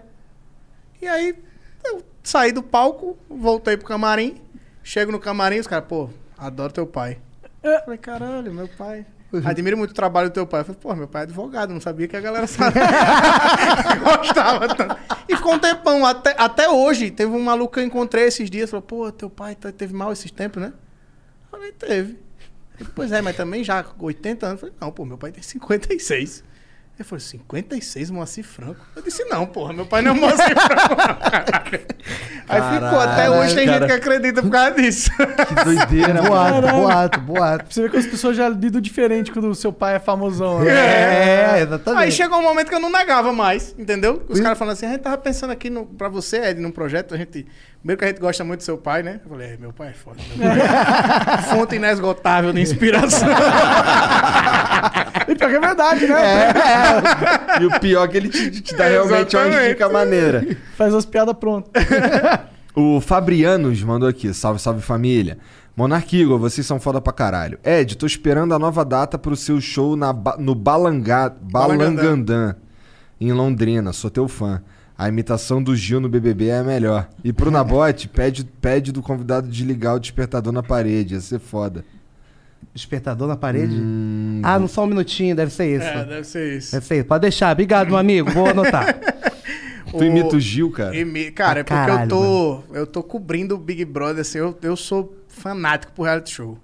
E 1.01 1.07
aí 1.07 1.35
eu 1.85 2.03
saí 2.23 2.51
do 2.51 2.61
palco, 2.61 3.17
voltei 3.29 3.77
pro 3.77 3.87
camarim, 3.87 4.41
chego 4.83 5.11
no 5.11 5.19
camarim, 5.19 5.59
os 5.59 5.67
caras, 5.67 5.87
pô, 5.87 6.09
adoro 6.37 6.73
teu 6.73 6.85
pai. 6.85 7.19
Eu 7.63 7.79
falei, 7.81 7.97
caralho, 7.97 8.53
meu 8.53 8.67
pai. 8.67 9.05
Admiro 9.45 9.77
muito 9.77 9.91
o 9.91 9.93
trabalho 9.93 10.29
do 10.29 10.33
teu 10.33 10.47
pai. 10.47 10.61
Eu 10.61 10.65
falei, 10.65 10.81
pô, 10.81 10.95
meu 10.95 11.07
pai 11.07 11.21
é 11.21 11.25
advogado, 11.25 11.71
não 11.71 11.79
sabia 11.79 12.07
que 12.07 12.17
a 12.17 12.21
galera 12.21 12.47
sabe. 12.47 12.79
Gostava 14.03 14.75
tanto. 14.75 14.97
E 15.27 15.35
ficou 15.35 15.53
um 15.53 15.59
tempão, 15.59 16.05
até, 16.05 16.35
até 16.37 16.67
hoje. 16.69 17.11
Teve 17.11 17.31
um 17.31 17.43
maluco 17.43 17.73
que 17.73 17.79
eu 17.79 17.83
encontrei 17.83 18.25
esses 18.25 18.49
dias, 18.49 18.69
falou, 18.71 18.81
pô, 18.81 19.11
teu 19.11 19.29
pai 19.29 19.55
tá- 19.55 19.71
teve 19.71 19.93
mal 19.93 20.11
esses 20.11 20.31
tempos, 20.31 20.61
né? 20.61 20.73
Eu 21.43 21.59
falei, 21.59 21.71
teve. 21.73 22.17
Pois 22.95 23.11
é, 23.11 23.21
mas 23.21 23.35
também 23.35 23.63
já 23.63 23.83
com 23.83 24.05
80 24.05 24.45
anos. 24.45 24.59
Falei, 24.61 24.75
não, 24.79 24.91
pô, 24.91 25.05
meu 25.05 25.17
pai 25.17 25.31
tem 25.31 25.43
56. 25.43 26.43
Ele 26.99 27.07
falou, 27.07 27.19
56, 27.21 28.11
Moacir 28.11 28.43
Franco? 28.43 28.81
Eu 28.93 29.01
disse, 29.01 29.23
não, 29.25 29.45
porra, 29.45 29.71
meu 29.71 29.85
pai 29.85 30.01
não 30.01 30.11
é 30.11 30.19
Moacir 30.19 30.53
Franco, 30.59 30.95
caralho. 30.97 31.79
Aí 32.49 32.61
ficou, 32.73 32.99
até 32.99 33.29
hoje 33.29 33.53
tem 33.55 33.65
cara. 33.67 33.77
gente 33.79 33.87
que 33.87 33.93
acredita 33.93 34.41
por 34.41 34.49
causa 34.49 34.71
disso. 34.71 35.11
Que 35.47 35.63
doideira, 35.63 36.21
Boato, 36.23 36.61
Caralho. 36.61 36.77
boato, 36.81 37.19
boato. 37.21 37.65
Você 37.73 37.83
vê 37.83 37.89
que 37.89 37.97
as 37.97 38.07
pessoas 38.07 38.35
já 38.35 38.49
lidam 38.49 38.81
diferente 38.81 39.31
quando 39.31 39.49
o 39.49 39.55
seu 39.55 39.71
pai 39.71 39.95
é 39.95 39.99
famosão. 39.99 40.59
né? 40.61 40.71
É, 40.71 41.61
exatamente. 41.61 42.03
Aí 42.03 42.11
chegou 42.11 42.39
um 42.39 42.41
momento 42.41 42.67
que 42.69 42.73
eu 42.75 42.79
não 42.79 42.91
negava 42.91 43.31
mais, 43.31 43.75
entendeu? 43.77 44.23
Os 44.27 44.39
caras 44.39 44.57
falando 44.57 44.73
assim, 44.73 44.87
a 44.87 44.89
gente 44.89 45.01
tava 45.01 45.17
pensando 45.19 45.51
aqui 45.51 45.69
no, 45.69 45.85
pra 45.85 46.09
você, 46.09 46.37
Ed, 46.49 46.59
num 46.59 46.71
projeto, 46.71 47.13
a 47.13 47.17
gente. 47.17 47.45
Primeiro 47.79 47.97
que 47.99 48.03
a 48.03 48.07
gente 48.09 48.19
gosta 48.19 48.43
muito 48.43 48.59
do 48.59 48.63
seu 48.63 48.77
pai, 48.77 49.03
né? 49.03 49.21
Eu 49.23 49.29
falei, 49.29 49.53
é, 49.53 49.57
meu 49.57 49.71
pai 49.71 49.89
é 49.89 49.93
foda. 49.93 50.17
Pai 50.37 50.59
é 51.39 51.41
fonte 51.43 51.75
inesgotável 51.75 52.51
de 52.51 52.59
inspiração. 52.61 53.29
E 55.27 55.35
pior 55.35 55.49
que 55.49 55.55
é 55.55 55.59
verdade, 55.59 56.07
né? 56.07 56.51
E 57.61 57.65
o 57.65 57.79
pior 57.79 58.05
é 58.05 58.07
que 58.07 58.17
ele 58.17 58.29
te, 58.29 58.61
te 58.61 58.75
dá 58.75 58.87
realmente 58.87 59.35
uma 59.35 59.67
dica 59.67 59.89
maneira. 59.89 60.57
Faz 60.77 60.93
as 60.93 61.05
piadas 61.05 61.35
prontas. 61.35 61.71
O 62.75 63.01
Fabrianos 63.01 63.83
mandou 63.83 64.07
aqui. 64.07 64.33
Salve, 64.33 64.59
salve 64.59 64.81
família. 64.81 65.37
Monark 65.75 66.15
Igor, 66.15 66.39
vocês 66.39 66.65
são 66.65 66.79
foda 66.79 67.01
pra 67.01 67.11
caralho. 67.11 67.59
Ed, 67.63 67.97
tô 67.97 68.05
esperando 68.05 68.53
a 68.53 68.59
nova 68.59 68.85
data 68.85 69.17
pro 69.17 69.35
seu 69.35 69.59
show 69.59 69.95
na, 69.95 70.13
no 70.37 70.55
Balangá, 70.55 71.29
Balangandã, 71.29 72.55
em 73.19 73.33
Londrina. 73.33 73.91
Sou 73.91 74.09
teu 74.09 74.27
fã. 74.27 74.61
A 74.97 75.07
imitação 75.07 75.63
do 75.63 75.75
Gil 75.75 75.99
no 75.99 76.09
BBB 76.09 76.47
é 76.47 76.59
a 76.59 76.63
melhor. 76.63 77.09
E 77.23 77.33
pro 77.33 77.49
Nabote, 77.51 78.07
pede, 78.09 78.43
pede 78.43 78.91
do 78.91 79.01
convidado 79.01 79.47
desligar 79.47 79.95
o 79.95 79.99
despertador 79.99 80.53
na 80.53 80.61
parede. 80.61 81.15
Ia 81.15 81.21
ser 81.21 81.39
foda. 81.39 81.83
Despertador 82.79 83.27
na 83.27 83.35
parede? 83.37 83.75
Hum, 83.75 84.41
Ah, 84.43 84.57
não 84.59 84.67
só 84.67 84.83
um 84.83 84.87
minutinho, 84.87 85.35
deve 85.35 85.51
ser 85.51 85.75
isso. 85.77 85.85
É, 85.87 86.03
deve 86.05 86.23
ser 86.25 86.57
isso. 86.57 86.71
Deve 86.71 86.85
ser 86.85 86.95
isso. 86.97 87.05
Pode 87.05 87.21
deixar. 87.21 87.51
Obrigado, 87.51 87.87
meu 87.87 87.97
amigo. 87.97 88.29
Vou 88.31 88.47
anotar. 88.47 88.97
tu 89.91 90.03
imita 90.03 90.35
o 90.35 90.39
Gil, 90.39 90.71
cara? 90.71 90.95
Imi- 90.95 91.31
Cara, 91.31 91.59
é 91.59 91.63
Pra 91.63 91.75
porque 91.77 91.91
eu 91.91 91.93
caralho, 91.95 92.09
tô. 92.09 92.63
Eu 92.73 92.87
tô 92.87 93.03
cobrindo 93.03 93.55
o 93.55 93.57
Big 93.57 93.83
Brother, 93.85 94.21
assim, 94.21 94.37
eu, 94.37 94.57
eu 94.61 94.75
sou 94.75 95.15
fanático 95.27 95.91
por 95.93 96.03
reality 96.03 96.31
show. 96.35 96.57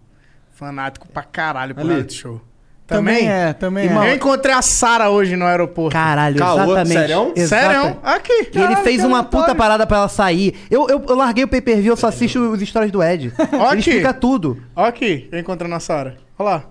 Fanático 0.53 1.07
pra 1.09 1.23
caralho 1.23 1.73
por 1.75 1.81
Ali. 1.81 1.89
reality 1.89 2.13
show. 2.15 2.41
Também 2.87 3.15
Também? 3.15 3.29
é, 3.31 3.53
também 3.53 3.91
Eu 3.91 4.01
é. 4.03 4.13
encontrei 4.13 4.53
a 4.53 4.61
Sara 4.61 5.09
hoje 5.09 5.35
no 5.35 5.43
aeroporto. 5.45 5.91
Caralho, 5.91 6.37
Caô, 6.37 6.55
exatamente. 6.55 6.93
sério? 6.93 7.33
Sério? 7.47 7.99
Aqui. 8.03 8.49
E 8.53 8.59
ele 8.59 8.75
fez 8.77 9.03
uma 9.03 9.17
aleatório. 9.19 9.45
puta 9.47 9.55
parada 9.55 9.87
pra 9.87 9.97
ela 9.97 10.07
sair. 10.07 10.55
Eu, 10.69 10.87
eu, 10.87 11.03
eu 11.07 11.15
larguei 11.15 11.43
o 11.43 11.47
pay 11.47 11.61
per 11.61 11.77
view, 11.81 11.93
eu 11.93 11.97
só 11.97 12.07
assisto 12.07 12.39
os 12.39 12.61
stories 12.61 12.91
do 12.91 13.01
Ed. 13.01 13.33
Ó 13.53 13.71
ele 13.71 13.79
aqui. 13.79 13.89
explica 13.89 14.13
tudo. 14.13 14.61
Ó 14.75 14.85
aqui, 14.85 15.27
eu 15.31 15.39
encontrando 15.39 15.73
a 15.73 15.79
Sara. 15.79 16.17
Olha 16.37 16.49
lá. 16.49 16.63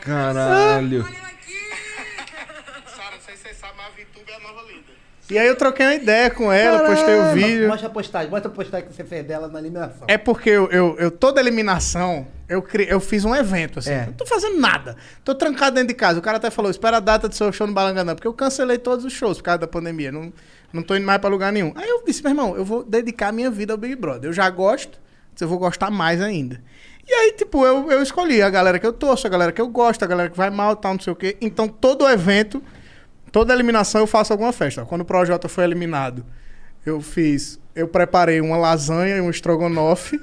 Caralho 0.00 1.04
não 3.12 3.20
sei 3.20 3.36
se 3.36 3.42
você 3.42 3.54
sabe, 3.54 3.74
mas 3.76 3.86
a 3.86 3.90
VTube 3.90 4.30
é 4.30 4.34
a 4.36 4.40
nova 4.40 4.62
líder. 4.62 4.94
E 5.30 5.38
aí 5.38 5.46
eu 5.46 5.56
troquei 5.56 5.86
uma 5.86 5.94
ideia 5.94 6.28
com 6.30 6.52
ela, 6.52 6.86
postei 6.86 7.14
o 7.18 7.32
vídeo. 7.32 7.66
Mostra 7.68 7.86
a 7.88 7.90
postagem, 7.90 8.30
mostra 8.30 8.50
a 8.50 8.54
postagem 8.54 8.86
que 8.88 8.94
você 8.94 9.04
fez 9.04 9.24
dela 9.26 9.48
na 9.48 9.58
eliminação. 9.58 10.06
É 10.06 10.18
porque 10.18 10.50
eu, 10.50 10.68
eu, 10.70 10.96
eu- 10.98 11.10
toda 11.10 11.40
eliminação, 11.40 12.26
eu, 12.46 12.60
cri- 12.60 12.86
eu 12.90 13.00
fiz 13.00 13.24
um 13.24 13.34
evento, 13.34 13.78
assim. 13.78 13.90
É. 13.90 14.04
Não 14.06 14.12
tô 14.12 14.26
fazendo 14.26 14.60
nada. 14.60 14.96
Tô 15.24 15.34
trancado 15.34 15.76
dentro 15.76 15.88
de 15.88 15.94
casa. 15.94 16.18
O 16.18 16.22
cara 16.22 16.36
até 16.36 16.50
falou, 16.50 16.70
espera 16.70 16.98
a 16.98 17.00
data 17.00 17.26
do 17.26 17.34
seu 17.34 17.50
show 17.52 17.66
no 17.66 17.72
Balangandã, 17.72 18.14
porque 18.14 18.28
eu 18.28 18.34
cancelei 18.34 18.76
todos 18.76 19.02
os 19.04 19.14
shows 19.14 19.38
por 19.38 19.44
causa 19.44 19.58
da 19.60 19.66
pandemia. 19.66 20.12
Não, 20.12 20.30
não 20.70 20.82
tô 20.82 20.94
indo 20.94 21.06
mais 21.06 21.18
pra 21.18 21.30
lugar 21.30 21.50
nenhum. 21.52 21.72
Aí 21.74 21.88
eu 21.88 22.04
disse, 22.04 22.22
meu 22.22 22.30
irmão, 22.30 22.54
eu 22.54 22.64
vou 22.64 22.84
dedicar 22.84 23.32
minha 23.32 23.50
vida 23.50 23.72
ao 23.72 23.78
Big 23.78 23.96
Brother. 23.96 24.28
Eu 24.28 24.32
já 24.34 24.50
gosto, 24.50 24.98
mas 25.32 25.40
eu 25.40 25.48
vou 25.48 25.58
gostar 25.58 25.90
mais 25.90 26.20
ainda. 26.20 26.60
E 27.08 27.12
aí, 27.12 27.32
tipo, 27.32 27.64
eu, 27.64 27.90
eu 27.90 28.02
escolhi 28.02 28.42
a 28.42 28.50
galera 28.50 28.78
que 28.78 28.86
eu 28.86 28.92
torço, 28.92 29.26
a 29.26 29.30
galera 29.30 29.52
que 29.52 29.60
eu 29.60 29.68
gosto, 29.68 30.02
a 30.02 30.06
galera 30.06 30.28
que 30.28 30.36
vai 30.36 30.50
mal, 30.50 30.76
tal, 30.76 30.92
não 30.92 31.00
sei 31.00 31.12
o 31.14 31.16
quê. 31.16 31.36
Então, 31.40 31.66
todo 31.66 32.06
evento, 32.08 32.62
toda 33.34 33.52
eliminação 33.52 34.00
eu 34.00 34.06
faço 34.06 34.32
alguma 34.32 34.52
festa. 34.52 34.84
Quando 34.84 35.00
o 35.00 35.04
Projota 35.04 35.48
foi 35.48 35.64
eliminado, 35.64 36.24
eu 36.86 37.00
fiz... 37.00 37.58
Eu 37.74 37.88
preparei 37.88 38.40
uma 38.40 38.56
lasanha 38.56 39.16
e 39.16 39.20
um 39.20 39.28
estrogonofe 39.28 40.20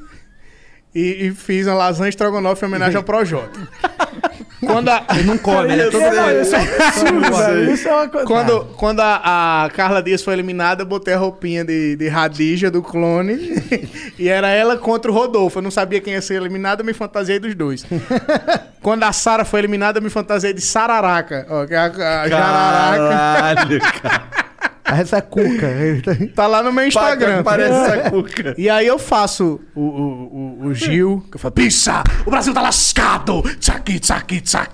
e, 0.95 1.27
e 1.27 1.31
fiz 1.31 1.67
uma 1.67 1.75
lasanha 1.75 2.07
estrogonofe 2.07 2.63
em 2.63 2.69
homenagem 2.69 2.95
ao 2.95 3.03
Projota. 3.03 3.59
Quando 4.65 4.89
a... 4.89 5.03
Ele 5.11 5.23
não 5.23 5.37
come, 5.37 5.71
ele 5.71 5.81
é 5.81 5.89
todo. 5.89 6.03
Isso 6.41 6.55
é 6.55 7.11
um. 7.11 7.73
Isso 7.73 7.87
é 7.87 7.91
uma 7.91 8.07
coisa. 8.07 8.27
Quando, 8.27 8.65
quando 8.77 8.99
a, 8.99 9.65
a 9.65 9.69
Carla 9.71 10.03
Dias 10.03 10.23
foi 10.23 10.33
eliminada, 10.33 10.83
eu 10.83 10.85
botei 10.85 11.13
a 11.13 11.17
roupinha 11.17 11.65
de, 11.65 11.95
de 11.95 12.07
Radija 12.07 12.69
do 12.69 12.81
clone 12.81 13.33
e 14.19 14.29
era 14.29 14.49
ela 14.49 14.77
contra 14.77 15.09
o 15.09 15.13
Rodolfo. 15.13 15.59
Eu 15.59 15.63
não 15.63 15.71
sabia 15.71 15.99
quem 15.99 16.13
ia 16.13 16.21
ser 16.21 16.35
eliminado, 16.35 16.81
eu 16.81 16.85
me 16.85 16.93
fantasiei 16.93 17.39
dos 17.39 17.55
dois. 17.55 17.85
quando 18.81 19.03
a 19.03 19.11
Sara 19.11 19.43
foi 19.43 19.61
eliminada, 19.61 19.99
eu 19.99 20.03
me 20.03 20.09
fantasiei 20.09 20.53
de 20.53 20.61
Sararaca. 20.61 21.45
Ó, 21.49 21.65
que 21.65 21.73
é 21.73 21.77
a, 21.77 21.85
a 21.85 22.29
Jararaca. 22.29 23.09
Caralho, 23.09 23.79
cara. 23.79 24.41
Essa 24.85 25.17
é 25.17 25.21
cuca. 25.21 25.67
Tá- 26.35 26.47
lá 26.47 26.63
no 26.63 26.71
meu 26.71 26.87
Instagram. 26.87 27.43
Parece 27.43 27.73
essa 27.73 28.09
cuca. 28.09 28.55
E 28.57 28.69
aí 28.69 28.87
eu 28.87 28.97
faço 28.99 29.59
o, 29.75 29.81
o, 29.81 30.63
o, 30.63 30.67
o 30.67 30.73
Gil, 30.73 31.23
que 31.29 31.35
eu 31.35 31.39
falo, 31.39 31.53
pisa, 31.53 32.03
o 32.25 32.29
Brasil 32.29 32.53
tá 32.53 32.61
lascado! 32.61 33.41
Tsaki, 33.59 33.99
tsaki, 33.99 34.41
tsa, 34.41 34.67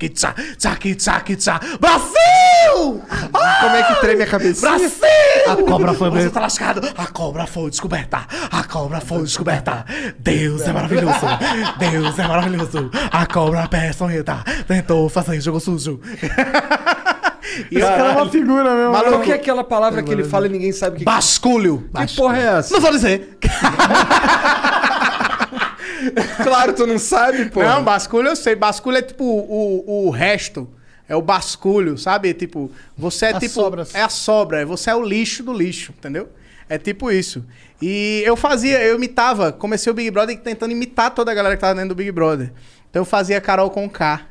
tsaki, 0.57 0.95
tsaki, 0.95 1.35
tsa. 1.35 1.59
Brasil! 1.79 3.01
Como 3.31 3.75
é 3.75 3.84
que 3.84 4.01
treme 4.01 4.23
a 4.23 4.27
cabeça? 4.27 4.61
Brasil! 4.61 4.89
A 5.47 5.55
cobra 5.55 5.93
foi 5.93 6.07
O 6.07 6.11
Brasil 6.11 6.31
tá 6.31 6.41
lascado! 6.41 6.81
A 6.97 7.07
cobra 7.07 7.45
foi 7.47 7.69
descoberta! 7.69 8.25
A 8.51 8.63
cobra 8.63 9.01
foi 9.01 9.23
descoberta! 9.23 9.85
Deus 10.19 10.61
é 10.61 10.73
maravilhoso! 10.73 11.25
Deus 11.79 12.19
é 12.19 12.27
maravilhoso! 12.27 12.91
A 13.11 13.25
cobra 13.25 13.67
peçonhenta 13.67 14.43
tentou 14.67 15.09
fazer 15.09 15.39
jogo 15.41 15.59
sujo! 15.59 15.99
Esse 17.72 17.82
cara 17.82 18.10
é 18.10 18.15
uma 18.18 18.30
figura 18.30 18.76
mesmo. 18.76 18.91
Maluco, 18.91 19.18
o 19.18 19.22
que 19.22 19.32
é 19.32 19.36
aquela 19.36 19.64
palavra 19.64 20.03
que 20.03 20.11
ele 20.11 20.24
fala 20.24 20.48
e 20.48 20.49
ninguém 20.49 20.72
sabe 20.72 20.95
o 20.95 20.99
que, 20.99 21.06
Basculho! 21.06 21.90
que 22.07 22.15
porra 22.15 22.38
é 22.38 22.57
essa? 22.57 22.74
Não 22.74 22.82
vou 22.82 22.91
dizer! 22.91 23.38
Claro, 26.44 26.74
tu 26.74 26.86
não 26.86 26.98
sabe, 26.98 27.49
pô. 27.49 27.61
Não, 27.61 27.84
basculho 27.84 28.30
eu 28.30 28.36
sei. 28.36 28.56
Basculho 28.56 28.98
é 28.98 29.02
tipo 29.02 29.24
o, 29.24 30.07
o 30.07 30.10
resto. 30.10 30.69
É 31.10 31.15
o 31.15 31.22
basculho, 31.22 31.98
sabe? 31.98 32.34
Tipo, 32.34 32.69
você 32.98 33.28
é 33.28 33.34
As 33.34 33.40
tipo. 33.40 33.53
sobras. 33.53 33.95
É 33.95 34.02
a 34.02 34.10
sobra. 34.10 34.65
Você 34.65 34.90
é 34.90 34.95
o 34.95 35.03
lixo 35.03 35.41
do 35.41 35.53
lixo, 35.53 35.94
entendeu? 35.98 36.30
É 36.69 36.78
tipo 36.78 37.10
isso. 37.10 37.45
E 37.82 38.22
eu 38.26 38.36
fazia, 38.36 38.84
eu 38.84 38.95
imitava, 38.95 39.53
comecei 39.53 39.90
o 39.90 39.95
Big 39.95 40.11
Brother 40.11 40.38
tentando 40.40 40.72
imitar 40.72 41.11
toda 41.11 41.32
a 41.32 41.34
galera 41.34 41.56
que 41.56 41.61
tava 41.61 41.76
dentro 41.76 41.90
do 41.90 41.95
Big 41.95 42.11
Brother. 42.11 42.52
Então 42.90 43.02
eu 43.02 43.06
fazia 43.06 43.40
Carol 43.40 43.69
com 43.69 43.90
K. 43.90 44.22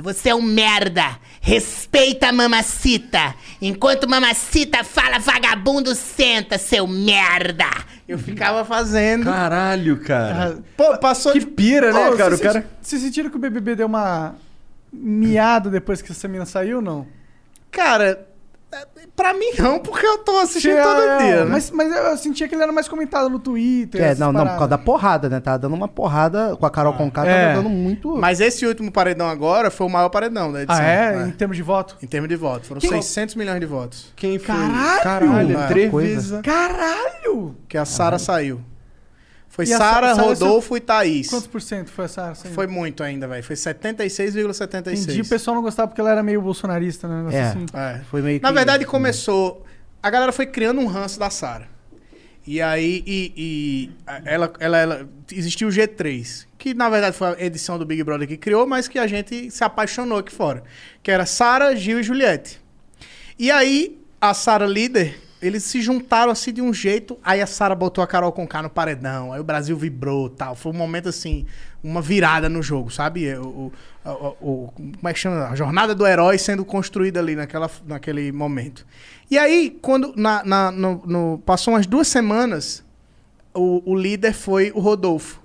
Você 0.00 0.30
é 0.30 0.34
um 0.34 0.40
merda. 0.40 1.18
Respeita 1.40 2.28
a 2.28 2.32
mamacita. 2.32 3.34
Enquanto 3.60 4.08
mamacita 4.08 4.82
fala, 4.84 5.18
vagabundo 5.18 5.94
senta, 5.94 6.56
seu 6.56 6.86
merda. 6.86 7.66
Eu 8.08 8.18
ficava 8.18 8.64
fazendo. 8.64 9.24
Caralho, 9.24 10.00
cara. 10.00 10.58
Pô, 10.76 10.96
passou 10.96 11.32
Que 11.32 11.40
de... 11.40 11.46
pira, 11.46 11.92
né, 11.92 12.08
Ô, 12.08 12.16
cara? 12.16 12.34
O 12.34 12.38
vocês 12.38 12.52
cara. 12.52 12.66
Vocês 12.80 13.02
sentiram 13.02 13.28
que 13.28 13.36
o 13.36 13.40
BBB 13.40 13.76
deu 13.76 13.86
uma 13.86 14.34
miada 14.90 15.68
depois 15.68 16.00
que 16.00 16.10
essa 16.10 16.26
mina 16.26 16.46
saiu 16.46 16.76
ou 16.76 16.82
não? 16.82 17.06
Cara, 17.70 18.26
pra 19.14 19.34
mim 19.34 19.52
não, 19.58 19.78
porque 19.78 20.04
eu 20.06 20.18
tô 20.18 20.38
assistindo 20.38 20.76
É, 20.78 20.82
todo 20.82 21.00
é, 21.02 21.18
dia, 21.18 21.44
né? 21.44 21.50
Mas, 21.50 21.70
mas 21.70 21.94
eu 21.94 22.16
sentia 22.16 22.48
que 22.48 22.54
ele 22.54 22.62
era 22.62 22.72
mais 22.72 22.88
comentado 22.88 23.28
no 23.28 23.38
Twitter. 23.38 24.00
É, 24.02 24.14
não, 24.14 24.32
não, 24.32 24.40
por 24.46 24.50
causa 24.52 24.68
da 24.68 24.78
porrada, 24.78 25.28
né? 25.28 25.40
Tava 25.40 25.58
dando 25.58 25.74
uma 25.74 25.88
porrada 25.88 26.56
com 26.56 26.64
a 26.66 26.70
Carol 26.70 26.94
Conká, 26.94 27.26
É. 27.26 27.48
tava 27.48 27.62
dando 27.62 27.70
muito. 27.70 28.16
Mas 28.16 28.40
esse 28.40 28.64
último 28.66 28.90
paredão 28.90 29.28
agora 29.28 29.70
foi 29.70 29.86
o 29.86 29.90
maior 29.90 30.08
paredão 30.08 30.50
da 30.52 30.62
edição. 30.62 30.82
Ah, 30.82 30.86
é? 30.88 31.16
É. 31.22 31.26
Em 31.26 31.30
termos 31.32 31.56
de 31.56 31.62
voto? 31.62 31.96
Em 32.02 32.06
termos 32.06 32.28
de 32.28 32.36
votos. 32.36 32.68
Foram 32.68 32.80
Quem- 32.80 32.90
600 32.90 33.34
milhões 33.34 33.60
de 33.60 33.66
votos. 33.66 34.12
Quem 34.16 34.38
foi? 34.38 34.54
Caralho! 34.54 35.02
Caralho, 35.02 35.58
É. 35.60 35.66
três 35.66 35.90
Coisa. 35.90 36.40
vezes. 36.40 36.40
Caralho! 36.42 37.56
Que 37.68 37.76
a 37.78 37.84
Sara 37.84 38.18
saiu. 38.18 38.60
Foi 39.54 39.66
a 39.70 39.76
Sara, 39.76 40.14
Sara- 40.14 40.22
Rodolfo 40.28 40.74
e 40.76 40.80
Thaís. 40.80 41.28
Quantos 41.28 41.46
por 41.46 41.60
cento 41.60 41.90
foi 41.90 42.06
essa? 42.06 42.30
essa 42.30 42.48
aí? 42.48 42.54
Foi 42.54 42.66
muito 42.66 43.02
ainda, 43.02 43.28
velho. 43.28 43.44
Foi 43.44 43.54
76,76. 43.54 45.02
Entendi, 45.02 45.20
o 45.20 45.28
pessoal 45.28 45.54
não 45.54 45.62
gostava 45.62 45.88
porque 45.88 46.00
ela 46.00 46.10
era 46.10 46.22
meio 46.22 46.40
bolsonarista, 46.40 47.06
né? 47.06 47.34
É. 47.36 47.42
assim. 47.42 47.66
É. 47.74 48.00
Foi 48.10 48.22
meio 48.22 48.40
que. 48.40 48.42
Na 48.42 48.50
verdade, 48.50 48.86
começou. 48.86 49.64
A 50.02 50.08
galera 50.08 50.32
foi 50.32 50.46
criando 50.46 50.80
um 50.80 50.86
ranço 50.86 51.18
da 51.18 51.28
Sara. 51.28 51.68
E 52.46 52.60
aí, 52.62 53.04
e, 53.06 53.32
e 53.36 53.90
a- 54.06 54.22
ela, 54.24 54.52
ela, 54.58 54.78
ela. 54.78 55.08
Existiu 55.30 55.68
o 55.68 55.70
G3, 55.70 56.46
que 56.58 56.72
na 56.74 56.88
verdade 56.90 57.14
foi 57.16 57.28
a 57.28 57.36
edição 57.44 57.78
do 57.78 57.84
Big 57.86 58.02
Brother 58.02 58.26
que 58.26 58.36
criou, 58.38 58.66
mas 58.66 58.88
que 58.88 58.98
a 58.98 59.06
gente 59.06 59.50
se 59.50 59.62
apaixonou 59.62 60.18
aqui 60.18 60.32
fora. 60.32 60.62
Que 61.02 61.10
era 61.10 61.24
Sara, 61.26 61.76
Gil 61.76 62.00
e 62.00 62.02
Juliette. 62.02 62.58
E 63.38 63.50
aí, 63.50 63.98
a 64.20 64.32
Sara 64.34 64.66
líder, 64.66 65.20
eles 65.42 65.64
se 65.64 65.82
juntaram 65.82 66.30
assim 66.32 66.52
de 66.52 66.62
um 66.62 66.72
jeito. 66.72 67.18
Aí 67.22 67.40
a 67.42 67.46
Sara 67.46 67.74
botou 67.74 68.02
a 68.02 68.06
Carol 68.06 68.30
Conká 68.32 68.62
no 68.62 68.70
paredão. 68.70 69.32
Aí 69.32 69.40
o 69.40 69.44
Brasil 69.44 69.76
vibrou 69.76 70.30
tal. 70.30 70.54
Foi 70.54 70.70
um 70.72 70.74
momento 70.76 71.08
assim, 71.08 71.44
uma 71.82 72.00
virada 72.00 72.48
no 72.48 72.62
jogo, 72.62 72.90
sabe? 72.90 73.34
O, 73.34 73.42
o- 73.44 73.72
o- 74.04 74.36
o- 74.40 74.72
como 74.76 75.08
é 75.08 75.12
que 75.12 75.18
chama? 75.18 75.48
A 75.48 75.54
jornada 75.56 75.94
do 75.94 76.06
herói 76.06 76.38
sendo 76.38 76.64
construída 76.64 77.18
ali 77.20 77.34
naquela, 77.36 77.70
naquele 77.86 78.30
momento. 78.32 78.86
E 79.30 79.36
aí, 79.36 79.76
quando 79.82 80.14
na, 80.16 80.44
na- 80.44 80.70
no- 80.70 81.02
no- 81.06 81.42
passou 81.44 81.74
umas 81.74 81.86
duas 81.86 82.06
semanas, 82.08 82.84
o, 83.52 83.82
o 83.84 83.96
líder 83.96 84.32
foi 84.32 84.70
o 84.74 84.80
Rodolfo. 84.80 85.42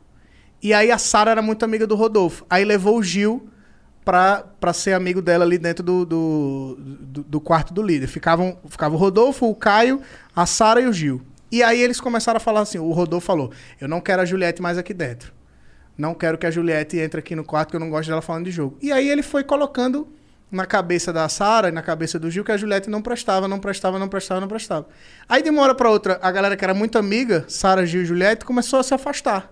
E 0.62 0.74
aí 0.74 0.92
a 0.92 0.98
Sara 0.98 1.32
era 1.32 1.42
muito 1.42 1.64
amiga 1.66 1.86
do 1.88 1.96
Rodolfo. 1.96 2.46
Aí 2.50 2.64
levou 2.64 2.98
o 2.98 3.04
Gil 3.04 3.48
pra 4.08 4.74
ser 4.74 4.94
amigo 4.94 5.22
dela 5.22 5.44
ali 5.44 5.58
dentro 5.58 5.84
do, 5.84 6.06
do, 6.06 6.78
do- 6.80 7.24
do 7.24 7.42
quarto 7.42 7.74
do 7.74 7.82
líder. 7.84 8.08
Ficavam, 8.08 8.58
ficava 8.70 8.96
o 8.96 8.98
Rodolfo, 8.98 9.46
o 9.50 9.54
Caio, 9.56 10.02
a 10.36 10.46
Sara 10.46 10.80
e 10.80 10.88
o 10.88 10.94
Gil. 10.94 11.22
E 11.52 11.62
aí 11.62 11.82
eles 11.82 12.00
começaram 12.00 12.38
a 12.38 12.40
falar 12.40 12.62
assim, 12.62 12.78
o 12.78 12.92
Rodolfo 12.92 13.26
falou, 13.28 13.52
eu 13.82 13.88
não 13.88 14.00
quero 14.02 14.22
a 14.22 14.26
Juliette 14.26 14.62
mais 14.62 14.78
aqui 14.78 14.94
dentro. 14.94 15.34
Não 15.98 16.14
quero 16.14 16.38
que 16.38 16.46
a 16.46 16.52
Juliette 16.52 16.98
entre 16.98 17.20
aqui 17.20 17.36
no 17.36 17.44
quarto, 17.44 17.72
que 17.72 17.76
eu 17.76 17.80
não 17.80 17.90
gosto 17.90 18.08
dela 18.10 18.22
falando 18.22 18.46
de 18.46 18.52
jogo. 18.52 18.78
E 18.82 18.92
aí 18.92 19.10
ele 19.10 19.24
foi 19.24 19.44
colocando 19.44 20.08
na 20.50 20.66
cabeça 20.66 21.12
da 21.12 21.28
Sara 21.28 21.68
e 21.70 21.72
na 21.72 21.82
cabeça 21.82 22.18
do 22.18 22.30
Gil 22.32 22.44
que 22.46 22.52
a 22.52 22.58
Juliette 22.58 22.90
não 22.90 23.02
prestava, 23.02 23.48
não 23.48 23.60
prestava, 23.60 24.00
não 24.00 24.08
prestava, 24.08 24.40
não 24.40 24.48
prestava. 24.48 24.88
Aí 25.28 25.42
de 25.42 25.50
uma 25.50 25.62
hora 25.64 25.76
pra 25.76 25.90
outra, 25.90 26.18
a 26.22 26.32
galera 26.32 26.56
que 26.56 26.64
era 26.64 26.74
muito 26.74 26.98
amiga, 26.98 27.44
Sara, 27.50 27.86
Gil 27.86 28.04
e 28.04 28.06
Juliette, 28.06 28.46
começou 28.46 28.80
a 28.80 28.84
se 28.84 28.94
afastar. 28.94 29.52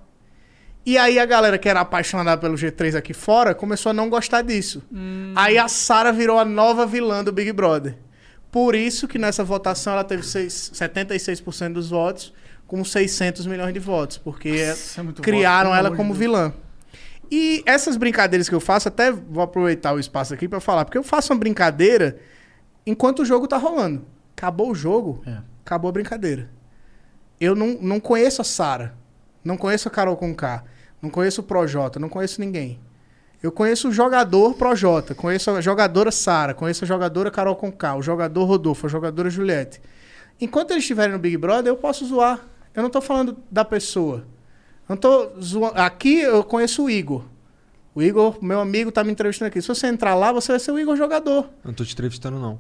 E 0.86 0.98
aí 0.98 1.18
a 1.18 1.26
galera 1.26 1.58
que 1.58 1.68
era 1.68 1.80
apaixonada 1.82 2.40
pelo 2.40 2.56
G3 2.56 2.96
aqui 2.96 3.14
fora 3.14 3.56
começou 3.56 3.90
a 3.90 3.94
não 3.94 4.10
gostar 4.10 4.42
disso. 4.44 4.84
Aí 5.36 5.58
a 5.58 5.68
Sara 5.68 6.12
virou 6.14 6.38
a 6.38 6.46
nova 6.46 6.86
vilã 6.86 7.24
do 7.24 7.32
Big 7.32 7.52
Brother. 7.52 7.98
Por 8.52 8.76
isso 8.76 9.08
que 9.08 9.18
nessa 9.18 9.44
votação 9.44 9.94
ela 9.94 10.04
teve 10.04 10.24
seis- 10.24 10.72
76% 10.74 11.74
dos 11.74 11.90
votos 11.90 12.34
com 12.68 12.84
600 12.86 13.46
milhões 13.48 13.74
de 13.74 13.80
votos, 13.80 14.18
porque 14.18 14.50
Isso 14.50 15.00
é 15.02 15.04
criaram 15.22 15.72
voto, 15.72 15.80
ela 15.80 15.90
como 15.96 16.14
de 16.14 16.20
Deus. 16.20 16.32
vilã. 16.32 16.54
E 17.32 17.64
essas 17.66 17.98
brincadeiras 17.98 18.48
que 18.48 18.54
eu 18.56 18.60
faço, 18.62 18.88
até 18.88 19.12
vou 19.12 19.44
aproveitar 19.44 19.94
o 19.94 20.00
espaço 20.00 20.34
aqui 20.34 20.48
pra 20.48 20.60
falar, 20.60 20.86
porque 20.86 20.98
eu 20.98 21.04
faço 21.04 21.34
uma 21.34 21.40
brincadeira 21.40 22.18
enquanto 22.86 23.24
o 23.24 23.26
jogo 23.26 23.48
tá 23.48 23.58
rolando. 23.58 24.06
Acabou 24.38 24.70
o 24.72 24.76
jogo, 24.76 25.24
acabou 25.66 25.90
a 25.90 25.92
brincadeira. 25.92 26.50
Eu 27.42 27.56
não, 27.56 27.78
não 27.82 28.00
conheço 28.00 28.42
a 28.42 28.46
Sara, 28.46 28.96
não 29.44 29.58
conheço 29.58 29.88
a 29.88 29.92
Carol 29.92 30.16
Conká, 30.16 30.64
não 31.02 31.10
conheço 31.10 31.42
o 31.42 31.44
Projota, 31.44 32.00
não 32.00 32.10
conheço 32.10 32.40
ninguém. 32.42 32.80
Eu 33.42 33.52
conheço 33.52 33.90
o 33.90 33.92
jogador 33.92 34.56
Projota, 34.56 35.14
conheço 35.14 35.52
a 35.52 35.62
jogadora 35.62 36.12
Sara, 36.12 36.54
conheço 36.54 36.84
a 36.84 36.88
jogadora 36.88 37.30
Carol 37.30 37.56
Conká, 37.56 37.96
o 37.96 38.02
jogador 38.02 38.46
Rodolfo, 38.46 38.88
a 38.88 38.90
jogadora 38.90 39.30
Juliette. 39.30 39.82
Enquanto 40.40 40.72
eles 40.72 40.84
estiverem 40.84 41.14
no 41.14 41.20
Big 41.20 41.38
Brother, 41.38 41.72
eu 41.72 41.78
posso 41.78 42.06
zoar. 42.06 42.40
Eu 42.74 42.84
não 42.84 42.90
tô 42.90 43.00
falando 43.02 43.38
da 43.50 43.64
pessoa. 43.64 44.26
Eu 44.90 44.96
não 44.96 44.98
tô 44.98 45.32
zoando. 45.42 45.80
Aqui 45.80 46.20
eu 46.22 46.44
conheço 46.44 46.84
o 46.84 46.90
Igor. 46.90 47.24
O 47.94 48.02
Igor, 48.02 48.38
meu 48.44 48.60
amigo, 48.60 48.92
tá 48.92 49.04
me 49.04 49.12
entrevistando 49.12 49.48
aqui. 49.48 49.62
Se 49.62 49.68
você 49.68 49.88
entrar 49.88 50.16
lá, 50.16 50.32
você 50.32 50.52
vai 50.52 50.60
ser 50.60 50.72
o 50.72 50.80
Igor 50.80 50.98
jogador. 50.98 51.46
Eu 51.64 51.68
não 51.68 51.74
tô 51.74 51.86
te 51.86 51.94
entrevistando, 51.94 52.40
não. 52.40 52.60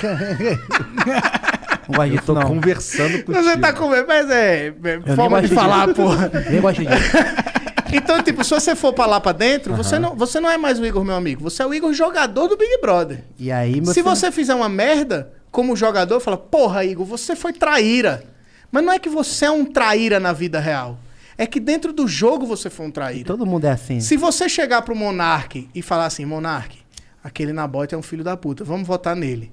Não 1.88 1.96
gosto 1.96 2.10
Eu 2.10 2.10
disso, 2.10 2.26
tô 2.26 2.34
não. 2.34 2.42
conversando 2.42 3.24
contigo. 3.24 3.44
Você 3.44 3.56
tá 3.58 3.72
com. 3.72 3.88
Mas 3.88 4.30
é. 4.30 4.74
é 5.06 5.16
forma 5.16 5.42
de 5.42 5.48
falar, 5.48 5.86
disso. 5.86 5.96
porra. 5.96 6.30
Nem 6.50 6.60
gosto 6.60 6.84
disso. 6.84 6.94
Então, 7.96 8.20
tipo, 8.20 8.42
se 8.42 8.50
você 8.50 8.74
for 8.74 8.92
pra 8.92 9.06
lá 9.06 9.20
pra 9.20 9.30
dentro, 9.30 9.72
você, 9.76 10.00
não, 10.00 10.16
você 10.16 10.40
não 10.40 10.50
é 10.50 10.58
mais 10.58 10.80
o 10.80 10.84
Igor, 10.84 11.04
meu 11.04 11.14
amigo. 11.14 11.44
Você 11.44 11.62
é 11.62 11.66
o 11.66 11.72
Igor 11.72 11.92
jogador 11.92 12.48
do 12.48 12.56
Big 12.56 12.80
Brother. 12.80 13.22
E 13.38 13.52
aí, 13.52 13.80
meu 13.80 13.94
Se 13.94 14.02
você 14.02 14.32
fizer 14.32 14.52
uma 14.52 14.68
merda, 14.68 15.32
como 15.48 15.76
jogador, 15.76 16.18
fala, 16.18 16.36
porra, 16.36 16.84
Igor, 16.84 17.06
você 17.06 17.36
foi 17.36 17.52
traíra. 17.52 18.24
Mas 18.72 18.82
não 18.84 18.92
é 18.92 18.98
que 18.98 19.08
você 19.08 19.44
é 19.44 19.50
um 19.52 19.64
traíra 19.64 20.18
na 20.18 20.32
vida 20.32 20.58
real. 20.58 20.98
É 21.38 21.46
que 21.46 21.60
dentro 21.60 21.92
do 21.92 22.08
jogo 22.08 22.44
você 22.46 22.68
foi 22.68 22.86
um 22.86 22.90
traíra. 22.90 23.24
Todo 23.26 23.46
mundo 23.46 23.64
é 23.66 23.70
assim. 23.70 24.00
Se 24.00 24.16
você 24.16 24.48
chegar 24.48 24.82
pro 24.82 24.96
Monark 24.96 25.68
e 25.72 25.80
falar 25.80 26.06
assim, 26.06 26.24
Monark, 26.24 26.76
aquele 27.22 27.52
Nabote 27.52 27.94
é 27.94 27.98
um 27.98 28.02
filho 28.02 28.24
da 28.24 28.36
puta, 28.36 28.64
vamos 28.64 28.86
votar 28.88 29.14
nele. 29.14 29.52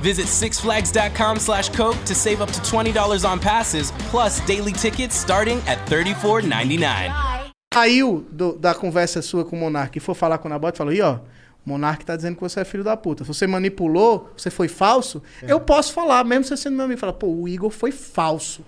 Visit 0.00 0.26
sixflags.com 0.28 1.38
slash 1.40 1.70
Coke 1.70 1.98
to 2.06 2.14
save 2.14 2.40
up 2.40 2.50
to 2.52 2.60
$20 2.60 3.24
on 3.28 3.38
passes, 3.38 3.90
plus 4.10 4.40
daily 4.46 4.72
tickets 4.72 5.16
starting 5.16 5.58
at 5.66 5.78
$34.99. 5.88 7.12
Saiu 7.74 8.24
do- 8.30 8.56
da 8.56 8.74
conversa 8.74 9.20
sua 9.20 9.44
com 9.44 9.56
o 9.56 9.58
Monark 9.60 9.96
e 9.96 10.00
for 10.00 10.14
falar 10.14 10.38
com 10.38 10.48
o 10.48 10.50
Nabote, 10.50 10.78
falou, 10.78 10.92
e 10.92 11.00
ó, 11.02 11.14
o 11.16 11.20
Monark 11.66 12.04
tá 12.04 12.16
dizendo 12.16 12.36
que 12.36 12.40
você 12.40 12.60
é 12.60 12.64
filho 12.64 12.82
da 12.84 12.96
puta. 12.96 13.24
Você 13.24 13.46
manipulou, 13.46 14.30
você 14.36 14.50
foi 14.50 14.68
falso, 14.68 15.22
É. 15.42 15.52
eu 15.52 15.60
posso 15.60 15.92
falar, 15.92 16.24
mesmo 16.24 16.44
você 16.44 16.56
sendo 16.56 16.76
meu 16.76 16.84
amigo, 16.86 17.00
falar, 17.00 17.12
pô, 17.12 17.26
o 17.26 17.48
Igor 17.48 17.70
foi 17.70 17.90
falso. 17.92 18.62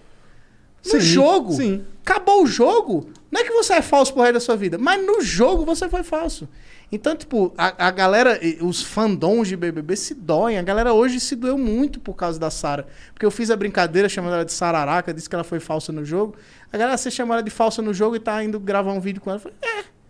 No 0.85 0.93
Sim, 0.93 1.01
jogo, 1.01 1.52
sim. 1.52 1.85
acabou 2.05 2.43
o 2.43 2.47
jogo. 2.47 3.11
Não 3.31 3.40
é 3.40 3.44
que 3.44 3.52
você 3.52 3.74
é 3.74 3.82
falso 3.82 4.12
pro 4.12 4.23
resto 4.23 4.35
da 4.35 4.40
sua 4.40 4.57
vida, 4.57 4.78
mas 4.78 5.05
no 5.05 5.20
jogo 5.23 5.65
você 5.65 5.89
foi 5.89 6.02
falso. 6.02 6.48
Então, 6.92 7.14
tipo, 7.14 7.54
a, 7.56 7.86
a 7.86 7.90
galera, 7.90 8.40
os 8.60 8.82
fandons 8.82 9.46
de 9.46 9.56
BBB 9.56 9.94
se 9.94 10.12
doem. 10.12 10.58
A 10.58 10.62
galera 10.62 10.92
hoje 10.92 11.20
se 11.20 11.36
doeu 11.36 11.56
muito 11.56 12.00
por 12.00 12.14
causa 12.14 12.38
da 12.38 12.50
Sara. 12.50 12.86
Porque 13.12 13.24
eu 13.24 13.30
fiz 13.30 13.50
a 13.50 13.56
brincadeira 13.56 14.08
chamando 14.08 14.34
ela 14.34 14.44
de 14.44 14.52
Sararaca, 14.52 15.14
disse 15.14 15.28
que 15.28 15.34
ela 15.34 15.44
foi 15.44 15.60
falsa 15.60 15.92
no 15.92 16.04
jogo. 16.04 16.34
A 16.72 16.76
galera, 16.76 16.96
você 16.96 17.10
chama 17.10 17.34
ela 17.34 17.42
de 17.42 17.50
falsa 17.50 17.80
no 17.80 17.94
jogo 17.94 18.16
e 18.16 18.20
tá 18.20 18.42
indo 18.42 18.58
gravar 18.58 18.92
um 18.92 19.00
vídeo 19.00 19.20
com 19.20 19.30
ela. 19.30 19.36
Eu 19.36 19.42
falei, 19.42 19.56
é. 19.62 20.00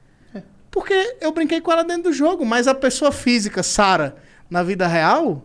Porque 0.71 1.17
eu 1.21 1.33
brinquei 1.33 1.61
com 1.61 1.71
ela 1.73 1.83
dentro 1.83 2.05
do 2.05 2.13
jogo, 2.13 2.47
mas 2.47 2.69
a 2.69 2.75
pessoa 2.75 3.11
física, 3.11 3.63
Sara, 3.63 4.17
na 4.49 4.63
vida 4.63 4.87
real, 4.87 5.45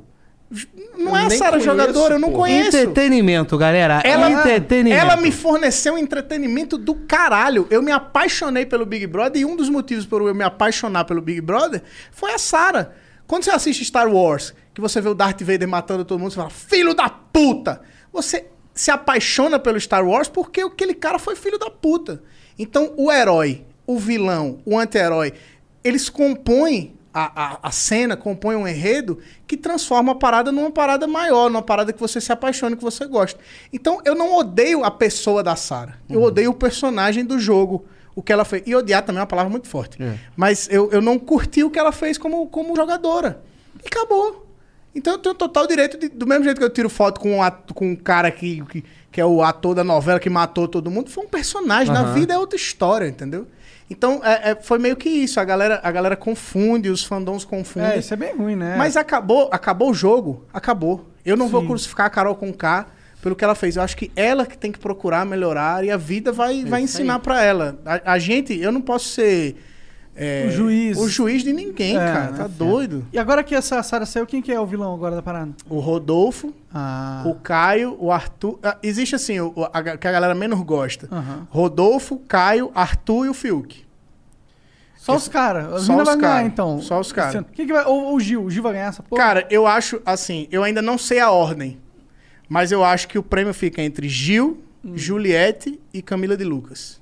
Não 0.97 1.17
é 1.17 1.25
a 1.25 1.29
Sara 1.29 1.51
conheço, 1.51 1.65
jogadora, 1.65 2.15
eu 2.15 2.19
não 2.19 2.31
pô. 2.31 2.37
conheço. 2.39 2.77
Entretenimento, 2.77 3.57
galera. 3.57 4.01
Ela, 4.05 4.31
Entretenimento. 4.31 5.01
ela 5.01 5.17
me 5.17 5.31
forneceu 5.31 5.97
entretenimento 5.97 6.77
do 6.77 6.95
caralho. 6.95 7.67
Eu 7.69 7.81
me 7.81 7.91
apaixonei 7.91 8.65
pelo 8.65 8.85
Big 8.85 9.07
Brother 9.07 9.41
e 9.41 9.45
um 9.45 9.55
dos 9.55 9.69
motivos 9.69 10.05
por 10.05 10.21
eu 10.21 10.35
me 10.35 10.43
apaixonar 10.43 11.05
pelo 11.05 11.21
Big 11.21 11.41
Brother 11.41 11.81
foi 12.11 12.31
a 12.33 12.37
Sarah. 12.37 12.91
Quando 13.27 13.43
você 13.43 13.51
assiste 13.51 13.83
Star 13.83 14.07
Wars, 14.07 14.53
que 14.73 14.79
você 14.79 15.01
vê 15.01 15.09
o 15.09 15.15
Darth 15.15 15.41
Vader 15.41 15.67
matando 15.67 16.05
todo 16.05 16.19
mundo, 16.19 16.31
você 16.31 16.37
fala, 16.37 16.49
filho 16.49 16.93
da 16.93 17.09
puta! 17.09 17.81
Você 18.13 18.45
se 18.73 18.91
apaixona 18.91 19.57
pelo 19.57 19.79
Star 19.79 20.05
Wars 20.05 20.27
porque 20.27 20.61
aquele 20.61 20.93
cara 20.93 21.17
foi 21.17 21.35
filho 21.35 21.57
da 21.57 21.69
puta. 21.69 22.21
Então, 22.57 22.93
o 22.97 23.11
herói, 23.11 23.65
o 23.87 23.97
vilão, 23.97 24.59
o 24.65 24.77
anti-herói, 24.77 25.33
eles 25.83 26.07
compõem 26.09 26.93
a, 27.17 27.43
a, 27.53 27.59
a 27.63 27.71
cena, 27.71 28.17
compõem 28.17 28.57
um 28.57 28.67
enredo 28.67 29.19
que 29.47 29.55
transforma 29.55 30.11
a 30.11 30.15
parada 30.15 30.51
numa 30.51 30.69
parada 30.69 31.07
maior, 31.07 31.49
numa 31.49 31.61
parada 31.61 31.93
que 31.93 31.99
você 31.99 32.19
se 32.19 32.31
apaixona, 32.31 32.75
que 32.75 32.83
você 32.83 33.05
gosta. 33.05 33.39
Então, 33.71 34.01
eu 34.03 34.13
não 34.13 34.35
odeio 34.35 34.83
a 34.83 34.91
pessoa 34.91 35.41
da 35.41 35.55
Sarah. 35.55 35.97
Eu 36.09 36.21
odeio 36.21 36.51
o 36.51 36.53
personagem 36.53 37.23
do 37.23 37.39
jogo. 37.39 37.85
O 38.13 38.21
que 38.21 38.31
ela 38.31 38.45
fez. 38.45 38.63
E 38.65 38.73
odiar 38.75 39.01
também 39.03 39.19
é 39.19 39.21
uma 39.21 39.27
palavra 39.27 39.49
muito 39.49 39.67
forte. 39.67 39.97
Mas 40.37 40.69
eu, 40.71 40.89
eu 40.91 41.01
não 41.01 41.17
curti 41.19 41.63
o 41.63 41.69
que 41.69 41.77
ela 41.79 41.91
fez 41.91 42.17
como, 42.17 42.47
como 42.47 42.75
jogadora. 42.75 43.41
E 43.83 43.87
acabou. 43.87 44.45
Então 44.93 45.13
eu 45.13 45.19
tenho 45.19 45.35
total 45.35 45.67
direito, 45.67 45.97
de- 45.97 46.07
do 46.07 46.25
mesmo 46.25 46.45
jeito 46.45 46.57
que 46.57 46.63
eu 46.63 46.69
tiro 46.69 46.89
foto 46.89 47.19
com 47.19 47.35
um, 47.37 47.43
ato- 47.43 47.73
com 47.73 47.89
um 47.91 47.95
cara 47.95 48.31
que, 48.31 48.63
que, 48.67 48.85
que 49.11 49.19
é 49.19 49.25
o 49.25 49.43
ator 49.43 49.75
da 49.75 49.83
novela 49.83 50.17
que 50.17 50.29
matou 50.29 50.65
todo 50.65 50.89
mundo, 50.89 51.09
foi 51.09 51.25
um 51.25 51.27
personagem. 51.27 51.93
Na 51.93 52.03
Aham. 52.03 52.13
vida 52.13 52.33
é 52.33 52.37
outra 52.37 52.55
história, 52.55 53.05
entendeu? 53.05 53.45
Então 53.89 54.21
é- 54.23 54.51
é- 54.51 54.55
foi 54.55 54.79
meio 54.79 54.95
que 54.95 55.09
isso. 55.09 55.39
A 55.39 55.43
galera, 55.43 55.79
a 55.83 55.91
galera 55.91 56.15
confunde, 56.15 56.89
os 56.89 57.03
fandoms 57.03 57.45
confundem. 57.45 57.91
É, 57.91 57.97
isso 57.99 58.13
é 58.13 58.17
bem 58.17 58.35
ruim, 58.35 58.55
né? 58.55 58.75
Mas 58.77 58.97
acabou, 58.97 59.49
acabou 59.51 59.91
o 59.91 59.93
jogo, 59.93 60.43
acabou. 60.53 61.09
Eu 61.23 61.37
não 61.37 61.47
vou 61.47 61.61
Sim. 61.61 61.67
crucificar 61.67 62.05
a 62.07 62.09
Carol 62.09 62.35
com 62.35 62.51
K 62.53 62.87
pelo 63.21 63.35
que 63.35 63.43
ela 63.43 63.55
fez. 63.55 63.75
Eu 63.75 63.83
acho 63.83 63.95
que 63.97 64.11
ela 64.15 64.45
que 64.45 64.57
tem 64.57 64.71
que 64.71 64.79
procurar 64.79 65.25
melhorar 65.25 65.83
e 65.83 65.91
a 65.91 65.97
vida 65.97 66.31
vai, 66.31 66.63
vai 66.65 66.83
isso 66.83 66.97
ensinar 66.97 67.19
pra 67.19 67.43
ela. 67.43 67.79
A, 67.85 68.13
a 68.13 68.19
gente, 68.19 68.59
eu 68.59 68.71
não 68.71 68.81
posso 68.81 69.09
ser 69.09 69.55
é, 70.15 70.45
O 70.47 70.51
juiz. 70.51 70.97
o 70.97 71.07
juiz 71.09 71.43
de 71.43 71.51
ninguém, 71.51 71.95
É, 71.97 71.99
cara. 71.99 72.33
Tá 72.33 72.47
doido. 72.47 73.05
E 73.11 73.19
agora 73.19 73.43
que 73.43 73.53
essa 73.53 73.81
Sarah 73.83 74.05
saiu, 74.05 74.25
quem 74.25 74.41
que 74.41 74.51
é 74.51 74.59
o 74.59 74.65
vilão 74.65 74.93
agora 74.93 75.15
da 75.15 75.21
parada? 75.21 75.51
O 75.69 75.79
Rodolfo, 75.79 76.53
Ah. 76.73 77.23
o 77.25 77.35
Caio, 77.35 77.95
o 77.99 78.11
Arthur. 78.11 78.57
ah, 78.63 78.77
existe 78.81 79.15
assim, 79.15 79.39
o, 79.39 79.53
a, 79.73 79.83
que 79.97 80.07
a 80.07 80.11
galera 80.11 80.33
menos 80.33 80.59
gosta. 80.61 81.07
Aham. 81.11 81.47
Rodolfo, 81.49 82.17
Caio, 82.27 82.71
Arthur 82.73 83.25
e 83.25 83.29
o 83.29 83.33
Fiuk. 83.33 83.83
Só 84.95 85.15
os 85.17 85.27
caras. 85.27 85.65
As 85.71 85.81
Só 85.83 85.97
os 85.97 86.03
vão 86.05 86.17
ganhar, 86.17 86.19
cara. 86.35 86.47
então. 86.47 86.81
Só 86.81 86.99
os 86.99 87.11
cara. 87.11 87.27
Esse 87.29 87.37
ano. 87.37 87.47
Quem 87.53 87.67
que 87.67 87.73
vai... 87.73 87.85
Ou 87.85 88.05
ou 88.05 88.15
o 88.15 88.19
Gil. 88.19 88.43
O 88.43 88.49
Gil 88.49 88.63
vai 88.63 88.73
ganhar 88.73 88.87
essa 88.87 89.03
porra? 89.03 89.21
Cara, 89.21 89.47
eu 89.51 89.67
acho 89.67 90.01
assim, 90.05 90.47
eu 90.51 90.63
ainda 90.63 90.81
não 90.81 90.97
sei 90.97 91.19
a 91.19 91.29
ordem, 91.29 91.77
mas 92.49 92.71
eu 92.71 92.83
acho 92.83 93.07
que 93.07 93.17
o 93.19 93.21
prêmio 93.21 93.53
fica 93.53 93.81
entre 93.83 94.09
Gil, 94.09 94.63
Juliette 94.95 95.79
e 95.93 96.01
Camila 96.01 96.35
de 96.35 96.43
Lucas. 96.43 96.99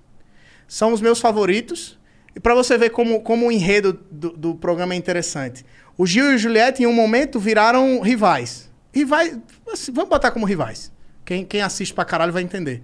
São 0.68 0.92
os 0.92 1.00
meus 1.00 1.20
favoritos. 1.20 1.98
E 2.36 2.40
pra 2.40 2.56
você 2.56 2.78
ver 2.78 2.90
como, 2.90 3.22
como 3.22 3.48
o 3.48 3.52
enredo 3.52 3.94
do, 4.12 4.32
do 4.32 4.56
programa 4.56 4.94
é 4.94 4.98
interessante. 4.98 5.66
O 5.98 6.06
Gil 6.06 6.32
e 6.32 6.36
o 6.36 6.38
Juliette, 6.38 6.82
em 6.82 6.88
um 6.88 6.94
momento, 6.94 7.40
viraram 7.40 8.00
rivais. 8.02 8.72
Rivais. 8.92 9.38
assim, 9.72 9.92
vamos 9.92 10.10
botar 10.10 10.32
como 10.32 10.46
rivais. 10.46 10.92
Quem, 11.26 11.46
quem 11.46 11.62
assiste 11.62 11.94
pra 11.94 12.04
caralho 12.06 12.34
vai 12.34 12.42
entender. 12.44 12.82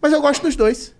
Mas 0.00 0.12
eu 0.12 0.20
gosto 0.20 0.42
dos 0.42 0.54
dois. 0.54 0.94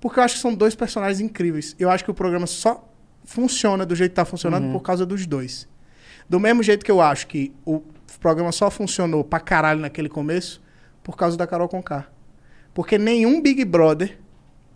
Porque 0.00 0.18
eu 0.20 0.22
acho 0.24 0.36
que 0.36 0.40
são 0.40 0.54
dois 0.54 0.74
personagens 0.74 1.20
incríveis. 1.20 1.74
Eu 1.78 1.90
acho 1.90 2.04
que 2.04 2.10
o 2.10 2.14
programa 2.14 2.46
só 2.46 2.88
funciona 3.24 3.84
do 3.84 3.96
jeito 3.96 4.10
que 4.12 4.16
tá 4.16 4.24
funcionando 4.24 4.66
Uhum. 4.66 4.72
por 4.72 4.80
causa 4.82 5.04
dos 5.04 5.26
dois. 5.26 5.66
Do 6.28 6.38
mesmo 6.38 6.62
jeito 6.62 6.84
que 6.84 6.90
eu 6.90 7.00
acho 7.00 7.26
que 7.26 7.52
o 7.64 7.82
programa 8.20 8.52
só 8.52 8.70
funcionou 8.70 9.24
pra 9.24 9.40
caralho 9.40 9.80
naquele 9.80 10.08
começo 10.08 10.62
por 11.02 11.16
causa 11.16 11.36
da 11.36 11.46
Carol 11.46 11.68
Conká. 11.68 12.06
Porque 12.72 12.96
nenhum 12.98 13.40
Big 13.40 13.64
Brother 13.64 14.18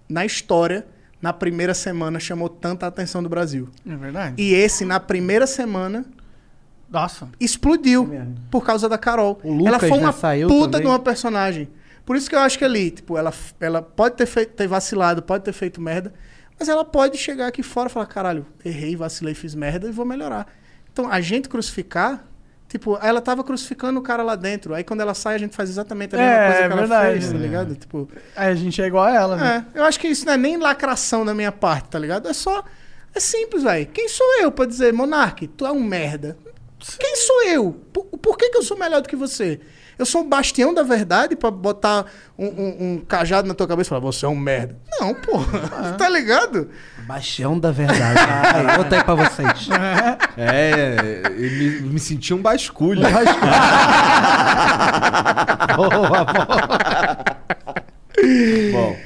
na 0.08 0.24
história, 0.26 0.86
na 1.20 1.32
primeira 1.32 1.74
semana, 1.74 2.20
chamou 2.20 2.48
tanta 2.48 2.86
atenção 2.86 3.22
do 3.22 3.28
Brasil. 3.28 3.68
É 3.86 3.96
verdade. 3.96 4.40
E 4.40 4.54
esse, 4.54 4.84
na 4.84 5.00
primeira 5.00 5.46
semana, 5.46 6.04
Nossa. 6.88 7.28
explodiu 7.40 8.08
por 8.50 8.64
causa 8.64 8.88
da 8.88 8.96
Carol. 8.96 9.38
O 9.42 9.52
Lucas, 9.52 9.66
ela 9.66 9.78
foi 9.80 9.98
uma 9.98 10.12
saiu 10.12 10.48
puta 10.48 10.72
também. 10.72 10.82
de 10.82 10.86
uma 10.86 10.98
personagem. 10.98 11.68
Por 12.06 12.16
isso 12.16 12.28
que 12.30 12.34
eu 12.34 12.40
acho 12.40 12.56
que 12.56 12.64
ali, 12.64 12.90
tipo, 12.90 13.18
ela, 13.18 13.32
ela 13.60 13.82
pode 13.82 14.16
ter, 14.16 14.26
feito, 14.26 14.54
ter 14.54 14.66
vacilado, 14.66 15.22
pode 15.22 15.44
ter 15.44 15.52
feito 15.52 15.80
merda, 15.80 16.14
mas 16.58 16.68
ela 16.68 16.84
pode 16.84 17.18
chegar 17.18 17.46
aqui 17.48 17.62
fora 17.62 17.88
e 17.88 17.92
falar, 17.92 18.06
caralho, 18.06 18.46
errei, 18.64 18.96
vacilei, 18.96 19.34
fiz 19.34 19.54
merda 19.54 19.88
e 19.88 19.92
vou 19.92 20.06
melhorar. 20.06 20.46
Então, 20.90 21.10
a 21.10 21.20
gente 21.20 21.48
crucificar, 21.48 22.24
tipo, 22.68 22.98
ela 23.02 23.20
tava 23.20 23.42
crucificando 23.42 23.98
o 23.98 24.02
cara 24.02 24.22
lá 24.22 24.36
dentro. 24.36 24.74
Aí 24.74 24.84
quando 24.84 25.00
ela 25.00 25.14
sai, 25.14 25.34
a 25.34 25.38
gente 25.38 25.56
faz 25.56 25.68
exatamente 25.70 26.14
a 26.14 26.18
mesma 26.18 26.32
É, 26.32 26.46
coisa 26.46 26.58
é 26.58 26.66
que 26.66 26.72
ela 26.72 26.80
verdade. 26.82 27.12
fez, 27.20 27.30
tá 27.32 27.34
É. 27.36 27.40
ligado? 27.40 27.74
Tipo, 27.74 28.08
Aí 28.36 28.48
a 28.50 28.54
gente 28.54 28.82
é 28.82 28.86
igual 28.86 29.04
a 29.04 29.14
ela, 29.14 29.36
né? 29.36 29.66
é, 29.74 29.78
eu 29.80 29.84
acho 29.84 29.98
que 29.98 30.08
isso 30.08 30.26
não 30.26 30.32
é 30.34 30.36
nem 30.36 30.56
lacração 30.56 31.24
da 31.24 31.34
minha 31.34 31.50
parte, 31.52 31.88
tá 31.88 31.98
ligado? 31.98 32.28
É 32.28 32.32
só. 32.32 32.62
É 33.14 33.20
simples, 33.20 33.62
velho. 33.62 33.86
Quem 33.86 34.08
sou 34.08 34.26
eu 34.40 34.52
pra 34.52 34.66
dizer, 34.66 34.92
Monark, 34.92 35.48
tu 35.48 35.66
é 35.66 35.72
um 35.72 35.82
merda? 35.82 36.36
Quem 36.98 37.16
sou 37.16 37.42
eu? 37.44 37.72
Por, 37.92 38.04
por 38.04 38.36
que, 38.38 38.50
que 38.50 38.58
eu 38.58 38.62
sou 38.62 38.76
melhor 38.78 39.00
do 39.00 39.08
que 39.08 39.16
você? 39.16 39.58
Eu 39.98 40.06
sou 40.06 40.22
um 40.22 40.28
bastião 40.28 40.72
da 40.72 40.82
verdade 40.84 41.34
pra 41.34 41.50
botar 41.50 42.06
um, 42.38 42.46
um- 42.46 42.76
um 42.94 42.98
cajado 43.06 43.48
na 43.48 43.54
tua 43.54 43.66
cabeça 43.66 43.88
e 43.88 43.90
falar, 43.90 44.00
você 44.00 44.24
é 44.24 44.28
um 44.28 44.36
merda. 44.36 44.76
Não, 45.00 45.12
porra. 45.14 45.94
tá 45.98 46.08
ligado? 46.08 46.68
Baixão 47.06 47.58
da 47.58 47.72
verdade. 47.72 48.18
Aí, 48.54 48.76
Bota 48.76 48.96
aí 48.96 49.02
pra 49.04 49.14
vocês. 49.16 49.68
É, 50.36 51.22
eu 51.26 51.50
me, 51.50 51.80
me 51.94 51.98
senti 52.00 52.32
um 52.32 52.40
basculho. 52.40 53.00
boa, 55.76 55.88
boa. 56.24 57.18
Bom, 58.72 58.96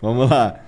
vamos 0.00 0.30
lá. 0.30 0.60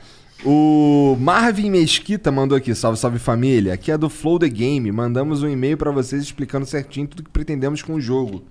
O 0.44 1.16
Marvin 1.20 1.70
Mesquita 1.70 2.32
mandou 2.32 2.58
aqui, 2.58 2.74
salve, 2.74 2.98
salve 2.98 3.18
família. 3.18 3.74
Aqui 3.74 3.92
é 3.92 3.98
do 3.98 4.08
Flow 4.10 4.38
The 4.38 4.48
Game. 4.48 4.90
Mandamos 4.90 5.42
um 5.42 5.48
e-mail 5.48 5.76
pra 5.76 5.90
vocês 5.92 6.20
explicando 6.22 6.66
certinho 6.66 7.06
tudo 7.06 7.22
que 7.22 7.30
pretendemos 7.30 7.80
com 7.82 7.94
o 7.94 8.00
jogo. 8.00 8.44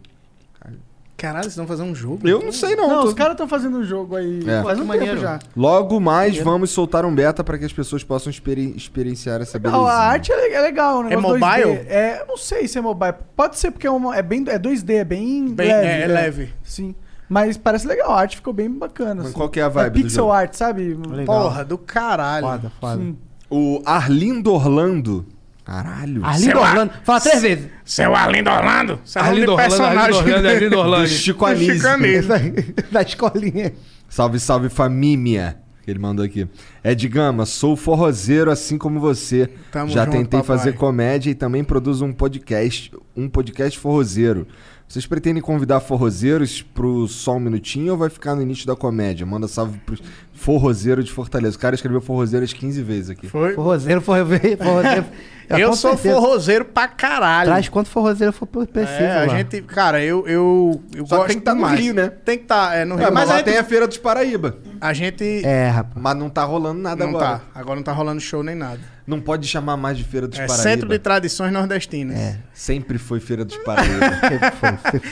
Caralho, 1.22 1.44
vocês 1.44 1.56
vão 1.56 1.68
fazer 1.68 1.84
um 1.84 1.94
jogo? 1.94 2.28
Eu 2.28 2.42
não 2.42 2.52
sei 2.52 2.76
não. 2.76 2.88
Não, 2.90 3.02
tô- 3.04 3.08
os 3.10 3.14
caras 3.14 3.34
estão 3.34 3.48
fazendo 3.48 3.78
um 3.78 3.84
jogo 3.84 4.16
aí 4.16 4.40
É. 4.50 4.64
faz 4.64 4.80
um 4.80 4.86
maneiro. 4.86 5.20
já. 5.20 5.38
Logo 5.56 6.00
mais 6.00 6.30
Maneiro. 6.30 6.46
vamos 6.46 6.72
soltar 6.72 7.06
um 7.06 7.14
beta 7.14 7.44
pra 7.44 7.58
que 7.60 7.66
as 7.66 7.72
pessoas 7.72 8.04
possam 8.04 8.32
experi- 8.32 8.74
experienciar 8.76 9.40
essa 9.40 9.60
Não, 9.60 9.72
beleza. 9.72 9.92
a 9.92 9.98
arte 10.00 10.32
é, 10.32 10.54
é 10.54 10.62
legal, 10.62 11.00
o 11.00 11.04
negócio 11.04 11.30
mobile? 11.40 11.78
2D. 11.78 11.86
É, 11.88 12.22
eu 12.22 12.28
não 12.28 12.38
sei 12.38 12.68
se 12.68 12.78
é 12.78 12.82
mobile. 12.82 13.14
Pode 13.36 13.58
ser 13.60 13.70
porque 13.70 13.86
é, 13.86 13.92
uma, 13.92 14.16
é 14.18 14.22
bem 14.24 14.44
é 14.48 14.58
2D, 14.58 14.96
é 14.96 15.04
bem, 15.04 15.48
Bem- 15.54 15.68
leve. 15.68 15.88
é, 15.88 16.02
é 16.02 16.08
né? 16.08 16.14
leve. 16.14 16.54
Sim. 16.64 16.96
Mas 17.30 17.56
parece 17.56 17.86
legal, 17.88 18.12
a 18.12 18.20
arte 18.20 18.38
ficou 18.38 18.52
bem 18.52 18.70
bacana. 18.70 19.16
Mas 19.16 19.26
assim. 19.28 19.34
qual 19.34 19.48
que 19.48 19.60
é 19.60 19.64
a 19.64 19.70
vibe 19.70 19.94
do 19.94 20.04
pixel 20.04 20.24
jogo? 20.24 20.32
art, 20.34 20.54
sabe? 20.56 20.98
Porra, 21.26 21.64
do 21.64 21.78
caralho. 21.78 22.46
Foda, 22.48 22.72
foda. 22.82 23.02
Sim. 23.02 23.18
O 23.50 23.82
Arlindo 23.86 24.52
Orlando. 24.52 25.26
Caralho. 25.72 26.26
Arlindo 26.26 26.52
Seu 26.52 26.60
Orlando. 26.60 26.92
Fala 27.06 27.22
três 27.22 27.42
vezes. 27.42 27.68
Seu 27.86 28.14
Arlindo 28.14 28.50
Orlando? 28.50 29.00
Você 29.06 29.18
é 29.18 29.22
Arlindo 29.22 29.52
Orlando, 29.54 29.62
Arlindo 29.62 29.78
personagem. 29.78 30.20
Orlando, 30.20 30.48
Arlindo 30.50 30.70
Do 30.76 30.80
Orlando. 30.80 31.08
Chico 31.08 31.46
Anísio. 31.46 31.76
Chico 31.76 31.88
Anísio. 31.88 32.74
Da 32.92 33.02
escolinha. 33.02 33.74
Salve, 34.10 34.38
salve 34.38 34.68
família. 34.68 35.58
Que 35.84 35.90
ele 35.90 36.00
mandou 36.00 36.26
aqui. 36.26 36.46
Ed 36.84 37.08
Gama, 37.08 37.46
sou 37.46 37.78
forrozeiro 37.78 38.52
assim 38.52 38.78
como 38.78 39.00
você. 39.00 39.50
Tamo 39.72 39.90
Já 39.90 40.04
junto, 40.04 40.18
tentei 40.18 40.42
papai. 40.42 40.58
fazer 40.58 40.74
comédia 40.74 41.32
e 41.32 41.36
também 41.36 41.64
produzo 41.64 42.04
um 42.04 42.12
podcast, 42.12 42.92
um 43.16 43.30
podcast 43.30 43.80
forrozeiro. 43.80 44.46
Vocês 44.92 45.06
pretendem 45.06 45.42
convidar 45.42 45.80
forrozeiros 45.80 46.62
pro 46.62 47.08
Só 47.08 47.38
Um 47.38 47.40
Minutinho 47.40 47.94
ou 47.94 47.98
vai 47.98 48.10
ficar 48.10 48.36
no 48.36 48.42
início 48.42 48.68
da 48.68 48.76
comédia? 48.76 49.26
Manda 49.26 49.48
salve 49.48 49.80
pro 49.86 49.98
forrozeiro 50.34 51.02
de 51.02 51.10
Fortaleza. 51.10 51.56
O 51.56 51.60
cara 51.62 51.74
escreveu 51.76 52.02
forrozeiro 52.02 52.44
as 52.44 52.52
15 52.52 52.84
vezes 52.84 53.10
aqui. 53.12 53.26
Foi? 53.30 53.54
Forrozeiro, 53.54 54.02
forrozeiro. 54.02 54.58
forrozeiro. 54.58 55.06
É, 55.50 55.62
Eu 55.64 55.70
com 55.70 55.76
sou 55.78 55.92
certeza. 55.92 56.16
forrozeiro 56.16 56.66
pra 56.66 56.90
caralho. 56.90 57.48
Traz 57.52 57.70
quanto 57.70 57.90
forrozeiro 57.90 58.34
for 58.34 58.46
preciso. 58.46 58.92
É, 59.02 59.24
a 59.24 59.26
lá. 59.28 59.38
gente, 59.38 59.62
cara, 59.62 60.04
eu, 60.04 60.28
eu, 60.28 60.84
eu 60.94 61.06
Só 61.08 61.20
gosto 61.20 61.28
tem 61.30 61.40
que 61.40 61.46
tá 61.46 61.56
no. 61.56 61.66
Rio, 61.68 61.94
né? 61.94 62.10
Tem 62.10 62.38
que 62.38 62.44
estar, 62.44 62.76
é, 62.76 62.84
no 62.84 62.96
Rio. 62.96 63.08
É, 63.08 63.12
mas 63.12 63.30
mas 63.30 63.38
lá 63.38 63.44
tem 63.44 63.58
a 63.58 63.64
Feira 63.64 63.88
dos 63.88 63.98
Paraíba. 63.98 64.58
a 64.82 64.92
gente 64.92 65.24
É, 65.46 65.70
rapaz. 65.70 65.96
Mas 66.04 66.18
não 66.18 66.30
tá 66.30 66.44
rolando 66.44 66.82
nada 66.82 67.06
não 67.06 67.12
agora. 67.12 67.40
tá. 67.40 67.42
Agora 67.56 67.76
não 67.78 67.84
tá 67.84 67.94
rolando 67.94 68.20
show 68.20 68.44
nem 68.44 68.56
nada. 68.56 68.80
Não 69.06 69.20
pode 69.20 69.48
chamar 69.48 69.76
mais 69.78 69.98
de 69.98 70.04
Feira 70.04 70.28
dos 70.28 70.38
É 70.40 70.46
Paraíba. 70.46 70.64
Centro 70.64 70.88
de 70.90 71.00
Tradições 71.00 71.52
Nordestinas. 71.52 72.18
É, 72.18 72.38
Sempre 72.54 72.98
foi 72.98 73.20
Feira 73.20 73.44
dos 73.44 73.58
Paraíba. 73.58 74.00
Sempre 74.30 74.52
foi, 74.52 74.70
sempre- 74.92 75.12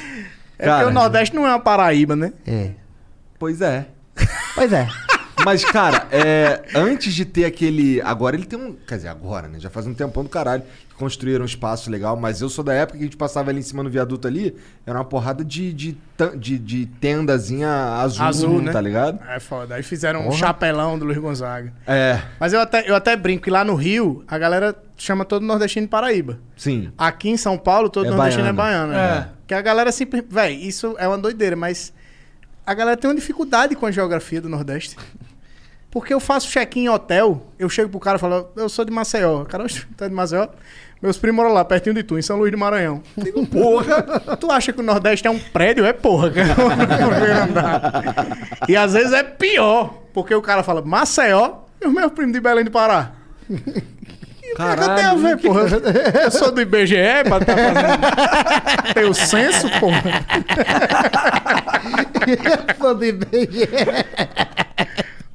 porque 0.58 0.84
o 0.86 0.92
Nordeste 0.92 1.36
não 1.36 1.46
é 1.48 1.50
uma 1.52 1.60
Paraíba, 1.60 2.16
né? 2.16 2.34
É. 2.46 2.72
pois 3.38 3.62
é. 3.62 3.88
Pois 4.56 4.72
é. 4.74 4.88
Mas, 5.46 5.64
cara, 5.64 6.06
é, 6.12 6.64
antes 6.76 7.14
de 7.14 7.24
ter 7.24 7.46
aquele. 7.46 8.02
Agora 8.02 8.36
ele 8.36 8.46
tem 8.46 8.60
um. 8.60 8.74
Quer 8.74 8.96
dizer, 8.98 9.08
agora, 9.08 9.48
né? 9.48 9.58
Já 9.60 9.70
faz 9.70 9.88
um 9.88 9.94
tempão 9.94 10.22
do 10.24 10.30
caralho 10.30 10.64
construíram 11.00 11.42
um 11.44 11.46
espaço 11.46 11.90
legal. 11.90 12.16
Mas 12.18 12.42
eu 12.42 12.50
sou 12.50 12.64
da 12.64 12.74
época 12.74 12.98
que 12.98 13.04
a 13.04 13.08
gente 13.08 13.18
passava 13.18 13.50
ali 13.50 13.60
em 13.60 13.64
cima 13.64 13.82
no 13.82 13.90
viaduto 13.90 14.28
ali. 14.28 14.56
Era 14.86 15.00
uma 15.00 15.06
porrada 15.06 15.44
de, 15.44 15.74
de, 15.74 15.98
de, 16.38 16.60
de 16.60 16.86
tendazinha 16.86 17.70
azul, 18.02 18.26
Azul, 18.26 18.62
né? 18.62 18.72
tá 18.72 18.82
ligado? 18.82 19.20
É 19.28 19.40
foda. 19.40 19.76
Aí 19.76 19.82
fizeram 19.84 20.20
um 20.22 20.24
Porra. 20.26 20.38
chapelão 20.38 21.00
do 21.00 21.06
Luiz 21.06 21.18
Gonzaga. 21.18 21.74
É, 21.88 22.22
Mas 22.40 22.54
eu 22.54 22.60
até, 22.60 22.88
eu 22.90 22.96
até 22.96 23.16
brinco 23.16 23.44
que 23.46 23.50
lá 23.50 23.64
no 23.64 23.74
Rio, 23.76 24.24
a 24.28 24.38
galera 24.38 24.76
chama 24.98 25.24
todo 25.26 25.46
nordestino 25.46 25.88
de 25.88 25.90
Paraíba. 25.90 26.38
sim. 26.58 26.92
Aqui 26.98 27.30
em 27.30 27.38
São 27.38 27.58
Paulo, 27.58 27.90
todo 27.90 28.08
É 28.08 28.10
nordestino 28.12 28.54
baiano. 28.54 28.90
é 28.90 28.94
baiano. 28.94 28.94
É. 28.94 29.20
né? 29.22 29.30
Que 29.48 29.54
a 29.56 29.62
galera 29.62 29.92
sempre. 29.92 30.24
Véi, 30.30 30.56
isso 30.56 30.96
é 31.00 31.08
uma 31.08 31.18
doideira, 31.18 31.56
mas 31.56 31.92
a 32.66 32.74
galera 32.74 32.96
tem 32.98 33.10
uma 33.10 33.16
dificuldade 33.16 33.76
com 33.76 33.86
a 33.88 33.92
geografia 33.92 34.40
do 34.40 34.48
Nordeste. 34.50 34.96
Porque 35.92 36.14
eu 36.14 36.20
faço 36.20 36.48
check-in 36.48 36.82
em 36.82 36.90
hotel, 36.90 37.48
eu 37.58 37.68
chego 37.68 37.90
pro 37.90 38.00
cara 38.00 38.18
e 38.18 38.20
falo, 38.20 38.48
eu 38.56 38.70
sou 38.70 38.86
de 38.86 38.92
Maceió. 38.92 39.42
O 39.42 39.46
cara, 39.46 39.64
"Oxe, 39.64 39.88
tu 39.98 40.04
é 40.04 40.08
de 40.08 40.14
Maceió? 40.14 40.48
Meus 41.02 41.18
primos 41.18 41.38
moram 41.38 41.54
lá, 41.54 41.64
pertinho 41.64 41.96
de 41.96 42.04
tu, 42.04 42.20
em 42.20 42.22
São 42.22 42.38
Luís 42.38 42.52
do 42.52 42.58
Maranhão. 42.58 43.02
Eu 43.18 43.24
Digo, 43.24 43.48
porra, 43.48 44.04
tu 44.38 44.52
acha 44.52 44.74
que 44.74 44.82
o 44.82 44.84
Nordeste 44.84 45.26
é 45.28 45.32
um 45.32 45.40
prédio? 45.40 45.86
É 45.86 45.94
porra. 45.94 46.30
E 48.68 48.76
às 48.76 48.92
vezes 48.94 49.14
é 49.14 49.24
pior, 49.24 49.94
porque 50.14 50.36
o 50.36 50.42
cara 50.42 50.62
fala 50.62 50.82
Maceió 50.82 51.52
e 51.82 51.88
os 51.88 51.94
meus 51.94 52.12
primos 52.12 52.34
de 52.34 52.42
Belém 52.42 52.66
do 52.66 52.72
Pará. 52.72 53.12
O 53.50 53.56
que 54.56 54.62
é 54.62 54.72
eu 54.72 54.96
tenho 54.96 55.10
a 55.10 55.16
ver, 55.16 55.38
porra? 55.38 55.62
Eu 56.24 56.32
sou 56.32 56.52
do 56.52 56.62
IBGE 56.62 56.96
pra 57.28 57.40
tá 57.40 57.56
fazendo. 57.56 58.94
Tem 58.94 59.06
o 59.06 59.14
censo, 59.14 59.70
porra. 59.80 60.04
Sou 62.78 62.94
do 62.96 63.06
IBGE. 63.06 63.70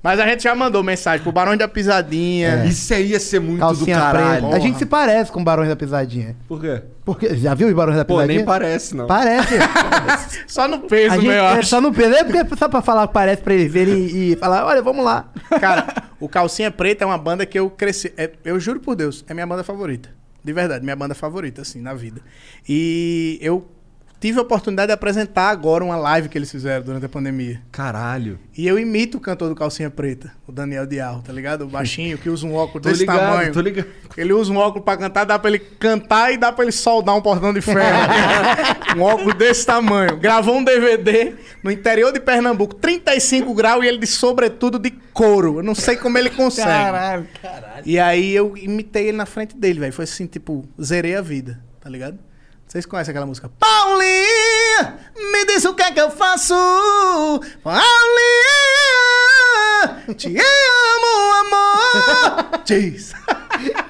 Mas 0.04 0.20
a 0.20 0.26
gente 0.26 0.42
já 0.42 0.54
mandou 0.54 0.82
mensagem 0.82 1.22
pro 1.22 1.32
Barão 1.32 1.56
da 1.56 1.66
Pisadinha. 1.66 2.66
Isso 2.66 2.92
aí 2.92 3.06
ia 3.12 3.18
ser 3.18 3.40
muito 3.40 3.60
Calcinha 3.60 3.96
do 3.96 4.00
caralho. 4.02 4.40
preta. 4.42 4.56
A 4.56 4.58
gente 4.60 4.76
se 4.78 4.84
parece 4.84 5.32
com 5.32 5.40
o 5.40 5.44
Barões 5.44 5.66
da 5.70 5.74
Pisadinha. 5.74 6.36
Por 6.46 6.60
quê? 6.60 6.82
Porque, 7.06 7.34
já 7.36 7.54
viu 7.54 7.68
os 7.68 7.72
Barões 7.74 7.96
da 7.96 8.04
Pô, 8.04 8.16
Pisadinha? 8.16 8.36
nem 8.36 8.44
parece, 8.46 8.94
não. 8.94 9.06
Parece. 9.06 9.54
Só 10.46 10.68
no 10.68 10.80
peso, 10.80 11.14
a 11.14 11.16
gente, 11.16 11.26
né, 11.28 11.38
eu 11.38 11.44
é 11.44 11.52
acho. 11.58 11.68
só 11.70 11.80
no 11.80 11.90
peso. 11.90 12.14
É 12.14 12.22
porque 12.22 12.36
é 12.38 12.56
só 12.56 12.68
pra 12.68 12.82
falar 12.82 13.06
que 13.08 13.14
parece 13.14 13.40
pra 13.40 13.54
eles 13.54 13.72
verem 13.72 13.94
e, 13.94 14.32
e 14.32 14.36
falar, 14.36 14.66
olha, 14.66 14.82
vamos 14.82 15.02
lá. 15.02 15.26
Cara, 15.58 15.86
o 16.20 16.28
Calcinha 16.28 16.70
Preta 16.70 17.02
é 17.04 17.06
uma 17.06 17.16
banda 17.16 17.46
que 17.46 17.58
eu 17.58 17.70
cresci. 17.70 18.12
é- 18.18 18.30
eu 18.44 18.60
juro 18.60 18.80
por 18.80 18.94
Deus, 18.94 19.24
é 19.26 19.32
minha 19.32 19.46
banda 19.46 19.64
favorita. 19.64 20.10
De 20.44 20.52
verdade, 20.52 20.84
minha 20.84 20.94
banda 20.96 21.14
favorita, 21.14 21.62
assim, 21.62 21.80
na 21.80 21.94
vida. 21.94 22.20
E 22.68 23.38
eu 23.40 23.66
tive 24.24 24.38
a 24.38 24.42
oportunidade 24.42 24.86
de 24.86 24.94
apresentar 24.94 25.50
agora 25.50 25.84
uma 25.84 25.96
live 25.96 26.30
que 26.30 26.38
eles 26.38 26.50
fizeram 26.50 26.82
durante 26.82 27.04
a 27.04 27.08
pandemia. 27.10 27.60
Caralho. 27.70 28.38
E 28.56 28.66
eu 28.66 28.78
imito 28.78 29.18
o 29.18 29.20
cantor 29.20 29.50
do 29.50 29.54
Calcinha 29.54 29.90
Preta, 29.90 30.32
o 30.46 30.52
Daniel 30.52 30.86
Dial, 30.86 31.20
tá 31.20 31.30
ligado? 31.30 31.64
O 31.64 31.66
baixinho 31.66 32.16
que 32.16 32.30
usa 32.30 32.46
um 32.46 32.54
óculos 32.54 32.86
desse 32.86 33.00
ligado, 33.00 33.18
tamanho. 33.18 33.52
tô 33.52 33.60
ligado. 33.60 33.86
Ele 34.16 34.32
usa 34.32 34.50
um 34.50 34.56
óculos 34.56 34.82
pra 34.82 34.96
cantar, 34.96 35.24
dá 35.24 35.38
pra 35.38 35.50
ele 35.50 35.58
cantar 35.58 36.32
e 36.32 36.38
dá 36.38 36.50
pra 36.50 36.64
ele 36.64 36.72
soldar 36.72 37.14
um 37.14 37.20
portão 37.20 37.52
de 37.52 37.60
ferro. 37.60 37.76
um 38.96 39.02
óculos 39.02 39.34
desse 39.34 39.66
tamanho. 39.66 40.16
Gravou 40.16 40.56
um 40.56 40.64
DVD 40.64 41.34
no 41.62 41.70
interior 41.70 42.10
de 42.10 42.18
Pernambuco, 42.18 42.74
35 42.76 43.52
graus 43.52 43.84
e 43.84 43.88
ele 43.88 43.98
de 43.98 44.06
sobretudo 44.06 44.78
de 44.78 44.90
couro. 45.12 45.58
Eu 45.58 45.62
não 45.62 45.74
sei 45.74 45.96
como 45.96 46.16
ele 46.16 46.30
consegue. 46.30 46.66
Caralho. 46.66 47.28
E 47.84 47.98
aí 47.98 48.34
eu 48.34 48.56
imitei 48.56 49.08
ele 49.08 49.18
na 49.18 49.26
frente 49.26 49.54
dele, 49.54 49.80
velho. 49.80 49.92
Foi 49.92 50.04
assim, 50.04 50.26
tipo, 50.26 50.66
zerei 50.82 51.14
a 51.14 51.20
vida, 51.20 51.62
tá 51.78 51.90
ligado? 51.90 52.18
Vocês 52.74 52.86
conhecem 52.86 53.12
aquela 53.12 53.24
música? 53.24 53.48
Paulinha, 53.60 54.96
me 55.30 55.46
diz 55.46 55.64
o 55.64 55.74
que 55.74 55.82
é 55.84 55.92
que 55.92 56.00
eu 56.00 56.10
faço. 56.10 56.52
Paulinha, 57.62 57.84
te 60.16 60.26
amo, 60.36 61.32
amor. 61.46 62.50
Diz. 62.66 63.12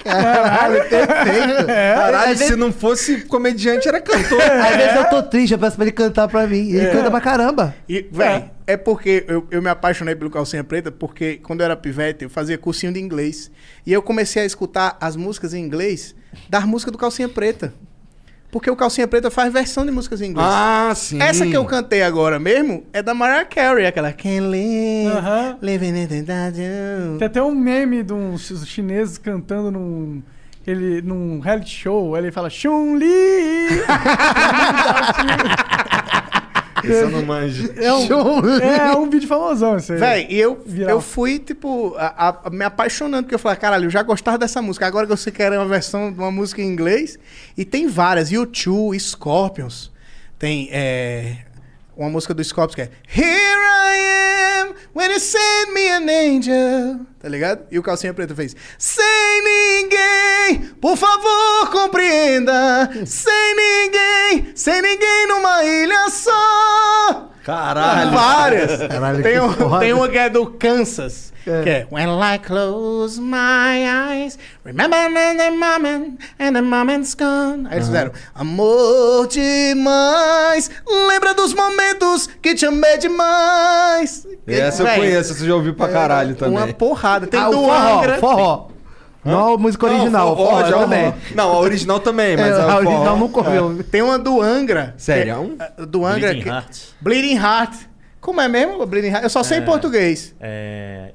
Caralho, 0.05 0.85
perfeito. 0.90 1.66
Caralho, 1.66 2.32
Às 2.32 2.39
se 2.39 2.44
vezes, 2.44 2.56
não 2.59 2.70
fosse 2.70 3.23
comediante, 3.23 3.89
era 3.89 4.02
cantor. 4.02 4.39
às 4.43 4.77
vezes 4.77 4.97
eu 4.97 5.09
tô 5.09 5.23
triste, 5.23 5.52
eu 5.52 5.59
peço 5.59 5.77
pra 5.77 5.86
ele 5.86 5.93
cantar 5.93 6.28
pra 6.28 6.47
mim. 6.47 6.69
E 6.69 6.77
ele 6.77 6.90
canta 6.90 7.11
pra 7.11 7.23
caramba. 7.23 7.74
E, 7.89 8.06
véi, 8.12 8.51
é, 8.66 8.77
porque 8.77 9.24
eu, 9.27 9.47
eu 9.51 9.62
me 9.62 9.70
apaixonei 9.70 10.15
pelo 10.15 10.31
Calcinha 10.31 10.62
Preta, 10.62 10.93
porque 10.93 11.39
quando 11.39 11.61
eu 11.61 11.65
era 11.65 11.74
pivete, 11.77 12.24
eu 12.24 12.28
fazia 12.28 12.59
cursinho 12.59 12.93
de 12.93 13.01
inglês. 13.01 13.51
E 13.86 13.94
eu 13.94 14.02
comecei 14.02 14.43
a 14.43 14.44
escutar 14.44 14.98
as 15.01 15.16
músicas 15.16 15.55
em 15.55 15.65
inglês 15.65 16.15
das 16.51 16.65
músicas 16.65 16.93
do 16.93 16.98
Calcinha 16.98 17.31
Preta. 17.31 17.73
Porque 18.55 18.71
o 18.71 18.77
Calcinha 18.77 19.09
Preta 19.09 19.33
faz 19.33 19.53
versão 19.53 19.85
de 19.85 19.91
músicas 19.91 20.21
em 20.23 20.27
inglês. 20.31 20.47
Ah, 20.49 20.93
sim. 20.95 21.21
Essa 21.21 21.45
que 21.45 21.57
eu 21.57 21.65
cantei 21.65 22.05
agora 22.05 22.39
mesmo 22.39 22.85
é 22.93 23.03
da 23.03 23.13
Mariah 23.13 23.45
Carey, 23.45 23.85
aquela 23.85 24.13
Can't 24.13 24.47
live, 24.47 25.09
Aham. 25.09 25.59
living 25.61 25.89
in 26.03 26.07
the 26.07 26.23
dark. 26.23 26.55
Tem 27.19 27.27
até 27.27 27.43
um 27.43 27.53
meme 27.53 28.05
de 28.05 28.13
uns 28.13 28.43
chi- 28.47 28.65
chineses 28.65 29.19
cantando 29.19 29.73
num. 29.73 30.23
Ele, 30.65 31.03
num 31.03 31.41
reality 31.41 31.69
show, 31.69 32.17
ele 32.17 32.31
fala 32.31 32.49
Chun-Li! 32.49 33.05
Esse 36.90 37.02
eu 37.02 37.11
não 37.11 37.24
manjo. 37.24 37.70
É 37.77 37.93
um, 37.93 38.61
é 38.62 38.97
um 38.97 39.09
vídeo 39.11 39.28
famosão 39.28 39.77
esse 39.77 39.93
aí. 39.93 39.98
Véi, 39.98 40.27
e 40.31 40.39
eu, 40.40 40.62
Viral. 40.66 40.90
eu 40.90 41.01
fui, 41.01 41.39
tipo, 41.39 41.94
a- 41.97 42.40
a- 42.44 42.51
me 42.51 42.65
apaixonando, 42.65 43.24
porque 43.24 43.35
eu 43.35 43.39
falei, 43.39 43.59
caralho, 43.59 43.86
eu 43.86 43.90
já 43.90 44.02
gostava 44.02 44.36
dessa 44.39 44.61
música. 44.62 44.86
Agora 44.86 45.06
que 45.06 45.12
eu 45.12 45.16
sei 45.16 45.32
que 45.32 45.43
era 45.43 45.59
uma 45.59 45.66
versão 45.69 46.12
de 46.12 46.19
uma 46.19 46.31
música 46.31 46.61
em 46.62 46.66
inglês. 46.66 47.19
E 47.56 47.65
tem 47.65 47.86
várias, 47.86 48.31
U2, 48.31 48.98
Scorpions. 49.01 49.93
Tem 50.39 50.69
é, 50.73 51.36
uma 51.97 52.11
música 52.11 52.35
do 52.35 52.43
Scorpions 52.43 52.75
que 52.75 52.83
é 52.83 52.91
Here 53.09 53.31
I 53.31 54.62
am, 54.62 54.75
when 54.95 55.11
you 55.11 55.21
send 55.21 55.73
me 55.73 55.89
an 55.89 56.09
angel. 56.09 57.07
Tá 57.19 57.29
ligado? 57.29 57.66
E 57.71 57.79
o 57.79 57.83
Calcinha 57.83 58.12
Preta 58.12 58.35
fez 58.35 58.55
Sem 58.79 59.05
ninguém, 59.43 60.75
por 60.81 60.97
favor, 60.97 61.71
compreenda. 61.71 62.91
Sem 63.07 63.57
ninguém, 63.57 64.53
sem 64.55 64.83
ninguém 64.83 65.27
numa 65.29 65.65
ilha 65.65 66.11
só. 66.11 67.31
Caralho. 67.45 68.11
Várias. 68.11 68.79
Caralho, 68.89 69.23
tem, 69.23 69.41
um- 69.41 69.53
foda. 69.53 69.79
tem 69.81 69.93
uma 69.93 70.09
que 70.09 70.19
é 70.19 70.29
do 70.31 70.47
Kansas. 70.47 71.33
Que 71.45 71.51
é 71.69 71.87
When 71.91 72.07
I 72.07 72.39
close 72.39 73.21
my 73.21 73.85
eyes, 73.87 74.39
remember 74.65 74.97
the 75.37 75.51
moment 75.51 76.16
and 76.41 76.55
the 76.55 76.62
moment's 76.62 77.15
gone. 77.15 77.66
Aí 77.69 77.75
eles 77.75 77.87
fizeram 77.87 78.12
Amor 78.35 79.27
demais, 79.27 80.71
lembra 81.09 81.35
dos 81.35 81.53
momentos 81.53 82.31
que 82.41 82.55
te 82.55 82.65
amei 82.65 82.97
demais. 82.97 84.27
Essa 84.47 84.83
eu 84.83 84.87
Véi, 84.87 84.99
conheço, 85.01 85.33
eu 85.43 85.47
já 85.49 85.55
ouvi 85.55 85.73
pra 85.75 85.89
caralho 85.89 86.35
também. 86.35 86.57
Uma 86.57 86.73
porrada. 86.73 87.27
Tem 87.27 87.39
Ah, 87.39 87.51
do 87.51 87.57
forró, 87.57 87.99
Angra. 87.99 88.19
forró. 88.19 88.69
Não 89.25 89.55
a 89.55 89.59
música 89.59 89.87
original, 89.87 90.37
forró, 90.37 90.65
já 90.65 90.79
também. 90.79 91.15
Não, 91.35 91.51
a 91.53 91.59
original 91.61 92.01
também, 92.01 92.37
mas 92.37 92.47
É, 92.57 92.61
a, 92.61 92.73
a 92.73 92.77
original 92.77 93.05
forró- 93.05 93.17
nunca 93.17 93.39
ouviu. 93.41 93.85
Tem 93.85 94.03
uma 94.03 94.19
do 94.19 94.41
Angra. 94.43 94.95
Sério? 94.99 95.57
que 95.57 95.63
é- 95.83 95.87
Do 95.87 96.05
Angra. 96.05 96.21
Bleeding 96.29 96.43
que- 96.43 96.49
Heart. 96.49 96.77
Bleeding 97.01 97.37
Heart. 97.37 97.75
Como 98.25 98.41
é 98.41 98.49
mesmo? 98.49 98.87
Bleeding 98.87 99.11
Heart? 99.11 99.25
Eu 99.25 99.29
só 99.29 99.43
sei 99.43 99.59
em 99.59 99.65
português. 99.67 100.35
É. 100.41 101.11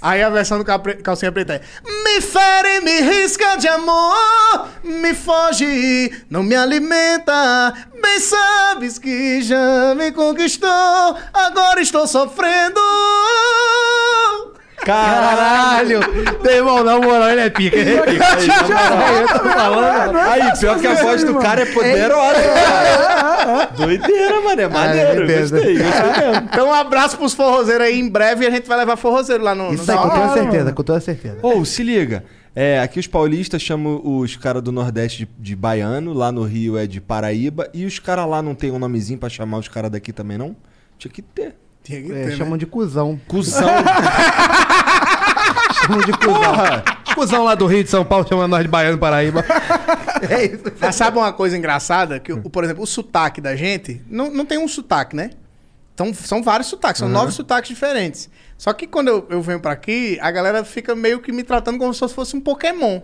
Aí 0.00 0.22
a 0.22 0.30
versão 0.30 0.56
do 0.56 0.64
calcinha 0.64 1.30
preta 1.30 1.56
é 1.56 1.60
Me 1.84 2.22
fere, 2.22 2.80
me 2.80 3.00
risca 3.02 3.56
de 3.56 3.68
amor 3.68 4.66
Me 4.82 5.12
foge, 5.12 6.24
não 6.30 6.42
me 6.42 6.56
alimenta 6.56 7.74
Bem 8.00 8.18
sabes 8.18 8.98
que 8.98 9.42
já 9.42 9.94
me 9.94 10.10
conquistou 10.10 11.16
Agora 11.34 11.82
estou 11.82 12.06
sofrendo 12.06 12.80
Caralho! 14.84 16.00
Meu 16.42 16.52
irmão, 16.52 16.84
na 16.84 16.98
moral, 16.98 17.30
ele 17.30 17.40
é 17.42 17.50
pica. 17.50 17.76
Ele 17.76 17.94
é 17.94 18.02
pica. 18.02 18.24
Aí, 18.36 18.46
na 18.46 18.90
moral, 18.90 19.14
eu 19.14 19.28
tô 19.28 19.48
falando. 19.50 20.16
Aí, 20.16 20.58
pior 20.58 20.78
que 20.78 20.86
a 20.86 20.94
voz 20.94 21.24
do 21.24 21.34
cara 21.36 21.62
é 21.62 21.66
poderosa, 21.66 22.40
cara. 22.42 23.66
Doideira, 23.76 24.40
mano. 24.40 24.60
É 24.60 24.68
maneiro. 24.68 25.14
beleza. 25.26 25.56
gostei, 25.56 25.78
gostei 25.78 26.02
mesmo. 26.02 26.48
Então 26.52 26.68
um 26.68 26.72
abraço 26.74 27.16
pros 27.16 27.34
forrozeiros 27.34 27.86
aí 27.86 27.98
Em 27.98 28.08
breve 28.08 28.46
a 28.46 28.50
gente 28.50 28.66
vai 28.68 28.78
levar 28.78 28.96
forrozeiro 28.96 29.42
lá 29.42 29.54
no... 29.54 29.72
Isso 29.72 29.86
no... 29.86 29.92
aí, 29.92 29.98
com 29.98 30.08
toda 30.10 30.32
certeza, 30.32 30.72
com 30.72 30.82
toda 30.82 31.00
certeza. 31.00 31.38
Ô, 31.42 31.64
se 31.64 31.82
liga. 31.82 32.24
É, 32.54 32.80
aqui 32.80 32.98
os 32.98 33.06
paulistas 33.06 33.62
chamam 33.62 34.00
os 34.04 34.34
caras 34.36 34.62
do 34.62 34.72
Nordeste 34.72 35.24
de, 35.24 35.30
de 35.38 35.54
baiano, 35.56 36.12
lá 36.12 36.32
no 36.32 36.42
Rio 36.42 36.76
é 36.76 36.86
de 36.88 37.00
Paraíba, 37.00 37.68
e 37.72 37.84
os 37.84 37.98
caras 38.00 38.28
lá 38.28 38.42
não 38.42 38.54
tem 38.54 38.70
um 38.72 38.78
nomezinho 38.80 39.18
pra 39.18 39.28
chamar 39.28 39.58
os 39.58 39.68
caras 39.68 39.90
daqui 39.90 40.12
também, 40.12 40.36
não? 40.36 40.56
Tinha 40.98 41.12
que 41.12 41.22
ter. 41.22 41.54
Tinha 41.84 42.02
que 42.02 42.10
É, 42.10 42.14
ter, 42.24 42.30
né? 42.30 42.36
chamam 42.36 42.58
de 42.58 42.66
cuzão. 42.66 43.20
Cusão. 43.28 43.68
De 46.06 46.12
cuzão. 46.12 47.14
Cuzão 47.14 47.44
lá 47.44 47.54
do 47.54 47.66
Rio 47.66 47.84
de 47.84 47.90
São 47.90 48.04
Paulo 48.04 48.26
chamando 48.28 48.50
nós 48.50 48.62
de 48.62 48.68
baiano 48.68 48.98
Paraíba. 48.98 49.44
é 50.28 50.46
isso. 50.46 50.64
Mas 50.80 50.94
sabe 50.94 51.18
uma 51.18 51.32
coisa 51.32 51.56
engraçada? 51.56 52.18
Que, 52.20 52.34
por 52.36 52.64
exemplo, 52.64 52.82
o 52.82 52.86
sotaque 52.86 53.40
da 53.40 53.56
gente 53.56 54.02
não, 54.08 54.30
não 54.30 54.44
tem 54.44 54.58
um 54.58 54.68
sotaque, 54.68 55.14
né? 55.16 55.30
Então, 55.94 56.14
são 56.14 56.42
vários 56.42 56.68
sotaques, 56.68 57.00
são 57.00 57.08
nove 57.08 57.32
sotaques 57.32 57.68
diferentes. 57.70 58.30
Só 58.56 58.72
que 58.72 58.86
quando 58.86 59.08
eu, 59.08 59.26
eu 59.30 59.42
venho 59.42 59.58
pra 59.58 59.72
aqui, 59.72 60.16
a 60.20 60.30
galera 60.30 60.64
fica 60.64 60.94
meio 60.94 61.20
que 61.20 61.32
me 61.32 61.42
tratando 61.42 61.78
como 61.78 61.92
se 61.92 62.02
eu 62.02 62.08
fosse 62.08 62.36
um 62.36 62.40
Pokémon. 62.40 63.00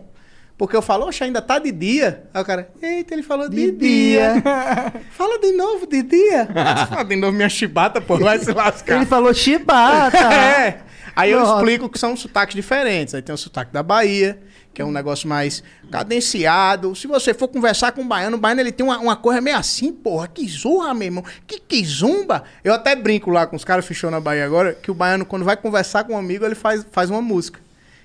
Porque 0.57 0.77
eu 0.77 0.83
falo, 0.83 1.07
oxe, 1.07 1.25
ainda 1.25 1.43
tá 1.43 1.59
de 1.59 1.73
dia. 1.73 2.25
Aí 2.33 2.41
o 2.41 2.45
cara, 2.45 2.69
eita, 2.81 3.13
ele 3.13 3.25
falou 3.25 3.49
de, 3.49 3.57
De 3.57 3.73
dia. 3.73 4.35
dia. 4.35 4.93
Fala 5.11 5.41
de 5.41 5.51
novo, 5.53 5.87
de 5.89 6.03
dia. 6.05 6.49
Fala 6.89 7.05
de 7.05 7.17
novo 7.17 7.33
minha 7.33 7.49
chibata, 7.49 8.01
pô, 8.01 8.17
vai 8.17 8.39
se 8.39 8.53
lascar. 8.53 8.97
Ele 8.97 9.07
falou 9.07 9.35
chibata. 9.35 10.17
é. 10.17 10.81
Aí 11.17 11.31
eu 11.31 11.41
Nossa. 11.41 11.57
explico 11.57 11.89
que 11.89 11.99
são 11.99 12.17
sotaques 12.17 12.55
diferentes. 12.55 13.15
Aí 13.15 13.23
tem 13.23 13.35
o 13.35 13.39
sotaque 13.39 13.73
da 13.73 13.83
Bahia, 13.83 14.39
que 14.73 14.83
é 14.83 14.85
um 14.85 14.91
negócio 14.91 15.29
mais 15.29 15.63
cadenciado. 15.91 16.95
Se 16.95 17.07
você 17.07 17.33
for 17.33 17.49
conversar 17.49 17.93
com 17.93 18.03
o 18.03 18.05
baiano, 18.05 18.37
o 18.37 18.41
baiano 18.41 18.61
ele 18.61 18.73
tem 18.73 18.85
uma, 18.85 18.99
uma 18.99 19.17
coisa 19.17 19.41
meio 19.41 19.57
assim, 19.57 19.93
porra, 19.93 20.27
que 20.27 20.47
zorra, 20.49 20.93
meu 20.93 21.07
irmão. 21.07 21.25
Que 21.47 21.61
que 21.61 21.85
zumba. 21.85 22.45
Eu 22.63 22.75
até 22.75 22.97
brinco 22.97 23.31
lá 23.31 23.47
com 23.47 23.57
os 23.57 23.65
caras 23.65 23.87
fechou 23.87 24.11
na 24.11 24.21
Bahia 24.21 24.45
agora, 24.45 24.75
que 24.75 24.91
o 24.91 24.95
baiano, 24.95 25.25
quando 25.25 25.45
vai 25.45 25.57
conversar 25.57 26.05
com 26.05 26.15
um 26.15 26.19
amigo, 26.19 26.45
ele 26.45 26.55
faz, 26.55 26.85
faz 26.91 27.11
uma 27.11 27.23
música. 27.23 27.61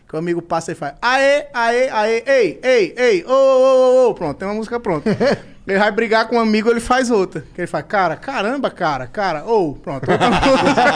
Que 0.07 0.15
o 0.15 0.19
amigo 0.19 0.41
passa 0.41 0.71
e 0.71 0.75
faz, 0.75 0.95
aê, 1.01 1.45
aê, 1.53 1.89
aê, 1.89 2.23
ei, 2.25 2.59
ei, 2.63 2.95
ei, 2.97 3.25
ô, 3.25 3.31
ô, 3.31 4.05
ô, 4.05 4.09
ô, 4.09 4.13
pronto, 4.15 4.37
tem 4.37 4.47
uma 4.47 4.55
música 4.55 4.79
pronta. 4.79 5.09
ele 5.71 5.79
vai 5.79 5.91
brigar 5.91 6.27
com 6.27 6.35
um 6.37 6.39
amigo, 6.39 6.69
ele 6.69 6.79
faz 6.79 7.11
outra. 7.11 7.45
Que 7.53 7.61
ele 7.61 7.67
faz, 7.67 7.85
cara, 7.87 8.15
caramba, 8.15 8.69
cara, 8.71 9.07
cara, 9.07 9.45
ô, 9.45 9.73
pronto, 9.73 10.09
outra 10.09 10.29
música. 10.31 10.91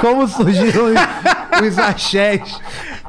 Como 0.00 0.28
surgiram 0.28 0.86
os, 0.86 0.94
os 1.66 1.78
axés. 1.78 2.60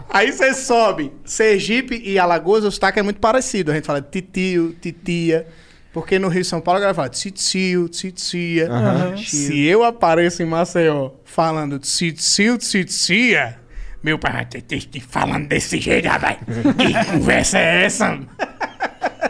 Aí 0.09 0.31
você 0.31 0.53
sobe. 0.53 1.11
Sergipe 1.25 2.01
e 2.05 2.19
Alagoas, 2.19 2.63
o 2.63 2.71
sotaque 2.71 2.99
é 2.99 3.03
muito 3.03 3.19
parecido. 3.19 3.71
A 3.71 3.75
gente 3.75 3.85
fala 3.85 4.01
titio, 4.01 4.75
titia. 4.79 5.47
Porque 5.91 6.17
no 6.17 6.27
Rio 6.27 6.41
de 6.41 6.47
São 6.47 6.59
Paulo 6.59 6.77
a 6.77 6.81
galera 6.81 6.95
fala 6.95 7.09
titio, 7.09 7.87
titia. 7.87 8.71
Aham. 8.71 9.17
Se 9.17 9.63
eu 9.63 9.83
apareço 9.83 10.41
em 10.41 10.45
Maceió 10.45 11.11
falando 11.23 11.77
titio, 11.77 12.57
titia, 12.57 13.59
meu 14.03 14.17
pai 14.19 14.33
vai 14.33 14.45
ter 14.45 14.61
que 14.61 14.99
falando 14.99 15.47
desse 15.47 15.79
jeito, 15.79 16.07
rapaz. 16.07 16.37
Que 16.77 17.11
conversa 17.11 17.59
é 17.59 17.85
essa? 17.85 18.19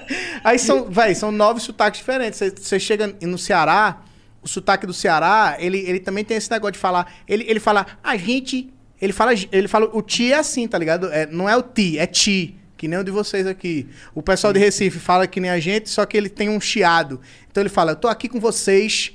Aí 0.44 0.58
são, 0.60 0.90
véi, 0.90 1.16
são 1.16 1.32
nove 1.32 1.60
sotaques 1.60 2.00
diferentes. 2.00 2.40
Você- 2.40 2.80
chega 2.80 3.16
no 3.22 3.38
Ceará, 3.38 4.02
o 4.42 4.48
sotaque 4.48 4.86
do 4.86 4.94
Ceará, 4.94 5.56
ele, 5.60 5.80
ele 5.80 6.00
também 6.00 6.24
tem 6.24 6.38
esse 6.38 6.50
negócio 6.52 6.74
de 6.74 6.80
falar. 6.80 7.14
Ele, 7.28 7.46
ele 7.48 7.60
fala, 7.60 7.86
a 8.04 8.16
gente. 8.18 8.72
Ele 9.02 9.12
fala, 9.14 9.32
ele 9.52 9.68
fala, 9.68 9.90
o 9.94 10.02
ti 10.02 10.32
é 10.32 10.38
assim, 10.38 10.68
tá 10.68 10.78
ligado? 10.78 11.12
É, 11.12 11.26
não 11.26 11.48
é 11.50 11.58
o 11.58 11.62
ti, 11.62 11.98
é 12.00 12.06
ti. 12.06 12.56
Que 12.78 12.88
nem 12.88 13.00
o 13.00 13.04
de 13.04 13.12
vocês 13.12 13.46
aqui. 13.48 13.88
O 14.14 14.22
pessoal 14.22 14.52
de 14.54 14.60
Recife 14.60 15.00
fala 15.00 15.26
que 15.28 15.40
nem 15.40 15.50
a 15.52 15.60
gente, 15.60 15.90
só 15.90 16.06
que 16.06 16.16
ele 16.18 16.30
tem 16.30 16.50
um 16.50 16.60
chiado. 16.60 17.20
Então 17.50 17.62
ele 17.62 17.70
fala, 17.70 17.92
eu 17.92 17.96
tô 17.96 18.08
aqui 18.08 18.28
com 18.28 18.40
vocês. 18.40 19.14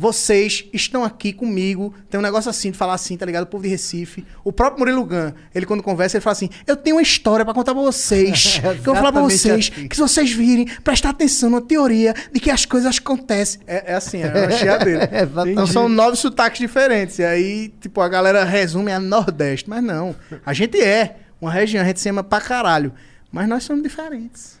Vocês 0.00 0.64
estão 0.72 1.04
aqui 1.04 1.30
comigo. 1.30 1.92
Tem 2.08 2.18
um 2.18 2.22
negócio 2.22 2.48
assim, 2.48 2.70
de 2.70 2.78
falar 2.78 2.94
assim, 2.94 3.18
tá 3.18 3.26
ligado? 3.26 3.42
O 3.42 3.46
povo 3.46 3.64
de 3.64 3.68
Recife. 3.68 4.26
O 4.42 4.50
próprio 4.50 4.78
Murilo 4.78 5.04
Gun, 5.04 5.30
ele 5.54 5.66
quando 5.66 5.82
conversa, 5.82 6.16
ele 6.16 6.22
fala 6.22 6.32
assim: 6.32 6.48
Eu 6.66 6.74
tenho 6.74 6.96
uma 6.96 7.02
história 7.02 7.44
pra 7.44 7.52
contar 7.52 7.74
pra 7.74 7.82
vocês. 7.82 8.60
que 8.64 8.66
eu 8.66 8.74
vou 8.82 8.94
falar 8.94 9.12
pra 9.12 9.20
vocês. 9.20 9.70
assim. 9.70 9.86
Que 9.86 9.94
se 9.94 10.00
vocês 10.00 10.32
virem, 10.32 10.64
prestar 10.82 11.10
atenção 11.10 11.50
na 11.50 11.60
teoria 11.60 12.14
de 12.32 12.40
que 12.40 12.50
as 12.50 12.64
coisas 12.64 12.96
acontecem. 12.96 13.60
É, 13.66 13.92
é 13.92 13.94
assim, 13.94 14.22
é 14.22 14.28
uma 14.28 14.50
chiadeira. 14.52 15.04
Exatamente. 15.12 15.52
então 15.52 15.66
são 15.66 15.86
nove 15.86 16.16
sotaques 16.16 16.60
diferentes. 16.60 17.18
E 17.18 17.24
aí, 17.24 17.70
tipo, 17.78 18.00
a 18.00 18.08
galera 18.08 18.42
resume 18.42 18.90
a 18.92 18.98
Nordeste. 18.98 19.68
Mas 19.68 19.82
não. 19.82 20.16
A 20.46 20.54
gente 20.54 20.80
é 20.80 21.16
uma 21.38 21.52
região, 21.52 21.82
a 21.82 21.86
gente 21.86 22.00
se 22.00 22.08
ama 22.08 22.24
pra 22.24 22.40
caralho. 22.40 22.90
Mas 23.30 23.46
nós 23.46 23.64
somos 23.64 23.82
diferentes. 23.82 24.58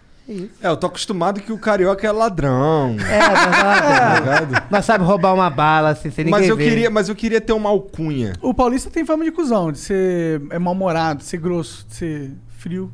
É, 0.62 0.68
eu 0.68 0.76
tô 0.76 0.86
acostumado 0.86 1.40
que 1.40 1.52
o 1.52 1.58
carioca 1.58 2.06
é 2.06 2.12
ladrão. 2.12 2.96
É, 3.00 4.20
verdade. 4.20 4.66
Mas 4.70 4.84
sabe 4.84 5.04
roubar 5.04 5.34
uma 5.34 5.50
bala 5.50 5.90
assim, 5.90 6.10
sem 6.10 6.24
ninguém 6.24 6.40
Mas 6.40 6.48
eu, 6.48 6.56
ver. 6.56 6.64
queria, 6.68 6.90
mas 6.90 7.08
eu 7.08 7.14
queria 7.14 7.40
ter 7.40 7.52
uma 7.52 7.68
alcunha. 7.70 8.32
O 8.40 8.54
paulista 8.54 8.90
tem 8.90 9.04
fama 9.04 9.24
de 9.24 9.30
cuzão, 9.32 9.72
de 9.72 9.78
ser 9.78 10.42
é 10.50 10.58
mal-humorado, 10.58 11.18
de 11.20 11.24
ser 11.26 11.38
grosso, 11.38 11.86
de 11.88 11.94
ser 11.94 12.30
frio. 12.58 12.90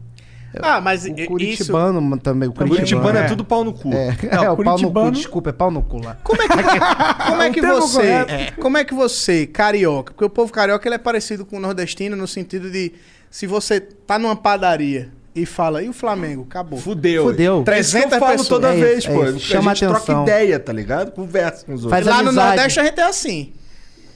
Ah, 0.62 0.80
mas 0.80 1.04
O 1.04 1.14
Curitibano 1.26 2.00
mano, 2.00 2.22
também. 2.22 2.48
O 2.48 2.52
O 2.52 2.54
Curitibano 2.54 3.18
é, 3.18 3.22
é. 3.22 3.24
tudo 3.24 3.44
pau 3.44 3.62
no 3.62 3.74
cu. 3.74 3.92
É, 3.92 4.08
É, 4.30 4.36
é, 4.36 4.50
o 4.50 4.54
o 4.54 4.56
pau 4.56 4.56
no 4.56 4.56
cu, 4.56 4.62
curitibano- 4.64 5.10
desculpa, 5.12 5.50
é 5.50 5.52
pau 5.52 5.70
no 5.70 5.82
cu 5.82 6.02
lá. 6.02 6.16
Como 6.24 6.40
é 6.40 6.48
que, 6.48 7.26
como 7.26 7.42
é 7.42 7.50
que 7.50 7.60
você, 7.66 7.98
correto. 8.24 8.60
como 8.62 8.78
é 8.78 8.84
que 8.84 8.94
você, 8.94 9.46
carioca, 9.46 10.12
porque 10.14 10.24
o 10.24 10.30
povo 10.30 10.50
carioca 10.50 10.88
ele 10.88 10.94
é 10.94 10.98
parecido 10.98 11.44
com 11.44 11.58
o 11.58 11.60
nordestino 11.60 12.16
no 12.16 12.26
sentido 12.26 12.70
de 12.70 12.94
se 13.30 13.46
você 13.46 13.80
tá 13.80 14.18
numa 14.18 14.34
padaria 14.36 15.12
e 15.36 15.46
fala, 15.46 15.82
e 15.82 15.88
o 15.88 15.92
Flamengo? 15.92 16.46
Acabou. 16.48 16.78
Fudeu. 16.78 17.24
Fudeu. 17.24 17.62
300 17.62 18.12
eu 18.12 18.18
falo 18.18 18.30
pessoas. 18.32 18.48
toda 18.48 18.74
É 18.74 18.80
vez, 18.80 18.98
isso, 18.98 19.10
é 19.10 19.14
pô. 19.14 19.24
isso. 19.26 19.36
A 19.36 19.38
Chama 19.40 19.74
gente 19.74 19.80
troca 19.88 19.96
atenção. 20.02 20.22
ideia, 20.22 20.58
tá 20.58 20.72
ligado? 20.72 21.12
Conversa 21.12 21.64
com 21.66 21.74
os 21.74 21.84
outros. 21.84 21.90
Faz 21.90 22.06
lá 22.06 22.22
no. 22.22 22.32
Nordeste 22.32 22.80
a 22.80 22.84
gente 22.84 22.98
é 22.98 23.04
assim. 23.04 23.52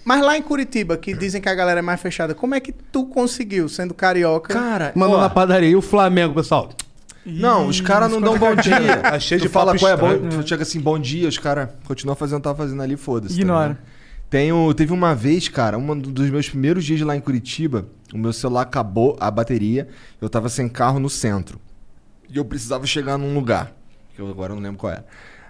Mas 0.04 0.22
lá 0.22 0.36
em 0.36 0.42
Curitiba, 0.42 0.96
que 0.96 1.12
dizem 1.14 1.40
que 1.42 1.48
a 1.48 1.54
galera 1.54 1.80
é 1.80 1.82
mais 1.82 2.00
fechada, 2.00 2.34
como 2.34 2.54
é 2.54 2.60
que 2.60 2.72
tu 2.72 3.04
conseguiu, 3.04 3.68
sendo 3.68 3.92
carioca? 3.92 4.54
Cara, 4.54 4.92
Mandou 4.94 5.20
na 5.20 5.28
padaria. 5.28 5.68
E 5.68 5.76
o 5.76 5.82
Flamengo, 5.82 6.34
pessoal? 6.34 6.70
Não, 7.24 7.66
os 7.66 7.82
caras 7.82 8.10
não 8.10 8.18
dão 8.20 8.36
bom 8.38 8.54
dia. 8.56 8.96
Tá 9.02 9.20
cheio 9.20 9.38
tu 9.38 9.42
de 9.42 9.48
fala 9.50 9.78
qual 9.78 9.92
é 9.92 9.96
bom, 9.96 10.28
tu 10.40 10.48
chega 10.48 10.62
assim, 10.62 10.80
bom 10.80 10.98
dia, 10.98 11.28
os 11.28 11.36
caras 11.38 11.68
continuam 11.84 12.16
fazendo 12.16 12.36
o 12.36 12.40
que 12.40 12.44
tava 12.44 12.56
fazendo 12.56 12.82
ali, 12.82 12.96
foda-se. 12.96 13.34
tá 13.34 13.40
Ignora. 13.40 13.68
ligado? 13.68 13.89
Tenho, 14.30 14.72
teve 14.74 14.92
uma 14.92 15.12
vez, 15.14 15.48
cara, 15.48 15.76
um 15.76 15.98
dos 15.98 16.30
meus 16.30 16.48
primeiros 16.48 16.84
dias 16.84 17.00
lá 17.00 17.16
em 17.16 17.20
Curitiba, 17.20 17.86
o 18.14 18.18
meu 18.18 18.32
celular 18.32 18.62
acabou 18.62 19.16
a 19.18 19.28
bateria, 19.28 19.88
eu 20.20 20.30
tava 20.30 20.48
sem 20.48 20.68
carro 20.68 21.00
no 21.00 21.10
centro. 21.10 21.60
E 22.32 22.36
eu 22.36 22.44
precisava 22.44 22.86
chegar 22.86 23.18
num 23.18 23.34
lugar, 23.34 23.72
que 24.14 24.22
eu 24.22 24.28
agora 24.28 24.54
não 24.54 24.62
lembro 24.62 24.78
qual 24.78 24.92
era. 24.92 25.04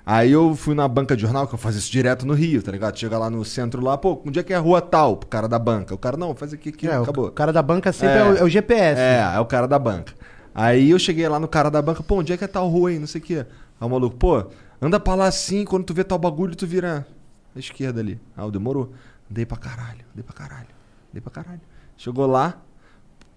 Aí 0.05 0.33
eu 0.33 0.57
fui 0.57 0.75
na 0.75 0.89
banca 0.89 1.15
de 1.15 1.21
jornal, 1.23 1.47
que 1.47 1.55
eu 1.55 1.59
fazia 1.59 1.79
isso 1.79 1.93
direto 1.93 2.27
no 2.27 2.33
Rio, 2.33 2.63
tá 2.63 2.73
ligado? 2.73 2.99
Chega 2.99 3.19
lá 3.19 3.29
no 3.29 3.45
centro 3.45 3.83
lá, 3.83 3.99
pô, 3.99 4.21
onde 4.27 4.39
é 4.41 4.43
que 4.43 4.53
é 4.53 4.57
a 4.57 4.61
rua 4.61 4.81
tal? 4.81 5.19
Pro 5.19 5.29
cara 5.29 5.47
da 5.47 5.59
banca. 5.59 5.95
O 5.95 5.99
cara, 5.99 6.17
não, 6.17 6.35
faz 6.35 6.55
aqui, 6.55 6.71
aqui, 6.71 6.89
É, 6.89 6.99
o- 6.99 7.03
acabou. 7.03 7.27
O 7.27 7.31
cara 7.31 7.53
da 7.53 7.63
banca 7.63 7.93
sempre 7.93 8.17
é, 8.17 8.25
o, 8.25 8.37
é 8.39 8.43
o 8.43 8.49
GPS. 8.49 8.99
É, 8.99 9.33
é 9.37 9.39
o 9.41 9.45
cara 9.45 9.69
da 9.69 9.79
banca. 9.79 10.15
Aí 10.55 10.91
eu 10.91 10.99
cheguei 10.99 11.29
lá 11.29 11.39
no 11.39 11.47
cara 11.47 11.71
da 11.71 11.83
banca, 11.83 12.03
pô, 12.03 12.17
onde 12.21 12.33
é 12.33 12.37
que 12.39 12.43
é 12.45 12.49
tal 12.49 12.67
rua 12.69 12.89
aí, 12.89 12.99
não 12.99 13.07
sei 13.07 13.21
o 13.21 13.25
quê. 13.25 13.47
Aí 13.79 13.87
o 13.87 13.91
maluco, 13.91 14.17
pô, 14.17 14.47
anda 14.81 14.99
pra 14.99 15.15
lá 15.15 15.27
assim, 15.27 15.67
quando 15.67 15.85
tu 15.85 15.93
vê 15.95 16.03
tal 16.03 16.19
bagulho, 16.19 16.57
tu 16.57 16.67
vira 16.67 17.07
à 17.55 17.59
esquerda 17.59 18.01
ali. 18.01 18.21
Ah, 18.37 18.43
eu 18.43 18.51
demorou. 18.51 18.93
Andei 19.31 19.47
pra 19.47 19.57
caralho, 19.57 20.05
andei 20.13 20.25
pra 20.25 20.35
caralho, 20.35 20.69
andei 21.11 21.21
pra 21.21 21.31
caralho. 21.31 21.61
Chegou 21.97 22.27
lá, 22.27 22.61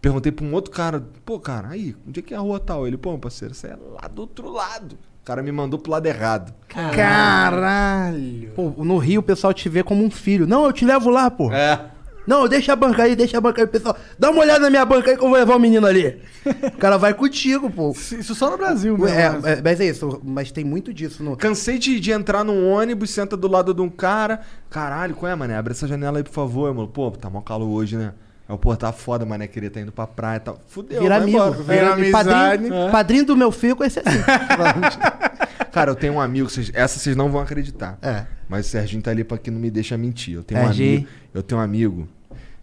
perguntei 0.01 0.31
pra 0.31 0.45
um 0.45 0.53
outro 0.53 0.71
cara, 0.71 1.05
pô, 1.23 1.39
cara, 1.39 1.69
aí, 1.69 1.95
onde 2.07 2.19
é 2.19 2.23
que 2.23 2.33
é 2.33 2.37
a 2.37 2.39
rua 2.39 2.59
tal? 2.59 2.87
Ele, 2.87 2.97
pô, 2.97 3.17
parceiro, 3.17 3.53
você 3.53 3.67
é 3.67 3.75
lá 3.75 4.07
do 4.07 4.21
outro 4.21 4.51
lado. 4.51 4.97
O 5.21 5.25
cara 5.25 5.41
me 5.41 5.51
mandou 5.51 5.79
pro 5.79 5.91
lado 5.91 6.05
errado. 6.05 6.53
Caralho. 6.67 8.51
Pô, 8.55 8.73
no 8.83 8.97
Rio 8.97 9.21
o 9.21 9.23
pessoal 9.23 9.53
te 9.53 9.69
vê 9.69 9.81
como 9.81 10.03
um 10.03 10.11
filho. 10.11 10.45
Não, 10.45 10.65
eu 10.65 10.73
te 10.73 10.83
levo 10.83 11.09
lá, 11.09 11.31
pô. 11.31 11.49
É. 11.51 11.92
Não, 12.25 12.47
deixa 12.47 12.73
a 12.73 12.75
banca 12.75 13.03
aí, 13.03 13.15
deixa 13.15 13.37
a 13.37 13.41
banca 13.41 13.61
aí, 13.61 13.67
pessoal. 13.67 13.97
Dá 14.17 14.31
uma 14.31 14.41
olhada 14.41 14.59
na 14.61 14.69
minha 14.69 14.85
banca 14.85 15.11
aí 15.11 15.17
que 15.17 15.23
eu 15.23 15.29
vou 15.29 15.37
levar 15.37 15.55
o 15.55 15.59
menino 15.59 15.85
ali. 15.85 16.21
o 16.45 16.77
cara 16.77 16.97
vai 16.97 17.13
contigo, 17.13 17.69
pô. 17.69 17.91
Isso 17.91 18.33
só 18.33 18.49
no 18.49 18.57
Brasil, 18.57 18.97
mesmo. 18.97 19.17
É, 19.17 19.53
é, 19.53 19.61
mas 19.61 19.79
é 19.81 19.85
isso, 19.85 20.21
mas 20.23 20.51
tem 20.51 20.63
muito 20.63 20.93
disso 20.93 21.23
no. 21.23 21.35
Cansei 21.35 21.77
de, 21.77 21.99
de 21.99 22.11
entrar 22.11 22.43
num 22.43 22.69
ônibus, 22.69 23.09
senta 23.09 23.35
do 23.35 23.47
lado 23.47 23.73
de 23.73 23.81
um 23.81 23.89
cara. 23.89 24.41
Caralho, 24.69 25.15
qual 25.15 25.31
é, 25.31 25.35
mané? 25.35 25.57
Abre 25.57 25.73
essa 25.73 25.87
janela 25.87 26.17
aí, 26.17 26.23
por 26.23 26.33
favor, 26.33 26.73
mano. 26.73 26.87
Pô, 26.87 27.11
tá 27.11 27.29
mó 27.29 27.41
calor 27.41 27.67
hoje, 27.67 27.97
né? 27.97 28.13
Aí, 28.47 28.57
pô, 28.57 28.75
tá 28.75 28.91
foda, 28.91 29.25
mané. 29.25 29.47
Queria 29.47 29.67
estar 29.67 29.79
indo 29.81 29.91
pra 29.91 30.05
praia 30.05 30.37
e 30.37 30.39
tal. 30.41 30.59
Fudeu, 30.67 31.01
Vira 31.01 31.15
vai 31.19 31.23
amigo. 31.23 31.37
embora. 31.37 31.51
Vira 31.63 31.75
É, 31.75 31.93
amizade. 31.93 32.29
Padrinho, 32.29 32.73
É. 32.73 32.91
padrinho 32.91 33.25
do 33.25 33.37
meu 33.37 33.51
filho 33.51 33.75
conhece 33.75 33.99
assim. 33.99 34.19
Cara, 35.71 35.91
eu 35.91 35.95
tenho 35.95 36.13
um 36.13 36.21
amigo, 36.21 36.49
vocês- 36.49 36.71
essa 36.73 36.99
vocês 36.99 37.15
não 37.15 37.31
vão 37.31 37.41
acreditar. 37.41 37.97
É. 38.01 38.25
Mas 38.47 38.67
o 38.67 38.69
Serginho 38.69 39.01
tá 39.01 39.11
ali 39.11 39.23
pra 39.23 39.37
que 39.37 39.49
não 39.49 39.59
me 39.59 39.71
deixa 39.71 39.97
mentir. 39.97 40.35
Eu 40.35 40.43
tenho 40.43 40.61
um 40.61 40.67
amigo. 40.67 41.07
Eu 41.33 41.41
tenho 41.41 41.59
um 41.59 41.63
amigo 41.63 42.07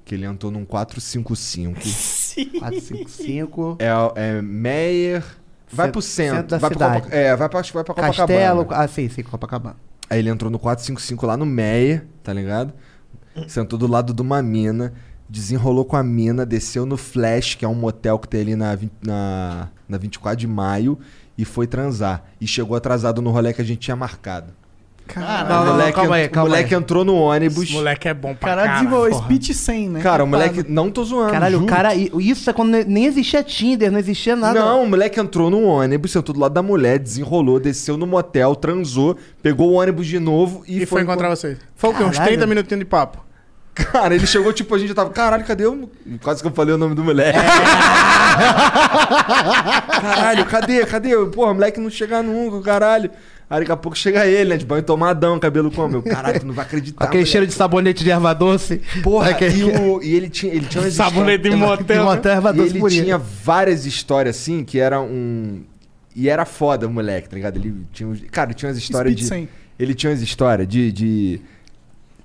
que 0.04 0.14
ele 0.14 0.24
entrou 0.26 0.52
num 0.52 0.64
455. 0.64 1.80
455. 2.60 3.78
É, 3.80 3.88
é 4.36 4.42
Meyer. 4.42 5.24
Vai 5.72 5.86
Centro- 5.86 5.92
pro 5.92 6.02
centro. 6.02 6.34
centro 6.36 6.48
da 6.50 6.58
vai 6.58 6.70
pra 6.70 6.78
cidade. 6.86 7.02
Copa- 7.04 7.14
é, 7.16 7.36
vai 7.36 7.48
pra, 7.48 7.60
vai 7.60 7.70
pra 7.72 7.82
Copacabana. 7.94 8.14
Castelo. 8.14 8.66
Ah, 8.70 8.88
sim, 8.88 9.08
sim, 9.08 9.22
Copacabana. 9.22 9.76
Aí 10.08 10.18
ele 10.18 10.28
entrou 10.28 10.50
no 10.50 10.58
455 10.58 11.26
lá 11.26 11.36
no 11.36 11.46
Meia, 11.46 12.04
tá 12.24 12.32
ligado? 12.32 12.72
Sentou 13.46 13.78
do 13.78 13.86
lado 13.86 14.12
de 14.12 14.20
uma 14.20 14.42
mina, 14.42 14.92
desenrolou 15.30 15.84
com 15.84 15.96
a 15.96 16.02
mina, 16.02 16.44
desceu 16.44 16.84
no 16.84 16.96
Flash, 16.96 17.54
que 17.54 17.64
é 17.64 17.68
um 17.68 17.74
motel 17.74 18.18
que 18.18 18.26
tem 18.28 18.40
ali 18.40 18.56
na, 18.56 18.76
na, 19.04 19.68
na 19.88 19.96
24 19.96 20.36
de 20.36 20.46
maio, 20.46 20.98
e 21.38 21.44
foi 21.44 21.66
transar. 21.66 22.24
E 22.40 22.46
chegou 22.46 22.76
atrasado 22.76 23.22
no 23.22 23.30
rolê 23.30 23.52
que 23.52 23.62
a 23.62 23.64
gente 23.64 23.78
tinha 23.78 23.96
marcado. 23.96 24.52
Caralho. 25.06 25.48
Não, 25.48 25.64
não, 25.64 25.72
moleque, 25.72 25.92
calma 25.92 26.14
aí, 26.16 26.28
calma 26.28 26.46
o 26.48 26.50
moleque 26.52 26.74
aí. 26.74 26.80
entrou 26.80 27.04
no 27.04 27.16
ônibus. 27.16 27.64
Esse 27.64 27.72
moleque 27.72 28.08
é 28.08 28.14
bom 28.14 28.30
O 28.30 28.36
pra 28.36 28.50
cara 28.50 28.62
caralho. 28.62 28.78
desenvolveu 28.84 29.10
porra. 29.12 29.24
speech 29.24 29.54
100, 29.54 29.88
né? 29.88 30.00
Cara, 30.00 30.22
o 30.22 30.26
moleque. 30.26 30.64
Não 30.68 30.88
tô 30.90 31.04
zoando. 31.04 31.32
Caralho, 31.32 31.62
o 31.62 31.66
cara. 31.66 31.94
Isso 31.94 32.48
é 32.48 32.52
quando 32.52 32.70
nem 32.86 33.06
existia 33.06 33.42
Tinder, 33.42 33.90
não 33.90 33.98
existia 33.98 34.36
nada. 34.36 34.60
Não, 34.60 34.84
o 34.84 34.88
moleque 34.88 35.18
entrou 35.18 35.50
no 35.50 35.62
ônibus, 35.64 36.12
sentou 36.12 36.32
do 36.32 36.40
lado 36.40 36.52
da 36.52 36.62
mulher, 36.62 36.98
desenrolou, 36.98 37.58
desceu 37.58 37.96
no 37.96 38.06
motel, 38.06 38.54
transou, 38.54 39.16
pegou 39.42 39.70
o 39.70 39.74
ônibus 39.74 40.06
de 40.06 40.20
novo 40.20 40.62
e, 40.66 40.82
E 40.82 40.86
foi 40.86 41.02
encontrar 41.02 41.28
vocês. 41.30 41.58
Foi 41.74 41.90
o 41.90 41.94
quê? 41.94 42.04
Uns 42.04 42.12
Caralho. 42.16 42.32
30 42.36 42.46
minutinhos 42.46 42.78
de 42.80 42.84
papo. 42.86 43.29
Cara, 43.92 44.14
ele 44.14 44.26
chegou, 44.26 44.52
tipo, 44.52 44.74
a 44.74 44.78
gente 44.78 44.88
já 44.88 44.94
tava, 44.94 45.10
caralho, 45.10 45.44
cadê 45.44 45.66
o. 45.66 45.88
Quase 46.22 46.40
que 46.42 46.48
eu 46.48 46.52
falei 46.52 46.74
o 46.74 46.78
nome 46.78 46.94
do 46.94 47.04
moleque. 47.04 47.38
caralho, 50.00 50.44
cadê? 50.46 50.86
Cadê? 50.86 51.16
Porra, 51.26 51.54
moleque 51.54 51.80
não 51.80 51.90
chega 51.90 52.22
nunca, 52.22 52.60
caralho. 52.62 53.10
Aí 53.48 53.60
daqui 53.60 53.72
a 53.72 53.76
pouco 53.76 53.98
chega 53.98 54.24
ele, 54.26 54.50
né? 54.50 54.56
De 54.56 54.64
banho 54.64 54.82
tomadão, 54.82 55.38
cabelo 55.40 55.72
como? 55.72 55.96
Eu, 55.96 56.02
caralho, 56.02 56.38
tu 56.38 56.46
não 56.46 56.54
vai 56.54 56.64
acreditar. 56.64 57.04
Aquele 57.04 57.18
moleque. 57.18 57.30
cheiro 57.32 57.46
de 57.48 57.52
sabonete 57.52 58.04
de 58.04 58.10
erva 58.10 58.32
doce. 58.32 58.80
Porra, 59.02 59.30
Aquele- 59.30 59.58
e, 59.58 59.64
o- 59.64 60.00
e 60.02 60.14
ele 60.14 60.30
tinha, 60.30 60.52
ele 60.54 60.66
tinha 60.66 60.82
umas 60.84 60.94
Sabonete 60.94 61.50
de 61.50 61.56
motel, 61.56 61.98
De 61.98 62.04
motel, 62.04 62.32
erva 62.32 62.50
E 62.50 62.52
doce 62.54 62.70
ele 62.70 62.78
purinha. 62.78 63.04
tinha 63.04 63.18
várias 63.18 63.86
histórias 63.86 64.36
assim 64.36 64.62
que 64.64 64.78
era 64.78 65.00
um. 65.00 65.62
E 66.14 66.28
era 66.28 66.44
foda 66.44 66.86
o 66.86 66.90
moleque, 66.90 67.28
tá 67.28 67.34
ligado? 67.36 67.56
Ele 67.56 67.74
tinha. 67.92 68.08
uns- 68.08 68.22
Cara, 68.30 68.54
tinha 68.54 68.68
umas 68.68 68.78
histórias 68.78 69.12
Speed 69.14 69.24
de. 69.24 69.28
100. 69.28 69.48
Ele 69.80 69.94
tinha 69.94 70.10
umas 70.12 70.22
histórias 70.22 70.68
de, 70.68 70.92
de. 70.92 71.40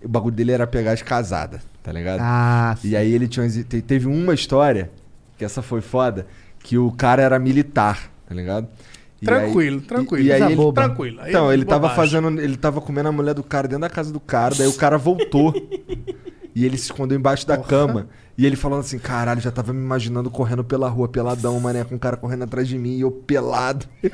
O 0.05 0.09
bagulho 0.09 0.35
dele 0.35 0.51
era 0.51 0.67
pegar 0.67 0.91
as 0.91 1.01
casadas, 1.01 1.61
tá 1.81 1.91
ligado? 1.91 2.19
Ah, 2.21 2.77
E 2.83 2.95
aí 2.95 3.11
ele 3.11 3.27
tinha. 3.27 3.47
Teve 3.85 4.05
uma 4.07 4.33
história, 4.33 4.91
que 5.37 5.43
essa 5.43 5.61
foi 5.61 5.81
foda, 5.81 6.27
que 6.59 6.77
o 6.77 6.91
cara 6.91 7.21
era 7.23 7.39
militar, 7.39 8.11
tá 8.27 8.35
ligado? 8.35 8.67
E 9.21 9.25
Tranquilo, 9.25 9.79
aí- 9.79 9.85
tranquilo. 9.87 10.23
E, 10.23 10.27
e 10.27 10.31
aí 10.31 10.41
ele, 10.43 10.55
boba. 10.55 10.83
Tranquilo. 10.83 11.21
Aí 11.21 11.29
então, 11.29 11.51
ele 11.51 11.65
tava 11.65 11.87
bobagem. 11.89 11.95
fazendo. 11.95 12.39
Ele 12.41 12.55
tava 12.57 12.79
comendo 12.81 13.09
a 13.09 13.11
mulher 13.11 13.33
do 13.33 13.43
cara 13.43 13.67
dentro 13.67 13.81
da 13.81 13.89
casa 13.89 14.11
do 14.13 14.19
cara, 14.19 14.53
daí 14.55 14.67
o 14.67 14.73
cara 14.73 14.97
voltou. 14.97 15.53
e 16.53 16.63
ele 16.65 16.77
se 16.77 16.83
escondeu 16.85 17.17
embaixo 17.17 17.47
da 17.47 17.57
cama. 17.57 18.07
E 18.37 18.45
ele 18.45 18.57
falando 18.57 18.81
assim, 18.81 18.99
caralho, 18.99 19.39
já 19.39 19.49
tava 19.49 19.71
me 19.71 19.79
imaginando 19.79 20.29
correndo 20.29 20.61
pela 20.63 20.89
rua, 20.89 21.07
peladão, 21.07 21.57
mané, 21.59 21.85
com 21.85 21.95
um 21.95 21.97
cara 21.97 22.17
correndo 22.17 22.43
atrás 22.43 22.67
de 22.67 22.77
mim 22.77 22.97
e 22.97 23.01
eu 23.01 23.09
pelado. 23.09 23.85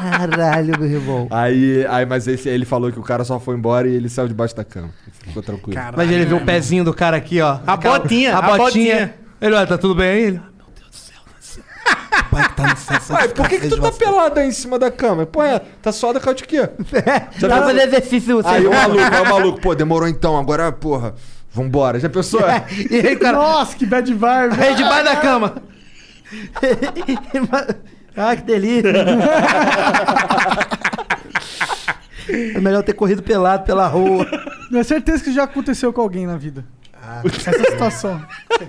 Caralho, 0.00 0.78
meu 0.78 0.88
irmão. 0.90 1.28
Aí, 1.30 1.86
aí 1.88 2.06
mas 2.06 2.26
esse, 2.26 2.48
ele 2.48 2.64
falou 2.64 2.90
que 2.90 2.98
o 2.98 3.02
cara 3.02 3.24
só 3.24 3.38
foi 3.38 3.56
embora 3.56 3.86
e 3.88 3.94
ele 3.94 4.08
saiu 4.08 4.28
debaixo 4.28 4.54
da 4.56 4.64
cama. 4.64 4.90
Ficou 5.24 5.42
tranquilo. 5.42 5.74
Caralho. 5.74 5.96
Mas 5.96 6.10
ele 6.10 6.24
viu 6.24 6.38
o 6.38 6.44
pezinho 6.44 6.82
do 6.84 6.94
cara 6.94 7.16
aqui, 7.16 7.40
ó. 7.40 7.58
A 7.66 7.76
botinha, 7.76 8.34
a 8.34 8.38
a 8.38 8.42
botinha. 8.42 8.58
botinha. 8.64 9.14
Ele, 9.40 9.54
olha, 9.54 9.66
tá 9.66 9.78
tudo 9.78 9.94
bem 9.94 10.08
aí? 10.08 10.22
Ele, 10.24 10.40
ah, 10.42 10.50
meu 10.56 10.66
Deus 10.76 10.90
do 10.90 10.96
céu. 10.96 11.62
O 12.20 12.30
pai 12.30 12.48
que 12.48 12.54
tá 12.54 12.68
no 12.68 12.76
céu. 12.76 13.16
Ué, 13.16 13.28
por 13.28 13.48
que, 13.48 13.60
que 13.60 13.68
tu 13.68 13.80
tá 13.80 13.92
pelado 13.92 14.40
aí 14.40 14.48
em 14.48 14.52
cima 14.52 14.78
da 14.78 14.90
cama? 14.90 15.26
Pô, 15.26 15.42
é, 15.42 15.60
tá 15.82 15.92
só 15.92 16.12
da 16.12 16.20
caute 16.20 16.44
aqui, 16.44 16.58
ó. 16.60 16.62
Já 16.64 17.00
Pra 17.02 17.10
pensou- 17.30 17.48
fazer 17.50 17.82
exercício. 17.88 18.46
Aí 18.46 18.66
o 18.66 18.70
maluco, 18.70 19.02
aí 19.02 19.20
o 19.20 19.28
maluco, 19.28 19.60
pô, 19.60 19.74
demorou 19.74 20.08
então, 20.08 20.38
agora, 20.38 20.70
porra, 20.72 21.14
vambora. 21.52 21.98
Já 21.98 22.08
pensou? 22.08 22.40
E 22.90 22.96
aí, 23.06 23.16
cara, 23.16 23.36
Nossa, 23.38 23.76
que 23.76 23.86
bad 23.86 24.12
vibe. 24.12 24.54
aí 24.62 24.74
debaixo 24.74 25.04
da 25.04 25.16
cama. 25.16 25.54
ah, 28.16 28.36
que 28.36 28.42
delícia. 28.42 28.92
é 32.54 32.60
melhor 32.60 32.82
ter 32.82 32.94
corrido 32.94 33.22
pelado 33.22 33.64
pela 33.64 33.86
rua. 33.86 34.26
Tenho 34.70 34.84
certeza 34.84 35.24
que 35.24 35.32
já 35.32 35.44
aconteceu 35.44 35.92
com 35.92 36.00
alguém 36.00 36.26
na 36.26 36.36
vida. 36.36 36.64
Essa 37.24 37.70
situação. 37.70 38.22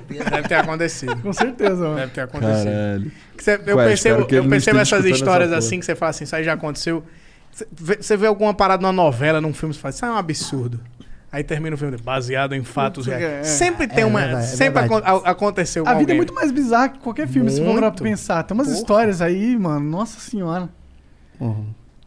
Deve 0.07 0.47
ter 0.47 0.55
acontecido. 0.55 1.15
Com 1.21 1.33
certeza, 1.33 1.75
mano. 1.75 1.95
Deve 1.95 2.11
ter 2.11 2.21
acontecido. 2.21 2.65
Caralho. 2.65 3.11
Você- 3.37 3.61
eu 3.65 3.77
Ué, 3.77 3.87
percebo, 3.87 4.27
eu 4.31 4.49
percebo 4.49 4.79
essas 4.79 5.05
histórias 5.05 5.51
essa 5.51 5.59
assim 5.59 5.79
que 5.79 5.85
você 5.85 5.95
fala 5.95 6.09
assim, 6.09 6.23
isso 6.23 6.35
aí 6.35 6.43
já 6.43 6.53
aconteceu. 6.53 7.03
Você 7.51 7.67
vê, 7.71 7.97
você 7.97 8.17
vê 8.17 8.27
alguma 8.27 8.53
parada 8.53 8.81
numa 8.81 8.93
novela, 8.93 9.41
num 9.41 9.53
filme, 9.53 9.73
você 9.73 9.79
fala, 9.79 9.93
isso 9.93 10.05
é 10.05 10.09
um 10.09 10.15
absurdo. 10.15 10.79
Aí 11.31 11.43
termina 11.45 11.75
o 11.75 11.77
filme, 11.77 11.95
baseado 11.97 12.53
em 12.53 12.61
fatos 12.63 13.05
reais. 13.05 13.23
é. 13.23 13.43
Sempre 13.43 13.87
tem 13.87 14.03
É 14.03 14.05
uma. 14.05 14.19
verdade, 14.19 14.43
é 14.43 14.47
sempre 14.47 14.81
verdade. 14.81 15.05
a- 15.07 15.29
aconteceu 15.31 15.87
A 15.87 15.93
vida 15.93 16.11
é 16.11 16.15
muito 16.15 16.33
mais 16.33 16.51
bizarra 16.51 16.89
que 16.89 16.99
qualquer 16.99 17.27
filme, 17.27 17.49
se 17.49 17.63
for 17.63 17.71
pra 17.73 17.87
Muito. 17.87 18.03
pensar. 18.03 18.43
Tem 18.43 18.53
umas 18.55 18.67
Porra. 18.67 18.77
histórias 18.79 19.21
aí, 19.21 19.57
mano. 19.57 19.89
Nossa 19.89 20.19
senhora. 20.19 20.67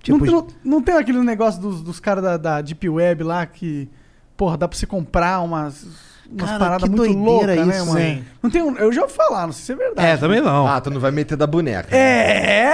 Tipo, 0.02 0.24
não, 0.26 0.32
não, 0.32 0.46
não 0.64 0.82
tem 0.82 0.94
aquele 0.96 1.18
negócio 1.20 1.60
dos, 1.60 1.82
dos 1.82 1.98
caras 1.98 2.22
da, 2.22 2.36
da 2.36 2.60
Deep 2.60 2.86
Web 2.88 3.22
lá 3.24 3.46
que, 3.46 3.88
porra, 4.36 4.58
dá 4.58 4.68
pra 4.68 4.76
você 4.76 4.84
comprar 4.86 5.40
umas, 5.40 5.86
umas 6.34 6.50
Cara, 6.50 6.58
paradas 6.58 6.88
que 6.90 6.96
muito 6.96 7.16
loucas, 7.18 7.66
né, 7.66 7.76
isso, 7.76 7.86
mano? 7.86 7.98
hein? 8.00 8.24
Não 8.42 8.50
tem 8.50 8.62
um, 8.62 8.76
eu 8.76 8.92
já 8.92 9.02
ouvi 9.02 9.14
falar, 9.14 9.46
não 9.46 9.52
sei 9.52 9.64
se 9.64 9.72
é 9.72 9.76
verdade. 9.86 10.08
É, 10.08 10.16
também 10.16 10.40
não. 10.40 10.66
Ah, 10.66 10.80
tu 10.80 10.90
não 10.90 11.00
vai 11.00 11.10
meter 11.10 11.36
da 11.36 11.46
boneca. 11.46 11.88
né? 11.90 11.96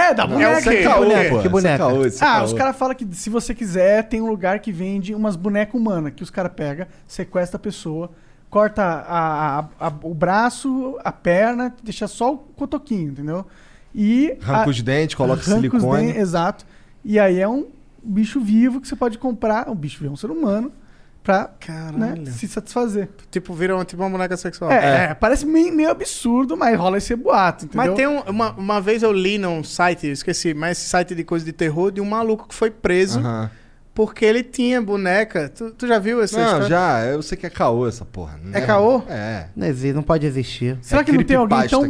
É, 0.09 0.13
da 0.13 0.23
É 0.23 0.27
boneca. 0.27 0.73
é 0.73 0.83
caô, 0.83 1.05
Que 1.05 1.29
pô. 1.29 1.39
Que 1.39 1.49
boneca? 1.49 1.75
É 1.75 1.77
caô, 1.77 2.05
é 2.05 2.07
Ah, 2.07 2.19
caô. 2.37 2.43
os 2.45 2.53
caras 2.53 2.75
falam 2.75 2.95
que 2.95 3.07
se 3.11 3.29
você 3.29 3.53
quiser, 3.53 4.03
tem 4.07 4.21
um 4.21 4.27
lugar 4.27 4.59
que 4.59 4.71
vende 4.71 5.13
umas 5.15 5.35
bonecas 5.35 5.73
humanas, 5.79 6.13
que 6.15 6.23
os 6.23 6.29
caras 6.29 6.51
pegam, 6.55 6.85
sequestra 7.07 7.57
a 7.57 7.59
pessoa, 7.59 8.09
corta 8.49 8.83
a- 8.83 9.59
a- 9.79 9.87
a- 9.87 9.93
o 10.03 10.13
braço, 10.13 10.97
a 11.03 11.11
perna, 11.11 11.73
deixa 11.83 12.07
só 12.07 12.33
o 12.33 12.37
cotoquinho, 12.37 13.11
entendeu? 13.11 13.45
E. 13.93 14.37
Arranca 14.41 14.69
os 14.69 14.81
dentes, 14.81 15.15
coloca 15.15 15.41
silicone. 15.43 16.07
dentes, 16.07 16.21
exato. 16.21 16.65
E 17.03 17.19
aí 17.19 17.39
é 17.39 17.47
um 17.47 17.67
bicho 18.03 18.39
vivo 18.39 18.81
que 18.81 18.87
você 18.87 18.95
pode 18.95 19.17
comprar, 19.17 19.69
um 19.69 19.75
bicho 19.75 19.99
vivo, 20.01 20.13
um 20.13 20.17
ser 20.17 20.31
humano, 20.31 20.71
pra 21.23 21.51
né, 21.95 22.15
se 22.31 22.47
satisfazer. 22.47 23.07
Tipo, 23.29 23.53
vira 23.53 23.77
um- 23.77 23.83
tipo 23.83 24.01
uma 24.01 24.09
boneca 24.09 24.35
sexual. 24.37 24.71
É, 24.71 25.05
é, 25.11 25.13
parece 25.13 25.45
meio, 25.45 25.71
meio 25.73 25.89
absurdo, 25.91 26.57
mas 26.57 26.77
rola 26.77 26.97
esse 26.97 27.15
boato, 27.15 27.65
entendeu? 27.65 27.85
Mas 27.87 27.95
tem 27.95 28.07
um- 28.07 28.21
uma, 28.21 28.51
uma 28.53 28.81
vez 28.81 29.03
eu 29.03 29.11
li 29.13 29.37
num 29.37 29.63
site, 29.63 30.07
esqueci, 30.07 30.53
mas 30.53 30.79
esse 30.79 30.89
site 30.89 31.13
de 31.13 31.23
coisa 31.23 31.45
de 31.45 31.51
terror, 31.53 31.91
de 31.91 32.01
um 32.01 32.05
maluco 32.05 32.47
que 32.47 32.55
foi 32.55 32.71
preso 32.71 33.19
Aham. 33.19 33.51
porque 33.93 34.25
ele 34.25 34.41
tinha 34.41 34.81
boneca. 34.81 35.47
Tu, 35.49 35.69
tu 35.71 35.85
já 35.87 35.99
viu 35.99 36.23
essa 36.23 36.37
Não, 36.39 36.45
história? 36.45 36.67
já, 36.69 37.05
eu 37.05 37.21
sei 37.21 37.37
que 37.37 37.45
é 37.45 37.49
caô 37.51 37.87
essa 37.87 38.03
porra. 38.03 38.39
Não 38.43 38.57
É 38.57 38.61
caô? 38.65 39.03
É. 39.07 39.45
Não 39.55 39.67
existe, 39.67 39.93
não 39.93 40.01
pode 40.01 40.25
existir. 40.25 40.77
Será 40.81 41.01
é 41.01 41.03
que 41.03 41.11
não 41.11 41.23
tem 41.23 41.37
alguém 41.37 41.67
tão 41.67 41.83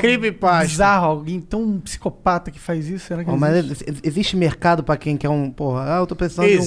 Creepypasta. 0.00 0.66
bizarro, 0.66 1.06
alguém 1.06 1.40
tão 1.40 1.78
psicopata 1.80 2.50
que 2.50 2.58
faz 2.58 2.88
isso? 2.88 3.06
Será 3.06 3.22
que 3.24 3.30
mas 3.30 3.56
existe? 3.56 3.84
ex- 3.88 4.00
existe 4.02 4.36
mercado 4.36 4.82
pra 4.82 4.96
quem 4.96 5.16
quer 5.16 5.28
um. 5.28 5.50
Porra, 5.50 5.96
ah, 5.96 5.98
eu 6.00 6.06
tô 6.06 6.16
pensando. 6.16 6.48
em 6.48 6.58
um- 6.58 6.62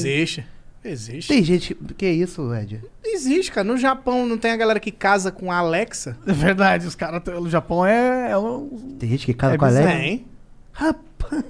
Existe. 0.84 0.84
Existe. 0.84 1.28
Tem 1.34 1.44
gente. 1.44 1.76
Que 1.98 2.08
isso, 2.10 2.54
Ed? 2.54 2.82
Existe, 3.04 3.52
cara. 3.52 3.68
No 3.68 3.78
Japão 3.78 4.26
não 4.26 4.38
tem 4.38 4.52
a 4.52 4.58
galera 4.58 4.80
que 4.80 4.92
casa 4.92 5.32
com 5.32 5.52
a 5.52 5.58
Alexa? 5.58 6.18
É 6.26 6.32
verdade, 6.32 6.88
os 6.88 6.96
caras. 6.96 7.22
O 7.40 7.50
Japão 7.50 7.86
é. 7.86 8.32
é 8.32 8.38
um- 8.38 8.96
Tem 9.00 9.10
gente 9.10 9.26
que 9.26 9.34
casa 9.34 9.56
É 9.56 9.58
com 9.58 9.66
a. 9.66 9.68
Alexa? 9.68 9.90
Tem. 9.90 10.26
Rapaz. 10.72 11.44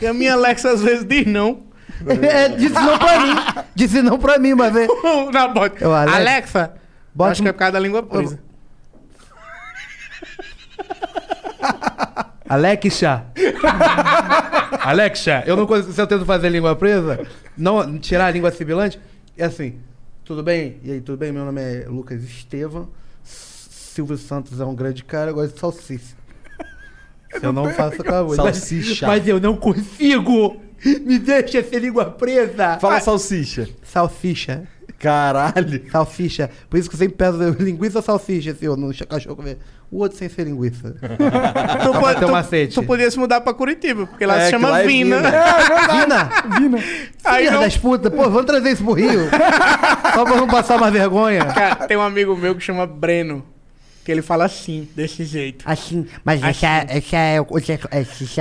E 0.00 0.06
a 0.06 0.14
minha 0.14 0.32
Alexa 0.32 0.70
às 0.70 0.82
vezes 0.82 1.04
diz 1.04 1.26
não. 1.26 1.62
É, 2.06 2.48
disse 2.48 2.72
não 2.74 2.98
pra 2.98 3.20
mim. 3.20 3.34
Disse 3.74 4.02
não 4.02 4.18
pra 4.18 4.38
mim 4.38 4.52
uma 4.54 4.70
vez. 4.70 4.88
Na 5.32 5.48
bota. 5.48 5.84
Eu, 5.84 5.94
Alexa, 5.94 6.16
Alexa. 6.16 6.74
bota 7.14 7.32
Acho 7.32 7.42
que 7.42 7.48
é 7.48 7.50
um- 7.50 7.54
por 7.54 7.58
causa 7.58 7.72
da 7.72 7.80
língua 7.80 8.02
presa. 8.02 8.40
Alexa. 12.50 13.26
Alexa, 14.82 15.44
eu 15.46 15.56
não 15.56 15.66
consigo. 15.66 15.92
Se 15.92 16.00
eu 16.00 16.06
tento 16.06 16.24
fazer 16.24 16.48
língua 16.48 16.74
presa, 16.74 17.24
não 17.56 17.96
tirar 17.98 18.26
a 18.26 18.30
língua 18.30 18.50
sibilante, 18.50 18.98
é 19.36 19.44
assim. 19.44 19.74
Tudo 20.24 20.42
bem? 20.42 20.78
E 20.82 20.90
aí, 20.92 21.00
tudo 21.00 21.16
bem? 21.16 21.30
Meu 21.30 21.44
nome 21.44 21.60
é 21.60 21.84
Lucas 21.88 22.22
Estevam. 22.24 22.88
Silvio 23.22 24.16
Santos 24.18 24.60
é 24.60 24.64
um 24.64 24.74
grande 24.74 25.04
cara, 25.04 25.30
eu 25.30 25.34
gosto 25.34 25.54
de 25.54 25.60
salsicha. 25.60 26.16
Eu 27.40 27.52
não 27.52 27.70
faço 27.70 28.02
com 28.02 28.12
a 28.14 28.22
voz. 28.22 28.38
Mas- 28.38 28.56
Salsicha. 28.56 29.06
Mas 29.06 29.28
eu 29.28 29.40
não 29.40 29.56
consigo! 29.56 30.60
Me 31.04 31.18
deixa 31.18 31.62
ser 31.62 31.78
língua 31.80 32.06
presa! 32.06 32.78
Fala 32.80 32.98
salsicha. 33.00 33.68
Salsicha. 33.82 34.66
Caralho. 35.00 35.90
Salsicha. 35.90 36.50
Por 36.68 36.78
isso 36.78 36.88
que 36.88 36.94
eu 36.94 36.98
sempre 36.98 37.16
peço 37.16 37.38
linguiça 37.58 37.98
ou 37.98 38.02
salsicha, 38.02 38.54
senhor, 38.54 38.76
no 38.76 38.92
cachorro 39.08 39.42
ver. 39.42 39.58
O 39.90 39.98
outro 39.98 40.16
sem 40.16 40.28
ser 40.28 40.44
linguiça. 40.44 40.94
Tu, 41.82 41.90
um 41.90 42.14
tu, 42.20 42.28
macete. 42.30 42.74
tu 42.74 42.82
podia 42.84 43.10
se 43.10 43.18
mudar 43.18 43.40
pra 43.40 43.52
Curitiba, 43.52 44.06
porque 44.06 44.24
lá 44.24 44.36
É, 44.36 44.44
se 44.44 44.50
chama 44.50 44.68
lá 44.68 44.82
é 44.82 44.86
Vina. 44.86 45.16
Vina. 45.16 45.30
Vina! 45.90 46.30
Vina. 46.60 46.78
Aí 47.24 47.38
Filha 47.44 47.50
não- 47.56 47.60
das 47.62 47.76
putas, 47.76 48.12
pô, 48.12 48.22
vamos 48.24 48.44
trazer 48.44 48.70
isso 48.70 48.84
pro 48.84 48.92
Rio. 48.92 49.28
Só 50.14 50.24
pra 50.24 50.36
não 50.36 50.46
passar 50.46 50.78
mais 50.78 50.92
vergonha. 50.92 51.44
Cara, 51.46 51.74
tem 51.88 51.96
um 51.96 52.02
amigo 52.02 52.36
meu 52.36 52.54
que 52.54 52.60
chama 52.60 52.86
Breno, 52.86 53.44
que 54.10 54.14
ele 54.14 54.22
fala 54.22 54.44
assim, 54.44 54.88
desse 54.96 55.24
jeito. 55.24 55.64
Assim, 55.64 56.04
mas 56.24 56.42
Assim. 56.42 56.66
essa, 56.66 56.86
essa 56.88 57.16
é 57.16 57.40
o. 57.40 57.46
Essa, 57.56 57.88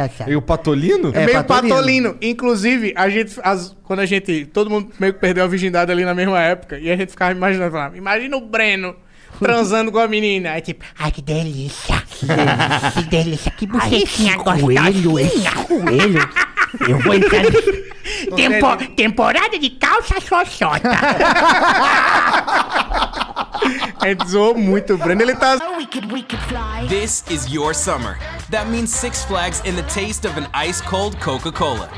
essa, 0.02 0.26
E 0.30 0.36
o 0.36 0.42
patolino? 0.42 1.12
É, 1.14 1.22
É, 1.22 1.26
meio 1.28 1.44
patolino. 1.44 1.76
patolino. 1.76 2.18
Inclusive, 2.22 2.92
a 2.96 3.08
gente, 3.08 3.36
as- 3.44 3.76
quando 3.84 4.00
a 4.00 4.06
gente. 4.08 4.46
Todo 4.48 4.68
mundo 4.70 4.90
meio 5.00 5.14
que 5.14 5.20
perdeu 5.20 5.44
a 5.44 5.48
virgindade 5.48 5.92
ali 5.92 6.04
na 6.04 6.16
mesma 6.16 6.42
época. 6.42 6.80
E 6.80 6.90
a 6.90 6.96
gente 6.98 7.10
ficava 7.12 7.32
imaginando, 7.32 7.72
falava, 7.72 7.96
imagina 7.96 8.36
o 8.36 8.42
Breno 8.42 8.96
transando 9.38 9.92
com 9.92 10.00
a 10.00 10.08
menina. 10.08 10.54
Aí 10.54 10.62
tipo, 10.62 10.84
Ai, 10.98 11.12
que 11.12 11.22
delícia. 11.22 12.02
Que 12.20 12.26
delícia, 12.26 12.92
que 12.92 13.04
delícia. 13.10 13.52
Que 13.52 13.68
bucetinha 13.68 14.38
coelho, 14.38 15.20
esse 15.20 15.52
coelho. 15.68 16.20
Eu 16.88 17.00
vou 17.00 17.14
entrar... 17.14 17.44
Tempo, 18.36 18.96
temporada 18.96 19.58
de 19.58 19.70
calça 19.70 20.20
xoxota. 20.20 20.90
a 24.00 24.08
gente 24.08 24.28
zoou 24.28 24.58
muito 24.58 24.94
o 24.94 24.98
Breno. 24.98 25.22
Ele 25.22 25.36
tá. 25.36 25.58
Oh, 25.62 25.78
we 25.78 25.86
could, 25.86 26.12
we 26.12 26.24
could 26.24 26.42
fly. 26.46 26.88
This 26.88 27.24
is 27.30 27.48
your 27.54 27.74
summer. 27.74 28.18
That 28.50 28.68
means 28.70 28.90
Six 28.94 29.24
Flags 29.26 29.62
and 29.66 29.76
the 29.76 29.84
taste 29.84 30.26
of 30.26 30.38
an 30.38 30.48
ice 30.54 30.82
cold 30.82 31.20
Coca 31.20 31.52
Cola. 31.52 31.90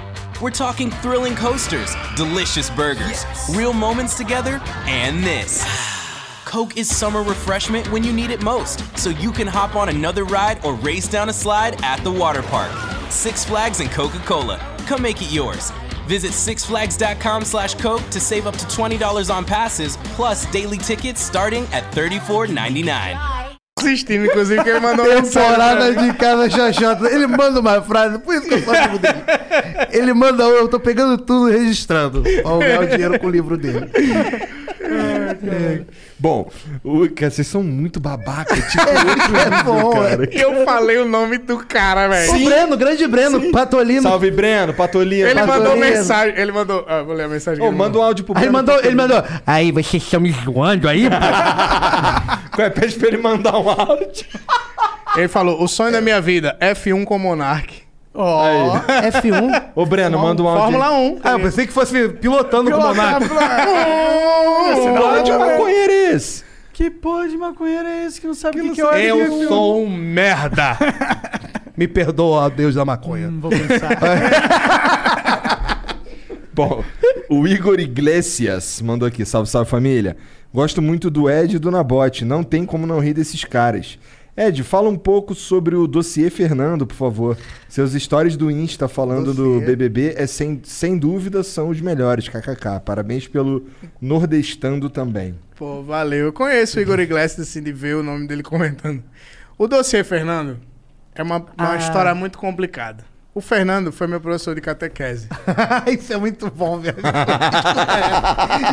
We're 0.41 0.51
talking 0.51 0.89
thrilling 1.01 1.35
coasters, 1.35 1.95
delicious 2.15 2.69
burgers, 2.71 3.25
real 3.55 3.73
moments 3.73 4.15
together, 4.15 4.59
and 4.87 5.23
this. 5.23 5.63
Coke 6.45 6.75
is 6.77 6.89
summer 6.93 7.21
refreshment 7.23 7.89
when 7.91 8.03
you 8.03 8.11
need 8.11 8.31
it 8.31 8.41
most, 8.41 8.83
so 8.97 9.09
you 9.09 9.31
can 9.31 9.47
hop 9.47 9.75
on 9.75 9.87
another 9.89 10.25
ride 10.25 10.59
or 10.65 10.73
race 10.73 11.07
down 11.07 11.29
a 11.29 11.33
slide 11.33 11.81
at 11.83 12.03
the 12.03 12.11
water 12.11 12.41
park. 12.41 12.71
Six 13.11 13.45
Flags 13.45 13.79
and 13.79 13.91
Coca 13.91 14.19
Cola. 14.19 14.57
Come 14.87 15.03
make 15.03 15.21
it 15.21 15.31
yours. 15.31 15.71
Visit 16.07 16.31
sixflags.com 16.31 17.45
slash 17.45 17.75
Coke 17.75 18.03
to 18.09 18.19
save 18.19 18.47
up 18.47 18.57
to 18.57 18.65
$20 18.65 19.33
on 19.33 19.45
passes, 19.45 19.97
plus 20.15 20.45
daily 20.51 20.77
tickets 20.77 21.21
starting 21.21 21.63
at 21.71 21.83
$34.99. 21.93 23.41
assistindo, 23.79 24.25
inclusive, 24.25 24.63
que 24.63 24.69
ele 24.69 24.79
mandou 24.79 25.05
uma 25.05 25.21
Temporada 25.21 25.95
de 25.95 26.13
casa 26.13 26.49
xoxota. 26.49 27.07
Ele 27.09 27.27
manda 27.27 27.59
uma 27.59 27.81
frase, 27.81 28.19
por 28.19 28.35
isso 28.35 28.47
que 28.47 28.53
eu 28.53 28.63
sou 28.63 28.73
amigo 28.73 28.99
dele. 28.99 29.23
Ele 29.91 30.13
manda, 30.13 30.43
eu 30.43 30.67
tô 30.67 30.79
pegando 30.79 31.17
tudo 31.17 31.49
e 31.49 31.57
registrando. 31.57 32.21
Pra 32.21 32.31
eu 32.31 32.59
ganhar 32.59 32.81
o 32.81 32.87
dinheiro 32.87 33.19
com 33.19 33.27
o 33.27 33.29
livro 33.29 33.57
dele. 33.57 33.89
Bom, 36.19 36.49
o, 36.83 37.09
cara, 37.09 37.31
vocês 37.31 37.47
são 37.47 37.63
muito 37.63 37.99
babaca. 37.99 38.55
Tipo, 38.61 38.89
É 38.89 39.03
nível, 39.49 39.63
bom, 39.63 39.89
cara. 39.91 40.29
Eu 40.31 40.65
falei 40.65 40.97
o 40.97 41.05
nome 41.05 41.37
do 41.39 41.57
cara, 41.57 42.07
velho. 42.07 42.31
O 42.35 42.45
Breno, 42.45 42.77
grande 42.77 43.07
Breno, 43.07 43.51
Patolino. 43.51 44.03
Salve, 44.03 44.31
Breno, 44.31 44.73
Patolino. 44.73 45.27
Ele 45.27 45.39
mandou 45.41 45.57
Patolino. 45.71 45.85
mensagem. 45.97 46.33
Ele 46.37 46.51
mandou. 46.51 46.85
Ah, 46.87 47.01
vou 47.01 47.15
ler 47.15 47.23
a 47.23 47.27
mensagem. 47.27 47.63
ele 47.65 47.75
manda 47.75 47.97
um 47.97 48.01
áudio 48.01 48.23
pro 48.25 48.33
Aí 48.35 48.41
Breno. 48.41 48.53
mandou, 48.53 48.79
ele 48.79 48.95
mandou. 48.95 49.23
Aí, 49.45 49.71
vocês 49.71 50.03
estão 50.03 50.19
me 50.19 50.31
zoando 50.31 50.87
aí, 50.87 51.09
pô? 51.09 51.15
É? 52.61 52.69
Pede 52.69 52.95
pra 52.95 53.07
ele 53.07 53.17
mandar 53.17 53.57
um 53.57 53.69
áudio. 53.69 54.25
Ele 55.15 55.27
falou: 55.27 55.63
o 55.63 55.67
sonho 55.67 55.91
da 55.91 56.01
minha 56.01 56.21
vida, 56.21 56.55
F1 56.61 57.03
com 57.05 57.17
Monark. 57.17 57.81
Ó. 58.13 58.75
F1. 58.77 59.71
Ô, 59.73 59.85
Breno, 59.85 60.19
manda 60.19 60.43
um 60.43 60.47
áudio. 60.47 60.63
Fórmula 60.63 60.91
1. 60.91 61.19
Ah, 61.23 61.31
eu 61.31 61.39
pensei 61.39 61.65
que 61.65 61.73
fosse 61.73 62.09
pilotando 62.09 62.69
com 62.71 62.77
o. 62.77 62.93
Que 62.93 62.97
áudio 64.97 65.23
de 65.23 65.31
maconheiro 65.31 65.93
é 65.93 66.11
esse? 66.13 66.43
Que 66.73 66.89
porra 66.89 67.27
de 67.27 67.37
maconheiro 67.37 67.87
é 67.87 68.05
esse 68.05 68.19
que 68.19 68.27
não 68.27 68.33
sabe 68.33 68.59
o 68.59 68.63
que, 68.63 68.71
que 68.71 68.81
é 68.81 69.11
Eu 69.11 69.17
hora 69.17 69.47
sou 69.47 69.83
um 69.83 69.89
merda. 69.89 70.77
Me 71.77 71.87
perdoa, 71.87 72.49
Deus 72.49 72.75
da 72.75 72.83
maconha. 72.83 73.27
Hum, 73.27 73.39
vou 73.39 73.51
pensar. 73.51 73.97
Bom, 76.53 76.83
o 77.29 77.47
Igor 77.47 77.79
Iglesias 77.79 78.81
mandou 78.81 79.07
aqui. 79.07 79.25
Salve, 79.25 79.49
salve 79.49 79.69
família. 79.69 80.17
Gosto 80.53 80.81
muito 80.81 81.09
do 81.09 81.29
Ed 81.29 81.55
e 81.55 81.59
do 81.59 81.71
Nabote. 81.71 82.25
Não 82.25 82.43
tem 82.43 82.65
como 82.65 82.85
não 82.85 82.99
rir 82.99 83.13
desses 83.13 83.43
caras. 83.45 83.97
Ed, 84.35 84.63
fala 84.63 84.89
um 84.89 84.95
pouco 84.97 85.35
sobre 85.35 85.75
o 85.75 85.85
dossiê 85.85 86.29
Fernando, 86.29 86.87
por 86.87 86.95
favor. 86.95 87.37
Seus 87.67 87.91
stories 87.93 88.37
do 88.37 88.49
Insta 88.49 88.87
falando 88.87 89.33
do 89.33 89.55
Dossiê. 89.59 89.65
BBB 89.65 90.13
é 90.17 90.25
sem, 90.25 90.61
sem 90.63 90.97
dúvida 90.97 91.43
são 91.43 91.69
os 91.69 91.81
melhores, 91.81 92.29
kkk. 92.29 92.79
Parabéns 92.85 93.27
pelo 93.27 93.65
Nordestando 93.99 94.89
também. 94.89 95.35
Pô, 95.57 95.83
valeu. 95.83 96.25
Eu 96.27 96.33
conheço 96.33 96.79
o 96.79 96.81
Igor 96.81 96.99
Iglesias, 96.99 97.47
assim, 97.49 97.61
de 97.61 97.73
ver 97.73 97.95
o 97.97 98.03
nome 98.03 98.25
dele 98.25 98.41
comentando. 98.41 99.03
O 99.57 99.67
dossiê 99.67 100.03
Fernando 100.03 100.57
é 101.13 101.21
uma, 101.21 101.37
uma 101.37 101.73
Ah. 101.73 101.77
história 101.77 102.15
muito 102.15 102.37
complicada. 102.37 103.03
O 103.33 103.39
Fernando 103.39 103.93
foi 103.93 104.07
meu 104.07 104.19
professor 104.19 104.53
de 104.53 104.59
catequese. 104.59 105.29
Isso 105.87 106.11
é 106.11 106.17
muito 106.17 106.51
bom, 106.51 106.79
velho. 106.79 106.97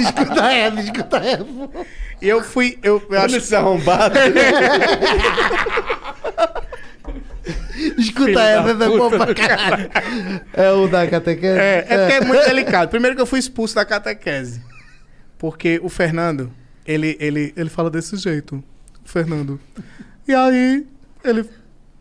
escuta 0.00 0.52
essa, 0.52 0.80
escuta 0.80 1.16
essa. 1.18 1.46
E 2.20 2.28
eu 2.28 2.42
fui. 2.42 2.76
Eu, 2.82 3.00
eu 3.08 3.20
acho 3.20 3.36
esse 3.36 3.54
arrombado. 3.54 4.18
Escuta 7.96 8.24
Filho 8.24 8.34
da 8.34 8.42
essa, 8.42 8.70
essa 8.70 8.84
é 8.84 8.88
bom 8.88 9.08
pra 9.10 9.34
caralho. 9.34 9.90
É 10.52 10.72
o 10.72 10.88
da 10.88 11.06
catequese? 11.06 11.58
É, 11.58 11.86
é 11.88 11.98
porque 11.98 12.12
é 12.12 12.20
muito 12.20 12.44
delicado. 12.44 12.88
Primeiro 12.88 13.14
que 13.14 13.22
eu 13.22 13.26
fui 13.26 13.38
expulso 13.38 13.76
da 13.76 13.84
catequese. 13.84 14.60
Porque 15.38 15.80
o 15.82 15.88
Fernando, 15.88 16.52
ele, 16.84 17.16
ele, 17.20 17.52
ele 17.56 17.70
fala 17.70 17.88
desse 17.88 18.16
jeito. 18.16 18.62
O 19.04 19.08
Fernando. 19.08 19.60
E 20.26 20.34
aí, 20.34 20.86
ele 21.24 21.48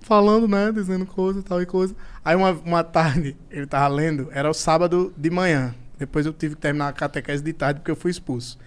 falando, 0.02 0.48
né? 0.48 0.72
Dizendo 0.72 1.06
coisa 1.06 1.40
e 1.40 1.44
tal 1.44 1.61
e 1.61 1.66
coisa. 1.66 1.95
Aí 2.28 2.36
uma, 2.36 2.52
uma 2.52 2.84
tarde, 2.84 3.38
ele 3.50 3.66
tava 3.66 3.88
lendo, 3.88 4.28
era 4.34 4.50
o 4.50 4.54
sábado 4.54 5.14
de 5.16 5.30
manhã. 5.30 5.74
Depois 5.98 6.26
eu 6.26 6.34
tive 6.34 6.56
que 6.56 6.62
terminar 6.62 6.90
a 6.90 6.92
catequese 6.92 7.42
de 7.42 7.54
tarde 7.54 7.80
porque 7.80 7.90
eu 7.90 7.96
fui 7.96 8.12
expulso. 8.12 8.60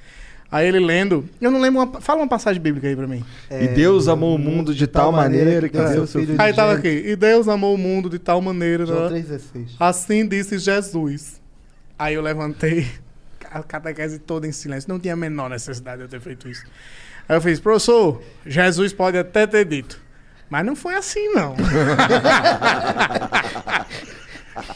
Aí 0.51 0.67
ele 0.67 0.81
lendo, 0.81 1.29
eu 1.39 1.51
não 1.51 1.61
lembro, 1.61 1.83
uma, 1.83 2.01
fala 2.01 2.23
uma 2.23 2.27
passagem 2.27 2.61
bíblica 2.61 2.89
aí 2.89 2.97
pra 2.97 3.07
mim. 3.07 3.23
e 3.51 3.69
Deus 3.69 4.09
amou 4.09 4.35
o 4.35 4.39
mundo 4.39 4.75
de 4.75 4.87
tal 4.87 5.13
maneira 5.13 5.69
que 5.69 5.77
deu 5.77 6.07
seu 6.07 6.23
filho. 6.23 6.41
Aí 6.41 6.55
tava 6.55 6.73
aqui, 6.73 6.89
e 6.89 7.15
Deus 7.15 7.49
amou 7.49 7.75
o 7.75 7.79
mundo 7.79 8.09
de 8.09 8.19
tal 8.19 8.41
maneira. 8.41 8.87
João 8.87 9.11
né? 9.11 9.21
3,16. 9.21 9.67
Assim 9.79 10.27
disse 10.27 10.59
Jesus. 10.59 11.39
Aí 11.99 12.15
eu 12.15 12.23
levantei 12.23 12.89
a 13.53 13.63
catequese 13.63 14.19
toda 14.19 14.47
em 14.47 14.53
silêncio. 14.53 14.89
Não 14.89 14.99
tinha 14.99 15.13
a 15.13 15.17
menor 15.19 15.51
necessidade 15.51 15.99
de 15.99 16.05
eu 16.05 16.09
ter 16.09 16.21
feito 16.21 16.49
isso. 16.49 16.65
Aí 17.29 17.37
eu 17.37 17.43
fiz, 17.43 17.61
professor, 17.61 18.23
Jesus 18.47 18.95
pode 18.95 19.19
até 19.19 19.47
ter 19.47 19.67
dito. 19.67 20.01
Mas 20.51 20.67
não 20.67 20.75
foi 20.75 20.95
assim, 20.97 21.29
não. 21.33 21.55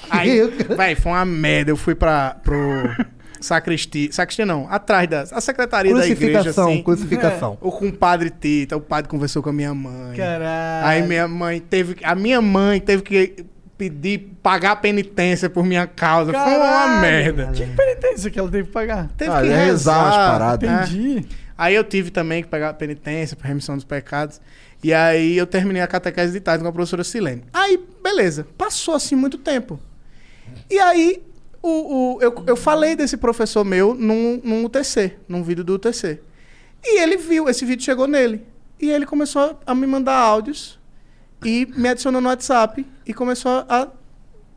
Aí, 0.09 0.41
véi, 0.77 0.95
foi 0.95 1.13
uma 1.13 1.25
merda. 1.25 1.71
Eu 1.71 1.77
fui 1.77 1.95
pra, 1.95 2.37
pro 2.43 2.55
sacristia. 3.41 4.11
Sacristia 4.13 4.47
não, 4.47 4.67
atrás 4.71 5.09
da 5.09 5.23
a 5.23 5.41
secretaria 5.41 5.93
da 5.95 6.07
igreja, 6.07 6.15
Crucificação, 6.39 6.69
assim. 6.73 6.83
crucificação. 6.83 7.59
O 7.61 7.71
compadre 7.73 8.31
Tita, 8.31 8.77
o 8.77 8.81
padre 8.81 9.09
conversou 9.11 9.43
com 9.43 9.51
a 9.51 9.53
minha 9.53 9.75
mãe. 9.75 10.17
Caralho. 10.17 10.87
Aí 10.87 11.03
minha 11.03 11.27
mãe 11.29 11.61
teve. 11.61 11.97
A 12.05 12.15
minha 12.15 12.41
mãe 12.41 12.81
teve 12.81 13.03
que 13.03 13.45
pedir, 13.77 14.31
pagar 14.43 14.71
a 14.73 14.77
penitência 14.77 15.51
por 15.51 15.65
minha 15.65 15.87
causa. 15.87 16.33
Foi 16.33 16.41
uma 16.41 16.59
Caralho. 16.59 17.01
merda. 17.01 17.51
Que 17.53 17.67
penitência 17.67 18.31
que 18.31 18.39
ela 18.39 18.49
teve 18.49 18.69
que 18.69 18.73
pagar? 18.73 19.09
Teve 19.17 19.33
Ah, 19.33 19.43
que 19.43 19.49
é 19.49 19.65
rezar 19.67 19.99
umas 19.99 20.15
rezar. 20.15 20.31
paradas. 20.31 20.71
é. 20.71 20.73
Entendi. 20.85 21.27
Aí 21.59 21.75
eu 21.75 21.85
tive 21.85 22.11
também 22.11 22.43
que 22.43 22.49
pegar 22.49 22.71
a 22.71 22.75
penitência 22.75 23.37
por 23.37 23.47
remissão 23.47 23.75
dos 23.77 23.85
pecados. 23.85 24.41
E 24.85 24.93
aí 24.93 25.37
eu 25.39 25.47
terminei 25.47 25.81
a 25.81 25.87
catequese 25.87 26.33
de 26.35 26.41
tarde 26.41 26.63
com 26.63 26.69
a 26.69 26.73
professora 26.73 27.03
Silene. 27.03 27.43
Aí, 27.55 27.83
beleza. 28.03 28.47
Passou 28.59 28.95
assim 28.95 29.17
muito 29.17 29.39
tempo. 29.39 29.81
E 30.71 30.79
aí, 30.79 31.23
o, 31.63 31.69
o- 32.17 32.19
eu, 32.21 32.45
eu 32.47 32.55
falei 32.55 32.95
desse 32.95 33.17
professor 33.17 33.65
meu 33.65 33.95
num, 33.95 34.41
num 34.45 34.63
UTC, 34.67 35.15
num 35.27 35.43
vídeo 35.43 35.65
do 35.65 35.75
UTC. 35.77 36.21
E 36.85 37.01
ele 37.01 37.17
viu, 37.17 37.49
esse 37.49 37.65
vídeo 37.65 37.83
chegou 37.83 38.07
nele. 38.07 38.43
E 38.79 38.91
ele 38.91 39.07
começou 39.07 39.59
a 39.67 39.75
me 39.75 39.87
mandar 39.87 40.17
áudios 40.19 40.79
e 41.43 41.67
me 41.75 41.89
adicionou 41.89 42.21
no 42.21 42.29
WhatsApp 42.29 42.85
e 43.07 43.15
começou 43.15 43.65
a 43.67 43.89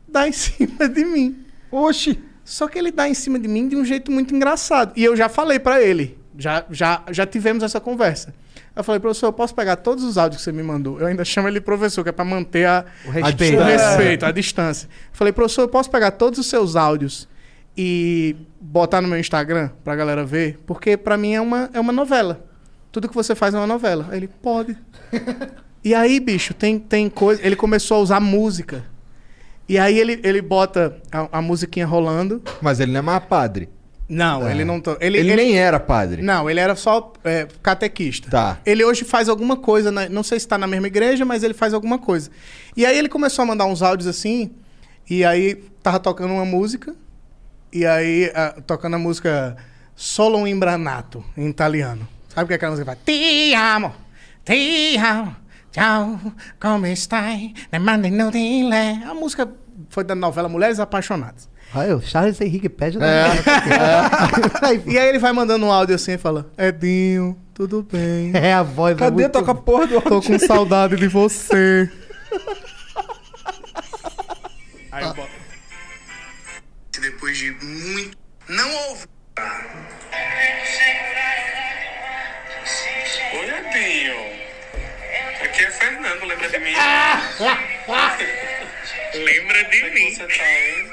dar 0.06 0.28
em 0.28 0.32
cima 0.32 0.86
de 0.90 1.04
mim. 1.06 1.42
Oxi! 1.70 2.18
Só 2.44 2.68
que 2.68 2.78
ele 2.78 2.90
dá 2.90 3.08
em 3.08 3.14
cima 3.14 3.38
de 3.38 3.48
mim 3.48 3.66
de 3.66 3.76
um 3.76 3.84
jeito 3.84 4.12
muito 4.12 4.34
engraçado. 4.34 4.92
E 4.94 5.02
eu 5.04 5.16
já 5.16 5.28
falei 5.30 5.58
pra 5.58 5.80
ele. 5.82 6.18
Já, 6.38 6.64
já, 6.70 7.02
já 7.10 7.26
tivemos 7.26 7.62
essa 7.62 7.80
conversa. 7.80 8.34
Eu 8.78 8.84
falei, 8.84 9.00
professor, 9.00 9.26
eu 9.26 9.32
posso 9.32 9.54
pegar 9.54 9.74
todos 9.76 10.04
os 10.04 10.16
áudios 10.16 10.40
que 10.40 10.44
você 10.44 10.52
me 10.52 10.62
mandou? 10.62 11.00
Eu 11.00 11.06
ainda 11.08 11.24
chamo 11.24 11.48
ele 11.48 11.60
professor, 11.60 12.02
que 12.04 12.10
é 12.10 12.12
pra 12.12 12.24
manter 12.24 12.64
a, 12.66 12.84
O 13.04 13.10
respeito. 13.10 13.58
o 13.58 13.62
É. 13.62 13.76
respeito, 13.76 14.24
a 14.24 14.30
distância. 14.30 14.86
Eu 14.86 14.90
falei, 15.12 15.32
professor, 15.32 15.62
eu 15.62 15.68
posso 15.68 15.90
pegar 15.90 16.12
todos 16.12 16.38
os 16.38 16.46
seus 16.46 16.76
áudios 16.76 17.28
e 17.76 18.36
botar 18.60 19.00
no 19.00 19.08
meu 19.08 19.18
Instagram 19.18 19.70
pra 19.82 19.96
galera 19.96 20.24
ver? 20.24 20.60
Porque 20.64 20.96
pra 20.96 21.16
mim 21.16 21.34
é 21.34 21.40
uma, 21.40 21.68
é 21.72 21.80
uma 21.80 21.92
novela. 21.92 22.44
Tudo 22.92 23.08
que 23.08 23.14
você 23.14 23.34
faz 23.34 23.52
é 23.52 23.58
uma 23.58 23.66
novela. 23.66 24.06
Aí 24.10 24.18
ele, 24.18 24.28
pode. 24.28 24.76
e 25.84 25.94
aí, 25.94 26.20
bicho, 26.20 26.54
tem, 26.54 26.78
tem 26.78 27.10
coisa. 27.10 27.44
Ele 27.44 27.56
começou 27.56 27.96
a 27.98 28.00
usar 28.00 28.20
música. 28.20 28.84
E 29.68 29.78
aí 29.78 29.98
ele, 29.98 30.20
ele 30.22 30.40
bota 30.40 30.96
a, 31.12 31.38
a 31.38 31.42
musiquinha 31.42 31.84
rolando. 31.86 32.40
Mas 32.62 32.80
ele 32.80 32.92
não 32.92 33.00
é 33.00 33.02
mais 33.02 33.24
padre. 33.24 33.68
Não, 34.08 34.42
Ah. 34.46 34.50
ele 34.50 34.64
não. 34.64 34.80
to- 34.80 34.96
Ele, 35.00 35.18
Ele, 35.18 35.32
ele- 35.32 35.36
nem 35.42 35.58
era 35.58 35.78
padre. 35.78 36.22
Não, 36.22 36.48
ele 36.48 36.58
era 36.58 36.74
só 36.74 37.12
é, 37.24 37.46
catequista. 37.62 38.30
Tá. 38.30 38.58
Ele 38.64 38.82
hoje 38.84 39.04
faz 39.04 39.28
alguma 39.28 39.56
coisa, 39.56 39.90
na- 39.92 40.08
não 40.08 40.22
sei 40.22 40.40
se 40.40 40.48
tá 40.48 40.56
na 40.56 40.66
mesma 40.66 40.86
igreja, 40.86 41.24
mas 41.26 41.42
ele 41.42 41.52
faz 41.54 41.74
alguma 41.74 41.98
coisa. 41.98 42.30
E 42.76 42.86
aí 42.86 42.96
ele 42.98 43.08
começou 43.08 43.42
a 43.42 43.46
mandar 43.46 43.66
uns 43.66 43.82
áudios 43.82 44.06
assim, 44.08 44.50
e 45.10 45.24
aí 45.24 45.56
tava 45.82 45.98
tocando 46.00 46.32
uma 46.32 46.44
música, 46.46 46.94
e 47.72 47.84
aí 47.84 48.32
ah, 48.34 48.54
tocando 48.66 48.94
a 48.96 48.98
música 48.98 49.56
Solo 49.94 50.46
Imbranato, 50.46 51.22
em 51.36 51.46
italiano. 51.48 52.08
Sabe 52.28 52.44
o 52.44 52.46
que 52.46 52.52
é 52.54 52.56
aquela 52.56 52.70
música 52.72 52.96
que 52.96 53.12
fala? 53.12 53.18
Ti 53.18 53.54
amo, 53.54 53.94
ti 54.44 54.96
amo, 54.96 55.36
ciao, 55.70 56.18
come 56.58 56.92
stai, 56.96 57.52
ne 57.70 57.78
mandi 57.78 58.10
no 58.10 58.30
di 58.30 58.62
le. 58.62 59.04
A 59.04 59.12
música 59.12 59.46
foi 59.90 60.04
da 60.04 60.14
novela 60.14 60.48
Mulheres 60.48 60.78
Apaixonadas. 60.80 61.48
Aí, 61.74 61.92
o 61.92 62.00
Charles 62.00 62.40
Henrique 62.40 62.68
pede 62.68 62.98
da 62.98 63.06
É. 63.06 63.28
E 64.90 64.98
aí 64.98 65.08
ele 65.08 65.18
vai 65.18 65.32
mandando 65.32 65.66
um 65.66 65.72
áudio 65.72 65.94
assim 65.94 66.12
e 66.12 66.18
fala: 66.18 66.50
Edinho, 66.56 67.38
tudo 67.52 67.82
bem? 67.90 68.32
É 68.36 68.54
a 68.54 68.62
voz 68.62 68.96
é 68.96 68.98
Cadê? 68.98 69.22
muito- 69.22 69.32
Toca 69.32 69.52
a 69.52 69.54
porra 69.54 69.86
do 69.86 70.00
Tô 70.00 70.22
com 70.22 70.38
saudade 70.38 70.96
de 70.96 71.08
você. 71.08 71.90
Aí 74.90 75.04
eu 75.04 75.14
boto. 75.14 75.28
Depois 77.00 77.36
de 77.36 77.50
muito. 77.52 78.16
Não 78.48 78.74
ouve. 78.88 79.06
Oi, 83.34 83.46
Edinho. 83.46 84.16
Aqui 85.44 85.62
é 85.64 85.70
Fernando, 85.70 86.24
lembra 86.24 86.48
de 86.48 86.58
mim? 86.58 86.72
Lembra 89.14 89.64
de 89.64 89.80
Como 89.80 89.92
é 89.92 90.00
que 90.00 90.10
você 90.10 90.26
tá, 90.26 90.50
hein? 90.50 90.90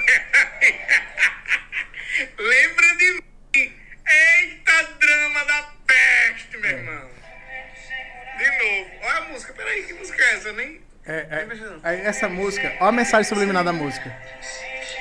Lembra 2.37 2.95
de 2.95 3.11
mim. 3.11 3.73
Eita 4.07 4.83
drama 4.99 5.45
da 5.45 5.73
peste, 5.85 6.57
meu 6.57 6.71
irmão. 6.71 7.09
De 8.37 8.45
novo. 8.45 8.91
Olha 9.01 9.17
a 9.17 9.21
música. 9.21 9.53
Peraí, 9.53 9.83
que 9.83 9.93
música 9.93 10.23
é 10.23 10.35
essa? 10.35 10.47
Eu 10.49 10.53
nem. 10.53 10.81
É, 11.07 11.13
é, 11.13 11.47
aí 11.83 12.01
essa 12.01 12.27
música. 12.29 12.73
Olha 12.79 12.89
a 12.89 12.91
mensagem 12.91 13.25
subliminar 13.27 13.63
da 13.63 13.73
música. 13.73 14.15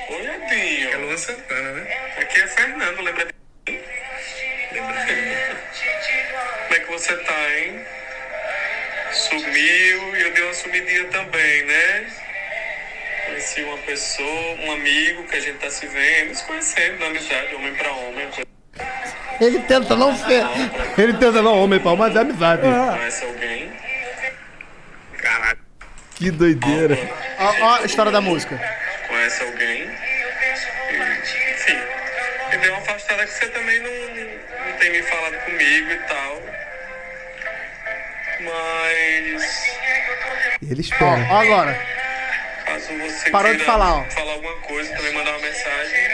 Oi, 0.09 0.27
Edinho. 0.27 0.89
É 0.89 0.97
Luan 0.97 1.17
Santana, 1.17 1.71
né? 1.71 2.13
Aqui 2.19 2.41
é 2.41 2.47
Fernando, 2.47 3.01
lembra 3.01 3.25
de 3.25 3.33
mim? 3.71 3.81
Lembra 4.71 5.05
de 5.05 5.13
mim? 5.13 5.35
Como 6.63 6.73
é 6.73 6.79
que 6.79 6.91
você 6.91 7.17
tá, 7.17 7.57
hein? 7.57 7.85
sumiu 9.15 10.15
e 10.15 10.21
eu 10.21 10.33
dei 10.33 10.43
uma 10.43 10.53
sumidinha 10.53 11.05
também, 11.05 11.65
né? 11.65 12.24
Conheci 13.35 13.63
uma 13.63 13.77
pessoa, 13.79 14.55
um 14.63 14.71
amigo 14.71 15.23
que 15.25 15.35
a 15.35 15.39
gente 15.41 15.57
tá 15.57 15.69
se 15.69 15.85
vendo, 15.87 16.33
se 16.33 16.45
conhecendo 16.45 16.99
na 16.99 17.07
amizade, 17.07 17.53
homem 17.53 17.75
pra 17.75 17.91
homem. 17.91 18.29
Ele 19.41 19.59
tenta 19.63 19.93
não 19.93 20.15
ser. 20.15 20.45
Ele 20.97 21.11
tenta 21.17 21.41
não, 21.41 21.61
homem 21.61 21.77
pau, 21.81 21.97
mas 21.97 22.15
é 22.15 22.19
amizade. 22.19 22.61
Conhece 22.61 23.25
alguém? 23.25 23.73
Caraca. 25.17 25.59
Que 26.15 26.31
doideira. 26.31 26.97
Ó, 27.37 27.55
ó 27.59 27.75
a 27.75 27.85
história 27.85 28.09
da 28.09 28.21
música. 28.21 28.57
Conhece 29.09 29.43
alguém? 29.43 29.81
E, 29.81 31.51
enfim, 31.51 31.77
me 32.51 32.57
deu 32.59 32.71
uma 32.71 32.81
afastada 32.83 33.25
que 33.25 33.31
você 33.33 33.47
também 33.47 33.81
não, 33.81 34.65
não 34.65 34.77
tem 34.77 34.91
me 34.93 35.01
falado 35.03 35.35
comigo 35.43 35.91
e 35.91 35.97
tal. 36.07 36.41
Mas. 38.39 39.77
Ele 40.71 40.79
espera. 40.79 41.27
Ó, 41.29 41.41
agora. 41.41 41.94
Caso 42.85 42.99
você 42.99 43.29
Parou 43.31 43.55
de 43.55 43.63
falar, 43.63 43.95
ó. 43.95 44.03
falar 44.11 44.33
alguma 44.33 44.55
coisa, 44.57 44.93
também 44.95 45.13
mandar 45.13 45.31
uma 45.31 45.39
mensagem. 45.41 46.05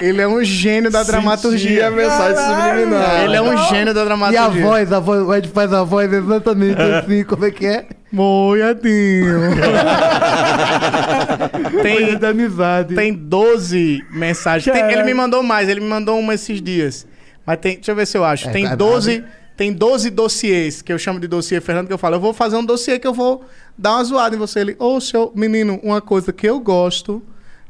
Ele 0.00 0.20
é 0.20 0.28
um 0.28 0.42
gênio 0.44 0.90
da 0.90 1.02
dramaturgia. 1.02 1.86
a 1.86 1.90
mensagem 1.90 2.36
subliminar. 2.36 3.24
Ele 3.24 3.36
é 3.36 3.42
um 3.42 3.56
gênio 3.68 3.94
da 3.94 4.02
E 4.02 4.04
dramaturgia. 4.04 4.42
a 4.44 4.48
voz, 4.48 4.92
a 4.92 5.00
voz, 5.00 5.22
o 5.22 5.34
Ed 5.34 5.48
faz 5.48 5.72
a 5.72 5.82
voz 5.84 6.12
exatamente 6.12 6.80
assim, 6.80 7.24
como 7.24 7.44
é 7.46 7.50
que 7.50 7.66
é? 7.66 7.86
Moiadinho. 8.12 9.40
tem, 11.82 12.18
da 12.18 12.28
amizade. 12.30 12.94
tem 12.94 13.12
12 13.12 14.04
mensagens. 14.10 14.72
Tem- 14.76 14.92
ele 14.92 15.04
me 15.04 15.14
mandou 15.14 15.42
mais, 15.42 15.68
ele 15.68 15.80
me 15.80 15.88
mandou 15.88 16.18
uma 16.18 16.34
esses 16.34 16.60
dias. 16.60 17.06
Mas 17.46 17.58
tem, 17.58 17.74
deixa 17.76 17.92
eu 17.92 17.96
ver 17.96 18.06
se 18.06 18.16
eu 18.16 18.24
acho. 18.24 18.48
É, 18.48 18.52
tem 18.52 18.66
é 18.66 18.76
12, 18.76 19.24
tem 19.56 19.72
12 19.72 20.10
dossiês, 20.10 20.82
que 20.82 20.92
eu 20.92 20.98
chamo 20.98 21.20
de 21.20 21.28
dossiê 21.28 21.60
Fernando, 21.60 21.86
que 21.86 21.92
eu 21.92 21.98
falo, 21.98 22.16
eu 22.16 22.20
vou 22.20 22.32
fazer 22.34 22.56
um 22.56 22.64
dossiê 22.64 22.98
que 22.98 23.06
eu 23.06 23.14
vou 23.14 23.44
dar 23.78 23.92
uma 23.94 24.04
zoada 24.04 24.34
em 24.34 24.38
você. 24.38 24.60
Ele, 24.60 24.76
ô, 24.78 25.00
seu 25.00 25.32
menino, 25.34 25.78
uma 25.82 26.00
coisa 26.00 26.32
que 26.32 26.46
eu 26.48 26.58
gosto 26.60 27.22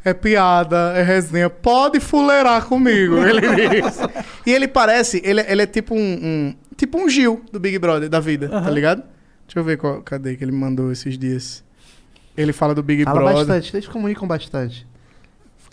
é 0.05 0.15
piada, 0.15 0.93
é 0.97 1.03
resenha. 1.03 1.49
Pode 1.51 2.01
fuleirar 2.01 2.65
comigo, 2.67 3.17
ele 3.27 3.41
diz. 3.41 3.99
E 4.47 4.53
ele 4.53 4.67
parece, 4.69 5.21
ele, 5.25 5.41
ele 5.47 5.63
é 5.63 5.67
tipo 5.67 5.95
um, 5.95 5.99
um- 5.99 6.55
tipo 6.77 6.99
um 6.99 7.09
Gil 7.09 7.43
do 7.53 7.61
Big 7.61 7.79
Brother 7.79 8.09
da 8.09 8.21
vida, 8.21 8.49
tá 8.49 8.71
ligado? 8.71 9.03
Deixa 9.47 9.59
eu 9.59 9.65
ver 9.65 9.77
qual, 9.77 10.01
cadê 10.03 10.37
que 10.37 10.43
ele 10.45 10.53
me 10.53 10.59
mandou 10.59 10.91
esses 10.91 11.19
dias. 11.19 11.63
Ele 12.37 12.53
fala 12.53 12.75
do 12.75 12.83
Big 12.83 13.05
Fala 13.05 13.21
Brother. 13.21 13.37
bastante, 13.47 13.77
eles 13.77 13.87
comunicam 13.87 14.27
bastante. 14.27 14.87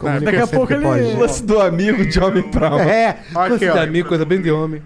Não, 0.04 0.20
daqui 0.20 0.38
a 0.38 0.48
pouco 0.48 0.68
que 0.68 0.74
ele- 0.74 0.84
pode. 0.84 1.04
O 1.04 1.20
lance 1.20 1.44
do 1.44 1.60
amigo 1.60 2.06
de 2.06 2.20
homem 2.20 2.44
pra 2.50 2.74
homem. 2.76 2.88
É, 2.90 3.20
Aqui, 3.36 3.68
ó. 3.70 3.74
de 3.74 3.80
amigo, 3.80 4.08
coisa 4.10 4.26
bem 4.26 4.42
de 4.42 4.52
homem. 4.52 4.82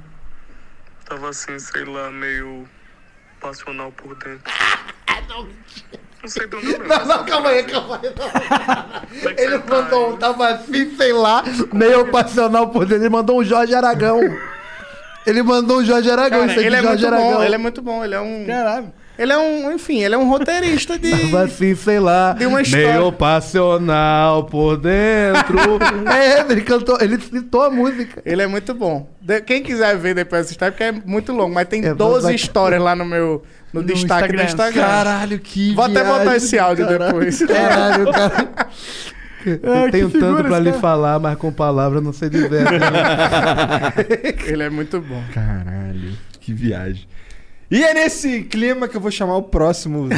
Tava 1.05 1.29
assim, 1.29 1.57
sei 1.59 1.85
lá, 1.85 2.09
meio 2.09 2.67
passional 3.39 3.91
por 3.91 4.15
dentro. 4.15 4.41
Não 6.21 6.29
sei 6.29 6.47
de 6.47 6.55
onde 6.55 6.65
eu 6.65 6.71
lembro 6.71 6.87
Não, 6.87 7.05
não, 7.05 7.25
calma 7.25 7.49
aí, 7.49 7.63
calma 7.63 7.99
aí. 8.01 8.11
Como 8.11 9.29
é 9.29 9.43
Ele 9.43 9.59
tá 9.59 9.75
mandou 9.75 10.13
um, 10.13 10.17
tava 10.17 10.47
assim, 10.49 10.95
sei 10.97 11.13
lá, 11.13 11.43
meio 11.71 12.09
passional 12.11 12.69
por 12.69 12.85
dentro. 12.85 13.03
Ele 13.03 13.09
mandou 13.09 13.39
um 13.39 13.43
Jorge 13.43 13.75
Aragão. 13.75 14.19
Ele 15.27 15.43
mandou 15.43 15.79
um 15.79 15.85
Jorge 15.85 16.09
Aragão, 16.09 16.47
Cara, 16.47 16.61
ele 16.61 16.75
é 16.75 16.81
Jorge 16.81 17.03
muito 17.03 17.07
Aragão. 17.07 17.33
bom, 17.33 17.43
ele 17.43 17.55
é 17.55 17.57
muito 17.57 17.81
bom, 17.81 18.03
ele 18.03 18.15
é 18.15 18.19
um... 18.19 18.45
Caralho. 18.45 18.93
Ele 19.17 19.31
é 19.31 19.37
um, 19.37 19.71
enfim, 19.73 20.03
ele 20.03 20.13
é 20.15 20.17
um 20.17 20.27
roteirista 20.29 20.99
de... 20.99 21.09
Tava 21.31 21.43
assim, 21.43 21.73
sei 21.75 21.99
lá, 21.99 22.33
De 22.33 22.45
uma 22.45 22.61
história. 22.61 22.93
meio 22.99 23.11
passional 23.13 24.43
por 24.45 24.77
dentro. 24.77 25.57
é, 26.11 26.51
ele 26.51 26.61
cantou, 26.61 26.97
ele 26.99 27.19
citou 27.19 27.63
a 27.63 27.69
música. 27.71 28.21
Ele 28.25 28.41
é 28.41 28.47
muito 28.47 28.73
bom. 28.73 29.09
De- 29.21 29.41
quem 29.41 29.63
quiser 29.63 29.97
ver 29.97 30.13
depois 30.15 30.41
essa 30.41 30.51
história, 30.51 30.71
porque 30.71 30.83
é 30.83 30.91
muito 30.91 31.31
longo, 31.31 31.53
mas 31.53 31.67
tem 31.67 31.85
É, 31.85 31.93
12 31.93 32.23
vai- 32.23 32.35
histórias 32.35 32.81
lá 32.81 32.95
no 32.95 33.05
meu 33.05 33.43
no, 33.73 33.81
No 33.81 33.87
destaque 33.87 34.25
Instagram. 34.25 34.43
do 34.43 34.47
Instagram. 34.49 34.81
Caralho, 34.83 35.39
que 35.39 35.73
Vou 35.73 35.85
até 35.85 36.03
botar 36.03 36.35
esse 36.35 36.57
áudio 36.59 36.85
caralho. 36.85 37.05
depois. 37.13 37.39
Caralho, 37.45 38.11
cara. 38.11 38.49
Eu 39.45 39.73
Ai, 39.73 39.91
tenho 39.91 40.09
tanto 40.09 40.43
pra 40.43 40.57
lhe 40.59 40.73
falar, 40.73 41.19
mas 41.19 41.37
com 41.37 41.51
palavras 41.53 42.01
não 42.03 42.11
sei 42.11 42.29
dizer. 42.29 42.65
Ele 44.47 44.63
é 44.63 44.69
muito 44.69 44.99
bom. 44.99 45.21
Caralho, 45.33 46.13
que 46.39 46.51
viagem. 46.53 47.05
E 47.69 47.83
é 47.83 47.93
nesse 47.93 48.41
clima 48.43 48.87
que 48.87 48.95
eu 48.95 49.01
vou 49.01 49.11
chamar 49.11 49.35
o 49.37 49.43
próximo. 49.43 50.07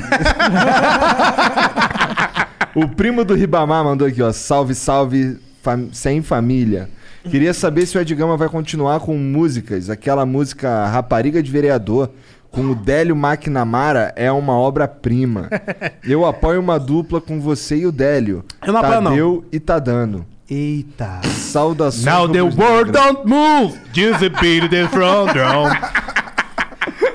o 2.75 2.87
primo 2.89 3.23
do 3.23 3.33
Ribamar 3.33 3.83
mandou 3.83 4.07
aqui, 4.07 4.21
ó. 4.21 4.31
Salve, 4.31 4.75
salve, 4.75 5.37
fam- 5.63 5.89
sem 5.93 6.21
família. 6.21 6.89
Queria 7.29 7.53
saber 7.53 7.85
se 7.85 7.97
o 7.97 8.01
Edgama 8.01 8.37
vai 8.37 8.47
continuar 8.49 8.99
com 9.01 9.17
músicas. 9.17 9.89
Aquela 9.89 10.25
música 10.25 10.85
Rapariga 10.87 11.41
de 11.43 11.51
Vereador 11.51 12.09
com 12.51 12.61
o 12.71 12.75
Délio 12.75 13.15
McNamara 13.15 14.13
é 14.15 14.31
uma 14.31 14.53
obra-prima. 14.53 15.49
Eu 16.03 16.25
apoio 16.25 16.59
uma 16.59 16.79
dupla 16.79 17.19
com 17.19 17.39
você 17.41 17.77
e 17.77 17.85
o 17.85 17.91
Délio. 17.91 18.45
Eu 18.65 18.71
não 18.71 18.79
apoio, 18.79 19.01
não. 19.01 19.11
Tadeu 19.11 19.45
e 19.51 19.59
tá 19.59 19.79
dando. 19.79 20.25
Eita. 20.49 21.19
Saudações. 21.25 22.05
Now 22.05 22.29
the 22.29 22.41
world 22.41 22.91
don't 22.91 23.27
move, 23.27 23.77
beat 23.93 24.69
the 24.69 24.87
front 24.87 25.33
drum. 25.33 25.69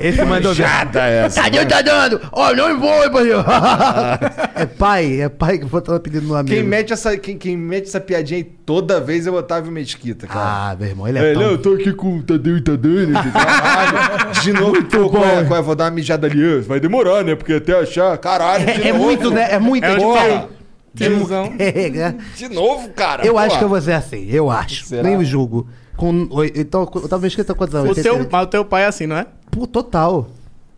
Esse 0.02 0.24
mandou 0.24 0.52
ver. 0.52 0.64
Jada 0.64 1.00
essa. 1.06 1.42
Tadeu 1.42 1.66
tá 1.66 1.80
dando! 1.80 2.20
Ó, 2.32 2.52
não 2.54 2.78
vou, 2.78 3.10
pai! 3.10 3.28
é 4.54 4.66
pai, 4.66 5.20
é 5.20 5.28
pai 5.28 5.58
que 5.58 5.64
botou 5.64 5.98
pedindo 6.00 6.26
no 6.26 6.34
amigo. 6.34 6.54
Quem 6.54 6.64
mete, 6.64 6.92
essa, 6.92 7.16
quem, 7.16 7.38
quem 7.38 7.56
mete 7.56 7.86
essa 7.86 8.00
piadinha 8.00 8.38
aí 8.38 8.44
toda 8.44 9.00
vez 9.00 9.26
é 9.26 9.30
o 9.30 9.34
Otávio 9.34 9.70
Mesquita, 9.70 10.26
cara. 10.26 10.70
Ah, 10.72 10.76
meu 10.78 10.88
irmão, 10.88 11.08
ele 11.08 11.18
é, 11.18 11.30
É, 11.30 11.32
tão... 11.34 11.42
não, 11.42 11.50
eu 11.52 11.58
tô 11.58 11.74
aqui 11.74 11.92
com 11.92 12.18
o 12.18 12.22
Tadeu 12.22 12.56
e 12.56 12.60
Tadeu. 12.60 12.92
Caralho, 13.32 14.32
de 14.40 14.52
novo, 14.52 14.84
pô, 14.84 15.08
qual 15.08 15.24
é, 15.24 15.44
qual 15.44 15.58
é? 15.58 15.62
Vou 15.62 15.74
dar 15.74 15.84
uma 15.84 15.90
mijada 15.92 16.26
ali. 16.26 16.60
Vai 16.60 16.80
demorar, 16.80 17.24
né? 17.24 17.34
Porque 17.34 17.54
até 17.54 17.78
achar. 17.78 18.16
Caralho, 18.18 18.66
de 18.66 18.82
É, 18.82 18.88
é 18.88 18.92
muito, 18.92 19.30
né? 19.30 19.48
É 19.52 19.58
muito. 19.58 19.84
É. 19.84 20.48
Tiozão. 20.94 21.54
é, 21.58 21.88
é. 21.88 22.14
De 22.36 22.48
novo, 22.48 22.90
cara. 22.90 23.24
Eu 23.24 23.34
pô. 23.34 23.38
acho 23.38 23.58
que 23.58 23.64
eu 23.64 23.68
vou 23.68 23.80
ser 23.80 23.92
assim, 23.92 24.28
eu 24.30 24.50
acho. 24.50 24.84
Será? 24.84 25.02
Nem 25.02 25.16
o 25.16 25.24
julgo. 25.24 25.66
Com, 25.96 26.28
então, 26.54 26.90
eu 26.94 27.08
tava 27.08 27.26
escrito 27.26 27.54
quantos 27.54 27.74
anos? 27.74 27.90
O 27.90 27.94
teu, 27.94 28.14
88? 28.14 28.28
mas 28.32 28.42
o 28.42 28.46
teu 28.46 28.64
pai 28.64 28.82
é 28.82 28.86
assim, 28.86 29.06
não 29.06 29.16
é? 29.16 29.26
Pô, 29.52 29.66
total. 29.66 30.30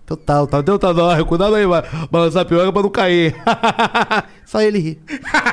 Total, 0.05 0.47
tá 0.47 0.59
Tadeu 0.59 0.79
tá 0.79 1.25
cuidado 1.25 1.55
aí, 1.55 1.65
vai 1.65 1.83
balançar 2.11 2.43
a 2.43 2.45
piroga 2.45 2.71
pra 2.71 2.83
não 2.83 2.91
cair. 2.91 3.35
Só 4.45 4.61
ele 4.61 4.79
ri. 4.79 4.99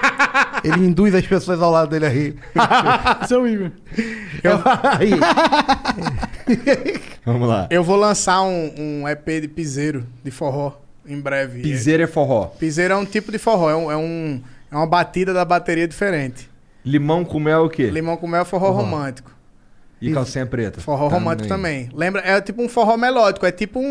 ele 0.66 0.88
induz 0.88 1.16
as 1.16 1.26
pessoas 1.26 1.62
ao 1.62 1.72
lado 1.72 1.90
dele 1.92 2.06
a 2.06 2.10
rir. 2.10 2.36
Seu 3.30 3.48
Igor. 3.48 3.72
Aí. 5.00 5.12
Vamos 7.26 7.48
lá. 7.48 7.68
Eu 7.70 7.82
vou 7.84 7.96
lançar 7.96 8.42
um, 8.42 8.74
um 8.78 9.08
EP 9.08 9.26
de 9.42 9.48
piseiro, 9.48 10.06
de 10.22 10.32
forró, 10.32 10.74
em 11.08 11.20
breve. 11.22 11.62
Piseiro 11.62 12.04
é 12.04 12.08
forró. 12.08 12.48
Piseiro 12.48 12.94
é 12.94 12.98
um 12.98 13.06
tipo 13.06 13.32
de 13.32 13.38
forró, 13.38 13.70
é, 13.70 13.76
um, 13.76 13.90
é, 13.92 13.96
um- 13.96 14.42
é 14.70 14.76
uma 14.76 14.88
batida 14.88 15.34
da 15.34 15.46
bateria 15.46 15.88
diferente. 15.88 16.50
Limão 16.84 17.24
com 17.24 17.40
mel 17.40 17.60
é 17.60 17.66
o 17.66 17.70
quê? 17.70 17.90
Limão 17.90 18.18
com 18.18 18.28
mel 18.28 18.42
é 18.42 18.46
forró 18.46 18.72
romântico. 18.72 19.32
E 20.02 20.12
calcinha 20.12 20.46
preta. 20.46 20.82
Forró 20.82 21.08
romântico 21.08 21.48
também. 21.48 21.90
Lembra? 21.94 22.22
É 22.26 22.42
tipo 22.42 22.62
um 22.64 22.68
forró 22.68 22.98
melódico, 22.98 23.46
é 23.46 23.52
tipo 23.52 23.80
um, 23.80 23.84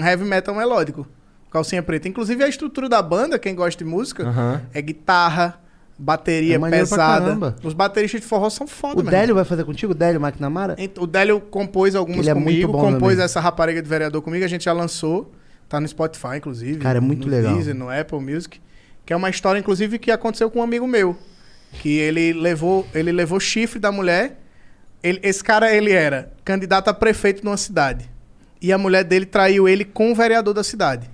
um 0.00 0.04
heavy 0.04 0.24
metal 0.24 0.54
melódico. 0.54 1.06
Calcinha 1.50 1.82
preta. 1.82 2.08
Inclusive 2.08 2.42
a 2.42 2.48
estrutura 2.48 2.88
da 2.88 3.00
banda, 3.00 3.38
quem 3.38 3.54
gosta 3.54 3.82
de 3.84 3.88
música, 3.88 4.62
é 4.74 4.80
guitarra, 4.82 5.60
bateria 5.98 6.56
É 6.56 6.70
pesada. 6.70 7.24
caramba. 7.26 7.56
Os 7.62 7.72
bateristas 7.74 8.20
de 8.22 8.26
forró 8.26 8.48
são 8.50 8.66
foda, 8.66 8.94
O 8.94 8.96
mesmo. 9.04 9.10
Délio 9.10 9.34
vai 9.34 9.44
fazer 9.44 9.64
contigo? 9.64 9.92
O 9.92 9.94
Délio 9.94 10.20
McNamara? 10.20 10.76
O 10.98 11.06
Délio 11.06 11.40
compôs 11.40 11.94
algumas 11.94 12.20
Ele 12.20 12.30
é 12.30 12.34
muito 12.34 12.46
comigo, 12.46 12.72
bom 12.72 12.80
compôs 12.80 13.12
também. 13.12 13.24
essa 13.24 13.38
rapariga 13.38 13.80
de 13.82 13.88
vereador 13.88 14.22
comigo, 14.22 14.44
a 14.44 14.48
gente 14.48 14.64
já 14.64 14.72
lançou. 14.72 15.30
Tá 15.68 15.80
no 15.80 15.86
Spotify, 15.88 16.36
inclusive. 16.36 16.78
Cara, 16.80 16.98
é 16.98 17.00
muito 17.00 17.26
no 17.26 17.30
legal. 17.32 17.54
Deezer, 17.54 17.74
no 17.74 17.88
Apple 17.88 18.18
Music. 18.20 18.60
Que 19.06 19.12
é 19.12 19.16
uma 19.16 19.30
história, 19.30 19.58
inclusive, 19.58 19.98
que 19.98 20.10
aconteceu 20.10 20.50
com 20.50 20.58
um 20.58 20.62
amigo 20.62 20.86
meu. 20.86 21.16
Que 21.80 21.96
ele 21.98 22.32
levou, 22.34 22.86
ele 22.94 23.10
levou 23.12 23.40
chifre 23.40 23.78
da 23.78 23.90
mulher. 23.90 24.41
Ele- 25.02 25.20
esse 25.22 25.42
cara, 25.42 25.74
ele 25.74 25.90
era 25.92 26.32
candidato 26.44 26.88
a 26.88 26.94
prefeito 26.94 27.42
de 27.42 27.46
uma 27.48 27.56
cidade. 27.56 28.10
E 28.60 28.72
a 28.72 28.78
mulher 28.78 29.04
dele 29.04 29.26
traiu 29.26 29.68
ele 29.68 29.84
com 29.84 30.12
o 30.12 30.14
vereador 30.14 30.54
da 30.54 30.62
cidade. 30.62 31.10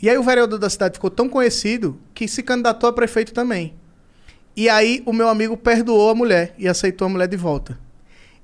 E 0.00 0.08
aí 0.08 0.18
o 0.18 0.22
vereador 0.22 0.58
da 0.58 0.68
cidade 0.70 0.94
ficou 0.94 1.10
tão 1.10 1.28
conhecido 1.28 1.98
que 2.14 2.28
se 2.28 2.42
candidatou 2.42 2.88
a 2.88 2.92
prefeito 2.92 3.32
também. 3.32 3.74
E 4.56 4.68
aí 4.68 5.02
o 5.04 5.12
meu 5.12 5.28
amigo 5.28 5.56
perdoou 5.56 6.10
a 6.10 6.14
mulher 6.14 6.54
e 6.58 6.68
aceitou 6.68 7.06
a 7.06 7.08
mulher 7.08 7.26
de 7.26 7.36
volta. 7.36 7.78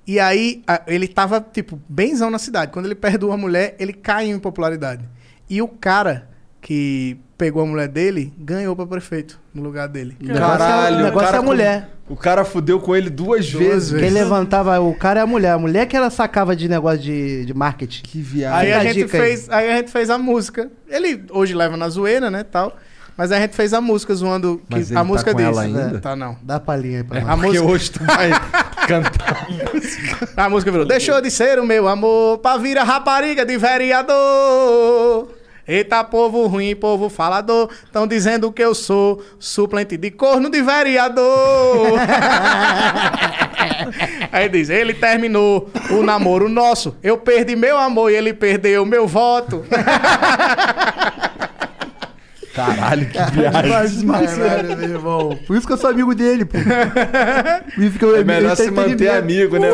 E 0.06 0.18
aí 0.18 0.62
a- 0.66 0.82
ele 0.88 1.06
tava, 1.06 1.40
tipo, 1.40 1.80
benzão 1.88 2.30
na 2.30 2.38
cidade. 2.38 2.72
Quando 2.72 2.86
ele 2.86 2.94
perdoa 2.96 3.34
a 3.34 3.36
mulher, 3.36 3.76
ele 3.78 3.92
cai 3.92 4.26
em 4.26 4.38
popularidade. 4.38 5.08
E 5.48 5.62
o 5.62 5.68
cara 5.68 6.28
que 6.60 7.16
pegou 7.38 7.62
a 7.62 7.66
mulher 7.66 7.88
dele 7.88 8.32
ganhou 8.38 8.76
pra 8.76 8.86
prefeito 8.86 9.40
no 9.54 9.62
lugar 9.62 9.88
dele. 9.88 10.16
Caralho, 10.26 10.96
o 10.96 11.02
negócio 11.02 11.26
cara 11.26 11.36
é 11.36 11.40
a 11.40 11.42
mulher. 11.42 11.88
O 12.08 12.16
cara 12.16 12.44
fudeu 12.44 12.80
com 12.80 12.94
ele 12.94 13.08
duas, 13.08 13.48
vezes. 13.48 13.98
Quem 13.98 14.10
levantava 14.10 14.78
o 14.80 14.94
cara 14.94 15.20
é 15.20 15.22
a 15.22 15.26
mulher. 15.26 15.52
A 15.52 15.58
mulher 15.58 15.86
que 15.86 15.96
ela 15.96 16.10
sacava 16.10 16.54
de 16.56 16.68
negócio 16.68 16.98
de, 16.98 17.46
de 17.46 17.54
marketing. 17.54 18.02
Que 18.02 18.20
viagem. 18.20 18.58
Aí 18.58 18.72
a, 18.72 18.78
a 18.80 18.84
gente 18.84 18.94
dica 19.04 19.16
aí. 19.16 19.22
fez, 19.22 19.48
aí 19.48 19.70
a 19.70 19.76
gente 19.76 19.90
fez 19.90 20.10
a 20.10 20.18
música. 20.18 20.70
Ele 20.88 21.22
hoje 21.30 21.54
leva 21.54 21.76
na 21.76 21.88
zoeira, 21.88 22.30
né, 22.30 22.42
tal. 22.44 22.76
Mas 23.16 23.30
a 23.32 23.38
gente 23.38 23.54
fez 23.54 23.72
a 23.72 23.80
música 23.80 24.14
zoando. 24.14 24.58
Que 24.68 24.76
Mas 24.76 24.90
ele 24.90 24.98
a 24.98 25.02
tá 25.02 25.04
música 25.04 25.30
ela 25.42 25.62
ainda? 25.62 25.98
Tá 26.00 26.16
não. 26.16 26.36
Dá 26.42 26.56
a 26.56 26.60
palhinha 26.60 26.98
aí 26.98 27.04
pra 27.04 27.18
É, 27.18 27.20
nós. 27.22 27.30
a 27.30 27.34
Porque 27.36 27.60
música- 27.60 27.66
hoje 27.72 27.90
tu 27.92 28.04
vai 28.04 28.30
cantar. 28.88 29.46
A 30.36 30.48
música 30.48 30.70
virou. 30.72 30.86
Deixou 30.86 31.20
de 31.20 31.30
ser 31.30 31.58
o 31.58 31.66
meu 31.66 31.86
amor 31.86 32.38
pra 32.38 32.56
vir 32.56 32.76
a 32.78 32.82
rapariga 32.84 33.44
de 33.46 33.56
vereador. 33.56 35.28
Eita, 35.70 36.02
povo 36.02 36.48
ruim, 36.48 36.74
povo 36.74 37.08
falador. 37.08 37.70
Tão 37.92 38.04
dizendo 38.04 38.50
que 38.50 38.60
eu 38.60 38.74
sou 38.74 39.22
suplente 39.38 39.96
de 39.96 40.10
corno 40.10 40.50
de 40.50 40.60
vereador. 40.60 41.92
Aí 44.32 44.48
diz: 44.48 44.68
ele 44.68 44.94
terminou 44.94 45.70
o 45.92 46.02
namoro 46.02 46.48
nosso. 46.48 46.96
Eu 47.00 47.18
perdi 47.18 47.54
meu 47.54 47.78
amor 47.78 48.10
e 48.10 48.16
ele 48.16 48.34
perdeu 48.34 48.84
meu 48.84 49.06
voto. 49.06 49.64
Caralho, 52.66 53.06
que 53.06 53.18
viagem. 53.32 54.06
Caralho, 54.08 54.76
meu 54.76 54.88
irmão. 54.88 55.38
Por 55.46 55.56
isso 55.56 55.66
que 55.66 55.72
eu 55.72 55.76
sou 55.76 55.90
amigo 55.90 56.14
dele, 56.14 56.44
pô. 56.44 56.58
Por 57.74 57.84
isso 57.84 57.98
que 57.98 58.04
eu, 58.04 58.16
É 58.16 58.24
melhor 58.24 58.52
ele 58.58 58.64
se 58.64 58.70
manter 58.70 59.08
amigo, 59.10 59.58
né? 59.58 59.68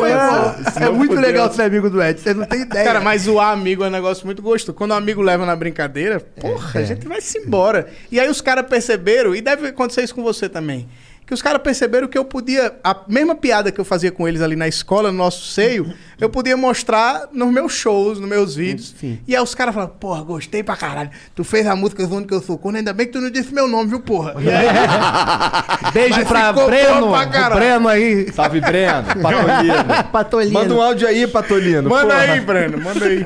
É, 0.79 0.85
é 0.85 0.89
muito 0.89 1.15
legal 1.15 1.51
ser 1.51 1.63
amigo 1.63 1.89
do 1.89 2.01
Ed, 2.01 2.19
você 2.19 2.33
não 2.33 2.45
tem 2.45 2.61
ideia. 2.61 2.85
Cara, 2.85 3.01
mas 3.01 3.23
zoar 3.23 3.51
amigo 3.51 3.83
é 3.83 3.87
um 3.87 3.91
negócio 3.91 4.25
muito 4.25 4.41
gostoso. 4.41 4.73
Quando 4.75 4.91
o 4.91 4.95
amigo 4.95 5.21
leva 5.21 5.45
na 5.45 5.55
brincadeira, 5.55 6.19
porra, 6.19 6.79
É. 6.79 6.83
a 6.83 6.85
gente 6.85 7.07
vai 7.07 7.21
se 7.21 7.37
embora. 7.39 7.87
E 8.11 8.19
aí 8.19 8.29
os 8.29 8.41
caras 8.41 8.65
perceberam, 8.67 9.35
e 9.35 9.41
deve 9.41 9.67
acontecer 9.67 10.03
isso 10.03 10.15
com 10.15 10.23
você 10.23 10.47
também, 10.49 10.87
que 11.25 11.33
os 11.33 11.41
caras 11.41 11.61
perceberam 11.61 12.07
que 12.07 12.17
eu 12.17 12.23
podia, 12.23 12.75
a 12.83 12.95
mesma 13.07 13.35
piada 13.35 13.71
que 13.71 13.79
eu 13.79 13.85
fazia 13.85 14.11
com 14.11 14.27
eles 14.27 14.41
ali 14.41 14.55
na 14.55 14.67
escola, 14.67 15.11
no 15.11 15.17
nosso 15.17 15.45
seio, 15.47 15.91
eu 16.19 16.29
podia 16.29 16.57
mostrar 16.57 17.27
nos 17.31 17.51
meus 17.51 17.73
shows, 17.73 18.19
nos 18.19 18.27
meus 18.29 18.55
vídeos. 18.55 18.95
E 19.27 19.35
aí 19.35 19.41
os 19.41 19.53
caras 19.55 19.73
falaram, 19.73 19.93
porra, 19.99 20.23
gostei 20.23 20.63
pra 20.63 20.75
caralho. 20.75 21.09
Tu 21.35 21.43
fez 21.43 21.65
a 21.67 21.75
música 21.75 22.05
zoando 22.05 22.27
que 22.27 22.33
eu 22.33 22.41
sou 22.41 22.57
corno, 22.57 22.77
ainda 22.77 22.93
bem 22.93 23.05
que 23.07 23.13
tu 23.13 23.21
não 23.21 23.29
disse 23.29 23.53
meu 23.53 23.67
nome, 23.67 23.89
viu, 23.89 23.99
porra? 23.99 24.33
Aí, 24.37 24.45
Beijo 25.93 26.15
Mas 26.19 26.27
pra 26.27 26.53
Breno, 26.53 27.09
pra. 27.09 27.49
Breno 27.51 27.87
aí. 27.87 28.31
Salve, 28.31 28.59
Breno. 28.61 29.03
Patolino. 29.21 30.03
Patolino. 30.11 30.53
Manda 30.53 30.73
um 30.73 30.81
áudio 30.81 31.07
aí, 31.07 31.27
Patolino. 31.27 31.89
Manda 31.89 32.13
porra. 32.15 32.31
aí, 32.33 32.39
Breno, 32.41 32.77
manda 32.81 33.05
aí. 33.05 33.25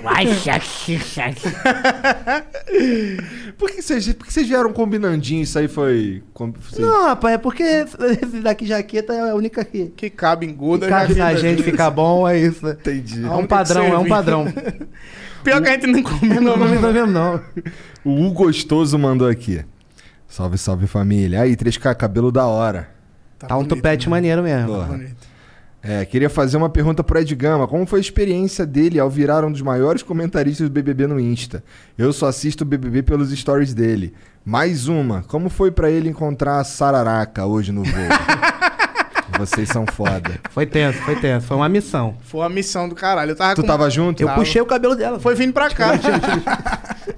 Por 3.58 3.70
que 3.70 3.82
vocês, 3.82 4.14
por 4.14 4.26
que 4.26 4.34
vocês 4.34 4.48
vieram 4.48 4.72
combinandinho? 4.74 5.44
Isso 5.44 5.58
aí 5.60 5.68
foi. 5.68 6.24
vocês- 6.36 6.80
Não, 6.80 7.06
rapaz, 7.06 7.36
é 7.36 7.38
porque 7.38 7.64
esse 7.64 8.40
daqui 8.42 8.66
jaqueta 8.66 9.14
é 9.14 9.30
a 9.32 9.36
única 9.36 9.64
que, 9.64 9.88
Que 9.95 10.10
cabe 10.10 10.45
em 10.45 10.53
Guda. 10.53 10.86
que 10.88 10.92
cabe 10.92 11.16
na 11.16 11.34
gente 11.36 11.61
ficar 11.64 11.90
bom, 11.92 12.28
é 12.28 12.40
isso. 12.40 12.66
Né? 12.90 12.93
Entendi. 12.95 13.26
É 13.26 13.32
um 13.32 13.45
padrão, 13.45 13.85
é 13.85 13.98
um 13.98 14.08
padrão. 14.08 14.45
Pior 15.43 15.61
que 15.61 15.69
a 15.69 15.74
gente 15.74 15.88
não 15.88 16.03
combinou 16.03 16.58
Não 16.58 16.68
mesmo. 16.68 16.92
mesmo, 16.92 17.08
não. 17.08 17.42
O 18.06 18.27
U 18.27 18.32
Gostoso 18.32 18.98
mandou 19.00 19.27
aqui. 19.27 19.64
Salve, 20.27 20.58
salve 20.58 20.88
família. 20.88 21.42
Aí, 21.42 21.56
3K, 21.56 21.95
cabelo 21.95 22.32
da 22.32 22.45
hora. 22.45 22.90
Tá, 23.40 23.58
um 23.58 23.66
tupete 23.66 24.08
maneiro 24.08 24.43
mesmo. 24.43 24.68
Porra. 24.68 25.00
É, 25.84 26.06
queria 26.06 26.30
fazer 26.30 26.58
uma 26.58 26.69
pergunta 26.69 27.03
pro 27.03 27.18
Ed 27.19 27.34
Gama. 27.34 27.68
Como 27.68 27.88
foi 27.88 28.00
a 28.00 28.01
experiência 28.01 28.68
dele 28.68 29.00
ao 29.00 29.10
virar 29.10 29.43
um 29.43 29.51
dos 29.51 29.64
maiores 29.64 30.03
comentaristas 30.03 30.69
do 30.69 30.72
BBB 30.72 31.08
no 31.08 31.19
Insta? 31.19 31.64
Eu 31.98 32.14
só 32.14 32.27
assisto 32.27 32.64
o 32.64 32.68
BBB 32.68 33.01
pelos 33.01 33.32
stories 33.32 33.74
dele. 33.74 34.14
Mais 34.45 34.88
uma. 34.88 35.24
Como 35.24 35.50
foi 35.50 35.72
pra 35.72 35.90
ele 35.90 36.08
encontrar 36.08 36.60
a 36.60 36.64
Sararaca 36.64 37.48
hoje 37.48 37.72
no 37.72 37.84
voo? 37.84 37.93
Vocês 39.45 39.70
são 39.70 39.86
foda. 39.86 40.40
Foi 40.52 40.66
tenso, 40.66 41.00
foi 41.00 41.16
tenso. 41.16 41.48
Foi 41.48 41.58
uma 41.58 41.70
missão. 41.70 42.16
Foi 42.24 42.42
uma 42.42 42.50
missão 42.50 42.88
do 42.88 42.95
caralho. 42.95 43.32
Eu 43.32 43.36
tava 43.36 43.56
Tu 43.56 43.61
com- 43.61 43.68
tava 43.68 43.90
junto? 43.90 44.22
Eu 44.22 44.28
Tava. 44.28 44.40
puxei 44.40 44.61
o 44.61 44.66
cabelo 44.66 44.95
dela. 44.95 45.20
Foi 45.20 45.36
vindo 45.36 45.53
pra 45.53 45.70
cá. 45.70 45.94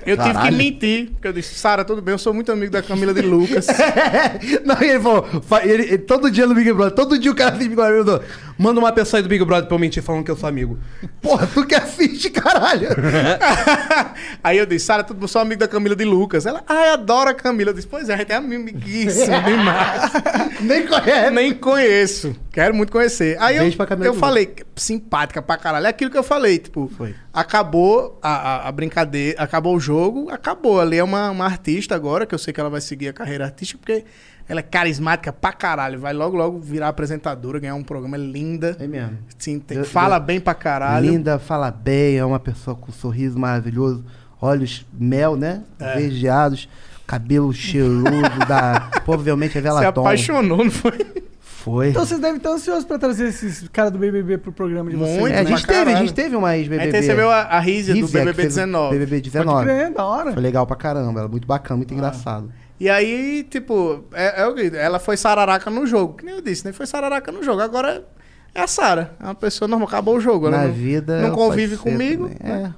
eu 0.06 0.18
tive 0.18 0.30
que 0.30 0.34
Caralho. 0.34 0.58
mentir. 0.58 1.10
Porque 1.12 1.28
eu 1.28 1.34
disse, 1.34 1.56
Sara, 1.56 1.84
tudo 1.86 2.02
bem, 2.02 2.14
eu 2.14 2.18
sou 2.18 2.34
muito 2.34 2.52
amigo 2.52 2.72
da 2.72 2.82
Camila 2.82 3.14
de 3.14 3.22
Lucas. 3.22 3.68
Não, 4.66 4.82
e 4.82 4.90
ele 4.90 5.00
falou, 5.00 5.26
fa- 5.48 5.64
ele, 5.66 5.84
ele- 5.84 5.98
todo 6.00 6.30
dia 6.32 6.46
no 6.48 6.54
Big 6.56 6.72
Brother, 6.74 6.94
todo 6.96 7.18
dia 7.18 7.32
o 7.32 7.36
cara 7.36 7.52
Brother, 7.52 7.96
eu 7.96 8.04
dou, 8.04 8.22
manda 8.58 8.80
uma 8.80 8.92
pessoa 8.92 9.20
aí 9.20 9.24
do 9.24 9.30
Big 9.30 9.44
Brother 9.44 9.68
pra 9.68 9.76
eu 9.76 9.80
mentir 9.80 10.04
falando 10.04 10.24
que 10.24 10.32
eu 10.32 10.36
sou 10.36 10.48
amigo. 10.50 10.78
Porra, 11.22 11.48
tu 11.48 11.66
que 11.66 11.76
assiste, 11.76 12.30
caralho. 12.30 12.90
Aí 14.44 14.58
eu 14.58 14.66
disse, 14.66 14.86
Sara, 14.86 15.06
eu 15.20 15.28
sou 15.28 15.42
amigo 15.42 15.60
da 15.60 15.68
Camila 15.68 15.96
de 15.96 16.04
Lucas. 16.04 16.46
Ela, 16.46 16.64
ai, 16.68 16.90
adora 16.90 17.32
a 17.32 17.34
Camila. 17.34 17.70
Eu 17.70 17.74
disse, 17.74 17.88
pois 17.88 18.10
é, 18.10 18.14
a 18.14 18.18
gente 18.18 18.32
é 18.32 18.36
amiguíssimo 18.36 19.42
demais. 19.42 20.12
Nem 20.62 20.86
conhece. 20.86 21.32
Nem 21.32 21.54
conheço. 21.54 22.36
Quero 22.52 22.74
muito 22.76 22.92
conhecer. 22.92 23.38
Aí 23.40 23.56
eu, 23.56 23.64
Beijo 23.64 23.78
pra 23.78 23.86
Camila 23.86 24.08
eu 24.08 24.14
de 24.14 24.20
falei, 24.20 24.54
simpática 24.76 25.42
pra 25.42 25.58
caralho. 25.58 25.86
É 25.86 25.90
aquilo 25.90 26.12
que 26.12 26.18
eu 26.18 26.24
falei, 26.24 26.60
tipo, 26.60 26.92
Foi. 26.98 27.16
acabou 27.34 28.20
a, 28.22 28.30
a, 28.30 28.68
a 28.68 28.72
brincadeira, 28.72 29.42
acabou 29.42 29.76
o 29.76 29.80
jogo, 29.80 30.30
acabou. 30.30 30.80
Ali 30.80 30.98
é 30.98 31.04
uma, 31.04 31.32
uma 31.32 31.46
artista 31.46 31.96
agora, 31.96 32.26
que 32.26 32.36
eu 32.36 32.40
sei 32.40 32.54
que 32.54 32.60
ela 32.60 32.70
vai 32.70 32.82
seguir 32.82 33.08
a 33.08 33.14
carreira 33.14 33.46
artística, 33.46 33.80
porque 33.80 34.04
ela 34.48 34.60
é 34.60 34.64
carismática 34.64 35.32
pra 35.32 35.52
caralho. 35.54 36.00
Vai 36.00 36.14
logo, 36.14 36.36
logo 36.38 36.60
virar 36.60 36.90
apresentadora, 36.90 37.60
ganhar 37.60 37.76
um 37.76 37.84
programa. 37.84 38.18
É 38.18 38.20
linda. 38.20 38.76
É 38.80 38.88
mesmo. 38.88 39.18
Sim, 39.38 39.60
tem- 39.60 39.78
Eu- 39.78 39.86
fala 39.86 40.18
eu- 40.18 40.22
bem 40.22 40.40
pra 40.40 40.54
caralho. 40.54 41.10
Linda, 41.10 41.40
fala 41.40 41.72
bem, 41.72 42.18
é 42.18 42.26
uma 42.26 42.40
pessoa 42.40 42.76
com 42.76 42.90
um 42.90 42.94
sorriso 42.94 43.40
maravilhoso, 43.40 44.04
olhos 44.42 44.86
mel, 44.94 45.36
né? 45.36 45.64
É. 45.80 45.96
Verdeados, 45.98 46.68
cabelo 47.08 47.54
cheiroso, 47.54 48.04
da, 48.48 48.90
provavelmente 49.06 49.52
é 49.58 49.62
Se 49.62 49.62
Velaton. 49.62 50.02
apaixonou, 50.02 50.64
não 50.66 50.72
foi? 50.72 51.24
Foi. 51.40 51.90
Então 51.92 52.06
vocês 52.06 52.20
devem 52.20 52.36
estar 52.36 52.50
ansiosos 52.50 52.84
pra 52.84 52.98
trazer 53.00 53.30
esses 53.30 53.66
caras 53.70 53.90
do 53.90 53.98
BBB 53.98 54.38
pro 54.38 54.52
programa 54.52 54.90
de 54.90 54.98
vocês. 54.98 55.18
Muito, 55.18 55.34
É, 55.34 55.40
a 55.40 55.44
né? 55.46 55.50
gente 55.50 55.66
teve, 55.66 55.92
a 55.94 55.96
gente 55.96 56.14
teve 56.14 56.36
uma 56.36 56.58
ex-BBB. 56.58 56.82
A 56.82 56.86
gente 56.92 56.96
recebeu 57.02 57.32
a, 57.32 57.40
a 57.44 57.60
Rízia 57.62 57.96
do 57.96 58.06
BBB 58.06 58.34
fez 58.34 58.48
o 58.48 58.56
19. 58.60 58.90
BBB 59.00 59.16
Pode 59.22 59.30
19. 59.30 59.64
crer, 59.64 59.94
da 59.94 60.04
hora. 60.06 60.34
Foi 60.34 60.42
legal 60.42 60.68
pra 60.68 60.76
caramba, 60.76 61.22
ela 61.22 61.30
é 61.30 61.32
muito 61.32 61.48
bacana, 61.48 61.78
muito 61.78 61.94
engraçado. 61.94 62.52
E 62.80 62.90
aí, 62.90 63.44
tipo, 63.44 64.04
é, 64.14 64.42
é 64.42 64.48
o 64.48 64.56
que 64.56 64.76
ela 64.76 65.00
foi 65.00 65.16
sararaca 65.16 65.70
no 65.70 65.86
jogo. 65.86 66.16
Que 66.16 66.26
nem 66.26 66.36
eu 66.36 66.42
disse, 66.42 66.66
né? 66.66 66.74
Foi 66.74 66.86
sararaca 66.86 67.32
no 67.32 67.44
jogo. 67.44 67.62
Agora 67.62 68.06
é 68.54 68.62
a 68.62 68.68
Sara. 68.68 69.16
É 69.20 69.24
uma 69.24 69.36
pessoa 69.36 69.68
normal. 69.68 69.88
Acabou 69.88 70.18
o 70.18 70.20
jogo. 70.20 70.50
Na 70.50 70.66
não, 70.66 70.74
vida. 70.74 71.22
não 71.22 71.32
convive 71.36 71.78
comigo. 71.78 72.30
também. 72.30 72.62
né? 72.62 72.74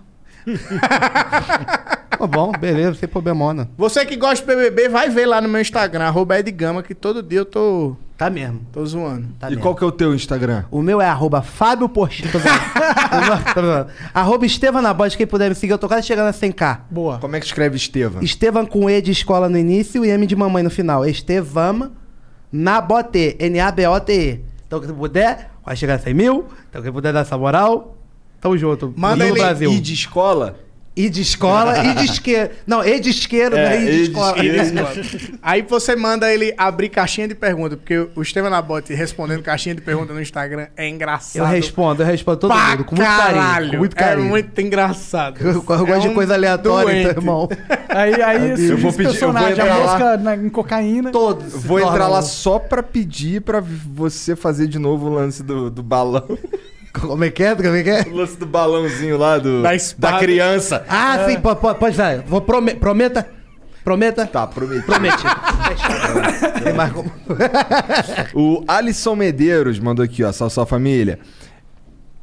Tá 2.18 2.26
bom, 2.26 2.52
beleza, 2.54 2.94
sem 2.96 3.10
problemona. 3.10 3.70
Você 3.78 4.06
que 4.06 4.16
gosta 4.16 4.46
de 4.46 4.56
BBB, 4.56 4.88
vai 4.88 5.10
ver 5.10 5.26
lá 5.26 5.42
no 5.42 5.50
meu 5.50 5.60
Instagram, 5.60 6.06
arroba 6.06 6.40
Edgama, 6.40 6.82
que 6.82 6.96
todo 6.96 7.22
dia 7.22 7.40
eu 7.40 7.46
tô, 7.46 7.96
Tá 8.18 8.30
mesmo. 8.30 8.62
tô 8.72 8.86
zoando. 8.86 9.28
Tá 9.38 9.48
e 9.48 9.50
mesmo. 9.52 9.62
qual 9.62 9.76
que 9.76 9.84
é 9.84 9.88
o 9.88 9.92
teu 9.92 10.16
Instagram? 10.16 10.64
O 10.72 10.82
meu 10.82 11.02
é 11.02 11.08
arroba 11.08 11.42
Fábio 11.42 11.90
Porchinho. 11.90 12.32
Tô 12.32 12.40
zoando. 12.40 12.60
Tô 13.10 13.26
zoando, 13.26 13.54
tô 13.54 13.62
zoando. 13.62 13.88
arroba 14.14 14.46
Estevam 14.46 14.82
quem 15.18 15.28
puder 15.28 15.50
me 15.50 15.56
seguir, 15.56 15.74
eu 15.74 15.78
tô 15.78 15.90
quase 15.90 16.08
chegando 16.08 16.30
a 16.30 16.34
100k. 16.34 16.80
Boa. 16.90 17.20
Como 17.20 17.36
é 17.36 17.40
que 17.42 17.46
escreve 17.46 17.76
Estevam? 17.76 18.24
Estevam 18.24 18.66
com 18.66 18.90
E 18.90 19.02
de 19.02 19.12
escola 19.12 19.50
no 19.50 19.58
início 19.58 20.06
e 20.06 20.10
M 20.10 20.26
de 20.26 20.36
mamãe 20.36 20.64
no 20.64 20.70
final. 20.70 21.06
Estevam 21.06 21.92
Nabote, 22.52 23.36
N-A-B-O-T-E. 23.40 24.40
Então, 24.66 24.80
quem 24.80 24.94
puder, 24.94 25.52
vai 25.66 25.76
chegar 25.76 25.96
a 25.96 26.00
100 26.00 26.14
mil. 26.14 26.46
Então, 26.70 26.82
quem 26.82 26.92
puder 26.92 27.12
dar 27.12 27.20
essa 27.20 27.38
moral, 27.38 27.95
tamo 28.42 28.58
junto. 28.58 28.94
Manda 28.96 29.24
no 29.26 29.32
ele 29.32 29.40
Brasil. 29.40 29.72
E 29.72 29.80
de 29.80 29.94
escola? 29.94 30.60
E 30.98 31.10
de 31.10 31.20
escola, 31.24 31.78
e 31.84 31.94
de 31.94 32.06
isqueiro. 32.06 32.52
Não, 32.66 32.82
E 32.82 32.98
de 33.02 33.10
isqueiro, 33.10 33.54
É, 33.58 33.70
né? 33.70 33.82
E 33.82 33.86
de 33.86 33.92
E 33.92 33.98
de 33.98 34.04
escola. 34.04 34.38
Aí 35.44 35.62
você 35.62 35.94
manda 35.94 36.32
ele 36.34 36.54
abrir 36.58 36.88
caixinha 36.88 37.28
de 37.28 37.36
pergunta, 37.36 37.76
porque 37.76 38.08
o 38.16 38.22
Estevam 38.22 38.50
Nabote 38.50 38.94
respondendo 38.94 39.42
caixinha 39.44 39.76
de 39.76 39.82
pergunta 39.82 40.14
no 40.14 40.22
Instagram 40.22 40.68
é 40.78 40.88
engraçado. 40.88 41.42
Eu 41.44 41.46
respondo, 41.46 42.02
eu 42.02 42.06
respondo 42.08 42.38
todo 42.38 42.54
pra 42.54 42.70
mundo, 42.70 42.86
com 42.86 42.96
muito 42.96 43.06
carinho. 43.10 43.42
caralho. 43.44 43.72
Com 43.72 43.78
muito 43.78 43.96
carinho. 43.98 44.26
É 44.28 44.30
muito 44.30 44.62
engraçado. 44.62 45.38
Eu, 45.42 45.52
eu 45.56 45.62
gosto 45.64 45.90
É 45.92 46.00
de 46.00 46.08
um 46.08 46.14
coisa 46.14 46.34
aleatória, 46.34 46.86
doente. 46.94 47.10
então, 47.10 47.22
irmão. 47.22 47.50
Aí, 47.90 48.22
aí 48.22 48.36
Eu 48.70 48.78
vou 48.78 48.90
esse 48.90 48.98
pedir- 48.98 49.22
eu 49.22 49.32
vou 49.32 49.34
personagem, 49.34 49.48
a 49.48 49.52
entrar 49.52 49.66
lá. 49.78 49.84
mosca 49.84 50.18
na- 50.18 50.36
em 50.36 50.50
cocaína. 50.50 51.12
Todos. 51.12 51.54
Vou 51.64 51.80
entrar 51.80 52.08
lá 52.10 52.22
só 52.22 52.58
pra 52.60 52.82
pedir 52.84 53.42
pra 53.42 53.62
você 53.62 54.36
fazer 54.36 54.68
de 54.68 54.78
novo 54.80 55.08
o 55.08 55.14
lance 55.14 55.42
do, 55.44 55.70
do 55.70 55.82
balão. 55.84 56.38
Como 57.00 57.24
é 57.24 57.30
que 57.30 57.44
é? 57.44 57.56
Como 57.56 57.68
é 57.76 57.84
que 57.84 57.90
é? 57.90 58.02
O 58.04 58.16
lance 58.16 58.38
do 58.38 58.46
balãozinho 58.46 59.18
lá 59.18 59.38
do, 59.38 59.62
Da 59.62 59.72
da 59.98 60.20
criança. 60.20 60.84
Ah, 60.88 61.26
sim, 61.28 61.40
pode, 61.40 61.98
dar. 61.98 62.20
Vou 62.22 62.42
prome- 62.42 62.76
prometa. 62.76 63.28
Prometa. 63.84 64.26
Tá, 64.26 64.48
prometi. 64.48 64.86
Promete. 64.86 65.24
Tem 66.64 66.74
mais 66.74 66.92
como- 66.92 67.12
O 68.34 68.64
Alisson 68.68 69.16
Medeiros 69.16 69.80
mandou 69.80 70.04
aqui, 70.04 70.24
ó, 70.24 70.32
salve, 70.32 70.54
salve 70.54 70.70
família. 70.70 71.20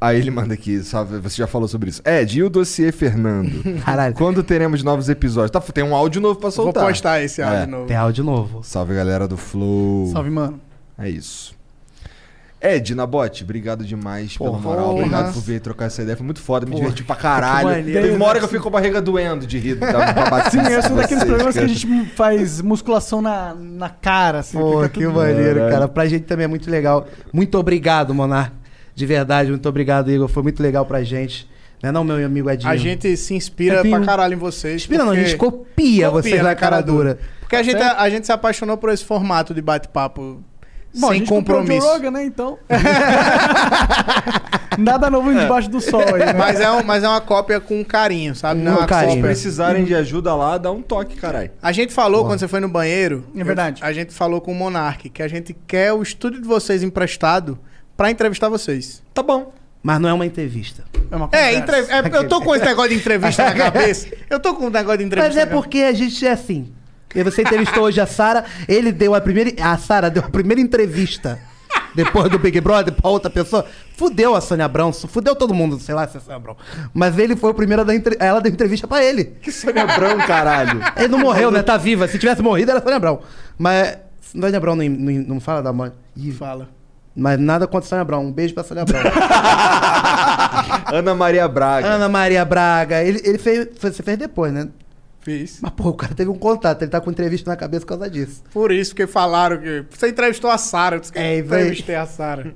Aí 0.01 0.19
ele 0.19 0.29
manda 0.31 0.53
aqui, 0.53 0.83
salve, 0.83 1.17
você 1.19 1.37
já 1.37 1.47
falou 1.47 1.65
sobre 1.65 1.89
isso. 1.89 2.01
Ed, 2.05 2.37
e 2.37 2.43
o 2.43 2.49
dossiê 2.49 2.91
Fernando? 2.91 3.63
Caralho. 3.85 4.13
Quando 4.13 4.43
teremos 4.43 4.83
novos 4.83 5.07
episódios? 5.07 5.51
Tá, 5.51 5.61
tem 5.61 5.81
um 5.83 5.95
áudio 5.95 6.19
novo 6.21 6.35
pra 6.37 6.49
Vou 6.49 6.65
soltar. 6.65 6.85
postar 6.85 7.21
esse 7.23 7.41
áudio 7.41 7.57
É. 7.59 7.65
novo. 7.65 7.85
Tem 7.85 7.95
áudio 7.95 8.23
novo. 8.25 8.61
Salve 8.63 8.93
galera 8.93 9.25
do 9.29 9.37
Flow. 9.37 10.07
Salve, 10.11 10.29
mano. 10.29 10.59
É 10.97 11.07
isso. 11.09 11.55
Ed, 12.65 12.95
Nabote, 12.95 13.43
obrigado 13.43 13.83
demais 13.83 14.37
pela 14.37 14.51
Porra. 14.51 14.61
moral. 14.61 14.95
Obrigado 14.95 15.33
por 15.33 15.41
vir 15.41 15.59
trocar 15.59 15.85
essa 15.87 16.01
ideia. 16.01 16.15
Foi 16.15 16.23
muito 16.25 16.39
foda, 16.41 16.65
me 16.65 16.71
Porra, 16.71 16.83
diverti 16.83 17.03
pra 17.03 17.15
caralho. 17.17 17.67
maneiro. 17.67 18.01
Teve 18.01 18.15
uma 18.15 18.25
hora 18.25 18.39
que 18.39 18.45
eu 18.45 18.49
fico 18.49 18.63
com 18.63 18.69
a 18.69 18.71
barriga 18.71 19.01
doendo 19.01 19.45
de 19.45 19.57
rir 19.59 19.77
Sim, 20.49 20.59
esse 20.61 20.87
é 20.87 20.91
um 20.91 20.95
daqueles 20.95 21.23
programas 21.25 21.57
que 21.57 21.63
a 21.63 21.67
gente 21.67 22.05
faz 22.15 22.61
musculação 22.61 23.21
na, 23.21 23.53
na 23.53 23.89
cara, 23.89 24.39
assim. 24.39 24.57
Pô, 24.57 24.87
que 24.87 25.05
maneiro, 25.05 25.59
cara. 25.69 25.87
Pra 25.89 26.05
gente 26.07 26.23
também 26.23 26.45
é 26.45 26.47
muito 26.47 26.71
legal. 26.71 27.05
Muito 27.33 27.57
obrigado, 27.57 28.13
Monar. 28.13 28.53
De 28.95 29.05
verdade, 29.05 29.49
muito 29.49 29.67
obrigado, 29.67 30.09
Igor. 30.09 30.29
Foi 30.29 30.41
muito 30.41 30.63
legal 30.63 30.85
pra 30.85 31.03
gente. 31.03 31.49
Não 31.81 31.89
é 31.89 31.91
não, 31.91 32.03
meu 32.05 32.25
amigo 32.25 32.49
Edinho? 32.49 32.71
A 32.71 32.77
gente 32.77 33.17
se 33.17 33.33
inspira 33.33 33.79
Edinho. 33.81 33.97
pra 33.97 34.05
caralho 34.05 34.35
em 34.35 34.37
vocês. 34.37 34.75
Inspira 34.83 35.03
não, 35.03 35.11
a 35.11 35.15
gente 35.15 35.35
copia, 35.35 36.09
vocês 36.09 36.41
na 36.41 36.55
cara 36.55 36.79
dura. 36.79 37.15
Porque 37.41 37.41
Porque 37.41 37.55
a 37.57 37.59
Tá 37.59 37.63
gente, 37.63 37.81
a 37.99 38.09
gente 38.09 38.25
se 38.25 38.31
apaixonou 38.31 38.77
por 38.77 38.89
esse 38.89 39.03
formato 39.03 39.53
de 39.53 39.61
bate-papo 39.61 40.41
Bom, 40.95 41.09
a 41.09 41.13
sem 41.13 41.25
compromisso. 41.25 41.87
Rogan, 41.87 42.11
né? 42.11 42.25
Então. 42.25 42.57
Nada 44.77 45.09
novo 45.09 45.33
debaixo 45.33 45.69
do 45.69 45.79
sol 45.79 46.01
aí, 46.01 46.25
né? 46.25 46.33
Mas 46.33 46.59
é, 46.59 46.69
um- 46.71 46.83
mas 46.83 47.03
é 47.03 47.07
uma 47.07 47.21
cópia 47.21 47.59
com 47.59 47.83
carinho, 47.85 48.35
sabe? 48.35 48.61
Não 48.61 48.71
é 48.71 48.75
Se 48.75 48.81
uma 48.81 48.87
cópia. 48.87 49.21
precisarem 49.21 49.83
de 49.85 49.93
ajuda 49.93 50.33
lá, 50.35 50.57
dá 50.57 50.71
um 50.71 50.81
toque, 50.81 51.15
caralho. 51.15 51.51
A 51.61 51.71
gente 51.71 51.93
falou 51.93 52.25
quando 52.25 52.39
você 52.39 52.47
foi 52.47 52.59
no 52.59 52.67
banheiro. 52.67 53.23
É 53.35 53.43
verdade. 53.43 53.81
eu- 53.81 53.87
a 53.87 53.93
gente 53.93 54.13
falou 54.13 54.41
com 54.41 54.51
o 54.51 54.55
Monark 54.55 55.09
que 55.09 55.21
a 55.21 55.27
gente 55.27 55.55
quer 55.67 55.93
o 55.93 56.01
estúdio 56.01 56.41
de 56.41 56.47
vocês 56.47 56.81
emprestado 56.83 57.57
pra 57.95 58.09
entrevistar 58.09 58.49
vocês. 58.49 59.01
Tá 59.13 59.21
bom. 59.21 59.53
Mas 59.81 59.99
não 59.99 60.09
é 60.09 60.13
uma 60.13 60.25
entrevista. 60.25 60.83
É 61.11 61.15
uma 61.15 61.29
É, 61.31 61.53
entre- 61.55 61.75
é, 61.75 62.17
eu 62.17 62.27
tô 62.27 62.41
com 62.41 62.55
esse 62.55 62.65
negócio 62.65 62.89
de 62.91 62.95
entrevista 62.95 63.43
na 63.43 63.53
cabeça. 63.53 64.07
Eu 64.29 64.39
tô 64.39 64.53
com 64.55 64.67
um 64.67 64.69
negócio 64.69 64.99
de 64.99 65.03
entrevista. 65.03 65.35
Mas 65.35 65.37
é 65.37 65.45
porque 65.45 65.79
a 65.79 65.91
gente 65.93 66.25
é 66.25 66.31
assim. 66.31 66.71
E 67.15 67.23
você 67.23 67.41
entrevistou 67.41 67.83
hoje 67.83 68.01
a 68.01 68.05
Sara, 68.05 68.45
ele 68.67 68.91
deu 68.91 69.13
a 69.15 69.21
primeira. 69.21 69.51
A 69.61 69.77
Sara 69.77 70.09
deu 70.09 70.23
a 70.23 70.29
primeira 70.29 70.61
entrevista 70.61 71.39
depois 71.93 72.29
do 72.29 72.39
Big 72.39 72.59
Brother 72.59 72.93
pra 72.93 73.09
outra 73.09 73.29
pessoa. 73.29 73.65
Fudeu 73.95 74.35
a 74.35 74.41
Sônia 74.41 74.65
Abrão, 74.65 74.91
fudeu 74.91 75.35
todo 75.35 75.53
mundo, 75.53 75.79
sei 75.79 75.93
lá 75.93 76.07
se 76.07 76.17
é 76.17 76.19
Sônia 76.19 76.37
Abrão. 76.37 76.57
Mas 76.93 77.17
ele 77.17 77.35
foi 77.35 77.51
o 77.51 77.53
primeiro 77.53 77.81
a 77.81 77.85
dar 77.85 77.95
entre... 77.95 78.17
ela 78.19 78.41
deu 78.41 78.51
entrevista 78.51 78.87
pra 78.87 79.03
ele. 79.03 79.25
Que 79.41 79.51
Sônia 79.51 79.83
Abrão, 79.83 80.17
caralho? 80.25 80.81
Ele 80.97 81.07
não 81.07 81.19
morreu, 81.19 81.51
né? 81.51 81.61
Tá 81.61 81.77
viva. 81.77 82.07
Se 82.07 82.17
tivesse 82.17 82.41
morrido, 82.41 82.71
era 82.71 82.81
Sônia 82.81 82.97
Abrão. 82.97 83.19
Mas 83.57 83.97
Sônia 84.21 84.57
Abrão 84.57 84.75
não, 84.75 84.85
não, 84.85 85.13
não 85.13 85.39
fala 85.39 85.61
da 85.61 85.71
mãe. 85.71 85.91
Ih, 86.17 86.31
Fala. 86.31 86.69
Mas 87.15 87.39
nada 87.39 87.67
contra 87.67 87.87
Sônia 87.87 88.01
Abrão. 88.01 88.25
Um 88.25 88.31
beijo 88.31 88.55
pra 88.55 88.63
Sônia 88.63 88.81
Abrão. 88.81 88.99
Ana 90.91 91.13
Maria 91.13 91.47
Braga. 91.47 91.87
Ana 91.87 92.09
Maria 92.09 92.43
Braga. 92.43 93.03
Ele, 93.03 93.21
ele 93.23 93.37
fez. 93.37 93.67
Você 93.79 94.01
fez 94.01 94.17
depois, 94.17 94.51
né? 94.51 94.67
Fiz. 95.23 95.59
Mas, 95.61 95.71
pô, 95.71 95.89
o 95.89 95.93
cara 95.93 96.13
teve 96.13 96.29
um 96.29 96.37
contato. 96.37 96.81
Ele 96.81 96.91
tá 96.91 96.99
com 96.99 97.09
entrevista 97.09 97.49
na 97.49 97.55
cabeça 97.55 97.81
por 97.85 97.89
causa 97.97 98.09
disso. 98.09 98.43
Por 98.53 98.71
isso, 98.71 98.91
porque 98.91 99.07
falaram 99.07 99.57
que. 99.57 99.85
Você 99.89 100.09
entrevistou 100.09 100.49
a 100.51 100.57
Sara. 100.57 100.97
Eu 100.97 100.99
disse 100.99 101.13
que 101.13 101.19
É, 101.19 101.35
eu 101.39 101.45
entrevistei 101.45 101.95
a 101.95 102.05
Sara. 102.05 102.53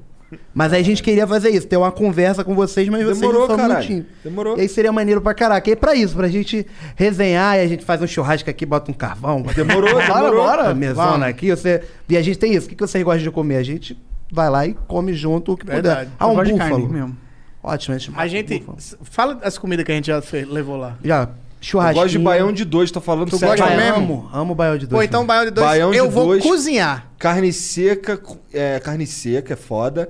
Mas 0.54 0.74
aí 0.74 0.82
a 0.82 0.84
gente 0.84 1.02
queria 1.02 1.26
fazer 1.26 1.52
isso, 1.52 1.66
ter 1.66 1.78
uma 1.78 1.90
conversa 1.90 2.44
com 2.44 2.54
vocês, 2.54 2.90
mas 2.90 3.02
vocês 3.02 3.20
Demorou, 3.22 3.42
não 3.42 3.48
são 3.48 3.56
caralho. 3.56 3.76
minutinho. 3.90 4.06
Demorou. 4.22 4.58
E 4.58 4.62
aí 4.62 4.68
seria 4.68 4.92
maneiro 4.92 5.22
pra 5.22 5.34
caraca. 5.34 5.70
E 5.70 5.72
é 5.72 5.76
pra 5.78 5.96
isso, 5.96 6.18
pra 6.18 6.28
gente 6.28 6.68
resenhar 6.98 7.56
e 7.58 7.62
a 7.62 7.68
gente 7.68 7.86
faz 7.86 8.02
um 8.02 8.08
churrasco 8.08 8.50
aqui, 8.50 8.66
bota 8.66 8.92
um 8.92 8.94
carvão. 8.94 9.42
Demorou, 9.56 9.94
bora, 9.94 10.06
demorou. 10.06 10.44
bora. 10.44 10.76
Mesona 10.76 11.28
aqui, 11.28 11.50
você... 11.50 11.82
E 12.10 12.18
a 12.18 12.22
gente 12.22 12.38
tem 12.38 12.54
isso. 12.54 12.66
O 12.66 12.70
que 12.70 12.76
que 12.76 12.82
vocês 12.86 13.02
gostam 13.06 13.24
de 13.24 13.32
comer? 13.32 13.56
A 13.56 13.64
gente 13.64 13.98
vai 14.30 14.50
lá 14.50 14.68
e 14.68 14.74
come 14.86 15.14
junto 15.14 15.54
o 15.54 15.58
que 15.58 15.66
Verdade. 15.66 16.10
puder. 16.10 16.12
Ah, 16.20 16.26
Eu 16.26 16.32
um 16.32 16.36
búfalo. 16.36 16.58
carne 16.58 16.88
mesmo. 16.90 17.18
Ótimo, 17.64 17.96
a 17.96 17.98
gente... 17.98 18.12
A 18.18 18.28
gente. 18.28 18.66
Fala 19.04 19.40
as 19.44 19.58
comidas 19.58 19.86
que 19.86 19.94
a 19.94 19.96
gente 19.96 20.08
já 20.08 20.22
fez- 20.22 20.46
levou 20.46 20.76
lá. 20.76 20.98
Já, 21.02 21.30
Eu 21.60 21.64
churrasquinho. 21.66 22.04
gosto 22.04 22.12
de 22.12 22.20
baião 22.20 22.52
de 22.54 22.64
dois, 22.66 22.92
tô 22.92 23.02
falando 23.02 23.30
Tu 23.30 23.38
sério. 23.40 23.58
gosta 23.58 23.76
Baião, 23.76 23.98
mesmo? 24.00 24.14
Amo, 24.14 24.30
amo 24.34 24.56
baião 24.56 24.78
de 24.78 24.86
dois. 24.88 25.00
Pô, 25.00 25.04
então 25.04 25.26
baião 25.26 25.46
de 25.46 25.52
dois. 25.52 25.68
Baião 25.68 25.92
de 25.92 25.98
eu 25.98 26.10
vou 26.10 26.26
dois. 26.28 26.44
cozinhar. 26.44 27.08
Carne 27.18 27.52
seca, 27.52 28.20
é, 28.54 28.80
carne 28.80 29.06
seca 29.08 29.54
é 29.54 29.58
foda. 29.58 30.10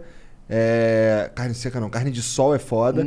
É, 0.50 1.30
carne 1.36 1.54
seca 1.54 1.80
não, 1.80 1.90
carne 1.90 2.10
de 2.12 2.22
sol 2.22 2.56
é 2.56 2.60
foda. 2.60 3.06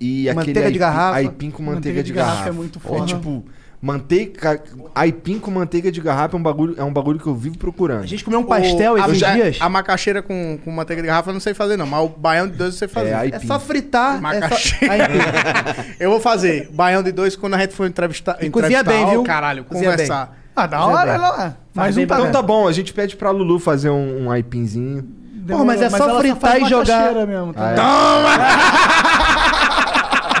E 0.00 0.28
aquele 0.28 0.34
Manteiga 0.34 0.60
de 0.60 0.66
aipim- 0.66 0.78
garrafa. 0.78 1.16
aipim 1.16 1.50
com 1.50 1.62
manteiga, 1.62 1.76
Manteiga 1.76 2.02
de, 2.02 2.06
de 2.08 2.12
garrafa 2.12 2.34
garrafa. 2.36 2.48
é 2.50 2.52
muito 2.52 2.78
É 2.78 2.88
foda. 2.88 3.06
tipo, 3.06 3.44
manteiga, 3.82 4.62
aipim 4.94 5.40
com 5.40 5.50
manteiga 5.50 5.90
de 5.90 6.00
garrafa 6.00 6.36
é 6.36 6.38
um 6.38 6.42
bagulho, 6.42 6.74
é 6.78 6.84
um 6.84 6.92
bagulho 6.92 7.18
que 7.18 7.26
eu 7.26 7.34
vivo 7.34 7.58
procurando. 7.58 8.04
A 8.04 8.06
gente 8.06 8.24
comeu 8.24 8.38
um 8.38 8.44
pastel 8.44 8.96
esses 8.96 9.20
a, 9.24 9.32
dias. 9.32 9.58
A 9.60 9.68
macaxeira 9.68 10.22
com, 10.22 10.56
com 10.64 10.70
manteiga 10.70 11.02
de 11.02 11.08
garrafa 11.08 11.30
eu 11.30 11.34
não 11.34 11.40
sei 11.40 11.52
fazer, 11.52 11.76
não. 11.76 11.84
Mas 11.84 12.04
o 12.04 12.08
baião 12.08 12.46
de 12.46 12.56
dois 12.56 12.74
eu 12.74 12.78
sei 12.78 12.86
fazer. 12.86 13.08
É, 13.10 13.30
É 13.34 13.40
só 13.40 13.58
fritar. 13.58 14.12
É 14.12 14.14
só... 14.14 14.20
Macaxeira. 14.22 14.94
Eu 15.98 16.10
vou 16.10 16.20
fazer 16.20 16.70
baião 16.72 17.02
de 17.02 17.10
dois 17.10 17.34
quando 17.34 17.54
a 17.54 17.58
gente 17.58 17.74
for 17.74 17.86
entrevistar. 17.86 18.36
E 18.40 18.48
cozinha 18.50 18.80
entrevistar, 18.80 19.04
bem, 19.04 19.10
viu? 19.10 19.24
Caralho, 19.24 19.64
Cozinha 19.64 19.90
conversar. 19.90 20.38
Ah, 20.54 20.66
da 20.66 20.84
hora, 20.86 21.12
bem. 21.12 21.20
lá. 21.20 21.56
Bem 21.74 21.84
um 21.84 22.00
Então 22.00 22.30
tá 22.30 22.42
bom, 22.42 22.68
a 22.68 22.72
gente 22.72 22.92
pede 22.92 23.16
pra 23.16 23.30
Lulu 23.30 23.58
fazer 23.58 23.90
um, 23.90 24.24
um 24.26 24.30
aipinzinho. 24.30 25.02
Pô, 25.48 25.64
mas 25.64 25.82
é 25.82 25.90
só 25.90 26.08
ela 26.08 26.20
fritar 26.20 26.40
faz 26.40 26.62
e 26.62 26.68
jogar- 26.70 26.98
macaxeira 26.98 27.26
Mesmo, 27.26 27.52
tá? 27.52 27.74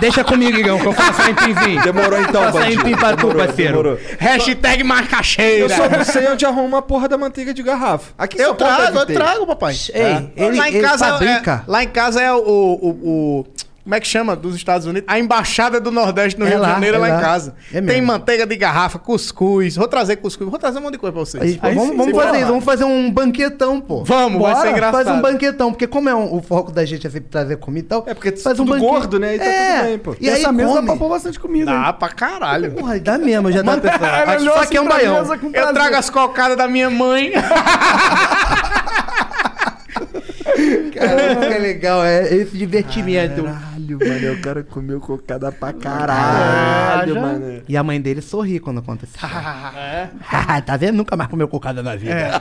Deixa 0.02 0.24
comigo, 0.24 0.58
Igão, 0.58 0.80
que 0.80 0.86
eu 0.86 0.92
faço 0.92 1.22
aipimzinho. 1.22 1.80
Demorou 1.82 2.20
então, 2.20 2.42
Faço 2.42 2.58
bandido. 2.58 2.80
aipim 2.86 2.96
pra 2.98 3.10
tu, 3.10 3.16
Demorou, 3.28 3.46
parceiro. 3.46 3.70
demorou. 3.70 3.98
Hashtag 4.18 4.80
Eu 4.80 4.86
macaxeira. 4.86 5.68
só 5.76 5.88
não 5.88 6.04
sei 6.04 6.28
onde 6.28 6.44
arruma 6.44 6.78
a 6.78 6.82
porra 6.82 7.08
da 7.08 7.16
manteiga 7.16 7.54
de 7.54 7.62
garrafa. 7.62 8.12
Aqui 8.18 8.36
em 8.36 8.40
Eu 8.40 8.48
São 8.48 8.56
Paulo 8.56 8.74
trago, 8.74 8.90
deve 8.92 8.98
eu 9.02 9.06
ter. 9.06 9.14
trago, 9.14 9.46
papai. 9.46 9.74
Ei, 9.94 10.32
ele, 10.36 10.58
lá 10.58 10.68
em 10.68 10.74
ele 10.74 10.82
casa 10.86 11.06
fabrica. 11.06 11.64
É, 11.66 11.70
lá 11.70 11.82
em 11.84 11.88
casa 11.88 12.20
é 12.20 12.32
o, 12.32 12.36
o, 12.38 12.88
o- 12.90 13.46
Como 13.84 13.96
é 13.96 14.00
que 14.00 14.06
chama? 14.06 14.36
Dos 14.36 14.54
Estados 14.54 14.86
Unidos? 14.86 15.08
A 15.08 15.18
Embaixada 15.18 15.80
do 15.80 15.90
Nordeste 15.90 16.38
no 16.38 16.46
É 16.46 16.50
Rio 16.50 16.60
lá, 16.60 16.68
de 16.68 16.74
Janeiro, 16.74 16.96
é 16.98 17.00
lá, 17.00 17.08
lá. 17.08 17.18
em 17.18 17.20
casa. 17.20 17.54
É 17.72 17.80
mesmo. 17.80 17.88
Tem 17.88 18.00
manteiga 18.00 18.46
de 18.46 18.54
garrafa, 18.54 18.96
cuscuz. 18.96 19.74
Vou 19.74 19.88
trazer 19.88 20.16
cuscuz. 20.16 20.48
Vou 20.48 20.56
trazer 20.58 20.78
um 20.78 20.82
monte 20.82 20.92
de 20.92 20.98
coisa 20.98 21.12
pra 21.12 21.20
vocês. 21.24 21.42
Aí, 21.42 21.58
Aí 21.60 21.74
vamos 21.74 21.90
sim, 21.90 21.96
vamos 21.96 22.12
bora 22.12 22.26
fazer 22.26 22.36
lá. 22.38 22.42
isso, 22.44 22.48
vamos 22.52 22.64
fazer 22.64 22.84
um 22.84 23.10
banquetão, 23.10 23.80
pô. 23.80 24.04
Vamos, 24.04 24.40
vai 24.40 24.54
ser 24.54 24.70
engraçado. 24.70 25.04
Faz 25.04 25.16
um 25.18 25.20
banquetão, 25.20 25.72
porque 25.72 25.88
como 25.88 26.08
é 26.08 26.14
um- 26.14 26.32
o 26.36 26.40
foco 26.40 26.70
da 26.70 26.84
gente 26.84 27.04
é 27.08 27.10
sempre 27.10 27.28
trazer 27.28 27.56
comida 27.56 27.84
e 27.84 27.88
tal. 27.88 28.04
É 28.06 28.14
porque 28.14 28.30
faz 28.36 28.56
tudo 28.56 28.68
um 28.72 28.76
banquete. 28.76 28.88
gordo, 28.92 29.18
né? 29.18 29.34
E 29.34 29.38
tá 29.40 29.44
é. 29.46 29.76
tudo 29.78 29.86
bem, 29.88 29.98
pô. 29.98 30.16
E 30.20 30.30
aí 30.30 30.38
essa 30.40 30.52
mesa 30.52 30.74
dá 30.74 30.82
pra 30.82 30.96
pôr 30.96 31.08
bastante 31.08 31.40
comida. 31.40 31.72
hein? 31.72 31.82
Dá 31.82 31.92
pra 31.92 32.08
caralho. 32.10 32.70
Porra, 32.72 33.00
dá 33.00 33.18
mesmo, 33.18 33.50
já 33.50 33.64
tava 33.64 33.80
pensando. 33.80 34.04
Ele 34.04 34.48
Acho 34.48 34.60
assim 34.60 34.70
que 34.70 34.76
é 34.76 34.80
um 34.80 34.88
baião. 34.88 35.16
Eu 35.52 35.72
trago 35.74 35.96
as 35.96 36.08
cocadas 36.08 36.56
da 36.56 36.68
minha 36.68 36.88
mãe. 36.88 37.32
Caramba, 40.94 41.46
que 41.48 41.58
legal, 41.58 42.04
é 42.04 42.34
esse 42.34 42.56
divertimento. 42.56 43.42
Caralho, 43.44 43.98
mano, 43.98 44.26
eu 44.26 44.40
quero 44.40 44.64
comer 44.64 44.98
cocada 45.00 45.50
pra 45.52 45.72
caralho, 45.72 47.14
já- 47.14 47.20
mano. 47.20 47.62
E 47.68 47.76
a 47.76 47.82
mãe 47.82 48.00
dele 48.00 48.20
sorri 48.20 48.58
quando 48.60 48.78
acontece. 48.78 49.12
tá 50.66 50.76
vendo? 50.78 50.96
Nunca 50.96 51.16
mais 51.16 51.28
comeu 51.30 51.48
cocada 51.48 51.82
na 51.82 51.96
vida. 51.96 52.40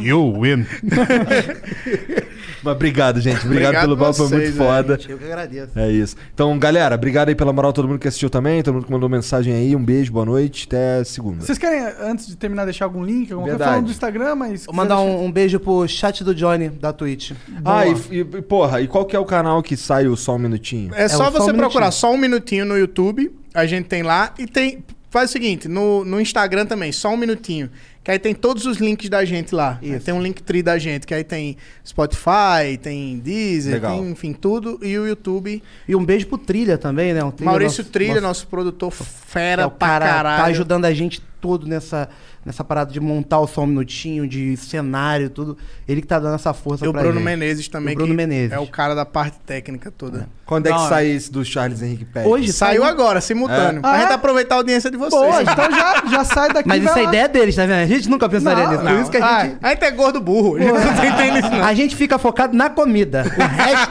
You 0.00 0.40
win. 0.40 0.66
Mas 2.62 2.74
obrigado, 2.74 3.20
gente. 3.20 3.44
Obrigado, 3.44 3.76
Obrigado 3.76 3.82
pelo 3.82 3.96
papo, 3.96 4.14
foi 4.14 4.28
muito 4.28 4.50
né, 4.50 4.52
foda. 4.52 4.98
Eu 5.08 5.18
que 5.18 5.24
agradeço. 5.24 5.78
É 5.78 5.90
isso. 5.90 6.16
Então, 6.34 6.58
galera, 6.58 6.94
obrigado 6.94 7.28
aí 7.28 7.34
pela 7.34 7.52
moral, 7.52 7.72
todo 7.72 7.86
mundo 7.86 7.98
que 7.98 8.08
assistiu 8.08 8.28
também, 8.28 8.62
todo 8.62 8.74
mundo 8.74 8.86
que 8.86 8.92
mandou 8.92 9.08
mensagem 9.08 9.54
aí. 9.54 9.76
Um 9.76 9.84
beijo, 9.84 10.12
boa 10.12 10.26
noite, 10.26 10.66
até 10.66 11.04
segunda. 11.04 11.44
Vocês 11.44 11.58
querem, 11.58 11.80
antes 12.00 12.26
de 12.26 12.36
terminar, 12.36 12.64
deixar 12.64 12.86
algum 12.86 13.04
link? 13.04 13.32
Alguma 13.32 13.42
coisa 13.42 13.58
Verdade. 13.58 13.70
falando 13.70 13.86
do 13.86 13.92
Instagram, 13.92 14.34
mas... 14.34 14.66
Vou 14.66 14.74
mandar 14.74 15.00
um, 15.00 15.24
um 15.24 15.32
beijo 15.32 15.60
pro 15.60 15.86
chat 15.86 16.24
do 16.24 16.34
Johnny, 16.34 16.68
da 16.68 16.92
Twitch. 16.92 17.32
Ah, 17.64 17.86
e, 17.86 17.94
e, 18.10 18.24
porra, 18.24 18.80
e 18.80 18.88
qual 18.88 19.04
que 19.04 19.14
é 19.14 19.18
o 19.18 19.24
canal 19.24 19.62
que 19.62 19.76
sai 19.76 20.06
o 20.06 20.16
Só 20.16 20.34
Um 20.34 20.38
Minutinho? 20.38 20.90
É, 20.94 21.08
só 21.08 21.18
só 21.18 21.28
um 21.28 21.32
você 21.32 21.38
minutinho. 21.38 21.58
procurar 21.58 21.90
só 21.90 22.12
um 22.12 22.16
minutinho 22.16 22.64
no 22.64 22.76
YouTube. 22.76 23.30
A 23.54 23.66
gente 23.66 23.86
tem 23.86 24.02
lá. 24.02 24.32
E 24.38 24.46
tem. 24.46 24.84
Faz 25.10 25.30
o 25.30 25.32
seguinte, 25.32 25.68
no, 25.68 26.04
no 26.04 26.20
Instagram 26.20 26.66
também, 26.66 26.92
só 26.92 27.08
um 27.08 27.16
minutinho. 27.16 27.70
Que 28.08 28.12
aí 28.12 28.18
tem 28.18 28.34
todos 28.34 28.64
os 28.64 28.78
links 28.78 29.10
da 29.10 29.22
gente 29.22 29.54
lá. 29.54 29.78
Tem 30.02 30.14
um 30.14 30.22
link 30.22 30.42
tri 30.42 30.62
da 30.62 30.78
gente, 30.78 31.06
que 31.06 31.12
aí 31.12 31.22
tem 31.22 31.58
Spotify, 31.86 32.78
tem 32.80 33.18
Deezer, 33.18 33.74
Legal. 33.74 33.98
tem, 33.98 34.10
enfim, 34.12 34.32
tudo. 34.32 34.78
E 34.82 34.96
o 34.98 35.06
YouTube. 35.06 35.62
E 35.86 35.94
um 35.94 36.02
beijo 36.02 36.26
pro 36.26 36.38
Trilha 36.38 36.78
também, 36.78 37.12
né? 37.12 37.22
Um 37.22 37.30
Trilha, 37.30 37.50
Maurício 37.50 37.82
nosso- 37.82 37.92
Trilha, 37.92 38.14
nosso- 38.14 38.26
nosso, 38.26 38.46
produtor 38.46 38.90
fera 38.92 39.64
é 39.64 39.68
pra 39.68 39.88
cara 39.88 40.06
caralho. 40.06 40.42
tá 40.42 40.48
ajudando 40.48 40.86
a 40.86 40.94
gente 40.94 41.20
todo 41.38 41.66
nessa, 41.66 42.08
nessa 42.44 42.64
parada 42.64 42.90
de 42.92 42.98
montar 43.00 43.38
o 43.40 43.46
só 43.46 43.62
um 43.62 43.66
minutinho, 43.66 44.26
de 44.26 44.56
cenário, 44.56 45.28
tudo. 45.30 45.56
Ele 45.86 46.00
que 46.00 46.06
tá 46.06 46.18
dando 46.18 46.34
essa 46.34 46.54
força 46.54 46.84
E 46.84 46.88
o 46.88 46.92
pra 46.92 47.02
Bruno 47.02 47.16
gente. 47.16 47.24
Menezes 47.24 47.68
também, 47.68 47.92
E 47.92 47.94
o 47.94 47.98
Bruno 47.98 48.10
que 48.12 48.16
Menezes. 48.16 48.52
é 48.52 48.58
o 48.58 48.66
cara 48.66 48.94
da 48.94 49.04
parte 49.04 49.38
técnica 49.46 49.90
toda. 49.90 50.28
Quando 50.46 50.66
é 50.66 50.70
que 50.72 50.78
Não, 50.78 50.88
sai 50.88 51.08
esse 51.08 51.30
do 51.30 51.44
Charles 51.44 51.82
Henrique 51.82 52.04
Pérez? 52.06 52.30
Hoje 52.30 52.52
Saiu 52.52 52.82
agora, 52.84 53.20
simultâneo. 53.20 53.78
É. 53.78 53.80
Pra 53.80 53.90
Ah, 53.90 54.00
gente 54.00 54.10
é? 54.10 54.14
aproveitar 54.14 54.54
a 54.54 54.58
audiência 54.58 54.90
de 54.90 54.96
vocês. 54.96 55.10
Boa, 55.22 55.42
então 55.42 55.70
já, 55.70 56.02
já 56.10 56.24
sai 56.24 56.48
daqui 56.52 56.68
Mas 56.68 56.82
isso 56.82 56.98
é 56.98 57.04
ideia 57.04 57.28
deles, 57.28 57.54
tá 57.54 57.66
vendo? 57.66 57.80
A 57.82 57.86
gente 57.86 58.08
nunca 58.08 58.28
pensaria 58.28 58.64
Não, 58.64 58.70
nisso. 58.70 58.82
Por 58.82 58.90
Não. 58.92 59.00
isso 59.02 59.10
que 59.10 59.16
a 59.18 59.26
Ah, 59.26 59.44
gente. 59.44 59.58
a 59.62 59.68
gente 59.70 59.84
é 59.84 59.90
gordo 59.90 60.20
burro. 60.20 60.56
A 60.56 60.60
gente 60.60 60.72
não 60.72 61.16
tá 61.16 61.26
isso, 61.38 61.50
não. 61.50 61.64
A 61.64 61.74
gente 61.74 61.96
fica 61.96 62.18
focado 62.18 62.56
na 62.56 62.70
comida. 62.70 63.24
O 63.36 63.42
resto. 63.42 63.88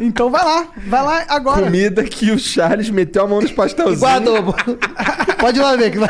Então 0.00 0.30
vai 0.30 0.44
lá, 0.44 0.68
vai 0.86 1.02
lá 1.02 1.24
agora. 1.28 1.62
Comida 1.64 2.02
que 2.04 2.30
o 2.30 2.38
Charles 2.38 2.88
meteu 2.88 3.24
a 3.24 3.26
mão 3.26 3.40
nos 3.40 3.50
pastelzinhos. 3.52 3.98
Igual 3.98 4.16
adobo. 4.16 4.54
Pode 5.38 5.58
ir 5.58 5.62
lá 5.62 5.76
ver 5.76 5.90
que 5.90 5.98
vai. 5.98 6.08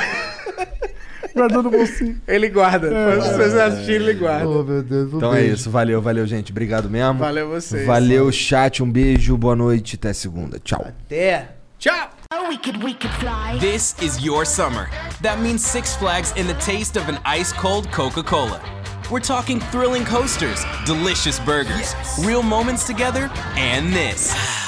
Guardou 1.38 1.62
no 1.62 1.70
bolsinho. 1.70 2.20
Ele 2.26 2.48
guarda. 2.48 2.88
Se 3.22 3.32
vocês 3.32 3.54
assistirem, 3.54 4.08
ele 4.08 4.14
guarda. 4.14 4.48
Oh, 4.48 4.62
meu 4.62 4.82
Deus. 4.82 5.12
um 5.12 5.16
Então 5.16 5.32
é 5.32 5.40
beijo. 5.40 5.54
isso, 5.54 5.70
valeu, 5.70 6.02
valeu, 6.02 6.26
gente. 6.26 6.50
Obrigado 6.50 6.90
mesmo. 6.90 7.14
Valeu 7.18 7.48
vocês. 7.48 7.86
Valeu, 7.86 8.30
chat. 8.32 8.82
Um 8.82 8.90
beijo, 8.90 9.36
boa 9.36 9.56
noite, 9.56 9.96
até 9.96 10.12
segunda. 10.12 10.58
Tchau. 10.58 10.84
Até. 10.86 11.48
Tchau. 11.78 12.10
This 13.60 13.94
is 14.02 14.22
your 14.22 14.44
summer. 14.44 14.88
That 15.22 15.40
means 15.40 15.62
Six 15.62 15.96
Flags 15.96 16.32
and 16.36 16.46
the 16.46 16.54
taste 16.54 16.96
of 16.98 17.08
an 17.08 17.18
ice 17.24 17.52
cold 17.52 17.90
Coca 17.92 18.22
Cola. 18.22 18.60
We're 19.10 19.20
talking 19.20 19.60
thrilling 19.70 20.04
coasters, 20.04 20.62
delicious 20.84 21.38
burgers, 21.40 21.94
real 22.24 22.42
moments 22.42 22.84
together, 22.84 23.30
and 23.56 23.92
this. 23.94 24.67